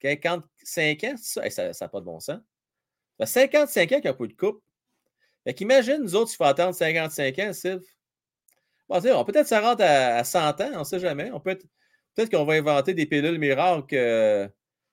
55 0.02 1.04
ans, 1.04 1.14
ça? 1.16 1.48
ça 1.50 1.70
n'a 1.80 1.88
pas 1.88 2.00
de 2.00 2.04
bon 2.04 2.20
sens. 2.20 2.40
Ça 3.18 3.24
fait 3.24 3.48
55 3.50 3.82
ans 3.92 3.94
qu'il 3.96 4.00
n'y 4.02 4.08
a 4.08 4.14
pas 4.14 4.26
de 4.26 4.32
coupe. 4.34 4.62
Fait 5.44 5.54
qu'imagine, 5.54 6.02
nous 6.02 6.14
autres, 6.14 6.30
il 6.34 6.36
faut 6.36 6.44
attendre 6.44 6.74
55 6.74 7.38
ans, 7.38 7.52
Sylve. 7.54 7.80
Bon, 8.88 9.00
on 9.14 9.24
peut-être 9.24 9.46
ça 9.46 9.60
rentre 9.60 9.82
à, 9.82 10.16
à, 10.16 10.24
100 10.24 10.60
ans, 10.60 10.70
on 10.74 10.78
ne 10.80 10.84
sait 10.84 11.00
jamais. 11.00 11.30
On 11.32 11.40
peut 11.40 11.56
peut-être 12.14 12.30
qu'on 12.30 12.44
va 12.44 12.54
inventer 12.54 12.92
des 12.92 13.06
pilules 13.06 13.38
miracles 13.38 13.94
euh, 13.94 14.46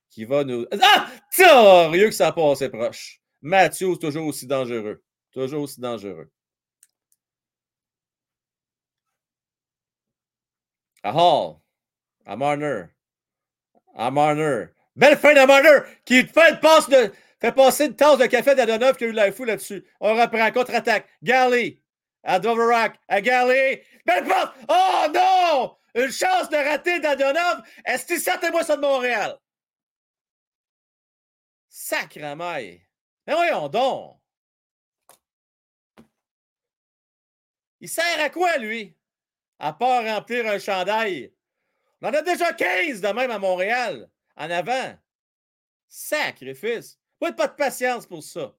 qui 0.09 0.23
vont 0.23 0.45
nous. 0.45 0.65
Ah! 0.81 1.07
Sérieux 1.29 2.07
que 2.07 2.15
ça 2.15 2.27
a 2.27 2.31
passé 2.31 2.69
proche. 2.69 3.22
C'est 3.43 3.99
toujours 3.99 4.27
aussi 4.27 4.47
dangereux. 4.47 5.03
Toujours 5.31 5.63
aussi 5.63 5.81
dangereux. 5.81 6.31
À 11.03 11.13
Hall. 11.13 11.57
À 12.25 12.37
Marner. 12.37 12.85
À 13.95 14.09
Marner. 14.11 14.67
Belle 14.95 15.17
fin 15.17 15.33
de 15.33 15.45
Marner 15.45 15.79
qui 16.05 16.25
fait 16.25 16.51
une 16.51 16.59
passe 16.59 16.87
de. 16.87 17.11
fait 17.41 17.51
passer 17.51 17.87
une 17.87 17.95
tasse 17.95 18.19
de 18.19 18.25
café 18.27 18.55
d'Adonov 18.55 18.95
qui 18.95 19.03
a 19.05 19.07
eu 19.07 19.11
la 19.11 19.31
fou 19.31 19.43
là-dessus. 19.43 19.85
On 19.99 20.13
reprend 20.15 20.51
contre-attaque. 20.51 21.09
Galley. 21.21 21.81
À 22.23 22.39
Doverac. 22.39 22.97
À 23.09 23.19
Galley. 23.19 23.83
Belle 24.05 24.23
passe. 24.25 24.49
Oh 24.69 25.05
non! 25.13 25.77
Une 25.95 26.11
chance 26.11 26.49
de 26.49 26.55
rater 26.55 26.99
d'Adonov. 27.01 27.63
Est-ce 27.85 28.05
que 28.05 28.17
certainement 28.19 28.63
ça 28.63 28.77
de 28.77 28.81
Montréal? 28.81 29.37
Sacramaille. 31.67 32.85
Mais 33.25 33.33
voyons 33.33 33.69
donc. 33.69 34.19
Il 37.79 37.89
sert 37.89 38.19
à 38.19 38.29
quoi, 38.29 38.57
lui? 38.57 38.95
À 39.59 39.73
part 39.73 40.03
remplir 40.03 40.47
un 40.47 40.59
chandail. 40.59 41.33
On 42.01 42.07
en 42.07 42.13
a 42.13 42.21
déjà 42.21 42.53
15 42.53 43.01
de 43.01 43.07
même 43.09 43.31
à 43.31 43.39
Montréal, 43.39 44.09
en 44.35 44.49
avant. 44.49 44.97
Sacrifice. 45.87 46.99
Pas 47.19 47.31
de, 47.31 47.35
pas 47.35 47.47
de 47.47 47.55
patience 47.55 48.05
pour 48.05 48.23
ça. 48.23 48.55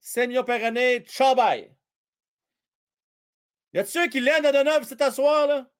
Seigneur 0.00 0.44
Perronnet, 0.44 1.00
ciao 1.00 1.34
bye. 1.34 1.74
Y 3.74 3.80
un 3.80 4.08
qui 4.08 4.20
l'aide 4.20 4.46
à 4.46 4.84
cet 4.84 5.02
asseoir, 5.02 5.46
là? 5.46 5.70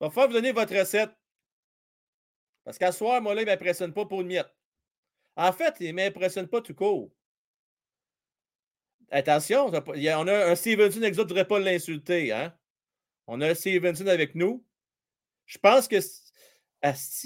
Va 0.00 0.08
falloir 0.08 0.28
vous 0.28 0.34
donner 0.34 0.52
votre 0.52 0.74
recette. 0.74 1.14
Parce 2.64 2.78
qu'à 2.78 2.90
soir, 2.90 3.20
moi, 3.20 3.34
là, 3.34 3.42
il 3.42 3.44
ne 3.44 3.50
m'impressionne 3.50 3.92
pas 3.92 4.06
pour 4.06 4.22
une 4.22 4.28
miette. 4.28 4.55
En 5.36 5.52
fait, 5.52 5.76
il 5.80 5.88
ne 5.88 5.92
m'impressionne 5.92 6.48
pas 6.48 6.62
tout 6.62 6.74
court. 6.74 7.10
Attention, 9.10 9.66
on 9.66 10.26
a 10.28 10.50
un 10.50 10.54
Stevenson 10.56 11.02
avec 11.02 11.16
ne 11.16 11.22
devrait 11.22 11.46
pas 11.46 11.58
l'insulter. 11.60 12.32
Hein? 12.32 12.52
On 13.26 13.40
a 13.40 13.50
un 13.50 13.54
Stevenson 13.54 14.06
avec 14.06 14.34
nous. 14.34 14.64
Je 15.46 15.58
pense 15.58 15.86
que. 15.86 15.96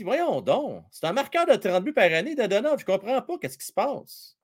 Voyons 0.02 0.40
donc. 0.40 0.84
C'est 0.90 1.06
un 1.06 1.12
marqueur 1.12 1.46
de 1.46 1.54
30 1.54 1.84
buts 1.84 1.92
par 1.92 2.12
année 2.12 2.34
d'Adonov. 2.34 2.78
Je 2.78 2.84
ne 2.84 2.86
comprends 2.86 3.22
pas 3.22 3.38
qu'est-ce 3.38 3.58
qui 3.58 3.66
se 3.66 3.72
passe. 3.72 4.36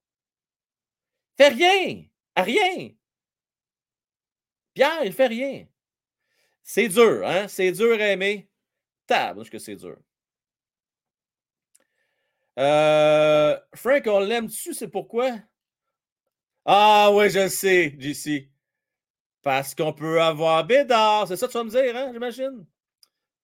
Fait 1.36 1.48
rien. 1.48 2.04
À 2.34 2.42
rien. 2.42 2.90
Pierre, 4.74 5.04
il 5.04 5.12
fait 5.12 5.26
rien. 5.26 5.66
C'est 6.62 6.88
dur, 6.88 7.26
hein? 7.26 7.48
C'est 7.48 7.72
dur 7.72 7.94
à 7.94 8.08
aimer. 8.08 8.48
Table, 9.06 9.48
que 9.48 9.58
c'est 9.58 9.76
dur. 9.76 9.96
Euh, 12.58 13.58
Frank, 13.74 14.02
on 14.06 14.20
l'aime 14.20 14.46
dessus, 14.46 14.74
c'est 14.74 14.88
pourquoi? 14.88 15.30
Ah 16.64 17.10
oui, 17.12 17.30
je 17.30 17.48
sais, 17.48 17.94
JC. 17.98 18.50
Parce 19.42 19.74
qu'on 19.74 19.92
peut 19.92 20.20
avoir 20.20 20.64
Bédard. 20.66 21.28
C'est 21.28 21.36
ça 21.36 21.46
que 21.46 21.52
tu 21.52 21.58
vas 21.58 21.64
me 21.64 21.70
dire, 21.70 21.96
hein, 21.96 22.10
j'imagine? 22.12 22.66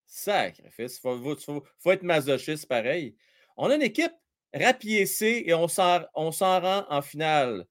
Sacrifice. 0.06 0.98
Faut, 0.98 1.36
faut, 1.36 1.64
faut, 1.78 1.93
être 1.93 2.02
masochiste 2.02 2.66
pareil. 2.66 3.14
On 3.56 3.70
a 3.70 3.76
une 3.76 3.82
équipe 3.82 4.12
rapiécée 4.52 5.44
et 5.47 5.55
on 5.55 5.68
s'en 5.68 6.60
rend 6.60 6.84
en 6.89 7.02
finale. 7.02 7.66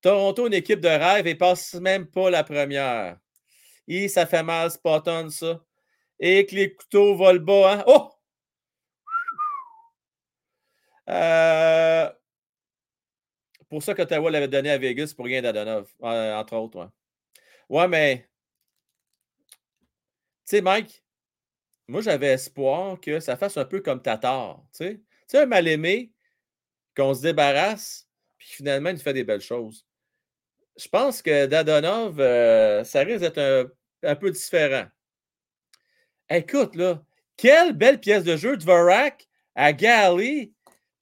Toronto, 0.00 0.48
une 0.48 0.54
équipe 0.54 0.80
de 0.80 0.88
rêve 0.88 1.26
et 1.26 1.36
passe 1.36 1.74
même 1.74 2.06
pas 2.06 2.30
la 2.30 2.42
première. 2.42 3.18
Et 3.86 4.08
ça 4.08 4.26
fait 4.26 4.42
mal, 4.42 4.70
Spotton, 4.70 5.30
ça. 5.30 5.60
Et 6.18 6.46
que 6.46 6.54
les 6.56 6.74
couteaux 6.74 7.14
volent 7.14 7.44
bas. 7.44 7.72
Hein? 7.74 7.84
Oh! 7.86 8.11
Euh, 11.08 12.10
pour 13.68 13.82
ça 13.82 13.94
qu'Ottawa 13.94 14.30
l'avait 14.30 14.48
donné 14.48 14.70
à 14.70 14.78
Vegas 14.78 15.12
pour 15.16 15.24
rien 15.24 15.42
d'Adonov, 15.42 15.90
euh, 16.02 16.34
entre 16.34 16.56
autres. 16.56 16.90
Ouais, 17.68 17.88
mais. 17.88 18.28
Tu 20.46 20.56
sais, 20.56 20.60
Mike, 20.60 21.02
moi, 21.88 22.00
j'avais 22.00 22.28
espoir 22.28 23.00
que 23.00 23.20
ça 23.20 23.36
fasse 23.36 23.56
un 23.56 23.64
peu 23.64 23.80
comme 23.80 24.02
Tatar. 24.02 24.62
Tu 24.76 25.02
sais, 25.26 25.38
un 25.38 25.46
mal-aimé 25.46 26.12
qu'on 26.96 27.14
se 27.14 27.22
débarrasse, 27.22 28.08
puis 28.36 28.48
finalement, 28.48 28.90
il 28.90 28.98
fait 28.98 29.14
des 29.14 29.24
belles 29.24 29.40
choses. 29.40 29.86
Je 30.76 30.88
pense 30.88 31.22
que 31.22 31.46
Dadonov, 31.46 32.20
euh, 32.20 32.84
ça 32.84 33.00
risque 33.00 33.20
d'être 33.20 33.38
un, 33.38 33.64
un 34.02 34.16
peu 34.16 34.30
différent. 34.30 34.86
Écoute, 36.28 36.76
là, 36.76 37.02
quelle 37.36 37.72
belle 37.72 38.00
pièce 38.00 38.24
de 38.24 38.36
jeu 38.36 38.56
de 38.56 38.64
Vorak 38.64 39.28
à 39.54 39.72
Galley. 39.72 40.52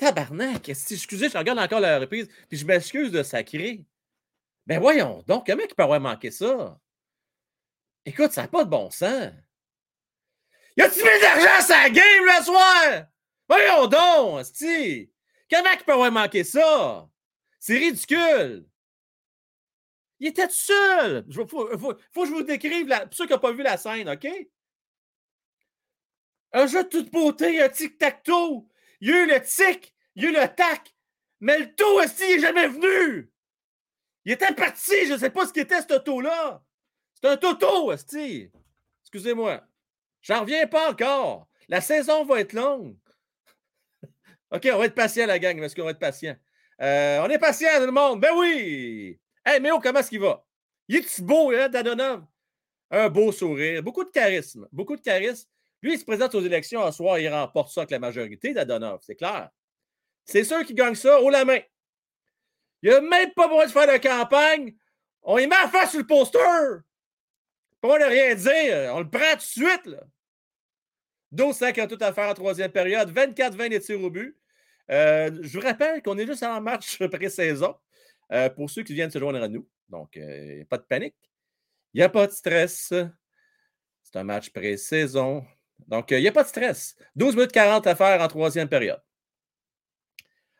Tabarnak, 0.00 0.66
excusez, 0.70 1.28
je 1.28 1.36
regarde 1.36 1.58
encore 1.58 1.80
la 1.80 1.98
reprise, 1.98 2.26
puis 2.48 2.56
je 2.56 2.64
m'excuse 2.64 3.12
de 3.12 3.22
sacrer. 3.22 3.84
Ben 4.66 4.80
voyons 4.80 5.22
donc, 5.26 5.44
comment 5.44 5.62
il 5.62 5.74
peut 5.74 5.82
avoir 5.82 6.00
manqué 6.00 6.30
ça? 6.30 6.80
Écoute, 8.06 8.32
ça 8.32 8.42
n'a 8.42 8.48
pas 8.48 8.64
de 8.64 8.70
bon 8.70 8.90
sens. 8.90 9.30
Y 10.78 10.82
a-tu 10.82 11.02
mis 11.02 11.20
d'argent 11.20 11.66
sur 11.66 11.76
la 11.76 11.90
game 11.90 12.24
le 12.24 12.44
soir? 12.44 13.06
Voyons 13.46 13.86
donc, 13.88 14.46
sti. 14.46 15.12
Comment 15.50 15.70
il 15.70 15.84
peut 15.84 15.92
avoir 15.92 16.10
manqué 16.10 16.44
ça? 16.44 17.06
C'est 17.58 17.76
ridicule. 17.76 18.66
Il 20.18 20.28
était 20.28 20.46
tout 20.46 20.54
seul. 20.54 21.26
Il 21.28 21.34
faut, 21.34 21.44
que 21.44 22.26
je 22.26 22.30
vous 22.30 22.42
décrive, 22.42 22.86
pour 22.86 23.08
ceux 23.12 23.26
qui 23.26 23.34
n'ont 23.34 23.38
pas 23.38 23.52
vu 23.52 23.62
la 23.62 23.76
scène, 23.76 24.08
OK? 24.08 24.26
Un 26.52 26.66
jeu 26.66 26.84
de 26.84 26.88
toute 26.88 27.10
beauté, 27.10 27.60
un 27.60 27.68
tic-tac-toe. 27.68 28.66
Il 29.00 29.08
y 29.08 29.12
a 29.12 29.24
eu 29.24 29.26
le 29.26 29.40
tic, 29.40 29.94
il 30.14 30.24
y 30.24 30.26
a 30.26 30.30
eu 30.30 30.32
le 30.32 30.54
tac. 30.54 30.94
Mais 31.40 31.58
le 31.58 31.74
taux 31.74 32.00
aussi, 32.02 32.28
n'est 32.28 32.38
jamais 32.40 32.68
venu. 32.68 33.30
Il 34.24 34.32
était 34.32 34.54
parti, 34.54 35.06
je 35.06 35.14
ne 35.14 35.18
sais 35.18 35.30
pas 35.30 35.46
ce 35.46 35.52
qu'était 35.52 35.80
ce 35.80 35.98
taux-là. 35.98 36.62
C'est 37.14 37.28
un 37.28 37.36
toto, 37.36 37.92
esti. 37.92 38.50
Excusez-moi. 39.02 39.62
J'en 40.22 40.40
reviens 40.40 40.66
pas 40.66 40.90
encore. 40.90 41.48
La 41.68 41.80
saison 41.80 42.24
va 42.24 42.40
être 42.40 42.52
longue. 42.52 42.96
OK, 44.50 44.68
on 44.72 44.78
va 44.78 44.84
être 44.84 44.94
patient, 44.94 45.26
la 45.26 45.38
gang, 45.38 45.58
parce 45.58 45.74
qu'on 45.74 45.84
va 45.84 45.92
être 45.92 45.98
patient. 45.98 46.36
Euh, 46.82 47.20
on 47.22 47.28
est 47.28 47.38
patient, 47.38 47.70
tout 47.78 47.86
le 47.86 47.92
monde. 47.92 48.20
Ben 48.20 48.32
oui! 48.36 49.18
Hey, 49.44 49.60
Méo, 49.60 49.78
comment 49.80 50.00
est-ce 50.00 50.10
qu'il 50.10 50.20
va? 50.20 50.44
Il 50.88 50.96
est 50.96 51.20
beau, 51.22 51.52
hein, 51.52 51.68
Dadonov? 51.68 52.24
Un 52.90 53.08
beau 53.08 53.32
sourire, 53.32 53.82
beaucoup 53.82 54.04
de 54.04 54.10
charisme. 54.10 54.66
Beaucoup 54.72 54.96
de 54.96 55.00
charisme. 55.00 55.48
Lui, 55.82 55.94
il 55.94 55.98
se 55.98 56.04
présente 56.04 56.34
aux 56.34 56.42
élections 56.42 56.80
en 56.80 56.92
soir, 56.92 57.18
il 57.18 57.28
remporte 57.28 57.72
ça 57.72 57.82
avec 57.82 57.90
la 57.90 57.98
majorité, 57.98 58.52
Dadonov, 58.52 59.00
c'est 59.02 59.16
clair. 59.16 59.50
C'est 60.24 60.44
sûr 60.44 60.64
qu'il 60.64 60.76
gagne 60.76 60.94
ça 60.94 61.20
haut 61.20 61.30
la 61.30 61.44
main. 61.44 61.60
Il 62.82 62.90
n'a 62.90 63.00
même 63.00 63.32
pas 63.32 63.48
besoin 63.48 63.66
de 63.66 63.70
faire 63.70 63.86
de 63.86 64.02
campagne. 64.02 64.74
On 65.22 65.38
y 65.38 65.46
met 65.46 65.56
la 65.56 65.68
face 65.68 65.90
sur 65.90 66.00
le 66.00 66.06
poster. 66.06 66.38
Pas 67.80 67.98
de 67.98 68.04
rien 68.04 68.34
dire. 68.34 68.94
On 68.94 69.00
le 69.00 69.10
prend 69.10 69.32
tout 69.32 69.36
de 69.36 69.42
suite. 69.42 69.86
Là. 69.86 70.02
12-5 71.34 71.82
en 71.82 71.86
tout 71.86 71.98
à 72.00 72.12
faire 72.12 72.30
en 72.30 72.34
troisième 72.34 72.70
période. 72.70 73.12
24-20 73.12 73.68
des 73.68 73.80
tirs 73.80 74.02
au 74.02 74.10
but. 74.10 74.36
Euh, 74.90 75.30
je 75.42 75.58
vous 75.58 75.64
rappelle 75.64 76.02
qu'on 76.02 76.18
est 76.18 76.26
juste 76.26 76.42
en 76.42 76.60
marche 76.60 76.98
pré-saison 77.10 77.76
euh, 78.32 78.48
pour 78.50 78.68
ceux 78.68 78.82
qui 78.82 78.94
viennent 78.94 79.10
se 79.10 79.18
joindre 79.18 79.42
à 79.42 79.48
nous. 79.48 79.68
Donc, 79.88 80.16
euh, 80.16 80.64
pas 80.64 80.78
de 80.78 80.82
panique. 80.82 81.16
Il 81.94 81.98
n'y 81.98 82.04
a 82.04 82.08
pas 82.08 82.26
de 82.26 82.32
stress. 82.32 82.92
C'est 84.02 84.16
un 84.16 84.24
match 84.24 84.50
pré-saison. 84.50 85.44
Donc, 85.88 86.10
il 86.10 86.20
n'y 86.20 86.28
a 86.28 86.32
pas 86.32 86.42
de 86.42 86.48
stress. 86.48 86.96
12 87.16 87.34
minutes 87.34 87.52
40 87.52 87.86
à 87.86 87.94
faire 87.94 88.20
en 88.20 88.28
troisième 88.28 88.68
période. 88.68 89.00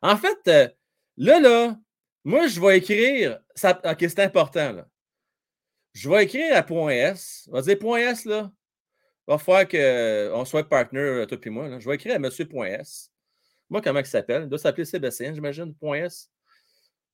En 0.02 0.16
fait, 0.16 0.74
là, 1.16 1.40
là, 1.40 1.76
moi, 2.24 2.46
je 2.46 2.60
vais 2.60 2.78
écrire. 2.78 3.40
Ça, 3.54 3.80
ok, 3.84 3.98
c'est 4.00 4.20
important. 4.20 4.72
Là. 4.72 4.88
Je 5.92 6.08
vais 6.08 6.24
écrire 6.24 6.56
à 6.56 6.92
S. 6.92 7.48
On 7.52 7.60
va 7.60 8.00
S, 8.00 8.24
là. 8.24 8.52
Il 9.28 9.32
va 9.32 9.38
falloir 9.38 9.68
qu'on 9.68 10.44
soit 10.44 10.68
partner, 10.68 11.24
toi 11.28 11.38
et 11.42 11.50
moi. 11.50 11.68
Là. 11.68 11.78
Je 11.78 11.88
vais 11.88 11.94
écrire 11.94 12.16
à 12.16 12.18
monsieur 12.18 12.48
S. 12.66 13.10
Moi, 13.68 13.80
comment 13.80 14.00
il 14.00 14.06
s'appelle? 14.06 14.42
Il 14.44 14.48
doit 14.48 14.58
s'appeler 14.58 14.84
Sébastien, 14.84 15.32
j'imagine. 15.32 15.74
S. 15.94 16.30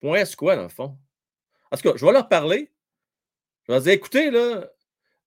Point 0.00 0.20
S 0.20 0.34
quoi, 0.34 0.56
dans 0.56 0.62
le 0.62 0.68
fond? 0.68 0.98
En 1.70 1.76
tout 1.76 1.90
cas, 1.90 1.96
je 1.96 2.06
vais 2.06 2.12
leur 2.12 2.28
parler. 2.28 2.72
Je 3.64 3.72
vais 3.72 3.74
leur 3.74 3.82
dire, 3.82 3.92
écoutez, 3.92 4.30
là, 4.30 4.70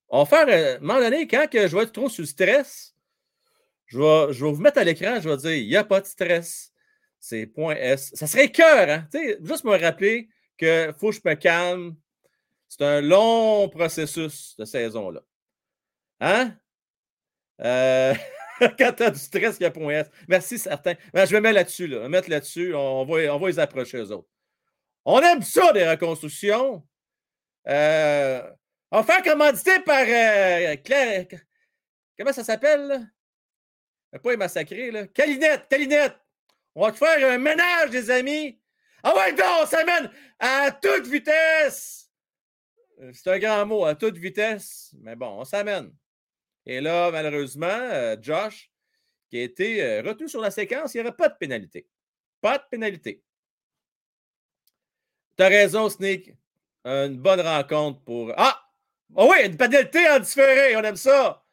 on 0.09 0.23
va 0.23 0.25
faire, 0.25 0.47
euh, 0.47 0.73
à 0.73 0.77
un 0.77 0.79
moment 0.79 0.99
donné, 0.99 1.27
quand 1.27 1.47
que 1.49 1.67
je 1.67 1.75
vais 1.75 1.83
être 1.83 1.91
trop 1.91 2.09
sous 2.09 2.25
stress, 2.25 2.95
je 3.85 3.99
vais, 3.99 4.33
vous 4.51 4.61
mettre 4.61 4.79
à 4.79 4.83
l'écran, 4.83 5.19
je 5.19 5.29
vais 5.29 5.37
dire, 5.37 5.53
il 5.53 5.67
n'y 5.67 5.75
a 5.75 5.83
pas 5.83 6.01
de 6.01 6.05
stress. 6.05 6.71
C'est 7.19 7.45
point 7.45 7.75
S. 7.75 8.11
Ça 8.13 8.27
serait 8.27 8.51
cœur, 8.51 8.89
hein? 8.89 9.07
Tu 9.11 9.19
sais, 9.19 9.37
juste 9.41 9.63
me 9.65 9.77
rappeler 9.77 10.29
qu'il 10.57 10.93
faut 10.97 11.09
que 11.09 11.15
je 11.15 11.21
me 11.25 11.33
calme. 11.35 11.95
C'est 12.67 12.83
un 12.83 13.01
long 13.01 13.67
processus 13.67 14.55
de 14.57 14.65
saison-là. 14.65 15.21
Hein? 16.19 16.55
Euh, 17.61 18.13
quand 18.77 18.93
tu 18.93 19.03
as 19.03 19.11
du 19.11 19.19
stress, 19.19 19.57
il 19.59 19.63
y 19.63 19.65
a 19.65 19.71
point 19.71 19.93
S. 19.93 20.09
Merci, 20.27 20.59
certains. 20.59 20.93
Ben, 21.13 21.25
je 21.25 21.31
vais 21.31 21.41
mettre 21.41 21.55
là-dessus, 21.55 21.87
là. 21.87 22.07
mettre 22.07 22.29
là-dessus. 22.29 22.73
On 22.75 23.05
va, 23.05 23.35
on 23.35 23.39
va 23.39 23.47
les 23.47 23.59
approcher, 23.59 23.97
eux 23.97 24.11
autres. 24.11 24.29
On 25.03 25.19
aime 25.21 25.41
ça, 25.41 25.73
des 25.73 25.87
reconstructions. 25.89 26.83
Euh, 27.67 28.49
Enfin 28.91 29.21
commandité 29.21 29.79
par 29.81 30.03
euh, 30.07 30.75
Claire. 30.77 31.27
Comment 32.17 32.33
ça 32.33 32.43
s'appelle? 32.43 33.11
Pas 34.23 34.37
massacré, 34.37 34.89
là. 34.89 35.05
Calinette, 35.07 35.67
Calinette! 35.69 36.17
On 36.73 36.81
va 36.81 36.91
te 36.91 36.97
faire 36.97 37.31
un 37.31 37.37
ménage, 37.37 37.91
des 37.91 38.09
amis! 38.09 38.59
Ah 39.03 39.15
ouais, 39.15 39.31
non, 39.33 39.59
on 39.61 39.65
s'amène 39.67 40.11
à 40.39 40.71
toute 40.71 41.05
vitesse! 41.05 42.11
Euh, 42.99 43.11
c'est 43.13 43.29
un 43.29 43.37
grand 43.37 43.65
mot, 43.67 43.85
à 43.85 43.93
toute 43.93 44.17
vitesse. 44.17 44.95
Mais 44.99 45.15
bon, 45.15 45.39
on 45.39 45.45
s'amène. 45.45 45.93
Et 46.65 46.81
là, 46.81 47.11
malheureusement, 47.11 47.67
euh, 47.67 48.17
Josh, 48.19 48.71
qui 49.29 49.37
a 49.37 49.43
été 49.43 50.01
retenu 50.01 50.27
sur 50.27 50.41
la 50.41 50.49
séquence, 50.49 50.95
il 50.95 50.97
n'y 50.97 51.07
aurait 51.07 51.15
pas 51.15 51.29
de 51.29 51.37
pénalité. 51.37 51.87
Pas 52.41 52.57
de 52.57 52.63
pénalité. 52.71 53.23
Tu 55.37 55.43
as 55.43 55.47
raison, 55.47 55.87
Sneak. 55.89 56.35
Une 56.83 57.17
bonne 57.17 57.41
rencontre 57.41 58.01
pour. 58.03 58.33
Ah! 58.35 58.68
Oh 59.15 59.27
oui, 59.31 59.45
une 59.45 59.57
pénalité 59.57 60.07
en 60.09 60.19
différé, 60.19 60.75
on 60.75 60.83
aime 60.83 60.95
ça. 60.95 61.43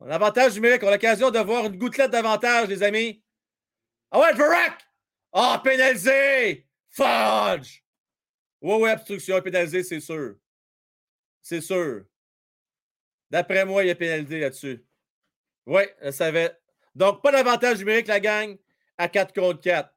Un 0.00 0.10
avantage 0.10 0.54
numérique, 0.54 0.82
on 0.82 0.88
a 0.88 0.92
l'occasion 0.92 1.30
de 1.30 1.38
voir 1.38 1.66
une 1.66 1.78
gouttelette 1.78 2.10
d'avantage, 2.10 2.68
les 2.68 2.82
amis. 2.82 3.22
Ah 4.10 4.20
ouais, 4.20 4.34
Verac! 4.34 4.86
Ah, 5.32 5.56
oh, 5.56 5.62
pénalisé! 5.62 6.68
Fudge! 6.90 7.82
Oui, 8.60 8.76
oui, 8.80 8.90
obstruction, 8.90 9.40
pénalisé, 9.40 9.82
c'est 9.82 10.00
sûr. 10.00 10.36
C'est 11.42 11.60
sûr. 11.60 12.04
D'après 13.30 13.64
moi, 13.64 13.82
il 13.84 13.88
y 13.88 13.90
a 13.90 13.94
pénalité 13.94 14.40
là-dessus. 14.40 14.84
Oui, 15.66 15.82
je 16.02 16.10
savais. 16.10 16.56
Donc, 16.94 17.22
pas 17.22 17.32
d'avantage 17.32 17.78
numérique, 17.78 18.06
la 18.06 18.20
gang, 18.20 18.56
à 18.96 19.08
4 19.08 19.34
contre 19.34 19.60
4. 19.60 19.90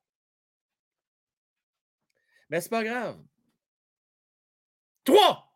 Mais 2.50 2.62
c'est 2.62 2.70
pas 2.70 2.84
grave. 2.84 3.20
3! 5.04 5.47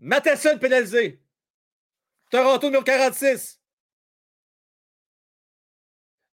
Matheson 0.00 0.58
pénalisé. 0.58 1.22
Toronto 2.30 2.66
numéro 2.66 2.82
46. 2.82 3.60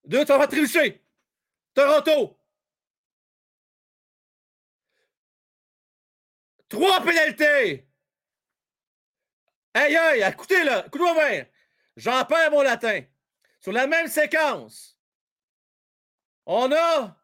Deux, 0.03 0.25
tu 0.25 0.31
vas 0.33 0.47
tricher. 0.47 1.01
Toronto. 1.73 2.37
Trois 6.67 7.01
pénalités. 7.01 7.87
Aïe, 9.75 9.95
aïe, 9.95 10.21
écoutez 10.21 10.63
là, 10.63 10.85
écoutez-moi 10.85 11.13
bien. 11.13 11.47
J'en 11.95 12.25
perds 12.25 12.51
mon 12.51 12.63
latin. 12.63 13.01
Sur 13.59 13.71
la 13.71 13.87
même 13.87 14.07
séquence, 14.07 14.99
on 16.45 16.71
a 16.71 17.17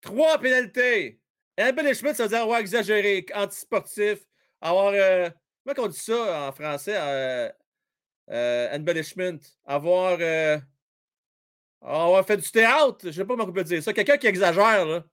trois 0.00 0.38
pénalités. 0.38 1.20
Embellishment, 1.58 2.14
ça 2.14 2.24
veut 2.24 2.28
dire 2.30 2.42
avoir 2.42 2.58
exagéré, 2.58 3.24
antisportif, 3.34 4.18
avoir 4.60 4.92
euh, 4.94 5.30
Comment 5.68 5.86
on 5.86 5.90
dit 5.90 5.98
ça 5.98 6.48
en 6.48 6.52
français? 6.52 6.96
Euh, 6.96 7.50
euh, 8.30 8.74
embellishment? 8.74 9.38
Avoir, 9.66 10.16
euh, 10.18 10.58
avoir 11.82 12.26
fait 12.26 12.38
du 12.38 12.50
théâtre? 12.50 13.00
Je 13.02 13.08
ne 13.08 13.12
sais 13.12 13.24
pas 13.24 13.34
comment 13.34 13.44
on 13.44 13.52
peut 13.52 13.64
dire 13.64 13.82
ça. 13.82 13.92
Quelqu'un 13.92 14.16
qui 14.16 14.28
exagère. 14.28 15.04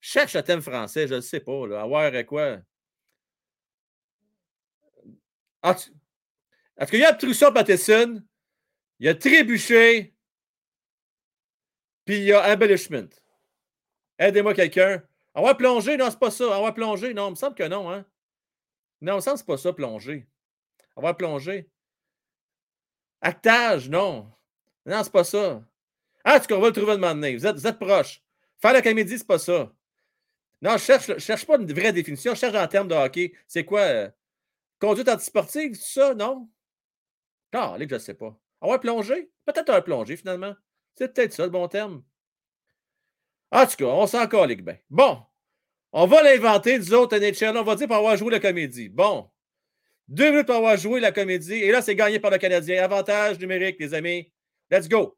Cherche 0.00 0.34
le 0.34 0.42
thème 0.42 0.62
français, 0.62 1.06
je 1.06 1.16
ne 1.16 1.20
sais 1.20 1.40
pas. 1.40 1.66
Là. 1.66 1.82
Avoir 1.82 2.10
quoi? 2.24 2.58
Tout 5.62 6.86
qu'il 6.86 7.00
y 7.00 7.04
a 7.04 7.10
obstruction 7.10 7.50
Matheson, 7.50 8.22
il 9.00 9.06
y 9.06 9.08
a 9.10 9.14
trébuché, 9.14 10.14
puis 12.06 12.18
il 12.18 12.24
y 12.24 12.32
a 12.32 12.50
embellishment. 12.50 13.08
Aidez-moi 14.18 14.54
quelqu'un. 14.54 15.02
Avoir 15.34 15.56
plongé, 15.56 15.98
non, 15.98 16.10
c'est 16.10 16.18
pas 16.18 16.30
ça. 16.30 16.56
Avoir 16.56 16.72
plongé, 16.72 17.12
non, 17.12 17.28
il 17.28 17.30
me 17.32 17.36
semble 17.36 17.56
que 17.56 17.68
non. 17.68 17.90
Hein? 17.90 18.06
Non, 19.00 19.20
ça, 19.20 19.36
c'est 19.36 19.46
pas 19.46 19.56
ça, 19.56 19.72
plonger. 19.72 20.26
Avoir 20.96 21.16
plongé. 21.16 21.70
Actage, 23.20 23.88
non. 23.88 24.30
Non, 24.86 25.02
c'est 25.02 25.12
pas 25.12 25.24
ça. 25.24 25.62
Ah, 26.24 26.40
tu 26.40 26.48
qu'on 26.48 26.60
va 26.60 26.68
le 26.68 26.72
trouver 26.72 26.92
de 26.94 27.00
moment. 27.00 27.14
Vous 27.14 27.46
êtes, 27.46 27.56
vous 27.56 27.66
êtes 27.66 27.78
proche. 27.78 28.22
Faire 28.60 28.72
la 28.72 28.82
comédie, 28.82 29.18
c'est 29.18 29.26
pas 29.26 29.38
ça. 29.38 29.72
Non, 30.60 30.72
je 30.72 30.78
cherche, 30.78 31.18
cherche 31.18 31.46
pas 31.46 31.56
une 31.56 31.72
vraie 31.72 31.92
définition. 31.92 32.34
Je 32.34 32.40
cherche 32.40 32.56
en 32.56 32.66
termes 32.66 32.88
de 32.88 32.94
hockey. 32.94 33.32
C'est 33.46 33.64
quoi? 33.64 33.80
euh, 33.80 34.10
conduite 34.80 35.08
antisportive, 35.08 35.74
c'est 35.74 36.00
ça, 36.00 36.14
non? 36.14 36.48
Ah, 37.52 37.74
allez, 37.74 37.86
je 37.88 37.98
sais 37.98 38.14
pas. 38.14 38.36
Avoir 38.60 38.80
plongé? 38.80 39.30
Peut-être 39.44 39.70
un 39.70 39.80
plongé, 39.80 40.16
finalement. 40.16 40.54
C'est 40.94 41.14
peut-être 41.14 41.32
ça, 41.32 41.44
le 41.44 41.50
bon 41.50 41.68
terme. 41.68 42.02
En 43.50 43.66
tout 43.66 43.76
cas, 43.76 43.84
on 43.86 44.06
s'en 44.06 44.26
calique 44.26 44.64
bien. 44.64 44.78
Bon, 44.90 45.22
on 45.92 46.06
va 46.06 46.22
l'inventer, 46.22 46.78
nous 46.78 46.94
autres, 46.94 47.16
NHL. 47.16 47.56
On 47.56 47.62
va 47.62 47.74
dire 47.74 47.86
pour 47.86 47.96
avoir 47.96 48.16
joué 48.16 48.30
la 48.30 48.40
comédie. 48.40 48.88
Bon. 48.88 49.28
Deux 50.08 50.30
minutes 50.30 50.46
pour 50.46 50.56
avoir 50.56 50.76
joué 50.76 51.00
la 51.00 51.12
comédie. 51.12 51.54
Et 51.54 51.70
là, 51.70 51.82
c'est 51.82 51.94
gagné 51.94 52.18
par 52.18 52.30
le 52.30 52.38
Canadien. 52.38 52.82
Avantage 52.82 53.38
numérique, 53.38 53.76
les 53.78 53.92
amis. 53.92 54.30
Let's 54.70 54.88
go. 54.88 55.17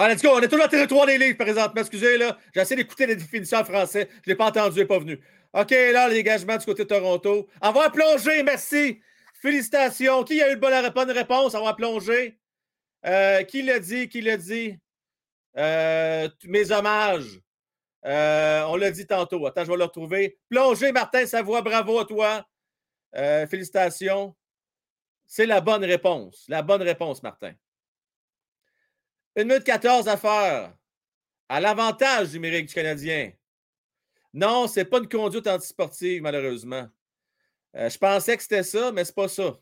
Ah, 0.00 0.08
let's 0.08 0.22
go. 0.22 0.28
On 0.32 0.38
est 0.38 0.46
toujours 0.46 0.58
dans 0.60 0.64
le 0.66 0.70
territoire 0.70 1.06
des 1.06 1.18
livres 1.18 1.36
présentement. 1.36 1.80
Excusez, 1.80 2.18
là. 2.18 2.38
J'essaie 2.54 2.76
d'écouter 2.76 3.04
les 3.04 3.16
définitions 3.16 3.58
en 3.58 3.64
français. 3.64 4.08
Je 4.08 4.16
ne 4.16 4.32
l'ai 4.32 4.36
pas 4.36 4.46
entendu, 4.46 4.76
il 4.76 4.82
n'est 4.82 4.86
pas 4.86 5.00
venu. 5.00 5.20
OK, 5.52 5.70
là, 5.72 6.06
le 6.06 6.14
dégagement 6.14 6.56
du 6.56 6.64
côté 6.64 6.84
de 6.84 6.88
Toronto. 6.88 7.48
Avoir 7.60 7.90
plongé, 7.90 8.44
merci. 8.44 9.00
Félicitations. 9.42 10.22
Qui 10.22 10.40
a 10.40 10.50
eu 10.50 10.54
le 10.54 10.60
bonne 10.60 11.10
réponse? 11.10 11.56
Avoir 11.56 11.74
plongé? 11.74 12.38
Euh, 13.06 13.42
qui 13.42 13.62
l'a 13.62 13.80
dit? 13.80 14.08
Qui 14.08 14.20
l'a 14.20 14.36
dit? 14.36 14.78
Euh, 15.56 16.28
mes 16.44 16.70
hommages. 16.70 17.40
Euh, 18.06 18.62
on 18.68 18.76
l'a 18.76 18.92
dit 18.92 19.04
tantôt. 19.04 19.48
Attends, 19.48 19.64
je 19.64 19.70
vais 19.72 19.78
le 19.78 19.82
retrouver. 19.82 20.38
Plongé, 20.48 20.92
Martin 20.92 21.26
Savoie, 21.26 21.62
bravo 21.62 21.98
à 21.98 22.04
toi. 22.04 22.46
Euh, 23.16 23.48
félicitations. 23.48 24.36
C'est 25.26 25.46
la 25.46 25.60
bonne 25.60 25.84
réponse. 25.84 26.44
La 26.46 26.62
bonne 26.62 26.82
réponse, 26.82 27.20
Martin. 27.24 27.52
Une 29.38 29.46
minute 29.46 29.62
14 29.62 30.08
à 30.08 30.16
faire. 30.16 30.74
À 31.48 31.60
l'avantage 31.60 32.32
numérique 32.32 32.66
du 32.66 32.74
Canadien. 32.74 33.30
Non, 34.34 34.66
c'est 34.66 34.84
pas 34.84 34.98
une 34.98 35.08
conduite 35.08 35.46
antisportive, 35.46 36.22
malheureusement. 36.22 36.88
Euh, 37.76 37.88
je 37.88 37.96
pensais 37.98 38.36
que 38.36 38.42
c'était 38.42 38.64
ça, 38.64 38.90
mais 38.90 39.04
c'est 39.04 39.14
pas 39.14 39.28
ça. 39.28 39.56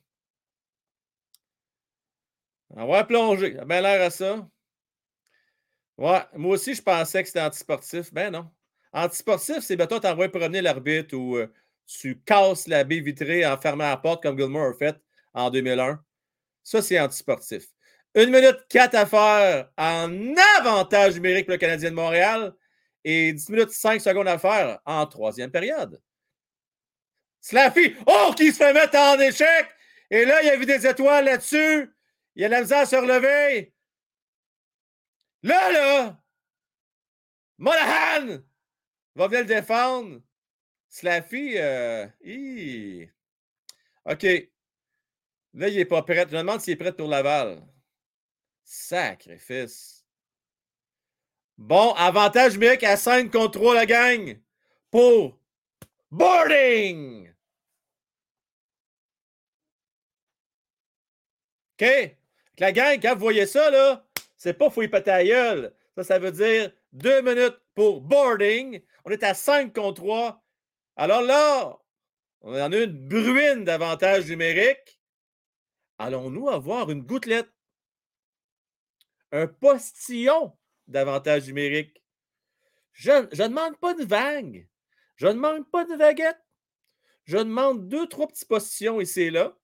On 2.71 2.87
va 2.87 3.05
plonger. 3.05 3.55
Ça 3.55 3.63
a 3.63 3.65
bien 3.67 3.83
l'air 3.83 4.01
à 4.01 4.09
ça. 4.09 4.49
Ouais, 5.99 6.23
moi 6.35 6.55
aussi, 6.55 6.75
je 6.75 6.83
pensais 6.83 7.23
que 7.23 7.29
c'était 7.29 7.43
antisportif. 7.43 8.15
Ben 8.15 8.31
non. 8.33 8.51
Antisportif, 8.95 9.59
c'est 9.61 9.77
ben 9.77 9.87
toi, 9.87 10.01
t'envoies 10.01 10.31
promener 10.31 10.63
l'arbitre 10.63 11.15
ou 11.15 11.37
euh, 11.37 11.53
tu 11.85 12.19
casses 12.23 12.67
la 12.67 12.83
baie 12.83 13.01
vitrée 13.01 13.45
en 13.45 13.59
fermant 13.59 13.91
la 13.91 13.99
porte 13.99 14.23
comme 14.23 14.39
Gilmore 14.39 14.71
a 14.71 14.75
fait 14.75 14.97
en 15.35 15.51
2001. 15.51 16.03
Ça, 16.65 16.81
c'est 16.81 16.99
antisportif. 16.99 17.76
Une 18.17 18.31
minute 18.31 18.67
quatre 18.71 18.95
à 18.95 19.05
faire 19.05 19.71
en 19.77 20.35
avantage 20.59 21.15
numérique 21.17 21.45
pour 21.45 21.53
le 21.53 21.59
Canadien 21.59 21.91
de 21.91 21.95
Montréal 21.95 22.55
et 23.05 23.35
10 23.35 23.51
minutes 23.51 23.73
5 23.73 24.01
secondes 24.01 24.27
à 24.27 24.39
faire 24.39 24.81
en 24.87 25.07
troisième 25.07 25.51
période. 25.51 26.01
Slaffy, 27.43 27.95
oh, 28.07 28.33
qui 28.35 28.53
se 28.53 28.57
fait 28.57 28.73
mettre 28.73 28.97
en 28.97 29.21
échec! 29.21 29.69
Et 30.11 30.25
là, 30.25 30.43
il 30.43 30.47
y 30.47 30.51
a 30.51 30.57
vu 30.57 30.65
des 30.65 30.87
étoiles 30.87 31.27
là-dessus. 31.27 31.95
Il 32.35 32.43
y 32.43 32.45
a 32.47 32.49
la 32.49 32.63
misère 32.63 32.79
à 32.79 32.87
se 32.87 32.97
relever. 32.97 33.75
Là, 35.43 35.73
là, 35.73 36.19
Monahan 37.59 38.39
va 39.15 39.27
venir 39.29 39.41
le 39.41 39.47
défendre. 39.47 40.23
Slaffy, 40.89 41.57
euh. 41.59 42.07
OK. 44.07 44.23
Là, 45.53 45.69
il 45.69 45.77
n'est 45.77 45.85
pas 45.85 46.03
prêt. 46.03 46.27
Je 46.31 46.35
me 46.35 46.39
demande 46.39 46.63
s'il 46.63 46.73
est 46.73 46.77
prêt 46.77 46.93
pour 46.95 47.09
Laval. 47.09 47.63
Sacrifice. 48.69 50.05
Bon, 51.57 51.93
avantage 51.93 52.55
numérique 52.55 52.83
à 52.83 52.97
5 52.97 53.31
contre 53.31 53.61
3, 53.61 53.75
la 53.77 53.87
gang. 53.87 54.41
Pour 54.91 55.39
boarding. 56.11 57.33
OK? 61.81 62.17
La 62.59 62.73
gang, 62.73 62.99
quand 63.01 63.15
vous 63.15 63.21
voyez 63.21 63.47
ça, 63.47 63.71
là, 63.71 64.05
c'est 64.37 64.55
pas 64.55 64.69
la 65.07 65.25
gueule. 65.25 65.75
Ça, 65.95 66.03
ça 66.03 66.19
veut 66.19 66.33
dire 66.33 66.73
deux 66.93 67.23
minutes 67.23 67.59
pour 67.75 68.01
boarding. 68.01 68.83
On 69.05 69.11
est 69.11 69.23
à 69.23 69.35
5 69.35 69.73
contre 69.73 70.03
3. 70.03 70.45
Alors 70.97 71.23
là, 71.23 71.79
on 72.41 72.53
en 72.53 72.73
a 72.73 72.77
une 72.77 73.09
bruine 73.09 73.65
d'avantage 73.65 74.27
numérique. 74.27 75.01
Allons-nous 75.99 76.49
avoir 76.49 76.91
une 76.91 77.03
gouttelette? 77.03 77.56
Un 79.37 79.49
postillon 79.49 80.57
d'avantage 80.89 81.47
numérique? 81.47 82.03
Je 82.93 83.11
ne 83.11 83.49
demande 83.49 83.77
pas 83.79 83.93
de 83.93 84.03
vague. 84.03 84.67
Je 85.17 85.27
ne 85.27 85.35
demande 85.35 85.71
pas 85.71 85.85
de 85.85 85.95
vaguette. 85.95 86.41
Je 87.25 87.37
demande 87.37 87.87
deux, 87.87 88.07
trois 88.07 88.29
petits 88.29 88.47
postillons 88.47 88.99
ici 88.99 89.25
et 89.25 89.31
là, 89.31 89.55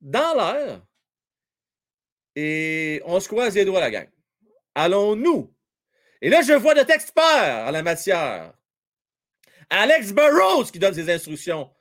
dans 0.00 0.34
l'air. 0.34 0.86
Et 2.36 3.02
on 3.06 3.18
se 3.18 3.26
croise 3.26 3.56
les 3.56 3.64
doigts, 3.64 3.80
la 3.80 3.90
gang. 3.90 4.08
Allons-nous? 4.76 5.52
Et 6.20 6.30
là, 6.30 6.42
je 6.42 6.52
vois 6.52 6.74
notre 6.74 6.92
expert 6.92 7.66
en 7.66 7.72
la 7.72 7.82
matière. 7.82 8.54
Alex 9.68 10.12
Burrows 10.12 10.66
qui 10.66 10.78
donne 10.78 10.94
ses 10.94 11.12
instructions. 11.12 11.74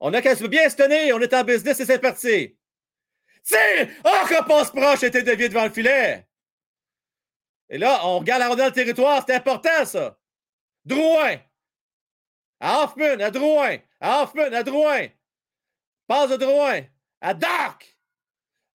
On 0.00 0.12
a 0.12 0.20
qu'à 0.20 0.34
se 0.34 0.46
bien 0.46 0.68
se 0.68 0.74
tenir, 0.74 1.14
on 1.14 1.20
est 1.20 1.34
en 1.34 1.44
business 1.44 1.78
et 1.78 1.84
c'est 1.84 2.00
parti. 2.00 2.55
Tire! 3.46 3.88
Oh, 4.04 4.26
que 4.28 4.44
passe 4.44 4.70
proche 4.70 5.04
était 5.04 5.22
dévié 5.22 5.48
devant 5.48 5.64
le 5.64 5.70
filet. 5.70 6.26
Et 7.68 7.78
là, 7.78 8.00
on 8.04 8.18
regarde 8.18 8.40
la 8.40 8.48
rondelle 8.48 8.72
territoire, 8.72 9.24
c'est 9.26 9.34
important, 9.34 9.84
ça. 9.84 10.18
Drouin. 10.84 11.36
À 12.60 12.82
Hoffman, 12.82 13.20
à 13.20 13.30
Drouin. 13.30 13.78
À 14.00 14.22
Hoffman, 14.22 14.52
à 14.52 14.62
Drouin. 14.62 15.06
Passe 16.06 16.30
de 16.30 16.36
Drouin. 16.36 16.82
À 17.20 17.34
Doc. 17.34 17.96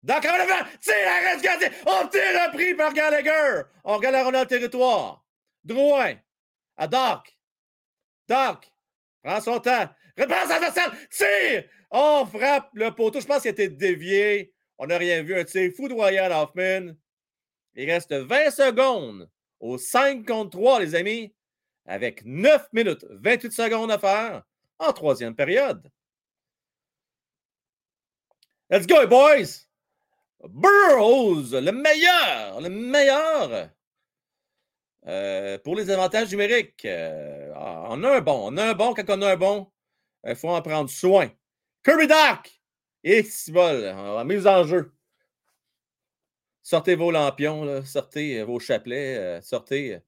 Doc 0.04 0.26
avant. 0.26 0.66
Tire, 0.82 0.94
arrête. 1.08 1.74
On 1.86 2.08
tire 2.08 2.46
repris 2.46 2.74
par 2.74 2.94
Gallagher. 2.94 3.64
On 3.84 3.96
regarde 3.98 4.16
la 4.16 4.24
rondelle 4.24 4.48
territoire. 4.48 5.24
Drouin. 5.64 6.16
À 6.76 6.88
Doc. 6.88 7.38
Doc. 8.28 8.72
Prends 9.24 9.42
son 9.42 9.60
temps. 9.60 9.90
Repasse 10.18 10.52
à 10.52 10.60
la 10.60 10.72
salle. 10.72 10.92
Tire. 11.10 11.64
On 11.92 12.26
frappe 12.26 12.72
le 12.74 12.92
poteau. 12.92 13.22
Je 13.22 13.28
pense 13.28 13.42
qu'il 13.42 13.50
a 13.50 13.52
été 13.52 13.70
dévié. 13.70 14.54
On 14.84 14.88
n'a 14.88 14.98
rien 14.98 15.22
vu. 15.22 15.40
Un 15.40 15.44
tir 15.44 15.72
foudroyant 15.78 16.28
d'Hoffman. 16.28 16.96
Il 17.76 17.90
reste 17.90 18.14
20 18.14 18.50
secondes 18.50 19.30
au 19.60 19.78
5 19.78 20.26
contre 20.26 20.58
3, 20.58 20.80
les 20.80 20.96
amis, 20.96 21.36
avec 21.86 22.26
9 22.26 22.68
minutes 22.74 23.06
28 23.12 23.52
secondes 23.52 23.92
à 23.92 24.00
faire 24.00 24.42
en 24.80 24.92
troisième 24.92 25.36
période. 25.36 25.88
Let's 28.72 28.88
go, 28.88 29.06
boys! 29.06 29.68
Burroughs, 30.50 31.52
le 31.54 31.72
meilleur, 31.72 32.60
le 32.60 32.70
meilleur 32.70 33.70
euh, 35.06 35.60
pour 35.60 35.76
les 35.76 35.92
avantages 35.92 36.32
numériques. 36.32 36.86
Euh, 36.86 37.54
ah, 37.56 37.86
on 37.90 38.04
a 38.04 38.18
un 38.18 38.22
bon, 38.22 38.52
on 38.52 38.58
a 38.58 38.72
un 38.72 38.74
bon. 38.74 38.96
Quand 38.96 39.10
on 39.12 39.22
a 39.22 39.34
un 39.34 39.38
bon, 39.38 39.72
il 40.26 40.36
faut 40.36 40.50
en 40.50 40.62
prendre 40.64 40.90
soin. 40.90 41.30
Kirby 41.84 42.08
Doc! 42.08 42.61
Et 43.04 43.24
si 43.24 43.52
bol, 43.52 43.94
mise 44.26 44.48
en 44.48 44.64
jeu. 44.64 44.92
Sortez 46.64 46.96
vos 46.96 47.12
lampions, 47.12 47.84
sortez 47.86 48.40
euh, 48.40 48.46
vos 48.46 48.60
chapelets, 48.60 49.18
euh, 49.18 49.42
sortez. 49.42 49.96
euh. 49.96 50.00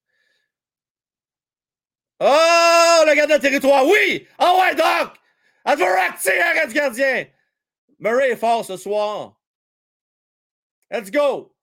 Oh, 2.19 3.03
le 3.07 3.15
gardien 3.15 3.37
de 3.37 3.41
territoire, 3.41 3.85
oui! 3.85 4.27
Oh 4.39 4.59
ouais, 4.61 4.75
Doc! 4.75 5.17
Advorak, 5.65 6.19
tire, 6.19 6.45
arrête 6.45 6.71
gardien! 6.71 7.25
Murray 7.99 8.31
est 8.31 8.35
fort 8.35 8.63
ce 8.63 8.77
soir. 8.77 9.39
Let's 10.91 11.09
go! 11.11 11.55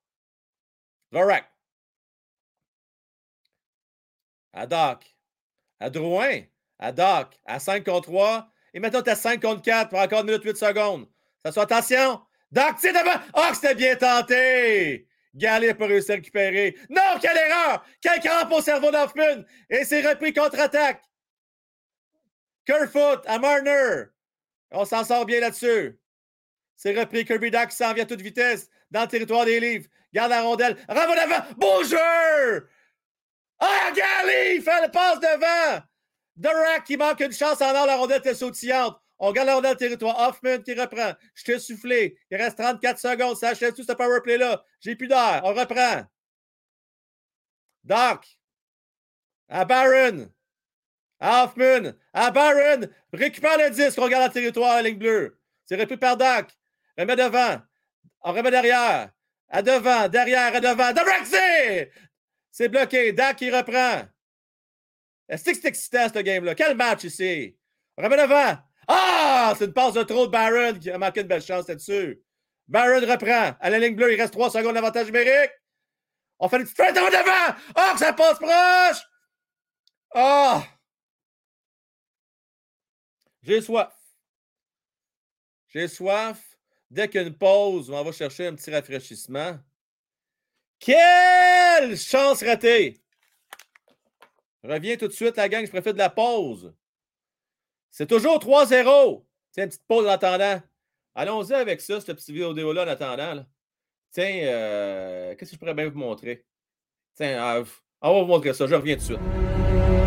Dvorak. 1.13 1.45
À 4.53 4.67
Doc. 4.67 5.05
À 5.79 5.91
Drouin. 5.91 6.43
À 6.79 6.93
Doc. 6.93 7.39
À 7.47 7.59
5 7.61 7.85
contre 7.85 8.09
3. 8.09 8.51
Et 8.75 8.81
maintenant, 8.81 9.03
tu 9.03 9.11
as 9.11 9.17
5 9.17 9.41
contre 9.41 9.63
4 9.63 9.91
pour 9.91 9.99
encore 9.99 10.21
1 10.21 10.25
minute 10.25 10.45
8 10.45 10.57
secondes. 10.57 11.09
Ça 11.45 11.53
soit 11.53 11.63
attention. 11.63 12.21
Doc, 12.51 12.77
tire 12.81 12.93
devant. 12.93 13.21
Oh, 13.35 13.55
c'était 13.55 13.75
bien 13.75 13.97
tenté. 13.97 15.07
Galli 15.35 15.69
n'a 15.69 15.75
pas 15.75 15.87
réussi 15.87 16.11
à 16.11 16.15
récupérer. 16.17 16.77
Non, 16.89 17.19
quelle 17.21 17.37
erreur! 17.37 17.85
Quel 18.01 18.21
crampe 18.21 18.53
au 18.53 18.61
cerveau 18.61 18.91
d'Hoffman! 18.91 19.45
Et 19.69 19.85
c'est 19.85 20.07
repris 20.07 20.33
contre-attaque. 20.33 21.03
Kerfoot 22.67 23.23
à 23.27 23.39
Marner. 23.39 24.07
On 24.73 24.85
s'en 24.85 25.05
sort 25.05 25.27
bien 25.27 25.41
là-dessus. 25.41 25.99
C'est 26.77 26.99
repris. 26.99 27.25
Kirby 27.25 27.51
qui 27.51 27.77
s'en 27.77 27.93
vient 27.93 28.05
à 28.05 28.07
toute 28.07 28.21
vitesse 28.21 28.69
dans 28.91 29.03
le 29.03 29.09
territoire 29.09 29.45
des 29.45 29.61
livres. 29.61 29.87
Garde 30.13 30.31
la 30.31 30.43
rondelle. 30.43 30.77
Renvoie 30.89 31.25
devant. 31.25 31.45
Bon 31.57 31.85
jeu! 31.85 32.69
Ah, 33.61 33.93
Gally! 33.95 34.61
Fait 34.63 34.83
le 34.83 34.91
passe 34.91 35.21
devant. 35.21 35.85
Durac 36.37 36.85
qui 36.85 36.97
manque 36.97 37.21
une 37.21 37.33
chance 37.33 37.61
en. 37.61 37.73
La 37.73 37.97
rondelle 37.97 38.19
était 38.19 38.35
sautillante. 38.35 39.00
On 39.23 39.33
garde 39.33 39.49
la 39.49 39.55
rondelle 39.57 39.77
territoire. 39.77 40.19
Hoffman 40.19 40.63
qui 40.63 40.73
reprend. 40.73 41.13
Je 41.35 41.45
t'ai 41.45 41.59
soufflé. 41.59 42.19
Il 42.31 42.39
reste 42.39 42.57
34 42.57 42.99
secondes. 42.99 43.37
Ça 43.37 43.51
achève 43.51 43.75
tout 43.75 43.85
ce 43.85 43.93
power 43.93 44.21
play-là? 44.23 44.65
J'ai 44.81 44.97
plus 44.97 45.09
d'air. 45.09 45.43
On 45.45 45.53
reprend. 45.53 46.07
Doc. 47.85 48.27
À 49.51 49.67
Baron. 49.67 50.31
À 51.21 51.45
Hoffman. 51.45 51.93
À 52.15 52.31
Baron. 52.31 52.89
Récupère 53.13 53.59
le 53.59 53.71
disque. 53.71 53.99
On 53.99 54.05
regarde 54.05 54.29
le 54.29 54.33
territoire, 54.33 54.77
la 54.77 54.83
ligne 54.83 54.99
bleue. 54.99 55.39
C'est 55.67 55.77
repris 55.77 55.99
par 55.99 56.17
Doc. 56.17 56.49
Remet 56.97 57.17
devant. 57.17 57.61
On 58.23 58.33
remet 58.33 58.51
derrière. 58.51 59.13
À 59.51 59.61
devant. 59.61 60.09
Derrière. 60.09 60.55
À 60.55 60.61
devant. 60.61 60.93
De 60.95 61.91
C'est 62.51 62.69
bloqué. 62.71 63.13
Dak 63.13 63.37
qui 63.37 63.51
reprend. 63.51 64.09
Est-ce 65.29 65.45
que 65.45 65.55
c'est 65.55 65.69
excitant, 65.69 66.09
ce 66.09 66.21
game-là? 66.21 66.55
Quel 66.55 66.75
match 66.75 67.05
ici? 67.05 67.55
On 67.99 68.03
remet 68.03 68.17
devant. 68.17 68.70
Ah! 68.93 69.55
C'est 69.57 69.67
une 69.67 69.73
passe 69.73 69.95
de 69.95 70.03
trop 70.03 70.27
de 70.27 70.33
Baron 70.33 70.79
qui 70.79 70.91
a 70.91 70.99
manqué 70.99 71.21
une 71.21 71.29
belle 71.29 71.43
chance 71.43 71.69
là-dessus. 71.69 72.21
Baron 72.67 73.01
reprend. 73.01 73.57
À 73.61 73.71
la 73.71 73.79
ligne 73.79 73.95
bleue, 73.95 74.13
il 74.13 74.21
reste 74.21 74.33
3 74.33 74.51
secondes 74.51 74.75
d'avantage 74.75 75.07
numérique. 75.07 75.53
On 76.41 76.49
fait 76.49 76.57
une 76.57 76.65
petite 76.65 76.77
fête 76.77 76.95
devant. 76.95 77.57
Oh, 77.77 77.93
que 77.93 77.99
ça 77.99 78.13
passe 78.13 78.39
proche! 78.39 79.03
Ah! 80.15 80.65
J'ai 83.43 83.61
soif. 83.61 83.95
J'ai 85.69 85.87
soif. 85.87 86.59
Dès 86.91 87.09
qu'il 87.09 87.21
y 87.21 87.25
a 87.25 87.27
une 87.29 87.39
pause, 87.39 87.91
on 87.91 88.03
va 88.03 88.11
chercher 88.11 88.49
un 88.49 88.55
petit 88.55 88.73
rafraîchissement. 88.73 89.59
Quelle 90.81 91.97
chance 91.97 92.43
ratée! 92.43 93.01
Reviens 94.65 94.97
tout 94.97 95.07
de 95.07 95.13
suite, 95.13 95.37
la 95.37 95.49
gang, 95.49 95.65
je 95.65 95.71
préfère 95.71 95.93
de 95.93 95.99
la 95.99 96.11
pause. 96.11 96.75
C'est 97.91 98.07
toujours 98.07 98.39
3-0. 98.39 99.25
Tiens, 99.53 99.67
petite 99.67 99.85
pause 99.87 100.07
en 100.07 100.11
attendant. 100.11 100.61
Allons-y 101.15 101.55
avec 101.55 101.81
ça, 101.81 102.01
cette 102.01 102.17
petite 102.17 102.31
vidéo-là 102.31 102.85
en 102.85 102.89
attendant. 102.89 103.45
Tiens, 104.13 104.41
euh, 104.45 105.35
qu'est-ce 105.35 105.51
que 105.51 105.57
je 105.57 105.59
pourrais 105.59 105.75
bien 105.75 105.89
vous 105.89 105.99
montrer? 105.99 106.45
Tiens, 107.15 107.37
ah, 107.41 107.63
on 108.03 108.15
va 108.15 108.21
vous 108.21 108.27
montrer 108.27 108.55
ça. 108.55 108.67
Je 108.67 108.75
reviens 108.75 108.95
tout 108.95 109.01
de 109.01 109.05
suite. 109.05 110.00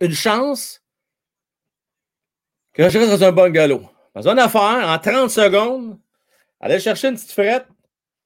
Une 0.00 0.12
chance 0.12 0.82
que 2.72 2.88
je 2.88 2.98
reste 2.98 3.10
dans 3.10 3.24
un 3.24 3.32
bungalow. 3.32 3.88
Dans 4.14 4.28
une 4.28 4.38
affaire, 4.38 4.88
en 4.88 4.98
30 4.98 5.30
secondes, 5.30 5.98
aller 6.60 6.80
chercher 6.80 7.08
une 7.08 7.14
petite 7.14 7.32
frette, 7.32 7.66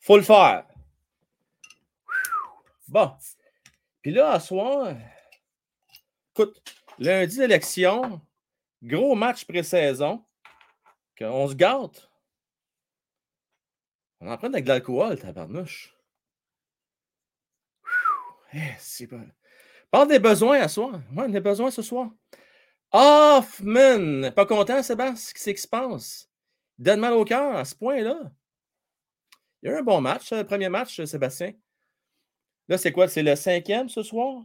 faut 0.01 0.17
le 0.17 0.23
faire. 0.23 0.67
Bon. 2.89 3.13
Puis 4.03 4.13
là, 4.13 4.33
à 4.33 4.41
soir, 4.41 4.95
écoute, 6.31 6.63
lundi 6.99 7.39
d'élection, 7.39 8.21
gros 8.83 9.15
match 9.15 9.45
pré-saison, 9.45 10.25
qu'on 11.19 11.49
se 11.49 11.55
gâte. 11.55 12.11
On 14.21 14.31
en 14.31 14.37
prend 14.37 14.49
avec 14.49 14.65
de 14.65 14.69
l'alcool, 14.69 15.19
tabarnouche. 15.19 15.95
Eh, 18.53 18.75
c'est 18.79 19.07
bon. 19.07 19.27
Parle 19.95 20.09
des 20.09 20.19
besoins 20.19 20.59
à 20.59 20.67
soir. 20.67 20.95
Ouais, 20.95 21.19
on 21.19 21.23
a 21.23 21.29
des 21.29 21.39
besoins 21.39 21.71
ce 21.71 21.81
soir. 21.81 22.11
Hoffman! 22.91 24.33
Pas 24.33 24.45
content, 24.45 24.83
Sébastien? 24.83 25.33
Qu'est-ce 25.33 25.51
qui 25.51 25.63
se 25.63 25.69
passe? 25.69 26.29
Il 26.81 26.85
donne 26.85 26.99
mal 26.99 27.13
au 27.13 27.25
cœur 27.25 27.55
à 27.55 27.65
ce 27.65 27.77
point-là. 27.77 28.33
Il 29.63 29.69
y 29.69 29.73
a 29.73 29.77
eu 29.77 29.79
un 29.79 29.85
bon 29.85 30.01
match, 30.01 30.33
le 30.33 30.43
premier 30.43 30.69
match, 30.69 31.01
Sébastien. 31.05 31.53
Là, 32.67 32.77
c'est 32.77 32.91
quoi? 32.91 33.07
C'est 33.07 33.23
le 33.23 33.37
cinquième 33.37 33.89
ce 33.89 34.03
soir? 34.03 34.43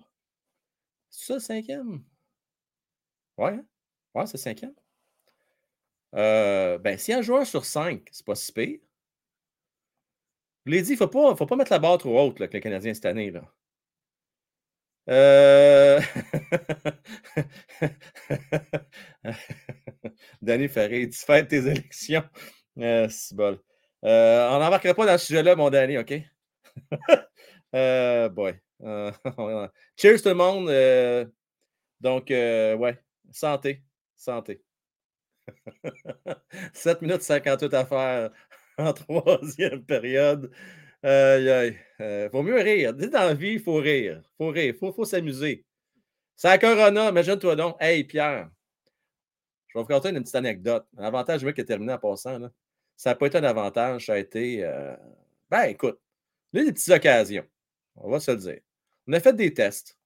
C'est 1.10 1.26
ça, 1.26 1.34
le 1.34 1.40
cinquième? 1.40 2.04
Ouais, 3.36 3.54
hein? 3.54 3.66
ouais, 4.14 4.28
c'est 4.28 4.38
le 4.38 4.44
cinquième. 4.44 4.76
Euh, 6.14 6.78
ben, 6.78 6.96
a 6.96 7.18
un 7.18 7.22
joueur 7.24 7.48
sur 7.48 7.66
cinq, 7.66 8.08
c'est 8.12 8.24
pas 8.24 8.36
si 8.36 8.52
pire. 8.52 8.80
Je 10.68 10.72
l'ai 10.74 10.84
dit, 10.84 10.90
il 10.90 11.02
ne 11.02 11.08
faut 11.36 11.46
pas, 11.48 11.56
mettre 11.56 11.72
la 11.72 11.80
barre 11.80 11.98
trop 11.98 12.20
haute 12.20 12.38
là, 12.38 12.46
le 12.54 12.60
Canadien 12.60 12.94
cette 12.94 13.08
année. 13.08 13.32
Là. 13.32 13.52
Euh... 15.10 16.00
Danny 20.42 20.68
Ferré, 20.68 21.10
tu 21.10 21.18
fais 21.18 21.46
tes 21.46 21.68
élections. 21.68 22.24
Euh, 22.78 23.08
c'est 23.10 23.36
bon. 23.36 23.60
Euh, 24.06 24.50
on 24.52 24.60
n'embarquera 24.60 24.94
pas 24.94 25.06
dans 25.06 25.18
ce 25.18 25.26
sujet-là, 25.28 25.56
mon 25.56 25.70
Danny, 25.70 25.98
OK? 25.98 26.14
boy. 28.34 28.54
Cheers 29.98 30.22
tout 30.22 30.30
le 30.30 30.36
monde. 30.36 30.70
Donc, 32.00 32.30
ouais, 32.30 33.00
santé. 33.32 33.84
Santé. 34.16 34.62
7 36.74 37.02
minutes 37.02 37.24
58 37.24 37.74
à 37.74 37.86
faire 37.86 38.30
en 38.78 38.94
troisième 38.94 39.84
période. 39.84 40.52
Aïe, 41.04 41.50
aïe. 41.50 41.78
Euh, 42.02 42.30
faut 42.30 42.44
mieux 42.44 42.56
rire. 42.60 42.94
Dis 42.94 43.10
dans 43.10 43.20
la 43.20 43.34
vie, 43.34 43.54
il 43.54 43.60
faut 43.62 43.76
rire. 43.78 44.22
Il 44.24 44.36
faut 44.38 44.50
rire. 44.50 44.66
Il 44.66 44.78
faut, 44.78 44.92
faut 44.92 45.06
s'amuser. 45.06 45.66
C'est 46.36 46.48
la 46.50 46.58
Corona, 46.58 47.10
imagine-toi 47.10 47.56
donc. 47.56 47.76
Hey, 47.80 48.04
Pierre, 48.04 48.50
je 49.68 49.78
vais 49.78 49.84
vous 49.84 49.88
raconter 49.88 50.10
une 50.10 50.22
petite 50.22 50.36
anecdote. 50.36 50.86
Un 50.98 51.04
avantage, 51.06 51.42
je 51.42 51.50
qui 51.50 51.62
est 51.62 51.66
terminé 51.66 51.94
en 51.94 51.98
passant. 52.00 52.40
Ça 52.96 53.12
n'a 53.12 53.16
pas 53.16 53.28
été 53.28 53.38
un 53.38 53.44
avantage, 53.44 54.08
ça 54.08 54.14
a 54.14 54.18
été. 54.18 54.64
euh, 54.64 54.96
Ben, 55.50 55.64
écoute, 55.64 56.00
il 56.54 56.60
y 56.60 56.64
a 56.64 56.66
des 56.66 56.74
petites 56.74 56.90
occasions. 56.94 57.46
On 57.96 58.10
va 58.10 58.20
se 58.20 58.32
le 58.32 58.38
dire. 58.38 58.60
On 59.08 59.14
a 59.14 59.20
fait 59.20 59.34
des 59.34 59.54
tests. 59.54 59.98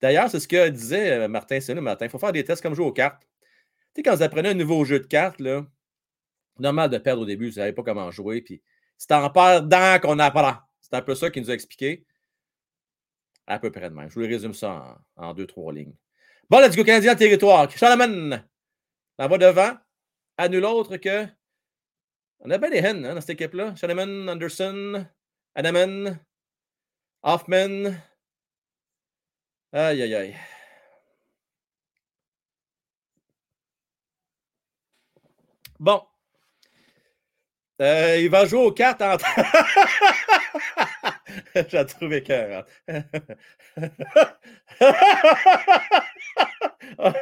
D'ailleurs, 0.00 0.30
c'est 0.30 0.40
ce 0.40 0.48
que 0.48 0.68
disait 0.68 1.12
euh, 1.12 1.28
Martin 1.28 1.60
c'est 1.60 1.74
le 1.74 1.80
matin. 1.80 2.06
Il 2.06 2.10
faut 2.10 2.18
faire 2.18 2.32
des 2.32 2.44
tests 2.44 2.62
comme 2.62 2.74
jouer 2.74 2.86
aux 2.86 2.92
cartes. 2.92 3.22
Tu 3.94 3.98
sais, 3.98 4.02
quand 4.02 4.16
vous 4.16 4.22
apprenez 4.22 4.50
un 4.50 4.54
nouveau 4.54 4.84
jeu 4.84 5.00
de 5.00 5.06
cartes, 5.06 5.40
là, 5.40 5.64
normal 6.58 6.90
de 6.90 6.98
perdre 6.98 7.22
au 7.22 7.26
début, 7.26 7.46
vous 7.46 7.50
ne 7.50 7.54
savez 7.56 7.72
pas 7.72 7.82
comment 7.82 8.10
jouer. 8.10 8.42
Puis 8.42 8.62
c'est 9.02 9.12
en 9.14 9.30
perdant 9.30 9.98
qu'on 9.98 10.18
apprend. 10.20 10.58
C'est 10.80 10.94
un 10.94 11.02
peu 11.02 11.16
ça 11.16 11.28
qu'il 11.28 11.42
nous 11.42 11.50
a 11.50 11.54
expliqué. 11.54 12.06
À 13.48 13.58
peu 13.58 13.72
près 13.72 13.90
de 13.90 13.94
même. 13.94 14.08
Je 14.08 14.14
vous 14.14 14.20
résume 14.26 14.54
ça 14.54 14.96
en, 15.16 15.34
deux, 15.34 15.46
trois 15.46 15.72
lignes. 15.72 15.96
Bon, 16.48 16.60
let's 16.60 16.76
go, 16.76 16.84
Canadien 16.84 17.16
territoire. 17.16 17.68
Shanaman, 17.68 18.46
en 19.18 19.28
va 19.28 19.38
devant. 19.38 19.76
À 20.36 20.48
nul 20.48 20.64
autre 20.64 20.98
que. 20.98 21.26
On 22.40 22.50
a 22.50 22.58
bien 22.58 22.70
des 22.70 22.78
hennes 22.78 23.04
hein, 23.04 23.14
dans 23.14 23.20
cette 23.20 23.30
équipe-là. 23.30 23.74
Shanaman, 23.74 24.28
Anderson, 24.28 25.04
Adaman, 25.56 26.20
Hoffman. 27.24 27.94
Aïe, 29.72 30.02
aïe, 30.02 30.14
aïe. 30.14 30.36
Bon. 35.80 36.02
Euh, 37.82 38.18
il 38.20 38.30
va 38.30 38.46
jouer 38.46 38.60
aux 38.60 38.72
cartes 38.72 39.02
en. 39.02 39.16
Je 41.54 41.76
la 41.76 41.84
trouve 41.84 42.12
écœurante. 42.14 42.66
Ah. 46.98 47.14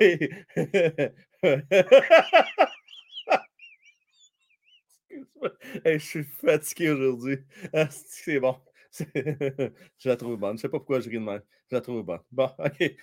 Hey, 5.85 5.99
je 5.99 6.05
suis 6.05 6.25
fatigué 6.25 6.91
aujourd'hui. 6.91 7.39
Ah, 7.73 7.89
c'est 7.91 8.41
bon? 8.41 8.57
Je 8.93 10.09
la 10.09 10.17
trouve 10.17 10.37
bonne. 10.37 10.51
Je 10.51 10.55
ne 10.55 10.59
sais 10.59 10.69
pas 10.69 10.79
pourquoi 10.79 11.01
je 11.01 11.09
ris 11.09 11.19
de 11.19 11.25
même. 11.25 11.43
Je 11.71 11.77
la 11.77 11.81
trouve 11.81 12.03
bonne. 12.03 12.21
Bon, 12.33 12.51
OK. 12.59 12.97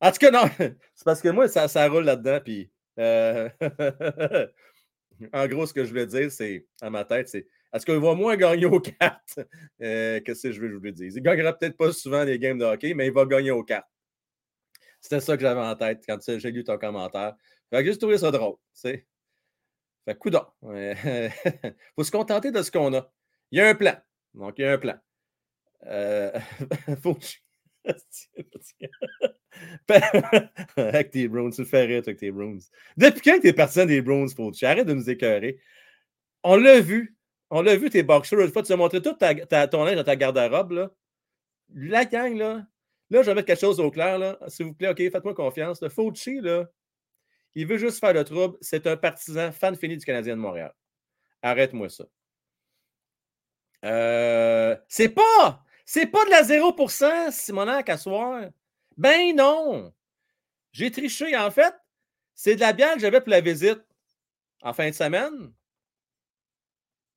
En 0.00 0.10
tout 0.12 0.18
cas, 0.18 0.30
non. 0.30 0.44
C'est 0.58 1.04
parce 1.04 1.20
que 1.22 1.28
moi, 1.28 1.48
ça, 1.48 1.68
ça 1.68 1.88
roule 1.88 2.04
là-dedans. 2.04 2.40
Puis, 2.44 2.70
euh, 2.98 3.48
en 5.32 5.46
gros, 5.46 5.66
ce 5.66 5.74
que 5.74 5.84
je 5.84 5.90
voulais 5.90 6.06
dire, 6.06 6.30
c'est, 6.30 6.66
à 6.80 6.90
ma 6.90 7.04
tête, 7.04 7.28
c'est 7.28 7.46
Est-ce 7.72 7.84
qu'il 7.86 7.96
va 7.96 8.14
moins 8.14 8.36
gagner 8.36 8.66
aux 8.66 8.80
cartes? 8.80 9.40
Euh, 9.82 10.20
Qu'est-ce 10.24 10.44
que 10.44 10.52
je 10.52 10.60
veux 10.60 10.70
je 10.70 10.76
vous 10.76 10.90
dise? 10.90 11.14
Il 11.14 11.20
ne 11.20 11.24
gagnera 11.24 11.52
peut-être 11.52 11.76
pas 11.76 11.92
souvent 11.92 12.24
les 12.24 12.38
games 12.38 12.58
de 12.58 12.64
hockey, 12.64 12.94
mais 12.94 13.06
il 13.06 13.12
va 13.12 13.24
gagner 13.26 13.50
aux 13.50 13.64
cartes. 13.64 13.88
C'était 15.00 15.20
ça 15.20 15.36
que 15.36 15.42
j'avais 15.42 15.60
en 15.60 15.76
tête 15.76 16.02
quand 16.08 16.18
j'ai 16.38 16.50
lu 16.50 16.64
ton 16.64 16.78
commentaire. 16.78 17.34
Fait 17.70 17.80
que 17.80 17.84
juste 17.84 18.00
trouvé 18.00 18.18
ça 18.18 18.30
drôle. 18.30 18.56
tu 18.74 18.80
sais. 18.80 19.06
Fait 20.04 20.18
que. 20.18 20.28
Il 20.28 21.74
faut 21.96 22.04
se 22.04 22.10
contenter 22.10 22.50
de 22.50 22.62
ce 22.62 22.70
qu'on 22.70 22.94
a. 22.94 23.12
Il 23.50 23.58
y 23.58 23.60
a 23.60 23.68
un 23.68 23.74
plan. 23.74 23.96
Donc, 24.34 24.54
il 24.58 24.62
y 24.62 24.64
a 24.64 24.72
un 24.72 24.78
plan. 24.78 24.98
Euh, 25.86 26.32
faut 27.02 27.18
avec 30.76 31.10
tes 31.10 31.28
Browns, 31.28 31.52
tu 31.52 31.62
le 31.62 31.66
fais 31.66 31.84
rire 31.84 32.02
avec 32.06 32.18
tes 32.18 32.30
Browns. 32.30 32.60
Depuis 32.96 33.20
quand 33.20 33.38
t'es 33.40 33.52
partisan 33.52 33.86
des 33.86 34.02
Browns, 34.02 34.30
Fauci? 34.30 34.64
Arrête 34.64 34.86
de 34.86 34.94
nous 34.94 35.10
écœurer. 35.10 35.58
On 36.42 36.56
l'a 36.56 36.80
vu. 36.80 37.16
On 37.50 37.62
l'a 37.62 37.76
vu, 37.76 37.90
tes 37.90 38.02
boxers. 38.02 38.40
Une 38.40 38.52
fois, 38.52 38.62
tu 38.62 38.72
as 38.72 38.76
montré 38.76 39.00
tout 39.00 39.14
ta, 39.14 39.68
ton 39.68 39.84
linge 39.84 39.96
dans 39.96 40.04
ta 40.04 40.16
garde-robe. 40.16 40.72
Là. 40.72 40.90
La 41.74 42.04
gang, 42.04 42.36
là. 42.36 42.66
Là, 43.10 43.22
je 43.22 43.26
vais 43.26 43.34
mettre 43.34 43.46
quelque 43.46 43.60
chose 43.60 43.80
au 43.80 43.90
clair. 43.90 44.18
là. 44.18 44.38
S'il 44.48 44.66
vous 44.66 44.74
plaît, 44.74 44.88
OK, 44.88 44.98
faites-moi 44.98 45.34
confiance. 45.34 45.80
Le 45.82 45.88
Fauci, 45.88 46.40
là, 46.40 46.66
il 47.54 47.66
veut 47.66 47.78
juste 47.78 48.00
faire 48.00 48.12
le 48.12 48.24
trouble. 48.24 48.56
C'est 48.60 48.86
un 48.86 48.96
partisan 48.96 49.52
fan 49.52 49.76
fini 49.76 49.96
du 49.96 50.04
Canadien 50.04 50.36
de 50.36 50.40
Montréal. 50.40 50.74
Arrête-moi 51.42 51.88
ça. 51.88 52.04
Euh, 53.84 54.76
c'est 54.88 55.10
pas, 55.10 55.62
c'est 55.84 56.06
pas 56.06 56.24
de 56.24 56.30
la 56.30 56.42
0%, 56.42 57.30
Simonac, 57.30 57.88
à 57.88 57.98
soir. 57.98 58.44
Ben 58.96 59.34
non. 59.34 59.92
J'ai 60.72 60.90
triché. 60.90 61.36
En 61.36 61.50
fait, 61.50 61.74
c'est 62.34 62.56
de 62.56 62.60
la 62.60 62.72
bière 62.72 62.94
que 62.94 63.00
j'avais 63.00 63.20
pour 63.20 63.30
la 63.30 63.40
visite 63.40 63.82
en 64.62 64.72
fin 64.72 64.88
de 64.88 64.94
semaine. 64.94 65.52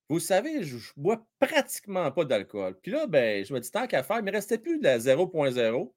Vous 0.09 0.19
savez, 0.19 0.63
je, 0.63 0.77
je 0.77 0.93
bois 0.95 1.25
pratiquement 1.39 2.11
pas 2.11 2.23
d'alcool. 2.23 2.79
Puis 2.81 2.91
là, 2.91 3.07
ben, 3.07 3.43
je 3.43 3.53
me 3.53 3.59
dis 3.59 3.71
tant 3.71 3.87
qu'à 3.87 4.03
faire, 4.03 4.19
il 4.19 4.25
ne 4.25 4.31
restait 4.31 4.57
plus 4.57 4.79
de 4.79 4.83
la 4.83 4.99
0.0. 4.99 5.93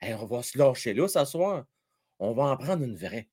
Hey, 0.00 0.14
on 0.14 0.26
va 0.26 0.42
se 0.42 0.58
lâcher 0.58 0.94
là 0.94 1.08
ce. 1.08 1.18
On 2.18 2.32
va 2.32 2.42
en 2.44 2.56
prendre 2.56 2.84
une 2.84 2.96
vraie. 2.96 3.28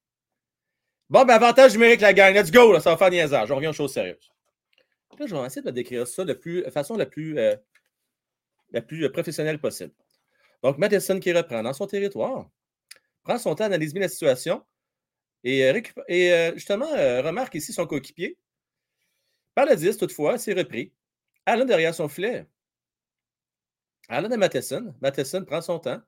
Bon, 1.10 1.26
ben, 1.26 1.36
avantage 1.36 1.74
numérique, 1.74 2.02
la 2.02 2.14
gang. 2.14 2.34
Let's 2.34 2.52
go, 2.52 2.72
là, 2.72 2.80
ça 2.80 2.91
va 2.91 2.98
faire 2.98 3.10
niaisage. 3.10 3.52
On 3.52 3.56
revient 3.56 3.68
aux 3.68 3.74
choses 3.74 3.94
sérieuses. 3.94 4.32
Là, 5.20 5.26
je 5.26 5.36
vais 5.36 5.45
essayer 5.45 5.62
de 5.62 5.72
décrire 5.72 6.08
ça 6.08 6.24
de, 6.26 6.34
plus, 6.34 6.64
de 6.64 6.70
façon 6.70 6.95
la 6.95 7.06
plus, 7.06 7.38
euh, 7.40 7.56
la 8.72 8.82
plus 8.82 9.06
euh, 9.06 9.10
professionnelle 9.10 9.60
possible. 9.60 9.94
Donc, 10.63 10.77
Matheson 10.77 11.19
qui 11.19 11.31
reprend 11.31 11.63
dans 11.63 11.73
son 11.73 11.88
territoire, 11.88 12.49
prend 13.23 13.38
son 13.38 13.55
temps 13.55 13.65
à 13.65 13.67
analyser 13.67 13.99
la 13.99 14.09
situation 14.09 14.63
et, 15.43 15.63
euh, 15.65 15.81
et, 16.07 16.34
euh, 16.34 16.53
justement 16.55 16.91
euh, 16.93 17.21
remarque 17.21 17.55
ici 17.55 17.73
son 17.73 17.85
coéquipier. 17.85 18.38
Par 19.55 19.65
le 19.65 19.75
10, 19.75 19.97
toutefois, 19.97 20.38
c'est 20.38 20.53
repris. 20.53 20.93
Allen 21.45 21.67
derrière 21.67 21.93
son 21.93 22.07
filet. 22.07 22.45
Allen 24.09 24.31
et 24.31 24.38
Matheson. 24.38 24.93
Matheson 25.01 25.45
prend 25.45 25.61
son 25.61 25.79
temps. 25.79 26.01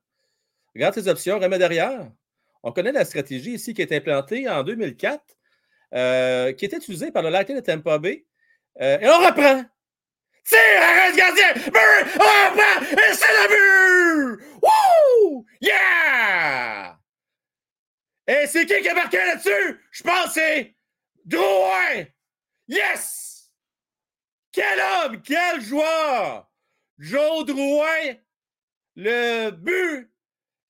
Regarde 0.74 0.94
ses 0.94 1.08
options, 1.08 1.38
remet 1.38 1.58
derrière. 1.58 2.10
On 2.62 2.72
connaît 2.72 2.92
la 2.92 3.04
stratégie 3.04 3.54
ici 3.54 3.74
qui 3.74 3.82
est 3.82 3.92
implantée 3.92 4.48
en 4.48 4.62
2004, 4.62 5.22
euh, 5.94 6.52
qui 6.52 6.66
est 6.66 6.72
utilisée 6.72 7.10
par 7.10 7.22
le 7.22 7.30
Lightning 7.30 7.56
de 7.58 7.62
Tampa 7.62 7.98
Bay. 7.98 8.26
Et 8.78 9.06
on 9.08 9.26
reprend. 9.26 9.64
Tire, 10.44 10.82
arrête, 10.82 11.16
gardien! 11.16 11.52
But! 11.54 12.06
On 12.16 12.50
reprend! 12.50 12.82
Et 12.82 13.14
c'est 13.14 13.32
le 13.32 13.48
but! 13.48 14.44
Wouh! 14.62 15.46
Yeah! 15.60 16.98
Et 18.26 18.46
c'est 18.46 18.66
qui 18.66 18.80
qui 18.80 18.88
a 18.88 18.94
marqué 18.94 19.16
là-dessus? 19.16 19.80
Je 19.90 20.02
pense 20.02 20.26
que 20.26 20.32
c'est 20.32 20.76
Drouin! 21.24 22.06
Yes! 22.68 23.52
Quel 24.52 24.80
homme! 24.80 25.22
Quel 25.22 25.60
joueur! 25.60 26.50
Joe 26.98 27.46
Drouin, 27.46 28.16
le 28.94 29.50
but. 29.50 30.12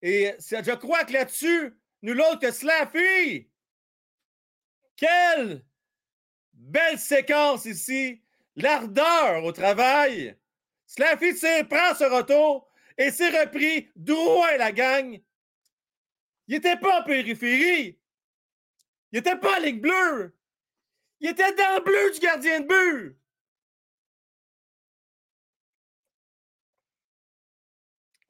Et 0.01 0.35
je 0.39 0.75
crois 0.75 1.05
que 1.05 1.13
là-dessus, 1.13 1.75
nous 2.03 2.15
l'autre 2.15 2.39
que 2.39 2.53
Slaffy. 2.53 3.51
Quelle 4.97 5.65
belle 6.53 6.99
séquence 6.99 7.65
ici. 7.65 8.23
L'ardeur 8.57 9.45
au 9.45 9.53
travail. 9.53 10.37
Slaffy 10.87 11.35
prend 11.69 11.95
ce 11.95 12.05
retour 12.05 12.69
et 12.99 13.11
s'est 13.11 13.31
repris. 13.31 13.89
Drouin, 13.97 14.57
la 14.57 14.73
gang. 14.73 15.21
Il 16.49 16.55
n'était 16.55 16.77
pas 16.77 17.01
en 17.01 17.05
périphérie. 17.05 17.99
Il 19.13 19.17
n'était 19.17 19.37
pas 19.37 19.59
en 19.59 19.63
ligne 19.63 19.81
bleue. 19.81 20.37
Il 21.21 21.31
était 21.31 21.55
dans 21.55 21.77
le 21.77 21.85
bleu 21.85 22.13
du 22.13 22.19
gardien 22.19 22.61
de 22.61 22.67
but. 22.67 23.17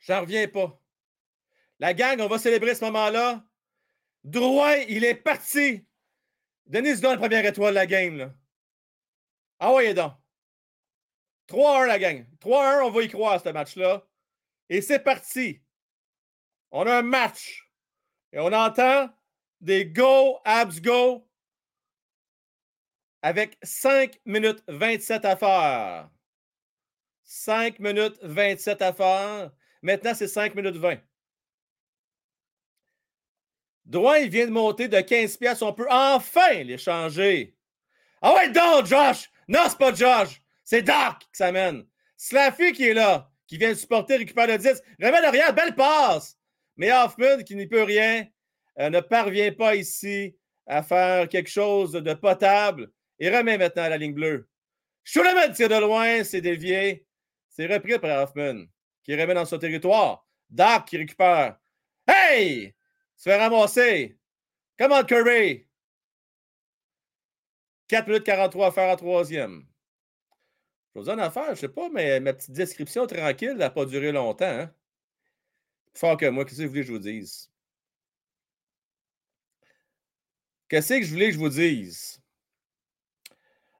J'en 0.00 0.22
reviens 0.22 0.48
pas. 0.48 0.78
La 1.78 1.94
gang, 1.94 2.20
on 2.20 2.28
va 2.28 2.38
célébrer 2.38 2.74
ce 2.74 2.84
moment-là. 2.86 3.44
Drouin, 4.24 4.76
il 4.88 5.04
est 5.04 5.14
parti. 5.14 5.86
Denis 6.66 7.00
donne 7.00 7.12
la 7.12 7.18
première 7.18 7.46
étoile 7.46 7.72
de 7.72 7.76
la 7.76 7.86
game. 7.86 8.16
Là. 8.18 8.34
Ah 9.60 9.74
ouais, 9.74 9.94
donc. 9.94 10.12
3-1 11.48 11.86
la 11.86 11.98
gang. 11.98 12.26
3-1, 12.40 12.82
on 12.84 12.90
va 12.90 13.02
y 13.02 13.08
croire, 13.08 13.40
ce 13.42 13.48
match-là. 13.50 14.06
Et 14.68 14.80
c'est 14.80 15.00
parti. 15.00 15.60
On 16.70 16.86
a 16.86 16.98
un 16.98 17.02
match. 17.02 17.70
Et 18.32 18.38
on 18.38 18.52
entend 18.52 19.10
des 19.60 19.86
go, 19.86 20.38
abs 20.44 20.80
go, 20.80 21.28
avec 23.22 23.58
5 23.62 24.18
minutes 24.24 24.62
27 24.68 25.24
à 25.24 25.36
faire. 25.36 26.10
5 27.24 27.78
minutes 27.80 28.18
27 28.22 28.82
à 28.82 28.92
faire. 28.92 29.50
Maintenant, 29.82 30.14
c'est 30.14 30.28
5 30.28 30.54
minutes 30.54 30.76
20. 30.76 30.98
Drouin, 33.84 34.18
il 34.18 34.30
vient 34.30 34.46
de 34.46 34.52
monter 34.52 34.88
de 34.88 35.00
15 35.00 35.36
pièces. 35.36 35.62
On 35.62 35.72
peut 35.72 35.88
enfin 35.90 36.62
l'échanger. 36.62 37.56
Ah 38.22 38.34
ouais, 38.34 38.50
donc, 38.50 38.86
Josh! 38.86 39.29
Non, 39.50 39.62
c'est 39.68 39.78
pas 39.78 39.92
Josh. 39.92 40.40
C'est 40.62 40.82
Doc 40.82 41.18
qui 41.18 41.28
s'amène. 41.32 41.84
Slaffy 42.16 42.72
qui 42.72 42.86
est 42.86 42.94
là, 42.94 43.28
qui 43.48 43.58
vient 43.58 43.70
de 43.70 43.74
supporter, 43.74 44.16
récupère 44.16 44.46
le 44.46 44.56
10. 44.56 44.80
Remet 45.02 45.20
derrière, 45.20 45.52
belle 45.52 45.74
passe. 45.74 46.38
Mais 46.76 46.92
Hoffman, 46.92 47.42
qui 47.44 47.56
n'y 47.56 47.66
peut 47.66 47.82
rien, 47.82 48.28
euh, 48.78 48.90
ne 48.90 49.00
parvient 49.00 49.50
pas 49.50 49.74
ici 49.74 50.36
à 50.68 50.84
faire 50.84 51.28
quelque 51.28 51.50
chose 51.50 51.92
de 51.92 52.14
potable 52.14 52.92
et 53.18 53.28
remet 53.28 53.58
maintenant 53.58 53.88
la 53.88 53.98
ligne 53.98 54.14
bleue. 54.14 54.48
Schuleman 55.02 55.52
tire 55.52 55.68
de 55.68 55.80
loin, 55.80 56.22
c'est 56.22 56.40
dévié. 56.40 57.04
C'est 57.48 57.66
repris 57.66 57.98
par 57.98 58.22
Hoffman, 58.22 58.66
qui 59.02 59.20
remet 59.20 59.34
dans 59.34 59.46
son 59.46 59.58
territoire. 59.58 60.24
Doc 60.48 60.84
qui 60.86 60.96
récupère. 60.96 61.56
Hey! 62.06 62.72
Se 63.16 63.28
fait 63.28 63.36
ramasser. 63.36 64.16
Comment 64.78 65.02
Curry? 65.02 65.66
4 67.90 68.06
minutes 68.06 68.24
43 68.24 68.68
à 68.68 68.70
faire 68.70 68.88
en 68.88 68.96
troisième. 68.96 69.66
Je 70.94 71.00
vous 71.00 71.04
dis 71.04 71.10
une 71.10 71.18
affaire, 71.18 71.46
je 71.46 71.50
ne 71.50 71.56
sais 71.56 71.68
pas, 71.68 71.88
mais 71.88 72.20
ma 72.20 72.32
petite 72.32 72.52
description 72.52 73.04
tranquille 73.08 73.54
n'a 73.54 73.68
pas 73.68 73.84
duré 73.84 74.12
longtemps. 74.12 74.44
Hein? 74.44 74.72
Fort 75.94 76.16
que 76.16 76.26
moi, 76.26 76.44
qu'est-ce 76.44 76.58
que 76.58 76.62
vous 76.62 76.68
voulez 76.68 76.82
que 76.82 76.86
je 76.86 76.92
vous 76.92 76.98
dise? 77.00 77.50
Qu'est-ce 80.68 80.94
que 80.94 81.02
je 81.02 81.10
voulais 81.10 81.26
que 81.26 81.32
je 81.32 81.38
vous 81.38 81.48
dise? 81.48 82.22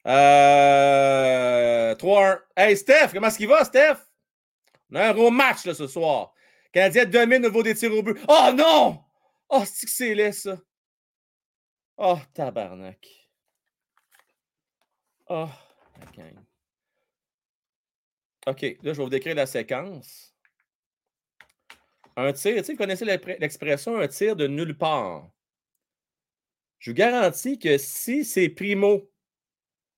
Euh, 0.09 1.95
3-1. 1.95 2.41
Hey, 2.57 2.77
Steph, 2.77 3.13
comment 3.13 3.29
est-ce 3.29 3.39
qu'il 3.39 3.47
va, 3.47 3.65
Steph? 3.65 3.99
On 4.91 4.97
a 4.97 5.11
un 5.11 5.15
gros 5.15 5.31
match 5.31 5.65
là, 5.67 5.75
ce 5.75 5.87
soir. 5.87 6.35
Canadien 6.73 7.05
domine 7.05 7.47
au 7.47 7.49
niveau 7.49 7.63
des 7.63 7.77
tirs 7.77 7.95
au 7.95 8.03
but. 8.03 8.19
Oh 8.27 8.51
non! 8.53 9.05
Oh, 9.49 9.63
c'est 9.65 9.87
que 9.87 9.93
c'est 9.93 10.33
ça? 10.33 10.59
Oh, 11.97 12.19
tabarnak. 12.35 13.20
Oh, 15.33 15.49
la 16.01 16.07
gang. 16.07 16.45
OK, 18.49 18.63
là, 18.63 18.93
je 18.93 18.99
vais 18.99 19.05
vous 19.05 19.09
décrire 19.09 19.37
la 19.37 19.47
séquence. 19.47 20.35
Un 22.17 22.33
tir, 22.33 22.57
tu 22.57 22.65
sais, 22.65 22.73
vous 22.73 22.79
connaissez 22.79 23.05
l'expression 23.05 23.97
un 23.97 24.09
tir 24.09 24.35
de 24.35 24.49
nulle 24.49 24.77
part. 24.77 25.31
Je 26.81 26.91
vous 26.91 26.97
garantis 26.97 27.61
que 27.61 27.79
si 27.79 28.25
c'est 28.25 28.49
Primo 28.49 29.09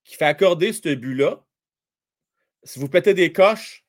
qui 0.05 0.17
fait 0.17 0.27
accorder 0.27 0.75
ce 0.75 0.95
but-là, 0.95 1.43
si 2.63 2.79
vous 2.79 2.89
pétez 2.89 3.15
des 3.15 3.33
coches, 3.33 3.87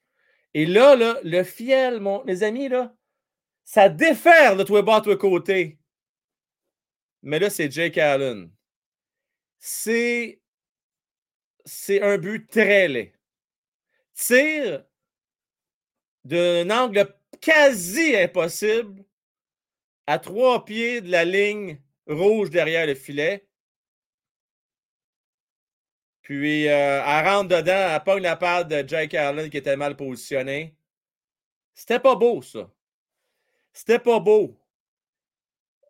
et 0.54 0.66
là, 0.66 0.96
le 1.24 1.44
fiel, 1.44 2.00
mon, 2.00 2.24
mes 2.24 2.44
amis, 2.44 2.70
ça 3.66 3.90
déferle 3.90 4.60
de 4.60 4.64
tous 4.64 4.78
les 4.78 4.82
bords, 4.82 5.02
de 5.02 5.04
tous 5.04 5.10
les 5.10 5.18
côtés. 5.18 5.80
Mais 7.22 7.40
là, 7.40 7.50
c'est 7.50 7.70
Jake 7.70 7.98
Allen. 7.98 8.50
C'est 9.60 10.43
c'est 11.66 12.02
un 12.02 12.18
but 12.18 12.50
très 12.50 12.88
laid. 12.88 13.14
Tire 14.14 14.86
d'un 16.24 16.70
angle 16.70 17.14
quasi 17.42 18.16
impossible 18.16 19.04
à 20.08 20.20
trois 20.20 20.66
pieds 20.66 21.02
de 21.02 21.12
la 21.12 21.26
ligne 21.26 21.82
rouge 22.08 22.50
derrière 22.50 22.86
le 22.88 22.96
filet. 22.96 23.48
Puis, 26.22 26.68
euh, 26.70 27.04
elle 27.06 27.28
rentre 27.28 27.50
dedans, 27.50 27.96
elle 27.96 28.04
pogne 28.04 28.24
la 28.24 28.38
patte 28.38 28.70
de 28.70 28.88
Jake 28.88 29.14
Allen 29.14 29.50
qui 29.50 29.58
était 29.58 29.76
mal 29.76 29.96
positionné. 29.98 30.76
C'était 31.74 32.00
pas 32.00 32.16
beau, 32.16 32.42
ça. 32.42 32.72
C'était 33.74 34.00
pas 34.00 34.20
beau. 34.20 34.58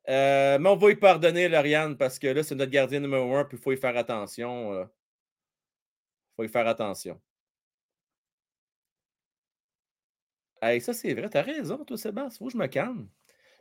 Euh, 0.09 0.57
mais 0.59 0.69
on 0.69 0.75
va 0.75 0.91
y 0.91 0.95
pardonner, 0.95 1.47
Lauriane, 1.49 1.97
parce 1.97 2.19
que 2.19 2.27
là, 2.27 2.43
c'est 2.43 2.55
notre 2.55 2.71
gardien 2.71 2.99
numéro 2.99 3.35
un, 3.35 3.45
puis 3.45 3.57
il 3.57 3.63
faut 3.63 3.71
y 3.71 3.77
faire 3.77 3.95
attention. 3.95 4.73
Il 4.73 4.87
faut 6.35 6.43
y 6.43 6.49
faire 6.49 6.67
attention. 6.67 7.19
Hey, 10.61 10.79
ça, 10.81 10.93
c'est 10.93 11.13
vrai. 11.13 11.29
T'as 11.29 11.41
raison, 11.41 11.83
toi, 11.83 11.97
Sébastien. 11.97 12.37
Faut 12.39 12.45
que 12.45 12.53
je 12.53 12.57
me 12.57 12.67
calme. 12.67 13.07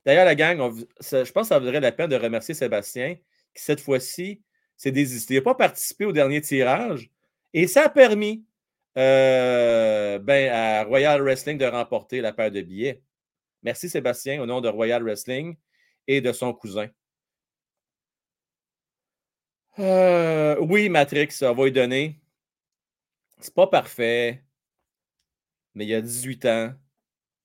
D'ailleurs, 0.05 0.24
la 0.24 0.35
gang, 0.35 0.61
on- 0.61 0.73
je 0.74 1.32
pense 1.32 1.44
que 1.44 1.49
ça 1.49 1.59
vaudrait 1.59 1.81
la 1.81 1.93
peine 1.93 2.09
de 2.11 2.16
remercier 2.16 2.55
Sébastien, 2.55 3.16
qui 3.55 3.62
cette 3.62 3.81
fois-ci 3.81 4.43
s'est 4.77 4.93
désisté. 4.93 5.35
Il 5.35 5.36
n'a 5.39 5.43
pas 5.43 5.55
participé 5.55 6.05
au 6.05 6.12
dernier 6.12 6.40
tirage. 6.40 7.11
Et 7.55 7.66
ça 7.66 7.85
a 7.85 7.89
permis 7.89 8.44
euh, 8.99 10.19
ben, 10.19 10.51
à 10.53 10.85
Royal 10.85 11.23
Wrestling 11.23 11.59
de 11.59 11.65
remporter 11.66 12.20
la 12.20 12.32
paire 12.32 12.51
de 12.51 12.61
billets. 12.61 13.03
Merci 13.62 13.89
Sébastien, 13.89 14.43
au 14.43 14.47
nom 14.47 14.61
de 14.61 14.69
Royal 14.69 15.03
Wrestling 15.03 15.57
et 16.07 16.20
de 16.20 16.32
son 16.32 16.53
cousin. 16.53 16.89
Euh, 19.78 20.57
oui, 20.61 20.89
Matrix, 20.89 21.31
ça 21.31 21.53
va 21.53 21.65
lui 21.65 21.73
donner. 21.73 22.22
C'est 23.43 23.55
pas 23.55 23.66
parfait, 23.66 24.44
mais 25.74 25.86
il 25.86 25.94
a 25.94 26.01
18 26.01 26.44
ans. 26.47 26.74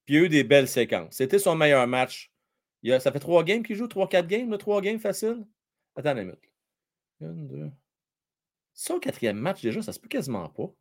Puis 0.06 0.16
il 0.16 0.18
a 0.20 0.22
eu 0.26 0.30
des 0.30 0.44
belles 0.44 0.68
séquences. 0.68 1.16
C'était 1.16 1.40
son 1.40 1.56
meilleur 1.56 1.88
match. 1.88 2.32
Ça 3.00 3.12
fait 3.12 3.20
trois 3.20 3.44
games 3.44 3.64
qu'il 3.64 3.76
joue, 3.76 3.88
trois, 3.88 4.08
quatre 4.08 4.28
games, 4.28 4.50
là, 4.50 4.58
trois 4.58 4.82
games 4.82 5.00
facile. 5.00 5.46
Attends 5.96 6.12
une 6.12 6.26
minute. 6.26 6.52
Une, 7.20 7.48
deux. 7.48 7.72
Son 8.74 9.00
quatrième 9.00 9.38
match 9.38 9.62
déjà, 9.62 9.82
ça 9.82 9.92
se 9.92 10.00
peut 10.00 10.08
quasiment 10.08 10.48
pas. 10.50 10.72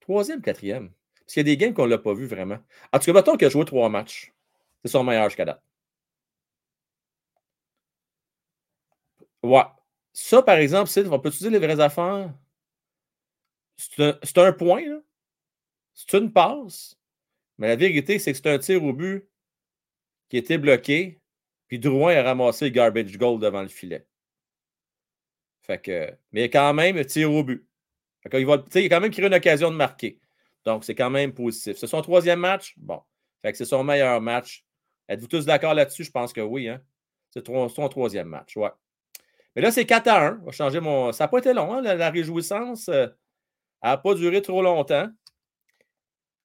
Troisième, 0.00 0.42
quatrième. 0.42 0.92
Parce 1.20 1.34
qu'il 1.34 1.40
y 1.40 1.50
a 1.50 1.54
des 1.54 1.56
games 1.56 1.74
qu'on 1.74 1.86
ne 1.86 1.90
l'a 1.90 1.98
pas 1.98 2.14
vu 2.14 2.26
vraiment. 2.26 2.58
En 2.92 2.98
tout 2.98 3.06
cas, 3.06 3.12
mettons 3.14 3.36
qu'il 3.36 3.46
a 3.46 3.50
joué 3.50 3.64
trois 3.64 3.88
matchs. 3.88 4.32
C'est 4.84 4.90
son 4.90 5.04
meilleur 5.04 5.28
jusqu'à 5.30 5.44
date. 5.46 5.62
Ouais. 9.42 9.62
Ça, 10.12 10.42
par 10.42 10.56
exemple, 10.56 10.90
on 11.10 11.18
peut 11.20 11.28
utiliser 11.30 11.50
les 11.50 11.58
vraies 11.58 11.80
affaires? 11.80 12.32
C'est 13.90 14.38
un, 14.38 14.52
point, 14.52 14.86
là. 14.86 15.00
C'est 15.94 16.16
une 16.16 16.32
passe. 16.32 16.96
Mais 17.58 17.68
la 17.68 17.76
vérité, 17.76 18.18
c'est 18.18 18.32
que 18.32 18.38
c'est 18.38 18.50
un 18.50 18.58
tir 18.58 18.82
au 18.84 18.92
but 18.92 19.28
qui 20.28 20.36
était 20.36 20.58
bloqué. 20.58 21.20
Puis 21.68 21.78
Drouin 21.78 22.14
a 22.14 22.22
ramassé 22.22 22.70
garbage 22.70 23.16
goal 23.16 23.40
devant 23.40 23.62
le 23.62 23.68
filet. 23.68 24.06
Fait 25.62 25.80
que, 25.80 26.12
mais 26.32 26.50
quand 26.50 26.74
même, 26.74 26.96
un 26.96 27.04
tir 27.04 27.32
au 27.32 27.42
but. 27.42 27.66
Qu'il 28.30 28.46
va, 28.46 28.64
il 28.74 28.84
a 28.84 28.88
quand 28.88 29.00
même 29.00 29.10
créé 29.10 29.26
une 29.26 29.34
occasion 29.34 29.70
de 29.70 29.76
marquer. 29.76 30.20
Donc, 30.64 30.84
c'est 30.84 30.94
quand 30.94 31.10
même 31.10 31.32
positif. 31.32 31.76
C'est 31.76 31.86
son 31.86 32.02
troisième 32.02 32.38
match? 32.38 32.74
Bon. 32.76 33.02
Fait 33.40 33.50
que 33.50 33.58
c'est 33.58 33.64
son 33.64 33.82
meilleur 33.82 34.20
match. 34.20 34.64
Êtes-vous 35.08 35.26
tous 35.26 35.44
d'accord 35.44 35.74
là-dessus? 35.74 36.04
Je 36.04 36.10
pense 36.10 36.32
que 36.32 36.40
oui. 36.40 36.68
Hein? 36.68 36.80
C'est 37.30 37.44
son 37.46 37.88
troisième 37.88 38.28
match. 38.28 38.56
Ouais. 38.56 38.70
Mais 39.56 39.62
là, 39.62 39.70
c'est 39.70 39.84
4 39.84 40.08
à 40.08 40.26
1. 40.28 40.40
On 40.46 40.50
va 40.50 40.80
mon. 40.80 41.12
Ça 41.12 41.24
n'a 41.24 41.28
pas 41.28 41.38
été 41.38 41.52
long, 41.52 41.74
hein, 41.74 41.82
la, 41.82 41.94
la 41.94 42.10
réjouissance. 42.10 42.88
Elle 43.82 43.90
n'a 43.90 43.96
pas 43.98 44.14
duré 44.14 44.42
trop 44.42 44.62
longtemps. 44.62 45.08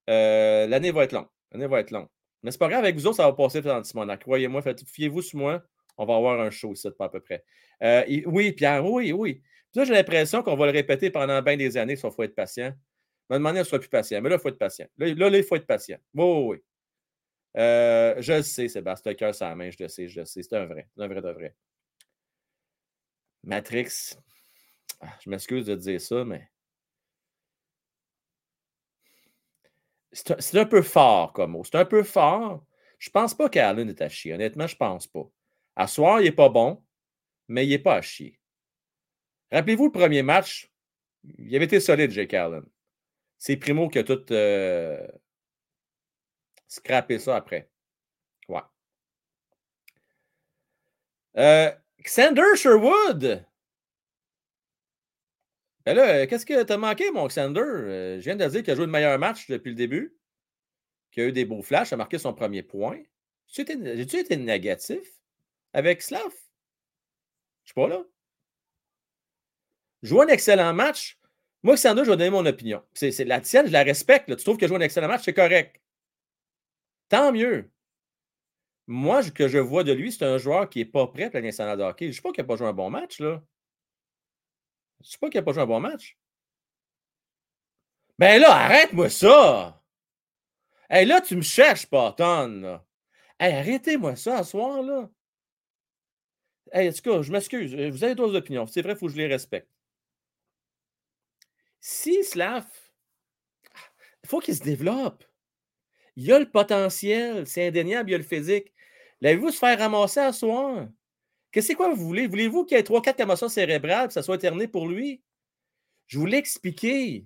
Euh, 0.09 0.67
L'année 0.67 0.91
va 0.91 1.03
être 1.03 1.13
longue. 1.13 1.27
L'année 1.51 1.67
va 1.67 1.79
être 1.79 1.91
longue. 1.91 2.07
Mais 2.43 2.51
c'est 2.51 2.57
pas 2.57 2.69
grave, 2.69 2.83
avec 2.83 2.95
vous 2.95 3.07
autres, 3.07 3.17
ça 3.17 3.27
va 3.27 3.33
passer 3.33 3.61
dans 3.61 3.83
Simonac. 3.83 4.21
Croyez-moi, 4.21 4.61
fiez-vous 4.85 5.21
sur 5.21 5.39
moi. 5.39 5.63
On 5.97 6.05
va 6.05 6.15
avoir 6.15 6.39
un 6.39 6.49
show 6.49 6.73
ici, 6.73 6.87
pas 6.97 7.05
à 7.05 7.09
peu 7.09 7.19
près. 7.19 7.43
Euh, 7.81 8.03
oui, 8.25 8.51
Pierre, 8.53 8.85
oui, 8.85 9.11
oui. 9.11 9.41
J'ai 9.73 9.85
l'impression 9.85 10.41
qu'on 10.41 10.55
va 10.55 10.65
le 10.65 10.71
répéter 10.71 11.11
pendant 11.11 11.41
bien 11.41 11.57
des 11.57 11.77
années, 11.77 11.93
il 11.93 11.99
faut 11.99 12.23
être 12.23 12.35
patient. 12.35 12.73
Je 13.29 13.35
me 13.35 13.39
demandais 13.39 13.59
on 13.59 13.63
sera 13.63 13.79
plus 13.79 13.89
patient. 13.89 14.21
Mais 14.21 14.29
là, 14.29 14.35
il 14.37 14.41
faut 14.41 14.49
être 14.49 14.57
patient. 14.57 14.87
Là, 14.97 15.13
là, 15.13 15.37
il 15.37 15.43
faut 15.43 15.55
être 15.55 15.67
patient. 15.67 15.97
Oui, 16.13 16.23
oui, 16.23 16.45
oui. 16.47 16.63
Euh, 17.57 18.15
je 18.19 18.33
le 18.33 18.43
sais, 18.43 18.67
Sébastien, 18.69 19.11
le 19.11 19.17
cœur 19.17 19.35
sur 19.35 19.45
la 19.45 19.55
main, 19.55 19.69
je 19.69 19.77
le 19.79 19.89
sais, 19.89 20.07
je 20.07 20.19
le 20.19 20.25
sais. 20.25 20.41
C'est 20.43 20.55
un 20.55 20.65
vrai. 20.65 20.87
Un 20.97 21.07
vrai 21.07 21.21
de 21.21 21.29
vrai. 21.29 21.55
Matrix. 23.43 24.15
Ah, 25.01 25.13
je 25.23 25.29
m'excuse 25.29 25.65
de 25.65 25.75
dire 25.75 26.01
ça, 26.01 26.23
mais. 26.23 26.49
C'est 30.11 30.57
un, 30.57 30.65
peu 30.65 30.81
fort 30.81 31.33
comme 31.33 31.51
mot. 31.51 31.63
C'est 31.63 31.75
un 31.75 31.85
peu 31.85 32.03
fort. 32.03 32.65
Je 32.97 33.09
pense 33.09 33.33
pas 33.33 33.49
qu'Allen 33.49 33.89
est 33.89 34.01
à 34.01 34.09
chier. 34.09 34.33
Honnêtement, 34.33 34.67
je 34.67 34.75
pense 34.75 35.05
pas. 35.07 35.29
À 35.75 35.87
soir, 35.87 36.21
il 36.21 36.25
n'est 36.25 36.31
pas 36.31 36.49
bon, 36.49 36.83
mais 37.47 37.65
il 37.65 37.69
n'est 37.69 37.79
pas 37.79 37.95
à 37.95 38.01
chier. 38.01 38.39
Rappelez-vous 39.51 39.85
le 39.85 39.91
premier 39.91 40.23
match, 40.23 40.71
il 41.37 41.55
avait 41.55 41.65
été 41.65 41.79
solide, 41.79 42.11
Jake 42.11 42.33
Allen. 42.33 42.63
C'est 43.37 43.57
Primo 43.57 43.89
qui 43.89 43.99
a 43.99 44.03
tout 44.03 44.25
euh, 44.31 45.07
scrappé 46.67 47.19
ça 47.19 47.35
après. 47.35 47.69
Ouais. 48.47 48.61
Euh, 51.37 51.71
Xander 52.01 52.55
Sherwood. 52.55 53.45
Ben 55.87 55.97
euh, 55.97 56.27
qu'est-ce 56.27 56.45
que 56.45 56.63
t'as 56.63 56.75
manqué, 56.75 57.11
mon 57.11 57.27
Xander? 57.27 57.61
Euh, 57.61 58.19
je 58.19 58.25
viens 58.25 58.35
de 58.35 58.45
dire 58.45 58.61
qu'il 58.61 58.71
a 58.71 58.75
joué 58.75 58.85
le 58.85 58.91
meilleur 58.91 59.17
match 59.17 59.47
depuis 59.47 59.69
le 59.69 59.75
début, 59.75 60.17
qu'il 61.11 61.23
a 61.23 61.27
eu 61.27 61.31
des 61.31 61.45
beaux 61.45 61.61
flashs, 61.61 61.93
a 61.93 61.95
marqué 61.95 62.17
son 62.17 62.33
premier 62.33 62.61
point. 62.61 63.01
J'ai-tu 63.47 64.17
été, 64.17 64.35
négatif 64.35 65.07
avec 65.71 66.01
Slav? 66.01 66.29
Je 67.63 67.69
suis 67.69 67.73
pas 67.73 67.87
là. 67.87 68.03
Jouer 70.01 70.25
un 70.25 70.27
excellent 70.27 70.73
match. 70.73 71.21
Moi, 71.63 71.75
Xander, 71.75 72.03
je 72.03 72.11
vais 72.11 72.17
donner 72.17 72.31
mon 72.31 72.45
opinion. 72.45 72.83
C'est, 72.93 73.23
la 73.23 73.39
tienne, 73.39 73.67
je 73.67 73.71
la 73.71 73.83
respecte. 73.83 74.27
Tu 74.35 74.43
trouves 74.43 74.57
qu'il 74.57 74.65
a 74.65 74.67
joué 74.67 74.77
un 74.77 74.81
excellent 74.81 75.07
match, 75.07 75.23
c'est 75.23 75.33
correct? 75.33 75.79
Tant 77.07 77.31
mieux. 77.31 77.71
Moi, 78.87 79.23
ce 79.23 79.31
que 79.31 79.47
je 79.47 79.57
vois 79.57 79.85
de 79.85 79.93
lui, 79.93 80.11
c'est 80.11 80.25
un 80.25 80.37
joueur 80.37 80.69
qui 80.69 80.79
n'est 80.79 80.85
pas 80.85 81.07
prêt 81.07 81.29
pour 81.29 81.35
la 81.35 81.43
nationale 81.43 81.77
de 81.77 81.83
hockey. 81.83 82.07
Je 82.07 82.09
ne 82.09 82.13
dis 82.15 82.21
pas 82.21 82.31
qu'il 82.33 82.43
n'a 82.43 82.47
pas 82.47 82.57
joué 82.57 82.67
un 82.67 82.73
bon 82.73 82.89
match, 82.89 83.21
là. 83.21 83.41
Je 85.03 85.09
dis 85.11 85.17
pas 85.17 85.29
qu'il 85.29 85.39
n'a 85.39 85.43
pas 85.45 85.53
joué 85.53 85.63
un 85.63 85.67
bon 85.67 85.79
match. 85.79 86.17
Ben 88.19 88.41
là, 88.41 88.51
arrête-moi 88.55 89.09
ça! 89.09 89.83
Hey, 90.89 91.05
là, 91.05 91.21
tu 91.21 91.35
me 91.35 91.41
cherches, 91.41 91.85
Patton. 91.87 92.79
Hey, 93.39 93.53
arrêtez-moi 93.53 94.15
ça, 94.15 94.43
ce 94.43 94.51
soir, 94.51 94.81
là. 94.81 95.09
Hey, 96.71 96.89
en 96.89 96.93
tout 96.93 97.01
cas, 97.01 97.21
je 97.21 97.31
m'excuse. 97.31 97.75
euh, 97.75 97.89
Vous 97.89 98.03
avez 98.03 98.15
d'autres 98.15 98.35
opinions. 98.37 98.65
C'est 98.67 98.81
vrai, 98.81 98.93
il 98.93 98.97
faut 98.97 99.07
que 99.07 99.11
je 99.13 99.17
les 99.17 99.27
respecte. 99.27 99.69
Si 101.79 102.23
Slav, 102.23 102.65
il 104.23 104.29
faut 104.29 104.39
qu'il 104.39 104.55
se 104.55 104.63
développe. 104.63 105.23
Il 106.15 106.31
a 106.33 106.39
le 106.39 106.49
potentiel, 106.49 107.45
c'est 107.47 107.67
indéniable, 107.67 108.09
il 108.11 108.15
a 108.15 108.17
le 108.17 108.23
physique. 108.23 108.73
L'avez-vous 109.21 109.51
se 109.51 109.59
faire 109.59 109.77
ramasser 109.79 110.19
à 110.19 110.33
soir? 110.33 110.87
Qu'est-ce 111.57 111.69
que 111.69 111.73
c'est 111.73 111.75
quoi 111.75 111.91
vous 111.91 112.05
voulez? 112.05 112.27
Voulez-vous 112.27 112.65
qu'il 112.65 112.77
y 112.77 112.79
ait 112.79 112.83
3-4 112.83 113.15
commotions 113.15 113.49
cérébrales 113.49 114.09
que 114.09 114.13
ça 114.13 114.21
soit 114.21 114.37
terminé 114.37 114.67
pour 114.67 114.87
lui? 114.87 115.23
Je 116.05 116.19
vous 116.19 116.27
l'ai 116.27 116.37
expliqué. 116.37 117.25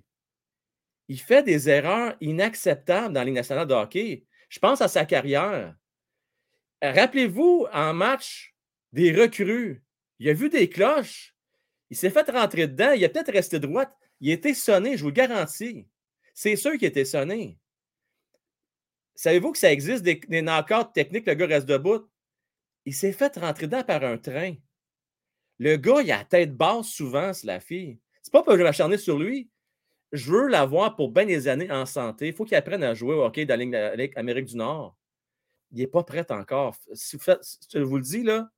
Il 1.08 1.20
fait 1.20 1.42
des 1.42 1.68
erreurs 1.68 2.16
inacceptables 2.22 3.12
dans 3.12 3.20
la 3.20 3.24
Ligue 3.26 3.34
nationale 3.34 3.66
de 3.66 3.74
hockey. 3.74 4.24
Je 4.48 4.58
pense 4.58 4.80
à 4.80 4.88
sa 4.88 5.04
carrière. 5.04 5.76
Rappelez-vous, 6.80 7.66
en 7.74 7.92
match 7.92 8.54
des 8.94 9.12
recrues, 9.12 9.84
il 10.18 10.30
a 10.30 10.32
vu 10.32 10.48
des 10.48 10.70
cloches. 10.70 11.36
Il 11.90 11.98
s'est 11.98 12.08
fait 12.08 12.30
rentrer 12.30 12.68
dedans. 12.68 12.92
Il 12.92 13.04
a 13.04 13.10
peut-être 13.10 13.32
resté 13.32 13.58
droite. 13.58 13.94
Il 14.22 14.30
a 14.30 14.32
été 14.32 14.54
sonné, 14.54 14.96
je 14.96 15.02
vous 15.02 15.10
le 15.10 15.14
garantis. 15.14 15.86
C'est 16.32 16.56
sûr 16.56 16.72
qu'il 16.72 16.86
a 16.86 16.88
été 16.88 17.04
sonné. 17.04 17.58
Savez-vous 19.14 19.52
que 19.52 19.58
ça 19.58 19.70
existe 19.70 20.02
des, 20.02 20.14
des 20.26 20.64
techniques, 20.94 21.26
le 21.26 21.34
gars 21.34 21.46
reste 21.46 21.66
debout? 21.66 22.08
Il 22.84 22.94
s'est 22.94 23.12
fait 23.12 23.36
rentrer 23.36 23.66
dedans 23.66 23.84
par 23.84 24.02
un 24.04 24.18
train. 24.18 24.54
Le 25.58 25.76
gars, 25.76 26.02
il 26.02 26.10
a 26.10 26.18
la 26.18 26.24
tête 26.24 26.56
basse 26.56 26.88
souvent, 26.88 27.32
c'est 27.32 27.46
la 27.46 27.60
fille. 27.60 27.98
C'est 28.22 28.32
pas 28.32 28.42
que 28.42 28.56
je 28.56 28.62
m'acharner 28.62 28.98
sur 28.98 29.18
lui. 29.18 29.48
Je 30.12 30.30
veux 30.30 30.48
l'avoir 30.48 30.96
pour 30.96 31.10
bien 31.10 31.24
des 31.24 31.48
années 31.48 31.70
en 31.70 31.86
santé. 31.86 32.28
Il 32.28 32.34
faut 32.34 32.44
qu'il 32.44 32.56
apprenne 32.56 32.82
à 32.82 32.94
jouer 32.94 33.14
au 33.14 33.22
hockey 33.24 33.46
dans 33.46 33.58
la 33.58 33.94
Ligue- 33.96 34.12
Amérique 34.16 34.46
du 34.46 34.56
Nord. 34.56 34.96
Il 35.70 35.78
n'est 35.78 35.86
pas 35.86 36.02
prêt 36.02 36.26
encore. 36.30 36.76
Si 36.92 37.16
je 37.72 37.78
vous 37.78 37.96
le 37.96 38.02
dis, 38.02 38.22
là, 38.22 38.50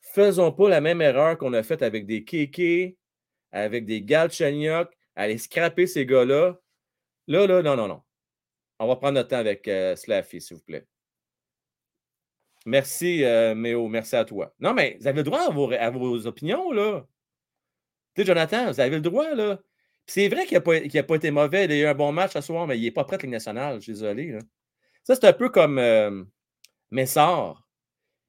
faisons 0.00 0.50
pas 0.50 0.68
la 0.68 0.80
même 0.80 1.00
erreur 1.00 1.38
qu'on 1.38 1.52
a 1.52 1.62
faite 1.62 1.82
avec 1.82 2.06
des 2.06 2.24
Kéké, 2.24 2.96
avec 3.52 3.86
des 3.86 4.02
Galchenyuk, 4.02 4.88
aller 5.14 5.38
scraper 5.38 5.86
ces 5.86 6.06
gars-là. 6.06 6.58
Là, 7.28 7.46
là, 7.46 7.62
non, 7.62 7.76
non, 7.76 7.86
non. 7.86 8.02
On 8.80 8.88
va 8.88 8.96
prendre 8.96 9.14
notre 9.14 9.28
temps 9.28 9.36
avec 9.36 9.68
euh, 9.68 9.94
Slaffy, 9.94 10.40
s'il 10.40 10.56
vous 10.56 10.62
plaît. 10.62 10.86
Merci, 12.64 13.24
euh, 13.24 13.54
Méo. 13.54 13.88
Merci 13.88 14.16
à 14.16 14.24
toi. 14.24 14.54
Non, 14.60 14.74
mais 14.74 14.96
vous 15.00 15.06
avez 15.06 15.18
le 15.18 15.22
droit 15.22 15.40
à 15.40 15.50
vos, 15.50 15.70
à 15.72 15.90
vos 15.90 16.26
opinions, 16.26 16.72
là. 16.72 17.06
Tu 18.14 18.22
sais, 18.22 18.26
Jonathan, 18.26 18.70
vous 18.70 18.80
avez 18.80 18.96
le 18.96 19.00
droit, 19.00 19.34
là. 19.34 19.60
C'est 20.06 20.28
vrai 20.28 20.46
qu'il 20.46 20.56
n'a 20.56 20.60
pas, 20.60 20.80
pas 21.02 21.16
été 21.16 21.30
mauvais. 21.30 21.64
Il 21.64 21.72
a 21.72 21.76
eu 21.78 21.86
un 21.86 21.94
bon 21.94 22.12
match 22.12 22.32
ce 22.32 22.40
soir, 22.40 22.66
mais 22.66 22.78
il 22.78 22.82
n'est 22.82 22.90
pas 22.90 23.04
prêt 23.04 23.16
à 23.16 23.18
Ligue 23.20 23.30
nationale. 23.30 23.76
Je 23.76 23.80
suis 23.80 23.92
désolé. 23.92 24.38
Ça, 25.02 25.14
c'est 25.14 25.24
un 25.24 25.32
peu 25.32 25.48
comme 25.48 25.78
euh, 25.78 26.24
Messard. 26.90 27.66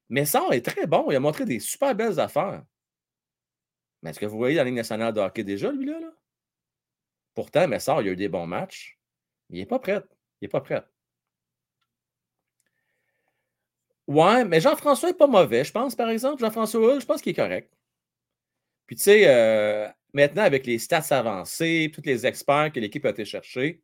Messard 0.10 0.54
est 0.54 0.66
très 0.66 0.88
bon. 0.88 1.10
Il 1.10 1.16
a 1.16 1.20
montré 1.20 1.46
des 1.46 1.60
super 1.60 1.96
belles 1.96 2.20
affaires. 2.20 2.64
Mais 4.02 4.12
est-ce 4.12 4.20
que 4.20 4.26
vous 4.26 4.38
voyez 4.38 4.56
dans 4.56 4.62
la 4.62 4.66
Ligue 4.66 4.76
nationale 4.76 5.14
de 5.14 5.20
hockey 5.20 5.44
déjà, 5.44 5.72
lui-là? 5.72 6.00
Là? 6.00 6.14
Pourtant, 7.34 7.68
Messard, 7.68 8.02
il 8.02 8.10
a 8.10 8.12
eu 8.12 8.16
des 8.16 8.30
bons 8.30 8.48
matchs. 8.48 9.00
Il 9.50 9.60
n'est 9.60 9.66
pas 9.66 9.80
prêt. 9.80 10.02
Il 10.42 10.46
n'est 10.46 10.50
pas 10.50 10.62
prêt. 10.62 10.84
Ouais, 14.08 14.46
mais 14.46 14.62
Jean-François 14.62 15.10
n'est 15.10 15.16
pas 15.16 15.28
mauvais, 15.28 15.64
je 15.64 15.72
pense, 15.72 15.96
par 15.96 16.10
exemple. 16.10 16.42
Jean-François 16.42 16.80
Hull, 16.82 17.02
je 17.02 17.06
pense 17.06 17.22
qu'il 17.22 17.32
est 17.32 17.36
correct. 17.36 17.72
Puis, 18.86 18.96
tu 18.96 19.04
sais, 19.04 19.24
euh, 19.28 19.88
maintenant, 20.14 20.44
avec 20.44 20.66
les 20.68 20.78
stats 20.78 21.06
avancés, 21.10 21.92
tous 21.94 22.02
les 22.06 22.26
experts 22.26 22.72
que 22.72 22.80
l'équipe 22.80 23.06
a 23.06 23.10
été 23.10 23.26
chercher, 23.26 23.82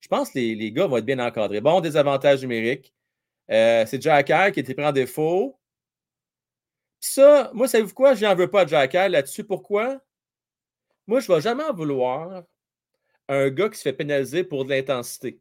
je 0.00 0.08
pense 0.08 0.30
que 0.30 0.38
les, 0.38 0.54
les, 0.54 0.72
gars 0.72 0.86
vont 0.86 0.98
être 0.98 1.06
bien 1.06 1.18
encadrés. 1.20 1.60
Bon, 1.60 1.80
des 1.80 1.96
avantages 1.96 2.42
numériques. 2.42 2.92
Euh, 3.50 3.86
c'est 3.86 4.02
Jacker 4.02 4.52
qui 4.52 4.60
était 4.60 4.74
pris 4.74 4.86
en 4.86 4.92
défaut. 4.92 5.58
Puis 7.00 7.10
ça, 7.10 7.50
moi, 7.54 7.68
savez-vous 7.68 7.94
quoi? 7.94 8.14
Je 8.14 8.24
n'en 8.24 8.34
veux 8.34 8.50
pas 8.50 8.62
à 8.62 8.66
Jacker 8.66 9.08
là-dessus. 9.08 9.44
Pourquoi? 9.44 10.00
Moi, 11.06 11.20
je 11.20 11.30
ne 11.30 11.36
vais 11.36 11.42
jamais 11.42 11.64
en 11.64 11.74
vouloir 11.74 12.44
un 13.28 13.50
gars 13.50 13.68
qui 13.68 13.78
se 13.78 13.82
fait 13.82 13.92
pénaliser 13.92 14.44
pour 14.44 14.64
de 14.64 14.70
l'intensité. 14.70 15.40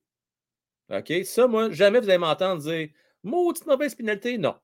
OK? 0.89 1.11
Ça, 1.25 1.47
moi, 1.47 1.71
jamais 1.71 1.99
vous 1.99 2.09
allez 2.09 2.17
m'entendre 2.17 2.61
dire 2.61 2.89
Maudite 3.23 3.65
mauvaise 3.65 3.95
pénalité, 3.95 4.37
non. 4.37 4.55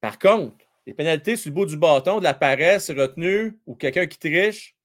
Par 0.00 0.18
contre, 0.18 0.64
les 0.86 0.94
pénalités 0.94 1.36
sur 1.36 1.50
le 1.50 1.54
bout 1.54 1.66
du 1.66 1.76
bâton, 1.76 2.18
de 2.18 2.24
la 2.24 2.34
paresse 2.34 2.90
retenue 2.90 3.58
ou 3.66 3.74
quelqu'un 3.74 4.06
qui 4.06 4.18
triche, 4.18 4.76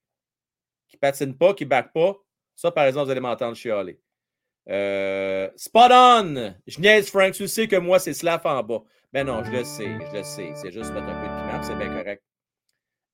qui 0.90 0.98
patine 0.98 1.36
pas, 1.36 1.54
qui 1.54 1.64
ne 1.64 1.70
back 1.70 1.92
pas, 1.94 2.18
ça, 2.56 2.72
par 2.72 2.86
exemple, 2.86 3.06
vous 3.06 3.12
allez 3.12 3.20
m'entendre 3.22 3.56
chialer. 3.56 4.00
Euh, 4.70 5.50
spot 5.56 5.92
on! 5.92 6.54
Je 6.66 6.80
niaise, 6.80 7.10
Frank. 7.10 7.34
Tu 7.34 7.48
sais 7.48 7.68
que 7.68 7.76
moi, 7.78 8.00
c'est 8.00 8.14
slap 8.14 8.46
en 8.46 8.64
bas. 8.64 8.84
Ben 9.14 9.26
non, 9.26 9.44
je 9.44 9.52
le 9.52 9.64
sais, 9.64 9.98
je 10.12 10.18
le 10.18 10.24
sais. 10.24 10.52
C'est 10.56 10.72
juste 10.72 10.92
mettre 10.92 11.08
un 11.08 11.22
peu 11.22 11.28
de 11.28 11.52
piment, 11.52 11.64
c'est 11.64 11.76
bien 11.76 11.98
correct. 11.98 12.24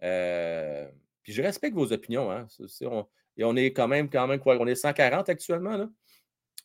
Euh, 0.02 0.90
puis 1.22 1.34
je 1.34 1.42
respecte 1.42 1.76
vos 1.76 1.92
opinions. 1.94 2.32
Hein. 2.32 2.48
on, 2.82 3.08
et 3.38 3.44
on 3.44 3.56
est 3.56 3.72
quand 3.74 3.88
même, 3.88 4.10
quand 4.10 4.28
même, 4.28 4.40
quoi? 4.40 4.58
On 4.60 4.68
est 4.68 4.76
140 4.76 5.30
actuellement, 5.30 5.78
là, 5.78 5.90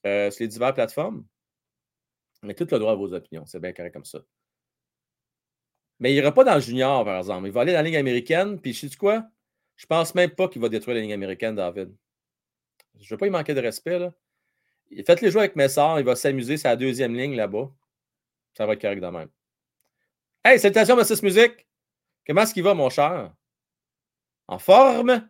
euh, 0.07 0.31
sur 0.31 0.45
les 0.45 0.49
diverses 0.49 0.75
plateformes. 0.75 1.25
Mais 2.43 2.55
tout 2.55 2.66
le 2.70 2.78
droit 2.78 2.93
à 2.93 2.94
vos 2.94 3.12
opinions. 3.12 3.47
C'est 3.47 3.60
bien 3.60 3.73
correct 3.73 3.93
comme 3.93 4.05
ça. 4.05 4.20
Mais 6.01 6.12
il 6.12 6.15
n'ira 6.15 6.32
pas 6.32 6.44
dans 6.44 6.55
le 6.55 6.60
junior, 6.60 7.05
par 7.05 7.19
exemple. 7.19 7.47
Il 7.47 7.52
va 7.52 7.62
aller 7.62 7.73
dans 7.73 7.78
la 7.78 7.82
Ligue 7.82 7.97
américaine, 7.97 8.60
puis 8.60 8.73
sais 8.73 8.89
quoi? 8.97 9.24
Je 9.77 9.86
pense 9.86 10.15
même 10.15 10.31
pas 10.31 10.48
qu'il 10.48 10.62
va 10.62 10.69
détruire 10.69 10.97
la 10.97 11.02
Ligue 11.02 11.12
américaine, 11.12 11.56
David. 11.56 11.94
Je 13.01 13.05
ne 13.05 13.09
veux 13.09 13.16
pas 13.16 13.27
y 13.27 13.31
manquer 13.31 13.55
de 13.55 13.60
respect. 13.60 13.98
Là. 13.98 14.12
Faites-les 15.06 15.31
jouer 15.31 15.43
avec 15.43 15.56
Messard, 15.56 16.01
il 16.01 16.06
va 16.06 16.16
s'amuser, 16.16 16.56
c'est 16.56 16.69
la 16.69 16.77
deuxième 16.77 17.15
ligne 17.15 17.35
là-bas. 17.36 17.70
Ça 18.55 18.66
va 18.66 18.73
être 18.73 18.81
correct 18.81 19.01
de 19.01 19.06
même. 19.06 19.28
Hey, 20.44 20.59
salutations, 20.59 20.98
M. 20.98 21.05
Musique! 21.23 21.66
Comment 22.27 22.43
est-ce 22.43 22.55
qu'il 22.55 22.62
va, 22.62 22.74
mon 22.74 22.90
cher? 22.90 23.35
En 24.47 24.59
forme? 24.59 25.28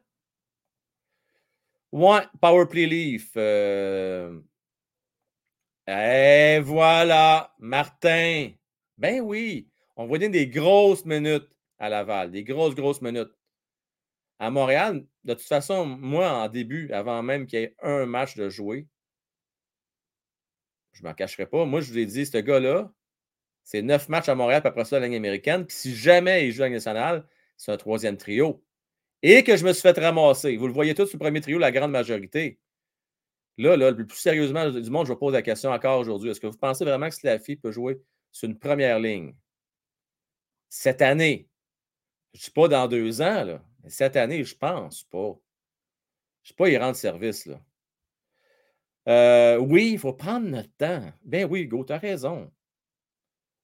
Ouais, 1.92 2.22
Powerplay 2.40 2.86
Leaf. 2.86 3.32
Euh, 3.36 4.38
et 5.88 6.60
voilà, 6.60 7.54
Martin. 7.58 8.50
Ben 8.98 9.20
oui, 9.20 9.68
on 9.96 10.06
donner 10.06 10.28
des 10.28 10.46
grosses 10.46 11.04
minutes 11.06 11.48
à 11.78 11.88
Laval, 11.88 12.30
des 12.30 12.44
grosses, 12.44 12.74
grosses 12.74 13.00
minutes. 13.00 13.32
À 14.38 14.50
Montréal, 14.50 15.06
de 15.24 15.34
toute 15.34 15.42
façon, 15.42 15.86
moi, 15.86 16.30
en 16.30 16.48
début, 16.48 16.92
avant 16.92 17.22
même 17.22 17.46
qu'il 17.46 17.60
y 17.60 17.62
ait 17.62 17.74
un 17.82 18.04
match 18.06 18.36
de 18.36 18.50
jouer, 18.50 18.86
je 20.92 21.02
ne 21.02 21.08
m'en 21.08 21.14
cacherai 21.14 21.46
pas. 21.46 21.64
Moi, 21.64 21.80
je 21.80 21.90
vous 21.90 21.98
ai 21.98 22.06
dit, 22.06 22.26
ce 22.26 22.38
gars-là, 22.38 22.92
c'est 23.64 23.82
neuf 23.82 24.08
matchs 24.08 24.28
à 24.28 24.34
Montréal, 24.34 24.60
puis 24.60 24.68
après 24.68 24.84
ça, 24.84 25.00
la 25.00 25.06
ligne 25.06 25.16
américaine. 25.16 25.66
Puis 25.66 25.76
si 25.76 25.96
jamais 25.96 26.46
il 26.46 26.52
joue 26.52 26.64
à 26.64 26.68
la 26.68 26.74
nationale, 26.74 27.26
c'est 27.56 27.72
un 27.72 27.76
troisième 27.78 28.16
trio. 28.18 28.62
Et 29.22 29.42
que 29.42 29.56
je 29.56 29.64
me 29.64 29.72
suis 29.72 29.82
fait 29.82 29.98
ramasser. 29.98 30.56
Vous 30.56 30.66
le 30.66 30.72
voyez 30.72 30.94
tous 30.94 31.06
sur 31.06 31.16
le 31.16 31.24
premier 31.24 31.40
trio, 31.40 31.58
la 31.58 31.72
grande 31.72 31.92
majorité. 31.92 32.60
Là, 33.58 33.76
le 33.76 34.06
plus 34.06 34.16
sérieusement 34.16 34.70
du 34.70 34.90
monde, 34.90 35.06
je 35.06 35.12
vous 35.12 35.18
pose 35.18 35.32
la 35.32 35.42
question 35.42 35.70
encore 35.70 35.98
aujourd'hui. 35.98 36.30
Est-ce 36.30 36.40
que 36.40 36.46
vous 36.46 36.56
pensez 36.56 36.84
vraiment 36.84 37.08
que 37.08 37.14
Slaffy 37.14 37.56
peut 37.56 37.72
jouer 37.72 38.00
sur 38.30 38.48
une 38.48 38.58
première 38.58 39.00
ligne 39.00 39.34
cette 40.68 41.02
année? 41.02 41.48
Je 42.32 42.38
ne 42.38 42.44
dis 42.44 42.50
pas 42.52 42.68
dans 42.68 42.86
deux 42.86 43.20
ans, 43.20 43.58
mais 43.82 43.90
cette 43.90 44.14
année, 44.14 44.44
je 44.44 44.54
ne 44.54 44.58
pense 44.58 45.02
pas. 45.04 45.36
Je 46.42 46.46
ne 46.46 46.48
sais 46.48 46.54
pas, 46.54 46.68
il 46.68 46.78
rend 46.78 46.94
service. 46.94 47.46
Là. 47.46 47.60
Euh, 49.08 49.56
oui, 49.56 49.90
il 49.92 49.98
faut 49.98 50.12
prendre 50.12 50.46
notre 50.46 50.72
temps. 50.76 51.12
Ben 51.24 51.44
oui, 51.50 51.62
Hugo, 51.62 51.84
tu 51.84 51.92
as 51.92 51.98
raison. 51.98 52.52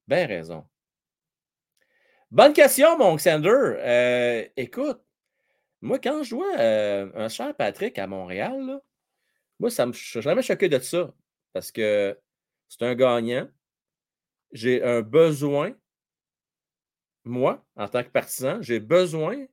Ben 0.08 0.26
raison. 0.26 0.66
Bonne 2.32 2.52
question, 2.52 2.98
mon 2.98 3.14
Xander. 3.14 3.48
Euh, 3.48 4.44
écoute, 4.56 5.00
moi, 5.82 6.00
quand 6.00 6.24
je 6.24 6.34
vois 6.34 6.58
euh, 6.58 7.10
un 7.14 7.28
cher 7.28 7.54
Patrick 7.54 7.96
à 7.98 8.08
Montréal, 8.08 8.80
moi, 9.64 9.70
ça 9.70 9.86
me, 9.86 9.94
je 9.94 10.20
jamais 10.20 10.42
choqué 10.42 10.68
de 10.68 10.78
ça 10.78 11.14
parce 11.54 11.72
que 11.72 12.18
c'est 12.68 12.82
un 12.82 12.94
gagnant. 12.94 13.48
J'ai 14.52 14.82
un 14.82 15.00
besoin, 15.00 15.74
moi, 17.24 17.64
en 17.74 17.88
tant 17.88 18.04
que 18.04 18.10
partisan, 18.10 18.60
j'ai 18.60 18.78
besoin 18.78 19.46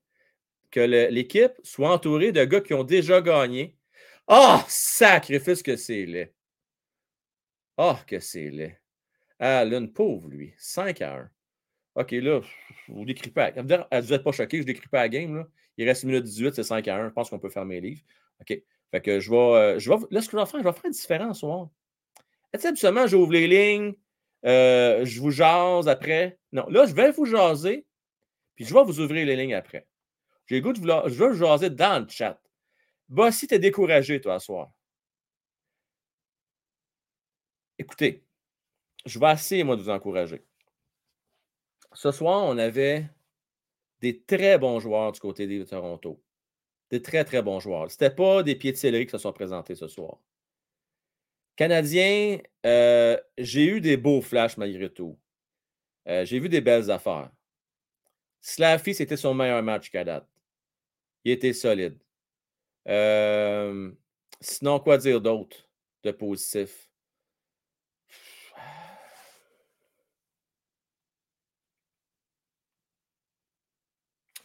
que 0.70 0.82
l'équipe 0.82 1.54
soit 1.64 1.94
entourée 1.94 2.34
de 2.34 2.44
gars 2.44 2.60
qui 2.60 2.74
ont 2.74 2.84
déjà 2.84 3.22
gagné. 3.22 3.78
Oh, 4.28 4.60
sacrifice 4.68 5.64
que 5.64 5.78
c'est 5.78 6.06
laid. 6.06 6.34
Oh, 7.78 7.96
que 8.06 8.20
c'est 8.20 8.50
laid. 8.50 8.82
Ah, 9.40 9.64
l'une 9.64 9.94
pauvre, 9.94 10.28
lui. 10.28 10.54
5 10.58 11.02
à 11.02 11.20
1. 11.20 11.32
OK, 11.96 12.12
là, 12.12 12.42
vous 12.90 13.06
décrivez 13.06 13.32
pas. 13.32 13.52
Vous 13.52 13.64
n'êtes 13.64 14.24
pas 14.24 14.32
choqué, 14.34 14.58
je 14.58 14.64
décris 14.64 14.90
pas 14.90 15.04
la 15.04 15.10
game. 15.10 15.38
Là? 15.38 15.48
Il 15.78 15.88
reste 15.88 16.04
1 16.04 16.08
minute 16.08 16.26
18, 16.26 16.54
c'est 16.54 16.64
5 16.64 16.86
à 16.90 16.98
1. 16.98 17.08
Je 17.08 17.14
pense 17.14 17.30
qu'on 17.30 17.40
peut 17.40 17.50
fermer 17.50 17.80
les 17.80 17.92
livres. 17.92 18.04
OK. 18.42 18.62
Fait 18.92 19.02
que 19.02 19.20
je 19.20 19.30
vais, 19.30 19.38
euh, 19.38 19.80
je 19.80 19.90
vais. 19.90 19.98
Là, 20.12 20.22
ce 20.22 20.30
que 20.30 20.38
je 20.38 20.44
vais 20.44 20.50
faire, 20.50 20.60
je 20.60 20.66
vais 20.66 20.74
faire 20.74 20.86
une 20.86 20.92
différence 20.92 21.40
soir. 21.40 21.70
Tu 22.54 22.60
sais, 22.60 22.68
absolument, 22.68 23.08
j'ouvre 23.08 23.32
les 23.32 23.48
lignes, 23.48 23.94
euh, 24.46 25.06
je 25.06 25.22
vous 25.22 25.32
jase 25.32 25.88
après. 25.88 26.38
Non, 26.52 26.68
là, 26.70 26.86
je 26.86 26.94
vais 26.94 27.12
vous 27.12 27.26
jaser, 27.26 27.86
puis 28.56 28.66
je 28.66 28.74
vais 28.74 28.84
vous 28.84 29.00
ouvrir 29.00 29.26
les 29.26 29.38
lignes 29.38 29.54
après. 29.54 29.88
J'ai 30.48 30.56
le 30.56 30.62
goût 30.62 30.74
de 30.74 30.80
vous, 30.80 30.88
je 31.10 31.18
vais 31.18 31.30
vous 31.30 31.38
jaser 31.38 31.70
dans 31.70 32.04
le 32.04 32.10
chat. 32.10 32.42
Bah, 33.08 33.32
si 33.32 33.48
tu 33.48 33.56
es 33.56 33.60
découragé, 33.60 34.20
toi, 34.20 34.40
ce 34.40 34.48
soir. 34.48 34.72
Écoutez, 37.78 38.24
je 39.06 39.20
vais 39.20 39.32
essayer, 39.32 39.64
moi, 39.64 39.76
de 39.78 39.82
vous 39.82 39.90
encourager. 39.90 40.44
Ce 41.94 42.12
soir, 42.12 42.44
on 42.44 42.58
avait 42.58 43.10
des 44.02 44.22
très 44.22 44.58
bons 44.58 44.80
joueurs 44.80 45.12
du 45.12 45.20
côté 45.20 45.48
de 45.48 45.64
Toronto 45.64 46.22
des 46.92 47.02
très, 47.02 47.24
très 47.24 47.42
bons 47.42 47.60
joueurs. 47.60 47.90
Ce 47.90 47.96
n'était 47.96 48.16
pas 48.16 48.44
des 48.44 48.56
pieds 48.56 48.72
de 48.74 48.78
céleri 48.78 49.06
qui 49.06 49.12
se 49.12 49.18
sont 49.18 49.34
présentés 49.34 49.76
ce 49.76 49.88
soir. 49.88 50.18
Canadiens, 51.56 52.40
euh, 52.66 53.18
j'ai 53.38 53.66
eu 53.66 53.82
des 53.82 53.98
beaux 53.98 54.22
flashs 54.22 54.58
malgré 54.58 54.92
tout. 54.92 55.18
Euh, 56.08 56.26
j'ai 56.26 56.40
vu 56.40 56.50
des 56.50 56.62
belles 56.62 56.92
affaires. 56.92 57.32
Slaffy, 58.42 58.94
c'était 58.96 59.18
son 59.18 59.34
meilleur 59.34 59.62
match 59.64 59.90
qu'à 59.92 60.04
date. 60.04 60.28
Il 61.24 61.32
était 61.32 61.54
solide. 61.54 62.00
Euh, 62.88 63.92
sinon, 64.42 64.80
quoi 64.80 64.98
dire 64.98 65.22
d'autre 65.22 65.58
de 66.04 66.12
positif? 66.12 66.90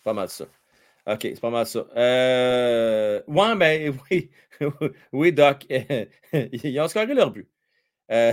Pas 0.05 0.12
mal 0.12 0.28
ça. 0.28 0.47
OK, 1.07 1.20
c'est 1.23 1.41
pas 1.41 1.51
mal 1.51 1.66
ça. 1.66 1.87
Euh, 1.97 3.23
ouais, 3.28 3.57
ben 3.57 3.97
oui. 4.11 4.31
oui, 5.12 5.33
Doc. 5.33 5.66
Ils 6.33 6.81
ont 6.81 6.89
scoré 6.89 7.15
leur 7.15 7.31
but. 7.31 7.49
Euh, 8.11 8.33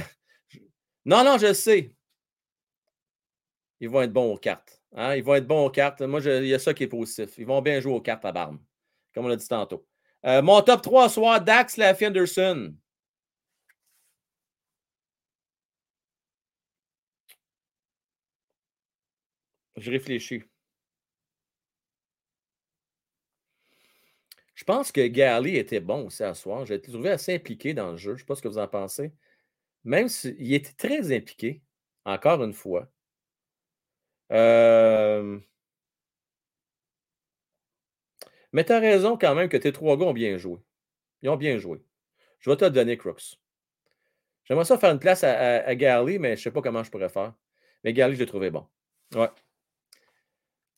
non, 1.06 1.24
non, 1.24 1.38
je 1.38 1.54
sais. 1.54 1.96
Ils 3.80 3.90
vont 3.90 4.02
être 4.02 4.14
bons 4.14 4.34
aux 4.34 4.38
cartes. 4.38 4.82
Hein? 4.96 5.16
Ils 5.16 5.24
vont 5.24 5.36
être 5.36 5.48
bons 5.48 5.66
aux 5.66 5.70
cartes. 5.70 6.02
Moi, 6.02 6.22
il 6.22 6.48
y 6.48 6.54
a 6.54 6.60
ça 6.60 6.74
qui 6.74 6.84
est 6.84 6.88
positif. 6.88 7.38
Ils 7.38 7.46
vont 7.46 7.62
bien 7.62 7.80
jouer 7.80 7.94
aux 7.94 8.02
cartes 8.02 8.26
à 8.26 8.32
Barne, 8.32 8.60
comme 9.14 9.26
on 9.26 9.28
l'a 9.28 9.36
dit 9.36 9.48
tantôt. 9.48 9.86
Euh, 10.26 10.42
mon 10.42 10.62
top 10.62 10.82
3 10.82 11.10
soir, 11.10 11.42
Dax 11.42 11.78
Laffy 11.78 12.08
Anderson. 12.08 12.74
Je 19.78 19.92
réfléchis. 19.92 20.44
Je 24.64 24.66
pense 24.66 24.94
que 24.94 25.06
Gally 25.06 25.58
était 25.58 25.82
bon 25.82 26.06
aussi 26.06 26.24
à 26.24 26.34
soir. 26.34 26.66
J'ai 26.66 26.80
trouvé 26.80 27.10
assez 27.10 27.36
impliqué 27.36 27.74
dans 27.74 27.92
le 27.92 27.98
jeu. 27.98 28.12
Je 28.12 28.14
ne 28.14 28.18
sais 28.20 28.26
pas 28.26 28.36
ce 28.36 28.42
que 28.42 28.48
vous 28.48 28.60
en 28.60 28.68
pensez. 28.70 29.12
Même 29.84 30.08
s'il 30.08 30.54
était 30.54 30.72
très 30.72 31.14
impliqué, 31.14 31.62
encore 32.06 32.42
une 32.42 32.54
fois. 32.54 32.90
Euh, 34.32 35.38
mais 38.54 38.64
tu 38.64 38.72
as 38.72 38.80
raison 38.80 39.18
quand 39.18 39.36
même 39.36 39.50
que 39.50 39.58
tes 39.58 39.74
trois 39.74 39.98
gars 39.98 40.06
ont 40.06 40.14
bien 40.14 40.38
joué. 40.38 40.60
Ils 41.24 41.30
ont 41.30 41.36
bien 41.36 41.58
joué. 41.58 41.84
Je 42.40 42.50
vais 42.50 42.56
te 42.56 42.64
donner, 42.64 42.98
Crooks. 42.98 43.38
J'aimerais 44.46 44.64
ça 44.64 44.78
faire 44.78 44.94
une 44.94 45.00
place 45.00 45.26
à, 45.26 45.58
à, 45.66 45.76
mais 45.76 45.90
je 45.90 46.32
ne 46.32 46.36
sais 46.38 46.52
pas 46.52 46.62
comment 46.62 46.86
je 46.86 46.90
pourrais 46.90 47.10
faire. 47.10 47.34
Mais 47.84 47.92
Gally, 47.92 48.16
je 48.16 48.22
l'ai 48.22 48.26
trouvé 48.28 48.50
bon. 48.50 48.66
Ouais. 49.14 49.30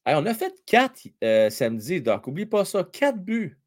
Hey, 0.08 0.16
on 0.16 0.26
a 0.26 0.34
fait 0.34 0.60
quatre 0.66 1.08
euh, 1.24 1.52
samedi, 1.52 2.02
Doc. 2.02 2.26
Oublie 2.26 2.48
pas 2.48 2.66
ça. 2.66 2.84
Quatre 2.84 3.20
buts. 3.20 3.60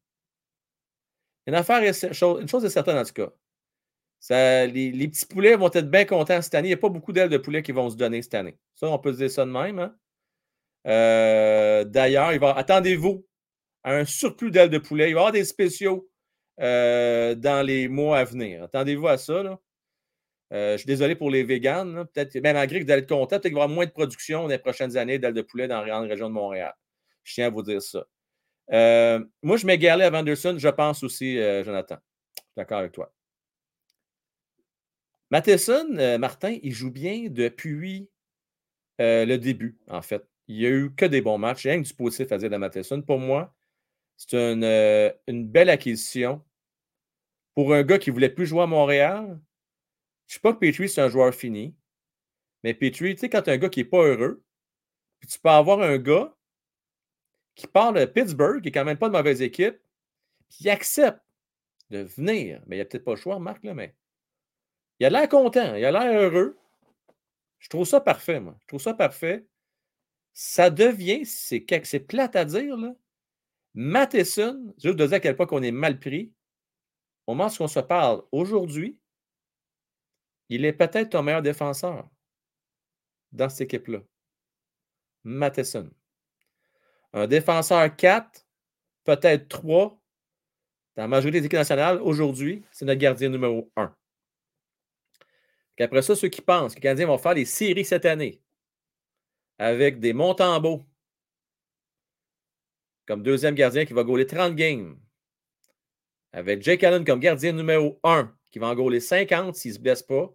Une 1.49 1.55
affaire, 1.55 1.81
chose- 2.13 2.41
une 2.41 2.47
chose 2.47 2.63
est 2.63 2.69
certaine 2.69 2.97
en 2.97 3.03
tout 3.03 3.13
cas. 3.13 3.31
Les, 4.67 5.07
petits 5.07 5.25
poulets 5.25 5.55
vont 5.55 5.71
être 5.73 5.89
bien 5.89 6.05
contents 6.05 6.41
cette 6.43 6.53
année. 6.53 6.67
Il 6.67 6.71
n'y 6.71 6.75
a 6.75 6.77
pas 6.77 6.89
beaucoup 6.89 7.11
d'ailes 7.11 7.29
de 7.29 7.39
poulet 7.39 7.63
qui 7.63 7.71
vont 7.71 7.89
se 7.89 7.95
donner 7.95 8.21
cette 8.21 8.35
année. 8.35 8.55
Ça, 8.75 8.87
on 8.87 8.99
peut 8.99 9.11
se 9.13 9.17
dire 9.17 9.31
ça 9.31 9.45
de 9.45 9.49
même. 9.51 9.79
hein. 9.79 9.95
Euh, 10.85 11.85
D'ailleurs, 11.85 12.29
attendez-vous 12.55 13.25
à 13.83 13.95
un 13.95 14.05
surplus 14.05 14.51
d'ailes 14.51 14.69
de 14.69 14.77
poulet. 14.77 15.09
Il 15.09 15.15
va 15.15 15.21
y 15.21 15.21
avoir 15.21 15.31
des 15.31 15.43
spéciaux 15.43 16.07
euh, 16.61 17.33
dans 17.33 17.65
les 17.65 17.87
mois 17.87 18.19
à 18.19 18.25
venir. 18.25 18.61
Attendez-vous 18.65 19.07
à 19.07 19.17
ça. 19.17 19.59
Euh, 20.53 20.73
je 20.73 20.77
suis 20.77 20.85
désolé 20.85 21.15
pour 21.15 21.31
les 21.31 21.43
véganes. 21.43 22.05
Peut-être, 22.13 22.37
ben, 22.39 22.53
malgré 22.53 22.79
que 22.79 22.85
vous 22.85 22.91
allez 22.91 23.01
être 23.01 23.09
content, 23.09 23.25
peut-être 23.25 23.43
qu'il 23.43 23.53
va 23.53 23.61
y 23.61 23.63
avoir 23.63 23.75
moins 23.75 23.85
de 23.87 23.91
production 23.91 24.43
dans 24.43 24.49
les 24.49 24.59
prochaines 24.59 24.97
années 24.97 25.17
d'ailes 25.17 25.33
de 25.33 25.41
poulet 25.41 25.67
dans 25.67 25.81
la 25.83 25.99
région 26.01 26.27
de 26.29 26.33
Montréal. 26.35 26.75
Je 27.23 27.33
tiens 27.33 27.47
à 27.47 27.49
vous 27.49 27.63
dire 27.63 27.81
ça. 27.81 28.05
Euh, 28.71 29.23
moi, 29.41 29.57
je 29.57 29.65
m'égalais 29.65 30.05
à 30.05 30.09
Vanderson, 30.09 30.55
je 30.57 30.69
pense 30.69 31.03
aussi, 31.03 31.37
euh, 31.39 31.63
Jonathan. 31.63 31.97
D'accord 32.55 32.79
avec 32.79 32.91
toi. 32.91 33.13
Matheson, 35.31 35.95
euh, 35.97 36.17
Martin, 36.17 36.57
il 36.63 36.73
joue 36.73 36.91
bien 36.91 37.27
depuis 37.29 38.09
euh, 38.99 39.25
le 39.25 39.37
début, 39.37 39.77
en 39.87 40.01
fait. 40.01 40.27
Il 40.47 40.57
n'y 40.57 40.65
a 40.65 40.69
eu 40.69 40.93
que 40.95 41.05
des 41.05 41.21
bons 41.21 41.37
matchs. 41.37 41.65
Il 41.65 41.67
y 41.67 41.71
a 41.71 41.73
rien 41.73 41.83
que 41.83 41.87
du 41.87 41.93
positif 41.93 42.31
à 42.31 42.37
dire 42.37 42.49
de 42.49 42.57
Matheson. 42.57 43.01
Pour 43.01 43.19
moi, 43.19 43.53
c'est 44.17 44.35
une, 44.35 45.47
belle 45.47 45.69
acquisition 45.69 46.43
pour 47.53 47.73
un 47.73 47.83
gars 47.83 47.99
qui 47.99 48.09
ne 48.09 48.13
voulait 48.13 48.29
plus 48.29 48.47
jouer 48.47 48.63
à 48.63 48.67
Montréal. 48.67 49.39
Je 50.27 50.33
ne 50.33 50.35
sais 50.35 50.39
pas 50.39 50.53
que 50.53 50.59
Petrie, 50.59 50.89
c'est 50.89 51.01
un 51.01 51.09
joueur 51.09 51.33
fini. 51.33 51.75
Mais 52.63 52.73
Petrie, 52.73 53.15
tu 53.15 53.21
sais, 53.21 53.29
quand 53.29 53.43
tu 53.43 53.51
as 53.51 53.53
un 53.53 53.57
gars 53.57 53.69
qui 53.69 53.81
n'est 53.81 53.89
pas 53.89 54.03
heureux, 54.03 54.43
tu 55.29 55.39
peux 55.39 55.49
avoir 55.49 55.81
un 55.81 55.97
gars 55.97 56.35
qui 57.59 57.67
part 57.67 57.91
de 57.91 58.05
Pittsburgh, 58.05 58.61
qui 58.61 58.67
n'est 58.67 58.71
quand 58.71 58.85
même 58.85 58.97
pas 58.97 59.09
de 59.09 59.13
mauvaise 59.13 59.41
équipe, 59.41 59.77
qui 60.47 60.69
accepte 60.69 61.21
de 61.89 61.99
venir. 61.99 62.63
Mais 62.65 62.77
il 62.77 62.79
n'y 62.79 62.81
a 62.81 62.85
peut-être 62.85 63.03
pas 63.03 63.11
le 63.11 63.17
choix, 63.17 63.37
Marc, 63.37 63.63
là, 63.65 63.73
il 64.99 65.05
a 65.05 65.09
l'air 65.09 65.27
content, 65.27 65.75
il 65.75 65.83
a 65.83 65.91
l'air 65.91 66.21
heureux. 66.21 66.57
Je 67.59 67.67
trouve 67.67 67.85
ça 67.85 67.99
parfait, 67.99 68.39
moi. 68.39 68.55
Je 68.61 68.67
trouve 68.67 68.81
ça 68.81 68.93
parfait. 68.93 69.45
Ça 70.33 70.69
devient, 70.69 71.25
c'est 71.25 71.65
c'est 71.83 71.99
plate 71.99 72.35
à 72.37 72.45
dire, 72.45 72.77
là. 72.77 72.95
Matheson, 73.73 74.73
je 74.77 74.89
veux 74.89 74.95
dire 74.95 75.13
à 75.13 75.19
quel 75.19 75.35
point 75.35 75.47
on 75.51 75.61
est 75.61 75.71
mal 75.71 75.99
pris. 75.99 76.31
Au 77.27 77.35
moment 77.35 77.49
où 77.49 77.63
on 77.63 77.67
se 77.67 77.79
parle 77.81 78.23
aujourd'hui, 78.31 78.97
il 80.47 80.63
est 80.63 80.73
peut-être 80.73 81.11
ton 81.11 81.23
meilleur 81.23 81.41
défenseur 81.41 82.09
dans 83.33 83.49
cette 83.49 83.61
équipe-là. 83.61 83.99
Matheson. 85.23 85.91
Un 87.13 87.27
défenseur 87.27 87.95
4, 87.95 88.45
peut-être 89.03 89.47
3, 89.47 89.99
dans 90.95 91.03
la 91.03 91.07
majorité 91.07 91.39
des 91.39 91.45
équipes 91.45 91.59
nationales, 91.59 92.01
aujourd'hui, 92.01 92.63
c'est 92.71 92.85
notre 92.85 92.99
gardien 92.99 93.29
numéro 93.29 93.71
1. 93.75 93.95
Après 95.79 96.01
ça, 96.01 96.15
ceux 96.15 96.27
qui 96.27 96.41
pensent 96.41 96.73
que 96.73 96.79
les 96.79 96.81
Canadiens 96.81 97.07
vont 97.07 97.17
faire 97.17 97.33
les 97.33 97.45
séries 97.45 97.85
cette 97.85 98.05
année 98.05 98.41
avec 99.57 99.99
des 99.99 100.11
Montembeaux 100.13 100.83
comme 103.09 103.23
deuxième 103.23 103.55
gardien 103.55 103.85
qui 103.85 103.93
va 103.93 104.03
gauler 104.03 104.27
30 104.27 104.55
games, 104.55 104.95
avec 106.31 106.61
Jake 106.61 106.83
Allen 106.83 107.03
comme 107.03 107.19
gardien 107.19 107.53
numéro 107.53 107.99
1 108.03 108.31
qui 108.51 108.59
va 108.59 108.67
en 108.67 108.75
gauler 108.75 108.99
50 108.99 109.55
s'il 109.55 109.71
ne 109.71 109.75
se 109.77 109.81
blesse 109.81 110.03
pas, 110.03 110.31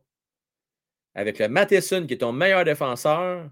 avec 1.15 1.39
le 1.39 1.49
Matheson 1.49 2.05
qui 2.05 2.15
est 2.15 2.19
ton 2.19 2.33
meilleur 2.33 2.65
défenseur, 2.65 3.49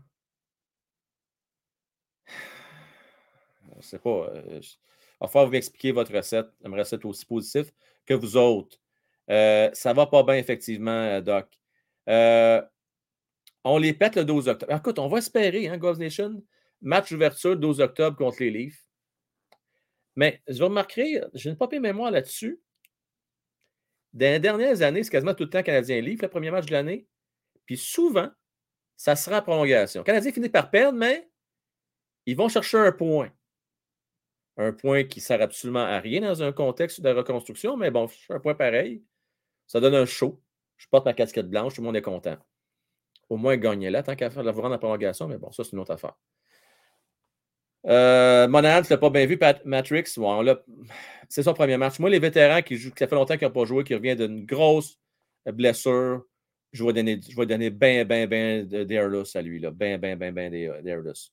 je 3.82 3.86
ne 3.86 3.90
sais 3.90 3.98
pas. 3.98 4.30
euh, 4.34 4.60
je- 4.60 4.76
falloir 5.28 5.46
vous 5.46 5.52
m'expliquer 5.52 5.92
votre 5.92 6.12
recette, 6.14 6.46
une 6.64 6.74
recette 6.74 7.04
aussi 7.04 7.24
positive 7.26 7.70
que 8.06 8.14
vous 8.14 8.36
autres. 8.36 8.78
Euh, 9.30 9.70
ça 9.72 9.90
ne 9.90 9.96
va 9.96 10.06
pas 10.06 10.22
bien, 10.24 10.34
effectivement, 10.34 10.90
euh, 10.90 11.20
Doc. 11.20 11.46
Euh, 12.08 12.60
on 13.64 13.78
les 13.78 13.92
pète 13.94 14.16
le 14.16 14.24
12 14.24 14.48
octobre. 14.48 14.74
Écoute, 14.74 14.98
on 14.98 15.06
va 15.08 15.18
espérer, 15.18 15.68
hein, 15.68 15.78
Ghost 15.78 16.00
Nation. 16.00 16.42
Match 16.80 17.12
d'ouverture 17.12 17.50
le 17.50 17.56
12 17.56 17.80
octobre 17.80 18.16
contre 18.16 18.38
les 18.40 18.50
Leafs. 18.50 18.84
Mais 20.16 20.42
je 20.48 20.58
vais 20.58 20.64
remarquer, 20.64 21.22
j'ai 21.34 21.50
une 21.50 21.56
pire 21.56 21.80
mémoire 21.80 22.10
là-dessus. 22.10 22.60
Dans 24.12 24.26
les 24.32 24.40
dernières 24.40 24.82
années, 24.82 25.04
c'est 25.04 25.10
quasiment 25.10 25.34
tout 25.34 25.44
le 25.44 25.50
temps 25.50 25.62
Canadien 25.62 26.00
Leafs, 26.00 26.20
le 26.20 26.28
premier 26.28 26.50
match 26.50 26.66
de 26.66 26.72
l'année. 26.72 27.06
Puis 27.64 27.76
souvent, 27.78 28.28
ça 28.96 29.14
sera 29.16 29.38
en 29.38 29.42
prolongation. 29.42 30.00
Le 30.02 30.04
Canadien 30.04 30.32
finit 30.32 30.48
par 30.48 30.70
perdre, 30.70 30.98
mais 30.98 31.30
ils 32.26 32.36
vont 32.36 32.48
chercher 32.48 32.78
un 32.78 32.92
point. 32.92 33.30
Un 34.58 34.72
point 34.72 35.04
qui 35.04 35.20
ne 35.20 35.22
sert 35.24 35.40
absolument 35.40 35.84
à 35.84 35.98
rien 35.98 36.20
dans 36.20 36.42
un 36.42 36.52
contexte 36.52 37.00
de 37.00 37.08
reconstruction, 37.10 37.76
mais 37.76 37.90
bon, 37.90 38.08
un 38.28 38.38
point 38.40 38.54
pareil. 38.54 39.02
Ça 39.66 39.80
donne 39.80 39.94
un 39.94 40.04
show. 40.06 40.40
Je 40.76 40.86
porte 40.90 41.06
ma 41.06 41.14
casquette 41.14 41.48
blanche, 41.48 41.74
tout 41.74 41.80
le 41.80 41.86
monde 41.86 41.96
est 41.96 42.02
content. 42.02 42.36
Au 43.28 43.36
moins, 43.36 43.56
gagner 43.56 43.88
là, 43.88 44.02
tant 44.02 44.14
qu'à 44.14 44.28
faire 44.30 44.42
la 44.42 44.52
en 44.52 44.78
prolongation, 44.78 45.26
mais 45.28 45.38
bon, 45.38 45.50
ça, 45.52 45.64
c'est 45.64 45.72
une 45.72 45.78
autre 45.78 45.92
affaire. 45.92 46.14
Euh, 47.86 48.46
Monahan, 48.48 48.82
tu 48.82 48.90
l'as 48.90 48.98
pas 48.98 49.10
bien 49.10 49.26
vu, 49.26 49.38
Pat- 49.38 49.64
Matrix? 49.64 50.04
L'a- 50.16 50.62
c'est 51.28 51.42
son 51.42 51.54
premier 51.54 51.76
match. 51.76 51.98
Moi, 51.98 52.10
les 52.10 52.18
vétérans 52.18 52.62
qui 52.62 52.76
jouent, 52.76 52.92
ça 52.96 53.08
fait 53.08 53.14
longtemps 53.14 53.36
qu'ils 53.36 53.46
n'ont 53.48 53.54
pas 53.54 53.64
joué, 53.64 53.84
qui 53.84 53.94
reviennent 53.94 54.18
d'une 54.18 54.44
grosse 54.44 54.98
blessure, 55.46 56.24
je 56.72 56.84
vais 56.84 56.92
donner, 56.92 57.20
je 57.28 57.36
vais 57.36 57.46
donner 57.46 57.70
ben, 57.70 58.06
ben, 58.06 58.28
ben 58.28 58.66
d'airless 58.66 59.34
à 59.36 59.42
lui. 59.42 59.58
Là. 59.58 59.70
Ben, 59.70 59.98
ben, 59.98 60.16
ben, 60.16 60.32
ben 60.32 60.50
d'air- 60.50 60.82
d'airless. 60.82 61.30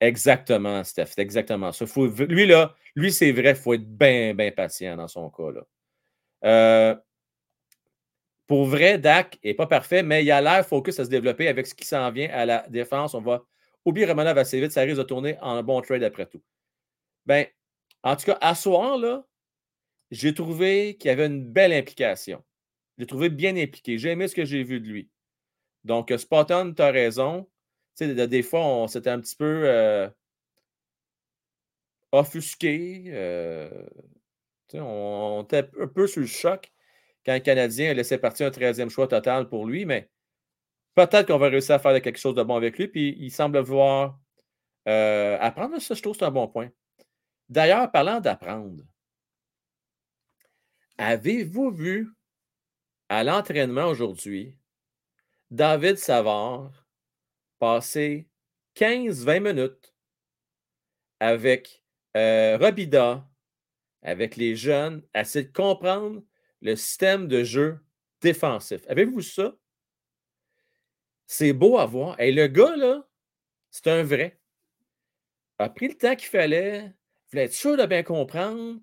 Exactement, 0.00 0.84
Steph. 0.84 1.14
Exactement 1.16 1.72
ça. 1.72 1.86
Faut, 1.86 2.06
lui, 2.06 2.46
là, 2.46 2.74
lui, 2.94 3.12
c'est 3.12 3.32
vrai, 3.32 3.50
il 3.50 3.56
faut 3.56 3.74
être 3.74 3.86
bien, 3.86 4.34
bien 4.34 4.50
patient 4.52 4.96
dans 4.96 5.08
son 5.08 5.28
cas. 5.30 5.50
Là. 5.50 5.62
Euh, 6.44 6.96
pour 8.46 8.64
vrai, 8.64 8.98
Dak 8.98 9.38
n'est 9.44 9.54
pas 9.54 9.66
parfait, 9.66 10.02
mais 10.02 10.24
il 10.24 10.30
a 10.30 10.40
l'air 10.40 10.66
focus 10.66 10.98
à 11.00 11.04
se 11.04 11.10
développer 11.10 11.48
avec 11.48 11.66
ce 11.66 11.74
qui 11.74 11.84
s'en 11.84 12.10
vient 12.10 12.30
à 12.30 12.46
la 12.46 12.66
défense. 12.68 13.14
On 13.14 13.20
va 13.20 13.44
oublier 13.84 14.06
Romanov 14.06 14.38
assez 14.38 14.60
vite, 14.60 14.72
ça 14.72 14.82
risque 14.82 14.98
de 14.98 15.02
tourner 15.02 15.36
en 15.40 15.56
un 15.56 15.62
bon 15.62 15.80
trade 15.82 16.02
après 16.02 16.26
tout. 16.26 16.42
Ben, 17.26 17.46
en 18.02 18.16
tout 18.16 18.26
cas, 18.26 18.38
à 18.40 18.54
soir, 18.54 18.96
là, 18.98 19.24
j'ai 20.10 20.32
trouvé 20.32 20.96
qu'il 20.96 21.08
y 21.08 21.12
avait 21.12 21.26
une 21.26 21.44
belle 21.44 21.72
implication. 21.72 22.42
J'ai 22.98 23.06
trouvé 23.06 23.28
bien 23.28 23.56
impliqué. 23.56 23.98
J'ai 23.98 24.10
aimé 24.10 24.28
ce 24.28 24.34
que 24.34 24.44
j'ai 24.44 24.62
vu 24.62 24.80
de 24.80 24.88
lui. 24.88 25.10
Donc, 25.84 26.10
euh, 26.10 26.18
Spotton, 26.18 26.72
tu 26.74 26.82
as 26.82 26.90
raison. 26.90 27.48
Sais, 27.98 28.14
de- 28.14 28.26
des 28.26 28.42
fois, 28.44 28.60
on 28.60 28.86
s'était 28.86 29.10
un 29.10 29.20
petit 29.20 29.34
peu 29.34 29.62
euh, 29.64 30.08
offusqué. 32.12 33.04
euh, 33.08 33.68
on, 34.74 34.80
on 34.80 35.42
était 35.42 35.68
un 35.80 35.88
peu 35.88 36.06
sur 36.06 36.20
le 36.20 36.26
choc 36.28 36.72
quand 37.26 37.34
le 37.34 37.40
Canadien 37.40 37.90
a 37.90 37.94
laissé 37.94 38.18
partir 38.18 38.46
un 38.46 38.50
13e 38.50 38.88
choix 38.88 39.08
total 39.08 39.48
pour 39.48 39.66
lui, 39.66 39.84
mais 39.84 40.08
peut-être 40.94 41.26
qu'on 41.26 41.38
va 41.38 41.48
réussir 41.48 41.74
à 41.74 41.78
faire 41.80 42.00
quelque 42.00 42.18
chose 42.18 42.34
de 42.36 42.42
bon 42.44 42.54
avec 42.56 42.78
lui. 42.78 42.86
Puis 42.88 43.16
il 43.18 43.30
semble 43.32 43.58
vouloir 43.60 44.18
euh, 44.88 45.36
apprendre. 45.40 45.80
Ça, 45.80 45.94
je 45.94 46.02
trouve 46.02 46.16
c'est 46.16 46.24
un 46.24 46.30
bon 46.30 46.46
point. 46.48 46.70
D'ailleurs, 47.48 47.90
parlant 47.90 48.20
d'apprendre, 48.20 48.84
avez-vous 50.98 51.70
vu 51.72 52.12
à 53.08 53.24
l'entraînement 53.24 53.86
aujourd'hui 53.86 54.56
David 55.50 55.96
Savard 55.98 56.70
passer 57.58 58.28
15-20 58.74 59.40
minutes 59.40 59.94
avec 61.20 61.82
euh, 62.16 62.56
Robida, 62.58 63.28
avec 64.02 64.36
les 64.36 64.56
jeunes, 64.56 65.02
à 65.14 65.22
essayer 65.22 65.46
de 65.46 65.52
comprendre 65.52 66.22
le 66.60 66.76
système 66.76 67.28
de 67.28 67.44
jeu 67.44 67.78
défensif. 68.20 68.82
Avez-vous 68.88 69.22
ça? 69.22 69.56
C'est 71.26 71.52
beau 71.52 71.78
à 71.78 71.86
voir. 71.86 72.18
Et 72.20 72.32
le 72.32 72.46
gars, 72.46 72.76
là, 72.76 73.06
c'est 73.70 73.88
un 73.88 74.02
vrai. 74.02 74.40
A 75.58 75.68
pris 75.68 75.88
le 75.88 75.94
temps 75.94 76.16
qu'il 76.16 76.28
fallait, 76.28 76.92
voulait 77.30 77.44
être 77.44 77.52
sûr 77.54 77.76
de 77.76 77.84
bien 77.86 78.02
comprendre, 78.02 78.80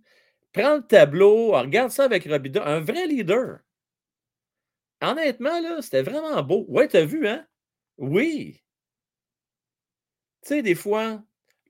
prend 0.51 0.75
le 0.75 0.85
tableau, 0.85 1.51
regarde 1.51 1.91
ça 1.91 2.03
avec 2.03 2.25
Robida, 2.25 2.65
un 2.65 2.81
vrai 2.81 3.07
leader. 3.07 3.59
Honnêtement, 5.01 5.59
là, 5.61 5.81
c'était 5.81 6.03
vraiment 6.03 6.41
beau. 6.43 6.65
Ouais, 6.67 6.87
t'as 6.87 7.05
vu, 7.05 7.27
hein? 7.27 7.45
Oui. 7.97 8.64
Tu 10.45 10.53
sais, 10.55 10.61
des 10.61 10.75
fois, 10.75 11.21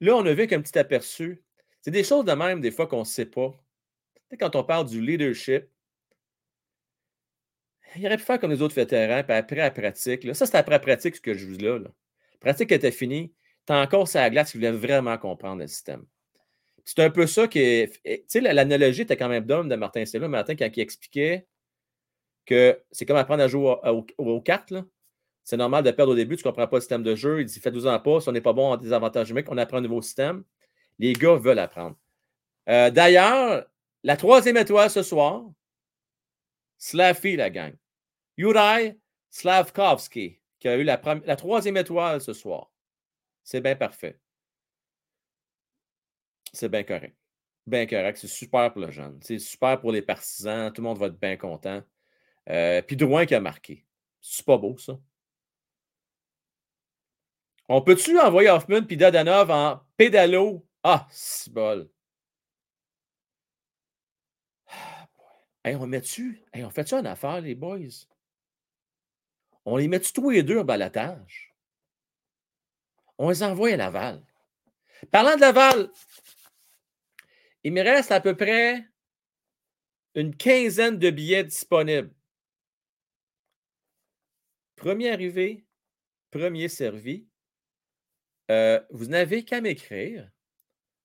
là, 0.01 0.15
on 0.15 0.25
a 0.25 0.33
vu 0.33 0.47
qu'un 0.47 0.61
petit 0.61 0.77
aperçu. 0.77 1.41
C'est 1.81 1.91
des 1.91 2.03
choses 2.03 2.25
de 2.25 2.33
même, 2.33 2.61
des 2.61 2.71
fois, 2.71 2.87
qu'on 2.87 2.99
ne 2.99 3.03
sait 3.05 3.25
pas. 3.25 3.53
Quand 4.39 4.55
on 4.55 4.63
parle 4.63 4.87
du 4.87 5.01
leadership, 5.01 5.67
il 7.95 8.05
aurait 8.05 8.17
pu 8.17 8.23
faire 8.23 8.39
comme 8.39 8.51
les 8.51 8.61
autres 8.61 8.75
vétérans, 8.75 9.23
puis 9.23 9.33
après 9.33 9.55
la 9.55 9.71
pratique. 9.71 10.23
Là, 10.23 10.33
ça, 10.33 10.45
c'est 10.45 10.57
après 10.57 10.73
la 10.73 10.79
pratique 10.79 11.15
ce 11.15 11.21
que 11.21 11.33
je 11.33 11.45
vous 11.45 11.57
là. 11.57 11.79
là. 11.79 11.89
Pratique 12.39 12.71
était 12.71 12.91
finie. 12.91 13.33
Tu 13.65 13.73
as 13.73 13.81
encore 13.81 14.07
ça 14.07 14.19
à 14.19 14.23
la 14.23 14.29
glace 14.29 14.51
qui 14.51 14.57
voulait 14.57 14.71
vraiment 14.71 15.17
comprendre 15.17 15.61
le 15.61 15.67
système. 15.67 16.05
C'est 16.83 16.99
un 16.99 17.09
peu 17.09 17.27
ça 17.27 17.47
que. 17.47 17.85
Tu 17.85 18.23
sais, 18.27 18.41
l'analogie 18.41 19.01
était 19.03 19.17
quand 19.17 19.29
même 19.29 19.45
d'homme 19.45 19.69
de 19.69 19.75
Martin 19.75 20.05
Stella, 20.05 20.27
Martin, 20.27 20.55
quand 20.55 20.69
il 20.75 20.79
expliquait 20.81 21.47
que 22.45 22.79
c'est 22.91 23.05
comme 23.05 23.17
apprendre 23.17 23.43
à 23.43 23.47
jouer 23.47 23.75
au- 23.83 24.05
au- 24.17 24.25
aux 24.35 24.41
cartes. 24.41 24.71
Là. 24.71 24.85
C'est 25.45 25.57
normal 25.57 25.83
de 25.83 25.91
perdre 25.91 26.11
au 26.13 26.15
début, 26.15 26.35
tu 26.35 26.41
ne 26.41 26.49
comprends 26.49 26.67
pas 26.67 26.77
le 26.77 26.81
système 26.81 27.03
de 27.03 27.15
jeu. 27.15 27.41
Il 27.41 27.45
dit 27.45 27.59
faites-vous 27.59 27.85
en 27.85 27.99
pas, 27.99 28.19
si 28.19 28.27
on 28.27 28.31
n'est 28.31 28.41
pas 28.41 28.51
bon 28.51 28.71
en 28.71 28.77
désavantage 28.77 29.27
numérique, 29.29 29.51
on 29.51 29.57
apprend 29.57 29.77
un 29.77 29.81
nouveau 29.81 30.01
système. 30.01 30.43
Les 30.97 31.13
gars 31.13 31.35
veulent 31.35 31.59
apprendre. 31.59 31.95
Euh, 32.67 32.89
D'ailleurs, 32.89 33.65
la 34.03 34.17
troisième 34.17 34.57
étoile 34.57 34.89
ce 34.89 35.03
soir, 35.03 35.45
Slaffy, 36.77 37.35
la 37.35 37.51
gang. 37.51 37.73
Yuraj 38.37 38.95
Slavkovski, 39.29 40.39
qui 40.59 40.67
a 40.67 40.77
eu 40.77 40.83
la 40.83 40.97
troisième 41.35 41.77
étoile 41.77 42.21
ce 42.21 42.33
soir. 42.33 42.71
C'est 43.43 43.61
bien 43.61 43.75
parfait. 43.75 44.19
C'est 46.53 46.69
bien 46.69 46.83
correct. 46.83 47.15
Bien 47.67 47.85
correct. 47.85 48.17
C'est 48.17 48.27
super 48.27 48.71
pour 48.73 48.81
le 48.81 48.89
jeune. 48.89 49.19
C'est 49.21 49.39
super 49.39 49.79
pour 49.79 49.91
les 49.91 50.01
partisans. 50.01 50.71
Tout 50.73 50.81
le 50.81 50.87
monde 50.87 50.97
va 50.97 51.07
être 51.07 51.19
bien 51.19 51.37
content. 51.37 51.83
Euh, 52.49 52.81
puis 52.81 52.95
Drouin 52.95 53.25
qui 53.25 53.35
a 53.35 53.39
marqué. 53.39 53.85
C'est 54.21 54.45
pas 54.45 54.57
beau, 54.57 54.77
ça. 54.77 54.97
On 57.67 57.81
peut-tu 57.81 58.19
envoyer 58.19 58.49
Hoffman 58.49 58.83
puis 58.83 58.97
Dadanov 58.97 59.49
en 59.49 59.81
pédalo? 59.97 60.67
Ah, 60.83 61.07
c'est 61.09 61.51
bol. 61.51 61.89
Hey, 65.63 65.75
on 65.75 65.87
met-tu? 65.87 66.43
Hey, 66.53 66.63
on 66.63 66.69
fait-tu 66.69 66.93
une 66.93 67.07
affaire, 67.07 67.41
les 67.41 67.55
boys? 67.55 68.05
On 69.65 69.77
les 69.77 69.87
met-tu 69.87 70.13
tous 70.13 70.29
les 70.29 70.43
deux 70.43 70.59
en 70.59 70.63
balatage? 70.63 71.55
On 73.17 73.29
les 73.29 73.41
envoie 73.41 73.69
à 73.73 73.77
Laval. 73.77 74.23
Parlant 75.09 75.35
de 75.35 75.41
Laval, 75.41 75.91
il 77.63 77.73
me 77.73 77.81
reste 77.81 78.11
à 78.11 78.21
peu 78.21 78.35
près 78.35 78.87
une 80.13 80.35
quinzaine 80.35 80.99
de 80.99 81.09
billets 81.09 81.43
disponibles. 81.43 82.13
Premier 84.75 85.09
arrivé, 85.11 85.65
premier 86.29 86.69
servi. 86.69 87.27
Euh, 88.51 88.79
vous 88.91 89.07
n'avez 89.07 89.43
qu'à 89.43 89.61
m'écrire 89.61 90.29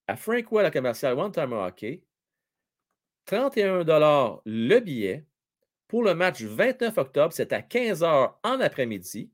à 0.06 0.16
Frankwell 0.16 0.66
à 0.66 0.70
commercial 0.70 1.18
One 1.18 1.32
Time 1.32 1.52
Hockey. 1.52 2.02
31 3.26 3.84
le 4.44 4.78
billet 4.80 5.24
pour 5.86 6.02
le 6.02 6.14
match 6.14 6.38
du 6.38 6.48
29 6.48 6.98
octobre. 6.98 7.32
C'est 7.32 7.52
à 7.52 7.62
15 7.62 8.02
h 8.02 8.34
en 8.42 8.60
après-midi. 8.60 9.30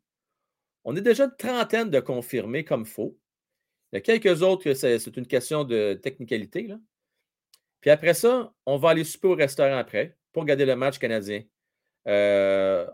On 0.84 0.94
est 0.94 1.00
déjà 1.00 1.24
une 1.24 1.36
trentaine 1.36 1.90
de 1.90 2.00
confirmés 2.00 2.64
comme 2.64 2.84
faux. 2.84 3.18
Il 3.92 3.96
y 3.96 3.98
a 3.98 4.00
quelques 4.00 4.42
autres 4.42 4.64
que 4.64 4.74
c'est 4.74 4.98
c'est 4.98 5.16
une 5.16 5.26
question 5.26 5.64
de 5.64 5.94
technicalité. 5.94 6.66
Là. 6.66 6.78
Puis 7.80 7.90
après 7.90 8.14
ça, 8.14 8.52
on 8.66 8.76
va 8.76 8.90
aller 8.90 9.04
souper 9.04 9.28
au 9.28 9.34
restaurant 9.34 9.78
après 9.78 10.16
pour 10.32 10.42
regarder 10.42 10.66
le 10.66 10.76
match 10.76 10.98
canadien. 10.98 11.42
Euh, 12.06 12.86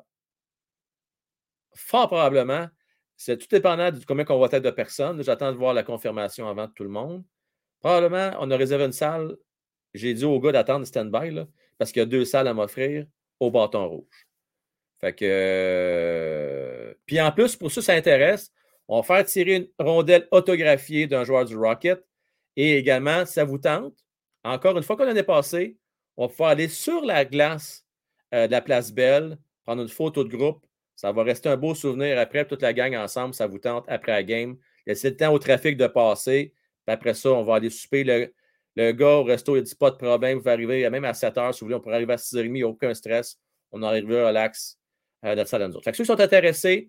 fort 1.74 2.08
probablement, 2.08 2.68
c'est 3.24 3.38
tout 3.38 3.46
dépendant 3.48 3.92
de 3.92 4.04
combien 4.04 4.24
on 4.30 4.40
va 4.40 4.48
être 4.50 4.64
de 4.64 4.70
personnes. 4.70 5.22
J'attends 5.22 5.52
de 5.52 5.56
voir 5.56 5.74
la 5.74 5.84
confirmation 5.84 6.48
avant 6.48 6.66
tout 6.66 6.82
le 6.82 6.88
monde. 6.88 7.22
Probablement, 7.78 8.32
on 8.40 8.50
a 8.50 8.56
réservé 8.56 8.84
une 8.84 8.92
salle. 8.92 9.36
J'ai 9.94 10.12
dit 10.12 10.24
au 10.24 10.40
gars 10.40 10.50
d'attendre 10.50 10.84
stand-by 10.84 11.46
parce 11.78 11.92
qu'il 11.92 12.00
y 12.00 12.02
a 12.02 12.06
deux 12.06 12.24
salles 12.24 12.48
à 12.48 12.54
m'offrir 12.54 13.06
au 13.38 13.52
bâton 13.52 13.88
rouge. 13.88 14.26
Fait 15.00 15.12
que. 15.12 15.24
euh, 15.24 16.94
Puis 17.06 17.20
en 17.20 17.30
plus, 17.30 17.54
pour 17.54 17.70
ceux 17.70 17.80
qui 17.80 17.86
ça 17.86 17.94
intéresse, 17.94 18.52
on 18.88 19.00
va 19.00 19.02
faire 19.04 19.24
tirer 19.24 19.54
une 19.54 19.68
rondelle 19.78 20.26
autographiée 20.32 21.06
d'un 21.06 21.22
joueur 21.22 21.44
du 21.44 21.56
Rocket. 21.56 22.04
Et 22.56 22.76
également, 22.76 23.24
si 23.24 23.34
ça 23.34 23.44
vous 23.44 23.58
tente, 23.58 23.94
encore 24.42 24.76
une 24.76 24.82
fois 24.82 24.96
que 24.96 25.04
l'année 25.04 25.22
passée, 25.22 25.76
on 26.16 26.26
va 26.26 26.28
pouvoir 26.28 26.50
aller 26.50 26.66
sur 26.66 27.04
la 27.04 27.24
glace 27.24 27.86
euh, 28.34 28.48
de 28.48 28.52
la 28.52 28.60
place 28.60 28.92
Belle, 28.92 29.38
prendre 29.64 29.82
une 29.82 29.88
photo 29.88 30.24
de 30.24 30.36
groupe. 30.36 30.66
Ça 31.02 31.10
va 31.10 31.24
rester 31.24 31.48
un 31.48 31.56
beau 31.56 31.74
souvenir 31.74 32.16
après, 32.16 32.46
toute 32.46 32.62
la 32.62 32.72
gang 32.72 32.94
ensemble, 32.94 33.34
ça 33.34 33.48
vous 33.48 33.58
tente 33.58 33.84
après 33.88 34.12
la 34.12 34.22
game. 34.22 34.56
Laissez 34.86 35.10
le 35.10 35.16
temps 35.16 35.32
au 35.32 35.40
trafic 35.40 35.76
de 35.76 35.88
passer. 35.88 36.54
Puis 36.86 36.94
après 36.94 37.12
ça, 37.14 37.30
on 37.30 37.42
va 37.42 37.56
aller 37.56 37.70
souper. 37.70 38.04
Le, 38.04 38.32
le 38.76 38.92
gars 38.92 39.16
au 39.16 39.24
resto, 39.24 39.56
il 39.56 39.64
dit 39.64 39.74
pas 39.74 39.90
de 39.90 39.96
problème. 39.96 40.36
Vous 40.36 40.44
pouvez 40.44 40.52
arriver 40.52 40.90
même 40.90 41.04
à 41.04 41.12
7 41.12 41.34
h 41.34 41.54
si 41.54 41.60
vous 41.60 41.66
voulez. 41.66 41.74
On 41.74 41.80
pourrait 41.80 41.96
arriver 41.96 42.12
à 42.12 42.18
6 42.18 42.36
h 42.36 42.38
30, 42.42 42.44
il 42.46 42.52
n'y 42.52 42.62
a 42.62 42.68
aucun 42.68 42.94
stress. 42.94 43.36
On 43.72 43.82
arrive 43.82 44.08
relax 44.08 44.78
euh, 45.24 45.34
dans 45.34 45.44
salle 45.44 45.62
à 45.62 45.68
nous. 45.68 45.82
Fait 45.82 45.92
ceux 45.92 46.04
qui 46.04 46.06
sont 46.06 46.20
intéressés, 46.20 46.88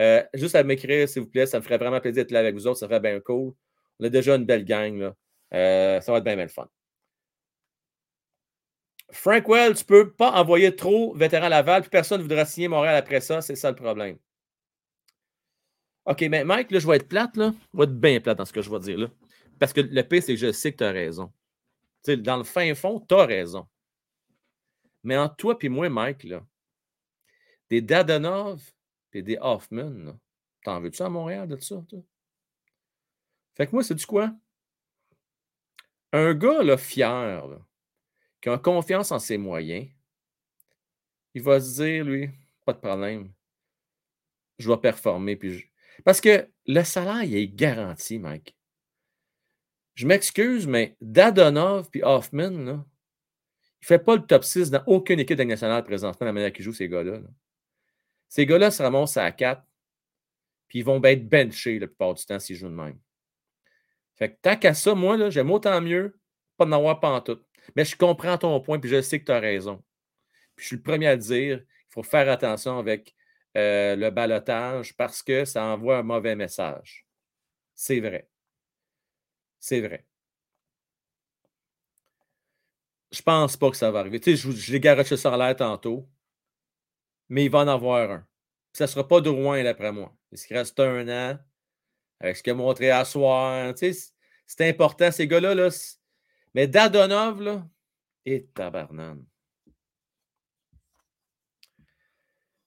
euh, 0.00 0.22
juste 0.34 0.54
à 0.54 0.62
m'écrire, 0.62 1.08
s'il 1.08 1.22
vous 1.22 1.28
plaît. 1.28 1.46
Ça 1.46 1.58
me 1.58 1.64
ferait 1.64 1.78
vraiment 1.78 1.98
plaisir 1.98 2.22
d'être 2.22 2.30
là 2.30 2.38
avec 2.38 2.54
vous 2.54 2.68
autres. 2.68 2.78
Ça 2.78 2.86
ferait 2.86 3.00
bien 3.00 3.18
cool. 3.18 3.54
On 3.98 4.04
a 4.04 4.08
déjà 4.08 4.36
une 4.36 4.44
belle 4.44 4.64
gang. 4.64 5.00
Là. 5.00 5.14
Euh, 5.54 6.00
ça 6.00 6.12
va 6.12 6.18
être 6.18 6.24
bien, 6.24 6.36
bien 6.36 6.44
le 6.44 6.48
fun. 6.48 6.68
Frankwell, 9.10 9.74
tu 9.74 9.82
ne 9.82 9.86
peux 9.86 10.12
pas 10.12 10.32
envoyer 10.32 10.74
trop 10.74 11.14
vétéran 11.14 11.48
Laval, 11.48 11.82
puis 11.82 11.90
personne 11.90 12.18
ne 12.18 12.22
voudra 12.22 12.44
signer 12.44 12.68
Montréal 12.68 12.96
après 12.96 13.20
ça. 13.20 13.40
C'est 13.40 13.56
ça 13.56 13.70
le 13.70 13.76
problème. 13.76 14.18
OK, 16.04 16.22
mais 16.22 16.44
Mike, 16.44 16.70
là, 16.70 16.78
je 16.78 16.86
vais 16.86 16.96
être 16.96 17.08
plate, 17.08 17.36
là. 17.36 17.52
Je 17.72 17.78
vais 17.78 17.84
être 17.84 18.00
bien 18.00 18.20
plate 18.20 18.38
dans 18.38 18.44
ce 18.44 18.52
que 18.52 18.62
je 18.62 18.70
vais 18.70 18.80
dire, 18.80 18.98
là. 18.98 19.08
Parce 19.58 19.72
que 19.72 19.80
le 19.80 20.02
pire, 20.02 20.22
c'est 20.22 20.34
que 20.34 20.40
je 20.40 20.52
sais 20.52 20.72
que 20.72 20.78
tu 20.78 20.84
as 20.84 20.90
raison. 20.90 21.32
Tu 22.04 22.12
sais, 22.12 22.16
dans 22.16 22.36
le 22.36 22.44
fin 22.44 22.74
fond, 22.74 23.00
tu 23.00 23.14
as 23.14 23.26
raison. 23.26 23.66
Mais 25.02 25.16
entre 25.16 25.36
toi 25.36 25.58
et 25.60 25.68
moi, 25.68 25.88
Mike, 25.88 26.24
là, 26.24 26.44
des 27.70 27.80
Dadanov 27.82 28.62
et 29.12 29.22
des 29.22 29.38
Hoffman, 29.40 30.18
t'en 30.64 30.80
veux-tu 30.80 31.02
à 31.02 31.08
Montréal 31.08 31.48
de 31.48 31.58
ça? 31.58 31.82
Fait 33.56 33.66
que 33.66 33.72
moi, 33.72 33.82
c'est 33.82 33.94
du 33.94 34.06
quoi? 34.06 34.32
Un 36.12 36.34
gars, 36.34 36.62
là, 36.62 36.76
fier, 36.76 37.46
qui 38.40 38.48
a 38.48 38.58
confiance 38.58 39.12
en 39.12 39.18
ses 39.18 39.38
moyens, 39.38 39.88
il 41.34 41.42
va 41.42 41.60
se 41.60 41.82
dire, 41.82 42.04
lui, 42.04 42.30
pas 42.64 42.72
de 42.72 42.78
problème. 42.78 43.32
Je 44.58 44.68
vais 44.70 44.76
performer. 44.76 45.36
Puis 45.36 45.52
je- 45.54 45.66
Parce 46.04 46.20
que 46.20 46.48
le 46.66 46.82
salaire, 46.84 47.22
il 47.24 47.36
est 47.36 47.48
garanti, 47.48 48.18
Mike. 48.18 48.56
Je 49.94 50.06
m'excuse, 50.06 50.66
mais 50.66 50.96
Dadonov 51.00 51.90
puis 51.90 52.02
Hoffman, 52.02 52.50
là, 52.50 52.84
il 53.80 53.84
ne 53.84 53.86
fait 53.86 53.98
pas 53.98 54.16
le 54.16 54.22
top 54.26 54.44
6 54.44 54.70
dans 54.70 54.82
aucune 54.86 55.20
équipe 55.20 55.38
nationale 55.38 55.84
présentement, 55.84 56.24
la 56.26 56.32
manière 56.32 56.52
qu'ils 56.52 56.64
jouent, 56.64 56.72
ces 56.72 56.88
gars-là. 56.88 57.18
là. 57.18 57.28
Ces 58.28 58.46
gars-là 58.46 58.70
se 58.70 58.82
ramassent 58.82 59.16
à 59.16 59.30
4, 59.32 59.62
puis 60.68 60.80
ils 60.80 60.84
vont 60.84 61.02
être 61.04 61.28
benchés 61.28 61.78
la 61.78 61.86
plupart 61.86 62.14
du 62.14 62.24
temps 62.24 62.38
s'ils 62.38 62.56
jouent 62.56 62.68
de 62.68 62.74
même. 62.74 62.98
Fait 64.16 64.32
que 64.32 64.36
tant 64.42 64.56
qu'à 64.56 64.74
ça, 64.74 64.94
moi, 64.94 65.30
j'aime 65.30 65.50
autant 65.50 65.80
mieux 65.80 66.18
pas 66.56 66.64
d'en 66.66 66.72
avoir 66.76 66.98
pas 67.00 67.10
en 67.10 67.20
tout. 67.20 67.38
Mais 67.76 67.84
je 67.84 67.96
comprends 67.96 68.38
ton 68.38 68.60
point, 68.60 68.78
puis 68.80 68.90
je 68.90 69.00
sais 69.02 69.20
que 69.20 69.26
tu 69.26 69.32
as 69.32 69.40
raison. 69.40 69.82
Puis 70.56 70.64
je 70.64 70.66
suis 70.68 70.76
le 70.76 70.82
premier 70.82 71.08
à 71.08 71.16
dire, 71.16 71.60
il 71.62 71.92
faut 71.94 72.02
faire 72.02 72.30
attention 72.30 72.78
avec 72.78 73.14
euh, 73.56 73.96
le 73.96 74.10
balotage 74.10 74.96
parce 74.96 75.22
que 75.22 75.44
ça 75.44 75.64
envoie 75.64 75.98
un 75.98 76.02
mauvais 76.02 76.36
message. 76.36 77.06
C'est 77.74 78.00
vrai. 78.00 78.28
C'est 79.60 79.80
vrai. 79.80 80.04
Je 83.12 83.20
pense 83.22 83.56
pas 83.58 83.70
que 83.70 83.76
ça 83.76 83.90
va 83.90 83.98
arriver. 84.00 84.18
Tu 84.20 84.34
sais, 84.36 84.36
je, 84.36 84.50
je 84.50 84.72
l'ai 84.72 84.80
garoché 84.80 85.14
en 85.26 85.36
l'air 85.36 85.54
tantôt, 85.56 86.08
mais 87.28 87.44
il 87.44 87.50
va 87.50 87.60
en 87.60 87.68
avoir 87.68 88.10
un. 88.10 88.26
Ça 88.72 88.84
ne 88.84 88.88
sera 88.88 89.06
pas 89.06 89.20
de 89.20 89.28
Rouen, 89.30 89.62
d'après 89.62 89.92
moi. 89.92 90.14
Il 90.32 90.38
se 90.38 90.52
reste 90.52 90.78
un 90.80 91.08
an 91.08 91.38
avec 92.20 92.36
ce 92.38 92.44
qu'il 92.44 92.52
a 92.52 92.56
montré 92.56 92.90
à 92.92 93.04
soir. 93.06 93.74
Tu 93.74 93.94
sais, 93.94 94.12
c'est- 94.46 94.68
important, 94.68 95.12
ces 95.12 95.28
gars-là. 95.28 95.54
Là, 95.56 95.72
c'est- 95.72 95.97
mais 96.58 96.66
Dadonov, 96.66 97.40
là, 97.40 97.64
et 98.26 98.46
tabarnane. 98.46 99.24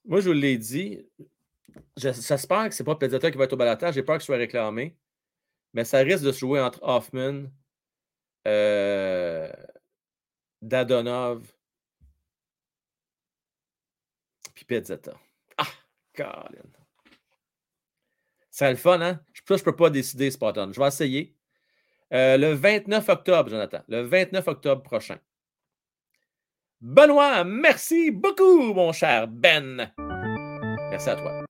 Moi, 0.06 0.22
je 0.22 0.30
vous 0.30 0.34
l'ai 0.34 0.58
dit, 0.58 1.06
je- 1.98 2.14
j'espère 2.14 2.70
que 2.70 2.74
ce 2.74 2.82
n'est 2.84 2.86
pas 2.86 2.96
Pezzetta 2.96 3.30
qui 3.30 3.38
va 3.38 3.44
être 3.44 3.52
au 3.52 3.58
balatage. 3.58 3.96
J'ai 3.96 4.04
peur 4.04 4.16
qu'il 4.18 4.24
soit 4.24 4.38
réclamé. 4.38 4.96
Mais 5.74 5.84
ça 5.84 5.98
risque 5.98 6.24
de 6.24 6.32
se 6.32 6.40
jouer 6.40 6.62
entre 6.62 6.80
Hoffman, 6.84 7.48
euh, 8.48 9.52
Dadonov, 10.62 11.54
puis 14.54 14.64
Pezzetta. 14.64 15.20
Ah, 15.58 15.68
Colin. 16.16 16.72
C'est 18.50 18.72
le 18.72 18.78
fun, 18.78 19.02
hein? 19.02 19.20
Ça, 19.46 19.58
je 19.58 19.62
ne 19.62 19.66
peux 19.66 19.76
pas 19.76 19.90
décider, 19.90 20.32
Spartan. 20.32 20.72
Je 20.72 20.80
vais 20.80 20.88
essayer. 20.88 21.36
Euh, 22.14 22.38
le 22.38 22.54
29 22.54 23.08
octobre, 23.10 23.50
Jonathan. 23.50 23.82
Le 23.88 24.02
29 24.02 24.48
octobre 24.48 24.84
prochain. 24.84 25.18
Benoît, 26.82 27.44
merci 27.44 28.12
beaucoup, 28.12 28.74
mon 28.74 28.92
cher 28.92 29.28
Ben. 29.28 29.94
Merci 30.90 31.10
à 31.10 31.16
toi. 31.16 31.46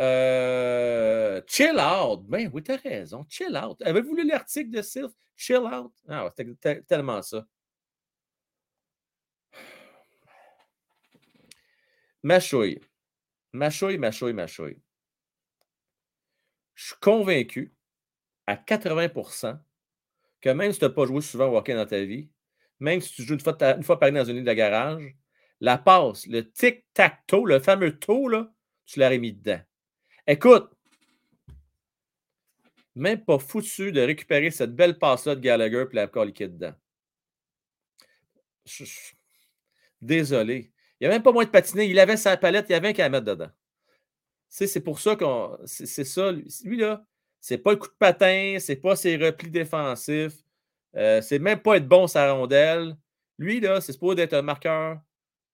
Euh, 0.00 1.42
chill 1.46 1.78
out. 1.78 2.22
Ben 2.26 2.50
oui, 2.52 2.62
t'as 2.62 2.76
raison. 2.76 3.24
Chill 3.28 3.56
out. 3.56 3.80
Avez-vous 3.82 4.14
lu 4.14 4.26
l'article 4.26 4.70
de 4.70 4.82
Sylph? 4.82 5.12
Chill 5.36 5.58
out? 5.58 5.92
Ah, 6.08 6.30
c'était 6.36 6.54
te- 6.54 6.80
tellement 6.86 7.20
ça. 7.22 7.44
Machouille. 12.22 12.80
Machouille, 13.52 13.98
machouille, 13.98 14.32
machouille. 14.32 14.80
Je 16.74 16.86
suis 16.86 16.96
convaincu 17.00 17.72
à 18.46 18.56
80% 18.56 19.58
que 20.40 20.48
même 20.50 20.72
si 20.72 20.78
tu 20.78 20.84
n'as 20.84 20.90
pas 20.90 21.06
joué 21.06 21.20
souvent 21.20 21.48
au 21.48 21.56
hockey 21.56 21.74
dans 21.74 21.86
ta 21.86 22.02
vie, 22.04 22.28
même 22.78 23.00
si 23.00 23.12
tu 23.14 23.22
joues 23.22 23.34
une 23.34 23.40
fois, 23.40 23.56
par 23.56 24.02
année 24.02 24.20
dans 24.20 24.24
une 24.24 24.36
ligue 24.36 24.46
de 24.46 24.52
garage, 24.52 25.16
la 25.60 25.78
passe, 25.78 26.26
le 26.26 26.50
tic-tac-toe, 26.50 27.46
le 27.46 27.60
fameux 27.60 27.98
toe, 27.98 28.28
là, 28.28 28.52
tu 28.84 29.00
l'aurais 29.00 29.18
mis 29.18 29.32
dedans. 29.32 29.60
Écoute, 30.26 30.70
même 32.94 33.24
pas 33.24 33.38
foutu 33.38 33.92
de 33.92 34.00
récupérer 34.00 34.50
cette 34.50 34.74
belle 34.74 34.98
passe-là 34.98 35.34
de 35.34 35.40
Gallagher 35.40 35.84
et 35.90 35.94
la 35.94 36.06
coliquer 36.06 36.48
dedans. 36.48 36.74
Désolé. 40.00 40.72
Il 40.98 41.04
n'y 41.04 41.06
a 41.08 41.10
même 41.10 41.22
pas 41.22 41.32
moins 41.32 41.44
de 41.44 41.50
patiner. 41.50 41.86
Il 41.86 41.98
avait 41.98 42.16
sa 42.16 42.36
palette, 42.36 42.66
il 42.68 42.72
y 42.72 42.74
avait 42.74 42.88
un 42.88 42.92
qu'à 42.92 43.08
mettre 43.08 43.26
dedans. 43.26 43.50
C'est 44.48 44.80
pour 44.80 45.00
ça 45.00 45.16
qu'on. 45.16 45.58
C'est 45.66 46.04
ça. 46.04 46.32
Lui, 46.64 46.78
là, 46.78 47.04
c'est 47.46 47.58
pas 47.58 47.70
le 47.70 47.76
coup 47.76 47.86
de 47.86 47.94
patin, 47.96 48.56
c'est 48.58 48.74
pas 48.74 48.96
ses 48.96 49.16
replis 49.16 49.50
défensifs, 49.50 50.42
euh, 50.96 51.22
c'est 51.22 51.38
même 51.38 51.60
pas 51.60 51.76
être 51.76 51.86
bon 51.86 52.08
sa 52.08 52.32
rondelle. 52.32 52.96
Lui, 53.38 53.60
là, 53.60 53.80
c'est 53.80 53.92
supposé 53.92 54.22
être 54.22 54.32
un 54.32 54.42
marqueur 54.42 55.00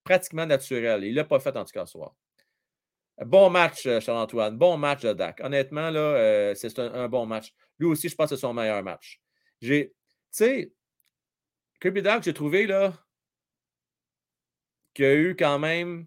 pratiquement 0.02 0.46
naturel. 0.46 1.04
Il 1.04 1.14
l'a 1.14 1.24
pas 1.24 1.38
fait 1.38 1.54
en 1.54 1.66
tout 1.66 1.72
cas 1.72 1.84
ce 1.84 1.92
soir. 1.92 2.16
Bon 3.26 3.50
match, 3.50 3.84
euh, 3.84 4.00
Charles-Antoine. 4.00 4.56
Bon 4.56 4.78
match 4.78 5.02
de 5.02 5.12
Dak. 5.12 5.42
Honnêtement, 5.44 5.90
là, 5.90 6.00
euh, 6.00 6.54
c'est 6.54 6.78
un, 6.78 7.08
bon 7.08 7.26
match. 7.26 7.52
Lui 7.78 7.88
aussi, 7.88 8.08
je 8.08 8.14
pense 8.14 8.30
que 8.30 8.36
c'est 8.36 8.40
son 8.40 8.54
meilleur 8.54 8.82
match. 8.82 9.20
J'ai. 9.60 9.88
Tu 9.88 9.94
sais, 10.30 10.72
Kirby 11.78 12.00
Dak, 12.00 12.22
j'ai 12.22 12.32
trouvé 12.32 12.66
là 12.66 12.94
qu'il 14.94 15.04
y 15.04 15.08
a 15.08 15.14
eu 15.14 15.36
quand 15.36 15.58
même 15.58 16.06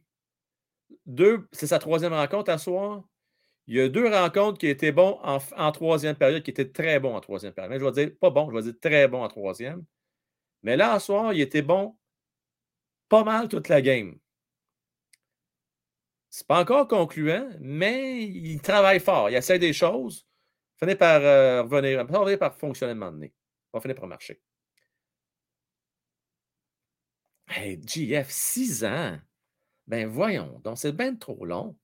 deux. 1.05 1.47
C'est 1.51 1.67
sa 1.67 1.77
troisième 1.77 2.13
rencontre 2.13 2.49
à 2.49 2.57
soir. 2.57 3.03
Il 3.67 3.75
y 3.75 3.81
a 3.81 3.89
deux 3.89 4.07
rencontres 4.07 4.59
qui 4.59 4.67
étaient 4.67 4.91
bons 4.91 5.19
en, 5.23 5.39
en 5.57 5.71
troisième 5.71 6.15
période, 6.15 6.43
qui 6.43 6.51
étaient 6.51 6.69
très 6.69 6.99
bons 6.99 7.15
en 7.15 7.21
troisième 7.21 7.53
période. 7.53 7.79
Je 7.79 7.85
vais 7.85 8.05
dire 8.05 8.17
pas 8.19 8.29
bon, 8.29 8.49
je 8.51 8.55
vais 8.55 8.63
dire 8.63 8.79
très 8.79 9.07
bon 9.07 9.23
en 9.23 9.27
troisième. 9.27 9.83
Mais 10.63 10.77
là, 10.77 10.93
à 10.93 10.99
soir, 10.99 11.33
il 11.33 11.41
était 11.41 11.61
bon 11.61 11.95
pas 13.09 13.23
mal 13.23 13.47
toute 13.47 13.69
la 13.69 13.81
game. 13.81 14.17
C'est 16.29 16.47
pas 16.47 16.59
encore 16.59 16.87
concluant, 16.87 17.49
mais 17.59 18.23
il 18.23 18.59
travaille 18.61 18.99
fort. 18.99 19.29
Il 19.29 19.35
essaie 19.35 19.59
des 19.59 19.73
choses. 19.73 20.27
Il 20.75 20.85
finit 20.85 20.95
par 20.97 21.21
euh, 21.21 21.63
revenir, 21.63 22.37
par 22.37 22.55
fonctionner 22.57 22.91
un 22.91 22.95
moment 22.95 23.11
donné. 23.11 23.27
Il 23.27 23.69
va 23.77 23.79
finir 23.79 23.95
par 23.95 24.07
marcher. 24.07 24.41
Hey, 27.47 27.79
GF, 27.85 28.29
6 28.29 28.83
ans? 28.83 29.17
Ben 29.87 30.07
voyons, 30.07 30.59
donc 30.63 30.77
c'est 30.77 30.91
bien 30.91 31.15
trop 31.15 31.45
long. 31.45 31.77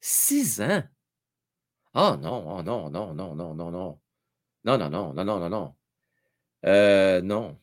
6 0.00 0.62
ans? 0.62 0.82
Ah 1.94 2.16
non, 2.20 2.58
oh 2.58 2.62
non, 2.62 2.90
non, 2.90 3.14
non, 3.14 3.34
non, 3.34 3.54
non, 3.54 3.70
non. 3.70 4.00
Non, 4.64 4.78
non, 4.78 4.88
non, 4.90 5.12
non, 5.12 5.24
non, 5.24 5.38
non, 5.40 5.48
non. 5.50 5.74
Euh, 6.66 7.20
non. 7.22 7.58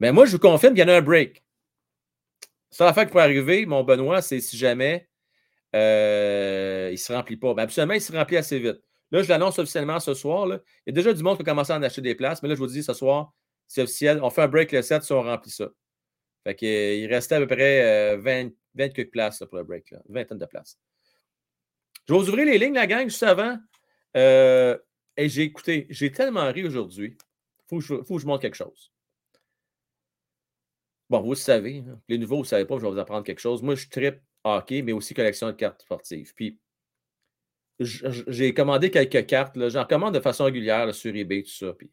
Mais 0.00 0.12
moi, 0.12 0.26
je 0.26 0.32
vous 0.32 0.38
confirme 0.38 0.74
qu'il 0.74 0.82
y 0.82 0.84
en 0.84 0.92
a 0.92 0.96
un 0.98 1.02
break. 1.02 1.44
Ça, 2.70 2.84
l'affaire 2.84 3.04
qui 3.04 3.12
pourrait 3.12 3.24
arriver, 3.24 3.66
mon 3.66 3.84
Benoît, 3.84 4.22
c'est 4.22 4.40
si 4.40 4.56
jamais 4.56 5.08
euh, 5.74 6.88
il 6.90 6.94
ne 6.94 6.96
se 6.96 7.12
remplit 7.12 7.36
pas. 7.36 7.54
Ben, 7.54 7.64
absolument, 7.64 7.94
il 7.94 8.00
se 8.00 8.12
remplit 8.12 8.36
assez 8.36 8.58
vite. 8.58 8.80
Là, 9.10 9.22
je 9.22 9.28
l'annonce 9.28 9.58
officiellement 9.58 10.00
ce 10.00 10.14
soir. 10.14 10.46
là. 10.46 10.58
Il 10.86 10.90
y 10.90 10.92
a 10.92 10.94
déjà 10.94 11.12
du 11.12 11.22
monde 11.22 11.36
qui 11.36 11.42
a 11.42 11.44
commencé 11.44 11.72
à 11.72 11.76
en 11.76 11.82
acheter 11.82 12.00
des 12.02 12.14
places, 12.14 12.42
mais 12.42 12.48
là, 12.48 12.54
je 12.54 12.60
vous 12.60 12.66
dis 12.66 12.82
ce 12.82 12.94
soir, 12.94 13.32
c'est 13.68 13.82
officiel. 13.82 14.20
On 14.22 14.30
fait 14.30 14.42
un 14.42 14.48
break 14.48 14.72
le 14.72 14.82
7 14.82 15.02
si 15.02 15.12
on 15.12 15.22
remplit 15.22 15.50
ça. 15.50 15.68
Fait 16.44 16.54
que, 16.54 16.66
euh, 16.66 17.08
restait 17.08 17.36
à 17.36 17.40
peu 17.40 17.46
près 17.46 18.14
euh, 18.14 18.18
20, 18.18 18.50
20 18.74 18.88
quelques 18.90 19.10
places 19.10 19.40
pour 19.48 19.58
le 19.58 19.64
break. 19.64 19.90
Là. 19.90 19.98
Vingtaine 20.08 20.38
de 20.38 20.46
places. 20.46 20.78
Je 22.08 22.12
vais 22.14 22.18
vous 22.18 22.28
ouvrir 22.28 22.46
les 22.46 22.58
lignes, 22.58 22.74
la 22.74 22.86
gang, 22.86 23.04
juste 23.04 23.22
avant. 23.22 23.56
Euh, 24.16 24.76
et 25.16 25.28
j'ai 25.28 25.42
écouté, 25.42 25.86
j'ai 25.90 26.10
tellement 26.10 26.50
ri 26.50 26.64
aujourd'hui. 26.64 27.16
Il 27.16 27.80
faut, 27.80 28.16
que 28.16 28.20
je- 28.20 28.26
montre 28.26 28.42
quelque 28.42 28.56
chose. 28.56 28.92
Bon, 31.08 31.20
vous 31.20 31.30
le 31.30 31.36
savez, 31.36 31.84
hein. 31.86 32.00
les 32.08 32.18
nouveaux, 32.18 32.36
vous 32.36 32.42
ne 32.42 32.46
savez 32.46 32.64
pas, 32.64 32.76
je 32.78 32.82
vais 32.82 32.90
vous 32.90 32.98
apprendre 32.98 33.24
quelque 33.24 33.38
chose. 33.38 33.62
Moi, 33.62 33.74
je 33.74 33.88
tripe 33.88 34.20
hockey, 34.44 34.82
mais 34.82 34.92
aussi 34.92 35.14
collection 35.14 35.46
de 35.48 35.52
cartes 35.52 35.82
sportives. 35.82 36.34
Puis, 36.34 36.58
j'ai 37.78 38.54
commandé 38.54 38.90
quelques 38.90 39.26
cartes. 39.26 39.56
J'en 39.68 39.84
commande 39.84 40.14
de 40.14 40.20
façon 40.20 40.44
régulière 40.44 40.94
sur 40.94 41.14
eBay, 41.14 41.42
tout 41.42 41.50
ça. 41.50 41.72
Puis, 41.74 41.90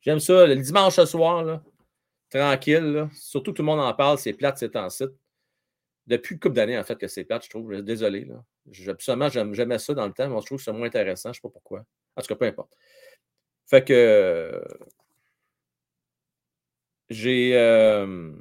j'aime 0.00 0.20
ça. 0.20 0.46
Le 0.46 0.56
dimanche 0.56 1.00
soir, 1.04 1.62
tranquille. 2.30 3.08
Surtout 3.12 3.52
tout 3.52 3.62
le 3.62 3.66
monde 3.66 3.80
en 3.80 3.92
parle, 3.94 4.18
c'est 4.18 4.32
plate, 4.32 4.58
c'est 4.58 4.76
en 4.76 4.88
site. 4.90 5.10
Depuis 6.06 6.34
une 6.34 6.40
couple 6.40 6.54
d'années, 6.56 6.78
en 6.78 6.84
fait, 6.84 6.96
que 6.96 7.08
c'est 7.08 7.24
plate, 7.24 7.44
je 7.44 7.50
trouve. 7.50 7.82
Désolé. 7.82 8.24
Là. 8.24 8.44
Absolument, 8.88 9.28
j'aimais 9.28 9.78
ça 9.78 9.94
dans 9.94 10.06
le 10.06 10.12
temps, 10.12 10.28
mais 10.28 10.40
je 10.40 10.46
trouve 10.46 10.58
que 10.58 10.64
c'est 10.64 10.72
moins 10.72 10.86
intéressant. 10.86 11.28
Je 11.28 11.30
ne 11.30 11.34
sais 11.34 11.40
pas 11.42 11.48
pourquoi. 11.48 11.84
En 12.16 12.20
tout 12.20 12.28
cas, 12.28 12.36
peu 12.36 12.44
importe. 12.46 12.72
Fait 13.66 13.84
que 13.84 13.92
euh, 13.92 14.60
j'ai 17.08 17.56
euh, 17.56 18.32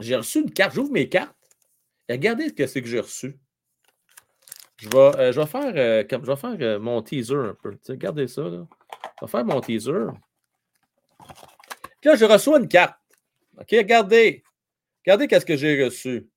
j'ai 0.00 0.16
reçu 0.16 0.40
une 0.40 0.52
carte. 0.52 0.74
J'ouvre 0.74 0.92
mes 0.92 1.08
cartes. 1.08 1.36
Regardez 2.08 2.48
ce 2.48 2.52
que 2.52 2.66
c'est 2.66 2.82
que 2.82 2.88
j'ai 2.88 3.00
reçu. 3.00 3.38
Je 4.78 4.88
vais, 4.90 4.98
euh, 5.18 5.32
je 5.32 5.40
vais 5.40 5.46
faire, 5.46 5.72
euh, 5.76 6.04
comme- 6.04 6.24
je 6.24 6.30
vais 6.30 6.36
faire 6.36 6.56
euh, 6.60 6.78
mon 6.78 7.02
teaser 7.02 7.34
un 7.34 7.54
peu. 7.54 7.76
Regardez 7.88 8.28
ça. 8.28 8.42
Je 8.44 8.58
vais 9.22 9.30
faire 9.30 9.44
mon 9.44 9.60
teaser. 9.60 10.06
Puis 12.00 12.10
là, 12.10 12.16
je 12.16 12.24
reçois 12.26 12.58
une 12.58 12.68
carte. 12.68 12.98
OK, 13.58 13.68
regardez. 13.72 14.44
Regardez 15.04 15.28
qu'est-ce 15.28 15.46
que 15.46 15.56
j'ai 15.56 15.82
reçu. 15.82 16.28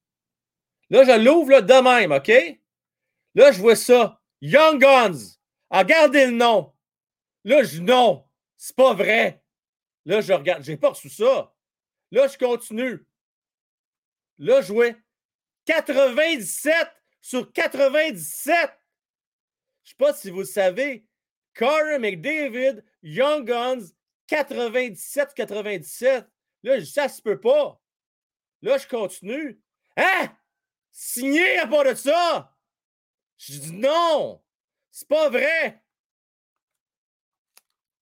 Là, 0.90 1.03
je 1.03 1.24
l'ouvre 1.24 1.61
de 1.61 1.82
même, 1.82 2.11
OK? 2.11 2.32
Là, 3.36 3.52
je 3.52 3.60
vois 3.60 3.76
ça. 3.76 4.22
Young 4.41 4.80
Guns. 4.80 5.38
Ah, 5.70 5.80
Regardez 5.80 6.26
le 6.28 6.32
nom. 6.32 6.74
Là, 7.44 7.64
je 7.64 7.82
non. 7.82 8.26
C'est 8.57 8.76
pas 8.76 8.94
vrai. 8.94 9.44
Là, 10.06 10.22
je 10.22 10.34
regarde. 10.34 10.64
J'ai 10.64 10.78
pas 10.78 10.90
reçu 10.90 11.10
ça. 11.10 11.53
Là, 12.11 12.28
je 12.28 12.38
continue. 12.38 13.06
Là, 14.40 14.61
je 14.61 14.74
vois 14.74 14.91
97 15.66 16.74
sur 17.22 17.52
97. 17.52 18.56
Je 19.84 19.90
sais 19.90 19.95
pas 19.95 20.14
si 20.14 20.32
vous 20.32 20.40
le 20.40 20.45
savez. 20.45 21.06
Corey 21.53 21.99
McDavid, 21.99 22.84
Young 23.03 23.45
Guns, 23.45 23.91
97-97. 24.30 26.26
Là, 26.64 26.80
je 26.80 26.84
dis, 26.84 26.91
ça 26.91 27.10
se 27.10 27.22
peut 27.22 27.40
pas. 27.40 27.80
Là, 28.61 28.78
je 28.78 28.88
continue. 28.88 29.61
Hein? 29.98 30.30
Signé 30.91 31.57
à 31.60 31.68
part 31.68 31.86
de 31.86 31.94
ça? 31.94 32.56
Je 33.38 33.57
dis 33.57 33.74
non, 33.74 34.44
c'est 34.91 35.07
pas 35.07 35.30
vrai. 35.30 35.82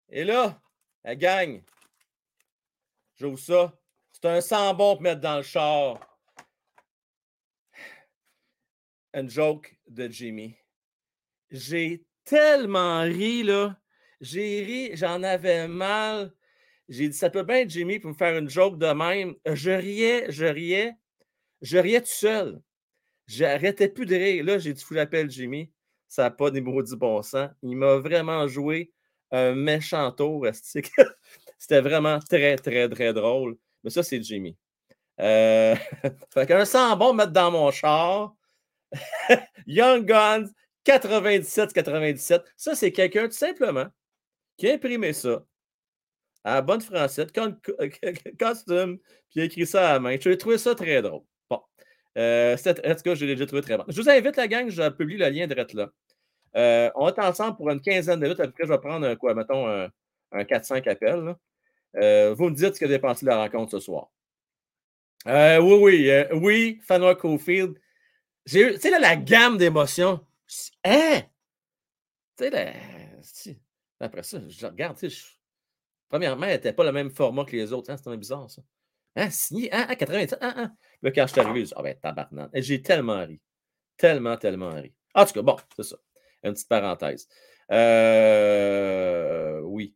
Et 0.09 0.23
là, 0.23 0.61
la 1.03 1.15
gang, 1.15 1.61
j'ouvre 3.15 3.39
ça. 3.39 3.73
C'est 4.11 4.25
un 4.25 4.41
sambon 4.41 4.95
pour 4.95 5.03
mettre 5.03 5.21
dans 5.21 5.37
le 5.37 5.43
char. 5.43 5.99
Une 9.13 9.29
joke 9.29 9.77
de 9.87 10.07
Jimmy. 10.07 10.55
J'ai 11.51 12.03
tellement 12.23 13.01
ri, 13.01 13.43
là. 13.43 13.79
J'ai 14.19 14.63
ri, 14.63 14.97
j'en 14.97 15.21
avais 15.21 15.67
mal. 15.67 16.33
J'ai 16.89 17.09
dit, 17.09 17.17
ça 17.17 17.29
peut 17.29 17.43
bien 17.43 17.57
être 17.57 17.69
Jimmy 17.69 17.99
pour 17.99 18.09
me 18.09 18.15
faire 18.15 18.37
une 18.37 18.49
joke 18.49 18.79
de 18.79 18.87
même. 18.87 19.35
Je 19.45 19.71
riais, 19.71 20.31
je 20.31 20.45
riais. 20.45 20.95
Je 21.61 21.77
riais 21.77 22.01
tout 22.01 22.07
seul. 22.07 22.61
J'arrêtais 23.27 23.89
plus 23.89 24.05
de 24.05 24.15
rire. 24.15 24.45
Là, 24.45 24.57
j'ai 24.57 24.73
dit, 24.73 24.83
que 24.83 24.95
j'appelle 24.95 25.29
Jimmy. 25.29 25.71
Ça 26.07 26.23
n'a 26.23 26.31
pas 26.31 26.51
des 26.51 26.61
maudits 26.61 26.95
bon 26.95 27.21
sens. 27.21 27.49
Il 27.61 27.75
m'a 27.75 27.97
vraiment 27.97 28.47
joué 28.47 28.91
un 29.31 29.53
méchant 29.53 30.11
tour. 30.11 30.45
C'était 31.57 31.81
vraiment 31.81 32.19
très, 32.19 32.55
très, 32.55 32.87
très 32.87 33.13
drôle. 33.13 33.57
Mais 33.83 33.89
ça, 33.89 34.03
c'est 34.03 34.21
Jimmy. 34.23 34.57
Euh, 35.19 35.75
fait 36.33 36.47
qu'un 36.47 36.65
sang 36.65 36.95
bon 36.95 37.13
mettre 37.13 37.31
dans 37.31 37.51
mon 37.51 37.71
char. 37.71 38.35
Young 39.67 40.05
Guns 40.05 40.47
97-97. 40.85 42.43
Ça, 42.55 42.75
c'est 42.75 42.91
quelqu'un 42.91 43.27
tout 43.27 43.35
simplement 43.35 43.87
qui 44.55 44.69
a 44.69 44.73
imprimé 44.73 45.13
ça 45.13 45.43
à 46.43 46.55
la 46.55 46.61
bonne 46.61 46.81
française, 46.81 47.27
costume, 48.39 48.99
puis 49.29 49.41
a 49.41 49.43
écrit 49.43 49.67
ça 49.67 49.89
à 49.89 49.93
la 49.93 49.99
main. 49.99 50.15
J'ai 50.19 50.37
trouvé 50.37 50.57
ça 50.57 50.75
très 50.75 51.01
drôle. 51.01 51.23
Bon. 51.49 51.61
Euh, 52.17 52.55
en 52.55 52.95
tout 52.95 53.01
cas, 53.03 53.15
je 53.15 53.25
l'ai 53.25 53.35
déjà 53.35 53.45
trouvé 53.45 53.61
très 53.61 53.77
bon. 53.77 53.83
Je 53.87 54.01
vous 54.01 54.09
invite, 54.09 54.35
la 54.35 54.47
gang, 54.47 54.69
je 54.69 54.89
publie 54.89 55.17
le 55.17 55.29
lien 55.29 55.47
direct 55.47 55.73
là. 55.73 55.89
Euh, 56.55 56.89
on 56.95 57.09
est 57.09 57.19
ensemble 57.19 57.55
pour 57.57 57.69
une 57.69 57.81
quinzaine 57.81 58.19
de 58.19 58.25
minutes. 58.25 58.39
Après, 58.39 58.63
je 58.65 58.69
vais 58.69 58.79
prendre 58.79 59.05
un, 59.05 59.15
quoi, 59.15 59.35
mettons, 59.35 59.67
un, 59.67 59.89
un 60.31 60.43
4-5 60.43 60.89
appels. 60.89 61.23
là. 61.23 61.37
Euh, 61.95 62.33
vous 62.33 62.49
me 62.49 62.55
dites 62.55 62.75
ce 62.75 62.79
que 62.79 62.85
vous 62.85 62.91
avez 62.91 62.99
pensé 62.99 63.25
de 63.25 63.31
la 63.31 63.37
rencontre 63.37 63.71
ce 63.71 63.79
soir. 63.79 64.09
Euh, 65.27 65.59
oui, 65.59 65.77
oui, 65.81 66.09
euh, 66.09 66.27
oui, 66.35 66.79
Fanwa 66.83 67.15
Cofield. 67.15 67.79
J'ai 68.45 68.61
eu, 68.61 68.73
tu 68.73 68.79
sais, 68.79 68.89
là, 68.89 68.99
la 68.99 69.15
gamme 69.15 69.57
d'émotions. 69.57 70.25
Hein? 70.83 71.21
Tu 72.37 72.45
sais, 72.45 72.73
si. 73.21 73.59
après 73.99 74.23
ça, 74.23 74.39
je 74.47 74.65
regarde, 74.65 74.97
tu 74.97 75.09
sais, 75.09 75.25
premièrement, 76.07 76.45
elle 76.45 76.53
n'était 76.53 76.71
pas 76.73 76.85
le 76.85 76.91
même 76.91 77.11
format 77.11 77.45
que 77.45 77.55
les 77.55 77.73
autres. 77.73 77.91
Hein? 77.91 77.97
C'était 77.97 78.15
bizarre, 78.15 78.49
ça. 78.49 78.61
Hein, 79.17 79.31
signé, 79.31 79.73
hein, 79.73 79.87
hein, 79.89 79.95
87, 79.95 80.37
hein, 80.41 80.53
hein. 80.55 80.77
Là, 81.01 81.11
quand 81.11 81.25
je 81.25 81.31
suis 81.31 81.41
arrivé, 81.41 81.67
ah 82.03 82.27
ben, 82.31 82.49
J'ai 82.53 82.83
tellement 82.83 83.25
ri. 83.25 83.41
Tellement, 83.97 84.37
tellement 84.37 84.69
ri. 84.69 84.93
En 85.15 85.25
tout 85.25 85.33
cas, 85.33 85.41
bon, 85.41 85.57
c'est 85.75 85.83
ça. 85.83 85.97
Une 86.43 86.53
petite 86.53 86.69
parenthèse. 86.69 87.27
Euh, 87.71 89.59
oui. 89.61 89.95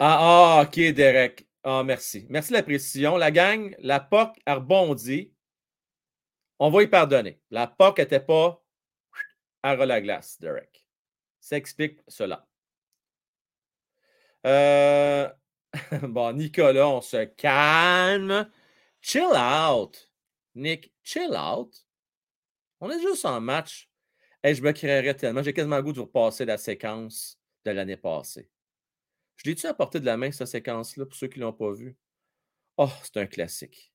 Ah, 0.00 0.58
ah, 0.58 0.62
ok, 0.66 0.92
Derek. 0.92 1.46
Ah, 1.62 1.84
merci. 1.84 2.26
Merci 2.28 2.50
de 2.50 2.56
la 2.56 2.64
précision. 2.64 3.16
La 3.16 3.30
gang, 3.30 3.76
la 3.78 4.00
POC 4.00 4.36
a 4.44 4.56
rebondi. 4.56 5.32
On 6.58 6.70
va 6.70 6.82
y 6.82 6.88
pardonner. 6.88 7.40
La 7.52 7.68
POC 7.68 7.98
n'était 7.98 8.18
pas 8.18 8.60
à 9.62 9.76
la 9.76 10.00
glace, 10.00 10.40
Derek. 10.40 10.84
Ça 11.38 11.56
explique 11.56 12.00
cela. 12.08 12.48
Euh, 14.44 15.30
bon, 16.02 16.32
Nicolas, 16.32 16.88
on 16.88 17.00
se 17.00 17.24
calme. 17.24 18.50
Chill 19.00 19.34
out. 19.34 20.10
Nick, 20.54 20.92
chill 21.02 21.34
out. 21.36 21.74
On 22.80 22.90
est 22.90 23.00
juste 23.00 23.24
en 23.24 23.40
match. 23.40 23.88
Et 24.42 24.54
je 24.54 24.62
me 24.62 24.72
créerais 24.72 25.14
tellement. 25.14 25.42
J'ai 25.42 25.52
quasiment 25.52 25.76
le 25.76 25.82
goût 25.82 25.92
de 25.92 25.98
vous 25.98 26.04
repasser 26.04 26.44
la 26.44 26.58
séquence 26.58 27.38
de 27.64 27.70
l'année 27.70 27.96
passée. 27.96 28.50
Je 29.36 29.48
l'ai-tu 29.48 29.66
à 29.66 29.74
portée 29.74 30.00
de 30.00 30.06
la 30.06 30.16
main, 30.16 30.30
cette 30.30 30.48
séquence-là, 30.48 31.06
pour 31.06 31.16
ceux 31.16 31.28
qui 31.28 31.38
ne 31.40 31.44
l'ont 31.44 31.52
pas 31.52 31.72
vu? 31.72 31.96
Oh, 32.76 32.90
c'est 33.02 33.16
un 33.16 33.26
classique. 33.26 33.92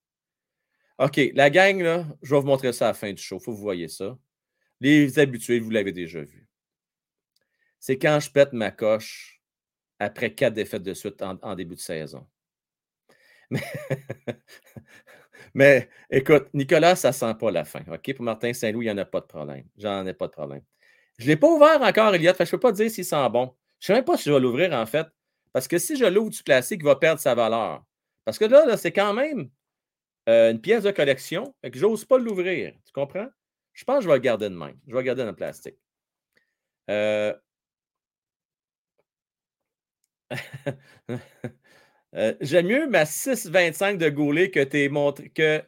OK, 0.97 1.19
la 1.33 1.49
gang, 1.49 1.81
là, 1.81 2.05
je 2.21 2.33
vais 2.33 2.41
vous 2.41 2.47
montrer 2.47 2.73
ça 2.73 2.85
à 2.85 2.89
la 2.89 2.93
fin 2.93 3.13
du 3.13 3.21
show. 3.21 3.39
Faut 3.39 3.51
que 3.51 3.57
vous 3.57 3.63
voyez 3.63 3.87
ça. 3.87 4.17
Les 4.81 5.19
habitués, 5.19 5.59
vous 5.59 5.69
l'avez 5.69 5.91
déjà 5.91 6.21
vu. 6.21 6.47
C'est 7.79 7.97
quand 7.97 8.19
je 8.19 8.29
pète 8.31 8.53
ma 8.53 8.71
coche 8.71 9.38
après 9.99 10.33
quatre 10.33 10.53
défaites 10.53 10.83
de 10.83 10.93
suite 10.93 11.21
en, 11.21 11.55
début 11.55 11.75
de 11.75 11.79
saison. 11.79 12.25
Mais, 15.53 15.89
écoute, 16.09 16.47
Nicolas, 16.53 16.95
ça 16.95 17.11
sent 17.11 17.33
pas 17.39 17.51
la 17.51 17.65
fin. 17.65 17.81
OK? 17.91 18.13
Pour 18.13 18.23
Martin 18.23 18.53
Saint-Louis, 18.53 18.85
il 18.85 18.89
n'y 18.89 18.93
en 18.93 18.97
a 18.97 19.05
pas 19.05 19.21
de 19.21 19.25
problème. 19.25 19.65
J'en 19.77 20.05
ai 20.05 20.13
pas 20.13 20.27
de 20.27 20.31
problème. 20.31 20.61
Je 21.17 21.25
ne 21.25 21.29
l'ai 21.29 21.35
pas 21.35 21.47
ouvert 21.47 21.81
encore, 21.81 22.13
Elliot. 22.13 22.33
Fait 22.33 22.43
que 22.43 22.49
je 22.49 22.55
ne 22.55 22.59
peux 22.59 22.67
pas 22.67 22.71
dire 22.71 22.89
s'il 22.89 23.05
sent 23.05 23.29
bon. 23.29 23.55
Je 23.79 23.85
ne 23.85 23.87
sais 23.87 23.93
même 23.93 24.05
pas 24.05 24.17
si 24.17 24.25
je 24.25 24.33
vais 24.33 24.39
l'ouvrir, 24.39 24.73
en 24.73 24.85
fait. 24.85 25.07
Parce 25.51 25.67
que 25.67 25.77
si 25.77 25.97
je 25.97 26.05
l'ouvre 26.05 26.29
du 26.29 26.43
classique, 26.43 26.81
il 26.81 26.85
va 26.85 26.95
perdre 26.95 27.19
sa 27.19 27.35
valeur. 27.35 27.83
Parce 28.25 28.37
que 28.37 28.45
là, 28.45 28.65
là 28.65 28.77
c'est 28.77 28.91
quand 28.91 29.13
même 29.13 29.49
euh, 30.29 30.51
une 30.51 30.61
pièce 30.61 30.83
de 30.83 30.91
collection. 30.91 31.55
Fait 31.61 31.71
que 31.71 31.79
j'ose 31.79 32.05
pas 32.05 32.17
l'ouvrir. 32.17 32.73
Tu 32.85 32.91
comprends? 32.93 33.27
Je 33.73 33.83
pense 33.83 33.97
que 33.97 34.03
je 34.03 34.07
vais 34.07 34.15
le 34.15 34.21
garder 34.21 34.49
de 34.49 34.55
même. 34.55 34.77
Je 34.87 34.93
vais 34.93 34.99
le 34.99 35.05
garder 35.05 35.23
dans 35.23 35.29
le 35.29 35.35
plastique. 35.35 35.77
Euh... 36.89 37.33
Euh, 42.15 42.33
J'aime 42.41 42.65
mieux 42.67 42.87
ma 42.89 43.05
6,25 43.05 43.97
de 43.97 44.09
Goulet 44.09 44.49
que, 44.49 44.87
montré, 44.89 45.29
que, 45.29 45.61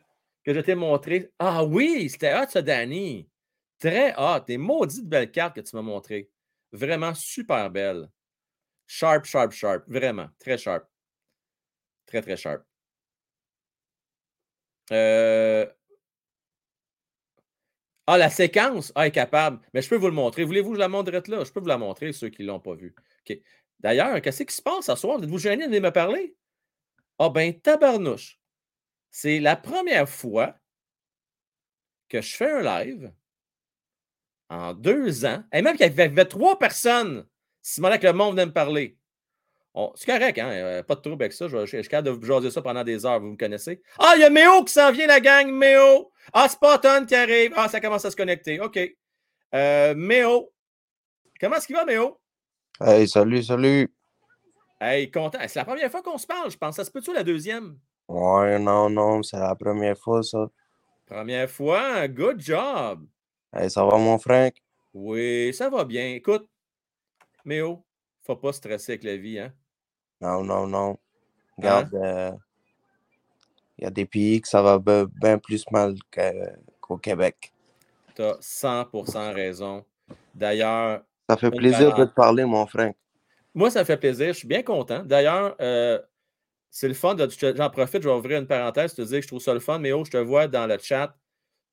que 0.43 0.53
je 0.55 0.59
t'ai 0.59 0.73
montré. 0.73 1.31
Ah 1.37 1.63
oui, 1.63 2.09
c'était 2.09 2.33
hot, 2.33 2.47
ça, 2.49 2.63
Danny. 2.63 3.29
Très 3.79 4.15
hot. 4.17 4.39
Des 4.47 4.57
maudites 4.57 5.05
belles 5.07 5.29
cartes 5.31 5.55
que 5.55 5.61
tu 5.61 5.75
m'as 5.75 5.83
montrées. 5.83 6.31
Vraiment 6.71 7.13
super 7.13 7.69
belles. 7.69 8.09
Sharp, 8.87 9.25
sharp, 9.25 9.51
sharp. 9.53 9.83
Vraiment. 9.87 10.29
Très 10.39 10.57
sharp. 10.57 10.85
Très, 12.05 12.21
très 12.21 12.37
sharp. 12.37 12.63
Euh... 14.91 15.65
Ah, 18.07 18.17
la 18.17 18.29
séquence? 18.29 18.91
Ah, 18.95 19.07
est 19.07 19.11
capable. 19.11 19.59
Mais 19.73 19.81
je 19.81 19.89
peux 19.89 19.95
vous 19.95 20.07
le 20.07 20.13
montrer. 20.13 20.43
Voulez-vous 20.43 20.69
que 20.71 20.75
je 20.75 20.79
la 20.79 20.89
montre 20.89 21.11
là? 21.11 21.43
Je 21.43 21.51
peux 21.51 21.59
vous 21.59 21.67
la 21.67 21.77
montrer, 21.77 22.11
ceux 22.13 22.29
qui 22.29 22.41
ne 22.41 22.47
l'ont 22.47 22.59
pas 22.59 22.73
vue. 22.75 22.95
OK. 23.29 23.37
D'ailleurs, 23.81 24.21
qu'est-ce 24.21 24.43
qui 24.43 24.55
se 24.55 24.61
passe 24.61 24.85
ce 24.85 24.95
soir? 24.95 25.21
Êtes-vous 25.21 25.39
gêné 25.39 25.67
de 25.67 25.79
me 25.79 25.91
parler? 25.91 26.35
Ah 27.19 27.29
ben, 27.29 27.59
tabarnouche. 27.59 28.39
C'est 29.09 29.39
la 29.39 29.55
première 29.55 30.07
fois 30.07 30.55
que 32.07 32.21
je 32.21 32.35
fais 32.35 32.51
un 32.51 32.61
live 32.61 33.11
en 34.49 34.73
deux 34.73 35.25
ans. 35.25 35.43
Et 35.51 35.61
même 35.61 35.75
qu'il 35.75 35.85
y 35.85 36.01
avait 36.01 36.25
trois 36.25 36.59
personnes. 36.59 37.25
Si 37.61 37.81
que 37.81 38.07
le 38.07 38.13
monde 38.13 38.31
venait 38.31 38.47
me 38.47 38.53
parler. 38.53 38.97
c'est 39.95 40.05
correct, 40.05 40.37
hein? 40.39 40.49
Euh, 40.49 40.83
pas 40.83 40.95
de 40.95 41.01
trouble 41.01 41.23
avec 41.23 41.33
ça. 41.33 41.47
Je, 41.47 41.65
suis 41.65 41.81
capable 41.83 42.07
de 42.07 42.11
vous 42.11 42.25
jaser 42.25 42.51
ça 42.51 42.61
pendant 42.61 42.83
des 42.83 43.05
heures, 43.05 43.19
vous 43.19 43.27
me 43.27 43.37
connaissez. 43.37 43.81
Ah, 43.99 44.13
il 44.15 44.21
y 44.21 44.23
a 44.23 44.29
Méo 44.29 44.63
qui 44.63 44.73
s'en 44.73 44.91
vient, 44.91 45.07
la 45.07 45.19
gang, 45.19 45.51
Méo. 45.51 46.11
Ah, 46.33 46.49
Spotton 46.49 47.05
qui 47.05 47.15
arrive. 47.15 47.53
Ah, 47.55 47.69
ça 47.69 47.79
commence 47.79 48.05
à 48.05 48.11
se 48.11 48.15
connecter. 48.15 48.59
OK. 48.59 48.79
Euh, 49.53 49.95
Méo. 49.95 50.51
Comment 51.39 51.55
est-ce 51.55 51.67
qu'il 51.67 51.75
va, 51.75 51.85
Méo? 51.85 52.20
Hey, 52.83 53.07
salut, 53.07 53.43
salut. 53.43 53.93
Hey, 54.79 55.11
content. 55.11 55.37
C'est 55.45 55.59
la 55.59 55.65
première 55.65 55.91
fois 55.91 56.01
qu'on 56.01 56.17
se 56.17 56.25
parle, 56.25 56.49
je 56.49 56.57
pense. 56.57 56.77
Ça 56.77 56.83
se 56.83 56.89
peut-tu 56.89 57.13
la 57.13 57.23
deuxième? 57.23 57.77
Ouais, 58.07 58.57
non, 58.57 58.89
non, 58.89 59.21
c'est 59.21 59.37
la 59.37 59.53
première 59.53 59.95
fois, 59.95 60.23
ça. 60.23 60.49
Première 61.05 61.47
fois, 61.47 62.07
good 62.07 62.39
job. 62.39 63.05
Hey, 63.53 63.69
ça 63.69 63.85
va, 63.85 63.99
mon 63.99 64.17
Frank? 64.17 64.55
Oui, 64.95 65.53
ça 65.53 65.69
va 65.69 65.85
bien. 65.85 66.15
Écoute, 66.15 66.49
Méo, 67.45 67.85
faut 68.23 68.35
pas 68.35 68.51
stresser 68.51 68.93
avec 68.93 69.03
la 69.03 69.15
vie, 69.15 69.37
hein? 69.37 69.53
Non, 70.19 70.43
non, 70.43 70.65
non. 70.65 70.97
Regarde, 71.57 71.89
il 71.93 71.97
hein? 71.99 72.31
euh, 73.79 73.83
y 73.83 73.85
a 73.85 73.91
des 73.91 74.07
pays 74.07 74.41
que 74.41 74.47
ça 74.47 74.63
va 74.63 74.79
bien 74.79 75.37
plus 75.37 75.63
mal 75.69 75.93
qu'au 76.79 76.97
Québec. 76.97 77.53
Tu 78.15 78.23
as 78.23 78.39
100% 78.41 79.33
raison. 79.35 79.85
D'ailleurs, 80.33 81.03
ça 81.31 81.37
fait 81.37 81.51
plaisir 81.51 81.95
de 81.95 82.05
te 82.05 82.13
parler, 82.13 82.43
mon 82.43 82.65
frère. 82.65 82.93
Moi, 83.53 83.71
ça 83.71 83.85
fait 83.85 83.97
plaisir. 83.97 84.27
Je 84.27 84.39
suis 84.39 84.47
bien 84.47 84.63
content. 84.63 85.03
D'ailleurs, 85.03 85.55
euh, 85.61 85.99
c'est 86.69 86.87
le 86.87 86.93
fun. 86.93 87.15
J'en 87.17 87.69
profite, 87.69 88.03
je 88.03 88.09
vais 88.09 88.15
ouvrir 88.15 88.39
une 88.39 88.47
parenthèse, 88.47 88.93
te 88.93 89.01
dire 89.01 89.19
que 89.19 89.23
je 89.23 89.27
trouve 89.27 89.41
ça 89.41 89.53
le 89.53 89.59
fun. 89.59 89.79
Mais 89.79 89.91
oh, 89.91 90.03
je 90.03 90.11
te 90.11 90.17
vois 90.17 90.47
dans 90.47 90.67
le 90.67 90.77
chat. 90.77 91.15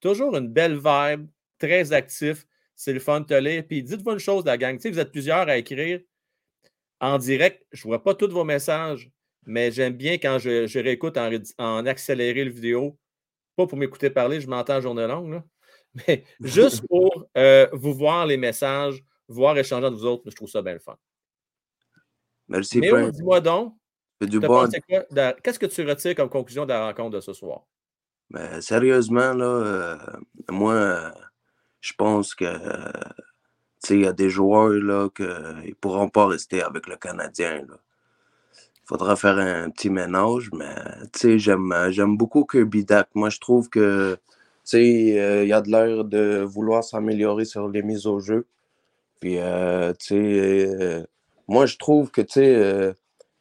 Toujours 0.01 0.37
une 0.37 0.49
belle 0.49 0.77
vibe, 0.77 1.29
très 1.59 1.93
actif. 1.93 2.47
C'est 2.77 2.93
le 2.93 3.01
fun 3.01 3.21
de 3.21 3.27
te 3.27 3.35
lire. 3.35 3.65
Puis 3.67 3.83
dites-vous 3.83 4.13
une 4.13 4.19
chose, 4.19 4.45
la 4.45 4.57
gang. 4.57 4.79
vous 4.79 4.99
êtes 4.99 5.11
plusieurs 5.11 5.49
à 5.49 5.57
écrire 5.57 6.01
en 7.01 7.19
direct. 7.19 7.65
Je 7.73 7.87
ne 7.87 7.91
vois 7.91 8.03
pas 8.03 8.15
tous 8.15 8.31
vos 8.31 8.45
messages, 8.45 9.11
mais 9.45 9.73
j'aime 9.73 9.95
bien 9.95 10.15
quand 10.15 10.39
je, 10.39 10.79
réécoute 10.79 11.19
en, 11.59 11.87
accéléré 11.87 12.45
le 12.45 12.51
vidéo. 12.51 12.97
Pas 13.57 13.67
pour 13.67 13.79
m'écouter 13.79 14.11
parler, 14.11 14.41
je 14.41 14.49
m'entends 14.49 14.81
journée 14.81 15.09
longue, 15.09 15.43
mais 16.07 16.23
juste 16.41 16.87
pour 16.87 17.27
euh, 17.37 17.67
vous 17.73 17.93
voir 17.93 18.25
les 18.25 18.37
messages, 18.37 19.03
voir 19.29 19.57
échanger 19.59 19.87
entre 19.87 19.97
vous 19.97 20.07
autres, 20.07 20.23
je 20.27 20.37
trouve 20.37 20.49
ça 20.49 20.63
bien 20.63 20.75
le 20.75 20.79
fun. 20.79 20.97
Merci, 22.49 22.81
Mais 22.81 23.11
dis-moi 23.11 23.41
donc, 23.41 23.75
qu'est-ce 24.21 25.59
que 25.59 25.67
tu 25.67 25.87
retires 25.87 26.15
comme 26.15 26.31
conclusion 26.31 26.65
de 26.65 26.71
la 26.71 26.87
rencontre 26.87 27.17
de 27.17 27.21
ce 27.21 27.33
soir? 27.33 27.63
Ben, 28.31 28.61
sérieusement, 28.61 29.33
là, 29.33 29.45
euh, 29.45 29.97
moi, 30.51 31.13
je 31.81 31.93
pense 31.95 32.35
que 32.35 32.47
il 33.91 34.01
y 34.01 34.07
a 34.07 34.13
des 34.13 34.29
joueurs 34.29 34.71
là, 34.71 35.09
qui 35.15 35.23
ne 35.23 35.75
pourront 35.75 36.09
pas 36.09 36.27
rester 36.27 36.63
avec 36.63 36.87
le 36.89 36.97
Canadien. 36.97 37.65
Il 37.69 38.87
faudra 38.87 39.17
faire 39.17 39.39
un 39.39 39.71
petit 39.71 39.91
ménage, 39.91 40.51
mais 40.53 41.39
j'aime, 41.39 42.17
beaucoup 42.17 42.45
Kirby 42.45 42.85
Dak. 42.85 43.09
Moi, 43.15 43.31
je 43.31 43.39
trouve 43.39 43.69
que 43.69 44.19
euh, 44.75 45.43
il 45.43 45.49
y 45.49 45.53
a 45.53 45.61
de 45.61 45.71
l'air 45.71 46.05
de 46.05 46.43
vouloir 46.43 46.85
s'améliorer 46.85 47.45
sur 47.45 47.69
les 47.69 47.83
mises 47.83 48.07
au 48.07 48.21
jeu. 48.21 48.47
Puis, 49.21 49.39
euh, 49.39 49.93
tu 49.95 50.07
sais, 50.07 50.15
euh, 50.81 51.07
moi, 51.49 51.67
je 51.67 51.77
trouve 51.77 52.11
que, 52.11 52.21
tu 52.21 52.35
sais, 52.35 52.55
euh, 52.55 52.93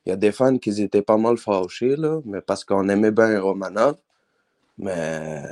il 0.06 0.10
y 0.10 0.12
a 0.12 0.16
des 0.16 0.32
fans 0.32 0.58
qui 0.58 0.82
étaient 0.82 1.02
pas 1.02 1.18
mal 1.18 1.38
fâchés, 1.38 1.96
là, 1.96 2.20
mais 2.26 2.42
parce 2.42 2.64
qu'on 2.64 2.90
aimait 2.90 3.12
bien 3.12 3.40
Romanov. 3.42 3.98
Mais 4.78 5.44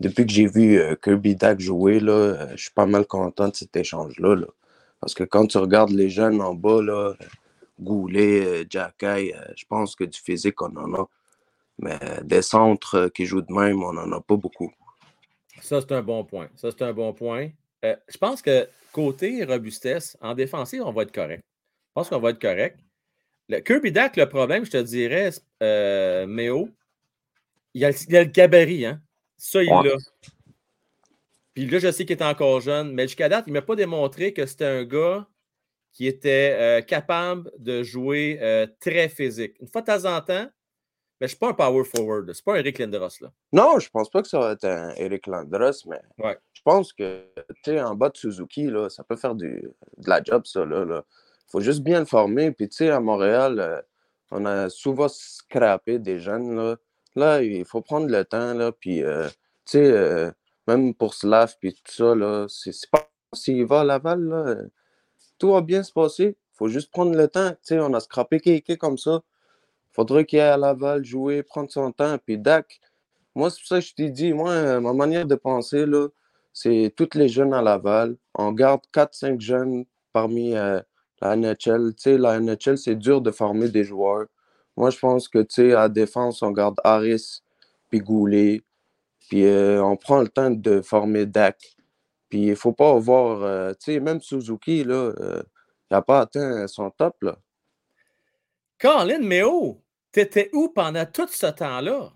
depuis 0.00 0.26
que 0.26 0.32
j'ai 0.32 0.46
vu 0.46 0.80
Kirby 1.02 1.36
Dak 1.36 1.60
jouer, 1.60 2.00
là, 2.00 2.48
je 2.56 2.62
suis 2.62 2.72
pas 2.72 2.86
mal 2.86 3.06
content 3.06 3.48
de 3.48 3.54
cet 3.56 3.76
échange-là. 3.76 4.34
Là. 4.36 4.46
Parce 5.00 5.14
que 5.14 5.24
quand 5.24 5.46
tu 5.46 5.58
regardes 5.58 5.90
les 5.90 6.10
jeunes 6.10 6.40
en 6.40 6.54
bas, 6.54 6.82
là, 6.82 7.14
Goulet, 7.80 8.66
Jacky, 8.68 9.32
je 9.56 9.64
pense 9.68 9.94
que 9.94 10.04
du 10.04 10.18
physique, 10.18 10.60
on 10.62 10.76
en 10.76 10.94
a. 10.94 11.08
Mais 11.78 11.98
des 12.24 12.42
centres 12.42 13.08
qui 13.14 13.26
jouent 13.26 13.42
de 13.42 13.52
même, 13.52 13.82
on 13.82 13.92
n'en 13.92 14.10
a 14.12 14.20
pas 14.20 14.36
beaucoup. 14.36 14.72
Ça, 15.62 15.80
c'est 15.80 15.92
un 15.92 16.02
bon 16.02 16.24
point. 16.24 16.48
Ça, 16.56 16.70
c'est 16.70 16.82
un 16.82 16.92
bon 16.92 17.12
point. 17.12 17.48
je 17.82 18.18
pense 18.18 18.42
que 18.42 18.66
côté 18.92 19.44
robustesse, 19.44 20.16
en 20.20 20.34
défensive, 20.34 20.82
on 20.84 20.92
va 20.92 21.02
être 21.02 21.12
correct. 21.12 21.42
Je 21.88 21.92
pense 21.94 22.08
qu'on 22.08 22.20
va 22.20 22.30
être 22.30 22.40
correct. 22.40 22.78
Le 23.48 23.60
Kirby 23.60 23.92
Dak, 23.92 24.16
le 24.16 24.28
problème, 24.28 24.64
je 24.64 24.70
te 24.70 24.82
dirais, 24.82 25.30
euh, 25.62 26.26
Méo, 26.26 26.68
il 27.74 27.82
y, 27.82 27.84
a, 27.84 27.90
le 27.90 28.24
gabarit, 28.24 28.86
hein? 28.86 29.00
Ça, 29.36 29.62
il 29.62 29.68
l'a. 29.68 29.96
Puis 31.54 31.66
là, 31.66 31.78
je 31.78 31.90
sais 31.90 32.04
qu'il 32.04 32.16
est 32.16 32.22
encore 32.22 32.60
jeune, 32.60 32.92
mais 32.92 33.08
jusqu'à 33.08 33.28
date, 33.28 33.44
il 33.46 33.52
ne 33.52 33.58
m'a 33.58 33.62
pas 33.62 33.76
démontré 33.76 34.32
que 34.32 34.46
c'était 34.46 34.66
un 34.66 34.84
gars 34.84 35.26
qui 35.92 36.06
était 36.06 36.56
euh, 36.58 36.80
capable 36.80 37.50
de 37.58 37.82
jouer 37.82 38.38
euh, 38.40 38.66
très 38.78 39.08
physique. 39.08 39.56
Une 39.60 39.66
fois 39.66 39.80
de 39.80 39.86
temps 39.86 40.04
en 40.04 40.20
temps, 40.20 40.48
mais 41.20 41.28
je 41.28 41.34
ne 41.34 41.36
suis 41.36 41.38
pas 41.38 41.50
un 41.50 41.54
power 41.54 41.84
forward. 41.84 42.32
Ce 42.32 42.38
n'est 42.38 42.44
pas 42.44 42.54
un 42.54 42.60
Eric 42.60 42.78
Lindros. 42.78 43.20
Là. 43.20 43.30
Non, 43.52 43.78
je 43.78 43.86
ne 43.86 43.90
pense 43.90 44.08
pas 44.08 44.22
que 44.22 44.28
ça 44.28 44.38
va 44.38 44.52
être 44.52 44.64
un 44.64 44.94
Eric 44.94 45.26
Lindros, 45.26 45.86
mais 45.86 46.00
je 46.52 46.62
pense 46.64 46.94
que 46.94 47.26
tu 47.62 47.78
en 47.78 47.94
bas 47.94 48.08
de 48.08 48.16
Suzuki, 48.16 48.64
là, 48.70 48.88
ça 48.88 49.04
peut 49.04 49.16
faire 49.16 49.34
du, 49.34 49.70
de 49.98 50.08
la 50.08 50.22
job, 50.22 50.46
ça. 50.46 50.64
Il 50.64 51.02
faut 51.52 51.60
juste 51.60 51.82
bien 51.82 52.00
le 52.00 52.06
former. 52.06 52.52
Puis, 52.52 52.70
tu 52.70 52.76
sais, 52.76 52.90
à 52.90 53.00
Montréal, 53.00 53.60
euh, 53.60 53.80
on 54.30 54.46
a 54.46 54.70
souvent 54.70 55.08
scrappé 55.08 55.98
des 55.98 56.18
jeunes. 56.20 56.56
Là, 56.56 56.76
là 57.16 57.42
il 57.42 57.66
faut 57.66 57.82
prendre 57.82 58.08
le 58.08 58.24
temps. 58.24 58.54
Là, 58.54 58.72
puis, 58.72 59.02
euh, 59.02 59.28
tu 59.66 59.72
sais, 59.72 59.92
euh, 59.92 60.30
même 60.66 60.94
pour 60.94 61.12
Slav, 61.12 61.54
puis 61.60 61.74
tout 61.74 61.92
ça, 61.92 62.14
là, 62.14 62.46
c'est 62.48 62.72
pas 62.90 63.10
s'il 63.34 63.66
va 63.66 63.80
à 63.80 63.84
Laval, 63.84 64.22
là, 64.22 64.56
tout 65.38 65.52
va 65.52 65.60
bien 65.60 65.82
se 65.82 65.92
passer. 65.92 66.36
Il 66.54 66.56
faut 66.56 66.68
juste 66.68 66.90
prendre 66.90 67.14
le 67.14 67.28
temps. 67.28 67.50
Tu 67.50 67.58
sais, 67.62 67.78
on 67.78 67.92
a 67.92 68.00
scrappé 68.00 68.40
quelqu'un 68.40 68.76
comme 68.76 68.96
ça 68.98 69.22
faudrait 69.92 70.24
qu'il 70.24 70.40
aille 70.40 70.50
à 70.50 70.56
Laval 70.56 71.04
jouer, 71.04 71.42
prendre 71.42 71.70
son 71.70 71.92
temps. 71.92 72.16
Puis 72.18 72.38
Dak, 72.38 72.80
moi, 73.34 73.50
c'est 73.50 73.60
pour 73.60 73.68
ça 73.68 73.80
que 73.80 73.86
je 73.86 73.94
t'ai 73.94 74.10
dit, 74.10 74.32
moi, 74.32 74.50
euh, 74.50 74.80
ma 74.80 74.92
manière 74.92 75.26
de 75.26 75.34
penser, 75.34 75.84
c'est 76.52 76.92
tous 76.96 77.10
les 77.14 77.28
jeunes 77.28 77.54
à 77.54 77.62
Laval. 77.62 78.16
On 78.34 78.52
garde 78.52 78.82
4-5 78.92 79.40
jeunes 79.40 79.84
parmi 80.12 80.56
euh, 80.56 80.80
la 81.20 81.36
NHL. 81.36 81.94
Tu 81.96 82.18
la 82.18 82.40
NHL, 82.40 82.78
c'est 82.78 82.96
dur 82.96 83.20
de 83.20 83.30
former 83.30 83.68
des 83.68 83.84
joueurs. 83.84 84.26
Moi, 84.76 84.90
je 84.90 84.98
pense 84.98 85.28
que, 85.28 85.42
tu 85.42 85.74
à 85.74 85.88
défense, 85.88 86.42
on 86.42 86.50
garde 86.52 86.76
Harris, 86.84 87.42
puis 87.88 88.00
Goulet, 88.00 88.62
puis 89.28 89.44
euh, 89.44 89.82
on 89.82 89.96
prend 89.96 90.20
le 90.20 90.28
temps 90.28 90.50
de 90.50 90.80
former 90.80 91.26
Dak. 91.26 91.76
Puis 92.28 92.48
il 92.48 92.56
faut 92.56 92.72
pas 92.72 92.90
avoir, 92.90 93.74
même 93.88 94.20
Suzuki, 94.20 94.84
là, 94.84 95.12
il 95.18 95.94
n'a 95.94 96.02
pas 96.02 96.20
atteint 96.20 96.66
son 96.68 96.90
top, 96.90 97.16
là. 97.22 97.36
Colin, 98.80 99.20
mais 99.20 99.42
oh, 99.42 99.80
t'étais 100.12 100.50
où 100.52 100.68
pendant 100.70 101.04
tout 101.06 101.28
ce 101.28 101.46
temps-là? 101.46 102.12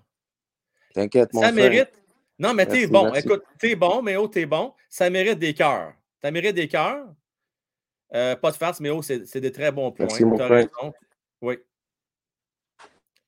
T'inquiète, 0.95 1.33
mon 1.33 1.41
Ça 1.43 1.53
frère. 1.53 1.71
mérite. 1.71 1.91
Non, 2.39 2.55
mais 2.55 2.67
t'es 2.67 2.87
bon. 2.87 3.05
merci. 3.05 3.21
Écoute, 3.27 3.45
t'es 3.59 3.77
bon, 3.77 4.03
mais 4.03 4.17
oh, 4.17 4.27
t'es 4.29 4.47
bon. 4.47 4.73
Ça 4.89 5.11
mérite 5.11 5.39
des 5.39 5.55
cœurs. 5.55 5.93
Ça 6.23 6.31
mérite 6.31 6.55
des 6.55 6.69
cœurs. 6.69 7.07
Euh, 8.15 8.37
pas 8.37 8.51
de 8.51 8.57
farce, 8.57 8.81
mais 8.81 8.91
oh, 8.91 9.03
c'est 9.03 9.41
des 9.41 9.53
très 9.53 9.71
bons 9.73 9.93
points. 9.93 10.07
Merci, 10.07 10.25
mon 10.25 10.37
frère. 10.37 10.49
raison. 10.51 10.93
Oui. 11.43 11.59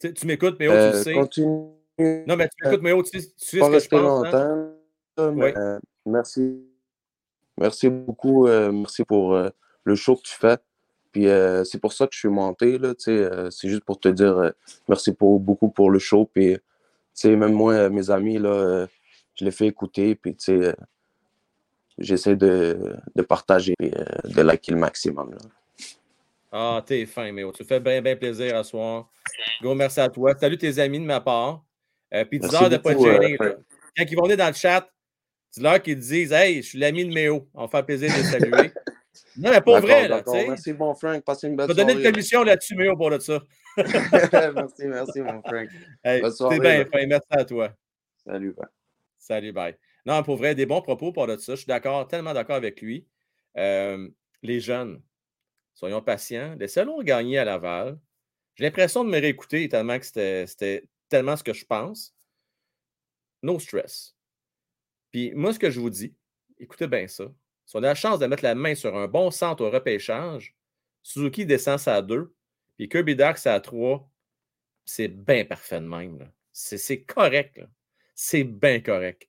Tu, 0.00 0.12
tu 0.14 0.26
m'écoutes, 0.26 0.56
mais 0.58 0.68
oh, 0.68 0.72
tu 0.72 0.76
le 0.76 0.82
Euh, 0.94 1.02
sais. 1.02 1.12
continue. 1.14 1.46
Non, 2.26 2.36
mais 2.36 2.48
tu 2.48 2.64
m'écoutes, 2.64 2.82
mais 2.82 2.92
oh, 2.92 3.02
tu, 3.02 3.20
sais- 3.20 3.32
tu 3.36 3.46
sais 3.46 3.58
pas 3.58 3.80
ce 3.80 3.88
que 3.88 3.96
je 3.96 4.02
pense. 4.02 4.26
hein? 4.34 4.74
longtemps, 5.16 5.32
mais, 5.32 5.44
Oui. 5.46 5.52
euh, 5.56 5.78
merci. 6.04 6.62
Merci 7.58 7.88
beaucoup. 7.88 8.46
euh, 8.48 8.70
merci 8.70 9.04
pour 9.04 9.34
le 9.84 9.94
show 9.94 10.16
que 10.16 10.22
tu 10.22 10.34
fais. 10.34 10.58
Puis 11.16 11.28
euh, 11.28 11.64
c'est 11.64 11.78
pour 11.78 11.94
ça 11.94 12.06
que 12.06 12.12
je 12.12 12.18
suis 12.18 12.28
monté. 12.28 12.76
Là, 12.76 12.92
euh, 13.08 13.50
c'est 13.50 13.70
juste 13.70 13.84
pour 13.84 13.98
te 13.98 14.10
dire 14.10 14.36
euh, 14.36 14.50
merci 14.86 15.14
pour, 15.14 15.40
beaucoup 15.40 15.70
pour 15.70 15.90
le 15.90 15.98
show. 15.98 16.30
Puis, 16.30 16.58
même 17.24 17.54
moi, 17.54 17.88
mes 17.88 18.10
amis, 18.10 18.36
là, 18.36 18.86
je 19.34 19.46
les 19.46 19.50
fais 19.50 19.66
écouter. 19.66 20.14
Puis, 20.14 20.36
j'essaie 21.96 22.36
de, 22.36 22.96
de 23.14 23.22
partager 23.22 23.72
et 23.80 23.92
de 24.24 24.42
liker 24.42 24.72
le 24.72 24.76
maximum. 24.76 25.30
Là. 25.30 25.38
Ah, 26.52 26.82
t'es 26.84 27.06
fin, 27.06 27.32
mais 27.32 27.44
tu 27.54 27.64
fais 27.64 27.80
bien, 27.80 28.02
bien 28.02 28.16
plaisir 28.16 28.54
à 28.54 28.62
soir. 28.62 29.08
Gros 29.62 29.74
merci 29.74 30.00
à 30.00 30.10
toi. 30.10 30.34
Salut 30.38 30.58
tes 30.58 30.78
amis 30.78 31.00
de 31.00 31.06
ma 31.06 31.22
part. 31.22 31.64
Puis 32.30 32.40
dis-leur 32.40 32.68
de 32.68 32.74
ne 32.74 32.76
pas 32.76 32.92
là. 32.92 33.36
Frank. 33.36 33.56
Quand 33.96 34.04
ils 34.06 34.16
vont 34.16 34.24
venir 34.24 34.36
dans 34.36 34.48
le 34.48 34.52
chat, 34.52 34.86
dis-leur 35.54 35.80
qu'ils 35.80 35.98
disent 35.98 36.32
Hey, 36.32 36.56
je 36.56 36.68
suis 36.68 36.78
l'ami 36.78 37.06
de 37.06 37.14
Méo. 37.14 37.48
On 37.54 37.62
va 37.62 37.68
faire 37.68 37.86
plaisir 37.86 38.10
de 38.10 38.16
les 38.18 38.22
saluer. 38.22 38.70
Non, 39.36 39.50
mais 39.50 39.50
D'accord, 39.56 39.80
vrai, 39.80 40.08
là. 40.08 40.22
Merci, 40.26 40.72
bon 40.72 40.94
Frank. 40.94 41.22
Passez 41.24 41.46
une 41.48 41.52
Je 41.52 41.56
belle 41.58 41.66
vais 41.68 41.74
donner 41.74 41.92
une 41.92 41.98
soirée. 41.98 42.12
commission 42.12 42.42
là-dessus, 42.44 42.74
Méo, 42.76 42.96
pour 42.96 43.10
de 43.10 43.18
ça. 43.18 43.40
merci, 43.76 44.86
merci, 44.86 45.20
mon 45.20 45.42
Frank. 45.42 45.68
Hey, 46.04 46.20
Bonne 46.20 46.30
c'est 46.30 46.36
soirée, 46.36 46.60
bien 46.60 46.84
fin. 46.86 47.06
Merci 47.06 47.26
à 47.30 47.44
toi. 47.44 47.72
Salut. 48.24 48.52
bye. 48.52 48.66
Salut, 49.18 49.52
bye. 49.52 49.76
Non, 50.04 50.22
pour 50.22 50.36
vrai, 50.36 50.54
des 50.54 50.66
bons 50.66 50.82
propos 50.82 51.12
pour 51.12 51.26
de 51.26 51.36
ça. 51.36 51.52
Je 51.52 51.58
suis 51.60 51.66
d'accord, 51.66 52.06
tellement 52.08 52.32
d'accord 52.32 52.56
avec 52.56 52.80
lui. 52.80 53.06
Euh, 53.56 54.08
les 54.42 54.60
jeunes, 54.60 55.02
soyons 55.74 56.00
patients. 56.02 56.54
Laissez-le 56.58 57.02
gagner 57.02 57.38
à 57.38 57.44
Laval. 57.44 57.98
J'ai 58.54 58.64
l'impression 58.64 59.04
de 59.04 59.10
me 59.10 59.20
réécouter 59.20 59.68
tellement 59.68 59.98
que 59.98 60.06
c'était 60.06 60.46
c'était 60.46 60.88
tellement 61.08 61.36
ce 61.36 61.44
que 61.44 61.52
je 61.52 61.64
pense. 61.64 62.14
No 63.42 63.58
stress. 63.58 64.14
Puis 65.10 65.32
moi, 65.34 65.52
ce 65.52 65.58
que 65.58 65.70
je 65.70 65.78
vous 65.80 65.90
dis, 65.90 66.14
écoutez 66.58 66.86
bien 66.86 67.06
ça. 67.06 67.24
Si 67.66 67.76
on 67.76 67.80
a 67.80 67.88
la 67.88 67.94
chance 67.94 68.18
de 68.20 68.26
mettre 68.26 68.44
la 68.44 68.54
main 68.54 68.74
sur 68.74 68.96
un 68.96 69.08
bon 69.08 69.30
centre 69.30 69.64
au 69.64 69.70
repêchage, 69.70 70.54
Suzuki 71.02 71.44
descend 71.46 71.78
ça 71.78 71.96
à 71.96 72.02
2, 72.02 72.32
puis 72.78 72.88
Kirby 72.88 73.16
Dax 73.16 73.46
à 73.46 73.58
3, 73.60 74.08
c'est 74.84 75.08
bien 75.08 75.44
parfait 75.44 75.80
de 75.80 75.86
même. 75.86 76.30
C'est 76.52 77.02
correct. 77.02 77.60
C'est 78.14 78.44
bien 78.44 78.80
correct. 78.80 79.28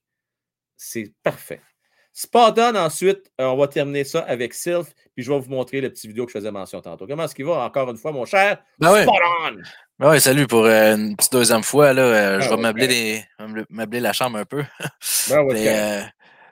C'est 0.76 1.12
parfait. 1.22 1.60
Spot 2.12 2.58
on 2.58 2.74
ensuite, 2.74 3.30
euh, 3.40 3.44
on 3.46 3.56
va 3.56 3.68
terminer 3.68 4.02
ça 4.02 4.20
avec 4.20 4.52
Sylph, 4.54 4.92
puis 5.14 5.22
je 5.24 5.30
vais 5.32 5.38
vous 5.38 5.50
montrer 5.50 5.80
le 5.80 5.90
petit 5.90 6.08
vidéo 6.08 6.24
que 6.26 6.32
je 6.32 6.38
faisais 6.38 6.50
mention 6.50 6.80
tantôt. 6.80 7.06
Comment 7.06 7.24
est-ce 7.24 7.34
qu'il 7.34 7.44
va 7.44 7.64
encore 7.64 7.90
une 7.90 7.96
fois, 7.96 8.10
mon 8.12 8.24
cher? 8.24 8.62
Ben 8.78 8.90
on! 9.06 9.56
Ben 10.00 10.10
ouais, 10.10 10.20
salut 10.20 10.46
pour 10.46 10.64
euh, 10.64 10.96
une 10.96 11.16
petite 11.16 11.32
deuxième 11.32 11.62
fois. 11.62 11.92
Là, 11.92 12.02
euh, 12.02 12.40
je 12.40 12.46
Ah 12.46 12.48
vais 12.50 12.54
ouais. 12.56 12.62
meubler, 12.62 12.86
les- 12.86 13.22
meubler- 13.38 13.66
meubler 13.68 14.00
la 14.00 14.12
chambre 14.12 14.38
un 14.38 14.44
peu. 14.44 14.64
Ben 15.28 15.42
ouais, 15.42 15.54
Mais, 15.54 15.68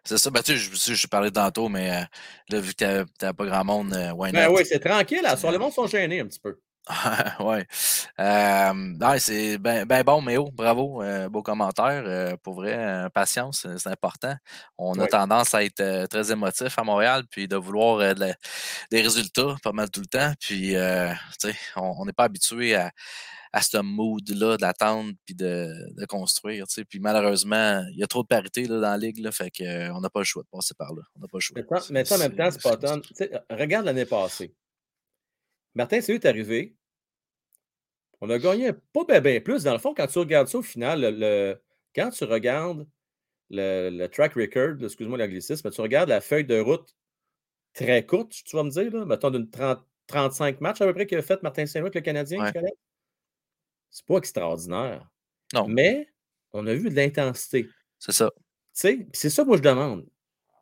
c'est 0.07 0.15
euh, 0.15 0.19
ça, 0.19 0.31
ben, 0.31 0.43
tu 0.43 0.59
sais, 0.59 0.95
je, 0.95 1.07
parlais 1.07 1.31
tantôt, 1.31 1.69
mais 1.69 1.91
euh, 1.91 2.05
là, 2.51 2.61
vu 2.61 2.75
que 2.75 3.05
t'as- 3.19 3.33
pas 3.35 3.45
grand 3.45 3.65
monde, 3.65 3.93
euh, 3.95 4.13
why 4.13 4.33
Ben 4.33 4.49
oui, 4.51 4.63
c'est 4.65 4.79
tranquille. 4.81 5.21
Là. 5.23 5.37
Sur 5.37 5.51
le 5.51 5.59
monde 5.59 5.73
sont 5.73 5.87
gênés 5.87 6.21
un 6.21 6.27
petit 6.27 6.41
peu. 6.41 6.59
Euh, 8.19 8.95
ouais, 9.01 9.19
c'est 9.19 9.59
ben, 9.59 9.85
ben 9.85 10.03
bon, 10.03 10.23
Méo, 10.23 10.51
bravo. 10.53 11.03
euh, 11.03 11.29
beau 11.29 11.43
commentaire. 11.43 12.05
euh, 12.07 12.37
pour 12.43 12.55
vrai, 12.55 12.75
euh, 12.75 13.09
patience, 13.11 13.67
c'est 13.77 13.91
important. 13.91 14.35
On 14.79 14.95
a 14.99 15.03
Ouais. 15.03 15.09
tendance 15.09 15.53
à 15.55 15.65
être 15.65 15.81
euh, 15.81 16.07
très 16.07 16.33
émotif 16.33 16.79
à 16.79 16.83
Montréal, 16.85 17.25
puis 17.31 17.47
de 17.49 17.57
vouloir 17.57 17.99
euh, 17.99 18.15
de 18.15 18.21
la- 18.21 18.35
des 18.91 19.03
résultats 19.03 19.57
pas 19.63 19.73
mal 19.73 19.91
tout 19.91 20.01
le 20.01 20.07
temps. 20.07 20.33
Puis, 20.41 20.77
euh, 20.77 21.13
tu 21.41 21.51
sais, 21.51 21.57
on 21.77 22.07
n'est 22.07 22.13
pas 22.15 22.25
habitué 22.25 22.75
à, 22.77 22.91
à 23.57 23.63
ce 23.63 23.79
mood-là 23.79 24.59
d'attendre 24.59 25.13
puis 25.25 25.35
de, 25.35 25.73
de 25.99 26.05
construire. 26.05 26.67
Puis 26.91 27.01
malheureusement, 27.01 27.83
il 27.93 27.99
y 27.99 28.03
a 28.03 28.07
trop 28.07 28.23
de 28.23 28.27
parité 28.29 28.67
là, 28.67 28.75
dans 28.75 28.81
la 28.91 28.99
ligue, 28.99 29.19
là, 29.19 29.33
fait 29.33 29.51
qu'on 29.51 29.99
n'a 29.99 30.11
pas 30.11 30.21
le 30.21 30.25
choix 30.27 30.43
de 30.43 30.49
passer 30.49 30.75
par 30.75 30.93
là. 30.93 31.01
On 31.15 31.21
n'a 31.21 31.27
pas 31.27 31.39
le 31.39 31.41
choix. 31.41 31.57
Mais 31.59 31.81
ça- 31.81 31.93
mais 31.93 32.05
ça, 32.05 32.17
en 32.17 32.19
même 32.19 32.37
temps, 32.37 32.51
c'est 32.51 32.63
pas 32.63 32.77
Regarde 33.57 33.87
l'année 33.87 34.05
passée. 34.05 34.55
Martin, 35.75 36.03
c'est 36.03 36.15
est 36.15 36.27
arrivé? 36.27 36.77
On 38.21 38.29
a 38.29 38.39
gagné 38.39 38.73
pas 38.93 39.05
bien 39.09 39.21
ben 39.23 39.43
plus. 39.43 39.63
Dans 39.63 39.73
le 39.73 39.79
fond, 39.79 39.95
quand 39.95 40.07
tu 40.07 40.19
regardes 40.19 40.49
ça 40.49 40.59
au 40.59 40.63
final, 40.63 41.01
le, 41.01 41.11
le- 41.11 41.63
quand 41.95 42.11
tu 42.11 42.25
regardes 42.25 42.87
le, 43.49 43.89
le 43.91 44.09
track 44.09 44.35
record, 44.35 44.83
excuse-moi 44.83 45.17
l'anglicisme, 45.17 45.63
mais 45.67 45.71
tu 45.71 45.81
regardes 45.81 46.11
la 46.11 46.21
feuille 46.21 46.45
de 46.45 46.61
route 46.61 46.95
très 47.73 48.05
courte, 48.05 48.33
tu 48.33 48.55
vas 48.57 48.65
me 48.65 48.71
dire, 48.71 48.91
là, 48.93 49.07
mettons 49.07 49.31
d'une 49.31 49.49
30 49.51 49.83
35 50.09 50.61
matchs 50.61 50.81
à 50.83 50.87
peu 50.87 50.93
près 50.95 51.07
qu'il 51.07 51.19
a 51.19 51.23
fait 51.23 51.43
Martin 51.43 51.65
Saint-Louis 51.67 51.87
avec 51.87 51.95
le 51.97 52.01
Canadien, 52.03 52.41
Ouais. 52.41 52.53
tu 52.53 52.59
connais? 52.59 52.73
C'est 53.97 54.05
pas 54.05 54.19
extraordinaire. 54.19 55.09
Non. 55.55 55.67
Mais 55.69 56.07
on 56.53 56.67
a 56.67 56.75
vu 56.75 56.91
de 56.91 56.95
l'intensité. 56.97 57.67
C'est 57.99 58.13
ça. 58.13 58.31
Tu 58.37 58.43
sais, 58.75 59.07
c'est 59.15 59.31
ça 59.31 59.43
que 59.43 59.49
moi 59.49 59.57
je 59.57 59.63
demande. 59.63 60.07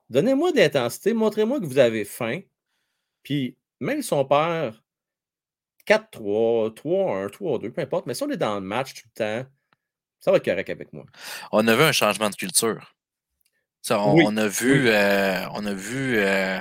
Donnez-moi 0.09 0.53
de 0.53 0.59
l'intensité, 0.59 1.15
montrez-moi 1.15 1.59
que 1.59 1.67
vous 1.67 1.79
avez 1.79 2.05
faim. 2.05 2.43
Puis 3.25 3.57
même 3.81 4.03
si 4.03 4.13
on 4.13 4.25
perd 4.25 4.77
4-3, 5.89 6.75
3-1, 6.75 7.29
3-2, 7.29 7.73
peu 7.73 7.81
importe, 7.83 8.07
mais 8.07 8.15
si 8.15 8.23
on 8.23 8.31
est 8.31 8.37
dans 8.37 8.55
le 8.55 8.61
match 8.61 8.95
tout 8.95 9.09
le 9.17 9.19
temps, 9.43 9.51
ça 10.21 10.31
va 10.31 10.37
être 10.37 10.45
correct 10.45 10.71
avec 10.71 10.93
moi. 10.93 11.05
On 11.51 11.67
a 11.67 11.75
vu 11.75 11.83
un 11.83 11.91
changement 11.91 12.31
de 12.31 12.37
culture. 12.37 12.95
Ça, 13.83 14.01
on, 14.01 14.15
Oui, 14.15 14.25
on 14.29 14.37
a 14.37 14.47
vu, 14.47 14.85
oui. 14.85 14.89
euh, 14.91 15.49
on 15.55 15.67
a 15.67 15.75
vu 15.75 16.19
euh, 16.19 16.61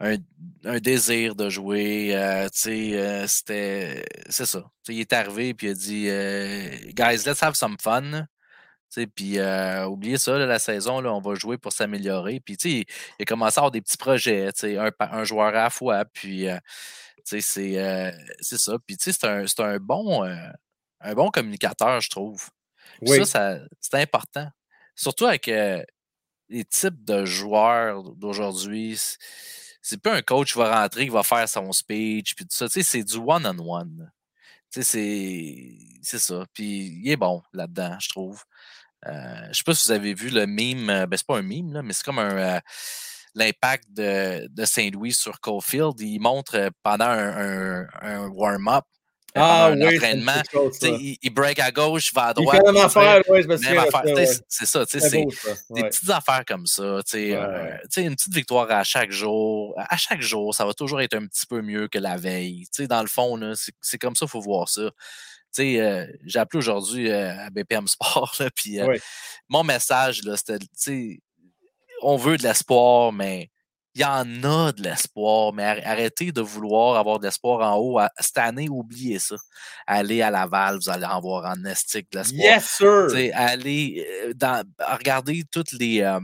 un, 0.00 0.16
un 0.64 0.78
désir 0.78 1.34
de 1.34 1.48
jouer. 1.50 2.14
euh, 2.14 2.48
euh, 2.66 3.26
c'était, 3.26 4.04
c'est 4.28 4.46
ça. 4.46 4.64
Il 4.88 5.00
est 5.00 5.12
arrivé 5.12 5.54
puis 5.54 5.68
il 5.68 5.70
a 5.70 5.74
dit, 5.74 6.06
euh, 6.08 6.68
guys, 6.94 7.24
let's 7.26 7.42
have 7.42 7.54
some 7.54 7.76
fun. 7.80 8.26
Puis 9.14 9.38
oubliez 9.86 10.18
ça, 10.18 10.38
là, 10.38 10.46
la 10.46 10.58
saison, 10.58 11.00
là, 11.00 11.12
on 11.12 11.20
va 11.20 11.34
jouer 11.34 11.58
pour 11.58 11.72
s'améliorer. 11.72 12.40
Puis 12.40 12.54
il, 12.64 12.78
il 12.78 13.22
a 13.22 13.24
commencé 13.24 13.58
à 13.58 13.60
avoir 13.60 13.70
des 13.70 13.82
petits 13.82 13.98
projets, 13.98 14.50
un, 14.64 14.90
un 15.00 15.24
joueur 15.24 15.48
à 15.48 15.52
la 15.52 15.70
fois. 15.70 16.04
Puis 16.06 16.46
c'est, 17.24 17.40
ça. 17.42 18.78
Puis 18.86 18.96
c'est 18.98 19.24
un, 19.24 19.44
un 19.58 19.76
bon, 19.78 20.24
un 21.00 21.14
bon 21.14 21.30
communicateur, 21.30 22.00
je 22.00 22.10
trouve. 22.10 22.48
Oui. 23.02 23.18
ça, 23.18 23.24
ça 23.26 23.58
c'est 23.80 23.94
important. 23.94 24.48
Surtout 24.94 25.26
avec 25.26 25.48
euh, 25.48 25.82
les 26.48 26.64
types 26.64 27.04
de 27.04 27.24
joueurs 27.24 28.02
d'aujourd'hui. 28.14 28.98
C'est- 29.88 30.02
pas 30.02 30.14
un 30.14 30.22
coach 30.22 30.52
qui 30.52 30.58
va 30.58 30.80
rentrer, 30.82 31.04
qui 31.04 31.10
va 31.10 31.22
faire 31.22 31.48
son 31.48 31.72
speech, 31.72 32.34
puis 32.36 32.44
tout 32.46 32.54
ça. 32.56 32.66
Tu 32.68 32.74
sais, 32.74 32.82
c'est 32.82 33.04
du 33.04 33.16
one-on-one. 33.16 34.10
Tu 34.72 34.82
sais, 34.82 35.78
c'est 36.02 36.18
ça. 36.18 36.44
Puis 36.52 37.00
il 37.02 37.10
est 37.10 37.16
bon 37.16 37.42
là-dedans, 37.52 37.96
je 38.00 38.08
trouve. 38.10 38.42
Euh, 39.06 39.48
je 39.50 39.58
sais 39.58 39.64
pas 39.64 39.74
si 39.74 39.88
vous 39.88 39.92
avez 39.92 40.14
vu 40.14 40.30
le 40.30 40.46
meme, 40.46 40.90
euh, 40.90 41.06
ben 41.06 41.16
c'est 41.16 41.26
pas 41.26 41.38
un 41.38 41.42
meme, 41.42 41.72
là, 41.72 41.82
mais 41.82 41.92
c'est 41.92 42.04
comme 42.04 42.18
un 42.18 42.36
euh, 42.56 42.60
l'impact 43.34 43.84
de, 43.92 44.48
de 44.48 44.64
Saint-Louis 44.64 45.12
sur 45.12 45.40
Caulfield. 45.40 46.00
Il 46.00 46.18
montre 46.20 46.56
euh, 46.56 46.70
pendant 46.82 47.06
un, 47.06 47.86
un- 48.02 48.28
warm-up, 48.28 48.84
Ah 49.34 49.66
un 49.66 49.80
oui, 49.80 49.96
entraînement, 49.96 50.42
chose, 50.50 50.78
il, 50.82 51.18
il 51.22 51.30
break 51.30 51.58
à 51.58 51.70
gauche, 51.70 52.08
il 52.10 52.14
va 52.14 52.26
à 52.26 52.34
droite. 52.34 52.62
il 52.66 52.78
affaire, 52.78 53.22
oui, 53.28 53.42
je 53.42 53.48
me 53.48 53.56
souviens. 53.56 53.84
C'est 54.48 54.66
ça, 54.66 54.86
tu 54.86 54.98
sais, 54.98 55.08
c'est 55.08 55.24
des 55.70 55.82
ouais. 55.82 55.88
petites 55.88 56.08
affaires 56.10 56.44
comme 56.46 56.66
ça. 56.66 57.00
tu 57.04 57.10
sais, 57.12 57.30
Ouais, 57.32 57.36
euh, 57.36 57.76
tu 57.82 57.88
sais, 57.90 58.02
une 58.02 58.16
petite 58.16 58.34
victoire 58.34 58.70
à 58.70 58.84
chaque 58.84 59.10
jour. 59.10 59.74
À 59.76 59.96
chaque 59.96 60.22
jour, 60.22 60.54
ça 60.54 60.64
va 60.64 60.72
toujours 60.72 61.00
être 61.00 61.14
un 61.14 61.26
petit 61.26 61.46
peu 61.46 61.60
mieux 61.60 61.88
que 61.88 61.98
la 61.98 62.16
veille. 62.16 62.64
Tu 62.72 62.82
sais, 62.82 62.86
dans 62.88 63.02
le 63.02 63.08
fond, 63.08 63.38
c'est 63.80 63.98
comme 63.98 64.16
ça 64.16 64.24
qu'il 64.26 64.30
faut 64.30 64.40
voir 64.40 64.68
ça. 64.68 64.90
Tu 65.54 65.62
sais, 65.62 65.80
euh, 65.80 66.06
j'ai 66.24 66.38
appelé 66.38 66.58
aujourd'hui 66.58 67.10
euh, 67.10 67.46
à 67.46 67.50
BPM 67.50 67.86
Sport, 67.88 68.34
là, 68.40 68.50
puis 68.54 68.80
euh, 68.80 68.96
mon 69.48 69.64
message, 69.64 70.20
c'était, 70.36 70.58
tu 70.58 70.68
sais, 70.74 71.20
on 72.02 72.16
veut 72.16 72.36
de 72.36 72.42
l'espoir, 72.42 73.12
mais 73.12 73.50
il 73.94 74.02
y 74.02 74.04
en 74.04 74.44
a 74.44 74.70
de 74.72 74.82
l'espoir, 74.82 75.52
mais 75.52 75.64
ar- 75.64 75.80
arrêtez 75.84 76.30
de 76.30 76.40
vouloir 76.40 76.96
avoir 76.96 77.18
de 77.18 77.24
l'espoir 77.24 77.60
en 77.72 77.76
haut. 77.78 77.98
Cette 78.20 78.38
année, 78.38 78.68
oubliez 78.68 79.18
ça. 79.18 79.36
Allez 79.86 80.22
à 80.22 80.30
Laval, 80.30 80.76
vous 80.76 80.88
allez 80.88 81.04
en 81.06 81.16
avoir 81.18 81.44
en 81.46 81.64
estique 81.64 82.06
de 82.12 82.18
l'espoir. 82.18 82.40
Yes, 82.40 82.64
sir! 82.68 83.32
Allez 83.34 84.06
euh, 84.24 84.32
dans, 84.34 84.62
regardez 84.78 85.42
toutes 85.50 85.72
les, 85.72 86.02
euh, 86.02 86.20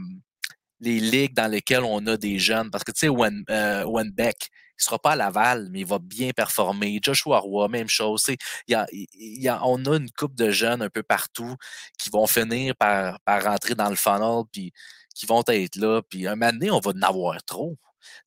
les 0.79 0.99
ligues 0.99 1.33
dans 1.33 1.51
lesquelles 1.51 1.83
on 1.83 2.05
a 2.07 2.15
des 2.17 2.39
jeunes. 2.39 2.69
Parce 2.71 2.83
que, 2.83 2.91
tu 2.91 2.99
sais, 2.99 3.09
Wen, 3.09 3.43
euh, 3.49 3.83
Wenbeck, 3.85 4.49
il 4.77 4.81
ne 4.81 4.83
sera 4.83 4.99
pas 4.99 5.11
à 5.11 5.15
Laval, 5.15 5.69
mais 5.71 5.79
il 5.81 5.85
va 5.85 5.99
bien 5.99 6.31
performer. 6.35 6.99
Joshua 7.01 7.39
Roy, 7.39 7.67
même 7.69 7.87
chose. 7.89 8.23
Il 8.27 8.37
y 8.67 8.75
a- 8.75 8.85
il 8.91 9.07
y 9.41 9.47
a- 9.47 9.59
on 9.65 9.83
a 9.85 9.95
une 9.97 10.11
coupe 10.11 10.35
de 10.35 10.51
jeunes 10.51 10.81
un 10.81 10.89
peu 10.89 11.01
partout 11.03 11.55
qui 11.97 12.09
vont 12.09 12.27
finir 12.27 12.75
par, 12.75 13.19
par 13.21 13.43
rentrer 13.43 13.73
dans 13.73 13.89
le 13.89 13.95
funnel, 13.95 14.43
puis 14.51 14.71
qui 15.15 15.25
vont 15.25 15.43
être 15.47 15.77
là. 15.77 16.01
Puis 16.07 16.27
un 16.27 16.35
moment 16.35 16.51
donné, 16.51 16.69
on 16.69 16.79
va 16.79 16.91
en 16.91 17.01
avoir 17.01 17.43
trop. 17.43 17.75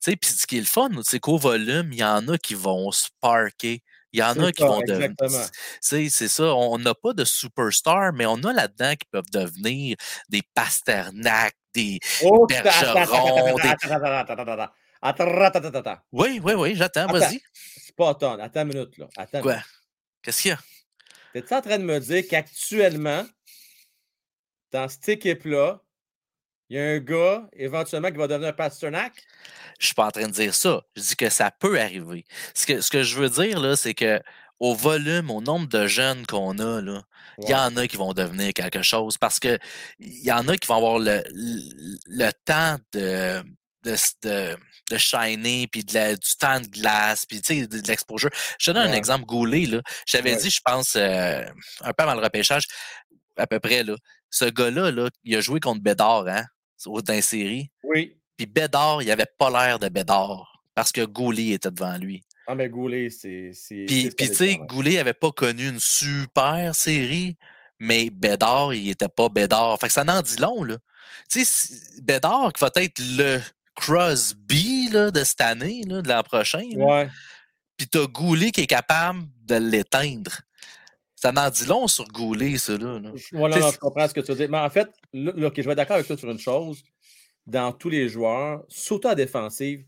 Puis 0.03 0.17
ce 0.23 0.45
qui 0.45 0.57
est 0.57 0.61
le 0.61 0.65
fun, 0.65 0.89
c'est 1.03 1.19
qu'au 1.19 1.37
volume, 1.37 1.93
il 1.93 1.99
y 1.99 2.03
en 2.03 2.27
a 2.27 2.37
qui 2.37 2.55
vont 2.55 2.91
sparker. 2.91 3.81
Il 4.11 4.19
y 4.19 4.23
en 4.23 4.37
a 4.43 4.51
qui 4.51 4.63
vont 4.63 4.81
devenir. 4.81 5.13
C'est 5.79 6.09
ça, 6.09 6.55
on 6.55 6.79
n'a 6.79 6.95
pas 6.95 7.13
de 7.13 7.23
superstar, 7.23 8.11
mais 8.11 8.25
on 8.25 8.43
a 8.43 8.51
là-dedans 8.51 8.95
qui 8.95 9.07
peuvent 9.11 9.29
devenir 9.31 9.95
des 10.27 10.41
Pasternak, 10.53 11.55
des 11.73 11.99
oh, 12.23 12.47
Bergerons. 12.47 13.55
Des... 13.55 13.75
Oui, 16.11 16.41
oui, 16.43 16.53
oui, 16.53 16.75
j'attends, 16.75 17.07
vas-y. 17.07 17.39
C'est 17.53 17.95
pas 17.95 18.09
attendre, 18.09 18.43
attends 18.43 18.63
une 18.63 18.67
minute. 18.69 18.97
Là. 18.97 19.07
Quoi? 19.41 19.59
Qu'est-ce 20.23 20.41
qu'il 20.41 20.51
y 20.51 20.53
a? 20.53 20.59
T'es-tu 21.33 21.53
en 21.53 21.61
train 21.61 21.77
de 21.77 21.83
me 21.83 21.99
dire 21.99 22.23
qu'actuellement, 22.27 23.23
dans 24.71 24.89
cette 24.89 25.07
équipe-là, 25.07 25.81
il 26.69 26.77
y 26.77 26.79
a 26.79 26.83
un 26.83 26.99
gars, 26.99 27.47
éventuellement, 27.53 28.09
qui 28.11 28.17
va 28.17 28.27
devenir 28.27 28.49
un 28.49 28.53
Pasternak? 28.53 29.13
Je 29.79 29.85
suis 29.87 29.95
pas 29.95 30.05
en 30.07 30.11
train 30.11 30.27
de 30.27 30.31
dire 30.33 30.53
ça. 30.53 30.81
Je 30.95 31.01
dis 31.01 31.15
que 31.15 31.29
ça 31.29 31.51
peut 31.51 31.79
arriver. 31.79 32.25
Ce 32.53 32.65
que, 32.65 32.81
ce 32.81 32.89
que 32.89 33.03
je 33.03 33.15
veux 33.15 33.29
dire, 33.29 33.59
là, 33.59 33.75
c'est 33.75 33.93
que 33.93 34.21
au 34.59 34.75
volume, 34.75 35.31
au 35.31 35.39
nombre 35.41 35.67
de 35.67 35.87
jeunes 35.87 36.25
qu'on 36.25 36.59
a, 36.59 36.81
là, 36.81 37.01
il 37.41 37.49
y 37.49 37.55
en 37.55 37.77
a 37.77 37.87
qui 37.87 37.95
vont 37.95 38.11
devenir 38.11 38.53
quelque 38.53 38.81
chose 38.81 39.17
parce 39.17 39.39
que 39.39 39.57
il 39.99 40.23
y 40.25 40.31
en 40.33 40.45
a 40.49 40.57
qui 40.57 40.67
vont 40.67 40.75
avoir 40.75 40.99
le, 40.99 41.23
le, 41.33 41.97
le 42.07 42.31
temps 42.43 42.75
de, 42.91 43.41
de, 43.83 43.95
de, 44.23 44.57
de 44.91 44.97
shiner, 44.97 45.67
puis 45.67 45.85
de 45.85 45.93
la- 45.93 46.15
du 46.17 46.35
temps 46.37 46.59
de 46.59 46.67
glace, 46.67 47.25
puis 47.25 47.39
de, 47.39 47.65
de 47.67 47.87
l'exposure. 47.87 48.29
Je 48.59 48.65
te 48.65 48.71
donne 48.71 48.89
un 48.89 48.93
exemple 48.93 49.23
Goulet, 49.25 49.65
là. 49.65 49.81
J'avais 50.05 50.33
Ouais. 50.35 50.41
dit, 50.41 50.49
je 50.49 50.59
pense, 50.63 50.97
euh, 50.97 51.45
un 51.81 51.93
peu 51.93 52.03
avant 52.03 52.15
le 52.15 52.21
repêchage, 52.21 52.65
à 53.37 53.47
peu 53.47 53.61
près, 53.61 53.83
là. 53.83 53.95
Ce 54.29 54.43
gars-là, 54.43 54.91
là, 54.91 55.07
il 55.23 55.37
a 55.37 55.41
joué 55.41 55.61
contre 55.61 55.81
Bédard, 55.81 56.27
hein, 56.27 56.43
dans 56.85 57.13
les 57.13 57.21
séries. 57.21 57.71
Oui. 57.83 58.17
Puis 58.37 58.45
Bédard, 58.45 59.01
il 59.01 59.11
avait 59.11 59.25
pas 59.37 59.49
l'air 59.49 59.79
de 59.79 59.89
Bédard 59.89 60.63
parce 60.73 60.91
que 60.91 61.05
Goulet 61.05 61.49
était 61.49 61.71
devant 61.71 61.97
lui. 61.97 62.23
Ah, 62.47 62.55
mais 62.55 62.69
Goulet, 62.69 63.09
c'est. 63.09 63.51
Puis, 63.85 64.09
tu 64.17 64.33
sais. 64.33 64.57
Goulet 64.57 64.97
avait 64.97 65.13
pas 65.13 65.31
connu 65.31 65.67
une 65.67 65.79
super 65.79 66.73
série, 66.73 67.37
mais 67.79 68.09
Bédard, 68.09 68.73
il 68.73 68.89
était 68.89 69.09
pas 69.09 69.29
Bédard. 69.29 69.77
Fait 69.79 69.87
que 69.87 69.93
ça 69.93 70.03
n'en 70.03 70.21
dit 70.21 70.37
long, 70.37 70.63
là. 70.63 70.77
Tu 71.29 71.45
sais, 71.45 72.01
Bédard 72.01 72.53
qui 72.53 72.61
va 72.61 72.71
être 72.75 72.99
le 73.17 73.39
Crosby 73.75 74.89
là, 74.89 75.11
de 75.11 75.23
cette 75.23 75.41
année, 75.41 75.83
là, 75.85 76.01
de 76.01 76.09
l'an 76.09 76.23
prochain. 76.23 76.67
Ouais. 76.75 77.09
Puis 77.77 77.87
t'as 77.87 78.07
Goulet 78.07 78.51
qui 78.51 78.61
est 78.61 78.67
capable 78.67 79.23
de 79.43 79.55
l'éteindre. 79.55 80.41
Ça 81.21 81.33
n'en 81.33 81.49
dit 81.49 81.65
long 81.65 81.85
sur 81.87 82.07
Goulet, 82.07 82.57
ça, 82.57 82.77
là. 82.77 82.97
là. 82.97 83.11
Je- 83.15 83.35
non, 83.35 83.71
comprends 83.81 84.07
ce 84.07 84.13
que 84.13 84.21
tu 84.21 84.31
veux 84.31 84.37
dire. 84.37 84.49
Mais 84.49 84.57
en 84.59 84.69
fait, 84.69 84.87
là, 85.11 85.33
je 85.35 85.61
vais 85.61 85.71
être 85.71 85.75
d'accord 85.75 85.95
avec 85.95 86.07
toi 86.07 86.17
sur 86.17 86.29
une 86.29 86.39
chose. 86.39 86.81
Dans 87.45 87.73
tous 87.73 87.89
les 87.89 88.07
joueurs, 88.07 88.63
surtout 88.69 89.07
à 89.09 89.15
défensive, 89.15 89.83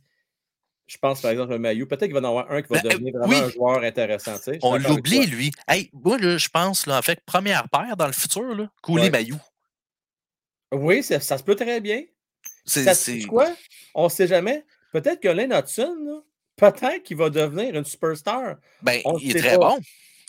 je 0.88 0.98
pense 0.98 1.22
par 1.22 1.32
exemple 1.32 1.54
à 1.54 1.58
Mayu, 1.58 1.88
peut-être 1.88 2.06
qu'il 2.06 2.14
va 2.14 2.20
y 2.20 2.24
en 2.26 2.28
avoir 2.30 2.52
un 2.52 2.62
qui 2.62 2.74
va 2.74 2.82
Ben, 2.82 2.90
devenir 2.90 3.14
vraiment 3.18 3.34
oui. 3.34 3.40
un 3.46 3.50
joueur 3.50 3.84
intéressant. 3.84 4.36
tu 4.40 4.44
sais, 4.44 4.60
On 4.62 4.76
l'oublie, 4.78 5.26
lui. 5.26 5.52
Hey, 5.70 5.90
moi, 5.94 6.18
là, 6.18 6.38
je 6.38 6.50
pense, 6.50 6.86
là, 6.86 6.98
en 6.98 7.02
fait, 7.02 7.22
première 7.26 7.70
paire 7.70 7.96
dans 7.96 8.08
le 8.08 8.14
futur, 8.14 8.54
là, 8.56 8.70
Goulet 8.84 9.04
Ouais. 9.04 9.10
Mayou. 9.12 9.38
Oui, 10.74 11.02
ça, 11.04 11.20
ça 11.22 11.38
se 11.38 11.44
peut 11.44 11.56
très 11.56 11.80
bien. 11.80 12.04
C'est- 12.66 13.26
quoi? 13.28 13.48
On 13.94 14.06
ne 14.06 14.10
sait 14.10 14.28
jamais. 14.28 14.66
Peut-être 14.92 15.22
que 15.22 15.28
Lane 15.30 15.54
Hudson, 15.54 16.24
peut-être 16.58 17.04
qu'il 17.04 17.18
va 17.18 17.30
devenir 17.30 17.74
une 17.76 17.86
superstar. 17.86 18.56
Ben, 18.82 19.02
On 19.06 19.18
il 19.18 19.36
est 19.36 19.40
très 19.40 19.58
pas. 19.58 19.70
bon. 19.70 19.80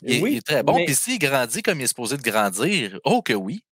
Il, 0.04 0.22
Oui, 0.22 0.32
il 0.32 0.36
est 0.38 0.46
très 0.46 0.62
bon. 0.62 0.76
mais- 0.76 0.84
Puis 0.86 0.94
s'il 0.94 1.18
grandit 1.18 1.62
comme 1.62 1.80
il 1.80 1.84
est 1.84 1.88
supposé 1.88 2.16
de 2.16 2.22
grandir, 2.22 2.98
oh 3.04 3.22
que 3.22 3.32
oui. 3.32 3.64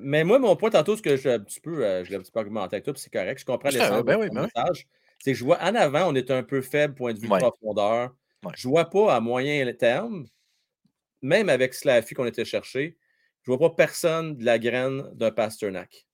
Mais 0.00 0.24
moi, 0.24 0.38
mon 0.38 0.56
point 0.56 0.70
tantôt, 0.70 0.96
ce 0.96 1.02
que 1.02 1.16
j'ai 1.16 1.32
un 1.32 1.38
petit 1.38 1.60
peu, 1.60 1.84
euh, 1.84 2.04
je 2.04 2.10
l'ai 2.10 2.16
un 2.16 2.20
petit 2.20 2.32
peu 2.32 2.40
argumenté 2.40 2.76
avec 2.76 2.84
toi, 2.84 2.94
puis 2.94 3.02
c'est 3.02 3.12
correct, 3.12 3.38
je 3.38 3.44
comprends 3.44 3.68
de 3.68 4.02
ben 4.02 4.16
oui, 4.18 4.28
ben 4.30 4.48
oui. 4.54 4.80
C'est 5.18 5.32
que 5.32 5.38
je 5.38 5.44
vois 5.44 5.62
en 5.62 5.74
avant, 5.74 6.10
on 6.10 6.14
est 6.14 6.30
un 6.30 6.42
peu 6.42 6.62
faible 6.62 6.94
point 6.94 7.12
de 7.12 7.18
vue 7.20 7.28
Ouais. 7.28 7.38
de 7.38 7.44
profondeur. 7.46 8.10
Ouais. 8.44 8.52
Je 8.56 8.66
ne 8.66 8.72
vois 8.72 8.88
pas 8.90 9.14
à 9.14 9.20
moyen 9.20 9.70
terme, 9.74 10.24
même 11.20 11.48
avec 11.48 11.74
Slaffy 11.74 12.14
qu'on 12.14 12.24
était 12.26 12.44
chercher, 12.44 12.96
je 13.44 13.50
ne 13.52 13.56
vois 13.56 13.70
pas 13.70 13.76
personne 13.76 14.36
de 14.36 14.44
la 14.44 14.58
graine 14.58 15.04
d'un 15.14 15.30
Pasternak. 15.30 16.06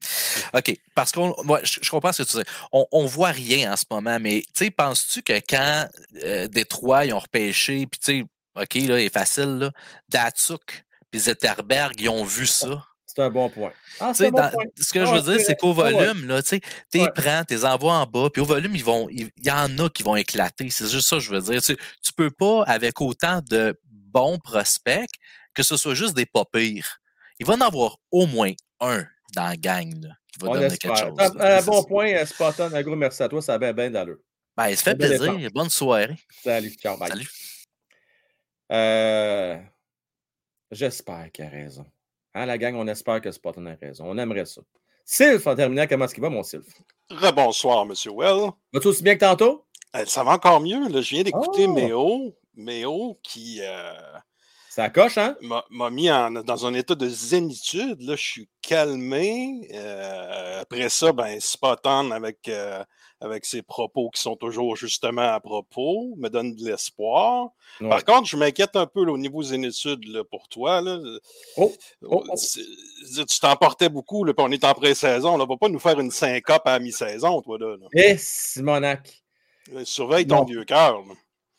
OK. 0.55 0.77
Parce 0.95 1.13
qu'on. 1.13 1.35
je, 1.63 1.79
je 1.83 1.91
comprends 1.91 2.13
ce 2.13 2.23
que 2.23 2.29
tu 2.29 2.37
dis. 2.37 2.43
On, 2.73 2.87
on 2.93 3.07
voit 3.07 3.31
rien 3.31 3.73
en 3.73 3.77
ce 3.77 3.85
moment, 3.91 4.19
mais 4.21 4.43
tu 4.55 4.65
sais, 4.65 4.71
penses-tu 4.71 5.23
que 5.23 5.35
quand 5.49 5.89
euh, 6.25 6.49
Détroit, 6.49 7.07
ils 7.07 7.13
ont 7.13 7.19
repêché, 7.19 7.87
puis 7.87 7.99
tu 8.01 8.21
sais, 8.21 8.25
OK, 8.61 8.75
là, 8.75 9.01
il 9.01 9.07
est 9.07 9.13
facile, 9.13 9.59
là, 9.59 9.71
Datsuk 10.09 10.85
puis 11.11 11.21
Zetterberg, 11.21 11.95
ils 12.01 12.09
ont 12.09 12.25
vu 12.25 12.47
ça. 12.47 12.85
C'est 13.07 13.23
un 13.23 13.31
bon 13.31 13.49
point. 13.49 13.73
Ah, 13.99 14.13
un 14.19 14.31
bon 14.31 14.39
dans- 14.39 14.51
point. 14.51 14.65
ce 14.79 14.93
que 14.93 14.99
Ah 15.01 15.05
je 15.07 15.15
veux 15.21 15.33
dire, 15.37 15.45
c'est 15.45 15.57
qu'au 15.57 15.73
volume, 15.73 16.27
là, 16.29 16.43
tu 16.43 16.51
sais, 16.51 16.61
t'es 16.91 17.01
Ouais. 17.01 17.11
prends, 17.15 17.43
t'es 17.45 17.65
envoies 17.65 17.95
en 17.95 18.07
bas, 18.07 18.29
puis 18.33 18.43
au 18.43 18.45
volume, 18.45 18.77
ils 18.77 18.85
vont, 18.85 19.09
il 19.11 19.31
y 19.43 19.51
en 19.51 19.77
a 19.79 19.89
qui 19.89 20.03
vont 20.03 20.15
éclater. 20.17 20.69
C'est 20.71 20.89
juste 20.89 21.09
ça 21.09 21.17
que 21.17 21.23
je 21.23 21.31
veux 21.31 21.41
dire. 21.41 21.61
Tu, 21.63 21.77
tu 22.03 22.13
peux 22.13 22.31
pas, 22.31 22.63
avec 22.65 23.01
autant 23.01 23.41
de 23.49 23.77
bons 23.85 24.39
prospects, 24.39 25.11
que 25.55 25.63
ce 25.63 25.77
soit 25.77 25.95
juste 25.95 26.15
des 26.15 26.27
pas 26.27 26.45
pires. 26.45 26.99
Il 27.41 27.47
va 27.47 27.55
en 27.55 27.61
avoir 27.61 27.97
au 28.13 28.27
moins 28.27 28.53
un 28.81 29.05
dans 29.35 29.47
la 29.49 29.57
gang, 29.57 29.93
là, 30.03 30.11
qui 30.33 30.39
va 30.41 30.49
On 30.51 30.55
donner 30.55 30.67
espère. 30.67 30.95
quelque 30.95 31.09
chose. 31.09 31.17
Là. 31.37 31.57
Un 31.57 31.61
C'est 31.61 31.67
bon 31.67 31.83
point, 31.85 32.13
euh, 32.13 32.27
Spartan. 32.27 32.73
Un 32.73 32.83
gros 32.83 32.95
merci 32.97 33.23
à 33.23 33.29
toi. 33.29 33.41
Ça 33.43 33.55
a 33.55 33.59
bien, 33.59 33.73
bien 33.73 33.91
d'allure. 33.91 34.19
Ben, 34.57 34.69
il 34.69 34.77
se 34.77 34.83
fait 34.83 34.95
plaisir. 34.95 35.35
Bonne 35.55 35.71
soirée. 35.71 36.17
Salut. 36.45 36.71
Ciao. 36.81 36.97
Bye. 36.99 37.09
Salut. 37.09 37.29
Euh, 38.73 39.57
J'espère 40.71 41.31
qu'il 41.33 41.45
a 41.45 41.49
raison. 41.49 41.87
Hein, 42.35 42.47
la 42.47 42.59
gang, 42.59 42.75
on 42.77 42.87
espère 42.89 43.21
que 43.21 43.31
Spartan 43.33 43.65
a 43.67 43.75
raison. 43.75 44.05
On 44.07 44.19
aimerait 44.19 44.45
ça. 44.45 44.61
Sylph, 45.05 45.47
en 45.47 45.55
terminant, 45.57 45.87
comment 45.89 46.05
est-ce 46.05 46.15
qu'il 46.15 46.23
va, 46.23 46.29
mon 46.29 46.43
Sylph? 46.43 46.67
Rebonsoir, 47.11 47.83
M. 47.87 47.95
Well. 48.15 48.51
Va-tu 48.73 48.89
aussi 48.89 49.03
bien 49.03 49.15
que 49.15 49.21
tantôt? 49.21 49.65
Euh, 49.97 50.05
Ça 50.05 50.23
va 50.23 50.33
encore 50.33 50.61
mieux. 50.61 50.89
Là. 50.89 51.01
Je 51.01 51.15
viens 51.15 51.23
d'écouter 51.23 51.65
Oh! 51.67 51.73
Méo. 51.73 52.37
Méo 52.55 53.19
qui 53.23 53.61
euh, 53.63 53.95
Ça 54.69 54.91
coche, 54.91 55.17
hein? 55.17 55.37
m'a 55.71 55.91
mis 55.91 56.11
en- 56.11 56.31
dans 56.31 56.67
un 56.67 56.75
état 56.75 56.95
de 56.95 57.09
zénitude. 57.09 58.03
Là. 58.03 58.15
Je 58.17 58.23
suis 58.23 58.51
calmé. 58.61 59.67
Euh, 59.73 60.61
après 60.61 60.91
ça, 60.91 61.13
ben, 61.13 61.41
Spotton 61.41 62.11
avec, 62.11 62.51
avec 63.21 63.45
ses 63.45 63.63
propos 63.63 64.11
qui 64.11 64.21
sont 64.21 64.37
toujours 64.37 64.77
justement 64.77 65.33
à 65.33 65.41
propos 65.41 66.15
me 66.17 66.29
donne 66.29 66.55
de 66.55 66.65
l'espoir. 66.65 67.49
Ouais. 67.81 67.89
Par 67.89 68.05
contre, 68.05 68.29
je 68.29 68.37
m'inquiète 68.37 68.77
un 68.77 68.87
peu 68.87 69.05
là, 69.05 69.13
au 69.13 69.19
niveau 69.19 69.43
zénitude 69.43 70.05
là, 70.07 70.23
pour 70.25 70.49
toi. 70.49 70.81
Là. 70.81 70.99
Oh, 71.57 71.73
oh, 72.05 72.25
oh. 72.29 72.35
Tu 72.37 73.41
t'emportais 73.41 73.89
beaucoup, 73.89 74.25
là, 74.25 74.33
on 74.39 74.51
est 74.53 74.65
en 74.65 74.75
pré-saison. 74.75 75.35
On 75.35 75.39
ne 75.39 75.45
va 75.47 75.57
pas 75.57 75.69
nous 75.69 75.79
faire 75.79 75.99
une 75.99 76.11
syncope 76.11 76.63
à 76.67 76.79
mi-saison, 76.79 77.43
toi. 77.43 77.59
Là. 77.59 77.77
Eh, 77.95 78.17
Simonac. 78.19 79.23
Euh, 79.75 79.85
Surveille 79.85 80.27
ton 80.27 80.37
Non. 80.37 80.45
vieux 80.45 80.65
cœur. 80.65 81.03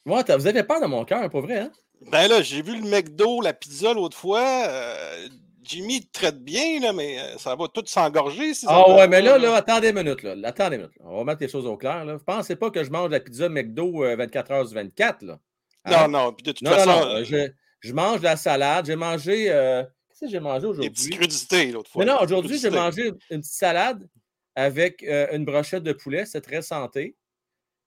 Ouais, 0.05 0.23
vous 0.37 0.47
avez 0.47 0.63
peur 0.63 0.81
de 0.81 0.87
mon 0.87 1.05
cœur, 1.05 1.29
pas 1.29 1.41
vrai, 1.41 1.59
hein? 1.59 1.71
Ben 2.11 2.27
là, 2.29 2.41
j'ai 2.41 2.61
vu 2.61 2.79
le 2.81 2.87
McDo, 2.89 3.41
la 3.41 3.53
pizza 3.53 3.93
l'autre 3.93 4.15
fois. 4.17 4.41
euh, 4.41 5.27
Jimmy 5.69 6.01
te 6.05 6.11
traite 6.19 6.39
bien, 6.43 6.79
là, 6.81 6.93
mais 6.93 7.19
euh, 7.19 7.37
ça 7.37 7.55
va 7.55 7.67
tout 7.67 7.83
s'engorger. 7.85 8.53
ces 8.55 8.65
Ah 8.69 8.89
ouais, 8.89 9.07
mais 9.07 9.21
là, 9.21 9.37
là, 9.37 9.55
attendez 9.55 9.89
une 9.89 10.01
minute, 10.01 10.23
là. 10.23 10.35
Attendez 10.45 10.77
une 10.77 10.81
minute. 10.83 10.97
là. 10.99 11.05
On 11.07 11.17
va 11.17 11.23
mettre 11.25 11.41
les 11.43 11.47
choses 11.47 11.65
au 11.67 11.77
clair, 11.77 12.05
là. 12.05 12.17
Pensez 12.25 12.55
pas 12.55 12.71
que 12.71 12.83
je 12.83 12.89
mange 12.89 13.11
la 13.11 13.19
pizza 13.19 13.49
McDo 13.49 14.03
euh, 14.03 14.15
24 14.15 14.51
heures 14.51 14.65
sur 14.67 14.75
24, 14.75 15.21
là? 15.23 15.39
Hein? 15.85 16.07
Non, 16.07 16.07
non, 16.25 16.33
puis 16.33 16.43
de 16.43 16.51
toute 16.53 16.61
Non, 16.63 16.71
non, 16.71 16.77
façon, 16.77 16.89
non. 16.91 17.15
euh, 17.17 17.23
Je, 17.23 17.51
je 17.81 17.93
mange 17.93 18.19
de 18.19 18.23
la 18.23 18.35
salade. 18.35 18.85
J'ai 18.87 18.95
mangé. 18.95 19.51
euh, 19.51 19.83
Qu'est-ce 20.09 20.25
que 20.25 20.31
j'ai 20.31 20.39
mangé 20.39 20.61
des 20.61 20.73
petites 20.73 20.79
aujourd'hui? 20.79 21.09
crudités 21.11 21.71
l'autre 21.71 21.91
fois. 21.91 22.03
Non, 22.03 22.13
non, 22.15 22.21
aujourd'hui, 22.23 22.57
j'ai 22.57 22.69
mangé 22.71 23.07
une 23.29 23.39
petite 23.39 23.45
salade 23.45 24.07
avec 24.55 25.03
euh, 25.03 25.27
une 25.33 25.45
brochette 25.45 25.83
de 25.83 25.93
poulet. 25.93 26.25
C'est 26.25 26.41
très 26.41 26.61
santé. 26.61 27.15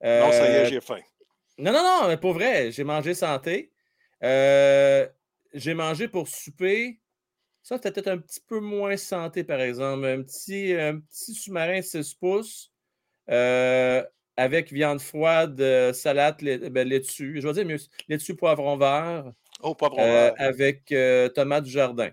Non, 0.02 0.30
ça 0.32 0.48
y 0.48 0.54
Euh, 0.54 0.62
est, 0.62 0.66
j'ai 0.70 0.80
faim. 0.80 1.00
Non, 1.58 1.72
non, 1.72 1.82
non, 1.82 2.08
mais 2.08 2.16
pour 2.16 2.32
vrai, 2.32 2.70
j'ai 2.72 2.84
mangé 2.84 3.12
santé. 3.12 3.70
Euh, 4.24 5.06
j'ai 5.52 5.74
mangé 5.74 6.08
pour 6.08 6.28
souper. 6.28 6.98
Ça, 7.62 7.76
c'était 7.76 7.92
peut-être 7.92 8.08
un 8.08 8.18
petit 8.18 8.40
peu 8.40 8.58
moins 8.60 8.96
santé, 8.96 9.44
par 9.44 9.60
exemple. 9.60 10.04
Un 10.04 10.22
petit, 10.22 10.74
un 10.74 10.98
petit 10.98 11.34
sous-marin 11.34 11.80
6 11.80 12.14
pouces 12.14 12.72
euh, 13.30 14.02
avec 14.36 14.72
viande 14.72 15.00
froide, 15.00 15.60
euh, 15.60 15.92
salade, 15.92 16.40
lait- 16.42 16.70
ben, 16.70 16.88
laitue. 16.88 17.40
Je 17.40 17.46
vais 17.46 17.52
dire 17.54 17.64
mieux, 17.66 17.76
laitue, 18.08 18.34
poivron 18.34 18.76
vert, 18.76 19.32
Oh, 19.62 19.74
poivron 19.76 20.00
euh, 20.02 20.30
vert. 20.30 20.34
avec 20.38 20.92
tomate 21.34 21.64
du 21.64 21.70
jardin. 21.70 22.10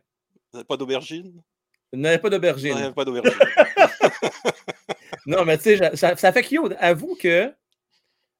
Vous 0.51 0.57
n'avez 0.59 0.65
pas 0.67 0.77
d'aubergine? 0.77 1.41
Il 1.93 1.99
n'y 1.99 2.07
avait 2.07 2.19
pas 2.19 2.27
il 2.27 2.31
n'y 2.31 2.37
d'aubergine. 2.37 2.73
avait 2.77 2.93
pas 2.93 3.05
d'aubergine. 3.05 3.33
Non, 5.25 5.45
mais 5.45 5.57
tu 5.57 5.77
sais, 5.77 5.95
ça, 5.95 6.15
ça 6.15 6.31
fait 6.31 6.41
cute. 6.43 6.73
Avoue 6.79 7.15
que 7.15 7.53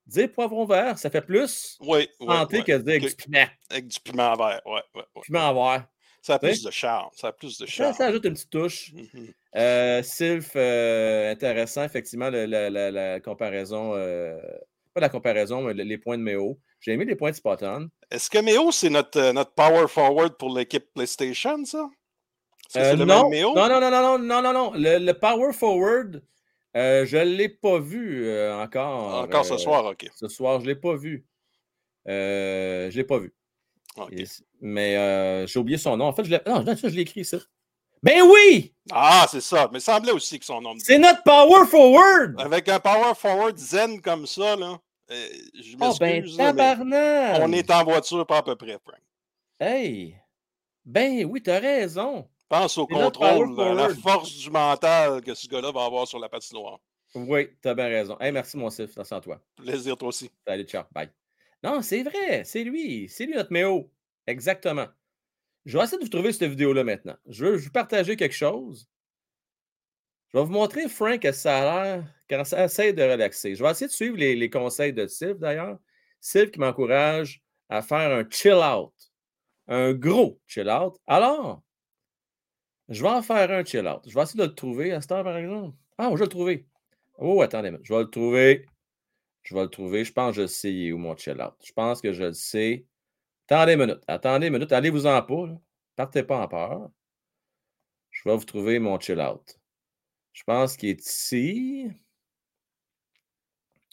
dire 0.08 0.32
poivron 0.32 0.66
vert, 0.66 0.98
ça 0.98 1.10
fait 1.10 1.22
plus 1.22 1.78
Oui, 1.82 2.08
oui. 2.20 2.28
santé 2.28 2.58
oui. 2.60 2.64
que 2.64 2.72
dire 2.78 2.94
avec 2.96 3.04
du 3.06 3.16
piment. 3.16 3.46
Avec 3.70 3.88
du 3.88 4.00
piment 4.00 4.36
vert, 4.36 4.62
ouais, 4.66 4.82
ouais, 4.96 5.04
ouais. 5.16 5.22
Piment 5.24 5.54
vert. 5.54 5.88
Ça 6.22 6.36
a 6.36 6.40
plus 6.40 6.64
de 6.64 6.72
charme. 6.72 7.10
Ça 7.14 7.28
a 7.30 7.32
plus 7.32 7.58
de 7.58 7.66
charme. 7.66 7.94
ça 7.94 8.06
ajoute 8.08 8.26
une 8.26 8.34
petite 8.34 8.50
touche. 8.50 8.92
Euh, 9.56 10.04
Sylph, 10.04 10.52
euh, 10.56 11.32
intéressant, 11.32 11.84
effectivement, 11.84 12.30
la, 12.30 12.46
la- 12.48 12.92
la 12.92 13.20
comparaison. 13.20 13.94
euh, 13.96 14.38
pas 14.94 15.02
la 15.02 15.10
comparaison, 15.10 15.62
mais 15.62 15.74
le- 15.74 15.84
les 15.84 15.98
points 15.98 16.18
de 16.18 16.24
Méo. 16.24 16.60
J'ai 16.80 16.94
aimé 16.94 17.06
les 17.06 17.16
points 17.16 17.32
de 17.32 17.36
Spot-On. 17.36 17.90
Est-ce 18.12 18.30
que 18.30 18.40
Méo, 18.40 18.72
c'est 18.72 18.90
notre, 18.90 19.32
notre 19.32 19.54
power 19.54 19.88
forward 19.88 20.36
pour 20.38 20.56
l'équipe 20.58 20.86
PlayStation, 20.94 21.64
ça? 21.66 21.90
C'est 22.70 22.96
le 22.96 23.06
non, 23.06 23.24
même 23.24 23.30
Méo? 23.32 23.54
non, 23.56 23.68
non, 23.68 23.80
non, 23.82 23.90
non, 23.92 24.20
non, 24.20 24.42
non, 24.42 24.54
non. 24.54 24.72
Le, 24.76 24.98
le 25.00 25.14
Power 25.14 25.54
Forward, 25.54 26.22
je 26.76 27.18
ne 27.18 27.24
l'ai 27.36 27.50
pas 27.50 27.80
vu 27.80 28.32
encore. 28.52 29.24
Encore 29.24 29.46
ce 29.46 29.58
soir, 29.58 29.86
OK. 29.86 30.08
Ce 30.16 30.28
soir, 30.28 30.60
je 30.60 30.66
ne 30.66 30.70
l'ai 30.70 30.76
pas 30.76 30.96
vu. 30.96 31.26
Je 32.06 32.86
ne 32.88 32.92
l'ai 32.96 33.04
pas 33.04 33.18
vu. 33.20 33.34
Et- 34.12 34.26
mais 34.62 34.96
euh, 34.98 35.48
j'ai 35.48 35.60
oublié 35.60 35.78
son 35.78 35.98
nom. 35.98 36.06
En 36.06 36.14
fait, 36.14 36.24
je 36.26 36.30
l'ai, 36.32 36.40
non, 36.48 36.66
ça, 36.66 36.76
je 36.90 36.96
l'ai 36.96 37.02
écrit, 37.02 37.26
ça. 37.26 37.38
Ben 38.02 38.22
oui! 38.22 38.74
Ah, 38.92 39.28
c'est 39.30 39.42
ça. 39.42 39.70
Mais 39.74 39.80
il 39.80 39.82
semblait 39.82 40.14
aussi 40.14 40.40
que 40.40 40.46
son 40.46 40.62
nom. 40.62 40.74
C'est 40.80 40.98
notre 40.98 41.22
Power 41.24 41.68
Forward! 41.68 42.40
Avec 42.40 42.70
un 42.70 42.80
power 42.80 43.14
forward 43.14 43.58
zen 43.58 44.02
comme 44.02 44.26
ça, 44.26 44.56
là, 44.56 44.80
euh, 45.12 45.28
je 45.56 45.76
Oh, 45.82 45.94
ben, 46.00 46.26
tabarnak! 46.38 47.42
on 47.42 47.52
est 47.52 47.70
en 47.72 47.84
voiture 47.84 48.26
pas 48.26 48.38
à 48.38 48.44
peu 48.44 48.56
près, 48.56 48.78
Frank. 48.82 49.02
Hey! 49.60 50.16
Ben 50.86 51.26
oui, 51.26 51.42
t'as 51.44 51.60
raison. 51.60 52.28
Pense 52.48 52.78
au 52.78 52.88
contrôle, 52.88 53.54
la 53.76 53.90
force 53.90 54.34
du 54.38 54.50
mental 54.50 55.22
que 55.22 55.34
ce 55.36 55.48
gars-là 55.48 55.72
va 55.72 55.84
avoir 55.86 56.08
sur 56.08 56.20
la 56.20 56.30
patinoire. 56.30 56.80
Oui, 57.14 57.50
t'as 57.62 57.74
bien 57.74 57.88
raison. 57.88 58.18
Hey, 58.20 58.32
merci, 58.32 58.56
mon 58.56 58.70
Sif. 58.70 58.92
Attention 58.92 59.18
à 59.18 59.22
toi. 59.22 59.42
Plaisir, 59.58 59.98
toi 59.98 60.08
aussi. 60.08 60.32
Salut, 60.48 60.64
ciao. 60.64 60.84
Bye. 60.92 61.10
Non, 61.64 61.82
c'est 61.82 62.04
vrai. 62.04 62.44
C'est 62.46 62.64
lui. 62.64 63.10
C'est 63.10 63.26
lui, 63.26 63.36
notre 63.36 63.52
Méo. 63.52 63.92
Exactement. 64.28 64.88
Je 65.66 65.78
vais 65.78 65.84
essayer 65.84 65.98
de 65.98 66.04
vous 66.04 66.10
trouver 66.10 66.32
cette 66.32 66.50
vidéo-là 66.50 66.84
maintenant. 66.84 67.18
Je 67.28 67.46
veux, 67.46 67.56
veux 67.58 67.70
partager 67.70 68.16
quelque 68.16 68.36
chose. 68.36 68.90
Je 70.32 70.38
vais 70.38 70.44
vous 70.44 70.52
montrer 70.52 70.88
Frank 70.88 71.20
que 71.20 71.32
ça 71.32 71.58
a 71.58 71.86
l'air 71.86 72.06
quand 72.30 72.44
ça 72.46 72.66
essaie 72.66 72.94
de 72.94 73.02
relaxer. 73.02 73.56
Je 73.56 73.64
vais 73.64 73.72
essayer 73.72 73.88
de 73.88 73.92
suivre 73.92 74.18
les, 74.18 74.50
conseils 74.50 74.94
de 74.94 75.08
Sylve, 75.08 75.40
d'ailleurs. 75.40 75.80
Sylve 76.22 76.52
qui 76.52 76.60
m'encourage 76.60 77.42
à 77.70 77.82
faire 77.82 78.12
un 78.12 78.24
chill 78.30 78.54
out. 78.54 78.94
Un 79.68 79.94
gros 79.94 80.40
chill 80.46 80.70
out. 80.70 80.98
Alors, 81.08 81.64
je 82.90 83.02
vais 83.02 83.10
en 83.10 83.22
faire 83.24 83.50
un 83.52 83.64
chill 83.64 83.88
out. 83.88 84.02
Je 84.08 84.14
vais 84.14 84.22
essayer 84.22 84.40
de 84.40 84.48
le 84.48 84.56
trouver 84.56 84.92
à 84.92 85.02
cette 85.02 85.12
heure, 85.12 85.24
par 85.24 85.38
exemple. 85.38 85.76
Ah, 85.98 86.10
je 86.12 86.18
vais 86.18 86.26
le 86.26 86.30
trouver. 86.30 86.68
Oh, 87.18 87.42
attendez, 87.42 87.72
je 87.82 87.94
vais 87.94 88.00
le 88.00 88.10
trouver. 88.10 88.66
Je 89.44 89.56
vais 89.56 89.62
le 89.64 89.70
trouver. 89.70 90.06
Je 90.06 90.14
pense 90.14 90.36
que 90.36 90.42
je 90.42 90.48
sais 90.48 90.72
il 90.74 90.88
est 90.88 90.92
où 90.92 90.98
mon 90.98 91.16
chill 91.16 91.42
out. 91.42 91.56
Je 91.64 91.74
pense 91.74 92.02
que 92.02 92.14
je 92.14 92.24
le 92.24 92.34
sais. 92.34 92.86
Attendez 93.50 93.74
une 93.74 93.80
minute. 93.80 94.04
Attendez 94.08 94.48
une 94.48 94.54
minute. 94.54 94.72
Allez-vous-en 94.72 95.22
pas. 95.24 95.48
Partez 95.96 96.24
pas 96.24 96.40
en 96.40 96.48
peur. 96.48 96.92
Je 98.12 98.28
vais 98.28 98.36
vous 98.36 98.46
trouver 98.46 98.80
mon 98.80 99.00
chill 99.00 99.20
out. 99.20 99.60
Je 100.34 100.44
pense 100.44 100.78
qu'il 100.78 100.90
est 100.90 101.06
ici. 101.06 101.92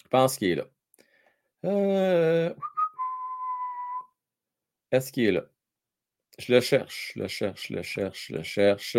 Je 0.03 0.09
pense 0.09 0.37
qu'il 0.37 0.51
est 0.51 0.55
là. 0.57 0.67
Euh, 1.65 2.55
Est-ce 4.93 5.11
qu'il 5.11 5.25
est 5.25 5.33
là? 5.33 5.45
Je 6.39 6.53
le 6.53 6.61
cherche, 6.61 7.13
je 7.15 7.21
le 7.21 7.29
cherche, 7.29 7.69
je 7.69 7.75
le 7.75 7.83
cherche, 7.83 8.27
je 8.29 8.35
le 8.37 8.43
cherche. 8.43 8.97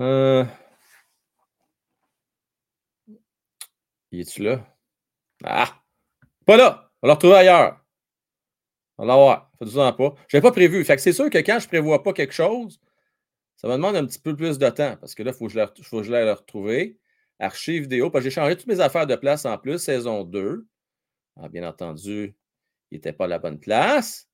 Euh... 0.00 0.44
Il 4.12 4.20
est-tu 4.20 4.42
là? 4.42 4.64
Ah! 5.44 5.82
Pas 6.46 6.56
là! 6.56 6.90
On 7.02 7.06
va 7.06 7.12
le 7.12 7.14
retrouver 7.14 7.34
ailleurs. 7.36 7.80
On 8.98 9.06
va 9.06 9.08
l'avoir. 9.08 9.50
Faites-vous-en 9.58 9.92
pas. 9.92 10.14
Je 10.28 10.38
pas 10.38 10.52
prévu. 10.52 10.84
Fait 10.84 10.96
que 10.96 11.02
c'est 11.02 11.12
sûr 11.12 11.30
que 11.30 11.38
quand 11.38 11.58
je 11.58 11.66
ne 11.66 11.68
prévois 11.68 12.02
pas 12.02 12.12
quelque 12.12 12.34
chose, 12.34 12.80
ça 13.56 13.68
me 13.68 13.74
demande 13.74 13.96
un 13.96 14.06
petit 14.06 14.18
peu 14.18 14.36
plus 14.36 14.58
de 14.58 14.68
temps. 14.70 14.96
Parce 14.96 15.14
que 15.14 15.22
là, 15.22 15.32
il 15.32 15.36
faut 15.36 15.46
que 15.46 15.52
je 15.52 15.58
l'aille 15.58 16.10
l'aille 16.10 16.24
le 16.26 16.32
retrouver. 16.32 16.98
Archive 17.38 17.82
vidéo. 17.82 18.12
J'ai 18.20 18.30
changé 18.30 18.56
toutes 18.56 18.66
mes 18.66 18.80
affaires 18.80 19.06
de 19.06 19.16
place 19.16 19.46
en 19.46 19.56
plus, 19.58 19.78
saison 19.78 20.24
2. 20.24 20.66
Ah, 21.36 21.48
bien 21.48 21.66
entendu, 21.66 22.34
il 22.90 22.96
n'était 22.96 23.12
pas 23.14 23.24
à 23.24 23.28
la 23.28 23.38
bonne 23.38 23.58
place. 23.58 24.28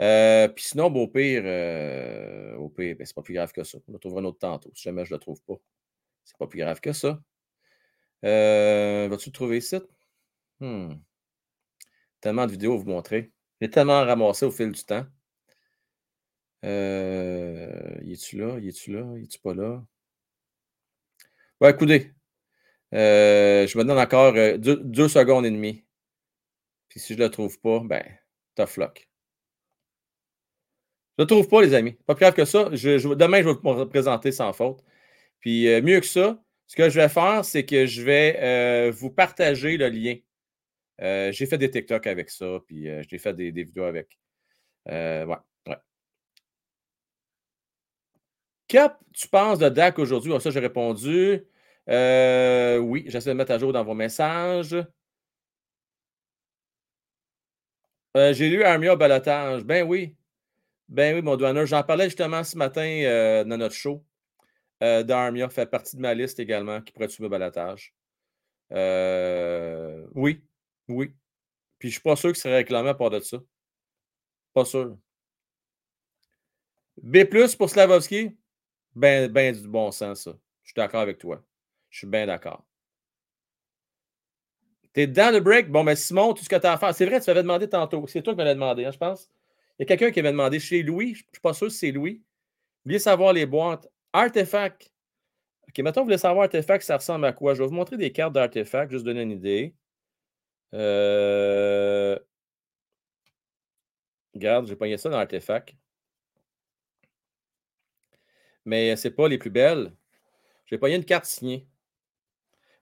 Euh, 0.00 0.48
puis 0.48 0.64
sinon, 0.64 0.86
au 0.86 1.08
pire, 1.08 1.42
euh, 1.44 2.54
au 2.56 2.68
pire, 2.68 2.96
ben, 2.96 3.04
c'est 3.06 3.14
pas 3.14 3.22
plus 3.22 3.34
grave 3.34 3.52
que 3.52 3.64
ça. 3.64 3.78
On 3.88 3.92
le 3.92 3.98
trouvera 3.98 4.20
un 4.20 4.24
autre 4.24 4.38
tantôt. 4.38 4.70
Si 4.74 4.82
jamais 4.84 5.04
je 5.04 5.12
ne 5.12 5.16
le 5.16 5.20
trouve 5.20 5.42
pas, 5.42 5.56
c'est 6.24 6.36
pas 6.38 6.46
plus 6.46 6.58
grave 6.60 6.80
que 6.80 6.92
ça. 6.92 7.20
Euh, 8.24 9.08
Vas-tu 9.10 9.30
le 9.30 9.32
trouver 9.32 9.58
ici? 9.58 9.76
Hmm. 10.60 10.94
Tellement 12.20 12.46
de 12.46 12.52
vidéos 12.52 12.74
à 12.74 12.76
vous 12.76 12.84
montrer. 12.84 13.32
J'ai 13.60 13.70
tellement 13.70 14.04
ramassé 14.04 14.44
au 14.46 14.50
fil 14.50 14.72
du 14.72 14.84
temps. 14.84 15.06
Euh, 16.64 17.98
y 18.02 18.12
es-tu 18.12 18.38
là? 18.38 18.58
Y 18.58 18.68
es-tu 18.68 18.92
là? 18.92 19.16
Y 19.18 19.24
es-tu 19.24 19.38
pas 19.40 19.54
là? 19.54 19.84
Ouais, 21.60 21.70
écoutez. 21.70 22.12
Euh, 22.94 23.66
je 23.66 23.78
me 23.78 23.84
donne 23.84 23.98
encore 23.98 24.34
euh, 24.36 24.56
deux, 24.58 25.08
secondes 25.08 25.46
et 25.46 25.50
demie. 25.50 25.84
Puis 26.88 27.00
si 27.00 27.14
je 27.14 27.18
le 27.18 27.30
trouve 27.30 27.58
pas, 27.60 27.80
ben, 27.84 28.04
tough 28.54 28.76
luck. 28.76 29.08
Je 31.18 31.24
le 31.24 31.26
trouve 31.26 31.48
pas, 31.48 31.62
les 31.62 31.74
amis. 31.74 31.92
Pas 32.06 32.14
plus 32.14 32.22
grave 32.22 32.34
que 32.34 32.44
ça. 32.44 32.64
Demain, 32.70 33.42
je 33.42 33.48
vais 33.48 33.54
vous 33.62 33.86
présenter 33.86 34.32
sans 34.32 34.52
faute. 34.52 34.82
Puis 35.40 35.66
mieux 35.82 36.00
que 36.00 36.06
ça, 36.06 36.42
ce 36.66 36.76
que 36.76 36.88
je 36.90 37.00
vais 37.00 37.08
faire, 37.08 37.44
c'est 37.44 37.64
que 37.64 37.86
je 37.86 38.02
vais 38.02 38.90
vous 38.90 39.10
partager 39.10 39.76
le 39.76 39.88
lien. 39.88 40.16
Euh, 41.00 41.32
j'ai 41.32 41.46
fait 41.46 41.58
des 41.58 41.70
TikTok 41.70 42.06
avec 42.06 42.30
ça, 42.30 42.58
puis 42.66 42.88
euh, 42.88 43.02
j'ai 43.08 43.18
fait 43.18 43.34
des, 43.34 43.50
vidéos 43.50 43.84
avec. 43.84 44.18
Euh, 44.88 45.26
ouais, 45.26 45.36
ouais. 45.66 45.76
Que 48.68 48.88
tu 49.12 49.28
penses 49.28 49.58
de 49.58 49.68
Dak 49.68 49.98
aujourd'hui? 49.98 50.32
Ah, 50.34 50.40
ça, 50.40 50.50
j'ai 50.50 50.60
répondu. 50.60 51.44
Euh, 51.88 52.78
oui, 52.78 53.04
j'essaie 53.06 53.30
de 53.30 53.34
mettre 53.34 53.52
à 53.52 53.58
jour 53.58 53.72
dans 53.72 53.84
vos 53.84 53.94
messages. 53.94 54.76
J'ai 58.14 58.48
lu 58.48 58.64
Armia 58.64 58.96
balotage. 58.96 59.64
Ben 59.64 59.86
oui. 59.86 60.16
Ben 60.88 61.14
oui, 61.14 61.22
mon 61.22 61.36
douaneur. 61.36 61.66
J'en 61.66 61.82
parlais 61.84 62.06
justement 62.06 62.42
ce 62.42 62.56
matin 62.56 63.44
dans 63.46 63.56
notre 63.56 63.74
show. 63.74 64.04
D'Armia 64.80 65.48
fait 65.48 65.66
partie 65.70 65.96
de 65.96 66.02
ma 66.02 66.14
liste 66.14 66.40
également 66.40 66.80
qui 66.80 66.92
pourrait 66.92 67.08
tuer 67.08 67.24
au 67.24 67.28
balotage. 67.28 67.94
Oui, 70.14 70.42
oui. 70.88 71.14
Puis 71.78 71.88
je 71.88 71.94
suis 71.94 72.02
pas 72.02 72.16
sûr 72.16 72.30
qu'il 72.32 72.40
serait 72.40 72.56
réclamé 72.56 72.90
à 72.90 72.94
part 72.94 73.10
de 73.10 73.20
ça. 73.20 73.38
Pas 74.52 74.64
sûr. 74.64 74.96
B 77.02 77.18
pour 77.56 77.70
Slavovski, 77.70 78.36
ben, 78.94 79.30
ben 79.30 79.54
du 79.54 79.68
bon 79.68 79.90
sens, 79.92 80.22
ça. 80.24 80.32
Je 80.62 80.70
suis 80.70 80.74
d'accord 80.74 81.00
avec 81.00 81.18
toi. 81.18 81.42
Je 81.90 81.98
suis 81.98 82.06
bien 82.06 82.26
d'accord. 82.26 82.64
T'es 84.92 85.06
dans 85.06 85.32
le 85.32 85.40
break? 85.40 85.70
Bon, 85.70 85.84
mais 85.84 85.94
Simon, 85.94 86.34
tout 86.34 86.42
ce 86.42 86.48
que 86.48 86.56
tu 86.56 86.66
as 86.66 86.72
à 86.72 86.76
faire. 86.76 86.94
C'est 86.94 87.06
vrai, 87.06 87.20
tu 87.20 87.30
m'avais 87.30 87.42
demandé 87.42 87.68
tantôt. 87.68 88.06
C'est 88.08 88.22
toi 88.22 88.32
qui 88.32 88.38
m'avais 88.38 88.54
demandé, 88.54 88.84
hein, 88.84 88.90
je 88.90 88.98
pense. 88.98 89.30
Il 89.78 89.82
y 89.82 89.84
a 89.84 89.86
quelqu'un 89.86 90.10
qui 90.10 90.20
m'avait 90.20 90.32
demandé 90.32 90.58
chez 90.58 90.82
Louis. 90.82 91.14
Je 91.14 91.22
ne 91.22 91.28
suis 91.32 91.40
pas 91.40 91.54
sûr 91.54 91.70
si 91.70 91.78
c'est 91.78 91.92
Louis. 91.92 92.22
Vous 92.84 92.98
savoir 92.98 93.32
les 93.32 93.46
boîtes. 93.46 93.88
Artefact. 94.12 94.90
OK, 95.68 95.78
maintenant, 95.80 96.02
vous 96.02 96.06
voulez 96.06 96.18
savoir 96.18 96.44
Artefact, 96.44 96.84
ça 96.84 96.96
ressemble 96.96 97.26
à 97.26 97.32
quoi? 97.32 97.54
Je 97.54 97.62
vais 97.62 97.68
vous 97.68 97.74
montrer 97.74 97.96
des 97.96 98.10
cartes 98.10 98.32
d'Artefact, 98.32 98.90
juste 98.90 99.04
donner 99.04 99.22
une 99.22 99.30
idée. 99.30 99.74
Euh... 100.74 102.18
Regarde, 104.34 104.66
j'ai 104.66 104.76
pogné 104.76 104.96
ça 104.98 105.08
dans 105.08 105.18
Artefact. 105.18 105.74
Mais 108.64 108.96
ce 108.96 109.08
n'est 109.08 109.14
pas 109.14 109.28
les 109.28 109.38
plus 109.38 109.50
belles. 109.50 109.92
J'ai 110.66 110.78
pogné 110.78 110.96
une 110.96 111.04
carte 111.04 111.24
signée. 111.24 111.66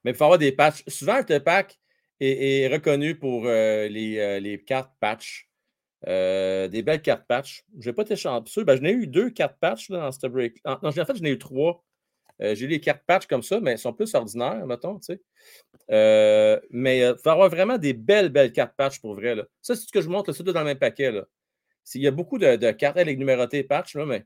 Mais 0.04 0.10
il 0.10 0.16
faut 0.16 0.24
avoir 0.24 0.38
des 0.38 0.52
patchs. 0.52 0.82
Souvent, 0.88 1.14
Artefact 1.14 1.78
est, 2.20 2.68
reconnu 2.72 3.18
pour 3.18 3.46
euh, 3.46 3.88
les, 3.88 4.18
euh, 4.18 4.40
les 4.40 4.62
cartes 4.62 4.92
patch. 5.00 5.48
Euh, 6.06 6.68
des 6.68 6.82
belles 6.82 7.02
cartes 7.02 7.26
patch. 7.26 7.64
Je 7.78 7.88
n'ai 7.90 7.94
pas 7.94 8.02
été 8.02 8.16
chanceux. 8.16 8.64
Ben, 8.64 8.76
j'en 8.76 8.84
ai 8.84 8.92
eu 8.92 9.06
deux 9.06 9.30
cartes 9.30 9.58
patch 9.60 9.90
là, 9.90 10.00
dans 10.00 10.12
ce 10.12 10.26
break. 10.26 10.60
En, 10.64 10.78
non, 10.82 10.90
en 10.90 10.92
fait, 10.92 11.16
j'en 11.16 11.24
ai 11.24 11.30
eu 11.30 11.38
trois. 11.38 11.84
Euh, 12.42 12.54
j'ai 12.54 12.66
les 12.66 12.80
cartes 12.80 13.02
patch 13.06 13.26
comme 13.26 13.42
ça, 13.42 13.60
mais 13.60 13.72
elles 13.72 13.78
sont 13.78 13.92
plus 13.92 14.14
ordinaires, 14.14 14.66
mettons. 14.66 14.98
Tu 14.98 15.14
sais. 15.14 15.20
Euh, 15.90 16.60
mais 16.70 17.00
il 17.00 17.14
faut 17.22 17.30
avoir 17.30 17.48
vraiment 17.48 17.78
des 17.78 17.92
belles, 17.92 18.28
belles 18.28 18.52
cartes 18.52 18.74
patch 18.76 19.00
pour 19.00 19.14
vrai. 19.14 19.36
Ça, 19.62 19.74
c'est 19.74 19.86
ce 19.86 19.92
que 19.92 20.00
je 20.00 20.08
montre, 20.08 20.32
c'est 20.32 20.44
tout 20.44 20.52
dans 20.52 20.60
le 20.60 20.66
même 20.66 20.78
paquet. 20.78 21.10
Là. 21.10 21.24
Il 21.94 22.02
y 22.02 22.06
a 22.06 22.10
beaucoup 22.10 22.38
de, 22.38 22.56
de 22.56 22.70
cartes 22.72 22.98
avec 22.98 23.18
numérotées 23.18 23.64
patch, 23.64 23.94
là, 23.94 24.04
mais 24.04 24.24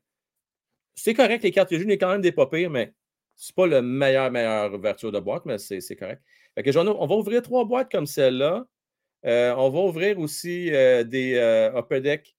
c'est 0.94 1.14
correct, 1.14 1.42
les 1.42 1.50
cartes 1.50 1.70
que 1.70 1.78
j'ai, 1.78 1.84
il 1.84 1.90
y 1.90 1.92
a 1.92 1.96
quand 1.96 2.10
même 2.10 2.20
des 2.20 2.32
pas 2.32 2.48
mais 2.52 2.92
c'est 3.36 3.54
pas 3.54 3.66
le 3.66 3.80
meilleur, 3.80 4.30
meilleure 4.30 4.74
ouverture 4.74 5.12
de 5.12 5.20
boîte, 5.20 5.46
mais 5.46 5.58
c'est 5.58 5.96
correct. 5.96 6.22
On 6.56 7.06
va 7.06 7.14
ouvrir 7.14 7.42
trois 7.42 7.64
boîtes 7.64 7.90
comme 7.90 8.06
celle-là. 8.06 8.66
Euh, 9.24 9.54
on 9.56 9.70
va 9.70 9.80
ouvrir 9.80 10.18
aussi 10.18 10.72
euh, 10.72 11.04
des 11.04 11.34
euh, 11.34 11.78
Upper 11.78 12.00
Deck 12.00 12.36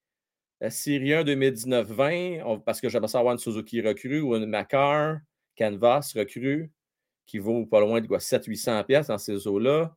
Syrien 0.70 1.24
2019-20, 1.24 2.62
parce 2.64 2.82
que 2.82 2.90
j'aimerais 2.90 3.08
savoir 3.08 3.34
une 3.34 3.40
Suzuki 3.40 3.82
recrue 3.82 4.22
ou 4.22 4.36
une 4.36 4.46
Macar 4.46 5.20
Canvas 5.62 6.14
recrue 6.16 6.72
qui 7.26 7.40
vaut 7.40 7.66
pas 7.66 7.80
loin 7.80 8.02
de 8.02 8.08
quoi, 8.08 8.20
700-800 8.20 8.84
pièces 8.86 9.08
dans 9.08 9.18
ces 9.18 9.48
eaux-là. 9.48 9.96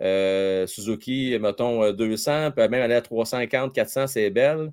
Euh, 0.00 0.66
Suzuki, 0.66 1.36
mettons 1.40 1.82
euh, 1.82 1.92
200, 1.92 2.52
peut 2.52 2.68
même 2.68 2.82
aller 2.82 2.94
à 2.94 3.02
350, 3.02 3.74
400, 3.74 4.06
c'est 4.06 4.30
belle. 4.30 4.72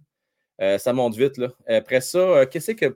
Euh, 0.61 0.77
ça 0.77 0.93
monte 0.93 1.15
vite. 1.15 1.38
Là. 1.38 1.49
Après 1.67 2.01
ça, 2.01 2.19
euh, 2.19 2.45
qu'est-ce 2.45 2.72
que, 2.72 2.95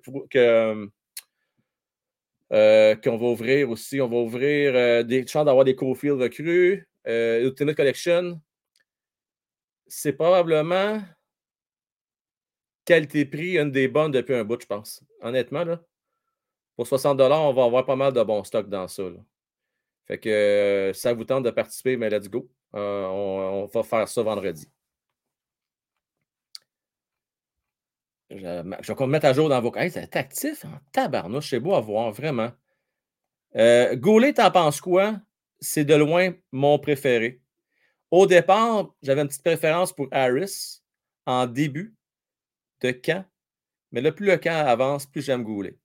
euh, 2.54 2.96
qu'on 2.96 3.18
va 3.18 3.26
ouvrir 3.26 3.70
aussi? 3.70 4.02
On 4.02 4.08
va 4.08 4.18
ouvrir 4.18 4.76
euh, 4.76 5.04
des 5.04 5.26
chances 5.28 5.46
d'avoir 5.46 5.66
des 5.66 5.76
Cofield 5.76 6.22
recrues. 6.22 6.88
Euh, 7.08 7.42
Ultimate 7.46 7.76
Collection. 7.76 8.40
C'est 9.88 10.14
probablement 10.14 11.02
qualité-prix, 12.86 13.58
une 13.58 13.72
des 13.72 13.88
bonnes 13.88 14.12
depuis 14.12 14.36
un 14.36 14.44
bout, 14.44 14.62
je 14.62 14.66
pense. 14.66 15.04
Honnêtement, 15.22 15.64
là. 15.64 15.82
Pour 16.82 16.88
60 16.88 17.22
on 17.22 17.54
va 17.54 17.64
avoir 17.64 17.86
pas 17.86 17.96
mal 17.96 18.12
de 18.12 18.24
bons 18.24 18.44
stocks 18.44 18.68
dans 18.68 18.88
ça. 18.88 19.04
Fait 20.08 20.18
que 20.18 20.30
euh, 20.30 20.94
ça 20.94 21.14
vous 21.14 21.26
tente 21.26 21.44
de 21.44 21.52
participer, 21.52 21.96
mais 21.96 22.10
let's 22.10 22.28
go. 22.28 22.50
Euh, 22.74 23.06
on, 23.06 23.68
va 23.68 23.84
faire 23.84 24.08
ça 24.08 24.24
vendredi. 24.24 24.68
Je, 28.32 28.38
je 28.82 28.94
vais 28.94 29.06
me 29.06 29.12
mettre 29.12 29.28
à 29.28 29.34
jour 29.34 29.48
dans 29.48 29.62
vos. 29.62 29.72
Hey, 29.76 29.92
c'est 29.92 30.16
actif 30.16 30.66
en 30.66 30.80
tabarnouche, 30.92 31.52
c'est 31.52 31.60
beau 31.60 31.76
à 31.76 31.82
voir, 31.82 32.12
vraiment. 32.12 32.50
Euh, 33.56 33.96
Goulet, 33.96 34.34
t'en 34.34 34.50
penses 34.50 34.82
quoi? 34.82 35.22
C'est 35.60 35.86
de 35.86 35.94
loin 35.94 36.34
mon 36.52 36.80
préféré. 36.80 37.44
Au 38.10 38.26
départ, 38.26 38.92
j'avais 39.04 39.22
une 39.22 39.28
petite 39.28 39.44
préférence 39.44 39.94
pour 39.94 40.08
Harris 40.10 40.82
en 41.28 41.46
début 41.46 41.94
de 42.82 42.90
camp, 42.90 43.24
mais 43.92 44.02
là, 44.02 44.12
plus 44.12 44.26
le 44.26 44.38
camp 44.38 44.66
avance, 44.66 45.06
plus 45.06 45.22
j'aime 45.22 45.44
Goulet. 45.44 45.78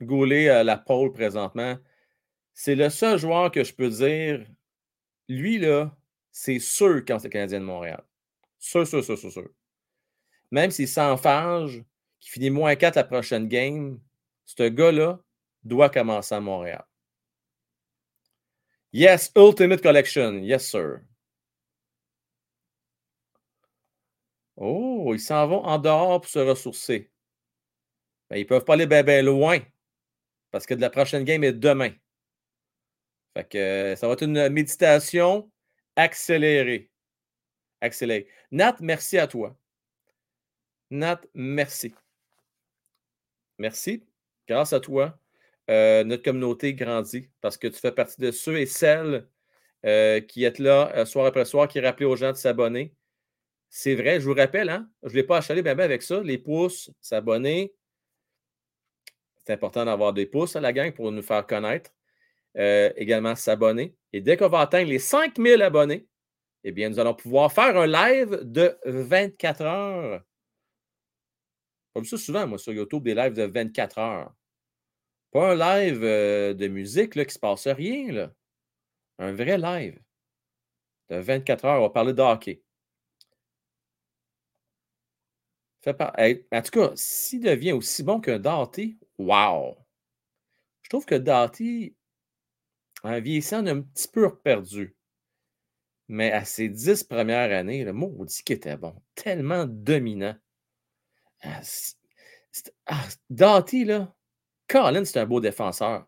Goulet, 0.00 0.48
euh, 0.48 0.62
la 0.64 0.76
pole 0.78 1.12
présentement, 1.12 1.76
c'est 2.54 2.74
le 2.74 2.90
seul 2.90 3.18
joueur 3.18 3.50
que 3.50 3.64
je 3.64 3.74
peux 3.74 3.88
dire, 3.90 4.46
lui, 5.28 5.58
là, 5.58 5.96
c'est 6.32 6.58
sûr 6.58 7.04
quand 7.06 7.18
c'est 7.18 7.30
Canadien 7.30 7.60
de 7.60 7.64
Montréal. 7.64 8.02
Sûr, 8.58 8.86
sûr, 8.86 9.04
sûr, 9.04 9.18
sûr. 9.18 9.48
Même 10.50 10.70
s'il 10.70 10.88
s'enfarge, 10.88 11.84
qu'il 12.20 12.32
finit 12.32 12.50
moins 12.50 12.76
4 12.76 12.96
la 12.96 13.04
prochaine 13.04 13.48
game, 13.48 14.00
ce 14.44 14.68
gars-là 14.68 15.20
doit 15.64 15.90
commencer 15.90 16.34
à 16.34 16.40
Montréal. 16.40 16.84
Yes, 18.92 19.30
Ultimate 19.36 19.82
Collection. 19.82 20.42
Yes, 20.42 20.68
sir. 20.68 21.00
Oh, 24.56 25.12
ils 25.14 25.20
s'en 25.20 25.46
vont 25.46 25.64
en 25.64 25.78
dehors 25.78 26.20
pour 26.20 26.30
se 26.30 26.38
ressourcer. 26.38 27.10
Ben, 28.28 28.36
ils 28.36 28.42
ne 28.42 28.48
peuvent 28.48 28.64
pas 28.64 28.74
aller 28.74 28.86
bien 28.86 29.22
loin 29.22 29.60
parce 30.50 30.66
que 30.66 30.74
de 30.74 30.80
la 30.80 30.90
prochaine 30.90 31.24
game 31.24 31.44
est 31.44 31.52
demain. 31.52 31.92
Fait 33.36 33.48
que 33.48 33.58
euh, 33.58 33.96
ça 33.96 34.06
va 34.06 34.14
être 34.14 34.22
une 34.22 34.48
méditation 34.48 35.50
accélérée. 35.96 36.90
Accélérée. 37.80 38.26
Nat, 38.50 38.76
merci 38.80 39.18
à 39.18 39.26
toi. 39.26 39.56
Nat, 40.90 41.20
merci. 41.34 41.94
Merci. 43.58 44.04
Grâce 44.48 44.72
à 44.72 44.80
toi, 44.80 45.18
euh, 45.70 46.02
notre 46.02 46.24
communauté 46.24 46.74
grandit 46.74 47.28
parce 47.40 47.56
que 47.56 47.68
tu 47.68 47.78
fais 47.78 47.92
partie 47.92 48.20
de 48.20 48.32
ceux 48.32 48.58
et 48.58 48.66
celles 48.66 49.28
euh, 49.86 50.20
qui 50.20 50.44
êtes 50.44 50.58
là 50.58 51.06
soir 51.06 51.26
après 51.26 51.44
soir, 51.44 51.68
qui 51.68 51.78
rappellent 51.80 52.08
aux 52.08 52.16
gens 52.16 52.32
de 52.32 52.36
s'abonner. 52.36 52.94
C'est 53.68 53.94
vrai, 53.94 54.20
je 54.20 54.26
vous 54.26 54.34
rappelle, 54.34 54.68
hein, 54.68 54.90
je 55.04 55.10
ne 55.10 55.14
l'ai 55.14 55.22
pas 55.22 55.38
achalé 55.38 55.62
bien, 55.62 55.76
bien 55.76 55.84
avec 55.84 56.02
ça. 56.02 56.20
Les 56.22 56.38
pouces, 56.38 56.90
s'abonner. 57.00 57.72
C'est 59.44 59.52
important 59.52 59.84
d'avoir 59.84 60.12
des 60.12 60.26
pouces 60.26 60.56
à 60.56 60.60
la 60.60 60.72
gang 60.72 60.92
pour 60.92 61.10
nous 61.12 61.22
faire 61.22 61.46
connaître. 61.46 61.90
Euh, 62.56 62.92
également 62.96 63.36
s'abonner. 63.36 63.94
Et 64.12 64.20
dès 64.20 64.36
qu'on 64.36 64.48
va 64.48 64.60
atteindre 64.60 64.88
les 64.88 64.98
5000 64.98 65.62
abonnés, 65.62 66.08
eh 66.64 66.72
bien, 66.72 66.88
nous 66.88 66.98
allons 66.98 67.14
pouvoir 67.14 67.52
faire 67.52 67.76
un 67.76 67.86
live 67.86 68.40
de 68.42 68.76
24 68.84 69.62
heures. 69.62 70.22
Comme 71.94 72.04
ça 72.04 72.16
souvent, 72.16 72.46
moi, 72.48 72.58
sur 72.58 72.72
YouTube, 72.72 73.04
des 73.04 73.14
lives 73.14 73.34
de 73.34 73.44
24 73.44 73.98
heures. 73.98 74.34
Pas 75.30 75.52
un 75.52 75.54
live 75.54 76.00
euh, 76.02 76.54
de 76.54 76.66
musique 76.66 77.14
là, 77.14 77.24
qui 77.24 77.30
ne 77.30 77.34
se 77.34 77.38
passe 77.38 77.68
rien. 77.68 78.12
Là. 78.12 78.32
Un 79.18 79.32
vrai 79.32 79.56
live 79.56 80.00
de 81.08 81.16
24 81.16 81.64
heures. 81.64 81.78
On 81.78 81.82
va 81.82 81.90
parler 81.90 82.12
de 82.12 82.22
hockey. 82.22 82.62
En 85.86 86.62
tout 86.62 86.70
cas, 86.70 86.92
s'il 86.94 87.40
devient 87.40 87.72
aussi 87.72 88.02
bon 88.02 88.20
qu'un 88.20 88.38
Darty, 88.38 88.98
wow! 89.18 89.76
Je 90.82 90.90
trouve 90.90 91.06
que 91.06 91.14
Darty, 91.14 91.94
en 93.02 93.20
vieillissant, 93.20 93.66
a 93.66 93.70
un 93.70 93.80
petit 93.80 94.08
peu 94.08 94.36
perdu. 94.36 94.94
Mais 96.08 96.32
à 96.32 96.44
ses 96.44 96.68
dix 96.68 97.04
premières 97.04 97.56
années, 97.56 97.84
le 97.84 97.92
maudit 97.92 98.42
qui 98.42 98.52
était 98.52 98.76
bon. 98.76 98.94
Tellement 99.14 99.64
dominant. 99.64 100.34
Ah, 101.42 101.60
ah, 102.86 103.06
Doughty, 103.30 103.84
là, 103.84 104.12
Colin, 104.68 105.04
c'est 105.04 105.20
un 105.20 105.26
beau 105.26 105.40
défenseur. 105.40 106.06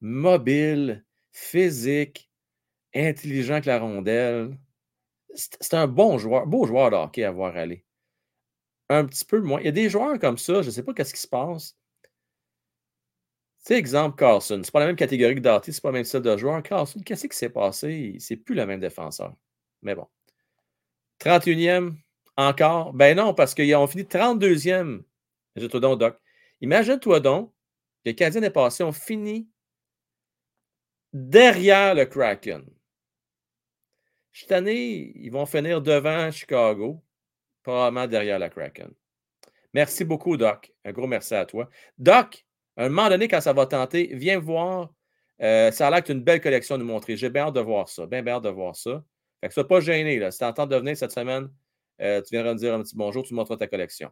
Mobile, 0.00 1.04
physique, 1.32 2.30
intelligent 2.94 3.54
avec 3.54 3.66
la 3.66 3.78
rondelle. 3.78 4.58
C'est 5.34 5.74
un 5.74 5.86
bon 5.86 6.18
joueur, 6.18 6.46
beau 6.46 6.66
joueur 6.66 6.90
de 6.90 6.96
hockey 6.96 7.24
à 7.24 7.30
voir 7.30 7.56
aller. 7.56 7.85
Un 8.88 9.04
petit 9.04 9.24
peu 9.24 9.40
moins. 9.40 9.60
Il 9.60 9.66
y 9.66 9.68
a 9.68 9.72
des 9.72 9.90
joueurs 9.90 10.18
comme 10.18 10.38
ça, 10.38 10.62
je 10.62 10.66
ne 10.66 10.70
sais 10.70 10.82
pas 10.82 10.94
qu'est-ce 10.94 11.14
qui 11.14 11.20
se 11.20 11.28
passe. 11.28 11.76
Tu 13.64 13.74
sais, 13.74 13.78
exemple, 13.78 14.16
Carlson. 14.16 14.60
C'est 14.62 14.70
pas 14.70 14.80
la 14.80 14.86
même 14.86 14.96
catégorie 14.96 15.34
que 15.34 15.40
Doughty, 15.40 15.72
c'est 15.72 15.82
pas 15.82 15.88
le 15.88 15.94
même 15.94 16.04
style 16.04 16.20
de 16.20 16.36
joueur. 16.36 16.62
Carlson, 16.62 17.00
qu'est-ce 17.04 17.26
qui 17.26 17.36
s'est 17.36 17.50
passé? 17.50 18.16
C'est 18.20 18.36
plus 18.36 18.54
le 18.54 18.64
même 18.64 18.78
défenseur. 18.78 19.34
Mais 19.82 19.96
bon. 19.96 20.06
31e, 21.20 21.96
encore? 22.36 22.92
Ben 22.92 23.16
non, 23.16 23.34
parce 23.34 23.54
qu'ils 23.54 23.74
ont 23.74 23.86
fini 23.88 24.04
32e. 24.04 25.02
Imagine-toi 25.56 25.80
donc, 25.80 25.98
Doc. 25.98 26.20
Imagine-toi 26.60 27.20
donc 27.20 27.52
que 28.04 28.10
Canadiens 28.12 28.42
est 28.42 28.50
passé 28.50 28.84
ont 28.84 28.92
fini 28.92 29.48
derrière 31.12 31.94
le 31.94 32.04
Kraken. 32.04 32.64
Cette 34.32 34.52
année, 34.52 35.12
ils 35.16 35.30
vont 35.30 35.46
finir 35.46 35.80
devant 35.80 36.30
Chicago, 36.30 37.02
probablement 37.66 38.06
derrière 38.06 38.38
le 38.38 38.48
Kraken. 38.48 38.90
Merci 39.74 40.04
beaucoup, 40.04 40.36
Doc. 40.36 40.72
Un 40.84 40.92
gros 40.92 41.06
merci 41.06 41.34
à 41.34 41.44
toi. 41.44 41.68
Doc, 41.98 42.46
à 42.76 42.84
un 42.84 42.88
moment 42.88 43.08
donné, 43.08 43.26
quand 43.26 43.40
ça 43.40 43.52
va 43.52 43.66
tenter, 43.66 44.10
viens 44.14 44.38
voir. 44.38 44.92
Euh, 45.42 45.70
ça 45.70 45.88
a 45.88 45.90
l'air 45.90 46.02
que 46.02 46.12
une 46.12 46.22
belle 46.22 46.40
collection 46.40 46.76
à 46.76 46.78
nous 46.78 46.84
montrer. 46.84 47.16
J'ai 47.16 47.28
bien 47.28 47.46
hâte 47.46 47.54
de 47.54 47.60
voir 47.60 47.88
ça. 47.88 48.06
Bien, 48.06 48.22
bien 48.22 48.34
hâte 48.34 48.44
de 48.44 48.48
voir 48.48 48.74
ça. 48.74 49.04
Fait 49.40 49.48
que 49.48 49.54
sois 49.54 49.66
pas 49.66 49.80
gêné. 49.80 50.18
Là. 50.18 50.30
Si 50.30 50.38
tu 50.38 50.44
entends 50.44 50.66
de 50.66 50.76
venir 50.76 50.96
cette 50.96 51.10
semaine, 51.10 51.50
euh, 52.00 52.22
tu 52.22 52.28
viendras 52.30 52.54
me 52.54 52.58
dire 52.58 52.72
un 52.72 52.82
petit 52.82 52.96
bonjour, 52.96 53.24
tu 53.24 53.34
me 53.34 53.38
montreras 53.38 53.58
ta 53.58 53.66
collection. 53.66 54.10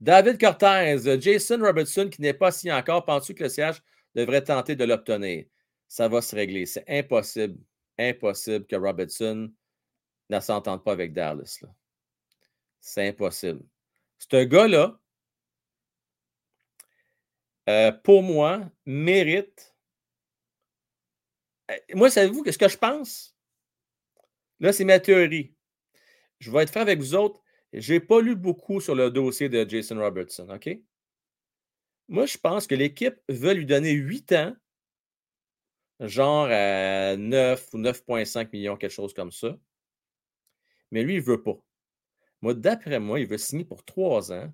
David 0.00 0.40
Cortez, 0.40 1.20
Jason 1.20 1.58
Robertson 1.60 2.08
qui 2.08 2.22
n'est 2.22 2.32
pas 2.32 2.52
signé 2.52 2.72
encore, 2.72 3.04
penses-tu 3.04 3.34
que 3.34 3.42
le 3.42 3.50
siège 3.50 3.82
devrait 4.14 4.42
tenter 4.42 4.76
de 4.76 4.84
l'obtenir? 4.84 5.44
Ça 5.88 6.08
va 6.08 6.22
se 6.22 6.34
régler. 6.34 6.64
C'est 6.64 6.84
impossible, 6.88 7.58
impossible 7.98 8.64
que 8.64 8.76
Robertson 8.76 9.52
ne 10.30 10.40
s'entende 10.40 10.82
pas 10.84 10.92
avec 10.92 11.12
Dallas. 11.12 11.60
C'est 12.80 13.08
impossible. 13.08 13.62
Ce 14.18 14.44
gars-là, 14.44 14.98
euh, 17.68 17.92
pour 17.92 18.22
moi, 18.22 18.70
mérite. 18.86 19.74
Euh, 21.70 21.76
Moi, 21.94 22.10
savez-vous 22.10 22.44
ce 22.50 22.58
que 22.58 22.68
je 22.68 22.76
pense? 22.76 23.36
Là, 24.60 24.72
c'est 24.72 24.84
ma 24.84 25.00
théorie. 25.00 25.54
Je 26.38 26.50
vais 26.50 26.62
être 26.62 26.70
franc 26.70 26.80
avec 26.80 26.98
vous 26.98 27.14
autres. 27.14 27.40
Je 27.72 27.94
n'ai 27.94 28.00
pas 28.00 28.20
lu 28.20 28.34
beaucoup 28.34 28.80
sur 28.80 28.94
le 28.94 29.10
dossier 29.10 29.48
de 29.48 29.68
Jason 29.68 29.98
Robertson, 29.98 30.48
OK? 30.50 30.68
Moi, 32.08 32.26
je 32.26 32.36
pense 32.38 32.66
que 32.66 32.74
l'équipe 32.74 33.16
veut 33.28 33.52
lui 33.52 33.66
donner 33.66 33.92
8 33.92 34.32
ans, 34.32 34.56
genre 36.00 36.48
à 36.50 37.16
9 37.16 37.68
ou 37.72 37.78
9,5 37.78 38.52
millions, 38.52 38.76
quelque 38.76 38.90
chose 38.90 39.14
comme 39.14 39.30
ça. 39.30 39.56
Mais 40.90 41.02
lui, 41.04 41.14
il 41.14 41.20
ne 41.20 41.24
veut 41.24 41.42
pas. 41.42 41.56
Moi, 42.42 42.54
d'après 42.54 42.98
moi, 43.00 43.20
il 43.20 43.26
veut 43.26 43.38
signer 43.38 43.64
pour 43.64 43.84
3 43.84 44.32
ans, 44.32 44.52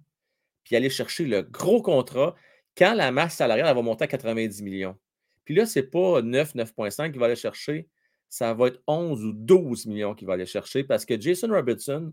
puis 0.65 0.76
aller 0.76 0.90
chercher 0.90 1.26
le 1.26 1.42
gros 1.42 1.82
contrat 1.82 2.34
quand 2.76 2.94
la 2.94 3.12
masse 3.12 3.36
salariale 3.36 3.74
va 3.74 3.82
monter 3.82 4.05
à 4.05 4.08
90 4.08 4.62
millions. 4.62 4.98
Puis 5.44 5.55
là, 5.55 5.66
ce 5.66 5.78
n'est 5.78 5.86
pas 5.86 6.23
9, 6.23 6.55
9,5 6.55 7.12
qu'il 7.12 7.20
va 7.20 7.26
aller 7.26 7.36
chercher, 7.36 7.89
ça 8.28 8.52
va 8.52 8.68
être 8.68 8.82
11 8.86 9.24
ou 9.24 9.32
12 9.32 9.86
millions 9.86 10.15
qu'il 10.15 10.26
va 10.26 10.34
aller 10.34 10.47
chercher 10.47 10.84
parce 10.84 11.05
que 11.05 11.20
Jason 11.20 11.48
Robertson, 11.48 12.12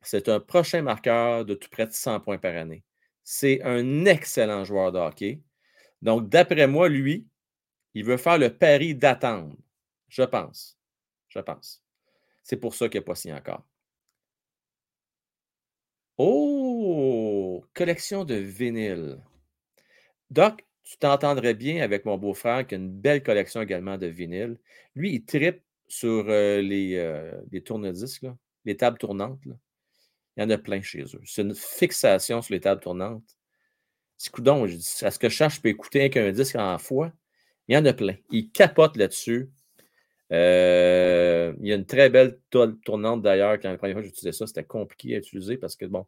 c'est 0.00 0.28
un 0.28 0.40
prochain 0.40 0.82
marqueur 0.82 1.44
de 1.44 1.54
tout 1.54 1.68
près 1.70 1.86
de 1.86 1.92
100 1.92 2.20
points 2.20 2.38
par 2.38 2.56
année. 2.56 2.82
C'est 3.24 3.62
un 3.62 4.04
excellent 4.06 4.64
joueur 4.64 4.90
de 4.90 4.98
hockey. 4.98 5.40
Donc, 6.00 6.28
d'après 6.28 6.66
moi, 6.66 6.88
lui, 6.88 7.26
il 7.94 8.04
veut 8.04 8.16
faire 8.16 8.38
le 8.38 8.56
pari 8.56 8.94
d'attendre. 8.94 9.56
Je 10.08 10.22
pense. 10.22 10.78
Je 11.28 11.38
pense. 11.38 11.84
C'est 12.42 12.56
pour 12.56 12.74
ça 12.74 12.88
qu'il 12.88 13.00
n'a 13.00 13.04
pas 13.04 13.14
signé 13.14 13.34
encore. 13.34 13.64
Oh! 16.24 17.64
Collection 17.74 18.24
de 18.24 18.36
vinyles. 18.36 19.18
Doc, 20.30 20.64
tu 20.84 20.96
t'entendrais 20.98 21.54
bien 21.54 21.82
avec 21.82 22.04
mon 22.04 22.16
beau-frère 22.16 22.64
qui 22.64 22.76
a 22.76 22.78
une 22.78 22.92
belle 22.92 23.24
collection 23.24 23.60
également 23.60 23.98
de 23.98 24.06
vinyles. 24.06 24.56
Lui, 24.94 25.14
il 25.14 25.24
tripe 25.24 25.62
sur 25.88 26.26
euh, 26.28 26.62
les, 26.62 26.94
euh, 26.94 27.32
les 27.50 27.60
tourne-disques, 27.60 28.26
les 28.64 28.76
tables 28.76 28.98
tournantes. 28.98 29.40
Il 30.36 30.42
y 30.42 30.44
en 30.44 30.50
a 30.50 30.58
plein 30.58 30.80
chez 30.80 31.02
eux. 31.02 31.20
C'est 31.24 31.42
une 31.42 31.56
fixation 31.56 32.40
sur 32.40 32.54
les 32.54 32.60
tables 32.60 32.80
tournantes. 32.80 33.36
C'est 34.16 34.30
coudon, 34.30 34.64
à 34.64 35.10
ce 35.10 35.18
que 35.18 35.28
je 35.28 35.34
cherche, 35.34 35.56
je 35.56 35.60
peux 35.60 35.70
écouter 35.70 36.08
qu'un 36.08 36.30
disque 36.30 36.54
en 36.54 36.78
fois. 36.78 37.12
Il 37.66 37.74
y 37.74 37.76
en 37.76 37.84
a 37.84 37.92
plein. 37.92 38.14
Il 38.30 38.52
capote 38.52 38.96
là-dessus. 38.96 39.50
Euh, 40.32 41.52
il 41.60 41.68
y 41.68 41.72
a 41.72 41.76
une 41.76 41.86
très 41.86 42.08
belle 42.10 42.38
tournante 42.50 43.22
d'ailleurs. 43.22 43.58
Quand 43.60 43.70
la 43.70 43.76
première 43.76 43.96
fois 43.96 44.02
que 44.02 44.08
j'utilisais 44.08 44.32
ça, 44.32 44.46
c'était 44.46 44.64
compliqué 44.64 45.14
à 45.14 45.18
utiliser 45.18 45.56
parce 45.58 45.76
que 45.76 45.84
bon, 45.84 46.06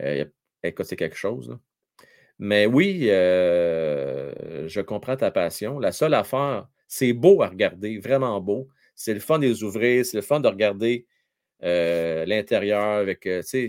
euh, 0.00 0.24
coûtait 0.76 0.96
quelque 0.96 1.16
chose. 1.16 1.56
Mais 2.38 2.66
oui, 2.66 3.06
euh, 3.10 4.68
je 4.68 4.80
comprends 4.80 5.16
ta 5.16 5.30
passion. 5.30 5.78
La 5.78 5.92
seule 5.92 6.14
affaire, 6.14 6.68
c'est 6.88 7.12
beau 7.12 7.42
à 7.42 7.48
regarder, 7.48 7.98
vraiment 7.98 8.40
beau. 8.40 8.68
C'est 8.94 9.14
le 9.14 9.20
fun 9.20 9.38
de 9.38 9.46
les 9.46 9.62
ouvrir, 9.62 10.04
c'est 10.04 10.16
le 10.16 10.22
fun 10.22 10.40
de 10.40 10.48
regarder 10.48 11.06
euh, 11.62 12.24
l'intérieur 12.26 12.84
avec, 12.84 13.20
tu 13.22 13.42
sais, 13.42 13.68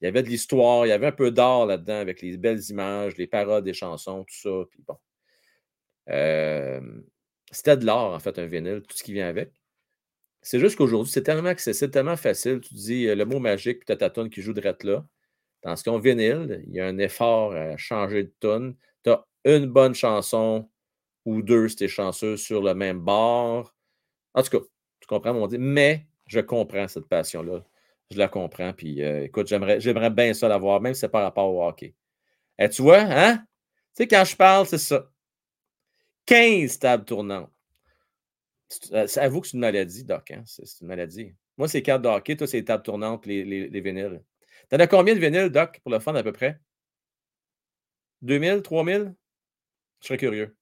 il 0.00 0.04
y 0.04 0.08
avait 0.08 0.22
de 0.22 0.28
l'histoire, 0.28 0.86
il 0.86 0.90
y 0.90 0.92
avait 0.92 1.08
un 1.08 1.12
peu 1.12 1.30
d'art 1.30 1.66
là-dedans 1.66 1.98
avec 2.00 2.22
les 2.22 2.36
belles 2.38 2.62
images, 2.70 3.16
les 3.16 3.26
paroles 3.26 3.64
des 3.64 3.74
chansons, 3.74 4.24
tout 4.24 4.36
ça. 4.36 4.64
Puis 4.70 4.82
bon. 4.86 4.96
C'était 7.50 7.76
de 7.76 7.84
l'art, 7.86 8.12
en 8.12 8.18
fait, 8.20 8.38
un 8.38 8.46
vinyle, 8.46 8.82
tout 8.88 8.96
ce 8.96 9.02
qui 9.02 9.12
vient 9.12 9.28
avec. 9.28 9.52
C'est 10.42 10.60
juste 10.60 10.76
qu'aujourd'hui, 10.76 11.12
c'est 11.12 11.22
tellement 11.22 11.50
accessible, 11.50 11.90
tellement 11.90 12.16
facile. 12.16 12.60
Tu 12.60 12.74
dis 12.74 13.06
euh, 13.08 13.14
le 13.14 13.24
mot 13.26 13.40
magique, 13.40 13.78
puis 13.80 13.86
tu 13.86 13.92
as 13.92 13.96
ta 13.96 14.10
tonne 14.10 14.30
qui 14.30 14.42
joue 14.42 14.52
direct 14.54 14.84
là. 14.84 15.04
Dans 15.64 15.76
ce 15.76 15.84
qu'on 15.84 15.98
vinyle, 15.98 16.62
il 16.68 16.74
y 16.74 16.80
a 16.80 16.86
un 16.86 16.98
effort 16.98 17.54
à 17.54 17.76
changer 17.76 18.24
de 18.24 18.34
tonne. 18.40 18.76
Tu 19.04 19.10
as 19.10 19.24
une 19.44 19.66
bonne 19.66 19.94
chanson 19.94 20.70
ou 21.26 21.42
deux, 21.42 21.68
si 21.68 21.76
tu 21.76 21.88
chanceux, 21.88 22.36
sur 22.36 22.62
le 22.62 22.74
même 22.74 23.00
bord. 23.00 23.74
En 24.34 24.42
tout 24.42 24.50
cas, 24.60 24.64
tu 25.00 25.06
comprends 25.08 25.34
mon 25.34 25.46
dit. 25.48 25.58
Mais 25.58 26.06
je 26.26 26.40
comprends 26.40 26.88
cette 26.88 27.06
passion-là. 27.08 27.64
Je 28.10 28.18
la 28.18 28.28
comprends. 28.28 28.72
Puis 28.74 29.02
euh, 29.04 29.24
écoute, 29.24 29.48
j'aimerais, 29.48 29.80
j'aimerais 29.80 30.10
bien 30.10 30.34
ça 30.34 30.48
l'avoir, 30.48 30.80
même 30.80 30.94
si 30.94 31.00
c'est 31.00 31.08
par 31.10 31.22
rapport 31.22 31.52
au 31.54 31.64
hockey. 31.66 31.94
Et 32.58 32.68
tu 32.70 32.82
vois, 32.82 33.00
hein? 33.00 33.38
Tu 33.96 34.04
sais, 34.04 34.08
quand 34.08 34.24
je 34.24 34.36
parle, 34.36 34.66
c'est 34.66 34.78
ça. 34.78 35.10
15 36.30 36.78
tables 36.78 37.04
tournantes. 37.04 37.50
Euh, 38.92 39.08
Avoue 39.16 39.40
que 39.40 39.48
c'est 39.48 39.54
une 39.54 39.60
maladie, 39.60 40.04
Doc. 40.04 40.30
Hein? 40.30 40.44
C'est 40.46 40.80
une 40.80 40.86
maladie. 40.86 41.34
Moi, 41.58 41.66
c'est 41.66 41.82
cartes 41.82 42.02
de 42.02 42.08
hockey, 42.08 42.36
toi, 42.36 42.46
c'est 42.46 42.58
les 42.58 42.64
tables 42.64 42.84
tournantes, 42.84 43.26
les, 43.26 43.44
les, 43.44 43.68
les 43.68 43.80
vinyles. 43.80 44.22
T'en 44.68 44.78
as 44.78 44.86
combien 44.86 45.14
de 45.16 45.18
vinyles, 45.18 45.50
Doc, 45.50 45.80
pour 45.82 45.90
le 45.90 45.98
fun 45.98 46.14
à 46.14 46.22
peu 46.22 46.30
près? 46.32 46.60
2000, 48.22 48.62
3000? 48.62 49.12
Je 50.00 50.06
serais 50.06 50.18
curieux. 50.18 50.56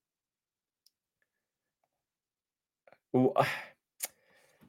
Ah. 3.37 3.47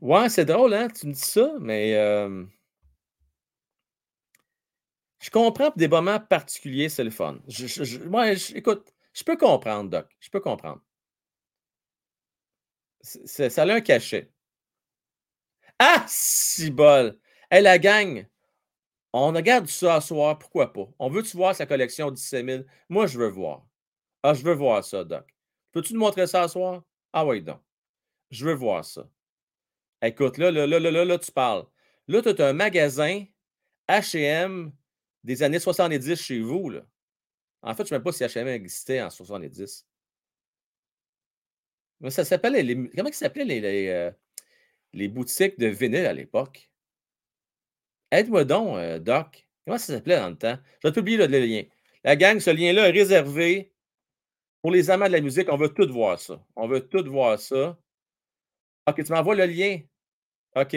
Ouais, 0.02 0.28
c'est 0.30 0.46
drôle, 0.46 0.74
hein? 0.74 0.88
Tu 0.90 1.08
me 1.08 1.14
dis 1.14 1.20
ça, 1.20 1.54
mais 1.60 1.96
euh, 1.96 2.44
je 5.22 5.30
comprends 5.30 5.72
pour 5.72 5.78
des 5.78 5.88
moments 5.88 6.20
particuliers, 6.20 6.90
c'est 6.90 7.04
le 7.04 7.10
fun. 7.10 7.40
Moi, 8.08 8.32
écoute, 8.56 8.94
je 9.14 9.24
peux 9.24 9.38
comprendre, 9.38 9.90
Doc. 9.90 10.08
Je 10.20 10.30
peux 10.30 10.40
comprendre. 10.40 10.82
Ça 13.02 13.64
a 13.64 13.74
un 13.74 13.82
cachet. 13.82 14.32
Ah, 15.80 16.06
si 16.08 16.70
bol! 16.72 17.18
Hey, 17.50 17.62
la 17.64 17.80
gang, 17.80 18.26
on 19.14 19.32
regarde 19.32 19.68
ça 19.68 19.96
à 19.96 20.02
soir, 20.02 20.38
pourquoi 20.38 20.74
pas? 20.74 20.88
On 21.00 21.10
veut-tu 21.10 21.38
voir 21.38 21.56
sa 21.56 21.66
collection 21.66 22.12
17 22.12 22.46
000? 22.46 22.64
Moi, 22.90 23.08
je 23.08 23.18
veux 23.18 23.30
voir. 23.30 23.66
Ah, 24.24 24.34
je 24.34 24.44
veux 24.44 24.54
voir 24.54 24.84
ça, 24.84 25.04
Doc. 25.04 25.26
Peux-tu 25.72 25.94
nous 25.94 26.00
montrer 26.02 26.28
ça 26.28 26.44
à 26.44 26.48
soir? 26.48 26.84
Ah 27.14 27.26
oui, 27.26 27.42
donc. 27.42 27.62
Je 28.32 28.46
veux 28.46 28.54
voir 28.54 28.86
ça. 28.86 29.08
Écoute, 30.02 30.38
là, 30.38 30.52
là, 30.52 30.68
là, 30.68 30.80
là, 30.80 30.92
là, 30.92 31.06
là, 31.06 31.18
tu 31.20 31.32
parles. 31.32 31.66
Là, 32.08 32.22
tu 32.22 32.42
as 32.42 32.48
un 32.48 32.54
magasin 32.54 33.26
H&M 33.88 34.72
des 35.24 35.44
années 35.44 35.60
70 35.60 36.16
chez 36.22 36.40
vous, 36.42 36.70
là. 36.70 36.82
En 37.62 37.74
fait, 37.76 37.84
je 37.84 37.88
ne 37.88 37.88
sais 37.90 37.96
même 37.96 38.04
pas 38.04 38.12
si 38.12 38.24
H&M 38.24 38.48
existait 38.48 39.02
en 39.02 39.10
70. 39.10 39.86
Comment 42.00 42.12
ça 42.12 42.24
s'appelait 42.24 42.64
euh, 43.90 44.12
les 44.94 45.08
boutiques 45.08 45.60
de 45.60 45.68
vinyle 45.68 46.06
à 46.06 46.14
l'époque? 46.14 46.70
Aide-moi 48.12 48.46
donc, 48.46 48.78
euh, 48.78 49.00
Doc. 49.00 49.48
Comment 49.66 49.78
ça 49.78 49.94
s'appelait 49.94 50.18
dans 50.18 50.30
le 50.30 50.38
temps? 50.38 50.58
Je 50.84 50.90
vais 50.90 51.28
le 51.28 51.40
lien. 51.46 51.64
La 52.04 52.16
gang, 52.16 52.40
ce 52.40 52.50
lien-là 52.50 52.88
est 52.88 52.92
réservé 52.92 53.74
pour 54.62 54.72
les 54.72 54.90
amants 54.90 55.08
de 55.08 55.12
la 55.12 55.22
musique. 55.22 55.50
On 55.52 55.58
veut 55.58 55.70
tout 55.70 55.92
voir 55.92 56.20
ça. 56.20 56.44
On 56.56 56.68
veut 56.68 56.88
tout 56.88 57.04
voir 57.06 57.38
ça. 57.40 57.78
OK, 58.88 59.04
tu 59.04 59.12
m'envoies 59.12 59.36
le 59.36 59.46
lien. 59.46 59.80
OK. 60.56 60.76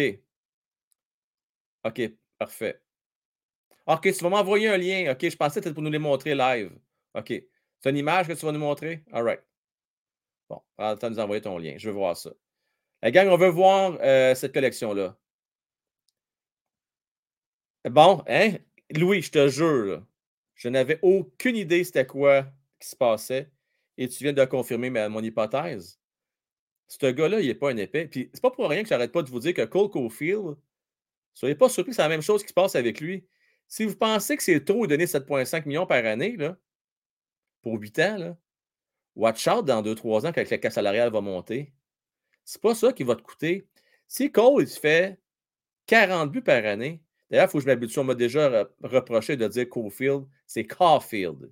OK, 1.84 2.12
parfait. 2.38 2.82
OK, 3.86 4.02
tu 4.02 4.24
vas 4.24 4.28
m'envoyer 4.28 4.68
un 4.68 4.76
lien. 4.76 5.12
OK, 5.12 5.28
je 5.28 5.36
pensais 5.36 5.60
que 5.60 5.64
c'était 5.64 5.74
pour 5.74 5.82
nous 5.82 5.90
les 5.90 5.98
montrer 5.98 6.34
live. 6.34 6.72
OK. 7.14 7.32
C'est 7.80 7.90
une 7.90 7.96
image 7.96 8.28
que 8.28 8.32
tu 8.34 8.46
vas 8.46 8.52
nous 8.52 8.60
montrer? 8.60 9.04
All 9.12 9.24
right. 9.24 9.40
Bon, 10.52 10.60
prends 10.76 10.92
le 10.92 10.98
temps 10.98 11.08
de 11.08 11.14
nous 11.14 11.20
envoyer 11.20 11.40
ton 11.40 11.56
lien. 11.56 11.74
Je 11.78 11.88
veux 11.88 11.94
voir 11.94 12.14
ça. 12.14 12.30
La 13.00 13.10
gang, 13.10 13.26
on 13.28 13.38
veut 13.38 13.48
voir 13.48 13.96
euh, 14.02 14.34
cette 14.34 14.52
collection-là. 14.52 15.16
Bon, 17.88 18.22
hein? 18.28 18.56
Louis, 18.94 19.22
je 19.22 19.30
te 19.30 19.48
jure, 19.48 20.04
je 20.54 20.68
n'avais 20.68 20.98
aucune 21.00 21.56
idée 21.56 21.82
c'était 21.84 22.06
quoi 22.06 22.46
qui 22.78 22.88
se 22.88 22.96
passait. 22.96 23.50
Et 23.96 24.08
tu 24.08 24.22
viens 24.24 24.34
de 24.34 24.44
confirmer 24.44 24.90
mon 25.08 25.22
hypothèse. 25.22 25.98
Ce 26.86 27.06
gars-là, 27.06 27.40
il 27.40 27.46
n'est 27.46 27.54
pas 27.54 27.70
un 27.70 27.76
épais. 27.78 28.06
Puis 28.06 28.30
c'est 28.34 28.42
pas 28.42 28.50
pour 28.50 28.68
rien 28.68 28.82
que 28.82 28.88
j'arrête 28.90 29.12
pas 29.12 29.22
de 29.22 29.30
vous 29.30 29.40
dire 29.40 29.54
que 29.54 29.64
Cole 29.64 29.88
Caulfield, 29.88 30.56
soyez 31.32 31.54
pas 31.54 31.70
surpris 31.70 31.94
c'est 31.94 32.02
la 32.02 32.08
même 32.10 32.20
chose 32.20 32.42
qui 32.42 32.50
se 32.50 32.54
passe 32.54 32.76
avec 32.76 33.00
lui. 33.00 33.26
Si 33.68 33.86
vous 33.86 33.96
pensez 33.96 34.36
que 34.36 34.42
c'est 34.42 34.62
trop 34.64 34.86
de 34.86 34.90
donner 34.90 35.06
7,5 35.06 35.66
millions 35.66 35.86
par 35.86 36.04
année, 36.04 36.36
là, 36.36 36.58
pour 37.62 37.80
8 37.80 37.98
ans, 38.00 38.16
là, 38.18 38.36
watch 39.14 39.46
out 39.48 39.64
dans 39.64 39.82
2-3 39.82 40.26
ans 40.26 40.32
quand 40.32 40.48
la 40.48 40.58
casse 40.58 40.74
salariale 40.74 41.12
va 41.12 41.20
monter. 41.20 41.72
C'est 42.44 42.60
pas 42.60 42.74
ça 42.74 42.92
qui 42.92 43.04
va 43.04 43.14
te 43.16 43.22
coûter. 43.22 43.66
Si 44.08 44.30
Cole, 44.30 44.62
il 44.62 44.68
fait 44.68 45.18
40 45.86 46.30
buts 46.30 46.42
par 46.42 46.64
année, 46.64 47.02
d'ailleurs, 47.30 47.46
il 47.48 47.50
faut 47.50 47.58
que 47.58 47.64
je 47.64 47.68
m'habitue. 47.68 47.98
On 47.98 48.04
m'a 48.04 48.14
déjà 48.14 48.48
re- 48.48 48.68
reproché 48.82 49.36
de 49.36 49.46
dire 49.48 49.68
Caulfield, 49.68 50.26
c'est 50.46 50.64
Caulfield. 50.64 51.42
Le 51.42 51.50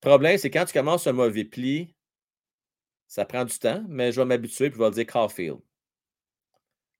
problème, 0.00 0.38
c'est 0.38 0.50
quand 0.50 0.64
tu 0.64 0.72
commences 0.72 1.06
un 1.06 1.12
mauvais 1.12 1.44
pli, 1.44 1.94
ça 3.06 3.24
prend 3.24 3.44
du 3.44 3.58
temps, 3.58 3.84
mais 3.88 4.10
je 4.10 4.20
vais 4.20 4.26
m'habituer 4.26 4.70
puis 4.70 4.78
je 4.78 4.82
vais 4.82 4.88
le 4.88 4.94
dire 4.94 5.06
Caulfield. 5.06 5.58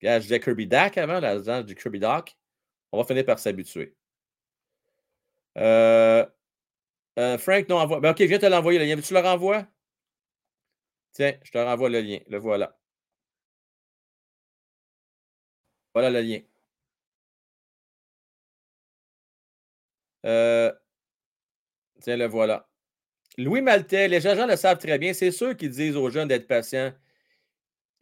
Regarde, 0.01 0.23
je 0.23 0.26
disais 0.28 0.41
Kirby 0.41 0.67
Dak 0.67 0.99
avant, 0.99 1.20
là, 1.20 1.39
je 1.39 1.62
dis 1.62 1.75
Kirby 1.75 2.01
Doc. 2.01 2.36
On 2.92 2.99
va 2.99 3.05
finir 3.05 3.25
par 3.25 3.39
s'habituer. 3.39 3.94
Euh, 5.57 6.26
euh, 7.18 7.39
Frank, 7.39 7.68
non, 7.68 7.76
envoie. 7.78 8.00
Ben, 8.00 8.10
ok, 8.12 8.20
viens 8.23 8.39
te 8.39 8.47
l'envoyer 8.47 8.78
le 8.78 8.84
lien. 8.86 9.00
Tu 9.00 9.15
le 9.15 9.20
renvoies? 9.20 9.66
Tiens, 11.12 11.32
je 11.42 11.50
te 11.50 11.58
renvoie 11.58 11.89
le 11.89 12.00
lien. 12.02 12.18
Le 12.28 12.39
voilà. 12.39 12.78
Voilà 15.94 16.10
le 16.10 16.20
lien. 16.20 16.41
Euh, 20.24 20.73
tiens, 22.00 22.16
le 22.16 22.26
voilà. 22.26 22.68
Louis 23.39 23.62
Maltais, 23.62 24.08
les 24.08 24.26
agents 24.26 24.47
le 24.47 24.57
savent 24.57 24.78
très 24.78 24.99
bien. 24.99 25.12
C'est 25.15 25.31
ceux 25.32 25.55
qui 25.55 25.68
disent 25.68 25.97
aux 25.97 26.10
jeunes 26.10 26.28
d'être 26.28 26.47
patients 26.49 26.92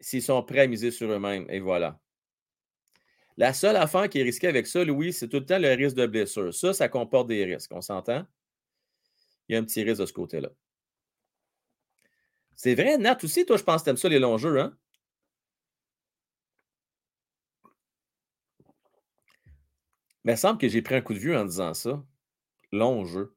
s'ils 0.01 0.23
sont 0.23 0.43
prêts 0.43 0.61
à 0.61 0.67
miser 0.67 0.91
sur 0.91 1.11
eux-mêmes. 1.11 1.47
Et 1.51 1.61
voilà. 1.61 2.01
La 3.37 3.53
seule 3.55 3.77
affaire 3.77 4.09
qui 4.09 4.21
est 4.21 4.23
risquée 4.23 4.49
avec 4.49 4.67
ça, 4.67 4.85
Louis, 4.85 5.13
c'est 5.13 5.29
tout 5.29 5.39
le 5.39 5.47
temps 5.47 5.59
le 5.59 5.71
risque 5.75 5.97
de 5.97 6.07
blessure. 6.07 6.53
Ça, 6.55 6.73
ça 6.73 6.89
comporte 6.89 7.29
des 7.29 7.45
risques. 7.45 7.73
On 7.73 7.81
s'entend? 7.81 8.27
Il 9.51 9.55
y 9.55 9.57
a 9.57 9.59
un 9.59 9.65
petit 9.65 9.83
risque 9.83 10.01
de 10.01 10.07
ce 10.07 10.12
côté-là. 10.12 10.51
C'est 12.55 12.77
vrai, 12.77 12.99
Nat 12.99 13.19
aussi, 13.25 13.45
toi, 13.45 13.57
je 13.57 13.65
pense 13.65 13.81
que 13.81 13.87
tu 13.87 13.91
aimes 13.91 13.97
ça, 13.97 14.09
les 14.09 14.20
longs 14.20 14.39
jeux, 14.39 14.61
hein? 14.61 14.79
Mais 20.23 20.35
il 20.35 20.39
semble 20.39 20.59
que 20.61 20.69
j'ai 20.69 20.83
pris 20.83 20.95
un 20.95 21.01
coup 21.01 21.15
de 21.15 21.19
vieux 21.19 21.37
en 21.37 21.45
disant 21.45 21.75
ça. 21.75 22.01
Long 22.70 23.05
jeu. 23.05 23.35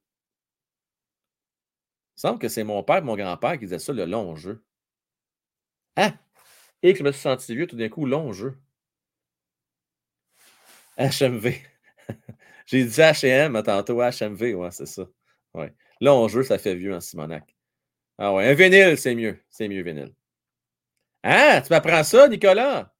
Il 2.16 2.20
semble 2.20 2.38
que 2.38 2.48
c'est 2.48 2.62
mon 2.62 2.84
père 2.84 3.02
mon 3.02 3.16
grand-père 3.16 3.54
qui 3.54 3.64
disaient 3.64 3.80
ça, 3.80 3.92
le 3.92 4.04
long 4.04 4.36
jeu. 4.36 4.64
Ah! 5.96 6.14
Et 6.84 6.92
que 6.92 7.00
je 7.00 7.04
me 7.04 7.10
suis 7.10 7.22
senti 7.22 7.56
vieux 7.56 7.66
tout 7.66 7.76
d'un 7.76 7.88
coup, 7.88 8.06
long 8.06 8.32
jeu. 8.32 8.56
HMV. 10.96 11.60
J'ai 12.66 12.84
dit 12.84 13.00
HM 13.00 13.60
tantôt, 13.64 14.00
HMV, 14.00 14.54
ouais, 14.54 14.70
c'est 14.70 14.86
ça. 14.86 15.08
Ouais. 15.54 15.74
Long 16.00 16.28
jeu, 16.28 16.42
ça 16.44 16.58
fait 16.58 16.74
vieux 16.74 16.94
en 16.94 17.00
Simonac. 17.00 17.54
Ah 18.18 18.34
ouais, 18.34 18.48
un 18.48 18.54
vinyle, 18.54 18.98
c'est 18.98 19.14
mieux. 19.14 19.38
C'est 19.50 19.68
mieux, 19.68 19.82
vinyle. 19.82 20.14
Ah, 21.24 21.60
tu 21.62 21.70
m'apprends 21.70 22.04
ça, 22.04 22.28
Nicolas? 22.28 22.94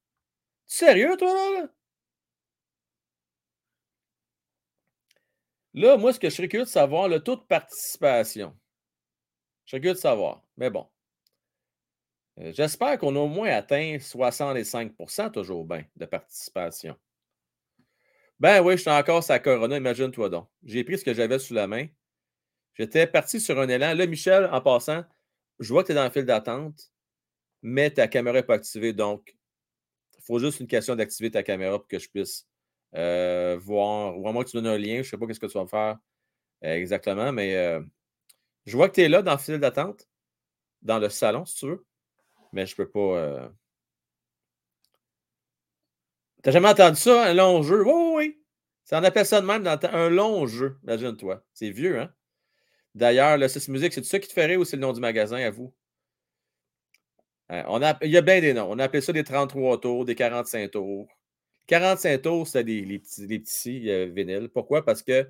Tu 0.67 0.77
sérieux, 0.77 1.15
toi, 1.17 1.29
là? 1.61 1.69
Là, 5.75 5.97
moi, 5.97 6.11
ce 6.13 6.19
que 6.19 6.29
je 6.29 6.35
serais 6.35 6.47
curieux 6.47 6.65
de 6.65 6.69
savoir, 6.69 7.07
le 7.07 7.19
taux 7.21 7.35
de 7.35 7.41
participation. 7.41 8.55
Je 9.65 9.69
suis 9.75 9.79
curieux 9.81 9.93
de 9.93 9.99
savoir. 9.99 10.43
Mais 10.57 10.69
bon. 10.69 10.87
Euh, 12.39 12.51
J'espère 12.53 12.97
qu'on 12.97 13.15
a 13.15 13.19
au 13.19 13.27
moins 13.27 13.49
atteint 13.49 13.97
65% 13.99 15.31
toujours 15.31 15.65
bien 15.65 15.85
de 15.95 16.05
participation. 16.05 16.95
Ben 18.39 18.61
oui, 18.61 18.73
je 18.77 18.81
suis 18.81 18.89
encore 18.91 19.23
sa 19.23 19.39
Corona, 19.39 19.77
imagine-toi 19.77 20.29
donc. 20.29 20.47
J'ai 20.63 20.83
pris 20.83 20.97
ce 20.97 21.05
que 21.05 21.13
j'avais 21.13 21.39
sous 21.39 21.53
la 21.53 21.67
main. 21.67 21.87
J'étais 22.75 23.07
parti 23.07 23.39
sur 23.39 23.59
un 23.59 23.67
élan. 23.69 23.93
Là, 23.93 24.05
Michel, 24.05 24.49
en 24.51 24.61
passant, 24.61 25.03
je 25.59 25.71
vois 25.71 25.83
que 25.83 25.87
tu 25.87 25.91
es 25.93 25.95
dans 25.95 26.03
le 26.03 26.09
fil 26.09 26.25
d'attente, 26.25 26.91
mais 27.61 27.89
ta 27.89 28.07
caméra 28.07 28.37
n'est 28.37 28.43
pas 28.43 28.55
activée. 28.55 28.93
Donc, 28.93 29.35
il 30.17 30.23
faut 30.23 30.39
juste 30.39 30.59
une 30.59 30.67
question 30.67 30.95
d'activer 30.95 31.31
ta 31.31 31.43
caméra 31.43 31.79
pour 31.79 31.87
que 31.87 31.99
je 31.99 32.09
puisse 32.09 32.47
euh, 32.95 33.57
voir. 33.61 34.17
Ou 34.19 34.27
à 34.27 34.33
moins 34.33 34.43
que 34.43 34.49
tu 34.49 34.57
donnes 34.57 34.67
un 34.67 34.77
lien, 34.77 34.95
je 34.95 34.99
ne 34.99 35.03
sais 35.03 35.17
pas 35.17 35.33
ce 35.33 35.39
que 35.39 35.45
tu 35.45 35.57
vas 35.57 35.67
faire 35.67 35.97
euh, 36.63 36.75
exactement, 36.75 37.31
mais 37.31 37.55
euh, 37.55 37.81
je 38.65 38.75
vois 38.77 38.89
que 38.89 38.95
tu 38.95 39.01
es 39.01 39.09
là 39.09 39.21
dans 39.21 39.33
le 39.33 39.37
fil 39.37 39.59
d'attente, 39.59 40.09
dans 40.81 40.99
le 40.99 41.09
salon, 41.09 41.45
si 41.45 41.55
tu 41.57 41.67
veux, 41.67 41.85
mais 42.53 42.65
je 42.65 42.73
ne 42.73 42.77
peux 42.77 42.89
pas. 42.89 43.51
T'as 46.43 46.51
jamais 46.51 46.69
entendu 46.69 46.97
ça, 46.97 47.25
un 47.25 47.33
long 47.33 47.63
jeu? 47.63 47.83
Oui, 47.83 47.91
oui, 47.91 48.13
oui. 48.15 48.41
Ça 48.83 48.99
en 48.99 49.03
appelle 49.03 49.25
ça 49.25 49.41
de 49.41 49.47
même, 49.47 49.63
dans 49.63 49.79
un 49.81 50.09
long 50.09 50.45
jeu, 50.45 50.77
imagine-toi. 50.83 51.43
C'est 51.53 51.71
vieux, 51.71 51.99
hein? 51.99 52.13
D'ailleurs, 52.95 53.37
le 53.37 53.47
6 53.47 53.67
Musique, 53.69 53.93
c'est 53.93 54.03
ça 54.05 54.19
qui 54.19 54.27
te 54.29 54.33
ferait 54.33 54.55
ou 54.55 54.65
c'est 54.65 54.77
le 54.77 54.81
nom 54.81 54.93
du 54.93 55.01
magasin 55.01 55.37
à 55.37 55.51
vous? 55.51 55.73
Euh, 57.51 57.63
on 57.67 57.81
a, 57.83 57.97
il 58.01 58.09
y 58.11 58.17
a 58.17 58.21
bien 58.21 58.41
des 58.41 58.53
noms. 58.53 58.67
On 58.71 58.79
a 58.79 58.85
appelé 58.85 59.01
ça 59.01 59.13
des 59.13 59.23
33 59.23 59.79
tours, 59.81 60.05
des 60.05 60.15
45 60.15 60.71
tours. 60.71 61.07
45 61.67 62.21
tours, 62.21 62.47
c'est 62.47 62.63
des, 62.63 62.81
les 62.85 62.99
petits, 62.99 63.27
les 63.27 63.39
petits 63.39 63.79
vinyles. 64.11 64.49
Pourquoi? 64.49 64.83
Parce 64.85 65.03
que 65.03 65.29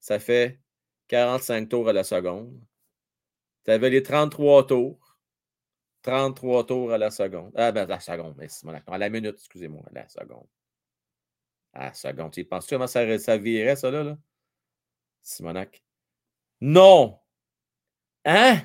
ça 0.00 0.18
fait 0.18 0.60
45 1.08 1.68
tours 1.68 1.88
à 1.88 1.92
la 1.92 2.04
seconde. 2.04 2.58
Tu 3.64 3.70
avais 3.72 3.90
les 3.90 4.02
33 4.02 4.66
tours. 4.66 5.16
33 6.02 6.66
tours 6.66 6.92
à 6.92 6.98
la 6.98 7.10
seconde. 7.10 7.52
Ah, 7.56 7.72
ben, 7.72 7.82
à 7.84 7.86
la 7.86 8.00
seconde. 8.00 8.34
mais 8.38 8.48
À 8.86 8.98
la 8.98 9.10
minute, 9.10 9.34
excusez-moi. 9.36 9.82
À 9.90 9.92
la 9.94 10.08
seconde. 10.08 10.46
À 11.72 11.86
la 11.86 11.94
seconde. 11.94 12.32
Tu 12.32 12.40
y 12.40 12.44
penses-tu 12.44 12.74
comment 12.74 12.86
ça, 12.86 13.18
ça 13.18 13.36
virait, 13.36 13.76
ça, 13.76 13.90
là? 13.90 14.04
là? 14.04 14.18
Simonac. 15.22 15.82
Non! 16.60 17.18
Hein? 18.24 18.62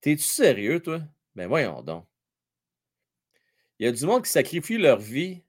T'es-tu 0.00 0.22
sérieux, 0.22 0.80
toi? 0.80 1.00
Ben 1.34 1.46
voyons 1.46 1.82
donc. 1.82 2.06
Il 3.78 3.86
y 3.86 3.88
a 3.88 3.92
du 3.92 4.04
monde 4.06 4.24
qui 4.24 4.30
sacrifie 4.30 4.78
leur 4.78 4.98
vie, 4.98 5.42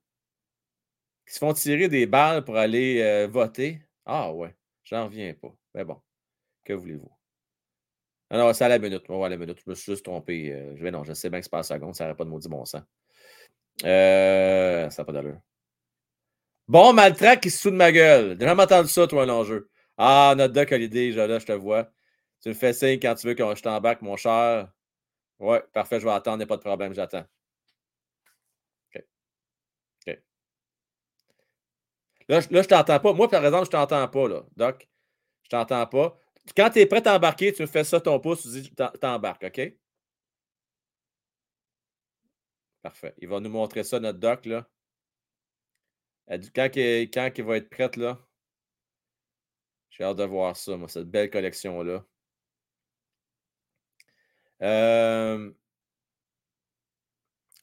qui 1.27 1.33
se 1.33 1.39
font 1.39 1.53
tirer 1.53 1.87
des 1.87 2.05
balles 2.05 2.43
pour 2.43 2.57
aller 2.57 3.01
euh, 3.01 3.27
voter. 3.27 3.81
Ah 4.05 4.33
ouais, 4.33 4.55
j'en 4.83 5.05
reviens 5.05 5.33
pas. 5.33 5.55
Mais 5.73 5.85
bon, 5.85 6.01
que 6.65 6.73
voulez-vous? 6.73 7.11
Alors, 8.29 8.55
c'est 8.55 8.65
à 8.65 8.69
la 8.69 8.79
minute. 8.79 9.03
On 9.09 9.19
va 9.19 9.27
à 9.27 9.29
la 9.29 9.37
minute. 9.37 9.59
Je 9.63 9.69
me 9.69 9.75
suis 9.75 9.91
juste 9.91 10.05
trompé. 10.05 10.51
euh, 10.51 10.75
je 10.75 10.83
vais 10.83 10.91
non, 10.91 11.03
je 11.03 11.13
sais 11.13 11.29
bien 11.29 11.39
que 11.39 11.45
c'est 11.45 11.51
pas 11.51 11.57
la 11.57 11.63
seconde, 11.63 11.95
ça 11.95 12.05
n'aurait 12.05 12.17
pas 12.17 12.25
de 12.25 12.29
maudit 12.29 12.49
bon 12.49 12.65
sens. 12.65 12.81
Euh, 13.83 14.89
ça 14.89 15.01
n'a 15.01 15.05
pas 15.05 15.11
d'allure. 15.13 15.39
Bon, 16.67 16.93
Maltrac 16.93 17.41
qui 17.41 17.51
se 17.51 17.61
fout 17.61 17.71
de 17.71 17.77
ma 17.77 17.91
gueule. 17.91 18.37
J'ai 18.39 18.45
jamais 18.47 18.63
entendu 18.63 18.89
ça, 18.89 19.05
toi, 19.07 19.25
l'enjeu. 19.25 19.69
Ah, 19.97 20.33
notre 20.38 20.53
doc 20.53 20.69
l'idée, 20.72 21.11
je, 21.11 21.19
là, 21.19 21.39
je 21.39 21.45
te 21.45 21.51
vois. 21.51 21.91
Tu 22.41 22.49
me 22.49 22.53
fais 22.53 22.73
signe 22.73 22.99
quand 22.99 23.15
tu 23.15 23.27
veux 23.27 23.33
que 23.35 23.55
je 23.55 23.61
t'embarque, 23.61 24.01
mon 24.01 24.17
cher. 24.17 24.72
Ouais, 25.39 25.63
parfait, 25.73 25.99
je 26.01 26.05
vais 26.05 26.11
attendre, 26.13 26.38
il 26.38 26.39
n'y 26.39 26.43
a 26.45 26.47
pas 26.47 26.57
de 26.57 26.61
problème, 26.63 26.93
j'attends. 26.93 27.25
OK. 28.95 29.03
OK. 30.07 30.17
Là, 32.30 32.39
je- 32.41 32.49
là, 32.53 32.61
je 32.61 32.67
t'entends 32.67 32.99
pas. 32.99 33.13
Moi, 33.13 33.27
par 33.30 33.45
exemple, 33.45 33.65
je 33.65 33.72
t'entends 33.72 34.07
pas, 34.07 34.27
là, 34.27 34.43
Doc. 34.57 34.88
Je 35.43 35.49
t'entends 35.49 35.88
pas. 35.88 36.17
Quand 36.57 36.69
tu 36.72 36.80
es 36.80 36.85
prêt 36.88 37.07
à 37.07 37.15
embarquer, 37.17 37.53
tu 37.53 37.61
me 37.63 37.67
fais 37.67 37.83
ça 37.85 38.01
ton 38.01 38.19
pouce, 38.19 38.43
tu 38.43 38.49
dis 38.61 38.73
t'embarques, 39.01 39.45
OK? 39.45 39.61
Parfait. 42.81 43.13
Il 43.17 43.27
va 43.27 43.41
nous 43.41 43.49
montrer 43.49 43.83
ça, 43.83 43.99
notre 43.99 44.19
doc, 44.19 44.45
là. 44.45 44.65
Quand, 46.53 46.69
quand 46.75 47.30
il 47.38 47.43
va 47.45 47.55
être 47.57 47.69
prêt, 47.69 47.89
là, 47.95 48.19
j'ai 49.93 50.03
hâte 50.03 50.17
de 50.17 50.23
voir 50.23 50.57
ça, 50.57 50.75
moi, 50.75 50.88
cette 50.88 51.09
belle 51.09 51.30
collection-là. 51.30 52.03
Euh, 54.63 55.51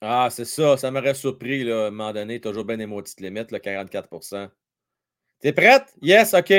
Ah, 0.03 0.29
c'est 0.31 0.47
ça, 0.47 0.79
ça 0.79 0.91
m'aurait 0.91 1.13
surpris, 1.13 1.63
là, 1.63 1.85
à 1.85 1.87
un 1.89 1.91
moment 1.91 2.13
donné. 2.13 2.41
Toujours 2.41 2.65
bien 2.65 2.79
des 2.79 2.87
maudites 2.87 3.21
limites, 3.21 3.51
là, 3.51 3.59
44% 3.59 4.49
T'es 5.41 5.53
prête? 5.53 5.95
Yes, 6.01 6.33
OK. 6.33 6.53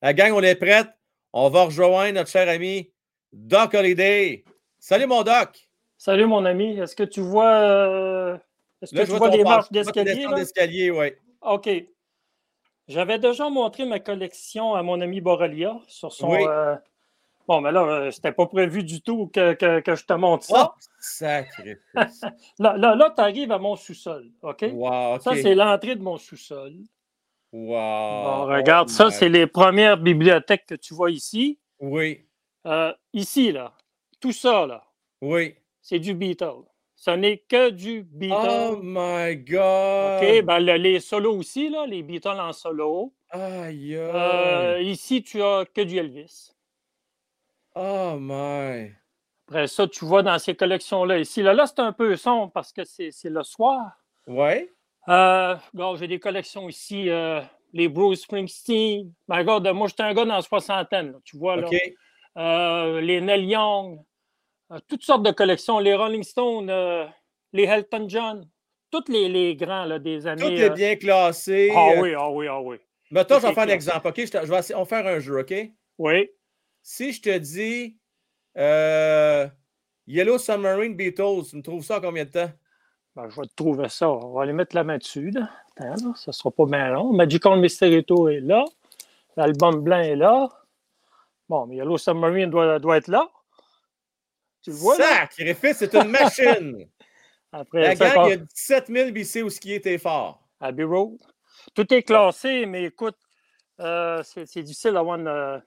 La 0.00 0.12
gang, 0.12 0.32
on 0.32 0.42
est 0.42 0.54
prête. 0.54 0.88
On 1.32 1.48
va 1.48 1.64
rejoindre 1.64 2.14
notre 2.14 2.30
cher 2.30 2.48
ami 2.48 2.92
Doc 3.32 3.74
Holiday. 3.74 4.44
Salut, 4.78 5.06
mon 5.06 5.24
Doc. 5.24 5.68
Salut 5.96 6.26
mon 6.26 6.44
ami, 6.44 6.78
est-ce 6.78 6.94
que 6.94 7.02
tu 7.02 7.20
vois, 7.20 7.50
euh, 7.50 8.38
est-ce 8.82 8.94
que 8.94 9.02
tu 9.02 9.16
vois 9.16 9.30
les 9.30 9.42
marches 9.42 9.72
d'escalier? 9.72 10.26
là? 10.26 10.34
d'escalier, 10.34 10.90
oui. 10.90 11.12
OK. 11.40 11.68
J'avais 12.88 13.18
déjà 13.18 13.48
montré 13.48 13.86
ma 13.86 13.98
collection 13.98 14.74
à 14.74 14.82
mon 14.82 15.00
ami 15.00 15.20
Borrelia 15.20 15.78
sur 15.88 16.12
son. 16.12 16.30
Oui. 16.30 16.44
euh, 16.46 16.76
Bon, 17.46 17.60
mais 17.60 17.72
là, 17.72 17.82
euh, 17.82 18.10
c'était 18.10 18.32
pas 18.32 18.46
prévu 18.46 18.82
du 18.84 19.02
tout 19.02 19.26
que, 19.26 19.52
que- 19.52 19.80
que 19.80 19.94
je 19.94 20.06
te 20.06 20.14
montre 20.14 20.44
ça. 20.44 20.72
Oh, 20.74 20.80
sacrifice. 20.98 21.76
Là, 22.58 22.76
là, 22.78 22.94
là 22.94 23.12
tu 23.14 23.20
arrives 23.20 23.52
à 23.52 23.58
mon 23.58 23.76
sous-sol. 23.76 24.30
OK? 24.40 24.64
Wow, 24.72 25.20
Ça, 25.20 25.34
c'est 25.36 25.54
l'entrée 25.54 25.94
de 25.94 26.02
mon 26.02 26.16
sous-sol. 26.16 26.72
Wow. 27.52 27.68
Bon, 27.68 28.46
regarde, 28.46 28.88
Oh 28.90 28.92
ça, 28.92 29.10
c'est 29.10 29.28
les 29.28 29.46
premières 29.46 29.98
bibliothèques 29.98 30.64
que 30.66 30.74
tu 30.74 30.94
vois 30.94 31.10
ici. 31.10 31.58
Oui. 31.80 32.24
Euh, 32.66 32.94
ici, 33.12 33.52
là, 33.52 33.74
tout 34.20 34.32
ça, 34.32 34.66
là, 34.66 34.82
Oui. 35.20 35.54
c'est 35.82 35.98
du 35.98 36.14
Beatle. 36.14 36.64
Ce 37.04 37.10
n'est 37.10 37.36
que 37.36 37.68
du 37.68 38.02
Beatle. 38.04 38.34
Oh 38.72 38.78
my 38.82 39.36
God. 39.36 40.22
OK, 40.22 40.42
ben, 40.42 40.58
le- 40.58 40.76
les 40.78 41.00
solos 41.00 41.36
aussi, 41.36 41.68
là, 41.68 41.84
les 41.84 42.02
Beatles 42.02 42.28
en 42.40 42.54
solo. 42.54 43.12
Aïe, 43.28 43.94
Euh, 43.94 44.80
ici, 44.80 45.22
tu 45.22 45.42
as 45.42 45.66
que 45.66 45.82
du 45.82 45.98
Elvis. 45.98 46.52
Oh 47.74 48.16
my. 48.18 48.92
Après 49.46 49.66
ça, 49.66 49.86
tu 49.86 50.06
vois 50.06 50.22
dans 50.22 50.38
ces 50.38 50.54
collections-là 50.54 51.18
ici. 51.18 51.42
Là, 51.42 51.52
là 51.52 51.66
c'est 51.66 51.80
un 51.80 51.92
peu 51.92 52.16
sombre 52.16 52.50
parce 52.52 52.72
que 52.72 52.84
c'est 52.84 53.10
le 53.24 53.42
soir. 53.42 53.82
Ouais. 54.26 54.70
Euh, 55.08 55.56
j'ai 55.98 56.08
des 56.08 56.18
collections 56.18 56.70
ici. 56.70 57.10
euh, 57.10 57.42
les 57.74 57.88
Bruce 57.88 58.22
Springsteen. 58.22 59.12
Ben, 59.28 59.36
regarde, 59.38 59.68
moi, 59.74 59.88
j'étais 59.88 60.04
un 60.04 60.14
gars 60.14 60.24
dans 60.24 60.36
la 60.36 60.40
soixantaine, 60.42 61.12
là, 61.12 61.18
tu 61.22 61.36
vois. 61.36 61.56
Là. 61.56 61.66
OK. 61.66 61.74
Euh, 62.38 63.00
les 63.02 63.20
Neil 63.20 63.44
Young. 63.44 63.98
Euh, 64.72 64.78
toutes 64.88 65.02
sortes 65.02 65.22
de 65.22 65.30
collections. 65.30 65.78
Les 65.78 65.94
Rolling 65.94 66.22
Stones. 66.22 66.70
euh, 66.70 67.06
les 67.52 67.64
Elton 67.64 68.06
John. 68.08 68.48
Tous 68.90 69.04
les, 69.08 69.28
les 69.28 69.56
grands 69.56 69.84
là, 69.84 69.98
des 69.98 70.26
années. 70.26 70.42
Tout 70.42 70.48
est 70.48 70.70
euh, 70.70 70.74
bien 70.74 70.96
classé. 70.96 71.72
Ah 71.74 71.90
oui, 71.98 72.14
ah 72.16 72.30
oui, 72.30 72.46
ah 72.48 72.60
oui. 72.60 72.76
Mettons, 73.10 73.38
je 73.40 73.46
vais 73.46 73.54
faire 73.54 73.64
un 73.64 73.68
exemple, 73.68 74.08
OK? 74.08 74.14
Je, 74.24 74.30
te- 74.30 74.44
je 74.46 74.50
vais 74.50 74.58
essayer- 74.58 74.74
on 74.76 74.84
va 74.84 74.86
faire 74.86 75.06
un 75.06 75.18
jeu, 75.18 75.40
OK? 75.40 75.54
Oui. 75.98 76.30
Si 76.82 77.12
je 77.12 77.20
te 77.22 77.38
dis 77.38 77.96
euh, 78.56 79.46
Yellow 80.06 80.38
Submarine 80.38 80.94
Beatles, 80.94 81.42
tu 81.50 81.56
me 81.56 81.62
trouves 81.62 81.82
ça 81.84 81.98
en 81.98 82.00
combien 82.00 82.24
de 82.24 82.30
temps? 82.30 82.50
Ben, 83.16 83.28
je 83.28 83.40
vais 83.40 83.46
te 83.46 83.54
trouver 83.54 83.88
ça. 83.88 84.10
On 84.10 84.32
va 84.32 84.42
aller 84.42 84.52
mettre 84.52 84.74
la 84.74 84.84
main 84.84 84.98
dessus. 84.98 85.30
Là. 85.30 85.48
Attends, 85.76 85.88
là, 86.08 86.12
ça 86.16 86.24
ne 86.28 86.32
sera 86.32 86.50
pas 86.50 86.66
bien 86.66 86.90
long. 86.90 87.12
Magical 87.12 87.58
Mystery 87.60 88.04
Tour 88.04 88.30
est 88.30 88.40
là. 88.40 88.64
L'album 89.36 89.80
blanc 89.82 89.98
est 90.00 90.16
là. 90.16 90.48
Bon, 91.48 91.66
mais 91.66 91.76
Yellow 91.76 91.98
Submarine 91.98 92.50
doit, 92.50 92.78
doit 92.78 92.96
être 92.98 93.08
là. 93.08 93.28
Tu 94.64 94.70
le 94.70 94.76
vois? 94.76 94.96
Sacrifice, 94.96 95.76
c'est 95.78 95.94
une 95.94 96.08
machine! 96.08 96.88
Après, 97.52 97.82
La 97.82 97.94
gang, 97.94 98.26
il 98.26 98.30
y 98.30 98.32
a 98.32 98.36
17 98.38 98.86
000 98.88 99.10
BC 99.12 99.42
où 99.44 99.50
ski 99.50 99.74
était 99.74 99.98
fort. 99.98 100.42
Abbey 100.58 100.82
Road. 100.82 101.18
Tout 101.74 101.92
est 101.94 102.02
classé, 102.02 102.66
mais 102.66 102.84
écoute, 102.84 103.16
euh, 103.80 104.22
c'est 104.24 104.62
difficile 104.62 104.92
d'avoir 104.92 105.20
euh, 105.20 105.58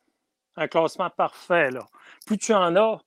un 0.58 0.67
classement 0.67 1.09
parfait. 1.09 1.72
Là. 1.72 1.85
Plus 2.26 2.38
tu 2.38 2.53
en 2.53 2.76
as, 2.76 3.00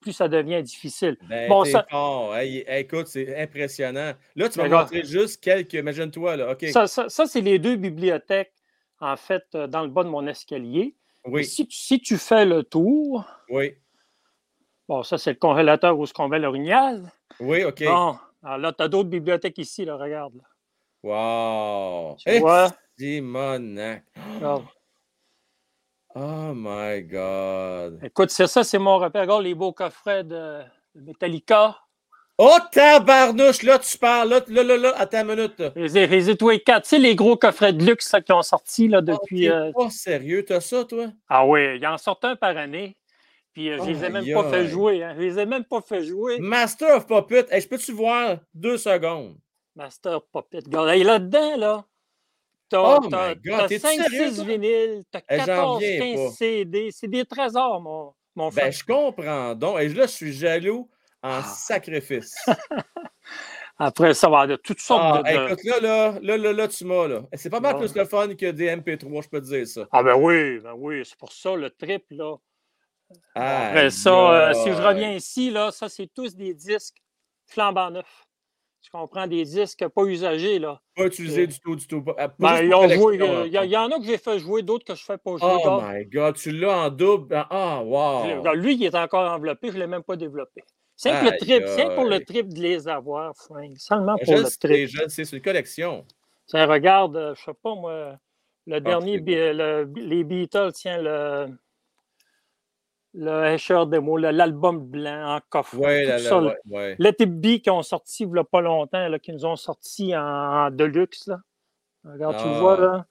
plus 0.00 0.12
ça 0.12 0.28
devient 0.28 0.62
difficile. 0.62 1.16
Ben, 1.28 1.48
bon, 1.48 1.64
ça, 1.64 1.86
fort. 1.88 2.36
Hey, 2.36 2.62
hey, 2.66 2.82
écoute, 2.82 3.06
c'est 3.06 3.40
impressionnant. 3.40 4.12
Là, 4.34 4.48
tu 4.50 4.58
m'as 4.58 4.64
Regarde. 4.64 4.92
montré 4.92 5.06
juste 5.08 5.42
quelques. 5.42 5.72
Imagine-toi, 5.72 6.36
là. 6.36 6.50
OK. 6.52 6.66
ça, 6.72 6.86
ça- 6.86 7.08
ça, 7.08 7.26
c'est 7.26 7.40
les 7.40 7.58
deux 7.58 7.76
bibliothèques, 7.76 8.52
en 9.00 9.16
fait, 9.16 9.44
euh, 9.54 9.66
dans 9.66 9.82
le 9.82 9.88
bas 9.88 10.04
de 10.04 10.10
mon 10.10 10.26
escalier. 10.26 10.94
Oui. 11.24 11.44
Si, 11.44 11.66
tu- 11.66 11.76
si 11.76 12.00
tu 12.00 12.18
fais 12.18 12.44
le 12.44 12.62
tour, 12.64 13.24
Oui. 13.48 13.74
Bon, 14.88 15.02
ça, 15.02 15.18
c'est 15.18 15.30
le 15.32 15.38
congélateur 15.38 15.98
où 15.98 16.06
ce 16.06 16.12
qu'on 16.12 16.28
met 16.28 16.38
l'orignal. 16.38 17.10
Oui, 17.40 17.64
OK. 17.64 17.84
Bon, 17.84 18.16
alors 18.42 18.58
là, 18.58 18.72
tu 18.72 18.82
as 18.82 18.88
d'autres 18.88 19.08
bibliothèques 19.08 19.58
ici, 19.58 19.84
là, 19.84 19.96
regarde. 19.96 20.34
là. 20.36 20.42
Wow. 21.02 22.16
Tu 22.16 22.38
vois? 22.38 22.68
Simonac. 22.98 24.04
Regarde. 24.34 24.64
Oh 26.14 26.52
my 26.54 27.02
God. 27.02 28.00
Écoute, 28.02 28.30
c'est 28.30 28.46
ça, 28.46 28.64
c'est 28.64 28.78
mon 28.78 28.98
repère. 28.98 29.22
Regarde 29.22 29.42
les 29.42 29.54
beaux 29.54 29.72
coffrets 29.72 30.24
de, 30.24 30.60
de 30.94 31.00
Metallica. 31.02 31.76
Oh, 32.38 32.56
tabarnouche, 32.70 33.62
là, 33.62 33.78
tu 33.78 33.96
parles. 33.98 34.28
Là, 34.30 34.40
là, 34.48 34.62
là, 34.62 34.76
là, 34.76 34.92
attends 34.96 35.22
une 35.28 35.36
minute. 35.36 35.58
là. 35.58 35.70
Les, 35.74 36.06
les 36.06 36.30
étoiles 36.30 36.60
4, 36.60 36.82
tu 36.82 36.88
sais, 36.90 36.98
les 36.98 37.14
gros 37.14 37.36
coffrets 37.36 37.72
de 37.72 37.84
luxe 37.84 38.14
qui 38.24 38.32
ont 38.32 38.42
sorti 38.42 38.88
là, 38.88 39.00
depuis. 39.00 39.42
T'es 39.42 39.50
euh, 39.50 39.72
pas 39.72 39.90
sérieux, 39.90 40.44
t'as 40.44 40.60
ça, 40.60 40.84
toi? 40.84 41.06
Ah 41.28 41.46
oui, 41.46 41.76
il 41.76 41.86
en 41.86 41.96
sort 41.98 42.18
un 42.22 42.36
par 42.36 42.56
année. 42.56 42.96
Puis 43.56 43.70
euh, 43.70 43.78
je 43.82 43.88
les 43.90 44.04
ai 44.04 44.10
même 44.10 44.34
pas 44.34 44.50
fait 44.50 44.66
jouer. 44.66 45.02
Hein. 45.02 45.14
Je 45.16 45.20
les 45.22 45.38
ai 45.38 45.46
même 45.46 45.64
pas 45.64 45.80
fait 45.80 46.02
jouer. 46.04 46.38
Master 46.40 46.96
of 46.98 47.06
Puppet, 47.06 47.46
hey, 47.50 47.62
je 47.62 47.66
peux-tu 47.66 47.90
voir 47.92 48.36
deux 48.52 48.76
secondes? 48.76 49.38
Master 49.74 50.20
Puppet. 50.30 50.58
Regarde, 50.66 50.90
hey, 50.90 51.02
là-dedans, 51.02 51.56
là, 51.56 51.84
t'as 52.68 52.82
Oh 52.98 53.08
t'as- 53.08 53.28
my 53.30 53.34
God, 53.36 53.58
t'as 53.60 53.68
t'es-tu 53.68 53.86
sérieux, 53.86 54.28
5-6 54.30 54.34
toi? 54.36 54.44
vinyles, 54.44 55.04
t'as 55.10 55.20
Eh, 55.30 55.38
j'en 55.38 55.44
14, 55.46 55.76
reviens 55.76 55.98
15 56.00 56.20
pas. 56.26 56.30
CD. 56.32 56.88
C'est 56.92 57.08
des 57.08 57.24
trésors, 57.24 57.80
mon, 57.80 58.12
mon 58.34 58.50
frère. 58.50 58.64
Ben, 58.66 58.72
je 58.72 58.84
comprends 58.84 59.54
donc. 59.54 59.80
Et 59.80 59.88
là, 59.88 60.02
je 60.04 60.10
suis 60.12 60.32
jaloux 60.34 60.90
Ah. 61.22 61.38
en 61.38 61.42
sacrifice. 61.42 62.36
Après, 63.78 64.12
ça 64.12 64.28
va 64.28 64.46
de 64.46 64.56
toutes 64.56 64.80
sortes 64.80 65.00
Ah, 65.02 65.22
de, 65.22 65.52
écoute, 65.52 65.64
là, 65.64 65.80
là, 65.80 66.18
là, 66.22 66.36
là, 66.36 66.52
là, 66.52 66.68
tu 66.68 66.84
m'as, 66.84 67.06
là. 67.08 67.22
C'est 67.34 67.48
pas 67.50 67.60
mal 67.60 67.76
plus 67.78 67.94
le 67.94 68.04
fun 68.04 68.34
que 68.34 68.50
des 68.50 68.68
MP3, 68.68 69.22
je 69.22 69.28
peux 69.30 69.40
te 69.40 69.46
dire 69.46 69.66
ça. 69.66 69.86
Ah 69.92 70.02
ben 70.02 70.14
oui, 70.14 70.58
ben 70.60 70.72
oui, 70.76 71.02
c'est 71.06 71.16
pour 71.18 71.32
ça, 71.32 71.54
le 71.56 71.70
trip, 71.70 72.04
là. 72.10 72.36
Après 73.34 73.84
Aïe, 73.84 73.90
ça, 73.92 74.48
euh, 74.50 74.52
si 74.54 74.70
je 74.72 74.82
reviens 74.82 75.12
ici, 75.12 75.50
là, 75.50 75.70
ça, 75.70 75.88
c'est 75.88 76.08
tous 76.12 76.34
des 76.34 76.54
disques 76.54 76.96
flambant 77.46 77.90
neufs. 77.90 78.24
Tu 78.82 78.90
comprends, 78.90 79.26
des 79.26 79.44
disques 79.44 79.86
pas 79.88 80.04
usagés, 80.04 80.58
là. 80.58 80.80
Pas 80.94 81.06
utilisé 81.06 81.42
Euh, 81.42 81.46
du 81.46 81.60
tout, 81.60 81.76
du 81.76 81.86
tout. 81.86 82.02
Pas- 82.02 82.14
Ben, 82.38 82.54
euh, 82.64 82.68
dans 82.68 83.44
Il 83.44 83.70
y, 83.70 83.76
en 83.76 83.90
a 83.90 83.98
que 83.98 84.04
j'ai 84.04 84.16
fait 84.18 84.38
jouer, 84.38 84.62
d'autres 84.62 84.84
que 84.84 84.94
je 84.94 85.04
fais 85.04 85.18
pas 85.18 85.36
jouer. 85.36 85.40
Oh 85.64 85.80
my 85.82 86.04
God, 86.06 86.36
tu 86.36 86.52
l'as 86.52 86.78
en 86.86 86.90
double. 86.90 87.34
Ah, 87.34 87.46
Ah, 87.50 87.82
wow. 87.82 88.54
lui, 88.54 88.74
il 88.74 88.84
est 88.84 88.94
encore 88.94 89.30
enveloppé, 89.30 89.68
je 89.68 89.74
ne 89.74 89.80
l'ai 89.80 89.86
même 89.86 90.04
pas 90.04 90.16
développé. 90.16 90.62
C'est 90.94 91.10
c'est 91.40 91.94
pour 91.94 92.04
le 92.04 92.24
trip 92.24 92.54
de 92.54 92.60
les 92.60 92.88
avoir, 92.88 93.36
Frank. 93.36 93.76
Seulement 93.76 94.16
pour 94.16 94.34
le 94.34 94.42
trip. 94.58 94.88
je 94.88 95.02
le 95.02 95.08
sais, 95.08 95.24
c'est 95.24 95.36
une 95.36 95.42
collection. 95.42 96.06
Tiens, 96.46 96.66
regarde, 96.66 97.34
je 97.36 97.42
sais 97.42 97.54
pas, 97.60 97.74
moi, 97.74 98.16
le 98.66 98.80
dernier, 98.80 99.16
Ah, 99.18 99.52
le- 99.52 99.92
les 99.96 100.24
Beatles, 100.24 100.72
tiens, 100.72 101.02
le, 101.02 101.48
le 103.16 103.44
Escher 103.46 103.84
Demo, 103.86 104.16
le- 104.18 104.30
l'album 104.30 104.78
blanc 104.78 105.36
en 105.36 105.40
coffre. 105.48 105.76
Là. 105.76 105.80
ouais, 106.70 106.96
ouais. 106.98 107.26
Be 107.26 107.60
qui 107.62 107.70
ont 107.70 107.82
sorti 107.82 108.24
il 108.24 108.30
n'y 108.32 108.38
a 108.38 108.44
pas 108.44 108.60
longtemps, 108.60 109.08
là, 109.08 109.18
qui 109.18 109.32
nous 109.32 109.44
ont 109.46 109.56
sorti 109.56 110.14
en, 110.16 110.20
en 110.22 110.70
deluxe. 110.70 111.26
Là. 111.26 111.38
Regarde, 112.04 112.36
tu 112.38 112.44
le 112.48 112.54
vois 112.54 112.76
Ah. 112.78 112.80
là. 112.82 113.06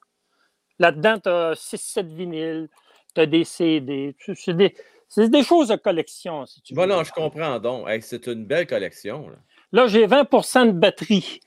Là-dedans, 0.78 1.18
tu 1.20 1.28
as 1.28 1.54
6-7 1.54 2.06
vinyles, 2.14 2.68
tu 3.14 3.20
as 3.20 3.26
des 3.26 3.44
CD. 3.44 4.14
C'est 4.36 4.54
des, 4.54 4.74
des 5.28 5.42
choses 5.42 5.68
de 5.68 5.76
collection, 5.76 6.44
si 6.46 6.60
tu 6.62 6.74
veux. 6.74 6.80
Bon, 6.80 6.86
non, 6.88 7.02
je 7.02 7.12
comprends 7.12 7.58
donc. 7.58 7.88
Hey, 7.88 8.02
c'est 8.02 8.26
une 8.26 8.44
belle 8.44 8.66
collection. 8.66 9.28
Là. 9.28 9.36
Là, 9.72 9.86
j'ai 9.88 10.06
20% 10.06 10.66
de 10.66 10.70
batterie, 10.72 11.40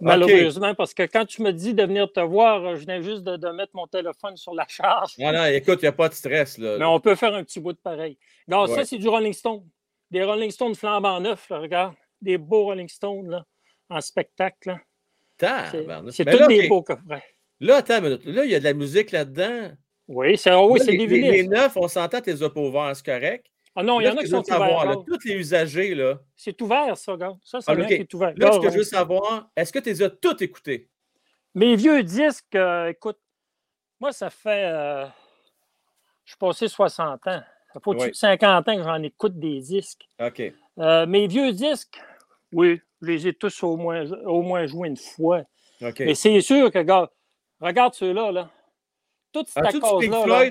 malheureusement, 0.00 0.74
parce 0.74 0.92
que 0.94 1.02
quand 1.04 1.24
tu 1.24 1.42
me 1.42 1.52
dis 1.52 1.74
de 1.74 1.82
venir 1.84 2.12
te 2.12 2.20
voir, 2.20 2.64
euh, 2.64 2.76
je 2.76 2.84
viens 2.86 3.00
juste 3.00 3.22
de, 3.22 3.36
de 3.36 3.48
mettre 3.50 3.72
mon 3.74 3.86
téléphone 3.86 4.36
sur 4.36 4.54
la 4.54 4.66
charge. 4.68 5.14
Non, 5.18 5.32
non, 5.32 5.44
écoute, 5.46 5.78
il 5.82 5.84
n'y 5.84 5.88
a 5.88 5.92
pas 5.92 6.08
de 6.08 6.14
stress. 6.14 6.58
Là. 6.58 6.76
Mais 6.78 6.84
on 6.84 7.00
peut 7.00 7.14
faire 7.14 7.34
un 7.34 7.42
petit 7.44 7.60
bout 7.60 7.72
de 7.72 7.78
pareil. 7.78 8.18
Regarde, 8.46 8.70
ça, 8.70 8.84
c'est 8.84 8.98
du 8.98 9.08
Rolling 9.08 9.32
Stone. 9.32 9.64
Des 10.10 10.22
Rolling 10.22 10.50
Stones 10.50 10.74
flambant 10.74 11.20
neufs, 11.20 11.48
là, 11.50 11.58
regarde. 11.58 11.94
Des 12.22 12.38
beaux 12.38 12.64
Rolling 12.64 12.88
Stones 12.88 13.28
là, 13.28 13.44
en 13.90 14.00
spectacle. 14.00 14.76
C'est 16.10 16.24
tous 16.24 16.46
des 16.46 16.68
beaux 16.68 16.82
coffrets. 16.82 17.24
Là, 17.60 17.76
attends 17.76 17.98
une 17.98 18.04
minute. 18.04 18.24
Là, 18.24 18.44
il 18.44 18.50
y 18.50 18.54
a 18.54 18.58
de 18.58 18.64
la 18.64 18.74
musique 18.74 19.10
là-dedans. 19.10 19.70
Oui, 20.08 20.38
c'est 20.38 20.52
oh 20.52 20.68
oui, 20.70 20.80
les, 20.86 20.96
des 20.96 21.06
les- 21.06 21.20
les 21.20 21.30
vinyles. 21.42 21.50
neufs, 21.50 21.76
on 21.76 21.88
s'entend 21.88 22.20
tes 22.20 22.42
as 22.42 22.50
pas 22.50 22.60
ouverts, 22.60 22.94
c'est 22.94 23.04
correct. 23.04 23.46
Ah 23.76 23.82
non, 23.82 24.00
il 24.00 24.04
y 24.04 24.08
en 24.08 24.16
a 24.16 24.22
qui 24.22 24.28
sont 24.28 24.42
ouverts. 24.42 24.96
tous 25.06 25.24
les 25.24 25.34
usagers, 25.34 25.94
là. 25.94 26.18
C'est 26.34 26.60
ouvert, 26.62 26.96
ça, 26.96 27.12
regarde. 27.12 27.38
Ça, 27.44 27.60
c'est 27.60 27.70
Ah, 27.70 27.84
qui 27.84 27.92
est 27.94 28.14
ouvert. 28.14 28.32
Là, 28.36 28.52
ce 28.52 28.58
que 28.60 28.70
je 28.70 28.78
veux 28.78 28.84
savoir, 28.84 29.48
est-ce 29.54 29.72
que 29.72 29.78
tu 29.78 29.90
les 29.90 30.02
as 30.02 30.10
tous 30.10 30.42
écoutés? 30.42 30.88
Mes 31.54 31.76
vieux 31.76 32.02
disques, 32.02 32.54
euh, 32.54 32.88
écoute, 32.88 33.18
moi, 34.00 34.12
ça 34.12 34.30
fait. 34.30 34.64
euh, 34.64 35.04
je 36.24 36.30
suis 36.32 36.38
passé 36.38 36.68
60 36.68 37.26
ans. 37.26 37.42
Ça 37.72 37.80
fait 37.80 37.88
au-dessus 37.90 38.06
Oui. 38.06 38.10
de 38.12 38.16
50 38.16 38.68
ans 38.68 38.76
que 38.76 38.82
j'en 38.82 39.02
écoute 39.02 39.38
des 39.38 39.60
disques. 39.60 40.08
OK. 40.20 40.42
Euh, 40.78 41.06
mes 41.06 41.26
vieux 41.26 41.52
disques, 41.52 42.00
oui, 42.52 42.80
je 43.02 43.06
les 43.06 43.28
ai 43.28 43.34
tous 43.34 43.62
au 43.62 43.76
moins, 43.76 44.10
au 44.24 44.42
moins 44.42 44.66
joués 44.66 44.88
une 44.88 44.96
fois. 44.96 45.42
OK. 45.82 46.00
Mais 46.00 46.14
c'est 46.14 46.40
sûr 46.40 46.70
que, 46.70 46.78
regarde, 46.78 47.10
regarde 47.60 47.92
ceux-là, 47.94 48.32
là. 48.32 48.50
Toute 49.32 49.48
cette 49.48 49.66
As-tu 49.66 49.74
du 49.76 49.80
Pink 49.82 50.10
case-là. 50.12 50.44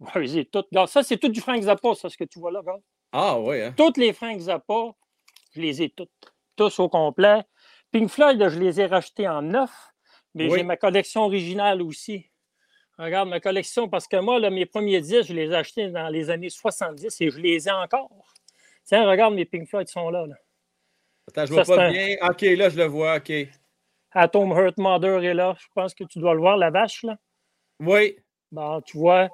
J'ai 0.22 0.44
tout. 0.44 0.62
Regarde, 0.70 0.88
ça, 0.88 1.02
c'est 1.02 1.16
tout 1.16 1.28
du 1.28 1.40
Frank 1.40 1.60
Zappa, 1.62 1.94
ça, 1.94 2.08
ce 2.08 2.16
que 2.16 2.24
tu 2.24 2.38
vois 2.38 2.50
là, 2.52 2.60
regarde. 2.60 2.82
Ah, 3.12 3.38
oui, 3.38 3.62
hein? 3.62 3.74
Toutes 3.76 3.96
les 3.96 4.12
Frank 4.12 4.38
Zappa, 4.38 4.92
je 5.54 5.60
les 5.60 5.82
ai 5.82 5.90
toutes. 5.90 6.10
Tous 6.56 6.78
au 6.80 6.88
complet. 6.88 7.42
Pink 7.92 8.08
Floyd, 8.10 8.48
je 8.48 8.58
les 8.58 8.80
ai 8.80 8.86
rachetés 8.86 9.28
en 9.28 9.42
neuf, 9.42 9.70
mais 10.34 10.48
Oui. 10.50 10.58
j'ai 10.58 10.62
ma 10.64 10.76
collection 10.76 11.22
originale 11.22 11.82
aussi. 11.82 12.30
Regarde 12.98 13.28
ma 13.28 13.40
collection, 13.40 13.88
parce 13.88 14.08
que 14.08 14.16
moi, 14.16 14.38
là, 14.40 14.48
mes 14.50 14.66
premiers 14.66 15.00
disques, 15.00 15.28
je 15.28 15.34
les 15.34 15.50
ai 15.50 15.54
achetés 15.54 15.88
dans 15.90 16.08
les 16.08 16.30
années 16.30 16.48
70 16.50 17.20
et 17.20 17.30
je 17.30 17.38
les 17.38 17.68
ai 17.68 17.70
encore. 17.72 18.10
Tiens, 18.84 19.08
regarde, 19.08 19.34
mes 19.34 19.44
Pink 19.44 19.68
Floyd 19.68 19.88
sont 19.88 20.08
là. 20.10 20.26
là. 20.26 20.34
Attends, 21.28 21.46
je 21.46 21.54
Ça, 21.54 21.62
vois 21.62 21.76
pas 21.76 21.84
un- 21.86 21.92
bien. 21.92 22.16
OK, 22.22 22.40
là, 22.42 22.68
je 22.70 22.76
le 22.78 22.84
vois. 22.84 23.16
OK. 23.16 23.32
Atom 24.12 24.52
Heart 24.52 24.78
Mother 24.78 25.22
est 25.24 25.34
là. 25.34 25.54
Je 25.58 25.66
pense 25.74 25.94
que 25.94 26.04
tu 26.04 26.18
dois 26.18 26.32
le 26.34 26.40
voir, 26.40 26.56
la 26.56 26.70
vache, 26.70 27.02
là. 27.02 27.16
Oui. 27.80 28.16
Bon, 28.50 28.80
tu 28.80 28.96
vois. 28.96 29.28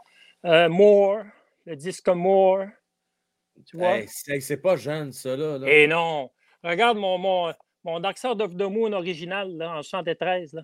Euh, 0.45 0.69
More, 0.69 1.23
le 1.67 1.77
disque 1.77 2.09
More. 2.09 2.67
Tu 3.67 3.77
vois? 3.77 3.99
Hey, 3.99 4.09
c'est 4.41 4.57
pas 4.57 4.77
jeune, 4.77 5.13
ça, 5.13 5.37
là. 5.37 5.59
là. 5.59 5.69
Et 5.71 5.87
non. 5.87 6.31
Regarde 6.65 6.97
mon, 6.99 7.19
mon, 7.19 7.53
mon 7.85 8.01
Dark 8.01 8.19
Side 8.19 8.41
of 8.41 8.57
the 8.57 8.63
Moon 8.63 8.93
original 8.93 9.51
là, 9.57 9.77
en 9.79 9.83
73. 9.83 10.55
Là. 10.55 10.63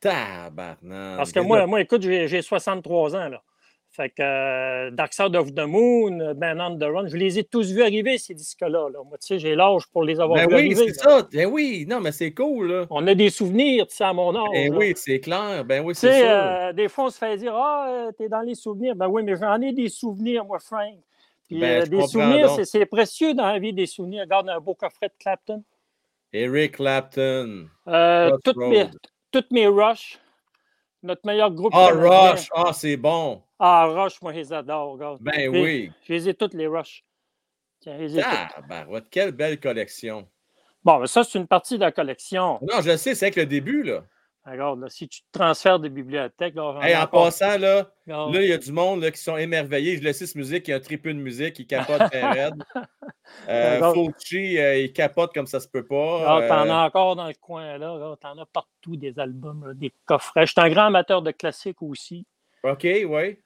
Tabarnak. 0.00 1.16
Parce 1.16 1.32
que 1.32 1.40
moi, 1.40 1.58
là- 1.58 1.66
moi 1.66 1.80
écoute, 1.80 2.02
j'ai 2.02 2.28
j'ai 2.28 2.42
63 2.42 3.16
ans. 3.16 3.28
Là. 3.28 3.42
Fait 3.98 4.10
que 4.10 4.22
euh, 4.22 4.90
Dark 4.92 5.12
Side 5.12 5.34
of 5.34 5.52
the 5.54 5.66
Moon, 5.66 6.32
Ben 6.36 6.60
on 6.60 6.78
the 6.78 6.84
Run, 6.84 7.08
je 7.08 7.16
les 7.16 7.36
ai 7.40 7.42
tous 7.42 7.72
vus 7.72 7.82
arriver, 7.82 8.16
ces 8.16 8.32
disques-là. 8.32 8.68
là. 8.68 9.00
Moi, 9.04 9.18
tu 9.20 9.26
sais, 9.26 9.38
j'ai 9.40 9.56
l'âge 9.56 9.88
pour 9.88 10.04
les 10.04 10.20
avoir 10.20 10.38
Ben 10.38 10.46
vus 10.48 10.54
oui, 10.54 10.60
arriver. 10.66 10.92
c'est 10.92 11.00
ça. 11.00 11.26
Ben 11.32 11.46
oui, 11.46 11.84
non, 11.88 11.98
mais 12.00 12.12
c'est 12.12 12.30
cool, 12.30 12.70
là. 12.70 12.86
On 12.90 13.04
a 13.08 13.14
des 13.16 13.28
souvenirs, 13.28 13.88
tu 13.88 13.96
sais, 13.96 14.04
à 14.04 14.12
mon 14.12 14.32
âge. 14.36 14.48
Ben 14.52 14.70
là. 14.72 14.78
oui, 14.78 14.92
c'est 14.94 15.18
clair. 15.18 15.64
Ben 15.64 15.84
oui, 15.84 15.96
c'est 15.96 16.16
sûr. 16.16 16.26
euh, 16.30 16.72
des 16.72 16.88
fois, 16.88 17.06
on 17.06 17.10
se 17.10 17.18
fait 17.18 17.36
dire 17.38 17.52
Ah, 17.56 17.86
euh, 17.88 18.12
t'es 18.16 18.28
dans 18.28 18.42
les 18.42 18.54
souvenirs. 18.54 18.94
Ben 18.94 19.08
oui, 19.08 19.24
mais 19.24 19.34
j'en 19.34 19.60
ai 19.60 19.72
des 19.72 19.88
souvenirs, 19.88 20.44
moi, 20.44 20.60
Frank. 20.60 20.94
Puis 21.48 21.58
Ben, 21.58 21.82
euh, 21.82 21.86
des 21.86 22.06
souvenirs, 22.06 22.50
c'est- 22.64 22.86
précieux 22.86 23.34
dans 23.34 23.46
la 23.46 23.58
vie, 23.58 23.72
des 23.72 23.86
souvenirs. 23.86 24.22
Regarde 24.22 24.48
un 24.48 24.60
beau 24.60 24.74
coffret 24.74 25.08
de 25.08 25.14
Clapton. 25.18 25.64
Eric 26.32 26.76
Clapton. 26.76 27.66
Toutes, 28.44 28.56
mes, 28.58 28.86
toutes 29.32 29.50
mes 29.50 29.66
Rush. 29.66 30.20
Notre 31.02 31.22
meilleur 31.26 31.50
groupe. 31.50 31.72
Ah. 31.74 31.88
Rush. 31.92 32.48
Ah, 32.54 32.70
c'est 32.72 32.96
bon. 32.96 33.42
Ah, 33.58 33.86
Rush, 33.86 34.20
moi, 34.22 34.32
je 34.32 34.38
les 34.38 34.52
adore. 34.52 34.92
Regarde. 34.92 35.18
Ben 35.20 35.48
oui. 35.48 35.90
Je 36.06 36.12
les 36.12 36.28
ai 36.28 36.34
toutes, 36.34 36.54
les 36.54 36.66
Rush. 36.66 37.04
Les 37.86 38.08
toutes. 38.12 38.22
Tabarouette, 38.54 39.06
quelle 39.10 39.32
belle 39.32 39.58
collection. 39.58 40.28
Bon, 40.84 40.98
mais 41.00 41.06
ça, 41.06 41.24
c'est 41.24 41.38
une 41.38 41.46
partie 41.46 41.74
de 41.76 41.80
la 41.80 41.92
collection. 41.92 42.58
Non, 42.62 42.80
je 42.80 42.90
le 42.90 42.96
sais, 42.96 43.14
c'est 43.14 43.26
avec 43.26 43.36
le 43.36 43.46
début, 43.46 43.82
là. 43.82 44.02
Regarde, 44.46 44.80
là, 44.80 44.88
si 44.88 45.06
tu 45.08 45.20
te 45.20 45.26
transfères 45.38 45.78
des 45.78 45.90
bibliothèques, 45.90 46.54
là, 46.54 46.78
Hey, 46.82 46.96
en 46.96 47.06
passant, 47.06 47.58
là, 47.58 47.90
Regarde. 48.06 48.34
là, 48.34 48.42
il 48.42 48.48
y 48.48 48.52
a 48.52 48.56
du 48.58 48.72
monde 48.72 49.02
là, 49.02 49.10
qui 49.10 49.20
sont 49.20 49.36
émerveillés. 49.36 49.98
Je 49.98 50.02
le 50.02 50.12
sais, 50.14 50.24
cette 50.26 50.36
musique, 50.36 50.66
il 50.68 50.70
y 50.70 50.74
a 50.74 50.76
un 50.76 50.80
triple 50.80 51.08
de 51.08 51.18
musique, 51.18 51.58
il 51.58 51.66
capote 51.66 52.10
bien 52.10 52.30
raide. 52.32 52.64
Euh, 53.48 53.74
Regarde. 53.76 53.94
Fauci, 53.94 54.58
euh, 54.58 54.78
il 54.78 54.92
capote 54.94 55.34
comme 55.34 55.46
ça 55.46 55.60
se 55.60 55.68
peut 55.68 55.84
pas. 55.84 56.22
Ah, 56.38 56.48
T'en 56.48 56.66
Euh, 56.66 56.70
as 56.70 56.84
encore 56.86 57.16
dans 57.16 57.26
le 57.28 57.34
coin, 57.34 57.76
là. 57.76 57.98
là. 57.98 58.16
T'en 58.18 58.38
as 58.38 58.46
partout 58.46 58.96
des 58.96 59.18
albums, 59.18 59.66
là, 59.66 59.74
des 59.74 59.92
coffrets. 60.06 60.46
Je 60.46 60.52
suis 60.52 60.60
un 60.62 60.70
grand 60.70 60.86
amateur 60.86 61.20
de 61.20 61.30
classiques 61.32 61.82
aussi. 61.82 62.24
OK, 62.62 62.84
oui. 63.06 63.38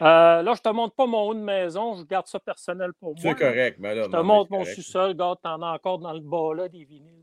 Euh, 0.00 0.42
là, 0.42 0.54
je 0.54 0.60
te 0.60 0.68
montre 0.68 0.94
pas 0.94 1.06
mon 1.06 1.22
haut 1.28 1.34
de 1.34 1.40
maison. 1.40 1.94
Je 1.96 2.04
garde 2.04 2.26
ça 2.26 2.38
personnel 2.38 2.92
pour 2.94 3.14
moi. 3.14 3.18
C'est 3.20 3.34
correct, 3.34 3.78
mais 3.80 3.94
là. 3.94 4.04
Je 4.04 4.10
te 4.10 4.16
mais 4.16 4.22
montre 4.22 4.52
mon 4.52 4.64
sous-sol. 4.64 5.08
Regarde, 5.10 5.38
t'en 5.42 5.60
as 5.62 5.72
encore 5.74 5.98
dans 5.98 6.12
le 6.12 6.20
bas, 6.20 6.54
là, 6.54 6.68
des 6.68 6.84
vinyles. 6.84 7.22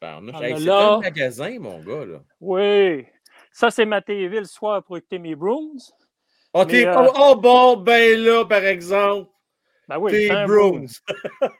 T'en 0.00 0.26
Hey, 0.40 0.54
c'est 0.58 0.64
là. 0.64 0.94
un 0.94 1.00
magasin, 1.00 1.58
mon 1.58 1.78
gars, 1.80 2.04
là. 2.04 2.18
Oui. 2.40 3.06
Ça, 3.52 3.70
c'est 3.70 3.84
ma 3.84 4.00
TV 4.00 4.38
le 4.38 4.44
soir 4.44 4.82
pour 4.82 4.96
écouter 4.96 5.18
mes 5.18 5.34
Bruins. 5.34 5.76
Oh, 6.52 6.60
Mais, 6.60 6.66
t'es- 6.66 6.86
euh, 6.86 7.06
oh, 7.16 7.36
bon, 7.36 7.76
ben 7.76 8.18
là, 8.18 8.44
par 8.44 8.64
exemple. 8.64 9.30
Ben 9.88 9.98
oui, 9.98 10.12
c'est 10.12 10.30
un 10.30 10.46
Bruins. 10.46 10.86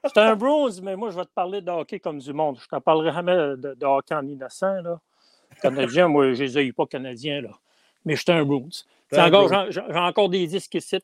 C'est 0.04 0.18
un 0.18 0.36
Bruins, 0.36 0.80
mais 0.82 0.94
moi, 0.94 1.10
je 1.10 1.16
vais 1.16 1.24
te 1.24 1.32
parler 1.34 1.60
de 1.60 1.70
hockey 1.70 1.98
comme 1.98 2.18
du 2.18 2.32
monde. 2.32 2.58
Je 2.60 2.66
ne 2.72 2.78
te 2.78 2.82
parlerai 2.84 3.12
jamais 3.12 3.34
de, 3.34 3.74
de 3.74 3.86
hockey 3.86 4.14
en 4.14 4.26
innocent. 4.26 4.80
Là. 4.82 5.00
Canadien, 5.60 6.06
moi, 6.06 6.32
je 6.32 6.44
les 6.44 6.58
ai 6.58 6.64
eu 6.64 6.72
pas 6.72 6.86
canadiens, 6.86 7.40
là. 7.40 7.50
Mais 8.04 8.14
je 8.14 8.22
suis 8.22 8.30
un 8.32 8.44
Bruins. 8.44 8.68
Encore-. 9.18 9.70
J'ai 9.70 9.80
encore 9.80 10.28
des 10.28 10.46
disques 10.46 10.74
ici. 10.74 10.98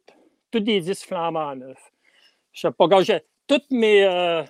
Tous 0.51 0.60
des 0.60 0.81
disques 0.81 1.07
flambants 1.09 1.57
neufs. 1.57 1.91
Je 2.52 2.60
sais 2.60 2.70
pas, 2.70 2.85
regarde, 2.85 3.05
j'ai- 3.05 3.20
toutes 3.47 3.70
mes. 3.70 4.05
euh, 4.05 4.43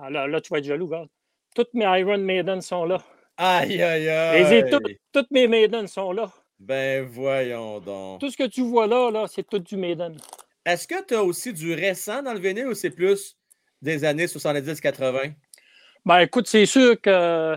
Ah 0.00 0.10
là, 0.10 0.26
là, 0.28 0.40
tu 0.40 0.48
vas 0.50 0.58
être 0.58 0.64
jaloux, 0.64 0.86
regarde. 0.86 1.08
Toutes 1.54 1.74
mes 1.74 1.84
Iron 2.00 2.18
Maiden 2.18 2.60
sont 2.60 2.84
là. 2.84 2.98
Aïe, 3.36 3.82
aïe, 3.82 4.08
aïe. 4.08 4.70
toutes, 4.70 4.86
toutes 5.12 5.30
mes 5.32 5.48
Maiden 5.48 5.86
sont 5.88 6.12
là. 6.12 6.30
Ben 6.60 7.04
voyons 7.04 7.80
donc. 7.80 8.20
Tout 8.20 8.30
ce 8.30 8.36
que 8.36 8.46
tu 8.48 8.62
vois 8.62 8.86
là, 8.86 9.10
là 9.10 9.26
c'est 9.28 9.42
tout 9.48 9.58
du 9.58 9.76
Maiden. 9.76 10.16
Est-ce 10.64 10.86
que 10.88 11.04
tu 11.04 11.14
as 11.14 11.22
aussi 11.22 11.52
du 11.52 11.72
récent 11.74 12.22
dans 12.22 12.32
le 12.32 12.40
vinyle 12.40 12.66
ou 12.68 12.74
c'est 12.74 12.90
plus 12.90 13.36
des 13.82 14.04
années 14.04 14.26
70-80? 14.26 15.32
Ben 16.04 16.18
écoute, 16.20 16.46
c'est 16.48 16.66
sûr 16.66 17.00
que 17.00 17.56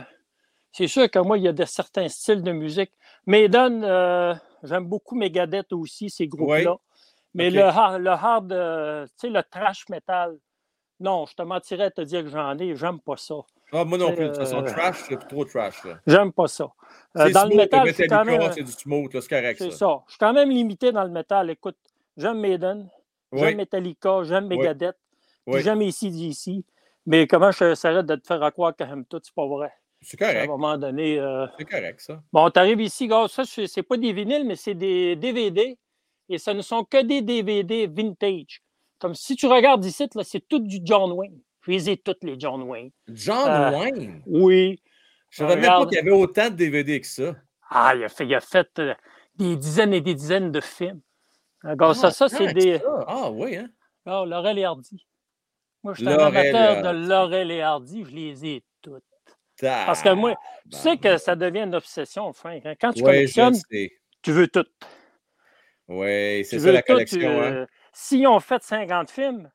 c'est 0.72 0.88
sûr 0.88 1.10
que 1.10 1.20
moi, 1.20 1.38
il 1.38 1.44
y 1.44 1.48
a 1.48 1.54
de 1.54 1.66
certains 1.66 2.08
styles 2.10 2.42
de 2.44 2.52
musique. 2.52 2.92
Maiden, 3.26 3.84
euh, 3.84 4.34
j'aime 4.64 4.86
beaucoup 4.86 5.16
Megadeth 5.16 5.74
aussi, 5.74 6.10
ces 6.10 6.28
groupes-là. 6.28 6.72
Oui. 6.74 6.78
Mais 7.34 7.50
le 7.50 7.62
hard, 7.64 8.02
le 8.02 8.10
hard 8.10 8.52
euh, 8.52 9.06
tu 9.08 9.12
sais, 9.18 9.30
le 9.30 9.42
trash 9.44 9.88
metal, 9.90 10.38
non, 11.00 11.26
je 11.26 11.34
te 11.36 11.42
mentirais 11.42 11.90
de 11.90 11.96
te 11.96 12.02
dire 12.02 12.24
que 12.24 12.30
j'en 12.30 12.58
ai, 12.60 12.76
j'aime 12.76 13.00
pas 13.00 13.18
ça. 13.18 13.36
Ah, 13.74 13.86
moi 13.86 13.98
non 13.98 14.14
plus, 14.14 14.24
de 14.26 14.28
toute 14.30 14.38
façon, 14.38 14.58
Euh, 14.64 14.68
trash, 14.70 15.04
c'est 15.08 15.28
trop 15.30 15.46
trash. 15.46 15.84
là. 15.86 15.98
J'aime 16.06 16.34
pas 16.34 16.48
ça. 16.48 16.66
Euh, 17.18 17.26
C'est 17.28 17.32
dans 17.32 17.46
le 17.46 17.56
métal, 17.56 17.94
suis 17.94 18.08
quand 18.08 18.26
même. 18.26 18.52
c'est 18.52 18.64
du 18.64 18.72
smooth, 18.72 19.10
c'est 19.14 19.28
correct, 19.30 19.58
C'est 19.60 19.72
ça. 19.72 19.78
ça. 19.78 20.04
Je 20.08 20.12
suis 20.12 20.20
quand 20.20 20.34
même 20.34 20.50
limité 20.50 20.92
dans 20.92 21.04
le 21.06 21.10
métal. 21.10 21.50
Écoute, 21.50 21.78
j'aime 22.18 22.40
Maiden, 22.40 22.90
j'aime 23.32 23.46
Oui. 23.48 23.56
Metallica, 23.56 24.24
j'aime. 24.24 24.48
Megadeth, 24.48 24.98
Oui. 25.48 25.62
j'aime 25.62 25.82
ACDC. 25.82 26.66
Mais 27.06 27.26
comment 27.28 27.52
je 27.52 27.74
s'arrête 27.76 28.06
de 28.06 28.16
te 28.16 28.28
faire 28.28 28.44
à 28.44 28.52
croire 28.52 28.76
que 28.76 28.86
j'aime 28.86 29.06
tout, 29.06 29.22
c'est 29.24 29.34
pas 29.34 29.48
vrai. 29.48 29.72
C'est 30.02 30.20
À 30.22 30.30
un 30.30 30.34
correct. 30.34 30.48
moment 30.48 30.78
donné. 30.78 31.20
euh, 31.20 31.46
C'est 31.60 31.66
correct, 31.66 32.02
ça. 32.02 32.22
Bon, 32.34 32.50
tu 32.50 32.60
arrives 32.60 32.82
ici, 32.82 33.08
gars, 33.08 33.28
ça, 33.30 33.46
c'est 33.46 33.68
c'est 33.68 33.84
pas 33.84 33.98
des 33.98 34.12
vinyles, 34.14 34.46
mais 34.46 34.56
c'est 34.56 34.74
des 34.74 35.16
DVD. 35.16 35.78
Et 36.30 36.38
ce 36.38 36.52
ne 36.52 36.62
sont 36.62 36.84
que 36.86 37.02
des 37.04 37.22
DVD 37.22 37.88
vintage. 37.88 38.62
Comme 39.00 39.14
si 39.16 39.36
tu 39.36 39.46
regardes 39.48 39.84
ici, 39.86 40.08
là, 40.16 40.24
c'est 40.24 40.40
tout 40.48 40.60
du 40.60 40.80
John 40.84 41.12
Wayne. 41.12 41.40
Je 41.62 41.72
les 41.72 41.90
ai 41.92 41.98
toutes, 41.98 42.24
les 42.24 42.40
John 42.40 42.62
Wayne. 42.64 42.90
John 43.10 43.48
Euh, 43.50 43.78
Wayne? 43.80 44.22
Oui. 44.26 44.82
Je 45.30 45.38
savais 45.38 45.56
même 45.56 45.66
pas 45.66 45.76
Regarde. 45.78 45.90
qu'il 45.90 45.98
y 45.98 46.02
avait 46.02 46.12
autant 46.12 46.50
de 46.50 46.56
DVD 46.56 47.00
que 47.02 47.08
ça. 47.08 47.36
Ah, 47.70 47.94
il 47.96 48.04
a 48.04 48.10
fait, 48.10 48.26
il 48.26 48.34
a 48.36 48.42
fait 48.42 48.68
euh, 48.80 48.94
des 49.36 49.56
dizaines 49.56 49.94
et 49.94 50.02
des 50.02 50.16
dizaines 50.16 50.52
de 50.52 50.62
films. 50.62 51.02
Regarde, 51.64 51.96
ça, 51.96 52.08
Ah, 52.08 52.12
ça, 52.12 52.28
c'est 52.30 52.48
tant 52.48 52.52
des. 52.54 52.80
ça. 52.80 53.06
Ah 53.08 53.30
oui, 53.32 53.56
hein? 53.58 53.70
Ah, 54.06 54.24
Laurel 54.26 54.58
et 54.58 54.64
Hardy. 54.66 55.06
Moi, 55.84 55.94
je 55.94 56.00
suis 56.00 56.10
un 56.10 56.18
amateur 56.18 56.82
de. 56.94 57.08
Laurel 57.08 57.52
et 57.52 57.62
Hardy, 57.62 58.04
je 58.04 58.12
les 58.16 58.46
ai. 58.46 58.64
Parce 59.62 60.02
que 60.02 60.10
moi, 60.10 60.36
tu 60.72 60.78
sais 60.78 60.98
que 60.98 61.18
ça 61.18 61.36
devient 61.36 61.62
une 61.62 61.76
obsession, 61.76 62.32
Frank. 62.34 62.62
hein. 62.66 62.74
Quand 62.80 62.92
tu 62.94 63.04
collectionnes, 63.04 63.56
tu 64.22 64.32
veux 64.32 64.48
tout. 64.48 64.66
Oui, 65.88 66.46
c'est 66.46 66.60
ça 66.60 66.72
la 66.72 66.82
tout, 66.82 66.94
collection, 66.94 67.20
tu- 67.20 67.26
hein? 67.26 67.68
S'ils 67.92 68.28
ont 68.28 68.40
fait 68.40 68.64
50 68.64 69.12
films, 69.12 69.52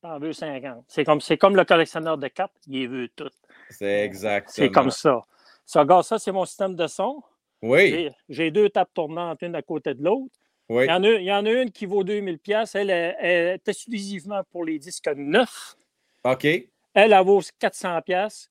t'en 0.00 0.18
veux 0.18 0.32
50. 0.32 0.84
C'est 0.88 1.04
comme, 1.04 1.20
comme 1.40 1.56
le 1.56 1.64
collectionneur 1.64 2.16
de 2.16 2.28
cartes, 2.28 2.54
il 2.66 2.88
veut 2.88 3.08
toutes. 3.14 3.34
C'est 3.70 4.04
exactement. 4.04 4.52
C'est 4.52 4.70
comme 4.70 4.90
ça. 4.90 5.22
Ça, 5.66 5.80
regarde, 5.80 6.04
ça, 6.04 6.18
c'est 6.18 6.32
mon 6.32 6.44
système 6.44 6.74
de 6.74 6.86
son. 6.86 7.22
Oui, 7.62 8.10
J'ai- 8.28 8.50
deux 8.50 8.68
tables 8.68 8.90
tournantes, 8.92 9.40
une 9.42 9.54
à 9.54 9.62
côté 9.62 9.94
de 9.94 10.02
l'autre. 10.02 10.34
oui. 10.68 10.84
Il, 10.84 10.88
y 10.88 10.92
en 10.92 11.02
a, 11.04 11.08
il 11.08 11.24
y 11.24 11.32
en 11.32 11.46
a 11.46 11.50
une 11.50 11.70
qui 11.70 11.86
vaut 11.86 12.04
2000 12.04 12.38
pièces. 12.38 12.74
Elle 12.74 12.90
est, 12.90 13.16
elle 13.18 13.46
est 13.54 13.68
exclusivement 13.68 14.42
pour 14.50 14.64
les 14.64 14.78
disques 14.78 15.10
neufs. 15.14 15.74
OK. 16.24 16.44
Elle, 16.44 16.68
elle 16.94 17.24
vaut 17.24 17.40
400 17.58 18.00
pièces. 18.02 18.50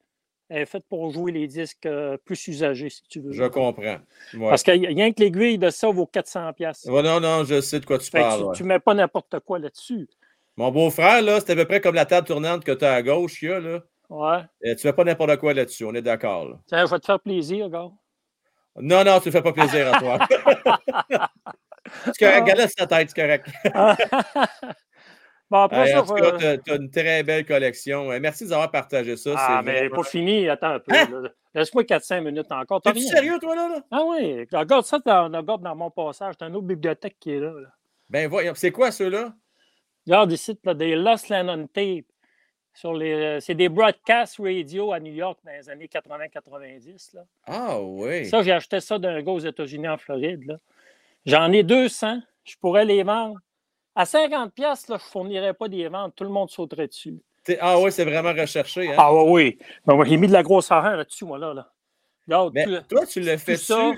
Est 0.55 0.65
faite 0.65 0.83
pour 0.87 1.09
jouer 1.11 1.31
les 1.31 1.47
disques 1.47 1.85
euh, 1.87 2.15
plus 2.23 2.47
usagés, 2.47 2.89
si 2.89 3.01
tu 3.09 3.21
veux. 3.21 3.31
Je 3.31 3.43
comprends. 3.45 3.81
Ouais. 3.81 4.49
Parce 4.49 4.61
que 4.61 4.69
rien 4.71 5.11
que 5.11 5.19
l'aiguille 5.21 5.57
de 5.57 5.69
ça 5.71 5.89
vaut 5.89 6.05
400 6.05 6.53
pièces. 6.53 6.85
Ouais, 6.85 7.01
non, 7.01 7.19
non, 7.19 7.43
je 7.43 7.59
sais 7.59 7.79
de 7.79 7.85
quoi 7.87 7.97
tu 7.97 8.11
Fait 8.11 8.19
parles. 8.19 8.39
tu, 8.41 8.45
ouais. 8.45 8.55
tu 8.57 8.63
mets 8.63 8.79
pas 8.79 8.93
n'importe 8.93 9.39
quoi 9.39 9.57
là-dessus. 9.57 10.07
Mon 10.55 10.69
beau-frère, 10.69 11.23
là, 11.23 11.39
c'est 11.39 11.53
à 11.53 11.55
peu 11.55 11.65
près 11.65 11.81
comme 11.81 11.95
la 11.95 12.05
table 12.05 12.27
tournante 12.27 12.63
que 12.63 12.71
tu 12.71 12.85
as 12.85 12.93
à 12.93 13.01
gauche, 13.01 13.39
qu'il 13.39 13.49
y 13.49 13.51
a, 13.51 13.59
là. 13.59 13.79
Ouais. 14.09 14.43
Euh, 14.65 14.75
Tu 14.75 14.81
fais 14.81 14.93
pas 14.93 15.03
n'importe 15.03 15.37
quoi 15.37 15.55
là-dessus, 15.55 15.85
on 15.85 15.93
est 15.95 16.03
d'accord. 16.03 16.47
là. 16.47 16.55
Tiens, 16.67 16.85
je 16.85 16.91
vais 16.91 16.99
te 16.99 17.05
faire 17.07 17.19
plaisir, 17.19 17.67
gars. 17.69 17.89
Non, 18.79 19.03
non, 19.03 19.19
tu 19.19 19.29
ne 19.29 19.31
fais 19.31 19.41
pas 19.41 19.53
plaisir 19.53 19.91
à 19.91 19.99
toi. 19.99 20.19
c'est 22.05 22.17
correct, 22.19 22.57
laisse 22.57 22.75
ta 22.75 22.85
tête, 22.85 23.09
c'est 23.09 23.21
correct. 23.21 23.47
bon, 25.49 25.57
après 25.59 25.87
ça, 25.91 26.01
en 26.01 26.05
tout 26.05 26.13
cas, 26.13 26.37
je- 26.39 26.55
tu 26.57 26.71
as, 26.71 26.75
une 26.75 26.89
très 26.89 27.23
belle 27.23 27.45
collection. 27.45 28.11
Euh, 28.11 28.19
Merci 28.19 28.47
d'avoir 28.47 28.71
partagé 28.71 29.15
ça. 29.17 29.33
Ah, 29.37 29.61
mais 29.63 29.79
vraiment- 29.79 29.95
pas 29.97 30.03
fini. 30.03 30.49
Attends 30.49 30.71
un 30.71 30.79
peu. 30.79 30.93
Hein? 30.93 31.29
Laisse-moi 31.55 31.83
4-5 31.83 32.21
minutes 32.23 32.51
encore. 32.51 32.81
Rien. 32.83 33.01
sérieux, 33.01 33.37
toi, 33.39 33.55
là? 33.55 33.67
là? 33.69 33.81
Ah 33.91 34.01
oui. 34.05 34.47
Regarde 34.51 34.85
ça, 34.85 34.99
dans, 35.05 35.25
regarde 35.25 35.61
dans 35.61 35.75
mon 35.75 35.91
passage. 35.91 36.35
T'as 36.37 36.47
une 36.47 36.55
autre 36.55 36.65
bibliothèque 36.67 37.17
qui 37.19 37.31
est 37.31 37.39
là. 37.39 37.51
là. 37.51 37.67
Ben, 38.09 38.27
voyons, 38.27 38.53
c'est 38.55 38.71
quoi 38.71 38.91
ceux-là? 38.91 39.33
Regarde 40.07 40.31
ici, 40.31 40.57
là, 40.63 40.73
des 40.73 40.95
Lost 40.95 41.29
Lennon 41.29 41.67
Tape. 41.67 42.05
Sur 42.75 42.93
les, 42.95 43.13
euh, 43.13 43.39
c'est 43.39 43.53
des 43.53 43.69
broadcast 43.69 44.37
radio 44.39 44.93
à 44.93 44.99
New 44.99 45.13
York 45.13 45.37
dans 45.45 45.51
les 45.51 45.69
années 45.69 45.87
80-90. 45.87 47.13
là. 47.13 47.21
Ah, 47.45 47.79
oui. 47.79 48.25
Ça, 48.25 48.41
j'ai 48.41 48.51
acheté 48.51 48.79
ça 48.79 48.97
d'un 48.97 49.21
gars 49.21 49.31
aux 49.31 49.39
États-Unis 49.39 49.87
en 49.87 49.97
Floride. 49.97 50.57
J'en 51.25 51.51
ai 51.51 51.61
200. 51.61 52.19
Je 52.43 52.55
pourrais 52.59 52.83
les 52.83 53.03
vendre. 53.03 53.37
À 53.95 54.05
50$, 54.05 54.49
piastres, 54.51 54.91
là, 54.91 54.97
je 54.97 55.03
ne 55.03 55.09
fournirais 55.09 55.53
pas 55.53 55.67
des 55.67 55.87
ventes. 55.87 56.15
Tout 56.15 56.23
le 56.23 56.29
monde 56.29 56.49
sauterait 56.49 56.87
dessus. 56.87 57.15
Ah, 57.59 57.77
oui, 57.79 57.91
c'est 57.91 58.05
vraiment 58.05 58.33
recherché. 58.33 58.89
Hein? 58.91 58.95
Ah 58.97 59.13
oui, 59.13 59.23
oui. 59.31 59.57
Ben, 59.85 59.95
moi, 59.95 60.05
j'ai 60.05 60.17
mis 60.17 60.27
de 60.27 60.33
la 60.33 60.43
grosse 60.43 60.71
argent 60.71 60.95
là-dessus, 60.95 61.25
moi, 61.25 61.37
là. 61.37 61.53
là. 61.53 61.69
Mais 62.53 62.63
tout- 62.65 62.81
toi, 62.95 63.05
tu 63.05 63.19
le 63.19 63.37
fais 63.37 63.57
ça- 63.57 63.91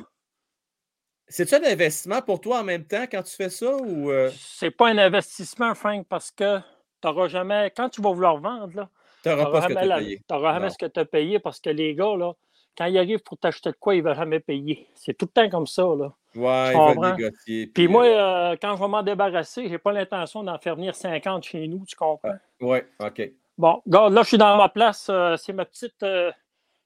C'est-tu 1.27 1.55
un 1.55 1.63
investissement 1.63 2.21
pour 2.21 2.39
toi 2.39 2.59
en 2.59 2.63
même 2.63 2.85
temps 2.85 3.05
quand 3.09 3.23
tu 3.23 3.35
fais 3.35 3.49
ça 3.49 3.75
ou. 3.77 4.11
euh, 4.11 4.29
c'est 4.37 4.69
pas 4.71 4.89
un 4.89 4.97
investissement, 4.97 5.73
Frank, 5.73 6.05
parce 6.07 6.29
que 6.31 6.59
tu 6.59 6.63
n'auras 7.07 7.27
jamais. 7.27 7.71
Quand 7.75 7.89
tu 7.89 8.01
vas 8.01 8.11
vouloir 8.11 8.37
vendre, 8.37 8.75
là, 8.75 8.89
T'auras 9.23 9.45
pas 9.45 9.61
ce 9.63 9.67
que 9.67 9.73
jamais 9.73 9.85
payé. 10.03 10.21
ce 10.69 10.77
que 10.77 10.85
tu 10.85 10.99
as 10.99 11.05
payé 11.05 11.39
parce 11.39 11.59
que 11.59 11.71
les 11.71 11.95
gars, 11.95 12.15
là, 12.15 12.33
quand 12.77 12.85
ils 12.85 12.97
arrivent 12.97 13.23
pour 13.23 13.37
t'acheter 13.37 13.71
de 13.71 13.75
quoi, 13.79 13.95
ils 13.95 14.03
ne 14.03 14.09
vont 14.09 14.13
jamais 14.15 14.39
payer. 14.39 14.87
C'est 14.95 15.13
tout 15.13 15.25
le 15.25 15.31
temps 15.31 15.49
comme 15.49 15.67
ça. 15.67 15.83
Là. 15.83 16.13
Ouais, 16.35 16.73
ils 16.73 16.95
veulent 16.95 17.15
négocier. 17.17 17.67
Puis 17.67 17.85
euh, 17.85 17.89
moi, 17.89 18.03
euh, 18.05 18.55
quand 18.61 18.75
je 18.75 18.81
vais 18.81 18.87
m'en 18.87 19.03
débarrasser, 19.03 19.67
j'ai 19.69 19.77
pas 19.77 19.91
l'intention 19.93 20.43
d'en 20.43 20.57
faire 20.59 20.75
venir 20.75 20.93
50 20.95 21.43
chez 21.43 21.67
nous, 21.67 21.83
tu 21.85 21.95
comprends? 21.95 22.33
Ouais, 22.61 22.85
OK. 22.99 23.31
Bon, 23.57 23.81
regarde, 23.85 24.13
là, 24.13 24.21
je 24.23 24.27
suis 24.27 24.37
dans 24.37 24.57
ma 24.57 24.67
place. 24.69 25.07
euh, 25.09 25.37
c'est 25.37 25.53
ma 25.53 25.65
petite. 25.65 26.01
euh, 26.03 26.31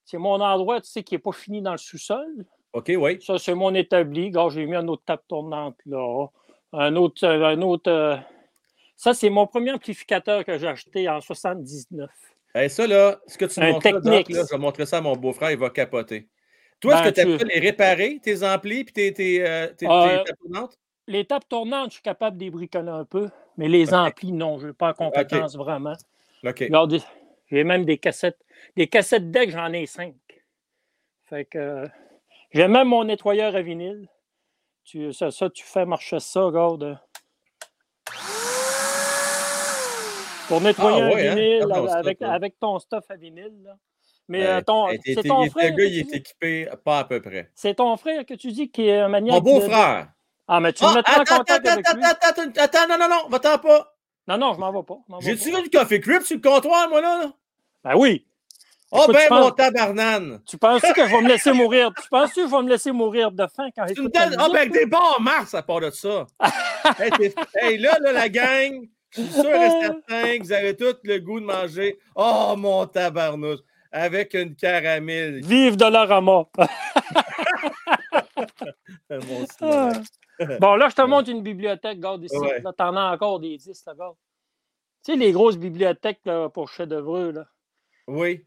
c'est 0.06 0.18
mon 0.18 0.40
endroit, 0.42 0.82
tu 0.82 0.90
sais, 0.90 1.04
qui 1.04 1.16
n'est 1.16 1.20
pas 1.20 1.32
fini 1.32 1.62
dans 1.62 1.72
le 1.72 1.78
sous-sol. 1.78 2.46
OK, 2.74 2.92
oui. 2.98 3.20
Ça, 3.22 3.38
c'est 3.40 3.56
mon 3.56 3.74
établi. 3.74 4.28
Regarde, 4.28 4.52
j'ai 4.52 4.66
mis 4.66 4.76
une 4.76 4.90
autre 4.90 5.04
table 5.06 5.24
tournante 5.28 5.78
là. 5.86 6.28
Un 6.74 6.96
autre. 6.96 7.26
euh, 7.26 7.46
Un 7.46 7.62
autre 7.64 7.90
euh, 7.92 8.16
Ça, 8.96 9.14
c'est 9.16 9.30
mon 9.32 9.48
premier 9.48 9.72
amplificateur 9.72 10.46
que 10.46 10.58
j'ai 10.60 10.68
acheté 10.68 11.10
en 11.10 11.20
79. 11.22 12.10
Hey, 12.56 12.70
ça, 12.70 12.88
là, 12.88 13.20
ce 13.28 13.38
que 13.38 13.46
tu 13.46 13.60
montres 13.60 13.84
Technics. 13.84 14.30
là, 14.30 14.44
je 14.50 14.56
vais 14.56 14.58
montrer 14.60 14.86
ça 14.86 14.98
à 14.98 15.02
mon 15.02 15.16
beau-frère, 15.16 15.52
il 15.52 15.58
va 15.58 15.70
capoter. 15.70 16.28
Toi, 16.80 16.94
est-ce 16.94 17.04
Ben, 17.04 17.12
que 17.12 17.22
tu 17.22 17.28
tu- 17.28 17.40
ça 17.40 17.46
les 17.54 17.60
réparer, 17.60 18.20
tes 18.24 18.44
amplis 18.44 18.84
puis 18.86 18.94
tes, 18.94 19.14
tes, 19.14 19.46
euh, 19.48 19.68
tes, 19.68 19.76
tes 19.76 19.88
Euh, 19.88 20.24
tables 20.24 20.38
tournantes? 20.42 20.80
Les 21.08 21.26
tables 21.26 21.46
tournantes, 21.50 21.90
je 21.90 21.94
suis 21.96 22.02
capable 22.02 22.38
de 22.38 22.46
les 22.46 22.50
bricoler 22.52 22.90
un 22.90 23.06
peu, 23.06 23.30
mais 23.58 23.68
les 23.68 23.94
amplis, 23.94 24.32
non, 24.32 24.58
je 24.60 24.68
n'ai 24.68 24.74
pas 24.74 24.88
la 24.88 24.94
compétence 24.94 25.56
vraiment. 25.56 25.94
J'ai 27.52 27.64
même 27.64 27.84
des 27.86 27.98
cassettes. 27.98 28.40
Des 28.76 28.88
cassettes 28.88 29.30
deck, 29.32 29.50
j'en 29.52 29.72
ai 29.74 29.86
cinq. 29.86 30.16
Fait 31.24 31.46
que 31.46 31.58
euh, 31.58 31.88
j'ai 32.52 32.68
même 32.68 32.88
mon 32.88 33.04
nettoyeur 33.04 33.56
à 33.56 33.62
vinyle. 33.62 34.08
Tu, 34.84 35.14
ça, 35.14 35.30
ça, 35.32 35.50
tu 35.50 35.64
fais 35.64 35.86
marcher 35.86 36.20
ça, 36.20 36.42
regarde. 36.44 36.98
Pour 40.50 40.60
nettoyer 40.62 41.02
Ah, 41.02 41.06
un 41.06 41.10
ouais, 41.14 41.28
hein? 41.30 41.36
vinyle 41.36 41.66
ton 41.70 42.26
avec, 42.26 42.60
ton 42.60 42.80
stuff 42.80 43.06
à 43.10 43.16
vinyle. 43.16 43.54
là. 43.64 43.76
Mais 44.28 44.42
Hey, 44.42 44.48
euh, 44.48 44.62
ton, 44.62 44.88
c'est 45.06 45.24
ton 45.24 45.50
frère. 45.50 45.72
Le 45.72 45.78
gars, 45.78 45.86
il 45.86 46.00
est 46.00 46.14
équipé 46.14 46.68
pas 46.84 47.00
à 47.00 47.04
peu 47.06 47.22
près. 47.22 47.50
C'est 47.56 47.76
ton 47.76 47.96
frère 47.98 48.26
que 48.26 48.34
tu 48.34 48.52
dis 48.52 48.70
qui 48.70 48.88
est 48.88 49.00
un 49.00 49.08
maniaque. 49.08 49.36
Mon 49.36 49.40
de- 49.40 49.60
beau-frère. 49.62 50.08
Ah, 50.48 50.60
mais 50.60 50.74
tu 50.74 50.84
Ah, 50.84 50.90
le 50.90 50.96
mettras 50.98 51.14
en 51.18 51.22
attends, 51.22 51.38
contact 51.38 51.66
attends, 51.68 51.74
avec 51.74 51.88
attends, 51.88 51.98
lui. 51.98 52.06
attends, 52.06 52.28
attends, 52.42 52.62
attends, 52.64 52.88
non, 52.90 52.98
non, 53.00 53.10
non, 53.16 53.30
va-t'en 53.30 53.58
pas. 53.60 53.96
Non, 54.28 54.38
non, 54.38 54.54
je 54.54 54.60
m'en 54.60 54.72
vais 54.72 54.84
pas. 54.84 54.98
J'ai-tu 55.22 55.56
vu 55.56 55.62
du 55.64 55.70
Coffee 55.70 56.00
Crip 56.02 56.24
sur 56.24 56.36
le 56.36 56.42
comptoir, 56.42 56.90
moi, 56.90 57.02
là? 57.02 57.32
Ben 57.84 57.96
oui. 57.96 58.26
Oh, 58.92 59.02
Écoute, 59.04 59.16
ben, 59.16 59.28
tu 59.28 59.34
mon 59.34 59.40
penses- 59.42 59.56
tabarnane. 59.56 60.42
Tu 60.48 60.58
penses 60.58 60.82
que 60.82 61.06
je 61.08 61.12
vais 61.16 61.22
me 61.22 61.28
laisser 61.28 61.52
mourir? 61.54 61.92
Tu 62.02 62.10
penses 62.10 62.34
que 62.34 62.42
je 62.42 62.48
vais 62.50 62.62
me 62.64 62.70
laisser 62.70 62.92
mourir 62.92 63.32
de 63.32 63.46
faim 63.48 63.70
quand 63.76 63.86
Tu 63.86 63.92
me 63.92 63.96
j'écoute 63.96 64.16
la 64.16 64.26
donnes- 64.30 64.40
Ah, 64.40 64.48
musique? 64.50 64.72
ben, 64.72 64.80
t'es 64.80 64.86
bon 64.88 64.98
en 65.18 65.22
mars 65.22 65.54
à 65.54 65.62
part 65.62 65.80
de 65.82 65.92
ça. 65.92 66.26
hey, 67.00 67.34
hey, 67.56 67.78
là, 67.78 67.98
là, 68.02 68.12
la 68.12 68.30
gang, 68.30 68.88
je 69.12 69.22
suis 69.22 69.32
sûr 69.32 69.46
et 69.46 69.70
certain 69.82 70.38
que 70.38 70.44
vous 70.44 70.52
avez 70.52 70.76
tous 70.76 70.96
le 71.04 71.20
goût 71.20 71.40
de 71.40 71.46
manger. 71.46 72.00
Oh, 72.16 72.56
mon 72.58 72.86
tabarnouche. 72.86 73.60
Avec 73.92 74.36
une 74.36 74.56
caramel. 74.56 75.44
Vive 75.44 75.76
Dollarama! 75.76 76.46
Mon 79.10 79.46
Ah. 79.62 79.92
Bon, 80.62 80.76
là, 80.76 80.88
je 80.88 80.96
te 80.96 81.02
montre 81.02 81.30
une 81.30 81.42
bibliothèque, 81.42 81.98
regarde 81.98 82.24
ici. 82.24 82.38
Ouais. 82.38 82.62
Là, 82.62 82.72
t'en 82.72 82.96
as 82.96 83.12
encore 83.14 83.42
des 83.42 83.58
10, 83.58 83.86
là, 83.86 83.92
regarde. 83.92 84.16
Tu 85.04 85.12
sais, 85.12 85.18
les 85.18 85.34
grosses 85.34 85.58
bibliothèques 85.58 86.22
là, 86.24 86.48
pour 86.48 86.70
chefs-d'œuvre, 86.70 87.32
là. 87.32 87.46
Oui. 88.08 88.46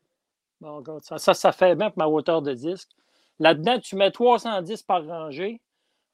Bon, 0.60 0.76
regarde, 0.76 1.02
ça, 1.02 1.18
ça, 1.18 1.34
ça 1.34 1.52
fait 1.52 1.74
même 1.74 1.92
ma 1.97 2.07
hauteur 2.07 2.41
de 2.41 2.55
disque. 2.55 2.89
Là-dedans, 3.39 3.78
tu 3.78 3.97
mets 3.97 4.10
310 4.10 4.82
par 4.84 5.05
rangée. 5.05 5.60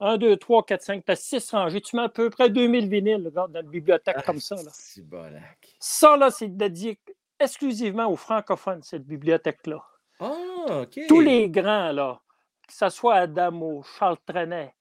1, 0.01 0.17
2, 0.18 0.36
3, 0.36 0.65
4, 0.65 0.83
5, 0.83 1.05
tu 1.05 1.10
as 1.12 1.17
6 1.17 1.51
rangées. 1.51 1.81
Tu 1.81 1.97
mets 1.97 2.02
à 2.02 2.09
peu 2.09 2.31
près 2.31 2.49
2000 2.51 2.89
vinyles, 2.89 3.23
regarde, 3.25 3.52
dans 3.52 3.60
une 3.62 3.68
bibliothèque 3.68 4.23
comme 4.25 4.39
ça. 4.41 4.55
Là. 4.57 4.70
C'est 4.73 5.02
bolac. 5.07 5.59
Ça, 5.81 6.17
là, 6.17 6.31
c'est 6.31 6.49
dédié 6.57 6.99
exclusivement 7.41 8.07
aux 8.10 8.17
francophones, 8.17 8.83
cette 8.83 9.05
bibliothèque-là. 9.07 9.83
Ah, 10.20 10.83
OK. 10.83 11.01
Tous 11.09 11.20
les 11.20 11.49
grands, 11.49 11.93
là, 11.93 12.20
que 12.67 12.73
ce 12.75 12.89
soit 12.89 13.15
Adamo, 13.15 13.83
Charles 13.99 14.17
Trenet, 14.27 14.73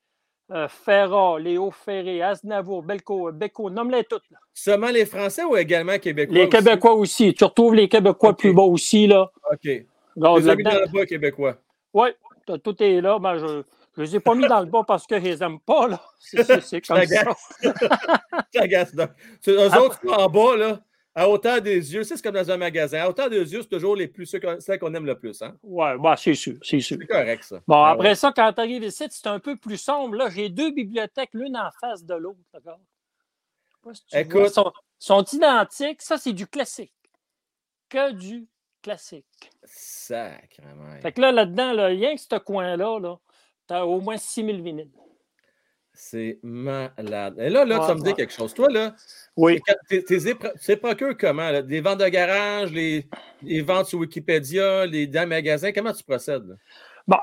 euh, 0.52 0.68
Ferrat, 0.68 1.40
Léo 1.40 1.72
Ferré, 1.72 2.22
Aznavour, 2.22 2.82
Belco, 2.84 3.32
Becco, 3.32 3.70
nomme-les 3.70 4.04
toutes. 4.06 4.30
là. 4.32 4.38
Seulement 4.54 4.88
les 4.90 5.06
Français 5.06 5.44
ou 5.44 5.56
également 5.58 5.98
Québécois? 6.00 6.34
Les 6.36 6.42
aussi? 6.44 6.50
Québécois 6.50 6.94
aussi. 6.94 7.34
Tu 7.34 7.44
retrouves 7.44 7.76
les 7.76 7.88
Québécois 7.90 8.36
plus 8.36 8.54
bas 8.54 8.64
aussi. 8.64 9.08
Là. 9.08 9.30
OK. 9.52 9.68
Regarde, 10.16 10.40
Les 10.40 10.46
là-dedans- 10.48 10.70
dans 10.72 10.80
le 10.80 10.88
bas 10.88 11.06
québécois. 11.06 11.58
Oui, 11.94 12.10
tout 12.64 12.84
est 12.84 13.02
là. 13.02 13.20
Ben, 13.20 13.38
je 13.38 13.64
Je 13.98 14.04
les 14.04 14.16
ai 14.18 14.20
pas 14.20 14.36
mis 14.36 14.48
dans 14.48 14.60
le 14.60 14.68
bas 14.68 14.84
parce 14.88 15.06
que 15.08 15.18
je 15.20 15.24
les 15.26 15.44
aime 15.44 15.60
pas, 15.60 15.88
là. 15.88 16.02
C'est- 16.20 16.82
comme 16.88 17.04
ça. 17.06 17.36
T'agaces, 18.52 18.94
Doc. 18.96 19.10
Eux 19.48 19.70
Ah, 19.72 19.82
autres, 19.82 20.00
en 20.08 20.30
bas, 20.30 20.56
là, 20.56 20.80
à 21.16 21.28
hauteur 21.28 21.62
des 21.62 21.94
yeux, 21.94 22.04
c'est 22.04 22.22
comme 22.22 22.36
dans 22.36 22.52
un 22.52 22.58
magasin. 22.58 23.00
À 23.02 23.10
hauteur 23.10 23.28
des 23.30 23.52
yeux, 23.52 23.62
c'est 23.64 23.70
toujours 23.70 23.96
les 23.96 24.08
plus 24.08 24.28
ceux 24.28 24.40
qu'on- 24.40 24.60
celles 24.60 24.78
qu'on 24.80 24.94
aime 24.94 25.06
le 25.06 25.18
plus. 25.18 25.42
Hein? 25.42 25.58
Ouais, 25.64 25.98
bah, 25.98 26.16
c'est 26.16 26.36
sûr, 26.36 26.58
c'est 26.62 26.80
sûr. 26.80 26.98
C'est 27.02 27.08
correct, 27.08 27.44
ça. 27.44 27.60
Bon, 27.68 27.82
Ah 27.84 27.92
après 27.92 28.10
ouais. 28.10 28.16
ça, 28.16 28.32
quand 28.36 28.54
tu 28.54 28.62
arrives 28.62 28.84
ici, 28.84 29.06
c'est 29.10 29.28
un 29.28 29.40
peu 29.40 29.56
plus 29.58 29.78
sombre. 29.78 30.16
Là, 30.16 30.30
j'ai 30.30 30.50
deux 30.50 30.70
bibliothèques, 30.72 31.32
l'une 31.34 31.58
en 31.58 31.70
face 31.82 32.04
de 32.06 32.14
l'autre. 32.14 32.38
d'accord? 32.54 32.80
Si 33.94 34.18
Écoute. 34.18 34.50
sont, 34.50 34.72
sont 35.00 35.24
identiques. 35.32 36.02
Ça, 36.02 36.18
c'est 36.18 36.34
du 36.34 36.46
classique. 36.46 36.94
Que 37.90 38.12
du 38.12 38.48
classique. 38.84 39.50
Sacrement. 39.64 41.00
Fait 41.02 41.14
que 41.14 41.22
là, 41.22 41.32
là-dedans, 41.32 41.74
là, 41.74 41.86
rien 41.88 42.14
que 42.16 42.22
ce 42.22 42.38
coin-là, 42.38 43.00
là, 43.00 43.16
tu 43.68 43.74
as 43.74 43.86
au 43.86 44.00
moins 44.02 44.18
6000 44.18 44.62
vinyles. 44.62 44.90
C'est 45.94 46.38
malade. 46.44 47.36
Et 47.40 47.50
là, 47.50 47.66
là, 47.66 47.76
Ouais, 47.76 47.82
tu 47.82 47.88
vas 47.88 47.96
me 47.96 48.00
dire 48.02 48.08
ouais. 48.10 48.14
quelque 48.14 48.34
chose. 48.34 48.54
Toi, 48.54 48.68
là, 48.70 48.94
Oui. 49.36 49.60
tes, 49.90 50.04
tes 50.04 50.18
épro- 50.32 50.54
tu 50.64 50.70
les 50.72 50.78
procures 50.78 51.18
comment? 51.18 51.50
Là? 51.50 51.64
Des 51.64 51.82
ventes 51.82 52.00
de 52.02 52.08
garage, 52.08 52.72
les, 52.72 53.08
les 53.42 53.62
ventes 53.62 53.88
sur 53.88 53.98
Wikipédia, 54.00 54.86
les 54.86 55.08
dans 55.08 55.22
les 55.22 55.26
magasins, 55.26 55.72
comment 55.72 55.92
tu 55.94 56.04
procèdes? 56.04 56.48
là? 56.48 56.56
Bon, 57.08 57.18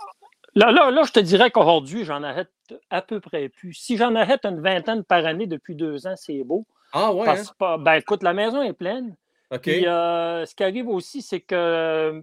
là, 0.57 0.73
là, 0.73 0.91
là, 0.91 1.03
je 1.05 1.13
te 1.13 1.21
dirais 1.21 1.53
qu'aujourd'hui, 1.53 2.05
j'en 2.05 2.25
arrête 2.25 2.51
à 2.91 3.01
peu 3.01 3.21
près 3.21 3.49
plus. 3.49 3.75
Si 3.75 3.97
j'en 3.97 4.15
arrête 4.17 4.45
une 4.45 4.61
vingtaine 4.61 5.05
par 5.05 5.25
année 5.25 5.47
depuis 5.47 5.77
deux 5.77 6.09
ans, 6.09 6.17
c'est 6.17 6.43
beau. 6.43 6.67
Ah 6.93 7.13
ouais, 7.13 7.27
Parce 7.27 7.53
hein? 7.61 7.79
ben, 7.79 7.95
écoute, 7.95 8.25
la 8.25 8.33
maison 8.33 8.61
est 8.61 8.73
pleine. 8.73 9.15
OK. 9.53 9.61
Puis, 9.61 9.87
euh, 9.87 10.45
ce 10.47 10.55
qui 10.55 10.65
arrive 10.65 10.89
aussi, 10.89 11.23
c'est 11.23 11.41
que 11.41 12.21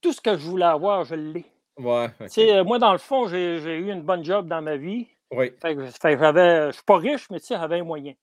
tout 0.00 0.12
ce 0.12 0.20
que 0.20 0.32
je 0.36 0.42
voulais 0.48 0.64
avoir, 0.64 1.04
je 1.04 1.14
l'ai. 1.14 1.44
Ouais, 1.80 2.08
euh, 2.38 2.64
moi, 2.64 2.78
dans 2.78 2.92
le 2.92 2.98
fond, 2.98 3.26
j'ai 3.28 3.56
eu 3.56 3.90
une 3.90 4.02
bonne 4.02 4.24
job 4.24 4.46
dans 4.48 4.62
ma 4.62 4.76
vie. 4.76 5.08
Oui. 5.32 5.52
Fait 5.60 5.74
que, 5.74 5.86
fait 5.86 6.14
que 6.14 6.18
j'avais, 6.20 6.66
je 6.68 6.72
suis 6.72 6.84
pas 6.84 6.96
riche, 6.96 7.28
mais 7.30 7.38
j'avais 7.46 7.80
un 7.80 7.84
moyen. 7.84 8.14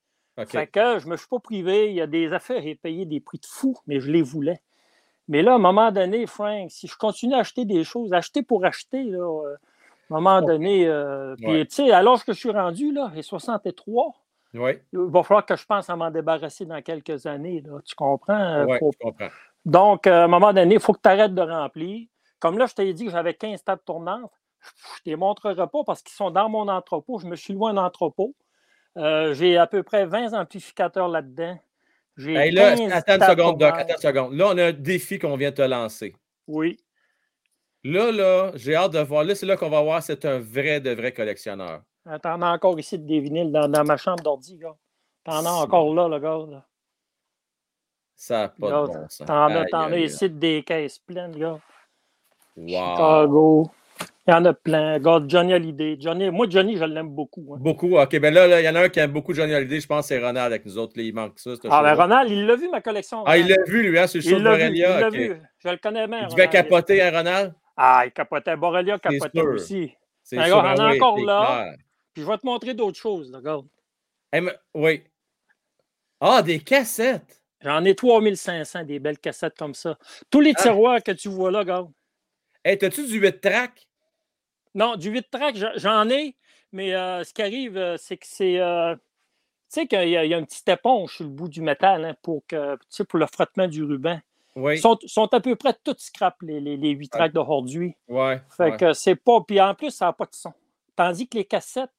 Fait 0.45 0.67
que 0.67 0.99
je 0.99 1.07
me 1.07 1.17
suis 1.17 1.27
pas 1.27 1.39
privé. 1.39 1.89
Il 1.89 1.95
y 1.95 2.01
a 2.01 2.07
des 2.07 2.31
affaires, 2.31 2.61
j'ai 2.61 2.75
payé 2.75 3.05
des 3.05 3.19
prix 3.19 3.39
de 3.39 3.45
fou, 3.45 3.75
mais 3.87 3.99
je 3.99 4.11
les 4.11 4.21
voulais. 4.21 4.61
Mais 5.27 5.41
là, 5.41 5.53
à 5.53 5.55
un 5.55 5.59
moment 5.59 5.91
donné, 5.91 6.25
Frank, 6.25 6.69
si 6.71 6.87
je 6.87 6.95
continue 6.95 7.33
à 7.33 7.39
acheter 7.39 7.65
des 7.65 7.83
choses, 7.83 8.13
acheter 8.13 8.43
pour 8.43 8.63
acheter, 8.65 9.03
là, 9.03 9.17
euh, 9.19 9.55
à 10.09 10.15
un 10.15 10.21
moment 10.21 10.41
donné, 10.41 10.87
euh, 10.87 11.35
Ouais. 11.43 11.65
tu 11.65 11.75
sais, 11.75 11.91
à 11.91 12.01
l'âge 12.01 12.23
que 12.23 12.33
je 12.33 12.39
suis 12.39 12.51
rendu, 12.51 12.93
là, 12.93 13.11
j'ai 13.13 13.23
63, 13.23 14.13
Oui, 14.53 14.71
il 14.93 14.99
va 14.99 15.23
falloir 15.23 15.45
que 15.45 15.55
je 15.55 15.65
pense 15.65 15.89
à 15.89 15.95
m'en 15.95 16.11
débarrasser 16.11 16.65
dans 16.65 16.81
quelques 16.81 17.25
années, 17.25 17.61
là, 17.65 17.79
tu 17.83 17.93
comprends? 17.95 18.65
ouais, 18.65 18.79
pour- 18.79 18.93
je 18.93 18.99
comprends. 19.05 19.29
donc, 19.65 20.07
à 20.07 20.23
un 20.23 20.27
moment 20.27 20.53
donné, 20.53 20.75
il 20.75 20.79
faut 20.79 20.93
que 20.93 21.01
tu 21.03 21.09
arrêtes 21.09 21.33
de 21.35 21.41
remplir. 21.41 22.07
Comme 22.39 22.57
là, 22.57 22.65
je 22.67 22.73
t'ai 22.73 22.93
dit 22.93 23.05
que 23.05 23.11
j'avais 23.11 23.33
15 23.33 23.63
tables 23.63 23.81
tournantes. 23.85 24.31
Je 24.61 24.67
ne 25.05 25.11
les 25.11 25.15
montrerai 25.15 25.55
pas 25.67 25.83
parce 25.85 26.01
qu'ils 26.01 26.15
sont 26.15 26.31
dans 26.31 26.49
mon 26.49 26.67
entrepôt. 26.67 27.19
Je 27.19 27.27
me 27.27 27.35
suis 27.35 27.53
loué 27.53 27.71
un 27.71 27.77
entrepôt. 27.77 28.35
Euh, 28.97 29.33
j'ai 29.33 29.57
à 29.57 29.67
peu 29.67 29.83
près 29.83 30.05
20 30.05 30.33
amplificateurs 30.33 31.07
là-dedans. 31.07 31.59
J'ai 32.17 32.33
Hey, 32.33 32.51
là, 32.51 32.75
15 32.75 32.91
attends 32.91 33.15
une 33.15 33.21
seconde, 33.21 33.57
Doc. 33.59 33.69
tournantes. 33.69 33.79
Attends 33.79 33.93
une 33.93 34.01
seconde. 34.01 34.33
Là, 34.33 34.47
on 34.47 34.57
a 34.57 34.65
un 34.65 34.71
défi 34.73 35.19
qu'on 35.19 35.35
vient 35.37 35.51
de 35.51 35.55
te 35.55 35.61
lancer. 35.61 36.15
Oui. 36.47 36.77
Là, 37.83 38.11
là, 38.11 38.51
j'ai 38.55 38.75
hâte 38.75 38.93
de 38.93 38.99
voir. 38.99 39.23
Là, 39.23 39.35
c'est 39.35 39.45
là 39.45 39.55
qu'on 39.55 39.69
va 39.69 39.81
voir 39.81 40.01
c'est 40.01 40.25
un 40.25 40.39
vrai 40.39 40.79
de 40.81 40.89
vrai 40.91 41.13
collectionneur. 41.13 41.83
T'en 42.23 42.41
as 42.41 42.51
encore 42.53 42.79
ici 42.79 42.97
des 42.97 43.19
vinyles 43.19 43.51
dans, 43.51 43.67
dans 43.69 43.83
ma 43.83 43.97
chambre 43.97 44.23
d'ordi, 44.23 44.57
gars. 44.57 44.75
T'en 45.23 45.45
as 45.45 45.51
encore 45.51 45.93
là, 45.93 46.07
le 46.07 46.19
gars. 46.19 46.39
là. 46.49 46.65
Ça 48.15 48.37
n'a 48.39 48.47
pas 48.49 48.67
de 48.67 48.87
bon 48.87 49.09
sens. 49.09 49.27
T'en 49.27 49.91
as, 49.91 49.97
ici 49.99 50.29
des 50.29 50.63
caisses 50.63 50.99
pleines, 50.99 51.37
gars. 51.37 51.59
Wow. 52.57 52.65
Chicago. 52.95 53.71
Il 54.27 54.31
y 54.31 54.33
en 54.33 54.43
a 54.45 54.53
plein. 54.53 54.99
Gars, 54.99 55.21
Johnny 55.27 55.53
Hallyday. 55.53 55.95
Johnny, 55.99 56.29
moi, 56.29 56.47
Johnny, 56.49 56.75
je 56.75 56.83
l'aime 56.83 57.09
beaucoup. 57.09 57.53
hein. 57.53 57.59
Beaucoup. 57.61 57.97
OK, 57.97 58.19
ben 58.19 58.33
là, 58.33 58.45
là, 58.45 58.59
il 58.59 58.65
y 58.65 58.69
en 58.69 58.75
a 58.75 58.81
un 58.81 58.89
qui 58.89 58.99
aime 58.99 59.11
beaucoup 59.11 59.33
Johnny 59.33 59.53
Hallyday. 59.53 59.79
Je 59.79 59.87
pense 59.87 60.01
que 60.01 60.07
c'est 60.09 60.17
Ronald 60.19 60.37
avec 60.51 60.65
nous 60.65 60.77
autres. 60.77 60.93
là, 60.97 61.03
il 61.03 61.13
manque 61.13 61.39
ça. 61.39 61.51
Ah, 61.69 61.81
ben. 61.81 61.93
Ronald, 61.95 62.29
il 62.29 62.45
l'a 62.45 62.55
vu, 62.57 62.67
ma 62.69 62.81
collection. 62.81 63.23
Ah, 63.25 63.37
il 63.37 63.47
l'a 63.47 63.55
vu, 63.65 63.89
lui, 63.89 63.97
hein, 63.97 64.05
sur 64.07 64.17
le 64.17 64.23
show 64.23 64.29
Il 64.31 64.39
de 64.39 64.43
l'a 64.43 64.55
vu, 64.57 64.63
il 64.63 64.81
Borrelia. 64.83 64.99
l'a 64.99 65.09
vu. 65.09 65.41
Je 65.59 65.69
le 65.69 65.77
connais 65.77 66.07
bien. 66.07 66.19
Il 66.23 66.35
devait 66.35 66.45
Ronald. 66.45 66.51
capoter, 66.51 67.01
hein, 67.01 67.11
Ronald? 67.15 67.53
Ah, 67.77 68.01
il 68.05 68.11
capotait. 68.11 68.55
Borrelia 68.57 68.99
capotait 68.99 69.41
aussi. 69.41 69.93
C'est 70.23 70.35
Regarde, 70.41 70.49
sûr, 70.49 70.57
on 70.57 70.85
ah 70.87 70.89
est 70.89 70.91
oui, 70.91 71.01
encore 71.01 71.19
là. 71.25 71.45
clair. 71.63 71.75
Puis 72.13 72.23
je 72.23 72.27
vais 72.27 72.37
te 72.37 72.45
montrer 72.45 72.73
d'autres 72.73 72.97
choses, 72.99 73.31
regarde. 73.33 73.65
Eh, 74.33 74.41
mais- 74.41 74.57
oui. 74.73 75.03
Ah, 76.19 76.41
des 76.41 76.59
cassettes. 76.59 77.41
J'en 77.61 77.83
ai 77.85 77.95
3500, 77.95 78.83
des 78.83 78.99
belles 78.99 79.19
cassettes 79.19 79.57
comme 79.57 79.73
ça. 79.73 79.97
Tous 80.29 80.41
les 80.41 80.53
Ah. 80.57 80.61
tiroirs 80.63 81.01
que 81.01 81.11
tu 81.11 81.29
vois 81.29 81.49
là, 81.51 81.59
regarde. 81.59 81.89
Hey, 82.67 82.77
t'as-tu 82.77 83.05
du 83.07 83.17
8 83.19 83.39
track? 83.39 83.87
Non, 84.75 84.97
du 84.97 85.09
8 85.09 85.31
track, 85.31 85.55
j'en- 85.77 86.09
ai, 86.09 86.35
mais 86.73 86.93
euh, 86.93 87.23
ce 87.23 87.33
qui 87.33 87.41
arrive, 87.41 87.77
euh, 87.77 87.95
c'est 87.97 88.17
que 88.17 88.27
c'est. 88.27 88.59
euh, 88.59 88.93
tu 88.95 89.01
sais 89.69 89.87
qu'il 89.87 90.09
y, 90.09 90.17
a 90.17 90.25
il 90.25 90.29
y 90.31 90.33
a 90.33 90.37
une 90.37 90.45
petite 90.45 90.67
éponge 90.67 91.15
sur 91.15 91.23
le 91.23 91.29
bout 91.29 91.47
du 91.47 91.61
métal 91.61 92.03
hein, 92.03 92.15
pour, 92.21 92.45
que, 92.45 92.77
pour 93.05 93.19
le 93.19 93.25
frottement 93.25 93.67
du 93.67 93.83
ruban. 93.85 94.19
Oui. 94.57 94.75
Ils 94.75 94.79
sont, 94.81 94.97
sont 95.05 95.33
à 95.33 95.39
peu 95.39 95.55
près 95.55 95.75
toutes 95.81 96.01
scrap, 96.01 96.35
les, 96.41 96.59
les, 96.59 96.75
les 96.75 96.89
8 96.89 97.07
tracks 97.07 97.31
d'aujourd'hui. 97.31 97.95
Ouais. 98.09 98.41
Fait 98.57 98.71
ouais. 98.71 98.77
que 98.77 98.91
c'est 98.91 99.15
pas. 99.15 99.39
Puis 99.47 99.61
en 99.61 99.73
plus, 99.73 99.91
ça 99.91 100.07
n'a 100.07 100.13
pas 100.13 100.25
de 100.25 100.35
son. 100.35 100.51
Tandis 100.97 101.25
que 101.29 101.37
les 101.37 101.45
cassettes, 101.45 101.91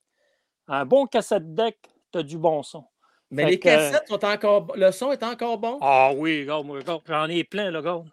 un 0.67 0.85
bon 0.85 1.07
cassette 1.07 1.55
deck, 1.55 1.79
tu 2.13 2.19
as 2.19 2.23
du 2.23 2.37
bon 2.37 2.63
son. 2.63 2.85
Mais 3.31 3.45
Fait 3.45 3.51
les 3.53 3.59
que- 3.59 3.65
cassettes 3.65 4.09
sont 4.09 4.23
encore. 4.23 4.67
Le 4.77 4.91
son 4.93 5.13
est 5.13 5.23
encore 5.23 5.57
bon? 5.57 5.79
Ah 5.81 6.11
oui, 6.15 6.43
regarde, 6.43 6.67
moi, 6.67 6.77
regarde, 6.79 7.01
j'en 7.07 7.27
ai 7.29 7.43
plein, 7.45 7.71
là, 7.71 7.79
regarde. 7.79 8.11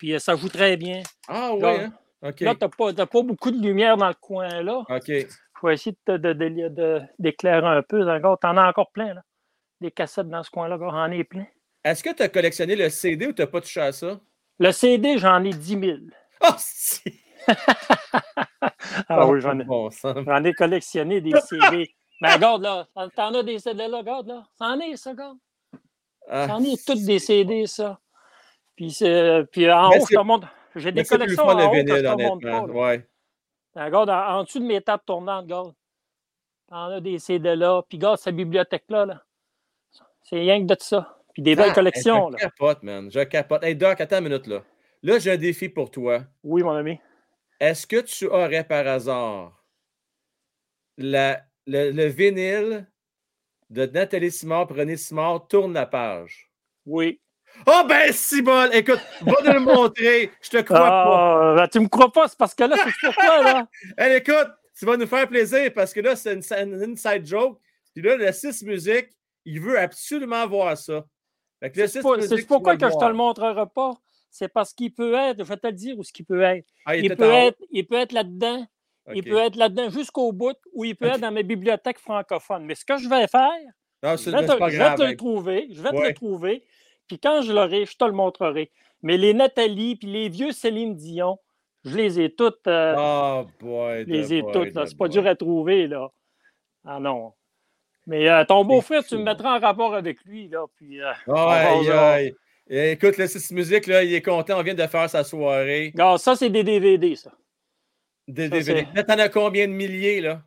Puis 0.00 0.14
euh, 0.14 0.18
ça 0.18 0.34
joue 0.34 0.48
très 0.48 0.78
bien. 0.78 1.02
Ah 1.28 1.52
oui, 1.52 1.62
hein? 1.62 1.92
OK. 2.22 2.40
Là, 2.40 2.54
tu 2.54 2.64
n'as 2.64 2.68
pas, 2.94 3.06
pas 3.06 3.22
beaucoup 3.22 3.50
de 3.50 3.60
lumière 3.62 3.98
dans 3.98 4.08
le 4.08 4.14
coin, 4.14 4.62
là. 4.62 4.78
OK. 4.88 5.06
Je 5.08 5.26
vais 5.66 5.74
essayer 5.74 5.92
de, 6.06 6.16
te- 6.16 6.22
de- 6.22 6.32
de- 6.32 6.68
de- 6.68 7.02
d'éclairer 7.18 7.66
un 7.66 7.82
peu. 7.82 8.00
Regarde, 8.02 8.40
t'en 8.40 8.56
as 8.56 8.66
encore 8.66 8.90
plein, 8.92 9.12
là. 9.12 9.22
Des 9.82 9.90
cassettes 9.90 10.30
dans 10.30 10.42
ce 10.42 10.50
coin-là, 10.50 10.78
j'en 10.80 11.10
ai 11.10 11.22
plein. 11.22 11.46
Est-ce 11.84 12.02
que 12.02 12.14
tu 12.14 12.22
as 12.22 12.30
collectionné 12.30 12.76
le 12.76 12.88
CD 12.88 13.26
ou 13.26 13.32
tu 13.34 13.42
n'as 13.42 13.46
pas 13.46 13.60
touché 13.60 13.82
à 13.82 13.92
ça? 13.92 14.18
Le 14.58 14.72
CD, 14.72 15.18
j'en 15.18 15.44
ai 15.44 15.50
10 15.50 15.78
000. 15.80 15.98
Ah, 16.40 16.56
si! 16.58 17.02
Ah 19.08 19.26
oui, 19.26 19.40
j'en 19.40 19.58
ai, 19.58 19.64
Bon 19.64 19.90
j'en 20.02 20.44
ai 20.44 20.54
collectionné 20.54 21.20
des 21.20 21.38
CD. 21.40 21.94
Mais 22.20 22.34
regarde, 22.34 22.62
là, 22.62 22.86
t'en 23.16 23.34
as 23.34 23.42
des 23.42 23.58
CD 23.58 23.86
là, 23.88 23.98
regarde, 23.98 24.28
là. 24.28 24.44
C'en 24.58 24.78
est, 24.80 24.96
ça, 24.96 25.10
regarde. 25.10 25.36
Ah, 26.28 26.46
C'en 26.48 26.62
est 26.62 26.86
toutes 26.86 27.04
des 27.04 27.18
CD, 27.18 27.66
ça. 27.66 27.98
Puis, 28.76 28.90
c'est- 28.92 29.44
puis 29.52 29.70
en 29.70 29.90
Mais 29.90 30.00
haut, 30.00 30.06
je 30.10 30.16
te 30.16 30.20
montre. 30.22 30.48
J'ai 30.76 30.92
des 30.92 31.04
collections 31.04 31.44
en 31.44 31.70
haut 31.70 31.74
je 31.74 31.82
te 31.82 32.22
montre 32.22 32.48
pas. 32.48 32.62
Ouais. 32.66 33.06
Regarde, 33.74 34.10
en, 34.10 34.38
en 34.38 34.44
dessous 34.44 34.58
de 34.60 34.64
mes 34.66 34.80
tables 34.80 35.02
tournantes, 35.06 35.44
regarde. 35.44 35.74
T'en 36.68 36.86
as 36.86 37.00
des 37.00 37.18
CD 37.18 37.56
là. 37.56 37.82
Puis 37.88 37.98
regarde 37.98 38.18
cette 38.18 38.36
bibliothèque-là. 38.36 39.06
Là. 39.06 39.24
C'est 40.22 40.38
rien 40.38 40.60
que 40.60 40.72
de 40.72 40.76
ça. 40.80 41.18
Puis 41.34 41.42
des 41.42 41.56
belles 41.56 41.70
Ah, 41.70 41.74
collections. 41.74 42.30
Je 42.32 42.36
capote, 42.36 42.82
man. 42.82 43.10
Je 43.10 43.20
capote. 43.20 43.62
Hey, 43.64 43.74
Doc, 43.74 44.00
attends 44.00 44.18
une 44.18 44.24
minute, 44.24 44.46
là. 44.46 44.62
Là, 45.02 45.18
j'ai 45.18 45.32
un 45.32 45.36
défi 45.36 45.68
pour 45.68 45.90
toi. 45.90 46.20
Oui, 46.44 46.62
mon 46.62 46.72
ami. 46.72 47.00
Est-ce 47.58 47.86
que 47.86 48.00
tu 48.00 48.26
aurais 48.26 48.64
par 48.64 48.86
hasard 48.86 49.62
la, 50.96 51.40
le, 51.66 51.90
le 51.90 52.04
vinyle 52.06 52.86
de 53.70 53.86
Nathalie 53.86 54.30
Simard, 54.30 54.68
René 54.68 54.96
Simard, 54.96 55.46
tourne 55.48 55.72
la 55.72 55.86
page? 55.86 56.50
Oui. 56.86 57.20
Oh 57.66 57.82
ben, 57.88 58.12
si 58.12 58.40
bon! 58.42 58.70
Écoute, 58.72 59.00
va 59.22 59.32
nous 59.44 59.52
le 59.52 59.60
montrer. 59.60 60.30
Je 60.40 60.50
te 60.50 60.56
crois 60.62 60.78
pas. 60.78 61.52
Ah, 61.52 61.54
ben, 61.56 61.68
tu 61.68 61.80
me 61.80 61.88
crois 61.88 62.10
pas, 62.10 62.26
c'est 62.28 62.38
parce 62.38 62.54
que 62.54 62.64
là, 62.64 62.76
c'est 62.76 62.92
pourquoi, 63.06 63.42
là? 63.42 63.66
Hey, 63.98 64.16
écoute, 64.16 64.48
tu 64.78 64.86
vas 64.86 64.96
nous 64.96 65.06
faire 65.06 65.28
plaisir 65.28 65.70
parce 65.74 65.92
que 65.92 66.00
là, 66.00 66.16
c'est 66.16 66.32
une, 66.34 66.42
une 66.74 66.92
inside 66.92 67.26
joke. 67.26 67.58
Puis 67.94 68.02
là, 68.02 68.16
le 68.16 68.32
6 68.32 68.62
musique, 68.62 69.08
il 69.44 69.60
veut 69.60 69.78
absolument 69.78 70.46
voir 70.46 70.76
ça. 70.78 71.04
Fait 71.60 71.70
que 71.70 71.80
le 71.80 71.86
C'est 71.86 71.98
6 71.98 72.02
pas- 72.02 72.16
musique, 72.16 72.30
c'est 72.30 72.36
tu 72.36 72.46
pourquoi 72.46 72.76
que 72.76 72.88
je 72.88 72.96
te 72.96 73.04
le 73.04 73.12
montrerai 73.14 73.66
pas? 73.74 73.92
C'est 74.30 74.48
parce 74.48 74.72
qu'il 74.72 74.94
peut 74.94 75.14
être, 75.14 75.38
je 75.38 75.42
vais 75.42 75.56
te 75.56 75.66
le 75.66 75.72
dire 75.72 75.98
où 75.98 76.04
ce 76.04 76.12
qu'il 76.12 76.24
peut 76.24 76.40
être. 76.40 76.64
Ah, 76.86 76.96
il 76.96 77.14
peut 77.14 77.24
être 77.30 77.58
il 77.70 77.86
peut 77.86 77.96
être 77.96 78.12
là-dedans. 78.12 78.64
Il 79.12 79.24
peut 79.24 79.38
être 79.38 79.56
là-dedans 79.56 79.90
jusqu'au 79.90 80.30
bout 80.32 80.56
ou 80.72 80.84
il 80.84 80.94
peut 80.94 81.06
être 81.06 81.18
dans 81.20 81.32
mes 81.32 81.42
bibliothèques 81.42 81.98
francophones. 81.98 82.64
Mais 82.64 82.76
ce 82.76 82.84
que 82.84 82.96
je 82.96 83.08
vais 83.08 83.26
faire, 83.26 83.50
Non, 84.04 84.16
je 84.16 84.30
vais, 84.30 84.46
te, 84.46 84.52
pas 84.56 84.68
je 84.68 84.76
vais 84.76 84.84
grave. 84.84 84.98
te 84.98 85.02
le 85.02 85.08
hein. 85.08 85.16
trouver. 85.16 85.66
Je 85.72 85.82
vais 85.82 85.90
te 85.90 85.96
le 86.08 86.14
trouver. 86.14 86.64
Puis 87.10 87.18
quand 87.18 87.42
je 87.42 87.52
l'aurai, 87.52 87.86
je 87.86 87.96
te 87.96 88.04
le 88.04 88.12
montrerai. 88.12 88.70
Mais 89.02 89.16
les 89.16 89.34
Nathalie 89.34 89.96
puis 89.96 90.06
les 90.06 90.28
vieux 90.28 90.52
Céline 90.52 90.94
Dion, 90.94 91.40
je 91.84 91.96
les 91.96 92.20
ai 92.20 92.30
toutes. 92.32 92.68
euh, 92.68 92.94
Oh 92.96 93.46
boy. 93.58 94.04
je 94.06 94.12
les 94.12 94.34
ai 94.34 94.42
boy, 94.42 94.52
toutes. 94.52 94.86
C'est 94.86 94.96
pas 94.96 95.06
boy. 95.06 95.10
dur 95.10 95.26
à 95.26 95.34
trouver, 95.34 95.88
là. 95.88 96.08
Ah 96.84 97.00
non. 97.00 97.32
Mais 98.06 98.28
euh, 98.28 98.44
ton 98.44 98.64
beau-frère, 98.64 99.04
tu 99.04 99.16
me 99.16 99.24
mettras 99.24 99.56
en 99.56 99.60
rapport 99.60 99.92
avec 99.96 100.22
lui, 100.24 100.46
là. 100.46 100.66
Puis, 100.76 101.00
euh, 101.02 101.10
Aïe, 101.34 101.90
aïe. 101.90 102.34
Écoute, 102.68 103.16
le 103.18 103.26
6 103.26 103.50
musique, 103.50 103.88
là, 103.88 104.04
il 104.04 104.14
est 104.14 104.22
content. 104.22 104.60
On 104.60 104.62
vient 104.62 104.74
de 104.74 104.86
faire 104.86 105.10
sa 105.10 105.24
soirée. 105.24 105.90
Regarde, 105.92 106.18
ça, 106.20 106.36
c'est 106.36 106.48
des 106.50 106.62
DVD, 106.62 107.16
ça. 107.16 107.32
Des 108.28 108.44
Ça, 108.44 108.48
DVD. 108.50 108.86
t'en 109.04 109.18
as 109.18 109.28
combien 109.28 109.66
de 109.66 109.72
milliers, 109.72 110.20
là? 110.20 110.42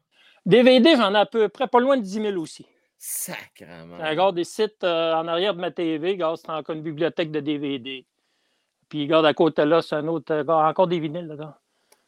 DVD, 0.46 0.96
j'en 0.96 1.14
ai 1.14 1.18
à 1.18 1.26
peu 1.26 1.50
près 1.50 1.68
pas 1.68 1.82
loin 1.82 1.98
de 1.98 2.02
10 2.04 2.22
000 2.22 2.38
aussi. 2.42 2.66
Sacrement. 3.06 3.98
Regarde 3.98 4.38
des 4.38 4.46
sites 4.46 4.82
euh, 4.86 5.14
en 5.14 5.28
arrière 5.28 5.54
de 5.54 5.60
ma 5.60 5.72
TV, 5.72 6.12
regarde, 6.12 6.38
c'est 6.38 6.50
encore 6.50 6.74
une 6.74 6.84
bibliothèque 6.84 7.32
de 7.32 7.42
DVD. 7.42 8.06
Puis 8.88 9.04
regarde 9.04 9.26
à 9.26 9.34
côté 9.34 9.66
là, 9.66 9.82
c'est 9.82 9.96
un 9.96 10.08
autre, 10.08 10.34
euh, 10.34 10.40
regarde, 10.40 10.70
encore 10.70 10.88
des 10.88 11.02
vinyles. 11.02 11.30
Regarde. 11.30 11.54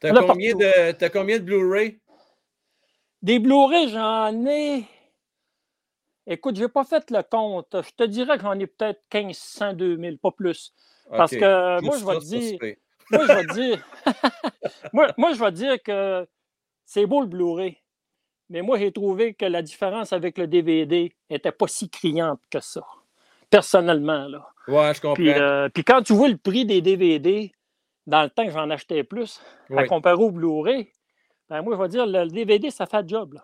T'as 0.00 0.10
Là, 0.10 0.22
combien, 0.26 0.54
de, 0.54 0.92
t'as 0.92 1.10
combien 1.10 1.38
de 1.38 1.44
Blu-ray? 1.44 2.00
Des 3.20 3.38
Blu-ray, 3.38 3.90
j'en 3.90 4.46
ai. 4.46 4.86
Écoute, 6.26 6.56
je 6.56 6.62
n'ai 6.62 6.68
pas 6.68 6.84
fait 6.84 7.10
le 7.10 7.22
compte. 7.22 7.76
Je 7.78 7.90
te 7.90 8.04
dirais 8.04 8.38
que 8.38 8.44
j'en 8.44 8.58
ai 8.58 8.66
peut-être 8.66 9.02
1500, 9.12 9.74
2000, 9.74 10.16
pas 10.16 10.30
plus. 10.30 10.72
Parce 11.10 11.32
que 11.32 11.78
moi, 11.82 11.98
je 11.98 12.06
vais 12.06 12.18
dire. 12.20 12.58
Moi, 13.10 13.26
je 13.26 13.32
vais 13.34 13.46
te 13.46 13.52
dire. 13.52 13.86
moi, 14.94 15.12
moi, 15.18 15.34
je 15.34 15.40
vais 15.40 15.50
te 15.50 15.56
dire 15.56 15.82
que 15.82 16.26
c'est 16.86 17.04
beau 17.04 17.20
le 17.20 17.26
Blu-ray. 17.26 17.82
Mais 18.48 18.62
moi, 18.62 18.78
j'ai 18.78 18.92
trouvé 18.92 19.34
que 19.34 19.44
la 19.44 19.62
différence 19.62 20.12
avec 20.12 20.38
le 20.38 20.46
DVD 20.46 21.12
n'était 21.30 21.52
pas 21.52 21.66
si 21.66 21.88
criante 21.90 22.40
que 22.50 22.60
ça. 22.60 22.84
Personnellement, 23.50 24.26
là. 24.28 24.46
Ouais, 24.68 24.92
je 24.94 25.00
comprends. 25.00 25.14
Puis, 25.14 25.30
euh, 25.30 25.68
puis 25.68 25.84
quand 25.84 26.02
tu 26.02 26.12
vois 26.12 26.28
le 26.28 26.36
prix 26.36 26.64
des 26.66 26.80
DVD, 26.80 27.52
dans 28.06 28.22
le 28.22 28.30
temps 28.30 28.44
que 28.44 28.52
j'en 28.52 28.68
achetais 28.70 29.04
plus, 29.04 29.40
à 29.70 29.82
Oui. 29.82 29.86
comparer 29.86 30.16
au 30.22 30.30
Blu-ray, 30.30 30.90
ben 31.48 31.62
moi, 31.62 31.76
je 31.76 31.82
vais 31.82 31.88
dire, 31.88 32.06
le 32.06 32.26
DVD, 32.28 32.70
ça 32.70 32.86
fait 32.86 33.02
le 33.02 33.08
job. 33.08 33.34
Là. 33.34 33.42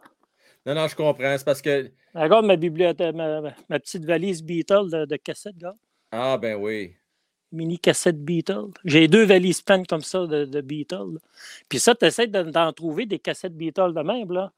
Non, 0.66 0.74
non, 0.74 0.88
je 0.88 0.96
comprends. 0.96 1.36
C'est 1.38 1.44
parce 1.44 1.62
que. 1.62 1.90
Regarde 2.14 2.46
ma 2.46 2.56
bibliothèque, 2.56 3.14
ma, 3.14 3.52
petite 3.78 4.04
valise 4.04 4.42
Beatle 4.42 4.90
de, 4.90 5.04
de 5.06 5.16
cassettes, 5.16 5.54
regarde. 5.54 5.76
Ah, 6.10 6.36
ben 6.36 6.56
oui. 6.56 6.94
Mini 7.52 7.78
cassette 7.78 8.22
Beatle. 8.22 8.66
J'ai 8.84 9.08
deux 9.08 9.24
valises 9.24 9.62
pleines 9.62 9.86
comme 9.86 10.02
ça 10.02 10.26
de, 10.26 10.44
de 10.44 10.60
Beatle. 10.60 11.14
là. 11.14 11.18
Puis 11.68 11.78
ça, 11.78 11.94
tu 11.94 12.04
essaies 12.06 12.26
de- 12.26 12.42
d'en 12.42 12.72
trouver 12.72 13.06
des 13.06 13.18
cassettes 13.18 13.56
Beatle 13.56 13.92
de 13.94 14.00
même. 14.02 14.30
Là. 14.32 14.52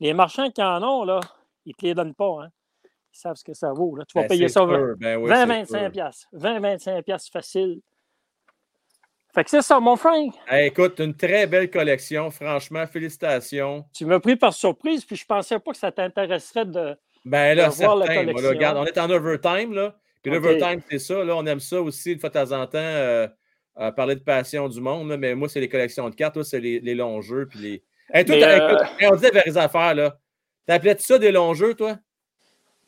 Les 0.00 0.12
marchands 0.14 0.50
qui 0.50 0.62
en 0.62 0.82
ont, 0.82 1.04
là, 1.04 1.20
ils 1.64 1.70
ne 1.70 1.74
te 1.74 1.86
les 1.86 1.94
donnent 1.94 2.14
pas. 2.14 2.44
Hein. 2.44 2.48
Ils 2.84 3.18
savent 3.18 3.36
ce 3.36 3.44
que 3.44 3.54
ça 3.54 3.72
vaut. 3.72 3.96
Là. 3.96 4.04
Tu 4.06 4.16
vas 4.16 4.22
Ben, 4.22 4.28
payer 4.28 4.48
ça 4.48 4.60
sûr. 4.60 4.94
Ben 4.98 5.16
oui, 5.18 5.30
c'est 5.32 5.46
20-25 5.46 5.66
sûr. 5.82 5.90
piastres. 5.90 6.28
20-25 6.34 7.02
piastres 7.02 7.32
facile. 7.32 7.80
Fait 9.34 9.44
que 9.44 9.50
c'est 9.50 9.62
ça, 9.62 9.78
mon 9.78 9.96
Frank. 9.96 10.34
Hey, 10.48 10.68
écoute, 10.68 10.98
une 11.00 11.14
très 11.14 11.46
belle 11.46 11.70
collection. 11.70 12.30
Franchement, 12.30 12.86
félicitations. 12.86 13.84
Tu 13.92 14.04
m'as 14.06 14.20
pris 14.20 14.36
par 14.36 14.52
surprise, 14.54 15.04
puis 15.04 15.16
je 15.16 15.24
pensais 15.26 15.58
pas 15.58 15.70
que 15.72 15.76
ça 15.76 15.92
t'intéresserait 15.92 16.64
de, 16.64 16.96
Ben 17.24 17.54
là, 17.56 17.68
de 17.68 17.74
voir 17.74 17.96
la 17.96 18.06
là, 18.06 18.14
collection. 18.14 18.48
regarde, 18.48 18.78
on 18.78 18.84
est 18.86 18.98
en 18.98 19.10
overtime, 19.10 19.74
là. 19.74 19.94
Puis 20.22 20.32
l'overtime, 20.32 20.80
c'est 20.90 20.98
ça. 20.98 21.22
Là, 21.24 21.36
on 21.36 21.46
aime 21.46 21.60
ça 21.60 21.80
aussi, 21.80 22.18
fois 22.18 22.30
de 22.30 22.34
temps 22.34 22.52
en 22.52 22.66
temps, 22.66 22.78
euh, 22.78 23.28
euh, 23.78 23.92
parler 23.92 24.16
de 24.16 24.20
passion 24.20 24.68
du 24.68 24.80
monde. 24.80 25.08
là. 25.10 25.16
Mais 25.16 25.34
moi, 25.34 25.48
c'est 25.48 25.60
les 25.60 25.68
collections 25.68 26.08
de 26.10 26.14
cartes. 26.14 26.42
C'est 26.42 26.58
les, 26.60 26.80
les 26.80 26.94
longs 26.94 27.20
jeux. 27.20 27.46
Puis 27.46 27.58
les... 27.60 27.82
Hey, 28.12 28.24
toi, 28.24 28.34
Mais, 28.36 28.40
t'as- 28.40 28.62
euh, 28.62 28.74
écoute, 28.74 28.88
hey, 29.00 29.08
on 29.08 29.14
disait 29.14 29.30
vers 29.30 29.42
les 29.44 29.58
affaires, 29.58 29.94
là. 29.94 30.16
T'appelais-tu 30.66 31.02
ça 31.02 31.18
des 31.18 31.32
longs 31.32 31.54
jeux, 31.54 31.74
toi? 31.74 31.96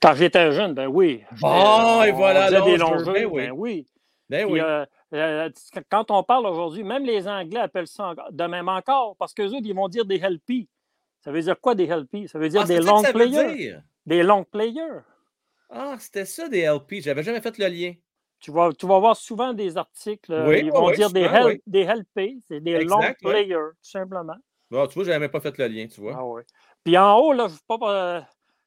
Quand 0.00 0.14
j'étais 0.14 0.52
jeune, 0.52 0.74
ben 0.74 0.86
oui. 0.86 1.22
Bon, 1.40 2.02
et 2.02 2.12
voilà, 2.12 2.50
des 2.62 2.76
longs 2.78 2.98
jeux. 2.98 3.12
Ben 3.12 3.26
oui. 3.26 3.42
ben 3.46 3.52
oui. 3.52 3.86
Ben 4.30 4.46
Puis, 4.46 4.60
euh, 4.60 4.84
euh, 5.12 5.50
quand 5.90 6.10
on 6.10 6.22
parle 6.22 6.46
aujourd'hui, 6.46 6.84
même 6.84 7.04
les 7.04 7.26
Anglais 7.26 7.60
appellent 7.60 7.86
ça 7.86 8.14
de 8.30 8.44
même 8.44 8.68
encore, 8.68 9.16
parce 9.16 9.34
qu'eux 9.34 9.48
autres, 9.48 9.64
ils 9.66 9.74
vont 9.74 9.88
dire 9.88 10.04
des 10.04 10.18
LP. 10.18 10.68
Ça 11.20 11.32
veut 11.32 11.42
dire 11.42 11.60
quoi 11.60 11.74
des 11.74 11.86
LP? 11.86 12.28
Ça 12.28 12.38
veut 12.38 12.48
dire 12.48 12.62
Ah, 12.62 12.66
des 12.66 12.80
long 12.80 13.02
players. 13.02 13.54
dire? 13.56 13.82
Des 14.06 14.22
long 14.22 14.44
players. 14.44 15.00
Ah, 15.68 15.96
c'était 15.98 16.24
ça, 16.24 16.48
des 16.48 16.60
LP. 16.60 17.00
J'avais 17.02 17.22
jamais 17.22 17.40
fait 17.40 17.58
le 17.58 17.66
lien. 17.66 17.92
Tu 18.38 18.50
vas, 18.50 18.72
tu 18.72 18.86
vas 18.86 18.98
voir 18.98 19.16
souvent 19.16 19.52
des 19.52 19.76
articles, 19.76 20.32
euh, 20.32 20.46
Oui, 20.48 20.62
ils 20.64 20.72
vont 20.72 20.86
oui, 20.86 20.94
dire 20.96 21.10
des, 21.10 21.28
oui. 21.44 21.60
des 21.66 21.82
LP, 21.82 22.38
c'est 22.48 22.60
des 22.60 22.84
long 22.84 23.02
players, 23.20 23.54
tout 23.54 23.90
simplement. 23.90 24.36
Bon, 24.70 24.86
tu 24.86 24.94
vois, 24.94 25.04
j'avais 25.04 25.18
même 25.18 25.30
pas 25.30 25.40
fait 25.40 25.56
le 25.58 25.66
lien, 25.66 25.86
tu 25.88 26.00
vois. 26.00 26.14
Ah 26.16 26.24
oui. 26.24 26.42
Puis 26.84 26.96
en 26.96 27.18
haut, 27.18 27.32
là, 27.32 27.48
je 27.48 27.56
pas, 27.66 27.78
euh, 27.82 28.20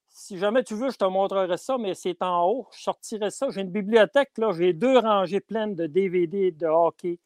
si 0.10 0.38
jamais 0.38 0.64
tu 0.64 0.76
veux, 0.76 0.92
je 0.92 0.98
te 0.98 1.06
montrerai 1.06 1.58
ça, 1.58 1.78
mais 1.78 1.94
c'est 1.94 2.22
en 2.22 2.46
haut. 2.46 2.68
Je 2.76 2.82
sortirai 2.84 3.32
ça. 3.32 3.48
J'ai 3.50 3.62
une 3.62 3.72
bibliothèque, 3.72 4.32
là, 4.38 4.52
j'ai 4.52 4.74
deux 4.74 4.98
rangées 5.00 5.40
pleines 5.40 5.76
de 5.76 5.88
DVD 5.88 6.52
de 6.52 6.68
hockey, 6.68 7.20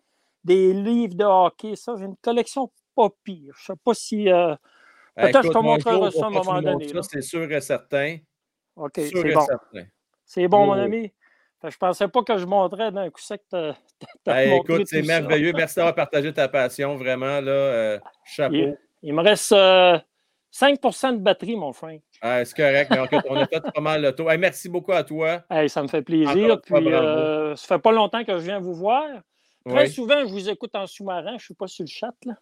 des 0.43 0.73
livres 0.73 1.15
de 1.15 1.25
hockey. 1.25 1.75
Ça, 1.75 1.95
j'ai 1.97 2.05
une 2.05 2.17
collection 2.17 2.71
pas 2.95 3.09
pire. 3.23 3.53
Je 3.57 3.65
sais 3.65 3.73
pas 3.83 3.93
si. 3.93 4.29
euh, 4.31 4.55
Hey, 5.19 5.31
Peut-être 5.31 5.41
que 5.41 5.47
je 5.47 5.51
te 5.53 5.57
montrerai 5.57 6.11
ça 6.11 6.25
à 6.25 6.27
un 6.27 6.29
moment 6.29 6.61
donné. 6.61 6.87
C'est 7.01 7.21
sûr 7.21 7.51
et 7.51 7.61
certain. 7.61 8.17
OK, 8.75 8.91
c'est 8.95 9.33
bon. 9.33 9.47
C'est 10.23 10.47
bon, 10.47 10.65
mon 10.67 10.73
Oh. 10.73 10.83
ami. 10.83 11.11
Que 11.61 11.69
je 11.71 11.77
pensais 11.77 12.07
pas 12.07 12.21
que 12.23 12.37
je 12.37 12.45
montrais 12.45 12.91
d'un 12.91 13.09
coup 13.09 13.19
sec. 13.21 13.41
Hey, 13.51 14.49
montrer 14.49 14.75
écoute, 14.75 14.87
c'est 14.87 15.01
ça. 15.03 15.19
merveilleux. 15.21 15.53
Merci 15.53 15.75
d'avoir 15.77 15.95
partagé 15.95 16.31
ta 16.31 16.47
passion, 16.47 16.95
vraiment. 16.95 17.41
Là, 17.41 17.51
euh, 17.51 17.99
chapeau. 18.25 18.53
Il, 18.55 18.77
il 19.01 19.13
me 19.13 19.23
reste 19.23 19.51
euh, 19.53 19.97
5% 20.53 21.13
de 21.13 21.17
batterie, 21.19 21.55
mon 21.55 21.73
Frank. 21.73 21.99
Ah, 22.21 22.45
c'est 22.45 22.55
correct, 22.55 22.91
mais 22.91 23.03
écoute, 23.05 23.25
on 23.29 23.35
a 23.37 23.47
fait 23.47 23.61
pas 23.73 23.81
mal 23.81 24.01
le 24.03 24.13
tour. 24.13 24.31
Hey, 24.31 24.37
merci 24.37 24.69
beaucoup 24.69 24.91
à 24.91 25.03
toi. 25.03 25.43
Hey, 25.49 25.67
ça 25.69 25.81
me 25.81 25.87
fait 25.87 26.01
plaisir. 26.03 26.59
fois, 26.67 26.79
Puis, 26.79 26.89
bravo. 26.89 26.89
euh, 27.07 27.55
ça 27.55 27.67
fait 27.75 27.81
pas 27.81 27.91
longtemps 27.91 28.23
que 28.23 28.33
je 28.37 28.43
viens 28.43 28.59
vous 28.59 28.73
voir. 28.75 29.05
Très 29.67 29.83
Oui. 29.85 29.89
souvent, 29.89 30.19
je 30.21 30.31
vous 30.31 30.49
écoute 30.49 30.75
en 30.75 30.85
sous-marin. 30.87 31.29
Je 31.31 31.33
ne 31.33 31.39
suis 31.39 31.53
pas 31.55 31.67
sur 31.67 31.83
le 31.83 31.89
chat. 31.89 32.13
Là. 32.25 32.33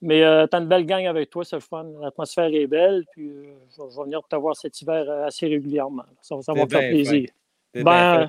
Mais 0.00 0.22
euh, 0.22 0.46
tu 0.46 0.56
as 0.56 0.60
une 0.60 0.68
belle 0.68 0.86
gang 0.86 1.06
avec 1.06 1.30
toi, 1.30 1.44
c'est 1.44 1.56
le 1.56 1.60
fun. 1.60 1.86
L'atmosphère 2.00 2.46
est 2.52 2.66
belle. 2.66 3.04
Puis, 3.12 3.28
euh, 3.28 3.44
je, 3.76 3.82
vais, 3.82 3.88
je 3.94 4.00
venir 4.00 4.20
te 4.28 4.36
voir 4.36 4.56
cet 4.56 4.80
hiver 4.80 5.08
assez 5.26 5.46
régulièrement. 5.46 6.04
Ça, 6.22 6.36
ça 6.42 6.52
va 6.54 6.64
me 6.64 6.68
faire 6.68 6.80
plaisir. 6.90 7.28
Ben, 7.74 8.22
je 8.22 8.28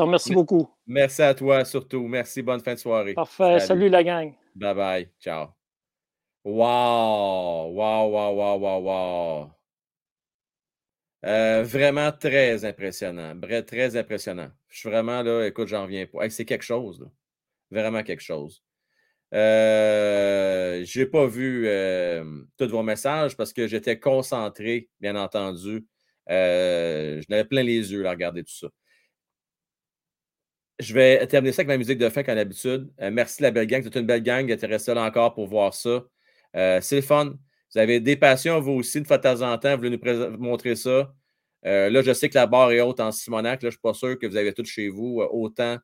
te 0.00 0.04
remercie 0.06 0.32
beaucoup. 0.34 0.68
Merci 0.86 1.22
à 1.22 1.34
toi 1.34 1.64
surtout. 1.64 2.06
Merci. 2.06 2.42
Bonne 2.42 2.60
fin 2.60 2.74
de 2.74 2.78
soirée. 2.78 3.14
Parfait. 3.14 3.60
Salut. 3.60 3.88
la 3.88 4.02
gang. 4.02 4.32
Bye 4.54 4.74
bye. 4.74 5.08
Ciao. 5.20 5.48
Wow! 6.44 7.70
Wow, 7.72 8.08
wow, 8.10 8.34
wow, 8.34 8.58
wow, 8.58 8.82
wow. 8.82 9.50
Euh, 11.26 11.62
vraiment 11.62 12.10
très 12.12 12.64
impressionnant. 12.64 13.34
Bre- 13.34 13.64
Très 13.64 13.94
impressionnant. 13.96 14.50
Je 14.68 14.78
suis 14.78 14.88
vraiment 14.88 15.22
là, 15.22 15.44
écoute, 15.46 15.68
j'en 15.68 15.82
reviens 15.82 16.06
pas. 16.06 16.24
Hey, 16.24 16.30
c'est 16.30 16.46
quelque 16.46 16.64
chose, 16.64 17.00
là. 17.00 17.06
Vraiment 17.70 18.02
quelque 18.02 18.22
chose. 18.22 18.64
Euh, 19.34 20.82
j'ai 20.84 21.06
pas 21.06 21.26
vu 21.26 21.68
euh, 21.68 22.24
tous 22.58 22.68
vos 22.68 22.82
messages 22.82 23.36
parce 23.36 23.52
que 23.52 23.66
j'étais 23.66 24.00
concentré, 24.00 24.88
bien 24.98 25.14
entendu. 25.14 25.86
Euh, 26.30 27.20
je 27.20 27.26
n'avais 27.28 27.44
plein 27.44 27.62
les 27.62 27.92
yeux 27.92 28.06
à 28.06 28.10
regarder 28.10 28.42
tout 28.42 28.54
ça. 28.56 28.68
Je 30.80 30.94
vais 30.94 31.26
terminer 31.26 31.52
ça 31.52 31.60
avec 31.60 31.68
ma 31.68 31.76
musique 31.76 31.98
de 31.98 32.08
fin 32.08 32.22
comme 32.22 32.36
d'habitude. 32.36 32.90
Euh, 33.02 33.10
merci 33.10 33.42
la 33.42 33.50
belle 33.50 33.66
gang. 33.66 33.82
C'est 33.84 33.96
une 33.96 34.06
belle 34.06 34.22
gang. 34.22 34.46
Tu 34.56 34.66
resté 34.66 34.94
là 34.94 35.04
encore 35.04 35.34
pour 35.34 35.46
voir 35.46 35.74
ça. 35.74 36.04
Euh, 36.56 36.80
c'est 36.80 36.96
le 36.96 37.02
fun. 37.02 37.34
Vous 37.72 37.78
avez 37.78 38.00
des 38.00 38.16
passions, 38.16 38.58
vous 38.60 38.72
aussi, 38.72 38.98
une 38.98 39.04
fois 39.04 39.18
de 39.18 39.22
temps 39.22 39.42
en 39.42 39.58
temps. 39.58 39.76
Vous 39.76 39.82
voulez 39.82 39.90
nous 39.90 40.38
montrer 40.38 40.76
ça. 40.76 41.12
Euh, 41.66 41.90
là, 41.90 42.00
je 42.00 42.14
sais 42.14 42.30
que 42.30 42.34
la 42.34 42.46
barre 42.46 42.72
est 42.72 42.80
haute 42.80 42.98
en 42.98 43.12
Simonac. 43.12 43.62
Là, 43.62 43.64
je 43.64 43.66
ne 43.66 43.70
suis 43.72 43.80
pas 43.80 43.92
sûr 43.92 44.18
que 44.18 44.26
vous 44.26 44.36
avez 44.36 44.54
tout 44.54 44.64
chez 44.64 44.88
vous 44.88 45.20
autant 45.30 45.78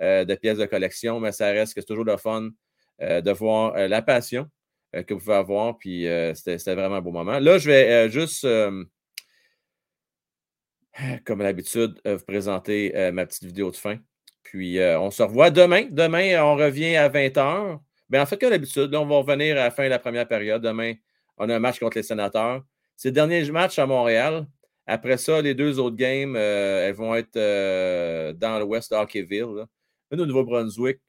de 0.00 0.34
pièces 0.34 0.58
de 0.58 0.64
collection, 0.64 1.20
mais 1.20 1.30
ça 1.30 1.46
reste 1.50 1.74
que 1.74 1.80
c'est 1.80 1.86
toujours 1.86 2.06
le 2.06 2.16
fun 2.16 2.48
de 3.00 3.30
voir 3.30 3.74
la 3.76 4.02
passion 4.02 4.48
que 4.92 5.14
vous 5.14 5.20
pouvez 5.20 5.34
avoir. 5.34 5.78
Puis 5.78 6.06
c'était 6.34 6.74
vraiment 6.74 6.96
un 6.96 7.00
beau 7.02 7.12
moment. 7.12 7.38
Là, 7.38 7.58
je 7.58 7.70
vais 7.70 8.10
juste, 8.10 8.46
comme 11.24 11.40
à 11.40 11.44
l'habitude, 11.44 12.00
vous 12.04 12.24
présenter 12.26 13.10
ma 13.12 13.26
petite 13.26 13.44
vidéo 13.44 13.70
de 13.70 13.76
fin. 13.76 13.98
Puis 14.42 14.78
euh, 14.78 14.98
on 15.00 15.10
se 15.10 15.22
revoit 15.22 15.50
demain. 15.50 15.86
Demain, 15.90 16.42
on 16.42 16.56
revient 16.56 16.96
à 16.96 17.08
20h. 17.08 17.78
Bien, 18.08 18.22
en 18.22 18.26
fait, 18.26 18.38
comme 18.38 18.50
d'habitude, 18.50 18.94
on 18.94 19.06
va 19.06 19.16
revenir 19.16 19.56
à 19.56 19.64
la 19.64 19.70
fin 19.70 19.84
de 19.84 19.88
la 19.90 19.98
première 19.98 20.26
période. 20.26 20.62
Demain, 20.62 20.94
on 21.36 21.48
a 21.48 21.56
un 21.56 21.58
match 21.60 21.78
contre 21.78 21.96
les 21.98 22.02
sénateurs. 22.02 22.62
C'est 22.96 23.08
le 23.08 23.12
dernier 23.14 23.48
match 23.50 23.78
à 23.78 23.86
Montréal. 23.86 24.46
Après 24.86 25.16
ça, 25.18 25.40
les 25.40 25.54
deux 25.54 25.78
autres 25.78 25.96
games, 25.96 26.34
euh, 26.36 26.88
elles 26.88 26.94
vont 26.94 27.14
être 27.14 27.36
euh, 27.36 28.32
dans 28.32 28.58
l'ouest 28.58 28.90
de 28.92 28.96
Hockeyville. 28.96 29.54
là. 29.56 29.66
Une 30.10 30.20
au 30.22 30.26
Nouveau-Brunswick. 30.26 31.00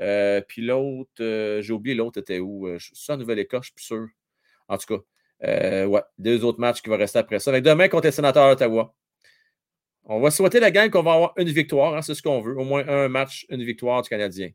euh, 0.00 0.40
puis 0.46 0.62
l'autre, 0.62 1.10
euh, 1.20 1.60
j'ai 1.62 1.72
oublié 1.72 1.96
l'autre 1.96 2.20
était 2.20 2.38
où. 2.38 2.68
Euh, 2.68 2.78
suis 2.78 3.12
en 3.12 3.16
Nouvelle-Écosse, 3.16 3.62
je 3.62 3.66
suis 3.66 3.74
plus 3.74 3.84
sûr. 3.84 4.06
En 4.68 4.78
tout 4.78 4.96
cas, 4.98 5.02
euh, 5.48 5.86
ouais, 5.86 6.02
deux 6.18 6.44
autres 6.44 6.60
matchs 6.60 6.80
qui 6.82 6.88
vont 6.90 6.96
rester 6.96 7.18
après 7.18 7.40
ça. 7.40 7.50
Que 7.52 7.58
demain 7.58 7.88
contre 7.88 8.06
les 8.06 8.12
sénateurs 8.12 8.48
d'Ottawa. 8.50 8.94
On 10.10 10.20
va 10.20 10.30
souhaiter 10.30 10.58
la 10.58 10.70
gang 10.70 10.88
qu'on 10.88 11.02
va 11.02 11.12
avoir 11.12 11.32
une 11.36 11.50
victoire, 11.50 11.94
hein, 11.94 12.00
c'est 12.00 12.14
ce 12.14 12.22
qu'on 12.22 12.40
veut. 12.40 12.58
Au 12.58 12.64
moins 12.64 12.82
un 12.88 13.08
match, 13.08 13.44
une 13.50 13.62
victoire 13.62 14.00
du 14.00 14.08
Canadien. 14.08 14.48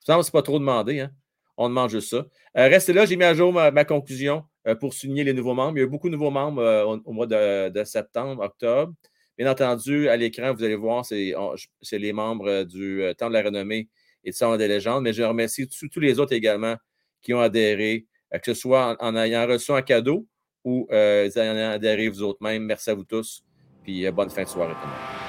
Ça 0.00 0.18
me 0.18 0.22
semble 0.22 0.32
pas 0.32 0.42
trop 0.42 0.58
demandé. 0.58 1.00
Hein? 1.00 1.10
On 1.56 1.70
demande 1.70 1.88
juste 1.88 2.10
ça. 2.10 2.26
Euh, 2.58 2.68
restez 2.68 2.92
là, 2.92 3.06
j'ai 3.06 3.16
mis 3.16 3.24
à 3.24 3.32
jour 3.32 3.54
ma, 3.54 3.84
conclusion 3.86 4.44
euh, 4.66 4.74
pour 4.74 4.92
souligner 4.92 5.24
les 5.24 5.32
nouveaux 5.32 5.54
membres. 5.54 5.78
Il 5.78 5.80
y 5.80 5.82
a 5.82 5.86
eu 5.86 5.90
beaucoup 5.90 6.08
de 6.08 6.12
nouveaux 6.12 6.30
membres 6.30 6.60
euh, 6.60 6.84
au, 6.84 7.12
mois 7.12 7.26
de, 7.26 7.84
septembre, 7.84 8.42
octobre. 8.42 8.92
Bien 9.38 9.50
entendu, 9.50 10.10
à 10.10 10.16
l'écran, 10.18 10.52
vous 10.52 10.62
allez 10.62 10.76
voir, 10.76 11.06
c'est 11.06 11.98
les 11.98 12.12
membres 12.12 12.64
du 12.64 13.02
Temps 13.16 13.28
de 13.28 13.32
la 13.32 13.42
renommée 13.42 13.88
et 14.24 14.30
du 14.30 14.36
Salon 14.36 14.58
des 14.58 14.68
légendes. 14.68 15.04
Mais 15.04 15.14
je 15.14 15.22
remercie 15.22 15.66
tous 15.68 16.00
les 16.00 16.20
autres 16.20 16.34
également 16.34 16.76
qui 17.22 17.32
ont 17.32 17.40
adhéré, 17.40 18.06
que 18.30 18.52
ce 18.52 18.60
soit 18.60 18.94
en, 19.00 19.16
ayant 19.16 19.46
reçu 19.46 19.72
un 19.72 19.80
cadeau 19.80 20.26
ou 20.64 20.86
en 20.90 20.94
ayant 20.94 21.70
adhéré 21.70 22.10
vous 22.10 22.22
autres 22.22 22.42
mêmes. 22.42 22.64
Merci 22.64 22.90
à 22.90 22.94
vous 22.94 23.04
tous. 23.04 23.42
Puis 23.82 24.06
euh, 24.06 24.12
bonne 24.12 24.30
fin 24.30 24.44
de 24.44 24.48
soirée 24.48 24.74
tout 24.74 24.78
le 24.82 24.86
monde. 24.86 25.22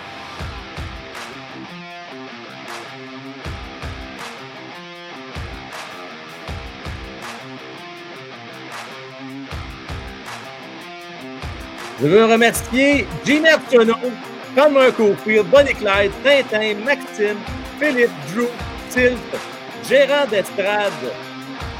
Je 12.01 12.07
veux 12.07 12.25
remercier 12.25 13.07
Jimmy 13.23 13.48
Arsenault, 13.48 14.11
Conor 14.56 14.93
Cofield, 14.95 15.48
Bonnie 15.49 15.73
Clyde, 15.73 16.11
Tintin, 16.23 16.75
Maxime, 16.83 17.38
Philippe, 17.80 18.11
Drew, 18.33 18.48
Sylph, 18.90 19.19
Gérard 19.88 20.27
d'Estrade, 20.27 20.91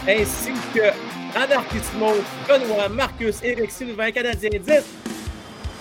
ainsi 0.08 0.54
que 0.74 0.92
Anarchismo, 1.38 2.14
Benoît, 2.48 2.90
Marcus, 2.90 3.44
Éric 3.44 3.72
Sylvain, 3.72 4.12
Canadien 4.12 4.52
10. 4.52 5.13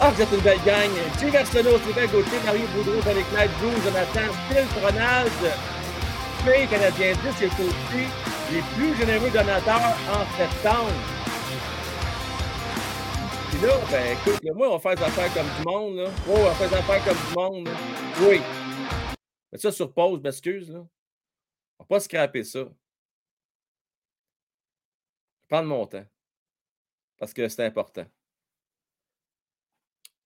Ah, 0.04 0.10
vous 0.10 0.20
êtes 0.20 0.32
une 0.32 0.40
belle 0.40 0.60
gang. 0.64 0.90
Jim 1.20 1.32
Arsenault, 1.32 1.78
Sylvain 1.78 2.06
Gauthier, 2.08 2.40
Mario 2.44 2.66
Boudreau, 2.74 3.00
Tony 3.02 3.22
Clyde, 3.22 3.52
Bruce, 3.60 3.84
Jonathan, 3.84 4.32
Phil, 4.48 4.66
Ronald, 4.82 5.30
P, 6.44 6.66
Canadien 6.66 7.12
10 7.12 7.42
et 7.42 7.46
aussi 7.46 8.10
les 8.50 8.62
plus 8.74 8.96
généreux 8.96 9.30
donateurs 9.30 9.94
en 10.10 10.26
septembre. 10.36 10.90
Puis 13.48 13.60
là, 13.60 13.78
ben 13.92 14.16
écoute, 14.18 14.42
moi, 14.56 14.70
on 14.70 14.78
va 14.78 14.80
faire 14.80 14.96
des 14.96 15.04
affaires 15.04 15.34
comme 15.34 15.46
du 15.56 15.62
monde, 15.64 15.96
là. 15.98 16.10
Oh, 16.28 16.34
on 16.36 16.44
va 16.46 16.54
faire 16.54 16.70
des 16.70 16.74
affaires 16.74 17.04
comme 17.04 17.28
du 17.28 17.34
monde, 17.36 17.68
là. 17.68 17.74
Oui. 18.22 18.40
Mets 19.52 19.58
ça 19.58 19.70
sur 19.70 19.94
pause, 19.94 20.20
m'excuse, 20.20 20.68
là. 20.68 20.80
On 21.78 21.84
va 21.84 21.86
pas 21.86 22.00
scraper 22.00 22.42
ça. 22.42 22.64
Je 25.42 25.46
prends 25.48 25.62
mon 25.62 25.86
temps. 25.86 26.06
Parce 27.18 27.32
que 27.32 27.48
c'est 27.48 27.64
important. 27.64 28.04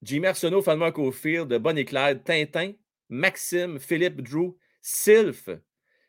Jimmy 0.01 0.27
Arsenault, 0.27 0.61
Falmar 0.61 0.93
Cofield, 0.93 1.53
Bonnie 1.57 1.85
Clyde, 1.85 2.23
Tintin, 2.23 2.73
Maxime, 3.09 3.79
Philippe 3.79 4.21
Drew, 4.21 4.57
Sylph, 4.81 5.49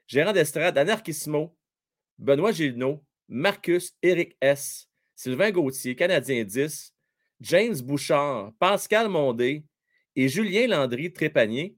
Gérant 0.06 0.32
d'estrade, 0.32 0.78
Anarchissimo, 0.78 1.54
Benoît 2.18 2.52
Gilneau, 2.52 3.04
Marcus, 3.28 3.94
Eric 4.02 4.36
S., 4.40 4.88
Sylvain 5.14 5.50
Gauthier, 5.50 5.94
Canadien 5.94 6.44
10, 6.44 6.94
James 7.40 7.80
Bouchard, 7.82 8.52
Pascal 8.58 9.08
Mondé 9.08 9.64
et 10.16 10.28
Julien 10.28 10.66
Landry 10.66 11.12
Trépanier. 11.12 11.76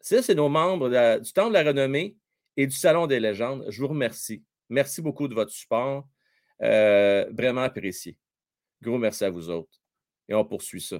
Ça, 0.00 0.20
c'est 0.20 0.34
nos 0.34 0.48
membres 0.48 0.88
du 1.18 1.32
Temple 1.32 1.50
de 1.50 1.54
la 1.54 1.62
Renommée 1.62 2.16
et 2.56 2.66
du 2.66 2.74
Salon 2.74 3.06
des 3.06 3.20
légendes. 3.20 3.64
Je 3.68 3.80
vous 3.80 3.88
remercie. 3.88 4.42
Merci 4.68 5.00
beaucoup 5.00 5.28
de 5.28 5.34
votre 5.34 5.52
support. 5.52 6.08
Euh, 6.62 7.30
vraiment 7.32 7.62
apprécié. 7.62 8.16
Gros 8.82 8.98
merci 8.98 9.24
à 9.24 9.30
vous 9.30 9.48
autres. 9.48 9.78
Et 10.28 10.34
on 10.34 10.44
poursuit 10.44 10.80
ça. 10.80 10.98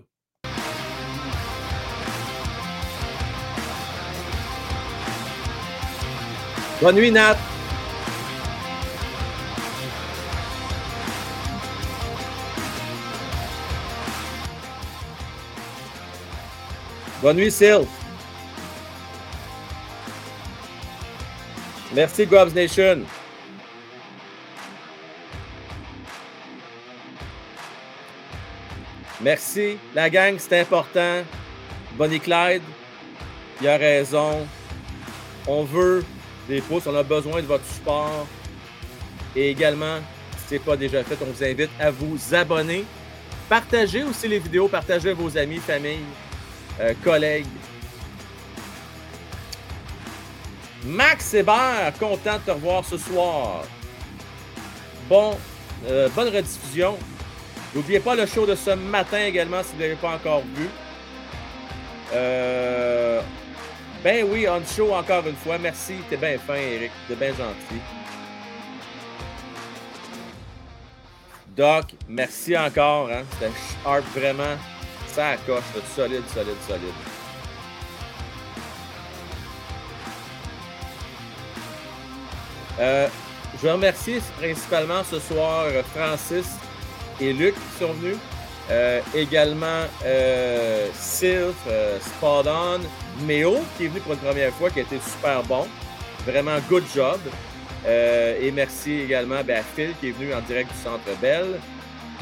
Bonne 6.80 6.96
nuit, 6.96 7.10
Nat. 7.10 7.36
Bonne 17.20 17.36
nuit, 17.36 17.50
Sylph. 17.50 17.86
Merci, 21.92 22.24
Gobs 22.24 22.54
Nation. 22.54 23.04
Merci, 29.20 29.76
la 29.94 30.08
gang, 30.08 30.36
c'est 30.38 30.60
important. 30.60 31.24
Bonnie 31.92 32.20
Clyde, 32.20 32.62
il 33.60 33.68
a 33.68 33.76
raison. 33.76 34.46
On 35.46 35.64
veut 35.64 36.02
des 36.50 36.60
pouces, 36.60 36.86
on 36.86 36.94
a 36.94 37.02
besoin 37.02 37.40
de 37.40 37.46
votre 37.46 37.64
support. 37.64 38.26
Et 39.34 39.50
également, 39.50 39.98
si 40.36 40.48
ce 40.48 40.54
n'est 40.54 40.60
pas 40.60 40.76
déjà 40.76 41.02
fait, 41.04 41.16
on 41.22 41.26
vous 41.26 41.44
invite 41.44 41.70
à 41.78 41.90
vous 41.90 42.18
abonner. 42.34 42.84
Partagez 43.48 44.02
aussi 44.02 44.28
les 44.28 44.38
vidéos, 44.38 44.68
partagez 44.68 45.10
à 45.10 45.14
vos 45.14 45.36
amis, 45.36 45.58
familles, 45.58 46.04
euh, 46.80 46.92
collègues. 47.02 47.46
Max 50.84 51.34
Hébert, 51.34 51.92
content 51.98 52.38
de 52.38 52.42
te 52.46 52.50
revoir 52.50 52.84
ce 52.84 52.96
soir. 52.96 53.64
Bon, 55.08 55.36
euh, 55.88 56.08
bonne 56.14 56.28
rediffusion. 56.28 56.96
N'oubliez 57.74 58.00
pas 58.00 58.14
le 58.14 58.26
show 58.26 58.46
de 58.46 58.54
ce 58.54 58.70
matin 58.70 59.18
également 59.24 59.62
si 59.62 59.70
vous 59.72 59.78
ne 59.78 59.82
l'avez 59.82 59.96
pas 59.96 60.14
encore 60.14 60.42
vu. 60.56 60.68
Euh, 62.12 63.20
ben 64.02 64.26
oui, 64.30 64.46
on 64.48 64.64
show 64.64 64.94
encore 64.94 65.26
une 65.26 65.36
fois. 65.36 65.58
Merci, 65.58 65.94
t'es 66.08 66.16
bien 66.16 66.38
fin, 66.38 66.54
Eric. 66.54 66.90
T'es 67.06 67.14
bien 67.14 67.30
gentil. 67.30 67.80
Doc, 71.56 71.94
merci 72.08 72.56
encore. 72.56 73.10
Hein? 73.10 73.22
C'était 73.32 73.52
sharp 73.84 74.04
vraiment. 74.14 74.56
Ça 75.06 75.36
coche, 75.46 75.62
solide, 75.94 76.22
solide, 76.32 76.54
solide. 76.66 76.94
Euh, 82.78 83.08
je 83.56 83.66
veux 83.66 83.72
remercier 83.72 84.20
principalement 84.38 85.02
ce 85.04 85.18
soir 85.18 85.64
euh, 85.66 85.82
Francis 85.94 86.46
et 87.20 87.32
Luc 87.32 87.54
qui 87.54 87.84
sont 87.84 87.92
venus. 87.92 88.16
Euh, 88.70 89.00
également 89.14 89.84
euh, 90.04 90.88
Sylph, 90.94 91.56
euh, 91.66 91.98
Spot 91.98 92.46
Méo 93.26 93.58
qui 93.76 93.84
est 93.84 93.88
venu 93.88 94.00
pour 94.00 94.12
une 94.12 94.18
première 94.18 94.52
fois, 94.52 94.70
qui 94.70 94.80
a 94.80 94.82
été 94.82 94.98
super 95.00 95.42
bon. 95.44 95.66
Vraiment 96.26 96.58
good 96.68 96.84
job. 96.94 97.20
Euh, 97.86 98.38
et 98.40 98.50
merci 98.50 98.92
également 99.00 99.42
ben, 99.42 99.58
à 99.58 99.62
Phil 99.62 99.94
qui 100.00 100.08
est 100.08 100.12
venu 100.12 100.34
en 100.34 100.40
direct 100.42 100.70
du 100.70 100.78
Centre 100.78 101.18
Bell. 101.20 101.58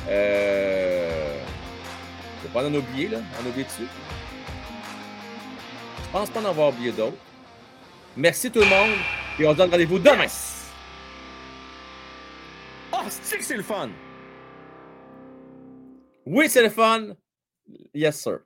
Euh, 0.09 1.39
je 2.43 2.49
ne 2.49 2.49
vais 2.49 2.55
pas 2.55 2.69
en 2.69 2.75
oublier, 2.75 3.09
là. 3.09 3.19
En 3.41 3.47
oublier 3.47 3.65
dessus. 3.65 3.89
Je 6.05 6.11
pense 6.13 6.31
pas 6.31 6.41
en 6.41 6.45
avoir 6.47 6.69
oublié 6.69 6.93
d'autres. 6.93 7.17
Merci 8.17 8.51
tout 8.51 8.61
le 8.61 8.67
monde. 8.67 8.97
Et 9.39 9.47
on 9.47 9.53
se 9.53 9.57
donne 9.57 9.71
rendez-vous 9.71 9.99
demain. 9.99 10.27
Oh, 12.93 13.05
c'est 13.09 13.39
que 13.39 13.45
c'est 13.45 13.57
le 13.57 13.63
fun! 13.63 13.91
Oui, 16.27 16.49
c'est 16.49 16.63
le 16.63 16.71
fun. 16.71 17.09
Yes, 17.95 18.21
sir. 18.21 18.41